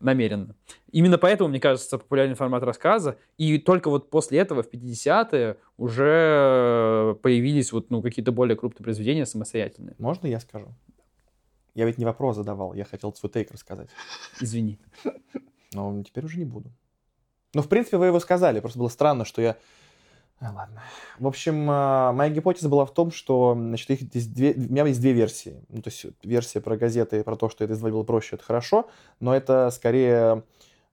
намеренно. 0.00 0.54
Именно 0.92 1.18
поэтому, 1.18 1.48
мне 1.48 1.60
кажется, 1.60 1.98
популярный 1.98 2.34
формат 2.34 2.62
рассказа. 2.62 3.16
И 3.38 3.58
только 3.58 3.88
вот 3.88 4.10
после 4.10 4.38
этого, 4.38 4.62
в 4.62 4.70
50-е, 4.70 5.56
уже 5.78 7.16
появились 7.22 7.72
вот, 7.72 7.90
ну, 7.90 8.02
какие-то 8.02 8.30
более 8.30 8.56
крупные 8.56 8.84
произведения 8.84 9.26
самостоятельные. 9.26 9.94
Можно 9.98 10.26
я 10.26 10.40
скажу? 10.40 10.68
Я 11.74 11.86
ведь 11.86 11.98
не 11.98 12.04
вопрос 12.04 12.36
задавал, 12.36 12.74
я 12.74 12.84
хотел 12.84 13.12
свой 13.14 13.32
тейк 13.32 13.50
рассказать. 13.50 13.88
Извини. 14.40 14.78
Но 15.72 16.02
теперь 16.04 16.24
уже 16.24 16.38
не 16.38 16.44
буду. 16.44 16.70
Ну, 17.54 17.62
в 17.62 17.68
принципе, 17.68 17.96
вы 17.96 18.06
его 18.06 18.20
сказали. 18.20 18.60
Просто 18.60 18.78
было 18.78 18.88
странно, 18.88 19.24
что 19.24 19.42
я... 19.42 19.56
А, 20.40 20.52
ладно. 20.52 20.82
В 21.18 21.26
общем, 21.26 21.66
а, 21.70 22.12
моя 22.12 22.30
гипотеза 22.30 22.68
была 22.68 22.84
в 22.84 22.92
том, 22.92 23.10
что, 23.10 23.54
значит, 23.54 23.90
их 23.90 24.00
здесь 24.00 24.26
две... 24.26 24.52
у 24.54 24.72
меня 24.72 24.84
есть 24.86 25.00
две 25.00 25.12
версии. 25.12 25.64
Ну, 25.68 25.80
то 25.80 25.90
есть 25.90 26.06
версия 26.22 26.60
про 26.60 26.76
газеты 26.76 27.22
про 27.22 27.36
то, 27.36 27.48
что 27.48 27.64
это 27.64 27.74
издавать 27.74 27.94
было 27.94 28.02
проще, 28.02 28.36
это 28.36 28.44
хорошо, 28.44 28.88
но 29.20 29.34
это 29.34 29.70
скорее 29.70 30.42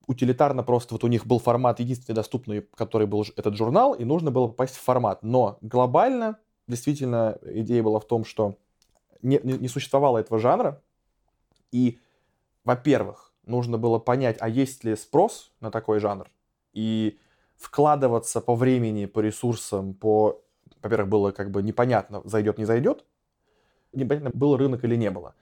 утилитарно 0.08 0.64
просто 0.64 0.94
вот 0.94 1.04
у 1.04 1.08
них 1.08 1.26
был 1.26 1.40
формат 1.40 1.80
единственный 1.80 2.16
доступный, 2.16 2.62
который 2.76 3.08
был 3.08 3.26
этот 3.36 3.56
журнал, 3.56 3.94
и 3.94 4.04
нужно 4.04 4.32
было 4.32 4.48
попасть 4.48 4.76
в 4.76 4.82
формат. 4.82 5.24
Но 5.24 5.58
глобально 5.62 6.38
действительно 6.68 7.38
идея 7.44 7.84
была 7.84 8.00
в 8.00 8.06
том, 8.06 8.26
что 8.26 8.58
не, 9.22 9.40
не- 9.44 9.58
не 9.58 9.68
существовало 9.68 10.18
этого 10.18 10.40
жанра, 10.40 10.82
и, 11.72 12.00
во-первых, 12.64 13.34
нужно 13.46 13.78
было 13.78 14.00
понять, 14.00 14.38
а 14.40 14.50
есть 14.50 14.84
ли 14.84 14.96
спрос 14.96 15.52
на 15.60 15.72
такой 15.72 16.00
жанр, 16.00 16.30
и 16.74 17.20
вкладываться 17.62 18.42
по 18.42 18.56
времени, 18.56 19.06
по 19.06 19.20
ресурсам, 19.20 19.94
по... 19.94 20.42
Во-первых, 20.82 21.10
было 21.10 21.32
как 21.32 21.52
бы 21.52 21.62
непонятно, 21.62 22.22
зайдет, 22.26 22.58
не 22.58 22.66
зайдет, 22.66 23.06
непонятно, 23.94 24.32
был 24.34 24.58
рынок 24.58 24.84
или 24.84 24.96
не 24.96 25.12
было. 25.12 25.36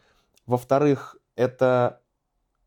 Во-вторых, 0.46 1.16
это 1.36 2.02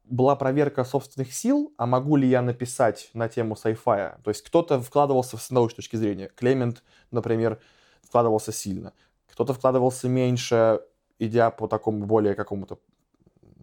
была 0.05 0.37
проверка 0.37 0.85
собственных 0.85 1.35
сил, 1.35 1.75
а 1.77 1.87
могу 1.87 2.17
ли 2.17 2.27
я 2.27 2.41
написать 2.41 3.11
на 3.13 3.29
тему 3.29 3.55
sci-fi. 3.55 4.21
То 4.23 4.31
есть 4.31 4.43
кто-то 4.43 4.81
вкладывался 4.81 5.37
с 5.37 5.51
научной 5.51 5.77
точки 5.77 5.97
зрения. 5.97 6.29
Клемент, 6.35 6.83
например, 7.11 7.61
вкладывался 8.03 8.53
сильно. 8.53 8.95
Кто-то 9.31 9.53
вкладывался 9.53 10.09
меньше, 10.09 10.81
идя 11.19 11.51
по 11.51 11.69
такому 11.69 12.07
более 12.07 12.35
какому-то 12.35 12.79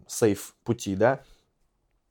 сейф 0.07 0.56
пути, 0.64 0.95
да. 0.95 1.22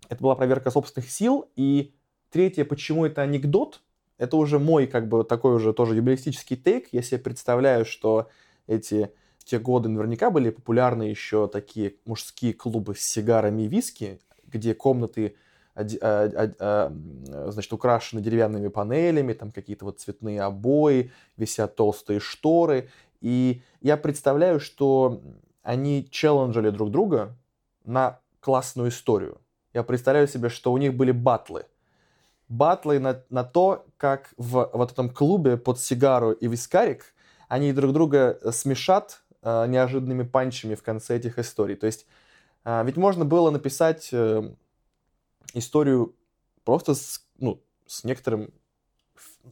Это 0.08 0.22
была 0.22 0.34
проверка 0.34 0.70
собственных 0.70 1.10
сил. 1.10 1.48
И 1.54 1.94
третье, 2.30 2.64
почему 2.64 3.06
это 3.06 3.22
анекдот, 3.22 3.80
это 4.18 4.36
уже 4.36 4.58
мой 4.58 4.86
как 4.86 5.08
бы 5.08 5.24
такой 5.24 5.54
уже 5.54 5.72
тоже 5.72 5.96
юмористический 5.96 6.56
тейк. 6.56 6.88
Я 6.92 7.02
себе 7.02 7.18
представляю, 7.18 7.84
что 7.84 8.28
эти 8.66 9.10
те 9.44 9.58
годы 9.58 9.88
наверняка 9.88 10.30
были 10.30 10.50
популярны 10.50 11.04
еще 11.04 11.48
такие 11.48 11.94
мужские 12.04 12.52
клубы 12.52 12.94
с 12.94 13.00
сигарами 13.00 13.62
и 13.62 13.68
виски, 13.68 14.20
где 14.46 14.74
комнаты 14.74 15.36
а- 15.74 15.86
а- 16.02 16.52
а, 16.58 17.50
значит, 17.50 17.72
украшены 17.72 18.20
деревянными 18.20 18.68
панелями, 18.68 19.32
там 19.32 19.52
какие-то 19.52 19.84
вот 19.84 20.00
цветные 20.00 20.42
обои, 20.42 21.12
висят 21.36 21.76
толстые 21.76 22.18
шторы. 22.18 22.90
И 23.20 23.62
я 23.80 23.96
представляю, 23.96 24.58
что 24.58 25.22
они 25.62 26.08
челленджили 26.10 26.70
друг 26.70 26.90
друга 26.90 27.36
на 27.84 28.18
классную 28.40 28.88
историю. 28.90 29.40
Я 29.72 29.84
представляю 29.84 30.26
себе, 30.26 30.48
что 30.48 30.72
у 30.72 30.78
них 30.78 30.94
были 30.94 31.12
батлы. 31.12 31.64
Батлы 32.48 32.98
на, 32.98 33.22
на 33.30 33.44
то, 33.44 33.86
как 33.96 34.30
в 34.36 34.70
вот 34.72 34.92
этом 34.92 35.10
клубе 35.10 35.56
под 35.56 35.78
сигару 35.78 36.32
и 36.32 36.48
вискарик 36.48 37.14
они 37.48 37.72
друг 37.72 37.92
друга 37.92 38.38
смешат 38.52 39.22
э, 39.42 39.66
неожиданными 39.66 40.22
панчами 40.22 40.74
в 40.74 40.82
конце 40.82 41.16
этих 41.16 41.38
историй. 41.38 41.76
То 41.76 41.86
есть 41.86 42.06
э, 42.64 42.84
ведь 42.84 42.96
можно 42.96 43.24
было 43.24 43.50
написать 43.50 44.08
э, 44.12 44.50
историю 45.54 46.14
просто 46.64 46.94
с, 46.94 47.24
ну, 47.38 47.62
с 47.86 48.04
некоторым, 48.04 48.52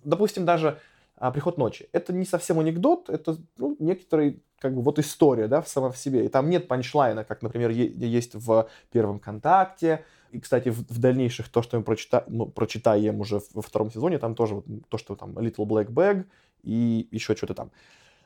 допустим, 0.04 0.44
даже 0.44 0.78
а, 1.16 1.30
«Приход 1.30 1.56
ночи». 1.56 1.88
Это 1.92 2.12
не 2.12 2.26
совсем 2.26 2.60
анекдот, 2.60 3.08
это 3.08 3.38
ну, 3.56 3.76
некоторый 3.78 4.42
как 4.58 4.74
бы 4.74 4.82
вот 4.82 4.98
история, 4.98 5.48
да, 5.48 5.62
сама 5.62 5.90
в 5.90 5.96
себе. 5.96 6.26
И 6.26 6.28
там 6.28 6.50
нет 6.50 6.68
панчлайна, 6.68 7.24
как, 7.24 7.42
например, 7.42 7.70
есть 7.70 8.34
в 8.34 8.68
«Первом 8.90 9.18
контакте». 9.18 10.04
И, 10.36 10.40
кстати, 10.40 10.68
в, 10.68 10.80
в 10.80 10.98
дальнейших, 10.98 11.48
то, 11.48 11.62
что 11.62 11.78
мы 11.78 11.82
прочита, 11.82 12.24
ну, 12.28 12.44
прочитаем 12.44 13.20
уже 13.20 13.40
во 13.54 13.62
втором 13.62 13.90
сезоне, 13.90 14.18
там 14.18 14.34
тоже 14.34 14.56
вот 14.56 14.66
то, 14.90 14.98
что 14.98 15.16
там 15.16 15.30
Little 15.38 15.64
Black 15.64 15.86
Bag 15.86 16.26
и 16.62 17.08
еще 17.10 17.34
что-то 17.34 17.54
там. 17.54 17.70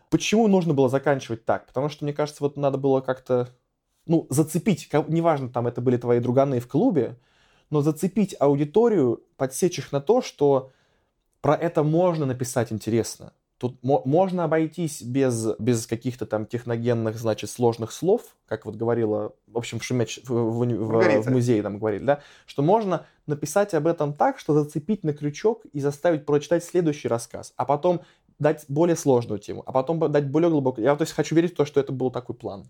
Почему 0.08 0.48
нужно 0.48 0.74
было 0.74 0.88
заканчивать 0.88 1.44
так? 1.44 1.68
Потому 1.68 1.88
что, 1.88 2.04
мне 2.04 2.12
кажется, 2.12 2.42
вот 2.42 2.56
надо 2.56 2.78
было 2.78 3.00
как-то, 3.00 3.50
ну, 4.06 4.26
зацепить, 4.28 4.88
ко- 4.88 5.04
неважно, 5.06 5.50
там 5.50 5.68
это 5.68 5.80
были 5.80 5.98
твои 5.98 6.18
друганы 6.18 6.58
в 6.58 6.66
клубе, 6.66 7.16
но 7.70 7.80
зацепить 7.80 8.34
аудиторию, 8.40 9.22
подсечь 9.36 9.78
их 9.78 9.92
на 9.92 10.00
то, 10.00 10.20
что 10.20 10.72
про 11.40 11.54
это 11.54 11.84
можно 11.84 12.26
написать 12.26 12.72
интересно. 12.72 13.32
Тут 13.60 13.82
мо- 13.82 14.00
можно 14.06 14.44
обойтись 14.44 15.02
без, 15.02 15.48
без 15.58 15.86
каких-то 15.86 16.24
там 16.24 16.46
техногенных, 16.46 17.18
значит, 17.18 17.50
сложных 17.50 17.92
слов, 17.92 18.22
как 18.46 18.64
вот 18.64 18.76
говорила, 18.76 19.34
в 19.46 19.58
общем, 19.58 19.78
в, 19.78 19.84
Шемяч, 19.84 20.18
в, 20.24 20.30
в, 20.30 21.22
в 21.22 21.30
музее 21.30 21.62
там 21.62 21.78
говорили, 21.78 22.02
да, 22.02 22.22
что 22.46 22.62
можно 22.62 23.04
написать 23.26 23.74
об 23.74 23.86
этом 23.86 24.14
так, 24.14 24.38
что 24.38 24.54
зацепить 24.54 25.04
на 25.04 25.12
крючок 25.12 25.66
и 25.74 25.80
заставить 25.80 26.24
прочитать 26.24 26.64
следующий 26.64 27.06
рассказ, 27.06 27.52
а 27.56 27.66
потом 27.66 28.00
дать 28.38 28.64
более 28.68 28.96
сложную 28.96 29.38
тему, 29.38 29.62
а 29.66 29.72
потом 29.72 30.10
дать 30.10 30.26
более 30.30 30.48
глубокую. 30.48 30.86
Я 30.86 30.96
то 30.96 31.02
есть 31.02 31.12
хочу 31.12 31.34
верить 31.34 31.52
в 31.52 31.56
то, 31.56 31.66
что 31.66 31.80
это 31.80 31.92
был 31.92 32.10
такой 32.10 32.34
план. 32.34 32.64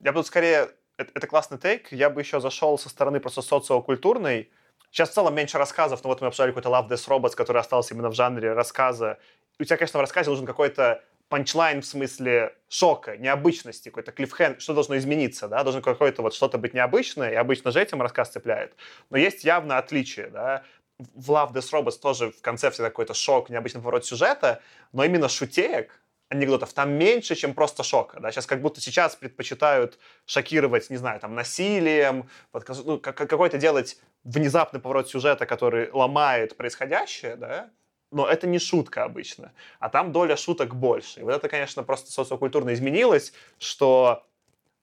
Я 0.00 0.10
бы 0.10 0.18
тут 0.18 0.26
скорее... 0.26 0.70
Это, 0.96 1.12
это 1.14 1.26
классный 1.28 1.58
тейк. 1.58 1.92
Я 1.92 2.10
бы 2.10 2.20
еще 2.20 2.40
зашел 2.40 2.76
со 2.78 2.88
стороны 2.88 3.20
просто 3.20 3.42
социокультурной. 3.42 4.50
Сейчас 4.90 5.10
в 5.10 5.14
целом 5.14 5.34
меньше 5.34 5.56
рассказов, 5.56 6.02
но 6.02 6.10
вот 6.10 6.20
мы 6.20 6.26
обсуждали 6.26 6.50
какой-то 6.50 6.68
Love 6.68 6.88
Death 6.88 7.08
Robots, 7.08 7.36
который 7.36 7.60
остался 7.60 7.94
именно 7.94 8.10
в 8.10 8.14
жанре 8.14 8.52
рассказа. 8.52 9.18
У 9.58 9.64
тебя, 9.64 9.76
конечно, 9.76 9.98
в 9.98 10.00
рассказе 10.00 10.30
нужен 10.30 10.46
какой-то 10.46 11.02
панчлайн 11.28 11.80
в 11.80 11.86
смысле 11.86 12.54
шока, 12.68 13.16
необычности, 13.16 13.88
какой-то 13.88 14.12
клиффхенд, 14.12 14.60
что 14.60 14.74
должно 14.74 14.98
измениться, 14.98 15.48
да, 15.48 15.62
должно 15.62 15.80
какое-то 15.80 16.20
вот 16.20 16.34
что-то 16.34 16.58
быть 16.58 16.74
необычное, 16.74 17.30
и 17.30 17.34
обычно 17.34 17.70
же 17.70 17.80
этим 17.80 18.02
рассказ 18.02 18.30
цепляет. 18.30 18.74
Но 19.08 19.16
есть 19.16 19.42
явно 19.44 19.78
отличие, 19.78 20.26
да. 20.28 20.62
В 20.98 21.30
Love 21.30 21.52
Death 21.54 21.72
Robots 21.72 21.98
тоже 21.98 22.30
в 22.32 22.42
конце 22.42 22.70
всегда 22.70 22.90
какой-то 22.90 23.14
шок, 23.14 23.48
необычный 23.48 23.80
поворот 23.80 24.04
сюжета, 24.04 24.60
но 24.92 25.04
именно 25.04 25.28
шутеек, 25.28 25.98
анекдотов 26.28 26.72
там 26.72 26.92
меньше, 26.92 27.34
чем 27.34 27.54
просто 27.54 27.82
шока. 27.82 28.20
Да? 28.20 28.30
Сейчас 28.30 28.46
как 28.46 28.60
будто 28.60 28.80
сейчас 28.80 29.16
предпочитают 29.16 29.98
шокировать, 30.26 30.90
не 30.90 30.96
знаю, 30.96 31.20
там, 31.20 31.34
насилием, 31.34 32.28
подказ- 32.52 32.82
ну, 32.84 32.98
как- 32.98 33.16
какой-то 33.16 33.58
делать 33.58 33.98
внезапный 34.24 34.80
поворот 34.80 35.08
сюжета, 35.08 35.46
который 35.46 35.90
ломает 35.92 36.56
происходящее, 36.56 37.36
да? 37.36 37.70
Но 38.12 38.26
это 38.26 38.46
не 38.46 38.58
шутка 38.58 39.04
обычно, 39.04 39.52
а 39.80 39.88
там 39.88 40.12
доля 40.12 40.36
шуток 40.36 40.74
больше. 40.74 41.20
И 41.20 41.22
вот 41.22 41.32
это, 41.32 41.48
конечно, 41.48 41.82
просто 41.82 42.12
социокультурно 42.12 42.72
изменилось, 42.74 43.32
что 43.58 44.24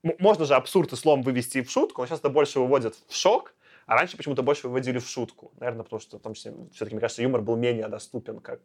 можно 0.04 0.46
же 0.46 0.56
абсурд 0.56 0.94
и 0.94 0.96
слом 0.96 1.22
вывести 1.22 1.62
в 1.62 1.70
шутку, 1.70 2.02
но 2.02 2.08
сейчас 2.08 2.20
это 2.20 2.30
больше 2.30 2.60
выводят 2.60 2.96
в 3.08 3.16
шок, 3.16 3.54
а 3.86 3.96
раньше 3.96 4.18
почему-то 4.18 4.44
больше 4.44 4.68
выводили 4.68 5.00
в 5.00 5.08
шутку. 5.08 5.52
Наверное, 5.60 5.84
потому 5.84 6.00
что 6.00 6.20
там 6.20 6.34
все-таки, 6.34 6.94
мне 6.94 7.00
кажется, 7.00 7.22
юмор 7.22 7.42
был 7.42 7.56
менее 7.56 7.88
доступен 7.88 8.40
как, 8.40 8.60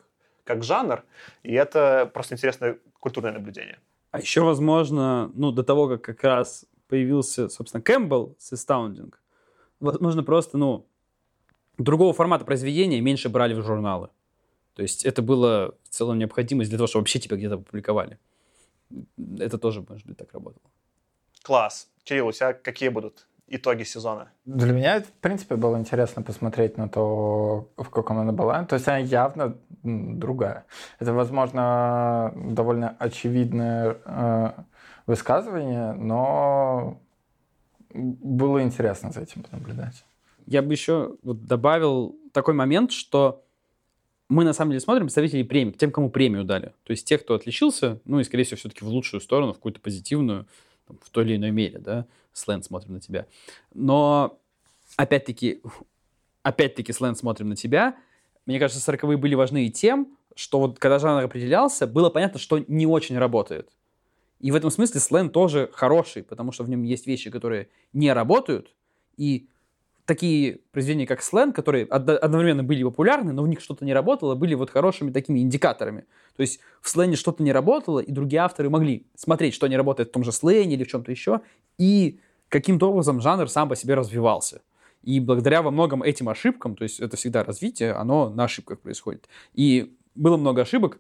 как 0.44 0.64
жанр, 0.64 1.04
и 1.42 1.52
это 1.52 2.10
просто 2.12 2.34
интересное 2.34 2.78
культурное 3.00 3.32
наблюдение. 3.32 3.78
А 4.10 4.20
еще, 4.20 4.42
возможно, 4.42 5.30
ну, 5.34 5.50
до 5.50 5.62
того, 5.64 5.88
как 5.88 6.02
как 6.02 6.22
раз 6.24 6.66
появился, 6.88 7.48
собственно, 7.48 7.82
Кэмпбелл 7.82 8.36
с 8.38 8.52
Astounding, 8.52 9.12
возможно, 9.80 10.22
просто, 10.22 10.56
ну, 10.56 10.86
другого 11.78 12.12
формата 12.12 12.44
произведения 12.44 13.00
меньше 13.00 13.28
брали 13.28 13.54
в 13.54 13.62
журналы. 13.62 14.10
То 14.74 14.82
есть 14.82 15.04
это 15.04 15.22
было 15.22 15.74
в 15.84 15.88
целом 15.88 16.18
необходимость 16.18 16.70
для 16.70 16.78
того, 16.78 16.86
чтобы 16.86 17.02
вообще 17.02 17.18
тебя 17.20 17.36
где-то 17.36 17.54
опубликовали. 17.54 18.18
Это 19.38 19.58
тоже, 19.58 19.84
может 19.88 20.06
быть, 20.06 20.16
так 20.16 20.32
работало. 20.32 20.64
Класс. 21.42 21.88
Кирилл, 22.04 22.28
у 22.28 22.32
тебя 22.32 22.52
какие 22.52 22.88
будут 22.88 23.26
итоги 23.46 23.84
сезона? 23.84 24.30
Для 24.44 24.72
меня, 24.72 25.00
в 25.00 25.12
принципе, 25.20 25.56
было 25.56 25.78
интересно 25.78 26.22
посмотреть 26.22 26.76
на 26.76 26.88
то, 26.88 27.68
в 27.76 27.90
каком 27.90 28.18
она 28.18 28.32
была. 28.32 28.64
То 28.64 28.74
есть 28.74 28.88
она 28.88 28.98
явно 28.98 29.56
другая. 29.82 30.66
Это, 30.98 31.12
возможно, 31.12 32.32
довольно 32.34 32.96
очевидное 32.98 33.96
э, 34.04 34.50
высказывание, 35.06 35.92
но 35.92 37.00
было 37.92 38.62
интересно 38.62 39.12
за 39.12 39.20
этим 39.20 39.42
понаблюдать. 39.42 40.04
Я 40.46 40.62
бы 40.62 40.72
еще 40.72 41.16
вот 41.22 41.44
добавил 41.44 42.16
такой 42.32 42.54
момент, 42.54 42.92
что 42.92 43.43
мы 44.28 44.44
на 44.44 44.52
самом 44.52 44.70
деле 44.70 44.80
смотрим 44.80 45.04
представителей 45.06 45.44
премии, 45.44 45.72
тем, 45.72 45.90
кому 45.90 46.10
премию 46.10 46.44
дали. 46.44 46.72
То 46.84 46.90
есть 46.90 47.06
тех, 47.06 47.22
кто 47.22 47.34
отличился, 47.34 48.00
ну 48.04 48.20
и, 48.20 48.24
скорее 48.24 48.44
всего, 48.44 48.56
все-таки 48.56 48.84
в 48.84 48.88
лучшую 48.88 49.20
сторону, 49.20 49.52
в 49.52 49.56
какую-то 49.56 49.80
позитивную, 49.80 50.46
там, 50.86 50.98
в 51.02 51.10
той 51.10 51.24
или 51.24 51.36
иной 51.36 51.50
мере, 51.50 51.78
да, 51.78 52.06
Слен 52.32 52.62
смотрим 52.62 52.94
на 52.94 53.00
тебя. 53.00 53.26
Но, 53.74 54.38
опять-таки, 54.96 55.60
опять-таки, 56.42 56.92
Слен 56.92 57.16
смотрим 57.16 57.50
на 57.50 57.56
тебя. 57.56 57.96
Мне 58.46 58.58
кажется, 58.58 58.82
сороковые 58.82 59.16
были 59.16 59.34
важны 59.34 59.66
и 59.66 59.70
тем, 59.70 60.16
что 60.34 60.58
вот 60.58 60.78
когда 60.78 60.98
жанр 60.98 61.24
определялся, 61.24 61.86
было 61.86 62.10
понятно, 62.10 62.38
что 62.38 62.58
не 62.66 62.86
очень 62.86 63.16
работает. 63.18 63.70
И 64.40 64.50
в 64.50 64.56
этом 64.56 64.70
смысле 64.70 65.00
Слен 65.00 65.30
тоже 65.30 65.70
хороший, 65.72 66.22
потому 66.22 66.52
что 66.52 66.64
в 66.64 66.68
нем 66.68 66.82
есть 66.82 67.06
вещи, 67.06 67.30
которые 67.30 67.68
не 67.92 68.12
работают, 68.12 68.74
и 69.16 69.48
такие 70.06 70.60
произведения, 70.72 71.06
как 71.06 71.22
Слен, 71.22 71.52
которые 71.52 71.86
од- 71.86 72.08
одновременно 72.08 72.62
были 72.62 72.82
популярны, 72.82 73.32
но 73.32 73.42
в 73.42 73.48
них 73.48 73.60
что-то 73.60 73.84
не 73.84 73.94
работало, 73.94 74.34
были 74.34 74.54
вот 74.54 74.70
хорошими 74.70 75.10
такими 75.10 75.40
индикаторами. 75.40 76.04
То 76.36 76.42
есть 76.42 76.60
в 76.80 76.88
Слене 76.88 77.16
что-то 77.16 77.42
не 77.42 77.52
работало, 77.52 78.00
и 78.00 78.10
другие 78.10 78.40
авторы 78.40 78.70
могли 78.70 79.06
смотреть, 79.14 79.54
что 79.54 79.66
не 79.66 79.76
работает 79.76 80.10
в 80.10 80.12
том 80.12 80.24
же 80.24 80.32
Слене 80.32 80.74
или 80.74 80.84
в 80.84 80.88
чем-то 80.88 81.10
еще, 81.10 81.40
и 81.78 82.20
каким-то 82.48 82.90
образом 82.90 83.20
жанр 83.20 83.48
сам 83.48 83.68
по 83.68 83.76
себе 83.76 83.94
развивался. 83.94 84.62
И 85.02 85.20
благодаря 85.20 85.62
во 85.62 85.70
многом 85.70 86.02
этим 86.02 86.28
ошибкам, 86.28 86.76
то 86.76 86.84
есть 86.84 87.00
это 87.00 87.16
всегда 87.16 87.44
развитие, 87.44 87.92
оно 87.92 88.30
на 88.30 88.44
ошибках 88.44 88.80
происходит. 88.80 89.28
И 89.52 89.96
было 90.14 90.36
много 90.36 90.62
ошибок. 90.62 90.98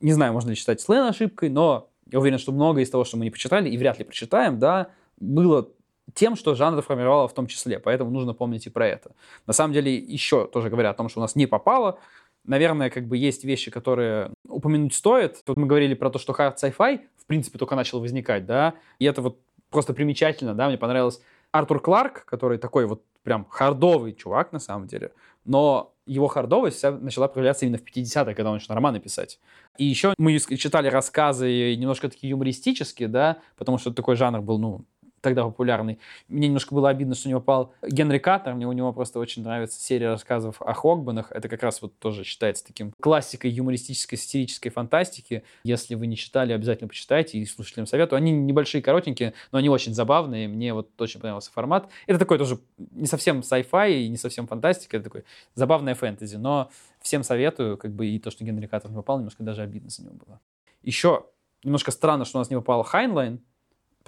Не 0.00 0.12
знаю, 0.12 0.32
можно 0.32 0.50
ли 0.50 0.56
считать 0.56 0.80
Слен 0.80 1.04
ошибкой, 1.04 1.48
но 1.48 1.90
я 2.10 2.20
уверен, 2.20 2.38
что 2.38 2.52
многое 2.52 2.84
из 2.84 2.90
того, 2.90 3.04
что 3.04 3.16
мы 3.16 3.24
не 3.24 3.30
почитали 3.30 3.68
и 3.68 3.76
вряд 3.76 3.98
ли 3.98 4.04
прочитаем, 4.04 4.58
да, 4.58 4.90
было 5.18 5.70
тем, 6.18 6.36
что 6.36 6.54
жанр 6.54 6.82
формировало 6.82 7.28
в 7.28 7.34
том 7.34 7.46
числе. 7.46 7.78
Поэтому 7.78 8.10
нужно 8.10 8.34
помнить 8.34 8.66
и 8.66 8.70
про 8.70 8.86
это. 8.88 9.12
На 9.46 9.52
самом 9.52 9.72
деле, 9.72 9.94
еще 9.94 10.46
тоже 10.46 10.68
говоря 10.68 10.90
о 10.90 10.94
том, 10.94 11.08
что 11.08 11.20
у 11.20 11.22
нас 11.22 11.36
не 11.36 11.46
попало, 11.46 11.98
наверное, 12.44 12.90
как 12.90 13.06
бы 13.06 13.16
есть 13.16 13.44
вещи, 13.44 13.70
которые 13.70 14.30
упомянуть 14.48 14.94
стоит. 14.94 15.42
Тут 15.44 15.56
мы 15.56 15.66
говорили 15.66 15.94
про 15.94 16.10
то, 16.10 16.18
что 16.18 16.32
hard 16.32 16.56
sci-fi 16.56 17.00
в 17.16 17.26
принципе 17.26 17.58
только 17.58 17.76
начал 17.76 18.00
возникать, 18.00 18.46
да, 18.46 18.74
и 18.98 19.04
это 19.04 19.22
вот 19.22 19.38
просто 19.70 19.94
примечательно, 19.94 20.54
да, 20.54 20.66
мне 20.66 20.78
понравилось 20.78 21.20
Артур 21.52 21.80
Кларк, 21.80 22.24
который 22.24 22.58
такой 22.58 22.86
вот 22.86 23.02
прям 23.22 23.46
хардовый 23.50 24.14
чувак 24.14 24.52
на 24.52 24.58
самом 24.58 24.86
деле, 24.86 25.12
но 25.44 25.92
его 26.06 26.26
хардовость 26.26 26.78
вся 26.78 26.90
начала 26.90 27.28
проявляться 27.28 27.66
именно 27.66 27.78
в 27.78 27.82
50-е, 27.82 28.34
когда 28.34 28.48
он 28.48 28.54
начал 28.54 28.74
романы 28.74 28.98
писать. 28.98 29.38
И 29.76 29.84
еще 29.84 30.14
мы 30.16 30.38
читали 30.38 30.88
рассказы 30.88 31.76
немножко 31.76 32.08
такие 32.08 32.30
юмористические, 32.30 33.08
да, 33.08 33.38
потому 33.56 33.78
что 33.78 33.92
такой 33.92 34.16
жанр 34.16 34.40
был, 34.40 34.58
ну, 34.58 34.84
тогда 35.20 35.44
популярный. 35.44 35.98
Мне 36.28 36.48
немножко 36.48 36.74
было 36.74 36.88
обидно, 36.88 37.14
что 37.14 37.28
не 37.28 37.34
попал 37.34 37.72
Генри 37.82 38.18
Каттер. 38.18 38.54
Мне 38.54 38.66
у 38.66 38.72
него 38.72 38.92
просто 38.92 39.18
очень 39.18 39.42
нравится 39.42 39.80
серия 39.80 40.08
рассказов 40.08 40.60
о 40.60 40.72
Хогбанах. 40.72 41.32
Это 41.32 41.48
как 41.48 41.62
раз 41.62 41.82
вот 41.82 41.98
тоже 41.98 42.24
считается 42.24 42.64
таким 42.64 42.92
классикой 43.00 43.50
юмористической, 43.50 44.18
сатирической 44.18 44.70
фантастики. 44.70 45.42
Если 45.64 45.94
вы 45.94 46.06
не 46.06 46.16
читали, 46.16 46.52
обязательно 46.52 46.88
почитайте 46.88 47.38
и 47.38 47.46
слушателям 47.46 47.86
советую. 47.86 48.18
Они 48.18 48.32
небольшие, 48.32 48.82
коротенькие, 48.82 49.34
но 49.52 49.58
они 49.58 49.68
очень 49.68 49.94
забавные. 49.94 50.48
Мне 50.48 50.74
вот 50.74 50.88
очень 51.00 51.20
понравился 51.20 51.50
формат. 51.52 51.88
Это 52.06 52.18
такой 52.18 52.38
тоже 52.38 52.58
не 52.92 53.06
совсем 53.06 53.40
sci-fi 53.40 53.92
и 53.92 54.08
не 54.08 54.16
совсем 54.16 54.46
фантастика. 54.46 54.96
Это 54.96 55.04
такой 55.04 55.24
забавная 55.54 55.94
фэнтези. 55.94 56.36
Но 56.36 56.70
всем 57.00 57.22
советую, 57.22 57.76
как 57.76 57.92
бы 57.92 58.06
и 58.06 58.18
то, 58.18 58.30
что 58.30 58.44
Генри 58.44 58.66
Каттнер 58.66 58.90
не 58.90 58.96
попал, 58.96 59.18
немножко 59.18 59.42
даже 59.42 59.62
обидно 59.62 59.90
за 59.90 60.02
него 60.02 60.14
было. 60.14 60.40
Еще 60.82 61.24
немножко 61.64 61.90
странно, 61.90 62.24
что 62.24 62.38
у 62.38 62.40
нас 62.40 62.50
не 62.50 62.56
попал 62.56 62.82
Хайнлайн, 62.82 63.40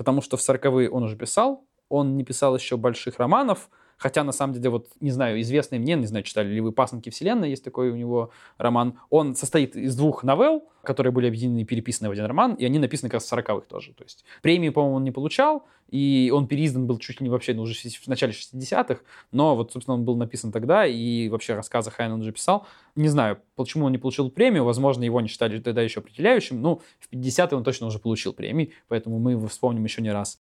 потому 0.00 0.22
что 0.22 0.38
в 0.38 0.40
40-е 0.40 0.88
он 0.88 1.02
уже 1.02 1.14
писал, 1.14 1.68
он 1.90 2.16
не 2.16 2.24
писал 2.24 2.56
еще 2.56 2.78
больших 2.78 3.18
романов, 3.18 3.68
Хотя, 4.00 4.24
на 4.24 4.32
самом 4.32 4.54
деле, 4.54 4.70
вот, 4.70 4.88
не 5.00 5.10
знаю, 5.10 5.38
известный 5.42 5.78
мне, 5.78 5.94
не 5.94 6.06
знаю, 6.06 6.24
читали 6.24 6.48
ли 6.48 6.62
вы 6.62 6.72
«Пасынки 6.72 7.10
вселенной», 7.10 7.50
есть 7.50 7.62
такой 7.62 7.90
у 7.90 7.96
него 7.96 8.30
роман. 8.56 8.98
Он 9.10 9.36
состоит 9.36 9.76
из 9.76 9.94
двух 9.94 10.24
новелл, 10.24 10.64
которые 10.82 11.12
были 11.12 11.26
объединены 11.26 11.60
и 11.60 11.64
переписаны 11.66 12.08
в 12.08 12.12
один 12.12 12.24
роман, 12.24 12.54
и 12.54 12.64
они 12.64 12.78
написаны 12.78 13.10
как 13.10 13.20
раз 13.20 13.26
в 13.26 13.32
40-х 13.34 13.66
тоже. 13.68 13.92
То 13.92 14.02
есть 14.04 14.24
премию, 14.40 14.72
по-моему, 14.72 14.96
он 14.96 15.04
не 15.04 15.10
получал, 15.10 15.66
и 15.90 16.32
он 16.34 16.46
переиздан 16.46 16.86
был 16.86 16.96
чуть 16.96 17.20
ли 17.20 17.24
не 17.24 17.30
вообще 17.30 17.52
ну, 17.52 17.60
уже 17.60 17.74
в 17.74 18.08
начале 18.08 18.32
60-х, 18.32 19.02
но 19.32 19.54
вот, 19.54 19.72
собственно, 19.72 19.96
он 19.96 20.06
был 20.06 20.16
написан 20.16 20.50
тогда, 20.50 20.86
и 20.86 21.28
вообще 21.28 21.52
рассказы 21.52 21.90
Хайн 21.90 22.12
он 22.12 22.22
уже 22.22 22.32
писал. 22.32 22.66
Не 22.96 23.08
знаю, 23.08 23.42
почему 23.54 23.84
он 23.84 23.92
не 23.92 23.98
получил 23.98 24.30
премию, 24.30 24.64
возможно, 24.64 25.04
его 25.04 25.20
не 25.20 25.28
считали 25.28 25.60
тогда 25.60 25.82
еще 25.82 26.00
определяющим, 26.00 26.62
но 26.62 26.80
в 27.00 27.12
50-е 27.12 27.54
он 27.54 27.64
точно 27.64 27.88
уже 27.88 27.98
получил 27.98 28.32
премии, 28.32 28.72
поэтому 28.88 29.18
мы 29.18 29.32
его 29.32 29.46
вспомним 29.46 29.84
еще 29.84 30.00
не 30.00 30.10
раз. 30.10 30.40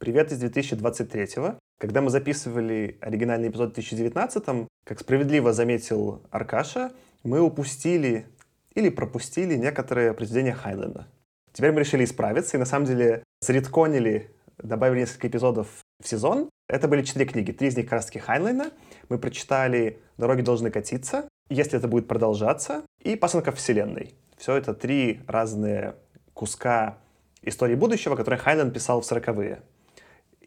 Привет 0.00 0.32
из 0.32 0.38
2023 0.38 1.36
-го. 1.36 1.58
Когда 1.78 2.00
мы 2.00 2.08
записывали 2.08 2.96
оригинальный 3.02 3.50
эпизод 3.50 3.72
в 3.72 3.74
2019 3.74 4.66
как 4.86 4.98
справедливо 4.98 5.52
заметил 5.52 6.22
Аркаша, 6.30 6.92
мы 7.22 7.42
упустили 7.42 8.24
или 8.74 8.88
пропустили 8.88 9.56
некоторые 9.56 10.14
произведения 10.14 10.54
Хайнлайна. 10.54 11.06
Теперь 11.52 11.72
мы 11.72 11.80
решили 11.80 12.04
исправиться 12.04 12.56
и 12.56 12.60
на 12.60 12.64
самом 12.64 12.86
деле 12.86 13.22
за 13.42 13.57
retcon 13.57 14.01
или, 14.01 14.30
добавили 14.56 15.00
несколько 15.00 15.28
эпизодов 15.28 15.68
в 16.02 16.08
сезон. 16.08 16.48
Это 16.66 16.88
были 16.88 17.02
четыре 17.02 17.26
книги. 17.26 17.52
Три 17.52 17.68
из 17.68 17.76
них 17.76 17.84
как 17.84 18.00
раз 18.00 18.10
Хайнлайна. 18.10 18.70
Мы 19.10 19.18
прочитали 19.18 19.98
«Дороги 20.16 20.40
должны 20.40 20.70
катиться», 20.70 21.28
«Если 21.50 21.76
это 21.76 21.88
будет 21.88 22.08
продолжаться» 22.08 22.84
и 23.02 23.16
«Пасынков 23.16 23.56
вселенной». 23.56 24.14
Все 24.38 24.56
это 24.56 24.72
три 24.72 25.20
разные 25.26 25.94
куска 26.32 26.96
истории 27.42 27.74
будущего, 27.74 28.16
которые 28.16 28.38
Хайнлайн 28.38 28.70
писал 28.70 29.02
в 29.02 29.04
сороковые. 29.04 29.60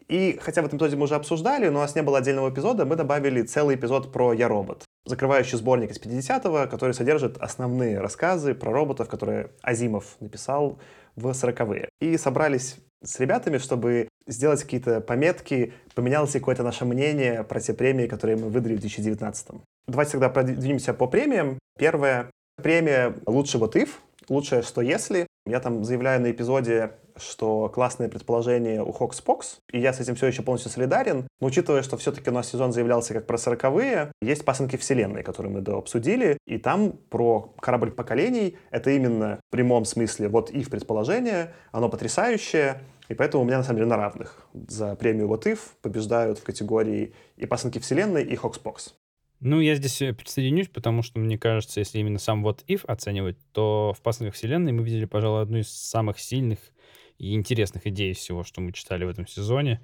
И 0.08 0.40
хотя 0.42 0.62
в 0.62 0.66
этом 0.66 0.78
эпизоде 0.78 0.96
мы 0.96 1.04
уже 1.04 1.16
обсуждали, 1.16 1.70
но 1.70 1.80
у 1.80 1.82
нас 1.82 1.96
не 1.96 2.02
было 2.02 2.18
отдельного 2.18 2.50
эпизода, 2.50 2.86
мы 2.86 2.96
добавили 2.96 3.42
целый 3.42 3.76
эпизод 3.76 4.12
про 4.12 4.34
«Я 4.34 4.48
робот», 4.48 4.84
закрывающий 5.06 5.58
сборник 5.58 5.92
из 5.92 6.00
50-го, 6.00 6.70
который 6.70 6.94
содержит 6.94 7.38
основные 7.38 8.00
рассказы 8.00 8.54
про 8.54 8.72
роботов, 8.72 9.08
которые 9.08 9.52
Азимов 9.62 10.16
написал 10.20 10.80
в 11.16 11.28
40-е. 11.28 11.90
И 12.02 12.18
собрались 12.18 12.78
с 13.04 13.20
ребятами, 13.20 13.58
чтобы 13.58 14.08
сделать 14.28 14.64
какие-то 14.64 15.02
пометки, 15.02 15.74
поменялось 15.96 16.34
ли 16.34 16.40
какое-то 16.40 16.64
наше 16.64 16.86
мнение 16.86 17.44
про 17.44 17.60
те 17.60 17.74
премии, 17.74 18.08
которые 18.08 18.38
мы 18.38 18.50
выдали 18.50 18.76
в 18.76 18.80
2019. 18.80 19.48
Давайте 19.88 20.14
тогда 20.14 20.30
продвинемся 20.30 20.94
по 20.94 21.08
премиям. 21.08 21.60
Первая 21.78 22.30
премия 22.62 23.16
«Лучший 23.26 23.60
вот 23.60 23.76
if», 23.76 23.90
«Лучшее 24.30 24.62
что 24.62 24.82
если». 24.82 25.28
Я 25.46 25.60
там 25.60 25.84
заявляю 25.84 26.22
на 26.22 26.32
эпизоде 26.32 26.92
что 27.18 27.70
классное 27.70 28.10
предположение 28.10 28.84
у 28.84 28.92
Хокспокс, 28.92 29.60
и 29.72 29.80
я 29.80 29.94
с 29.94 30.00
этим 30.00 30.16
все 30.16 30.28
еще 30.28 30.42
полностью 30.42 30.72
солидарен. 30.72 31.28
Но 31.40 31.48
учитывая, 31.48 31.84
что 31.84 31.98
все-таки 31.98 32.30
у 32.30 32.34
нас 32.34 32.50
сезон 32.50 32.72
заявлялся 32.72 33.14
как 33.14 33.28
про 33.28 33.38
сороковые, 33.38 34.12
есть 34.22 34.46
пасынки 34.46 34.76
вселенной, 34.76 35.24
которые 35.24 35.52
мы 35.52 35.62
до 35.62 35.78
обсудили, 35.78 36.38
и 36.46 36.58
там 36.58 36.94
про 37.10 37.54
корабль 37.60 37.92
поколений, 37.92 38.58
это 38.72 38.92
именно 38.92 39.40
в 39.48 39.52
прямом 39.52 39.86
смысле 39.86 40.28
вот 40.28 40.50
и 40.52 40.64
в 40.64 40.70
предположение, 40.70 41.54
оно 41.72 41.90
потрясающее, 41.90 42.82
и 43.10 43.14
поэтому 43.14 43.44
у 43.44 43.46
меня 43.46 43.58
на 43.58 43.64
самом 43.64 43.78
деле 43.78 43.90
на 43.90 43.98
равных. 43.98 44.48
За 44.68 44.96
премию 44.96 45.28
What 45.28 45.46
If 45.46 45.60
побеждают 45.82 46.40
в 46.40 46.44
категории 46.44 47.14
и 47.38 47.46
пасынки 47.46 47.80
вселенной, 47.80 48.24
и 48.24 48.36
Хокспокс. 48.36 48.96
Ну, 49.46 49.60
я 49.60 49.76
здесь 49.76 50.02
э, 50.02 50.14
присоединюсь, 50.14 50.70
потому 50.70 51.02
что, 51.02 51.20
мне 51.20 51.38
кажется, 51.38 51.82
если 51.82 52.00
именно 52.00 52.18
сам 52.18 52.44
what 52.44 52.64
if 52.70 52.86
оценивать, 52.86 53.38
то 53.52 53.94
в 53.94 54.02
«Пасынках 54.02 54.36
вселенной» 54.36 54.72
мы 54.72 54.84
видели, 54.84 55.04
пожалуй, 55.04 55.42
одну 55.42 55.58
из 55.58 55.68
самых 55.68 56.18
сильных 56.18 56.60
и 57.18 57.34
интересных 57.34 57.88
идей 57.88 58.14
всего, 58.14 58.44
что 58.44 58.62
мы 58.62 58.72
читали 58.72 59.06
в 59.06 59.10
этом 59.10 59.28
сезоне. 59.28 59.82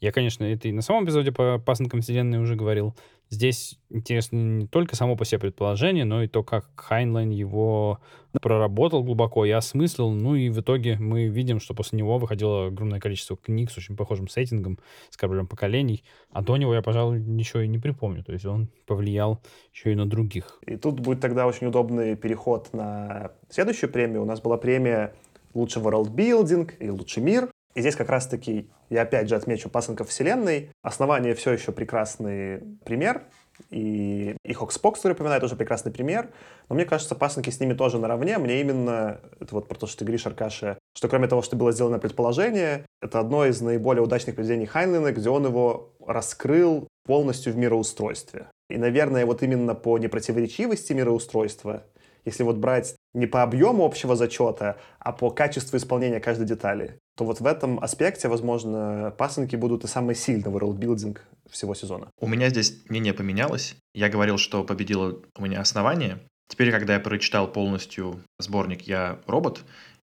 Я, 0.00 0.12
конечно, 0.12 0.44
это 0.44 0.68
и 0.68 0.72
на 0.72 0.80
самом 0.80 1.04
эпизоде 1.04 1.30
по 1.30 1.58
пасынкам 1.58 2.00
вселенной 2.00 2.38
уже 2.38 2.56
говорил. 2.56 2.94
Здесь 3.28 3.78
интересно 3.90 4.36
не 4.36 4.66
только 4.66 4.96
само 4.96 5.14
по 5.14 5.24
себе 5.24 5.38
предположение, 5.38 6.04
но 6.04 6.22
и 6.22 6.26
то, 6.26 6.42
как 6.42 6.68
Хайнлайн 6.74 7.30
его 7.30 8.00
проработал 8.40 9.04
глубоко 9.04 9.44
и 9.44 9.50
осмыслил. 9.50 10.10
Ну 10.10 10.34
и 10.34 10.48
в 10.48 10.60
итоге 10.60 10.96
мы 10.98 11.28
видим, 11.28 11.60
что 11.60 11.74
после 11.74 11.98
него 11.98 12.18
выходило 12.18 12.66
огромное 12.66 12.98
количество 12.98 13.36
книг 13.36 13.70
с 13.70 13.76
очень 13.76 13.94
похожим 13.94 14.26
сеттингом, 14.26 14.80
с 15.10 15.16
кораблем 15.16 15.46
поколений. 15.46 16.02
А 16.32 16.42
до 16.42 16.56
него 16.56 16.74
я, 16.74 16.82
пожалуй, 16.82 17.20
ничего 17.20 17.60
и 17.60 17.68
не 17.68 17.78
припомню. 17.78 18.24
То 18.24 18.32
есть 18.32 18.46
он 18.46 18.68
повлиял 18.86 19.40
еще 19.72 19.92
и 19.92 19.94
на 19.94 20.08
других. 20.08 20.58
И 20.66 20.76
тут 20.76 20.98
будет 20.98 21.20
тогда 21.20 21.46
очень 21.46 21.68
удобный 21.68 22.16
переход 22.16 22.72
на 22.72 23.30
следующую 23.48 23.92
премию. 23.92 24.22
У 24.22 24.26
нас 24.26 24.40
была 24.40 24.56
премия 24.56 25.12
лучший 25.54 25.82
world 25.82 26.72
и 26.78 26.90
лучший 26.90 27.22
мир. 27.22 27.50
И 27.74 27.80
здесь 27.80 27.94
как 27.94 28.08
раз-таки 28.08 28.68
я 28.88 29.02
опять 29.02 29.28
же 29.28 29.36
отмечу 29.36 29.68
пасынков 29.68 30.08
вселенной. 30.08 30.70
Основание 30.82 31.34
все 31.34 31.52
еще 31.52 31.70
прекрасный 31.70 32.58
пример. 32.84 33.22
И, 33.68 34.34
и 34.44 34.52
Хокспок, 34.52 34.96
который 34.96 35.12
упоминает, 35.12 35.42
тоже 35.42 35.54
прекрасный 35.54 35.92
пример. 35.92 36.30
Но 36.68 36.74
мне 36.74 36.84
кажется, 36.84 37.14
пасынки 37.14 37.50
с 37.50 37.60
ними 37.60 37.74
тоже 37.74 37.98
наравне. 37.98 38.38
Мне 38.38 38.60
именно, 38.60 39.20
это 39.38 39.54
вот 39.54 39.68
про 39.68 39.76
то, 39.76 39.86
что 39.86 39.98
ты 39.98 40.04
говоришь, 40.04 40.26
Аркаша, 40.26 40.78
что 40.96 41.08
кроме 41.08 41.28
того, 41.28 41.42
что 41.42 41.56
было 41.56 41.70
сделано 41.70 41.98
предположение, 41.98 42.86
это 43.00 43.20
одно 43.20 43.46
из 43.46 43.60
наиболее 43.60 44.02
удачных 44.02 44.34
произведений 44.34 44.66
Хайнлина, 44.66 45.12
где 45.12 45.28
он 45.28 45.44
его 45.44 45.94
раскрыл 46.04 46.88
полностью 47.06 47.52
в 47.52 47.56
мироустройстве. 47.56 48.46
И, 48.68 48.78
наверное, 48.78 49.26
вот 49.26 49.42
именно 49.42 49.74
по 49.74 49.98
непротиворечивости 49.98 50.92
мироустройства 50.92 51.84
если 52.24 52.42
вот 52.42 52.56
брать 52.56 52.94
не 53.14 53.26
по 53.26 53.42
объему 53.42 53.84
общего 53.84 54.16
зачета, 54.16 54.78
а 54.98 55.12
по 55.12 55.30
качеству 55.30 55.76
исполнения 55.76 56.20
каждой 56.20 56.46
детали, 56.46 56.98
то 57.16 57.24
вот 57.24 57.40
в 57.40 57.46
этом 57.46 57.78
аспекте, 57.82 58.28
возможно, 58.28 59.14
пасынки 59.16 59.56
будут 59.56 59.84
и 59.84 59.88
самый 59.88 60.14
сильный 60.14 60.50
ворлдбилдинг 60.50 61.22
всего 61.50 61.74
сезона. 61.74 62.08
У 62.20 62.26
меня 62.26 62.48
здесь 62.48 62.82
мнение 62.88 63.12
поменялось. 63.12 63.76
Я 63.94 64.08
говорил, 64.08 64.38
что 64.38 64.64
победило 64.64 65.20
у 65.36 65.42
меня 65.42 65.60
основание. 65.60 66.18
Теперь, 66.48 66.70
когда 66.72 66.94
я 66.94 67.00
прочитал 67.00 67.50
полностью 67.50 68.20
сборник 68.38 68.82
«Я 68.82 69.20
робот», 69.26 69.62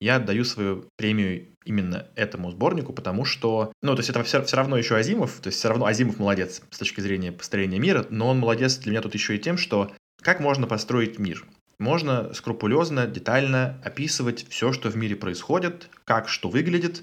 я 0.01 0.16
отдаю 0.16 0.45
свою 0.45 0.85
премию 0.97 1.47
именно 1.65 2.07
этому 2.16 2.51
сборнику, 2.51 2.93
потому 2.93 3.24
что, 3.24 3.73
ну, 3.83 3.95
то 3.95 4.01
есть 4.01 4.11
это 4.11 4.23
все, 4.23 4.43
все 4.43 4.57
равно 4.57 4.77
еще 4.77 4.97
Азимов, 4.97 5.41
то 5.41 5.49
есть 5.49 5.59
все 5.59 5.69
равно 5.69 5.87
Азимов 5.87 6.19
молодец 6.19 6.62
с 6.70 6.78
точки 6.78 7.01
зрения 7.01 7.33
построения 7.33 7.78
мира, 7.78 8.07
но 8.11 8.28
он 8.28 8.39
молодец 8.39 8.77
для 8.77 8.91
меня 8.91 9.01
тут 9.01 9.15
еще 9.15 9.37
и 9.37 9.39
тем, 9.39 9.57
что 9.57 9.91
как 10.23 10.41
можно 10.41 10.66
построить 10.66 11.19
мир 11.19 11.47
можно 11.78 12.32
скрупулезно, 12.32 13.07
детально 13.07 13.81
описывать 13.85 14.47
все, 14.48 14.73
что 14.73 14.90
в 14.90 14.97
мире 14.97 15.16
происходит, 15.16 15.90
как 16.05 16.28
что 16.28 16.48
выглядит, 16.48 17.03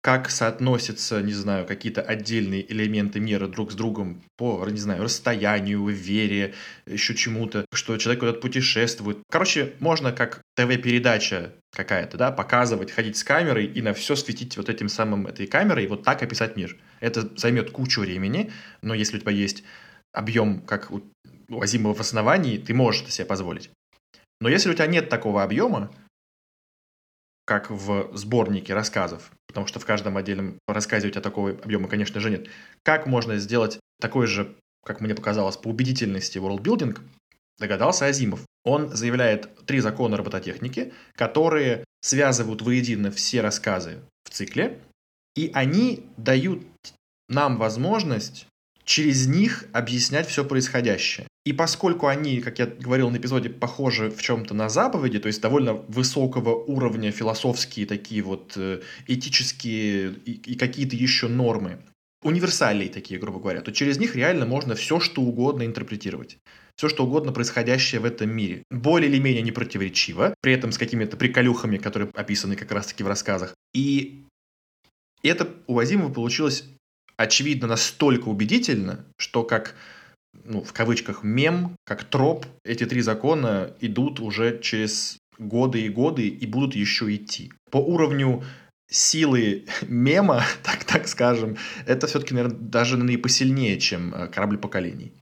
как 0.00 0.30
соотносятся, 0.30 1.20
не 1.22 1.32
знаю, 1.32 1.66
какие-то 1.66 2.00
отдельные 2.00 2.70
элементы 2.72 3.18
мира 3.18 3.48
друг 3.48 3.72
с 3.72 3.74
другом 3.74 4.22
по, 4.36 4.64
не 4.68 4.78
знаю, 4.78 5.02
расстоянию, 5.02 5.84
вере, 5.88 6.54
еще 6.86 7.14
чему-то, 7.14 7.64
что 7.74 7.96
человек 7.96 8.20
куда-то 8.20 8.40
путешествует. 8.40 9.18
Короче, 9.30 9.74
можно 9.80 10.12
как 10.12 10.40
ТВ-передача 10.56 11.52
какая-то, 11.74 12.16
да, 12.16 12.30
показывать, 12.30 12.92
ходить 12.92 13.16
с 13.16 13.24
камерой 13.24 13.66
и 13.66 13.82
на 13.82 13.92
все 13.92 14.14
светить 14.14 14.56
вот 14.56 14.68
этим 14.68 14.88
самым 14.88 15.26
этой 15.26 15.46
камерой 15.46 15.84
и 15.84 15.88
вот 15.88 16.04
так 16.04 16.22
описать 16.22 16.56
мир. 16.56 16.76
Это 17.00 17.28
займет 17.36 17.72
кучу 17.72 18.00
времени, 18.00 18.52
но 18.82 18.94
если 18.94 19.16
у 19.16 19.20
тебя 19.20 19.32
есть 19.32 19.64
объем, 20.12 20.60
как 20.60 20.90
у, 20.92 21.02
Азимова 21.50 21.94
в 21.94 22.00
основании, 22.00 22.58
ты 22.58 22.72
можешь 22.72 23.02
это 23.02 23.10
себе 23.10 23.26
позволить. 23.26 23.70
Но 24.40 24.48
если 24.48 24.70
у 24.70 24.74
тебя 24.74 24.86
нет 24.86 25.08
такого 25.08 25.42
объема, 25.42 25.90
как 27.44 27.70
в 27.70 28.14
сборнике 28.14 28.74
рассказов, 28.74 29.30
потому 29.46 29.66
что 29.66 29.80
в 29.80 29.86
каждом 29.86 30.16
отдельном 30.16 30.58
рассказе 30.68 31.08
у 31.08 31.10
тебя 31.10 31.22
такого 31.22 31.50
объема, 31.50 31.88
конечно 31.88 32.20
же, 32.20 32.30
нет, 32.30 32.48
как 32.82 33.06
можно 33.06 33.38
сделать 33.38 33.80
такой 34.00 34.26
же, 34.26 34.54
как 34.84 35.00
мне 35.00 35.14
показалось, 35.14 35.56
по 35.56 35.68
убедительности 35.68 36.38
worldbuilding, 36.38 36.98
догадался 37.58 38.06
Азимов. 38.06 38.44
Он 38.64 38.94
заявляет 38.94 39.64
три 39.64 39.80
закона 39.80 40.16
робототехники, 40.16 40.92
которые 41.14 41.84
связывают 42.00 42.62
воедино 42.62 43.10
все 43.10 43.40
рассказы 43.40 44.00
в 44.24 44.30
цикле, 44.30 44.80
и 45.34 45.50
они 45.54 46.06
дают 46.16 46.66
нам 47.28 47.56
возможность 47.56 48.47
через 48.88 49.26
них 49.26 49.66
объяснять 49.72 50.28
все 50.28 50.46
происходящее. 50.46 51.28
И 51.44 51.52
поскольку 51.52 52.06
они, 52.06 52.40
как 52.40 52.58
я 52.58 52.66
говорил 52.66 53.10
на 53.10 53.18
эпизоде, 53.18 53.50
похожи 53.50 54.10
в 54.10 54.22
чем-то 54.22 54.54
на 54.54 54.70
заповеди, 54.70 55.18
то 55.18 55.28
есть 55.28 55.42
довольно 55.42 55.74
высокого 55.74 56.54
уровня 56.54 57.12
философские 57.12 57.84
такие 57.84 58.22
вот 58.22 58.54
э, 58.56 58.80
этические 59.06 60.14
и, 60.24 60.56
какие-то 60.56 60.96
еще 60.96 61.28
нормы, 61.28 61.80
универсальные 62.22 62.88
такие, 62.88 63.20
грубо 63.20 63.40
говоря, 63.40 63.60
то 63.60 63.72
через 63.72 63.98
них 63.98 64.16
реально 64.16 64.46
можно 64.46 64.74
все, 64.74 65.00
что 65.00 65.20
угодно 65.20 65.66
интерпретировать. 65.66 66.38
Все, 66.74 66.88
что 66.88 67.04
угодно 67.04 67.30
происходящее 67.32 68.00
в 68.00 68.06
этом 68.06 68.30
мире. 68.30 68.62
Более 68.70 69.10
или 69.10 69.18
менее 69.18 69.42
непротиворечиво, 69.42 70.34
при 70.40 70.54
этом 70.54 70.72
с 70.72 70.78
какими-то 70.78 71.18
приколюхами, 71.18 71.76
которые 71.76 72.10
описаны 72.14 72.56
как 72.56 72.72
раз-таки 72.72 73.02
в 73.02 73.08
рассказах. 73.08 73.54
И 73.74 74.24
это 75.22 75.48
у 75.66 75.78
Азимова 75.78 76.10
получилось 76.10 76.64
очевидно 77.18 77.66
настолько 77.66 78.28
убедительно, 78.28 79.04
что 79.18 79.42
как 79.42 79.74
ну, 80.44 80.62
в 80.62 80.72
кавычках 80.72 81.22
мем, 81.24 81.76
как 81.84 82.04
троп, 82.04 82.46
эти 82.64 82.86
три 82.86 83.02
закона 83.02 83.74
идут 83.80 84.20
уже 84.20 84.58
через 84.60 85.18
годы 85.38 85.82
и 85.82 85.88
годы 85.88 86.28
и 86.28 86.46
будут 86.46 86.74
еще 86.74 87.14
идти. 87.14 87.52
По 87.70 87.78
уровню 87.78 88.44
силы 88.88 89.66
мема, 89.82 90.44
так, 90.62 90.84
так 90.84 91.08
скажем, 91.08 91.56
это 91.86 92.06
все-таки, 92.06 92.34
наверное, 92.34 92.58
даже 92.58 92.96
наверное, 92.96 93.18
посильнее, 93.18 93.78
чем 93.78 94.14
э, 94.14 94.28
корабль 94.28 94.58
поколений. 94.58 95.12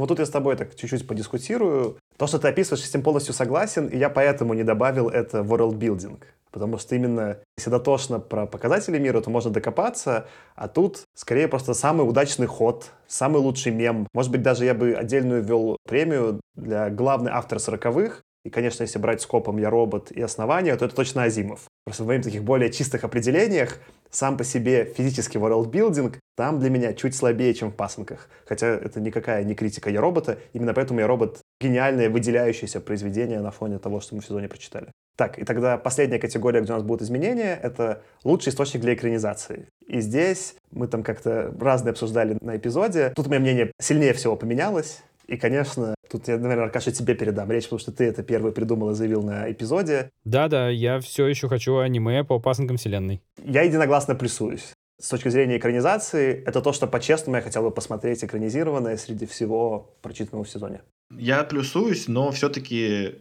Вот 0.00 0.08
тут 0.08 0.18
я 0.18 0.26
с 0.26 0.30
тобой 0.30 0.56
так 0.56 0.74
чуть-чуть 0.74 1.06
подискутирую. 1.06 1.98
То, 2.16 2.26
что 2.26 2.38
ты 2.38 2.48
описываешь, 2.48 2.82
с 2.82 2.88
этим 2.88 3.02
полностью 3.02 3.34
согласен, 3.34 3.86
и 3.86 3.98
я 3.98 4.08
поэтому 4.08 4.54
не 4.54 4.62
добавил 4.62 5.08
это 5.08 5.40
world 5.40 5.78
building. 5.78 6.18
Потому 6.50 6.78
что 6.78 6.94
именно 6.94 7.36
если 7.58 7.70
дотошно 7.70 8.18
про 8.18 8.46
показатели 8.46 8.98
мира, 8.98 9.20
то 9.20 9.30
можно 9.30 9.50
докопаться, 9.50 10.26
а 10.56 10.68
тут 10.68 11.02
скорее 11.14 11.48
просто 11.48 11.74
самый 11.74 12.08
удачный 12.08 12.46
ход, 12.46 12.90
самый 13.06 13.42
лучший 13.42 13.72
мем. 13.72 14.06
Может 14.14 14.32
быть, 14.32 14.42
даже 14.42 14.64
я 14.64 14.74
бы 14.74 14.94
отдельную 14.94 15.42
ввел 15.42 15.76
премию 15.86 16.40
для 16.54 16.90
главный 16.90 17.30
автор 17.30 17.60
сороковых, 17.60 18.22
и, 18.44 18.50
конечно, 18.50 18.82
если 18.82 18.98
брать 18.98 19.20
скопом 19.20 19.58
«Я 19.58 19.68
робот» 19.70 20.10
и 20.10 20.22
«Основание», 20.22 20.74
то 20.76 20.86
это 20.86 20.94
точно 20.94 21.24
Азимов. 21.24 21.66
Просто 21.84 22.04
в 22.04 22.06
моих 22.06 22.22
таких 22.22 22.42
более 22.42 22.70
чистых 22.70 23.04
определениях 23.04 23.78
сам 24.10 24.36
по 24.36 24.44
себе 24.44 24.84
физический 24.84 25.38
worldbuilding 25.38 26.16
там 26.36 26.58
для 26.58 26.70
меня 26.70 26.94
чуть 26.94 27.14
слабее, 27.14 27.52
чем 27.52 27.70
в 27.70 27.74
пасынках. 27.74 28.28
Хотя 28.46 28.68
это 28.68 28.98
никакая 29.00 29.44
не 29.44 29.54
критика 29.54 29.90
«Я 29.90 30.00
робота», 30.00 30.38
именно 30.52 30.72
поэтому 30.72 31.00
«Я 31.00 31.06
робот»— 31.06 31.40
гениальное 31.60 32.08
выделяющееся 32.08 32.80
произведение 32.80 33.40
на 33.40 33.50
фоне 33.50 33.78
того, 33.78 34.00
что 34.00 34.14
мы 34.14 34.22
в 34.22 34.26
сезоне 34.26 34.48
прочитали. 34.48 34.88
Так, 35.16 35.38
и 35.38 35.44
тогда 35.44 35.76
последняя 35.76 36.18
категория, 36.18 36.62
где 36.62 36.72
у 36.72 36.76
нас 36.76 36.82
будут 36.82 37.02
изменения, 37.02 37.58
это 37.62 38.02
лучший 38.24 38.50
источник 38.50 38.80
для 38.80 38.94
экранизации. 38.94 39.68
И 39.86 40.00
здесь 40.00 40.54
мы 40.70 40.88
там 40.88 41.02
как-то 41.02 41.54
разные 41.60 41.90
обсуждали 41.90 42.38
на 42.40 42.56
эпизоде. 42.56 43.12
Тут 43.14 43.26
мое 43.26 43.38
мнение 43.38 43.70
сильнее 43.78 44.14
всего 44.14 44.34
поменялось. 44.34 45.02
И, 45.30 45.36
конечно, 45.36 45.94
тут 46.10 46.26
я, 46.26 46.38
наверное, 46.38 46.64
Аркаша, 46.64 46.90
тебе 46.90 47.14
передам 47.14 47.52
речь, 47.52 47.64
потому 47.64 47.78
что 47.78 47.92
ты 47.92 48.02
это 48.02 48.24
первый 48.24 48.50
придумал 48.50 48.90
и 48.90 48.94
заявил 48.94 49.22
на 49.22 49.50
эпизоде. 49.50 50.10
Да-да, 50.24 50.68
я 50.68 50.98
все 50.98 51.28
еще 51.28 51.48
хочу 51.48 51.78
аниме 51.78 52.24
по 52.24 52.40
пасынкам 52.40 52.78
вселенной. 52.78 53.22
Я 53.44 53.62
единогласно 53.62 54.16
плюсуюсь. 54.16 54.72
С 55.00 55.08
точки 55.08 55.28
зрения 55.28 55.56
экранизации, 55.56 56.42
это 56.44 56.60
то, 56.60 56.72
что 56.72 56.88
по-честному 56.88 57.36
я 57.36 57.42
хотел 57.42 57.62
бы 57.62 57.70
посмотреть 57.70 58.24
экранизированное 58.24 58.96
среди 58.96 59.24
всего 59.24 59.94
прочитанного 60.02 60.42
в 60.42 60.50
сезоне. 60.50 60.82
Я 61.16 61.44
плюсуюсь, 61.44 62.08
но 62.08 62.32
все-таки 62.32 63.14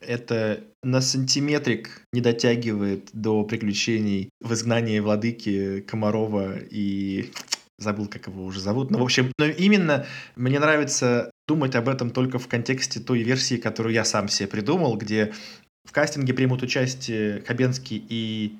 это 0.00 0.64
на 0.82 1.02
сантиметрик 1.02 2.02
не 2.14 2.22
дотягивает 2.22 3.10
до 3.12 3.44
приключений 3.44 4.30
в 4.40 4.54
изгнании 4.54 5.00
владыки 5.00 5.82
Комарова 5.82 6.56
и 6.58 7.30
забыл, 7.78 8.06
как 8.08 8.26
его 8.26 8.44
уже 8.44 8.60
зовут. 8.60 8.90
Но, 8.90 8.98
в 8.98 9.02
общем, 9.02 9.32
но 9.38 9.46
именно 9.46 10.06
мне 10.34 10.58
нравится 10.58 11.30
думать 11.46 11.74
об 11.74 11.88
этом 11.88 12.10
только 12.10 12.38
в 12.38 12.48
контексте 12.48 13.00
той 13.00 13.22
версии, 13.22 13.56
которую 13.56 13.94
я 13.94 14.04
сам 14.04 14.28
себе 14.28 14.48
придумал, 14.48 14.96
где 14.96 15.32
в 15.84 15.92
кастинге 15.92 16.34
примут 16.34 16.62
участие 16.62 17.42
Хабенский 17.42 18.04
и 18.08 18.56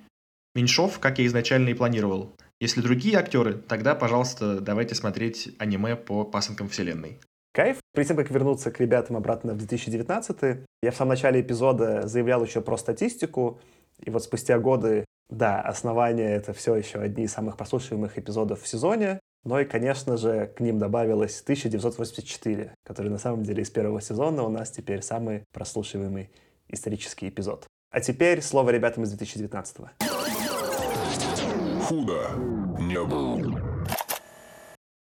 Меньшов, 0.55 1.01
как 1.01 1.19
я 1.19 1.27
изначально 1.27 1.71
и 1.71 1.75
планировал. 1.75 2.35
Если 2.61 2.81
другие 2.81 3.19
актеры, 3.19 3.55
тогда, 3.55 3.95
пожалуйста, 3.95 4.61
давайте 4.61 4.95
смотреть 4.95 5.55
аниме 5.59 5.97
по 5.97 6.25
пасынкам 6.25 6.69
вселенной. 6.69 7.19
Кайф. 7.53 7.79
Перед 7.95 8.09
тем, 8.09 8.17
как 8.17 8.31
вернуться 8.31 8.71
к 8.71 8.81
ребятам 8.81 9.17
обратно 9.17 9.55
в 9.55 9.59
2019, 9.59 10.67
я 10.83 10.91
в 10.91 10.97
самом 10.97 11.11
начале 11.11 11.41
эпизода 11.41 12.07
заявлял 12.07 12.45
еще 12.45 12.61
про 12.61 12.77
статистику, 12.77 13.61
и 13.99 14.11
вот 14.11 14.23
спустя 14.23 14.59
годы, 14.59 15.05
да, 15.29 15.61
основание— 15.61 16.31
это 16.37 16.53
все 16.53 16.77
еще 16.77 17.01
одни 17.01 17.25
из 17.25 17.33
самых 17.33 17.57
прослушиваемых 17.57 18.17
эпизодов 18.17 18.63
в 18.63 18.69
сезоне, 18.69 19.19
но 19.45 19.61
и, 19.61 19.65
конечно 19.65 20.17
же, 20.17 20.53
к 20.57 20.61
ним 20.61 20.79
добавилось 20.79 21.41
1984, 21.41 22.75
который 22.85 23.11
на 23.11 23.19
самом 23.19 23.43
деле 23.43 23.63
из 23.63 23.71
первого 23.71 24.01
сезона 24.01 24.45
у 24.45 24.49
нас 24.49 24.71
теперь 24.71 25.03
самый 25.03 25.45
прослушиваемый 25.53 26.31
исторический 26.69 27.29
эпизод. 27.29 27.67
А 27.91 28.01
теперь 28.01 28.43
слово 28.43 28.71
ребятам 28.71 29.05
из 29.05 29.11
2019 29.11 29.79
-го. 29.79 29.89
Худо 31.83 32.31
не 32.81 33.03
было. 33.03 33.87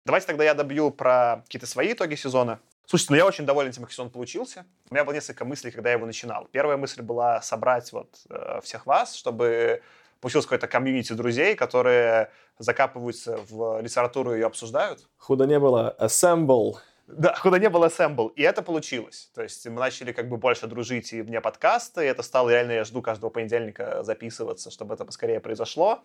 Давайте 0.05 0.27
тогда 0.27 0.43
я 0.43 0.53
добью 0.53 0.91
про 0.91 1.41
какие-то 1.45 1.67
свои 1.67 1.93
итоги 1.93 2.15
сезона. 2.15 2.59
Слушайте, 2.85 3.13
ну 3.13 3.17
я 3.17 3.25
очень 3.27 3.45
доволен 3.45 3.71
тем, 3.71 3.83
как 3.83 3.91
сезон 3.91 4.09
получился. 4.09 4.65
У 4.89 4.95
меня 4.95 5.05
было 5.05 5.13
несколько 5.13 5.45
мыслей, 5.45 5.69
когда 5.69 5.89
я 5.89 5.95
его 5.97 6.07
начинал. 6.07 6.47
Первая 6.51 6.77
мысль 6.77 7.03
была 7.03 7.41
собрать 7.41 7.91
вот 7.91 8.15
э, 8.29 8.61
всех 8.63 8.87
вас, 8.87 9.13
чтобы 9.15 9.83
получилось 10.21 10.45
какое-то 10.45 10.67
комьюнити 10.67 11.13
друзей, 11.13 11.55
которые 11.55 12.31
закапываются 12.57 13.39
в 13.49 13.81
литературу 13.81 14.33
и 14.33 14.39
ее 14.39 14.47
обсуждают. 14.47 15.07
Худо 15.17 15.45
не 15.45 15.59
было. 15.59 15.95
Assemble. 15.99 16.75
Да, 17.07 17.35
куда 17.41 17.57
не 17.57 17.69
было 17.69 17.87
Assemble. 17.87 18.31
И 18.35 18.43
это 18.43 18.61
получилось. 18.61 19.31
То 19.33 19.41
есть 19.41 19.65
мы 19.65 19.79
начали 19.79 20.11
как 20.11 20.29
бы 20.29 20.37
больше 20.37 20.67
дружить 20.67 21.11
и 21.11 21.21
вне 21.21 21.41
подкаста, 21.41 22.01
и 22.01 22.05
это 22.05 22.21
стало 22.21 22.49
реально, 22.51 22.73
я 22.73 22.83
жду 22.83 23.01
каждого 23.01 23.31
понедельника 23.31 24.03
записываться, 24.03 24.69
чтобы 24.69 24.93
это 24.93 25.05
поскорее 25.05 25.39
произошло. 25.39 26.03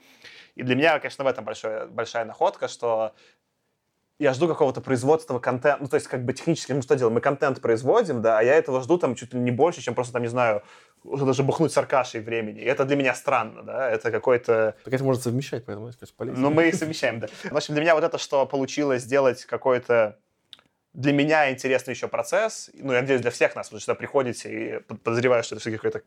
И 0.54 0.62
для 0.62 0.74
меня, 0.76 0.98
конечно, 0.98 1.24
в 1.24 1.26
этом 1.26 1.44
большая, 1.44 1.86
большая 1.86 2.24
находка, 2.24 2.68
что 2.68 3.14
я 4.24 4.32
жду 4.32 4.48
какого-то 4.48 4.80
производства 4.80 5.38
контента, 5.38 5.78
ну, 5.80 5.86
то 5.86 5.96
есть, 5.96 6.08
как 6.08 6.24
бы 6.24 6.32
технически, 6.32 6.72
мы 6.72 6.80
что 6.80 6.96
делаем? 6.96 7.14
Мы 7.14 7.20
контент 7.20 7.60
производим, 7.60 8.22
да, 8.22 8.38
а 8.38 8.42
я 8.42 8.54
этого 8.54 8.82
жду 8.82 8.96
там 8.96 9.14
чуть 9.14 9.34
ли 9.34 9.38
не 9.38 9.50
больше, 9.50 9.82
чем 9.82 9.94
просто, 9.94 10.14
там, 10.14 10.22
не 10.22 10.28
знаю, 10.28 10.62
даже 11.04 11.42
бухнуть 11.42 11.72
с 11.72 11.76
Аркашей 11.76 12.20
времени. 12.22 12.60
И 12.60 12.64
это 12.64 12.86
для 12.86 12.96
меня 12.96 13.14
странно, 13.14 13.62
да, 13.62 13.90
это 13.90 14.10
какой-то... 14.10 14.76
Так 14.82 14.94
это 14.94 15.04
можно 15.04 15.22
совмещать, 15.22 15.66
поэтому 15.66 15.88
это, 15.88 15.98
конечно, 15.98 16.14
полезно. 16.16 16.40
Ну, 16.40 16.50
мы 16.50 16.68
и 16.70 16.72
совмещаем, 16.72 17.20
да. 17.20 17.28
В 17.50 17.56
общем, 17.56 17.74
для 17.74 17.82
меня 17.82 17.94
вот 17.94 18.02
это, 18.02 18.16
что 18.16 18.46
получилось 18.46 19.02
сделать 19.02 19.44
какой-то 19.44 20.18
для 20.94 21.12
меня 21.12 21.50
интересный 21.50 21.92
еще 21.92 22.08
процесс, 22.08 22.70
ну, 22.72 22.92
я 22.92 23.02
надеюсь, 23.02 23.20
для 23.20 23.30
всех 23.30 23.54
нас, 23.56 23.72
вы 23.72 23.80
сюда 23.80 23.94
приходите 23.94 24.48
и 24.48 24.80
подозреваю, 24.80 25.42
что 25.42 25.56
это 25.56 25.60
все 25.60 25.72
какое-то 25.72 26.02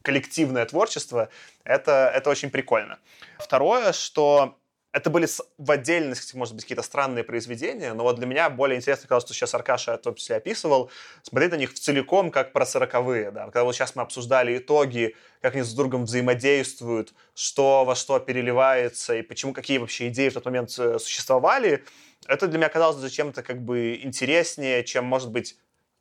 коллективное 0.00 0.64
творчество, 0.64 1.28
это, 1.64 2.10
это 2.14 2.30
очень 2.30 2.50
прикольно. 2.50 2.98
Второе, 3.38 3.92
что 3.92 4.56
это 4.92 5.10
были 5.10 5.28
в 5.58 5.70
отдельности, 5.70 6.34
может 6.34 6.54
быть, 6.54 6.64
какие-то 6.64 6.82
странные 6.82 7.22
произведения, 7.22 7.92
но 7.92 8.04
вот 8.04 8.16
для 8.16 8.26
меня 8.26 8.48
более 8.48 8.78
интересно 8.78 9.06
казалось, 9.06 9.24
что 9.24 9.34
сейчас 9.34 9.54
Аркаша 9.54 9.96
в 9.96 10.00
том 10.00 10.14
числе 10.14 10.36
описывал, 10.36 10.90
смотреть 11.22 11.52
на 11.52 11.56
них 11.56 11.72
в 11.72 11.78
целиком, 11.78 12.30
как 12.30 12.52
про 12.52 12.64
сороковые, 12.64 13.30
да. 13.30 13.44
Когда 13.46 13.64
вот 13.64 13.74
сейчас 13.74 13.94
мы 13.96 14.02
обсуждали 14.02 14.56
итоги, 14.56 15.14
как 15.42 15.54
они 15.54 15.62
с 15.62 15.74
другом 15.74 16.04
взаимодействуют, 16.04 17.12
что 17.34 17.84
во 17.84 17.94
что 17.94 18.18
переливается 18.18 19.16
и 19.16 19.22
почему, 19.22 19.52
какие 19.52 19.78
вообще 19.78 20.08
идеи 20.08 20.30
в 20.30 20.34
тот 20.34 20.46
момент 20.46 20.74
э, 20.78 20.98
существовали, 20.98 21.84
это 22.26 22.48
для 22.48 22.58
меня 22.58 22.68
казалось 22.68 22.96
зачем-то 22.96 23.42
как 23.42 23.62
бы 23.62 24.00
интереснее, 24.02 24.84
чем, 24.84 25.04
может 25.04 25.30
быть, 25.30 25.56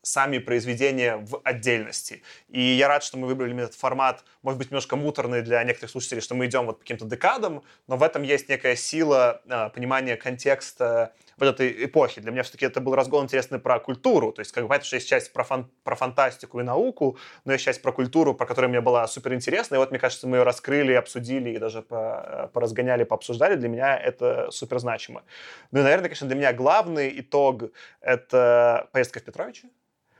сами 0.08 0.38
произведения 0.38 1.18
в 1.18 1.42
отдельности. 1.44 2.24
И 2.48 2.62
я 2.62 2.88
рад, 2.88 3.04
что 3.04 3.18
мы 3.18 3.28
выбрали 3.28 3.56
этот 3.62 3.76
формат, 3.76 4.24
может 4.42 4.58
быть, 4.58 4.72
немножко 4.72 4.96
муторный 4.96 5.42
для 5.42 5.64
некоторых 5.64 5.92
слушателей, 5.92 6.22
что 6.22 6.36
мы 6.36 6.46
идем 6.46 6.66
вот 6.66 6.78
по 6.78 6.82
каким-то 6.82 7.06
декадам, 7.06 7.64
но 7.88 7.98
в 7.98 8.04
этом 8.04 8.24
есть 8.24 8.48
некая 8.48 8.76
сила 8.76 9.42
э, 9.46 9.70
понимания 9.70 10.16
контекста 10.16 11.14
в 11.38 11.44
этой 11.44 11.86
эпохе. 11.86 12.22
Для 12.22 12.32
меня 12.32 12.44
все-таки 12.44 12.66
это 12.66 12.82
был 12.82 12.96
разгон 12.96 13.26
интересный 13.26 13.60
про 13.60 13.80
культуру. 13.80 14.32
То 14.32 14.40
есть, 14.40 14.52
как 14.52 14.64
бы, 14.64 14.70
понятно, 14.70 14.88
что 14.88 14.96
есть 14.96 15.08
часть 15.08 15.34
про, 15.34 15.44
фан 15.44 15.70
про 15.84 15.96
фантастику 15.96 16.60
и 16.60 16.64
науку, 16.64 17.18
но 17.46 17.54
есть 17.54 17.66
часть 17.66 17.82
про 17.82 17.92
культуру, 17.92 18.34
про 18.34 18.46
которую 18.46 18.70
мне 18.70 18.82
была 18.82 19.06
супер 19.08 19.34
интересна. 19.34 19.76
И 19.76 19.78
вот, 19.78 19.92
мне 19.92 20.00
кажется, 20.00 20.28
мы 20.28 20.38
ее 20.38 20.44
раскрыли, 20.44 20.94
обсудили 20.94 21.52
и 21.52 21.58
даже 21.58 21.82
по 21.82 22.50
поразгоняли, 22.54 23.04
пообсуждали. 23.04 23.56
Для 23.56 23.70
меня 23.70 23.98
это 23.98 24.50
супер 24.52 24.80
значимо. 24.80 25.24
Ну 25.72 25.80
и, 25.80 25.84
наверное, 25.84 26.06
конечно, 26.06 26.28
для 26.28 26.38
меня 26.38 26.54
главный 26.54 27.20
итог— 27.20 27.64
это 28.02 28.90
поездка 28.92 29.20
в 29.20 29.24
Петровичи. 29.24 29.70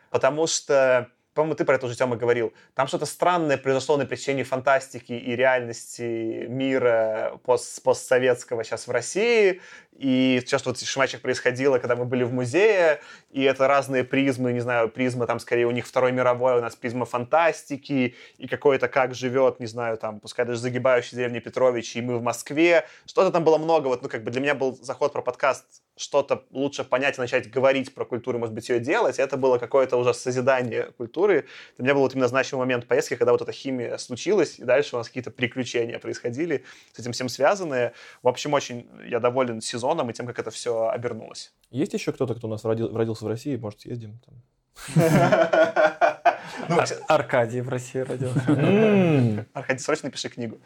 Потому 0.10 0.48
что 0.48 1.10
по-моему, 1.38 1.54
ты 1.54 1.66
про 1.66 1.76
это 1.76 1.86
уже, 1.86 1.96
Тёма, 1.96 2.16
говорил. 2.16 2.52
Там 2.74 2.88
что-то 2.88 3.06
странное 3.06 3.58
произошло 3.58 3.96
на 3.96 4.08
пересечении 4.08 4.42
фантастики 4.42 5.14
и 5.14 5.36
реальности 5.36 6.48
мира 6.48 7.40
пост 7.44 7.84
постсоветского 7.84 8.64
сейчас 8.64 8.88
в 8.88 8.92
России. 8.92 9.62
И 9.98 10.40
сейчас 10.42 10.64
вот 10.66 10.80
Шимачек 10.80 11.22
происходило, 11.22 11.80
когда 11.80 11.96
мы 11.96 12.06
были 12.06 12.24
в 12.24 12.32
музее, 12.32 13.02
и 13.32 13.42
это 13.42 13.68
разные 13.68 14.04
призмы, 14.04 14.54
не 14.54 14.60
знаю, 14.60 14.90
призма 14.90 15.26
там 15.26 15.40
скорее 15.40 15.66
у 15.66 15.72
них 15.72 15.88
Второй 15.88 16.12
мировой, 16.12 16.60
у 16.60 16.62
нас 16.62 16.76
призма 16.76 17.06
фантастики, 17.06 18.16
и 18.38 18.48
какой-то 18.48 18.88
как 18.88 19.16
живет, 19.16 19.60
не 19.60 19.66
знаю, 19.66 19.98
там, 19.98 20.20
пускай 20.20 20.46
даже 20.46 20.60
загибающий 20.60 21.18
деревни 21.18 21.40
Петрович, 21.40 21.96
и 21.96 22.02
мы 22.02 22.20
в 22.20 22.22
Москве. 22.22 22.86
Что-то 23.08 23.32
там 23.32 23.44
было 23.44 23.58
много, 23.58 23.88
вот, 23.88 24.04
ну, 24.04 24.10
как 24.10 24.24
бы 24.24 24.30
для 24.30 24.40
меня 24.40 24.54
был 24.54 24.78
заход 24.80 25.14
про 25.14 25.24
подкаст 25.24 25.66
что-то 26.00 26.44
лучше 26.52 26.84
понять 26.84 27.18
и 27.18 27.22
начать 27.22 27.50
говорить 27.50 27.92
про 27.96 28.06
культуру, 28.06 28.38
может 28.38 28.54
быть, 28.54 28.70
ее 28.70 28.80
делать. 28.80 29.18
Это 29.18 29.36
было 29.36 29.58
какое-то 29.58 29.98
уже 29.98 30.14
созидание 30.14 30.92
культуры. 30.96 31.48
Для 31.78 31.86
меня 31.86 31.96
был 31.96 32.02
вот 32.02 32.14
именно 32.14 32.28
значимый 32.28 32.68
момент 32.68 32.86
поездки, 32.86 33.16
когда 33.16 33.32
вот 33.32 33.42
эта 33.42 33.52
химия 33.52 33.98
случилась, 33.98 34.60
и 34.60 34.64
дальше 34.64 34.96
у 34.96 35.00
нас 35.00 35.08
какие-то 35.08 35.32
приключения 35.32 35.98
происходили, 35.98 36.64
с 36.94 37.00
этим 37.00 37.14
всем 37.14 37.30
связанные. 37.30 37.94
В 38.22 38.28
общем, 38.28 38.54
очень 38.54 38.88
я 39.08 39.20
доволен 39.20 39.60
сезоном 39.60 39.87
и 40.10 40.14
тем, 40.14 40.28
как 40.28 40.40
это 40.40 40.52
все 40.52 40.90
обернулось. 40.90 41.54
Есть 41.70 41.94
еще 41.94 42.12
кто-то, 42.12 42.36
кто 42.36 42.48
у 42.48 42.50
нас 42.50 42.64
родился 42.66 43.26
в 43.26 43.28
России? 43.28 43.56
Может, 43.56 43.82
съездим? 43.82 44.20
Ну, 44.96 46.78
Аркадий 47.08 47.62
в 47.62 47.70
России 47.70 48.00
родился. 48.00 49.46
Аркадий, 49.54 49.80
срочно 49.80 50.10
пиши 50.12 50.30
книгу. 50.30 50.60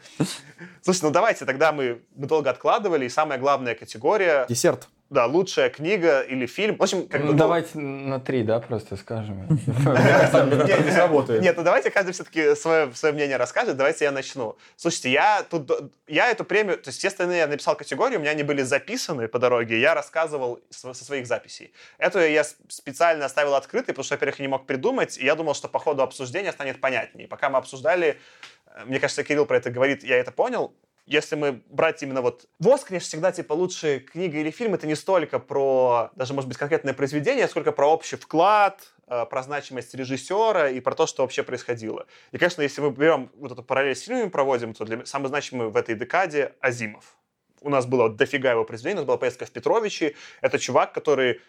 Слушай, 0.82 1.04
ну 1.04 1.10
давайте, 1.10 1.44
тогда 1.44 1.72
мы, 1.72 2.02
мы 2.14 2.26
долго 2.26 2.50
откладывали, 2.50 3.06
и 3.06 3.08
самая 3.08 3.38
главная 3.38 3.74
категория... 3.74 4.46
Десерт 4.48 4.88
да, 5.12 5.26
лучшая 5.26 5.68
книга 5.68 6.22
или 6.22 6.46
фильм. 6.46 6.76
В 6.76 6.82
общем, 6.82 7.06
как 7.06 7.22
ну, 7.22 7.32
бы... 7.32 7.38
Давайте 7.38 7.78
на 7.78 8.18
три, 8.18 8.42
да, 8.42 8.60
просто 8.60 8.96
скажем. 8.96 9.46
Не 9.48 10.96
работает. 10.96 11.42
Нет, 11.42 11.56
ну 11.56 11.62
давайте 11.62 11.90
каждый 11.90 12.12
все-таки 12.12 12.54
свое, 12.54 12.90
мнение 13.12 13.36
расскажет. 13.36 13.76
Давайте 13.76 14.06
я 14.06 14.10
начну. 14.10 14.56
Слушайте, 14.76 15.10
я 15.10 15.42
тут... 15.48 15.70
Я 16.06 16.30
эту 16.30 16.44
премию... 16.44 16.78
То 16.78 16.88
есть 16.88 17.04
остальные 17.04 17.38
я 17.38 17.46
написал 17.46 17.76
категорию, 17.76 18.18
у 18.18 18.22
меня 18.22 18.30
они 18.30 18.42
были 18.42 18.62
записаны 18.62 19.28
по 19.28 19.38
дороге, 19.38 19.78
я 19.80 19.94
рассказывал 19.94 20.60
со 20.70 20.94
своих 20.94 21.26
записей. 21.26 21.72
Эту 21.98 22.18
я 22.20 22.44
специально 22.68 23.26
оставил 23.26 23.54
открытой, 23.54 23.94
потому 23.94 24.04
что, 24.04 24.14
во-первых, 24.14 24.38
я 24.38 24.44
не 24.44 24.48
мог 24.48 24.66
придумать, 24.66 25.18
и 25.18 25.24
я 25.26 25.34
думал, 25.34 25.54
что 25.54 25.68
по 25.68 25.78
ходу 25.78 26.02
обсуждения 26.02 26.52
станет 26.52 26.80
понятнее. 26.80 27.28
Пока 27.28 27.50
мы 27.50 27.58
обсуждали, 27.58 28.18
э, 28.66 28.84
мне 28.86 28.98
кажется, 28.98 29.24
Кирилл 29.24 29.44
про 29.44 29.58
это 29.58 29.70
говорит, 29.70 30.04
я 30.04 30.16
это 30.16 30.32
понял, 30.32 30.72
если 31.06 31.36
мы 31.36 31.62
брать 31.68 32.02
именно 32.02 32.22
вот... 32.22 32.46
ВОЗ, 32.58 32.84
конечно, 32.84 33.08
всегда, 33.08 33.32
типа, 33.32 33.52
лучшая 33.52 34.00
книга 34.00 34.38
или 34.38 34.50
фильм, 34.50 34.74
это 34.74 34.86
не 34.86 34.94
столько 34.94 35.38
про, 35.38 36.10
даже, 36.14 36.34
может 36.34 36.48
быть, 36.48 36.58
конкретное 36.58 36.94
произведение, 36.94 37.48
сколько 37.48 37.72
про 37.72 37.88
общий 37.88 38.16
вклад, 38.16 38.80
э, 39.08 39.26
про 39.26 39.42
значимость 39.42 39.94
режиссера 39.94 40.70
и 40.70 40.80
про 40.80 40.94
то, 40.94 41.06
что 41.06 41.22
вообще 41.22 41.42
происходило. 41.42 42.06
И, 42.30 42.38
конечно, 42.38 42.62
если 42.62 42.80
мы 42.80 42.90
берем 42.90 43.30
вот 43.34 43.52
эту 43.52 43.62
параллель 43.62 43.96
с 43.96 44.02
фильмами 44.02 44.28
проводим, 44.28 44.74
то 44.74 44.84
для 44.84 45.04
самый 45.04 45.28
значимый 45.28 45.68
в 45.68 45.76
этой 45.76 45.94
декаде 45.94 46.54
Азимов. 46.60 47.16
У 47.60 47.68
нас 47.68 47.86
было 47.86 48.08
дофига 48.08 48.52
его 48.52 48.64
произведений, 48.64 48.96
у 48.96 49.00
нас 49.00 49.06
была 49.06 49.18
поездка 49.18 49.46
в 49.46 49.50
Петровичи. 49.50 50.16
Это 50.40 50.58
чувак, 50.58 50.92
который 50.92 51.40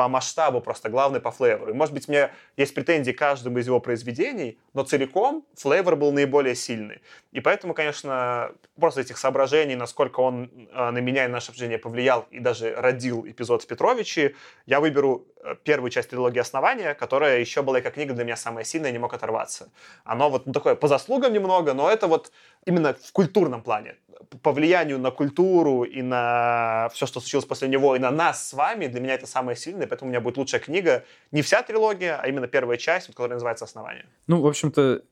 по 0.00 0.08
масштабу 0.08 0.62
просто 0.62 0.88
главный 0.88 1.20
по 1.20 1.30
флейвору. 1.30 1.72
И, 1.72 1.74
может 1.74 1.92
быть, 1.92 2.08
у 2.08 2.12
меня 2.12 2.30
есть 2.56 2.74
претензии 2.74 3.12
к 3.12 3.18
каждому 3.18 3.58
из 3.58 3.66
его 3.66 3.80
произведений, 3.80 4.58
но 4.72 4.82
целиком 4.82 5.44
флейвор 5.54 5.94
был 5.94 6.10
наиболее 6.10 6.54
сильный. 6.54 7.02
И 7.32 7.40
поэтому, 7.40 7.74
конечно, 7.74 8.52
просто 8.80 9.02
этих 9.02 9.18
соображений, 9.18 9.76
насколько 9.76 10.20
он 10.20 10.50
а, 10.72 10.90
на 10.90 11.00
меня 11.00 11.24
и 11.24 11.26
на 11.26 11.34
наше 11.34 11.50
обсуждение 11.50 11.76
повлиял 11.76 12.26
и 12.30 12.40
даже 12.40 12.74
родил 12.74 13.26
эпизод 13.26 13.62
в 13.62 13.66
Петровиче, 13.66 14.34
я 14.64 14.80
выберу 14.80 15.26
э, 15.42 15.56
первую 15.64 15.90
часть 15.90 16.10
трилогии 16.10 16.38
«Основания», 16.38 16.94
которая 16.94 17.40
еще 17.40 17.62
была 17.62 17.80
как 17.80 17.94
книга 17.94 18.14
для 18.14 18.24
меня 18.24 18.36
самая 18.36 18.64
сильная, 18.64 18.92
не 18.92 18.98
мог 18.98 19.14
оторваться. 19.14 19.70
Оно 20.04 20.30
вот 20.30 20.46
ну, 20.46 20.52
такое 20.52 20.74
по 20.74 20.88
заслугам 20.88 21.32
немного, 21.32 21.74
но 21.74 21.90
это 21.90 22.06
вот 22.06 22.32
именно 22.66 22.94
в 22.94 23.12
культурном 23.12 23.62
плане 23.62 23.96
по 24.42 24.52
влиянию 24.52 24.98
на 24.98 25.10
культуру 25.10 25.82
и 25.82 26.02
на 26.02 26.88
все, 26.92 27.06
что 27.06 27.20
случилось 27.20 27.46
после 27.46 27.68
него, 27.68 27.96
и 27.96 27.98
на 27.98 28.10
нас 28.10 28.48
с 28.48 28.52
вами, 28.52 28.86
для 28.86 29.00
меня 29.00 29.14
это 29.14 29.26
самое 29.26 29.56
сильное, 29.56 29.86
поэтому 29.86 30.08
у 30.08 30.12
меня 30.12 30.20
будет 30.20 30.36
лучшая 30.36 30.60
книга. 30.60 31.04
Не 31.32 31.42
вся 31.42 31.62
трилогия, 31.62 32.16
а 32.20 32.28
именно 32.28 32.46
первая 32.46 32.76
часть, 32.76 33.08
которая 33.08 33.34
называется 33.34 33.64
«Основание». 33.64 34.06
Ну, 34.26 34.40
в 34.40 34.46
общем-то, 34.46 35.02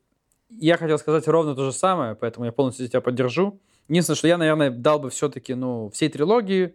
я 0.50 0.76
хотел 0.76 0.98
сказать 0.98 1.26
ровно 1.26 1.55
то 1.55 1.65
же 1.65 1.73
самое, 1.73 2.15
поэтому 2.15 2.47
я 2.47 2.52
полностью 2.52 2.89
тебя 2.89 3.00
поддержу. 3.00 3.60
Единственное, 3.89 4.16
что 4.16 4.28
я, 4.28 4.39
наверное, 4.39 4.70
дал 4.70 4.98
бы 4.98 5.10
все-таки, 5.10 5.55
ну, 5.55 5.90
всей 5.90 6.08
трилогии 6.08 6.74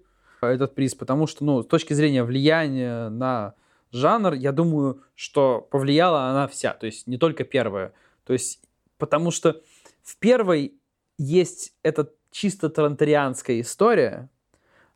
этот 0.51 0.75
приз, 0.75 0.95
потому 0.95 1.27
что, 1.27 1.43
ну, 1.45 1.63
с 1.63 1.67
точки 1.67 1.93
зрения 1.93 2.23
влияния 2.23 3.09
на 3.09 3.55
жанр, 3.91 4.33
я 4.33 4.51
думаю, 4.51 5.01
что 5.15 5.61
повлияла 5.61 6.25
она 6.25 6.47
вся, 6.47 6.73
то 6.73 6.85
есть 6.85 7.07
не 7.07 7.17
только 7.17 7.43
первая. 7.43 7.93
То 8.25 8.33
есть, 8.33 8.61
потому 8.97 9.31
что 9.31 9.61
в 10.01 10.17
первой 10.17 10.73
есть 11.17 11.73
этот 11.83 12.15
чисто 12.31 12.69
трантарианская 12.69 13.61
история, 13.61 14.29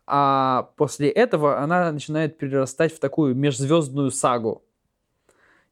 а 0.05 0.71
после 0.77 1.09
этого 1.09 1.59
она 1.59 1.91
начинает 1.91 2.37
перерастать 2.37 2.93
в 2.93 2.99
такую 2.99 3.35
межзвездную 3.35 4.11
сагу. 4.11 4.63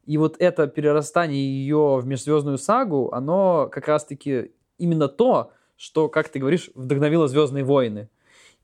И 0.06 0.18
вот 0.18 0.36
это 0.40 0.68
перерастание 0.68 1.42
ее 1.42 1.98
в 2.00 2.06
межзвездную 2.06 2.58
сагу, 2.58 3.10
оно 3.12 3.70
как 3.72 3.88
раз-таки 3.88 4.52
именно 4.78 5.08
то, 5.08 5.52
что, 5.78 6.10
как 6.10 6.30
ты 6.30 6.40
говоришь, 6.40 6.70
вдохновило 6.76 7.28
«Звездные 7.28 7.64
войны». 7.64 8.10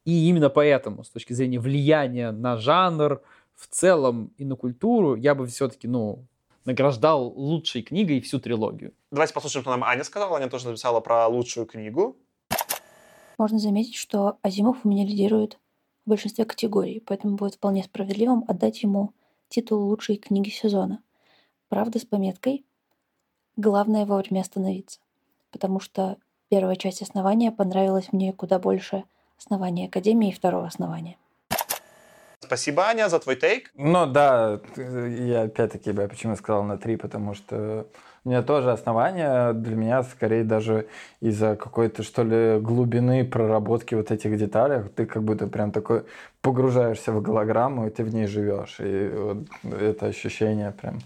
И 0.06 0.30
именно 0.30 0.50
поэтому, 0.50 1.04
с 1.04 1.10
точки 1.10 1.34
зрения 1.34 1.60
влияния 1.60 2.32
на 2.32 2.58
жанр, 2.58 3.22
в 3.56 3.68
целом 3.68 4.34
и 4.38 4.46
на 4.46 4.56
культуру, 4.56 5.16
я 5.16 5.36
бы 5.36 5.46
все-таки, 5.46 5.88
ну, 5.88 6.26
награждал 6.66 7.28
лучшей 7.28 7.84
книгой 7.84 8.22
всю 8.22 8.40
трилогию. 8.40 8.94
Давайте 9.12 9.34
послушаем, 9.34 9.64
что 9.64 9.72
нам 9.72 9.84
Аня 9.84 10.04
сказала. 10.04 10.38
Аня 10.38 10.50
тоже 10.50 10.68
написала 10.68 11.00
про 11.00 11.28
лучшую 11.28 11.66
книгу 11.68 12.18
можно 13.42 13.58
заметить, 13.58 13.96
что 13.96 14.38
Азимов 14.44 14.86
у 14.86 14.90
меня 14.90 15.04
лидирует 15.04 15.58
в 16.06 16.10
большинстве 16.10 16.46
категорий, 16.46 17.00
поэтому 17.04 17.38
будет 17.38 17.56
вполне 17.56 17.84
справедливым 17.84 18.46
отдать 18.48 18.84
ему 18.84 19.14
титул 19.50 19.82
лучшей 19.82 20.18
книги 20.18 20.50
сезона. 20.50 21.02
Правда, 21.68 21.98
с 21.98 22.06
пометкой 22.06 22.64
«Главное 23.56 24.06
вовремя 24.06 24.42
остановиться», 24.42 25.00
потому 25.50 25.80
что 25.80 26.18
первая 26.50 26.76
часть 26.76 27.02
основания 27.02 27.52
понравилась 27.52 28.14
мне 28.14 28.32
куда 28.32 28.60
больше 28.60 29.06
основания 29.44 29.88
Академии 29.88 30.30
и 30.30 30.34
второго 30.34 30.68
основания. 30.68 31.18
Спасибо, 32.40 32.84
Аня, 32.84 33.10
за 33.10 33.20
твой 33.20 33.36
тейк. 33.36 33.72
Ну 33.76 34.06
да, 34.06 34.60
я 34.76 35.44
опять-таки 35.44 35.92
я 35.92 36.08
почему 36.08 36.36
сказал 36.36 36.64
на 36.64 36.78
три, 36.78 36.98
потому 36.98 37.34
что 37.34 37.88
у 38.26 38.30
меня 38.30 38.44
тоже 38.44 38.72
основания 38.72 39.54
для 39.54 39.76
меня 39.76 40.04
скорее 40.04 40.44
даже 40.44 40.88
из-за 41.22 41.56
какой-то, 41.56 42.04
что 42.04 42.24
ли, 42.24 42.60
глубины 42.60 43.24
проработки 43.26 43.96
вот 43.96 44.12
этих 44.12 44.38
деталей. 44.38 44.90
Ты 44.90 45.06
как 45.06 45.24
будто 45.24 45.48
прям 45.48 45.72
такой 45.72 46.04
погружаешься 46.42 47.12
в 47.12 47.22
голограмму, 47.22 47.88
и 47.88 47.90
ты 47.90 48.04
в 48.04 48.14
ней 48.14 48.28
живешь. 48.28 48.78
И 48.80 49.10
вот 49.16 49.74
это 49.74 50.08
ощущение 50.08 50.72
прям 50.72 51.00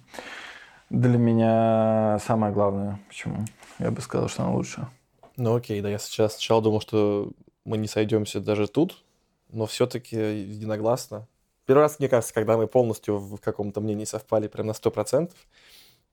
для 0.90 1.18
меня 1.18 2.20
самое 2.26 2.54
главное. 2.54 3.00
Почему? 3.08 3.46
Я 3.80 3.92
бы 3.92 4.02
сказал, 4.02 4.30
что 4.30 4.44
оно 4.44 4.56
лучше. 4.56 4.88
Ну 5.38 5.56
окей, 5.56 5.82
да, 5.82 5.90
я 5.90 6.00
сейчас 6.00 6.34
сначала 6.34 6.62
думал, 6.62 6.82
что 6.82 7.32
мы 7.66 7.78
не 7.78 7.88
сойдемся 7.88 8.40
даже 8.40 8.68
тут, 8.68 9.04
но 9.50 9.66
все-таки 9.66 10.16
единогласно. 10.16 11.28
Первый 11.66 11.82
раз, 11.82 12.00
мне 12.00 12.08
кажется, 12.08 12.34
когда 12.34 12.58
мы 12.58 12.68
полностью 12.68 13.18
в 13.18 13.38
каком-то 13.40 13.82
мнении 13.82 14.06
совпали 14.06 14.48
прям 14.48 14.68
на 14.68 14.74
сто 14.74 14.92
процентов. 14.92 15.38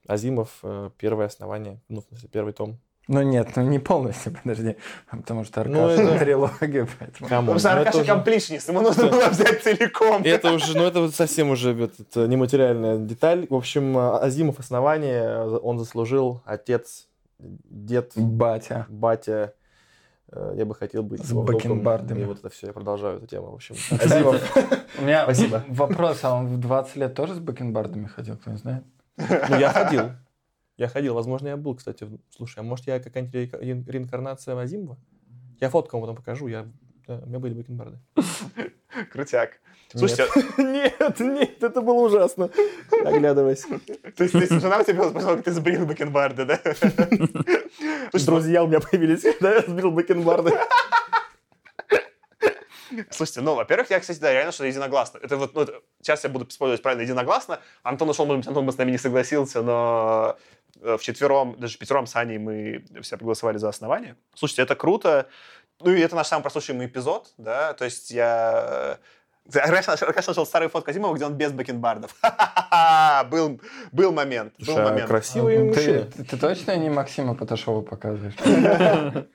Азимов 0.06 0.58
э, 0.62 0.90
первое 0.98 1.26
основание, 1.26 1.80
ну, 1.88 2.00
в 2.00 2.04
смысле, 2.04 2.28
первый 2.32 2.52
том. 2.52 2.78
Ну 3.08 3.20
нет, 3.22 3.50
ну 3.56 3.62
не 3.62 3.78
полностью, 3.78 4.32
подожди. 4.32 4.76
Потому 5.10 5.44
что 5.44 5.60
Аркаша 5.60 6.02
ну, 6.02 6.10
это... 6.10 6.18
трилогия, 6.18 6.88
поэтому... 6.98 7.28
Потому 7.28 7.58
что 7.58 7.72
Аркаша 7.72 7.98
уже... 7.98 8.70
ему 8.70 8.80
нужно 8.80 9.08
было 9.08 9.28
взять 9.28 9.62
целиком. 9.62 10.22
Это 10.24 10.52
уже, 10.52 10.76
ну 10.76 10.84
это 10.84 11.10
совсем 11.10 11.50
уже 11.50 11.72
это 11.72 12.26
нематериальная 12.26 12.98
деталь. 12.98 13.46
В 13.50 13.54
общем, 13.54 13.98
Азимов 13.98 14.60
основание, 14.60 15.46
он 15.58 15.78
заслужил 15.78 16.42
отец, 16.44 17.08
дед... 17.38 18.12
Батя. 18.14 18.86
Батя 18.88 19.32
э, 19.32 19.61
я 20.54 20.64
бы 20.64 20.74
хотел 20.74 21.02
быть 21.02 21.24
С 21.24 21.32
бакенбардами. 21.32 22.22
И 22.22 22.24
вот 22.24 22.38
это 22.38 22.48
все, 22.48 22.68
я 22.68 22.72
продолжаю 22.72 23.18
эту 23.18 23.26
тему. 23.26 23.50
В 23.50 23.54
общем, 23.54 23.74
У 24.98 25.02
меня 25.02 25.24
Спасибо. 25.24 25.64
вопрос, 25.68 26.24
а 26.24 26.34
он 26.34 26.46
в 26.46 26.58
20 26.58 26.96
лет 26.96 27.14
тоже 27.14 27.34
с 27.34 27.38
бакенбардами 27.38 28.06
ходил, 28.06 28.36
кто 28.36 28.50
не 28.50 28.56
знает? 28.56 28.84
ну 29.16 29.58
я 29.58 29.70
ходил. 29.72 30.12
Я 30.78 30.88
ходил, 30.88 31.14
возможно, 31.14 31.48
я 31.48 31.56
был, 31.56 31.74
кстати. 31.74 32.08
Слушай, 32.30 32.60
а 32.60 32.62
может 32.62 32.86
я 32.86 32.98
какая-нибудь 32.98 33.34
ре- 33.34 33.60
ре- 33.60 33.84
реинкарнация 33.86 34.58
Азимова? 34.58 34.96
Я 35.60 35.68
фотку 35.68 35.96
вам 35.96 36.02
потом 36.02 36.16
покажу, 36.16 36.48
я... 36.48 36.66
да, 37.06 37.18
у 37.18 37.26
меня 37.26 37.38
были 37.38 37.54
бакенбарды. 37.54 37.98
Крутяк. 39.12 39.60
Слушайте, 39.94 40.26
Нет, 40.58 41.20
нет, 41.20 41.62
это 41.62 41.80
было 41.80 42.06
ужасно. 42.06 42.50
Оглядывайся. 43.04 43.68
то 44.16 44.24
есть, 44.24 44.34
есть 44.34 44.52
жена 44.52 44.78
у 44.78 44.84
тебя 44.84 45.10
того, 45.10 45.36
как 45.36 45.44
ты 45.44 45.52
сбрил 45.52 45.86
бакенбарды, 45.86 46.44
да? 46.44 46.60
Друзья 48.12 48.64
у 48.64 48.66
меня 48.68 48.80
появились, 48.80 49.22
когда 49.22 49.54
я 49.54 49.60
сбил 49.62 49.90
бакенбарды. 49.90 50.52
Слушайте, 53.10 53.40
ну, 53.40 53.54
во-первых, 53.54 53.90
я, 53.90 54.00
кстати, 54.00 54.18
да, 54.18 54.32
реально, 54.32 54.52
что 54.52 54.64
единогласно. 54.64 55.18
Это 55.22 55.36
вот, 55.36 55.54
ну, 55.54 55.62
это- 55.62 55.80
сейчас 56.02 56.24
я 56.24 56.30
буду 56.30 56.46
использовать 56.46 56.82
правильно 56.82 57.02
единогласно. 57.02 57.60
Антон 57.82 58.10
ушел, 58.10 58.26
может 58.26 58.40
быть, 58.40 58.48
Антон 58.48 58.66
бы 58.66 58.72
с 58.72 58.76
нами 58.76 58.90
не 58.90 58.98
согласился, 58.98 59.62
но 59.62 60.36
э, 60.82 60.96
вчетвером, 60.98 61.56
даже 61.58 61.78
пятером 61.78 62.06
с 62.06 62.14
Аней 62.16 62.38
мы 62.38 62.84
все 63.00 63.16
проголосовали 63.16 63.56
за 63.56 63.68
основание. 63.70 64.16
Слушайте, 64.34 64.62
это 64.62 64.74
круто. 64.74 65.26
Ну, 65.80 65.90
и 65.90 66.00
это 66.00 66.16
наш 66.16 66.26
самый 66.26 66.42
прослушиваемый 66.42 66.86
эпизод, 66.86 67.32
да, 67.38 67.72
то 67.72 67.84
есть 67.84 68.10
я... 68.10 68.98
Раньше, 69.52 69.96
раньше 70.04 70.28
нашел 70.30 70.46
старый 70.46 70.68
фотку 70.68 70.90
Азимова, 70.90 71.14
где 71.14 71.24
он 71.26 71.34
без 71.34 71.52
бакенбардов. 71.52 72.14
Был, 73.30 73.60
был 73.92 74.12
момент, 74.12 74.54
был 74.58 74.64
Слушай, 74.64 74.82
а 74.82 74.88
момент. 74.90 75.08
красивые 75.08 75.58
ты, 75.58 75.64
мужчины. 75.64 76.04
ты- 76.04 76.24
ты 76.24 76.36
точно 76.38 76.76
не 76.76 76.88
Максима 76.90 77.34
Поташова 77.34 77.82
показываешь? 77.82 78.34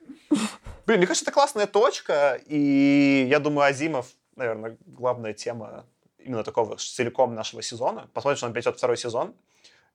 Блин, 0.86 0.98
мне 1.00 1.06
кажется, 1.08 1.24
это 1.26 1.32
классная 1.32 1.68
точка, 1.68 2.40
и 2.48 3.27
я 3.30 3.40
думаю, 3.40 3.68
Азимов, 3.68 4.08
наверное, 4.36 4.77
главная 4.86 5.34
тема 5.34 5.86
именно 6.18 6.44
такого 6.44 6.77
целиком 6.77 7.36
нашего 7.36 7.61
сезона. 7.61 8.08
Посмотрим, 8.14 8.38
что 8.38 8.45
нам 8.48 8.53
придет 8.53 8.77
второй 8.77 8.98
сезон. 8.98 9.34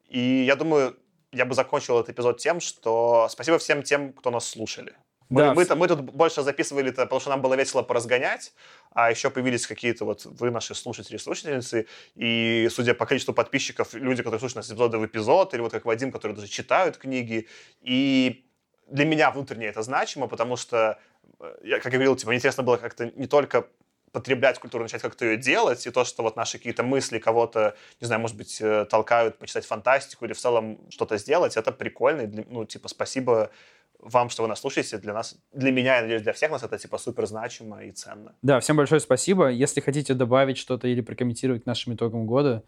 И 0.09 0.45
я 0.47 0.55
думаю, 0.57 0.97
я 1.33 1.45
бы 1.47 1.55
закончил 1.55 1.99
этот 1.99 2.11
эпизод 2.15 2.39
тем, 2.39 2.61
что 2.61 3.27
спасибо 3.31 3.59
всем 3.59 3.83
тем, 3.83 4.13
кто 4.13 4.31
нас 4.31 4.47
слушали. 4.47 4.95
Мы, 5.33 5.41
Да, 5.41 5.55
мы, 5.55 5.67
мы 5.77 5.89
тут 5.89 6.01
больше 6.02 6.43
записывали 6.43 6.91
потому 6.91 7.20
что 7.20 7.31
нам 7.31 7.41
было 7.41 7.55
весело 7.55 7.83
поразгонять, 7.83 8.52
а 8.91 9.11
еще 9.11 9.31
появились 9.31 9.67
какие-то 9.67 10.05
вот 10.05 10.27
вы, 10.27 10.51
наши 10.51 10.75
слушатели 10.75 11.17
и 11.17 11.19
слушательницы, 11.19 11.86
и, 12.15 12.69
судя 12.70 12.93
по 12.93 13.07
количеству 13.07 13.33
подписчиков, 13.33 13.94
люди, 13.94 14.23
которые 14.23 14.41
слушают 14.41 14.57
нас 14.57 14.67
из 14.67 14.73
эпизода 14.73 14.99
в 14.99 15.07
эпизод, 15.07 15.55
или 15.55 15.62
вот 15.62 15.73
как 15.73 15.86
Вадим, 15.86 16.12
которые 16.12 16.36
даже 16.36 16.49
читают 16.49 16.99
книги. 16.99 17.49
И 17.81 18.44
для 18.89 19.07
меня 19.07 19.31
внутренне 19.31 19.69
это 19.69 19.83
значимо, 19.83 20.28
потому 20.28 20.57
что, 20.57 20.99
э, 21.41 21.55
я, 21.65 21.81
как 21.81 21.86
я 21.94 21.99
говорил, 21.99 22.15
типа, 22.15 22.28
мне 22.28 22.36
интересно 22.36 22.62
было 22.62 22.77
как-то 22.77 23.07
не 23.17 23.27
только 23.27 23.69
потреблять 24.13 24.59
культуру, 24.59 24.85
начать 24.85 25.03
как-то 25.03 25.25
ее 25.25 25.37
делать, 25.37 25.87
и 25.87 25.91
то, 25.91 26.05
что 26.05 26.23
вот 26.23 26.37
наши 26.37 26.59
какие-то 26.59 26.83
мысли 26.83 27.19
кого-то, 27.19 27.75
не 28.01 28.07
знаю, 28.07 28.21
может 28.21 28.37
быть, 28.37 28.61
э, 28.61 28.85
толкают 28.85 29.39
почитать 29.39 29.65
фантастику 29.67 30.25
или 30.27 30.33
в 30.35 30.39
целом 30.39 30.79
что-то 30.91 31.17
сделать, 31.19 31.57
это 31.57 31.73
прикольно. 31.73 32.23
и 32.23 32.27
для- 32.27 32.45
ну, 32.49 32.65
типа, 32.65 32.89
спасибо 32.89 33.51
вам, 33.99 34.29
что 34.31 34.43
вы 34.43 34.49
нас 34.49 34.61
слушаете. 34.61 34.99
Для 34.99 35.15
нас, 35.15 35.37
для 35.53 35.71
меня, 35.73 35.97
я 35.97 36.03
надеюсь, 36.03 36.23
для 36.23 36.33
всех 36.33 36.51
нас 36.51 36.63
это, 36.63 36.77
типа, 36.77 36.99
супер 36.99 37.27
значимо 37.27 37.85
и 37.85 37.91
ценно. 37.93 38.35
Да, 38.43 38.59
всем 38.61 38.77
большое 38.77 39.01
спасибо. 39.01 39.49
Если 39.49 39.81
хотите 39.81 40.15
добавить 40.15 40.59
что-то 40.59 40.89
или 40.89 41.01
прокомментировать 41.01 41.63
к 41.63 41.67
нашим 41.67 41.95
итогам 41.95 42.27
года, 42.27 42.63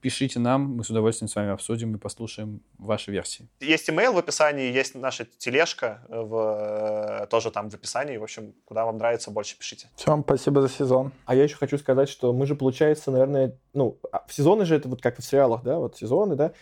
пишите 0.00 0.38
нам, 0.38 0.76
мы 0.76 0.84
с 0.84 0.90
удовольствием 0.90 1.28
с 1.28 1.34
вами 1.34 1.50
обсудим 1.50 1.94
и 1.94 1.98
послушаем 1.98 2.62
ваши 2.78 3.10
версии. 3.10 3.48
Есть 3.60 3.88
имейл 3.90 4.12
в 4.12 4.18
описании, 4.18 4.72
есть 4.72 4.94
наша 4.94 5.24
тележка 5.24 6.02
в, 6.08 7.22
э, 7.22 7.26
тоже 7.26 7.50
там 7.50 7.70
в 7.70 7.74
описании. 7.74 8.16
В 8.16 8.22
общем, 8.22 8.54
куда 8.64 8.84
вам 8.84 8.98
нравится, 8.98 9.30
больше 9.30 9.58
пишите. 9.58 9.88
Всем 9.96 10.22
спасибо 10.22 10.62
за 10.62 10.68
сезон. 10.68 11.12
А 11.26 11.34
я 11.34 11.44
еще 11.44 11.56
хочу 11.56 11.78
сказать, 11.78 12.08
что 12.08 12.32
мы 12.32 12.46
же, 12.46 12.54
получается, 12.54 13.10
наверное, 13.10 13.56
ну, 13.74 13.98
а 14.12 14.24
в 14.26 14.32
сезоны 14.32 14.64
же 14.64 14.76
это 14.76 14.88
вот 14.88 15.02
как 15.02 15.18
в 15.18 15.22
сериалах, 15.22 15.62
да, 15.62 15.78
вот 15.78 15.96
сезоны, 15.96 16.36
да, 16.36 16.52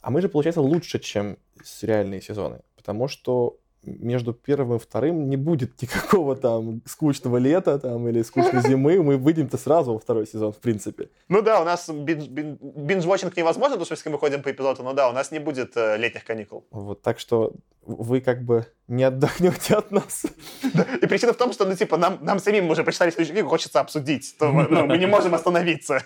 а 0.00 0.10
мы 0.10 0.20
же, 0.20 0.28
получается, 0.28 0.60
лучше, 0.60 0.98
чем 0.98 1.38
сериальные 1.62 2.22
сезоны, 2.22 2.60
потому 2.76 3.08
что 3.08 3.58
между 3.98 4.32
первым 4.32 4.76
и 4.76 4.78
вторым 4.78 5.28
не 5.28 5.36
будет 5.36 5.80
никакого 5.82 6.36
там 6.36 6.82
скучного 6.86 7.36
лета 7.38 7.78
там 7.78 8.08
или 8.08 8.22
скучной 8.22 8.62
зимы, 8.62 9.02
мы 9.02 9.16
выйдем-то 9.16 9.56
сразу 9.56 9.92
во 9.92 9.98
второй 9.98 10.26
сезон, 10.26 10.52
в 10.52 10.58
принципе. 10.58 11.08
Ну 11.28 11.42
да, 11.42 11.60
у 11.60 11.64
нас 11.64 11.88
бин- 11.88 12.28
бин- 12.28 12.58
binge-watching 12.60 13.32
невозможно, 13.36 13.76
потому 13.76 13.96
что 13.96 14.10
мы 14.10 14.18
ходим 14.18 14.42
по 14.42 14.50
эпизоду, 14.50 14.82
но 14.82 14.92
да, 14.92 15.08
у 15.08 15.12
нас 15.12 15.30
не 15.30 15.38
будет 15.38 15.76
э, 15.76 15.96
летних 15.96 16.24
каникул. 16.24 16.66
Вот, 16.70 17.02
так 17.02 17.18
что 17.18 17.52
вы 17.88 18.20
как 18.20 18.42
бы 18.42 18.66
не 18.86 19.04
отдохнете 19.04 19.74
от 19.74 19.90
нас. 19.90 20.26
И 21.02 21.06
причина 21.06 21.32
в 21.32 21.36
том, 21.36 21.52
что, 21.52 21.64
ну, 21.64 21.74
типа, 21.74 21.96
нам, 21.96 22.18
нам 22.22 22.38
самим 22.38 22.70
уже 22.70 22.84
прочитали 22.84 23.10
следующую 23.10 23.34
книгу, 23.34 23.48
хочется 23.48 23.80
обсудить. 23.80 24.36
То, 24.38 24.50
ну, 24.50 24.86
мы 24.86 24.98
не 24.98 25.06
можем 25.06 25.34
остановиться. 25.34 26.02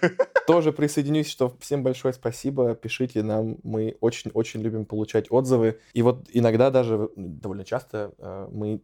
Тоже 0.46 0.72
присоединюсь, 0.72 1.28
что 1.28 1.56
всем 1.60 1.82
большое 1.82 2.14
спасибо, 2.14 2.74
пишите 2.74 3.22
нам, 3.22 3.56
мы 3.62 3.96
очень-очень 4.00 4.62
любим 4.62 4.84
получать 4.84 5.26
отзывы. 5.30 5.80
И 5.92 6.02
вот 6.02 6.28
иногда 6.32 6.70
даже, 6.70 7.08
довольно 7.16 7.64
часто, 7.72 8.12
э, 8.18 8.48
мы 8.50 8.82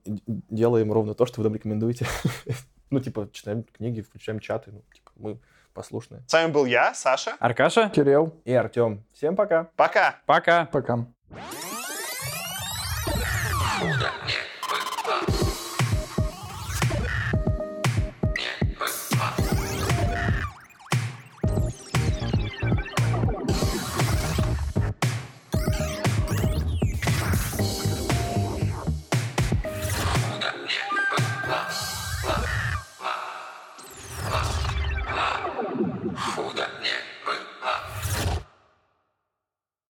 делаем 0.48 0.90
ровно 0.90 1.12
то, 1.12 1.26
что 1.26 1.40
вы 1.40 1.44
нам 1.44 1.54
рекомендуете. 1.54 2.06
Ну, 2.90 3.00
типа, 3.00 3.28
читаем 3.30 3.64
книги, 3.64 4.00
включаем 4.00 4.40
чаты, 4.40 4.70
ну, 4.72 4.82
типа, 4.94 5.10
мы 5.16 5.38
послушные. 5.74 6.22
С 6.26 6.32
вами 6.32 6.50
был 6.50 6.64
я, 6.64 6.94
Саша. 6.94 7.36
Аркаша, 7.38 7.90
Кирилл, 7.90 8.32
И 8.46 8.54
Артем. 8.54 9.04
Всем 9.12 9.36
пока! 9.36 9.64
Пока! 9.76 10.16
пока! 10.24 10.64
пока. 10.64 10.94
Удачи. 13.82 14.47